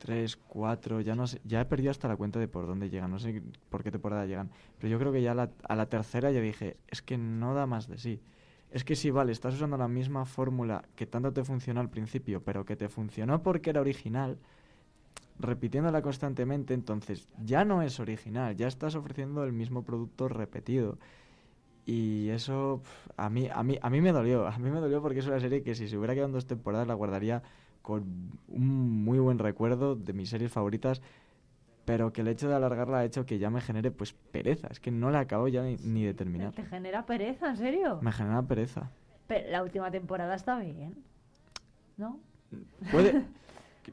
tres, 0.00 0.36
cuatro, 0.36 1.02
ya 1.02 1.14
no 1.14 1.26
sé, 1.26 1.40
ya 1.44 1.60
he 1.60 1.64
perdido 1.66 1.90
hasta 1.90 2.08
la 2.08 2.16
cuenta 2.16 2.40
de 2.40 2.48
por 2.48 2.66
dónde 2.66 2.88
llegan, 2.88 3.10
no 3.10 3.18
sé 3.18 3.42
por 3.68 3.82
qué 3.82 3.90
temporada 3.90 4.24
llegan, 4.24 4.50
pero 4.78 4.88
yo 4.88 4.98
creo 4.98 5.12
que 5.12 5.20
ya 5.20 5.32
a 5.32 5.76
la 5.76 5.86
tercera 5.86 6.30
ya 6.30 6.40
dije, 6.40 6.78
es 6.88 7.02
que 7.02 7.18
no 7.18 7.54
da 7.54 7.66
más 7.66 7.86
de 7.86 7.98
sí. 7.98 8.20
Es 8.70 8.82
que 8.82 8.96
si 8.96 9.10
vale, 9.10 9.32
estás 9.32 9.54
usando 9.54 9.76
la 9.76 9.88
misma 9.88 10.24
fórmula 10.24 10.84
que 10.96 11.06
tanto 11.06 11.32
te 11.32 11.44
funcionó 11.44 11.80
al 11.80 11.90
principio, 11.90 12.42
pero 12.42 12.64
que 12.64 12.76
te 12.76 12.88
funcionó 12.88 13.42
porque 13.42 13.70
era 13.70 13.82
original, 13.82 14.38
repitiéndola 15.38 16.00
constantemente, 16.00 16.72
entonces 16.72 17.28
ya 17.44 17.66
no 17.66 17.82
es 17.82 18.00
original, 18.00 18.56
ya 18.56 18.68
estás 18.68 18.94
ofreciendo 18.94 19.44
el 19.44 19.52
mismo 19.52 19.82
producto 19.84 20.28
repetido. 20.28 20.98
Y 21.84 22.28
eso 22.30 22.80
a 23.18 23.28
mí, 23.28 23.50
a 23.52 23.62
mí, 23.62 23.78
a 23.82 23.90
mí 23.90 24.00
me 24.00 24.12
dolió, 24.12 24.46
a 24.46 24.58
mí 24.58 24.70
me 24.70 24.80
dolió 24.80 25.02
porque 25.02 25.18
es 25.18 25.26
una 25.26 25.40
serie 25.40 25.62
que 25.62 25.74
si 25.74 25.88
se 25.88 25.98
hubiera 25.98 26.14
quedado 26.14 26.32
dos 26.32 26.46
temporadas 26.46 26.86
la 26.86 26.94
guardaría 26.94 27.42
con 27.82 28.32
un 28.48 29.04
muy 29.04 29.18
buen 29.18 29.38
recuerdo 29.38 29.96
de 29.96 30.12
mis 30.12 30.30
series 30.30 30.52
favoritas, 30.52 31.00
pero 31.84 32.12
que 32.12 32.20
el 32.20 32.28
hecho 32.28 32.48
de 32.48 32.54
alargarla 32.54 32.98
ha 32.98 33.04
hecho 33.04 33.26
que 33.26 33.38
ya 33.38 33.50
me 33.50 33.60
genere 33.60 33.90
pues 33.90 34.12
pereza, 34.12 34.68
es 34.70 34.80
que 34.80 34.90
no 34.90 35.10
la 35.10 35.20
acabo 35.20 35.48
ya 35.48 35.62
ni, 35.62 35.76
ni 35.76 36.04
de 36.04 36.14
terminar. 36.14 36.52
¿Te 36.52 36.64
genera 36.64 37.06
pereza, 37.06 37.50
en 37.50 37.56
serio? 37.56 37.98
Me 38.02 38.12
genera 38.12 38.42
pereza. 38.42 38.90
Pero 39.26 39.50
la 39.50 39.62
última 39.62 39.90
temporada 39.90 40.34
está 40.34 40.58
bien. 40.58 40.94
¿No? 41.96 42.18
Puede... 42.90 43.24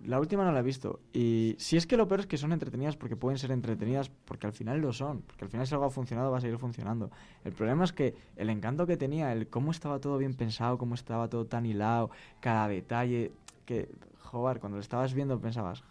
La 0.06 0.20
última 0.20 0.44
no 0.44 0.52
la 0.52 0.60
he 0.60 0.64
visto. 0.64 1.00
Y 1.14 1.56
si 1.58 1.78
es 1.78 1.88
que 1.88 1.98
lo 1.98 2.08
peor 2.08 2.22
es 2.22 2.28
que 2.28 2.38
son 2.38 2.52
entretenidas 2.52 2.96
porque 2.96 3.16
pueden 3.16 3.38
ser 3.38 3.52
entretenidas 3.52 4.10
porque 4.26 4.46
al 4.46 4.54
final 4.54 4.80
lo 4.80 4.94
son. 4.94 5.22
Porque 5.22 5.46
al 5.46 5.50
final 5.50 5.66
si 5.66 5.74
algo 5.74 5.86
ha 5.86 5.90
funcionado 5.90 6.32
va 6.32 6.38
a 6.38 6.42
seguir 6.42 6.58
funcionando. 6.58 7.10
El 7.44 7.54
problema 7.54 7.84
es 7.84 7.94
que 7.94 8.14
el 8.36 8.50
encanto 8.50 8.86
que 8.86 8.98
tenía, 8.98 9.32
el 9.32 9.48
cómo 9.48 9.72
estaba 9.72 10.00
todo 10.00 10.18
bien 10.18 10.34
pensado, 10.36 10.78
cómo 10.78 10.96
estaba 10.96 11.30
todo 11.30 11.46
tan 11.46 11.66
hilado, 11.66 12.12
cada 12.42 12.68
detalle, 12.68 13.32
que, 13.68 13.88
joder, 14.20 14.60
cuando 14.60 14.78
lo 14.78 14.82
estabas 14.82 15.14
viendo 15.14 15.40
pensabas, 15.40 15.84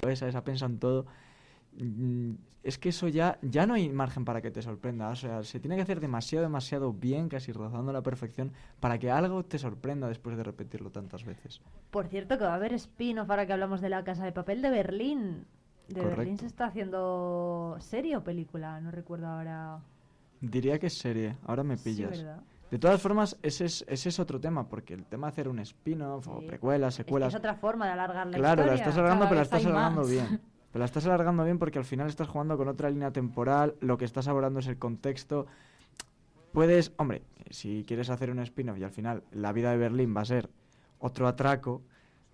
"Joder, 0.00 0.12
esa, 0.14 0.28
esa 0.28 0.42
pensa 0.44 0.64
en 0.66 0.78
todo. 0.78 1.04
Mm, 1.76 2.32
Es 2.62 2.78
que 2.78 2.88
eso 2.88 3.06
ya, 3.06 3.38
ya 3.42 3.64
no 3.64 3.74
hay 3.74 3.88
margen 3.88 4.24
para 4.24 4.42
que 4.42 4.50
te 4.50 4.60
sorprenda. 4.60 5.10
O 5.10 5.14
sea, 5.14 5.44
se 5.44 5.60
tiene 5.60 5.76
que 5.76 5.82
hacer 5.82 6.00
demasiado, 6.00 6.42
demasiado 6.44 6.92
bien, 6.92 7.28
casi 7.28 7.52
rozando 7.52 7.92
la 7.92 8.02
perfección, 8.02 8.50
para 8.80 8.98
que 8.98 9.08
algo 9.08 9.44
te 9.44 9.56
sorprenda 9.60 10.08
después 10.08 10.36
de 10.36 10.42
repetirlo 10.42 10.90
tantas 10.90 11.24
veces. 11.24 11.60
Por 11.92 12.08
cierto, 12.08 12.36
que 12.38 12.44
va 12.44 12.50
a 12.52 12.56
haber 12.56 12.72
spin-off 12.72 13.30
ahora 13.30 13.46
que 13.46 13.52
hablamos 13.52 13.80
de 13.80 13.88
la 13.88 14.02
Casa 14.02 14.24
de 14.24 14.32
Papel 14.32 14.62
de 14.62 14.70
Berlín. 14.70 15.44
De 15.88 16.04
Berlín 16.04 16.38
se 16.38 16.46
está 16.46 16.64
haciendo 16.66 17.76
serie 17.78 18.16
o 18.16 18.24
película, 18.24 18.80
no 18.80 18.90
recuerdo 18.90 19.28
ahora. 19.28 19.78
Diría 20.40 20.80
que 20.80 20.88
es 20.88 20.98
serie, 20.98 21.36
ahora 21.46 21.62
me 21.62 21.76
Sí, 21.76 21.90
pillas. 21.90 22.10
¿verdad? 22.18 22.40
De 22.70 22.78
todas 22.78 23.00
formas, 23.00 23.36
ese 23.42 23.64
es, 23.66 23.84
ese 23.88 24.08
es 24.08 24.18
otro 24.18 24.40
tema, 24.40 24.68
porque 24.68 24.94
el 24.94 25.04
tema 25.04 25.28
de 25.28 25.32
hacer 25.32 25.48
un 25.48 25.58
spin-off 25.60 26.26
o 26.28 26.40
precuelas, 26.46 26.94
Es 26.94 26.98
que 26.98 27.04
secuelas... 27.04 27.32
es 27.32 27.38
otra 27.38 27.54
forma 27.54 27.86
de 27.86 27.92
alargar 27.92 28.26
la 28.26 28.36
claro, 28.36 28.62
historia. 28.62 28.72
la 28.72 28.74
estás 28.74 28.96
alargando, 28.98 29.24
Cada 29.24 29.28
pero 29.28 29.36
la 29.38 29.42
estás 29.42 29.66
alargando 29.66 30.00
más. 30.00 30.10
bien. 30.10 30.40
Pero 30.72 30.80
la 30.80 30.86
estás 30.86 31.06
alargando 31.06 31.44
bien 31.44 31.58
porque 31.58 31.78
al 31.78 31.84
final 31.86 32.08
estás 32.08 32.28
jugando 32.28 32.58
con 32.58 32.68
otra 32.68 32.90
línea 32.90 33.10
temporal, 33.10 33.76
lo 33.80 33.96
que 33.96 34.04
estás 34.04 34.28
abordando 34.28 34.60
es 34.60 34.66
el 34.66 34.78
contexto. 34.78 35.46
Puedes, 36.52 36.92
hombre, 36.98 37.22
si 37.50 37.84
quieres 37.86 38.10
hacer 38.10 38.30
un 38.30 38.40
spin-off 38.40 38.76
y 38.78 38.84
al 38.84 38.90
final 38.90 39.22
la 39.30 39.52
vida 39.52 39.70
de 39.70 39.78
Berlín 39.78 40.14
va 40.14 40.20
a 40.22 40.24
ser 40.26 40.50
otro 40.98 41.28
atraco, 41.28 41.82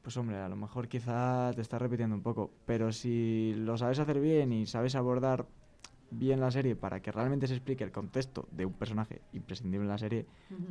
pues 0.01 0.17
hombre, 0.17 0.39
a 0.39 0.49
lo 0.49 0.57
mejor 0.57 0.89
quizá 0.89 1.53
te 1.55 1.61
estás 1.61 1.81
repitiendo 1.81 2.17
un 2.17 2.23
poco. 2.23 2.51
Pero 2.67 2.91
si 2.91 3.55
lo 3.59 3.77
sabes 3.77 4.01
hacer 4.01 4.19
bien 4.19 4.53
y 4.53 4.67
sabes 4.67 4.97
abordar 4.97 5.47
bien 6.13 6.41
la 6.41 6.51
serie 6.51 6.77
para 6.77 7.01
que 7.01 7.11
realmente 7.11 7.47
se 7.47 7.55
explique 7.55 7.85
el 7.85 7.91
contexto 7.91 8.49
de 8.51 8.67
un 8.67 8.73
personaje 8.73 9.23
imprescindible 9.33 9.85
en 9.85 9.91
la 9.91 9.99
serie, 9.99 10.27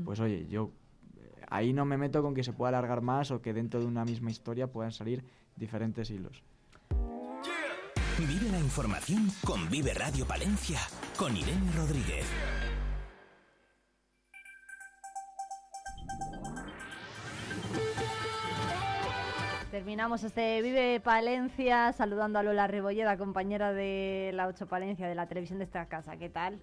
pues 0.05 0.19
oye, 0.19 0.47
yo 0.47 0.71
eh, 1.17 1.41
ahí 1.49 1.73
no 1.73 1.85
me 1.85 1.97
meto 1.97 2.21
con 2.21 2.33
que 2.33 2.43
se 2.43 2.53
pueda 2.53 2.69
alargar 2.69 3.01
más 3.01 3.31
o 3.31 3.41
que 3.41 3.53
dentro 3.53 3.79
de 3.79 3.85
una 3.85 4.05
misma 4.05 4.31
historia 4.31 4.67
puedan 4.67 4.91
salir 4.91 5.23
diferentes 5.55 6.09
hilos. 6.09 6.43
Vive 8.19 8.51
la 8.51 8.59
información 8.59 9.29
con 9.43 9.69
Vive 9.69 9.93
Radio 9.95 10.25
Palencia, 10.27 10.79
con 11.17 11.35
Irene 11.35 11.71
Rodríguez. 11.75 12.70
Terminamos 19.71 20.25
este 20.25 20.61
Vive 20.61 20.99
Palencia 20.99 21.93
saludando 21.93 22.37
a 22.37 22.43
Lola 22.43 22.67
Rebolleda, 22.67 23.17
compañera 23.17 23.71
de 23.71 24.31
la 24.33 24.47
8 24.47 24.67
Palencia 24.67 25.07
de 25.07 25.15
la 25.15 25.27
televisión 25.27 25.59
de 25.59 25.63
esta 25.63 25.85
casa. 25.85 26.17
¿Qué 26.17 26.27
tal? 26.27 26.59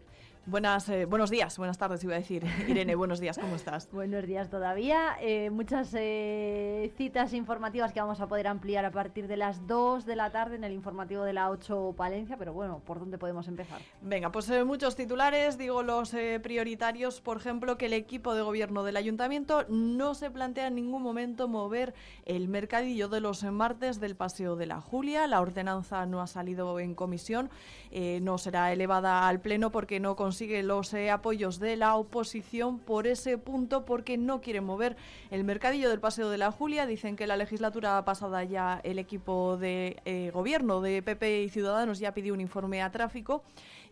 Buenas, 0.48 0.88
eh, 0.88 1.04
buenos 1.04 1.28
días, 1.28 1.58
buenas 1.58 1.76
tardes 1.76 2.02
iba 2.04 2.14
a 2.14 2.18
decir. 2.18 2.42
Irene, 2.68 2.94
buenos 2.94 3.20
días, 3.20 3.36
¿cómo 3.36 3.54
estás? 3.54 3.86
Buenos 3.92 4.26
días 4.26 4.48
todavía. 4.48 5.18
Eh, 5.20 5.50
muchas 5.50 5.94
eh, 5.94 6.90
citas 6.96 7.34
informativas 7.34 7.92
que 7.92 8.00
vamos 8.00 8.22
a 8.22 8.28
poder 8.28 8.46
ampliar 8.46 8.86
a 8.86 8.90
partir 8.90 9.28
de 9.28 9.36
las 9.36 9.66
2 9.66 10.06
de 10.06 10.16
la 10.16 10.30
tarde 10.30 10.56
en 10.56 10.64
el 10.64 10.72
informativo 10.72 11.22
de 11.24 11.34
la 11.34 11.50
8 11.50 11.92
Palencia, 11.98 12.38
pero 12.38 12.54
bueno, 12.54 12.80
¿por 12.86 12.98
dónde 12.98 13.18
podemos 13.18 13.46
empezar? 13.46 13.78
Venga, 14.00 14.32
pues 14.32 14.48
eh, 14.48 14.64
muchos 14.64 14.96
titulares, 14.96 15.58
digo 15.58 15.82
los 15.82 16.14
eh, 16.14 16.40
prioritarios, 16.42 17.20
por 17.20 17.36
ejemplo, 17.36 17.76
que 17.76 17.84
el 17.84 17.92
equipo 17.92 18.34
de 18.34 18.40
gobierno 18.40 18.84
del 18.84 18.96
ayuntamiento 18.96 19.66
no 19.68 20.14
se 20.14 20.30
plantea 20.30 20.68
en 20.68 20.76
ningún 20.76 21.02
momento 21.02 21.46
mover 21.46 21.92
el 22.24 22.48
mercadillo 22.48 23.10
de 23.10 23.20
los 23.20 23.44
martes 23.44 24.00
del 24.00 24.16
Paseo 24.16 24.56
de 24.56 24.64
la 24.64 24.80
Julia. 24.80 25.26
La 25.26 25.42
ordenanza 25.42 26.06
no 26.06 26.22
ha 26.22 26.26
salido 26.26 26.80
en 26.80 26.94
comisión, 26.94 27.50
eh, 27.90 28.20
no 28.22 28.38
será 28.38 28.72
elevada 28.72 29.28
al 29.28 29.42
Pleno 29.42 29.70
porque 29.70 30.00
no 30.00 30.16
consigue 30.16 30.37
los 30.62 30.94
eh, 30.94 31.10
apoyos 31.10 31.58
de 31.58 31.76
la 31.76 31.96
oposición 31.96 32.78
por 32.78 33.06
ese 33.06 33.38
punto, 33.38 33.84
porque 33.84 34.16
no 34.16 34.40
quieren 34.40 34.64
mover 34.64 34.96
el 35.30 35.44
mercadillo 35.44 35.90
del 35.90 36.00
Paseo 36.00 36.30
de 36.30 36.38
la 36.38 36.52
Julia. 36.52 36.86
Dicen 36.86 37.16
que 37.16 37.26
la 37.26 37.36
legislatura 37.36 38.04
pasada 38.04 38.44
ya 38.44 38.80
el 38.84 38.98
equipo 38.98 39.56
de 39.56 40.00
eh, 40.04 40.30
gobierno 40.32 40.80
de 40.80 41.02
PP 41.02 41.42
y 41.42 41.48
Ciudadanos 41.48 41.98
ya 41.98 42.14
pidió 42.14 42.34
un 42.34 42.40
informe 42.40 42.82
a 42.82 42.90
tráfico 42.90 43.42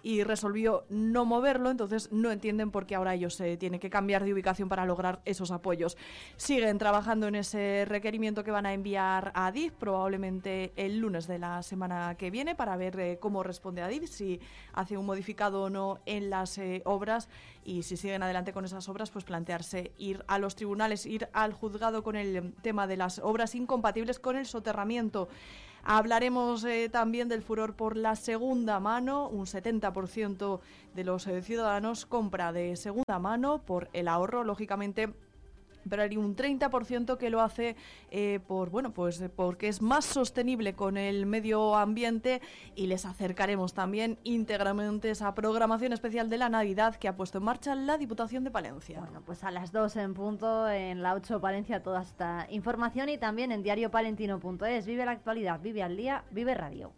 y 0.07 0.23
resolvió 0.23 0.85
no 0.89 1.25
moverlo, 1.25 1.69
entonces 1.69 2.13
no 2.13 2.31
entienden 2.31 2.71
por 2.71 2.87
qué 2.87 2.95
ahora 2.95 3.15
ellos 3.15 3.35
se 3.35 3.57
tienen 3.57 3.81
que 3.81 3.91
cambiar 3.91 4.23
de 4.23 4.33
ubicación 4.33 4.69
para 4.69 4.87
lograr 4.87 5.21
esos 5.25 5.51
apoyos. 5.51 5.97
Siguen 6.37 6.79
trabajando 6.79 7.27
en 7.27 7.35
ese 7.35 7.85
requerimiento 7.89 8.45
que 8.45 8.53
van 8.53 8.67
a 8.67 8.73
enviar 8.73 9.33
a 9.35 9.49
ADIF, 9.49 9.73
probablemente 9.73 10.73
el 10.77 10.99
lunes 10.99 11.27
de 11.27 11.41
la 11.41 11.61
semana 11.65 12.15
que 12.17 12.31
viene, 12.31 12.55
para 12.55 12.77
ver 12.77 13.01
eh, 13.01 13.19
cómo 13.21 13.43
responde 13.43 13.83
ADIF, 13.83 14.09
si 14.09 14.39
hace 14.75 14.97
un 14.97 15.07
modificado 15.07 15.65
o 15.65 15.71
no 15.71 15.99
en 16.07 16.31
las 16.31 16.57
eh, 16.59 16.83
obras 16.85 17.29
y 17.65 17.83
si 17.83 17.97
siguen 17.97 18.23
adelante 18.23 18.53
con 18.53 18.65
esas 18.65 18.89
obras, 18.89 19.11
pues 19.11 19.25
plantearse 19.25 19.91
ir 19.99 20.25
a 20.29 20.39
los 20.39 20.55
tribunales, 20.55 21.05
ir 21.05 21.29
al 21.33 21.53
juzgado 21.53 22.05
con 22.05 22.15
el 22.15 22.55
tema 22.63 22.87
de 22.87 22.97
las 22.97 23.19
obras 23.19 23.57
incompatibles 23.57 24.21
con 24.21 24.37
el 24.37 24.47
soterramiento. 24.47 25.29
Hablaremos 25.89 26.65
eh, 26.65 26.89
también 26.89 27.29
del 27.29 27.43
furor 27.43 27.77
por 27.77 27.97
la 27.97 28.17
segunda 28.17 28.81
mano. 28.81 29.29
Un 29.29 29.47
70% 29.47 30.59
de 30.97 31.05
los 31.05 31.29
eh, 31.29 31.43
ciudadanos 31.43 32.07
compra 32.07 32.53
de 32.53 32.75
segunda 32.75 33.21
mano 33.21 33.63
por 33.65 33.89
el 33.93 34.09
ahorro, 34.09 34.43
lógicamente. 34.43 35.15
Pero 35.89 36.03
hay 36.03 36.17
un 36.17 36.37
30% 36.37 37.17
que 37.17 37.31
lo 37.31 37.41
hace 37.41 37.77
eh, 38.11 38.41
por 38.47 38.71
bueno 38.71 38.93
pues 38.93 39.23
porque 39.35 39.69
es 39.69 39.83
más 39.83 40.05
sostenible 40.05 40.75
con 40.75 40.97
el 40.97 41.27
medio 41.27 41.77
ambiente 41.77 42.41
y 42.75 42.87
les 42.87 43.05
acercaremos 43.05 43.75
también 43.75 44.19
íntegramente 44.25 45.11
esa 45.11 45.35
programación 45.35 45.93
especial 45.93 46.29
de 46.31 46.39
la 46.39 46.49
Navidad 46.49 46.97
que 46.97 47.09
ha 47.09 47.17
puesto 47.17 47.39
en 47.39 47.45
marcha 47.45 47.75
la 47.75 47.99
Diputación 47.99 48.45
de 48.45 48.51
Palencia. 48.51 49.01
Bueno, 49.01 49.23
pues 49.25 49.45
a 49.45 49.51
las 49.51 49.73
2 49.73 49.97
en 49.97 50.15
punto 50.15 50.69
en 50.69 51.03
la 51.03 51.15
8 51.15 51.41
Palencia 51.41 51.83
toda 51.83 52.03
esta 52.03 52.47
información 52.51 53.09
y 53.09 53.19
también 53.19 53.53
en 53.53 53.63
diariopalentino.es. 53.63 54.87
Vive 54.87 55.05
la 55.05 55.13
actualidad, 55.13 55.61
vive 55.61 55.83
al 55.83 55.97
día, 55.97 56.25
vive 56.31 56.55
radio. 56.55 56.93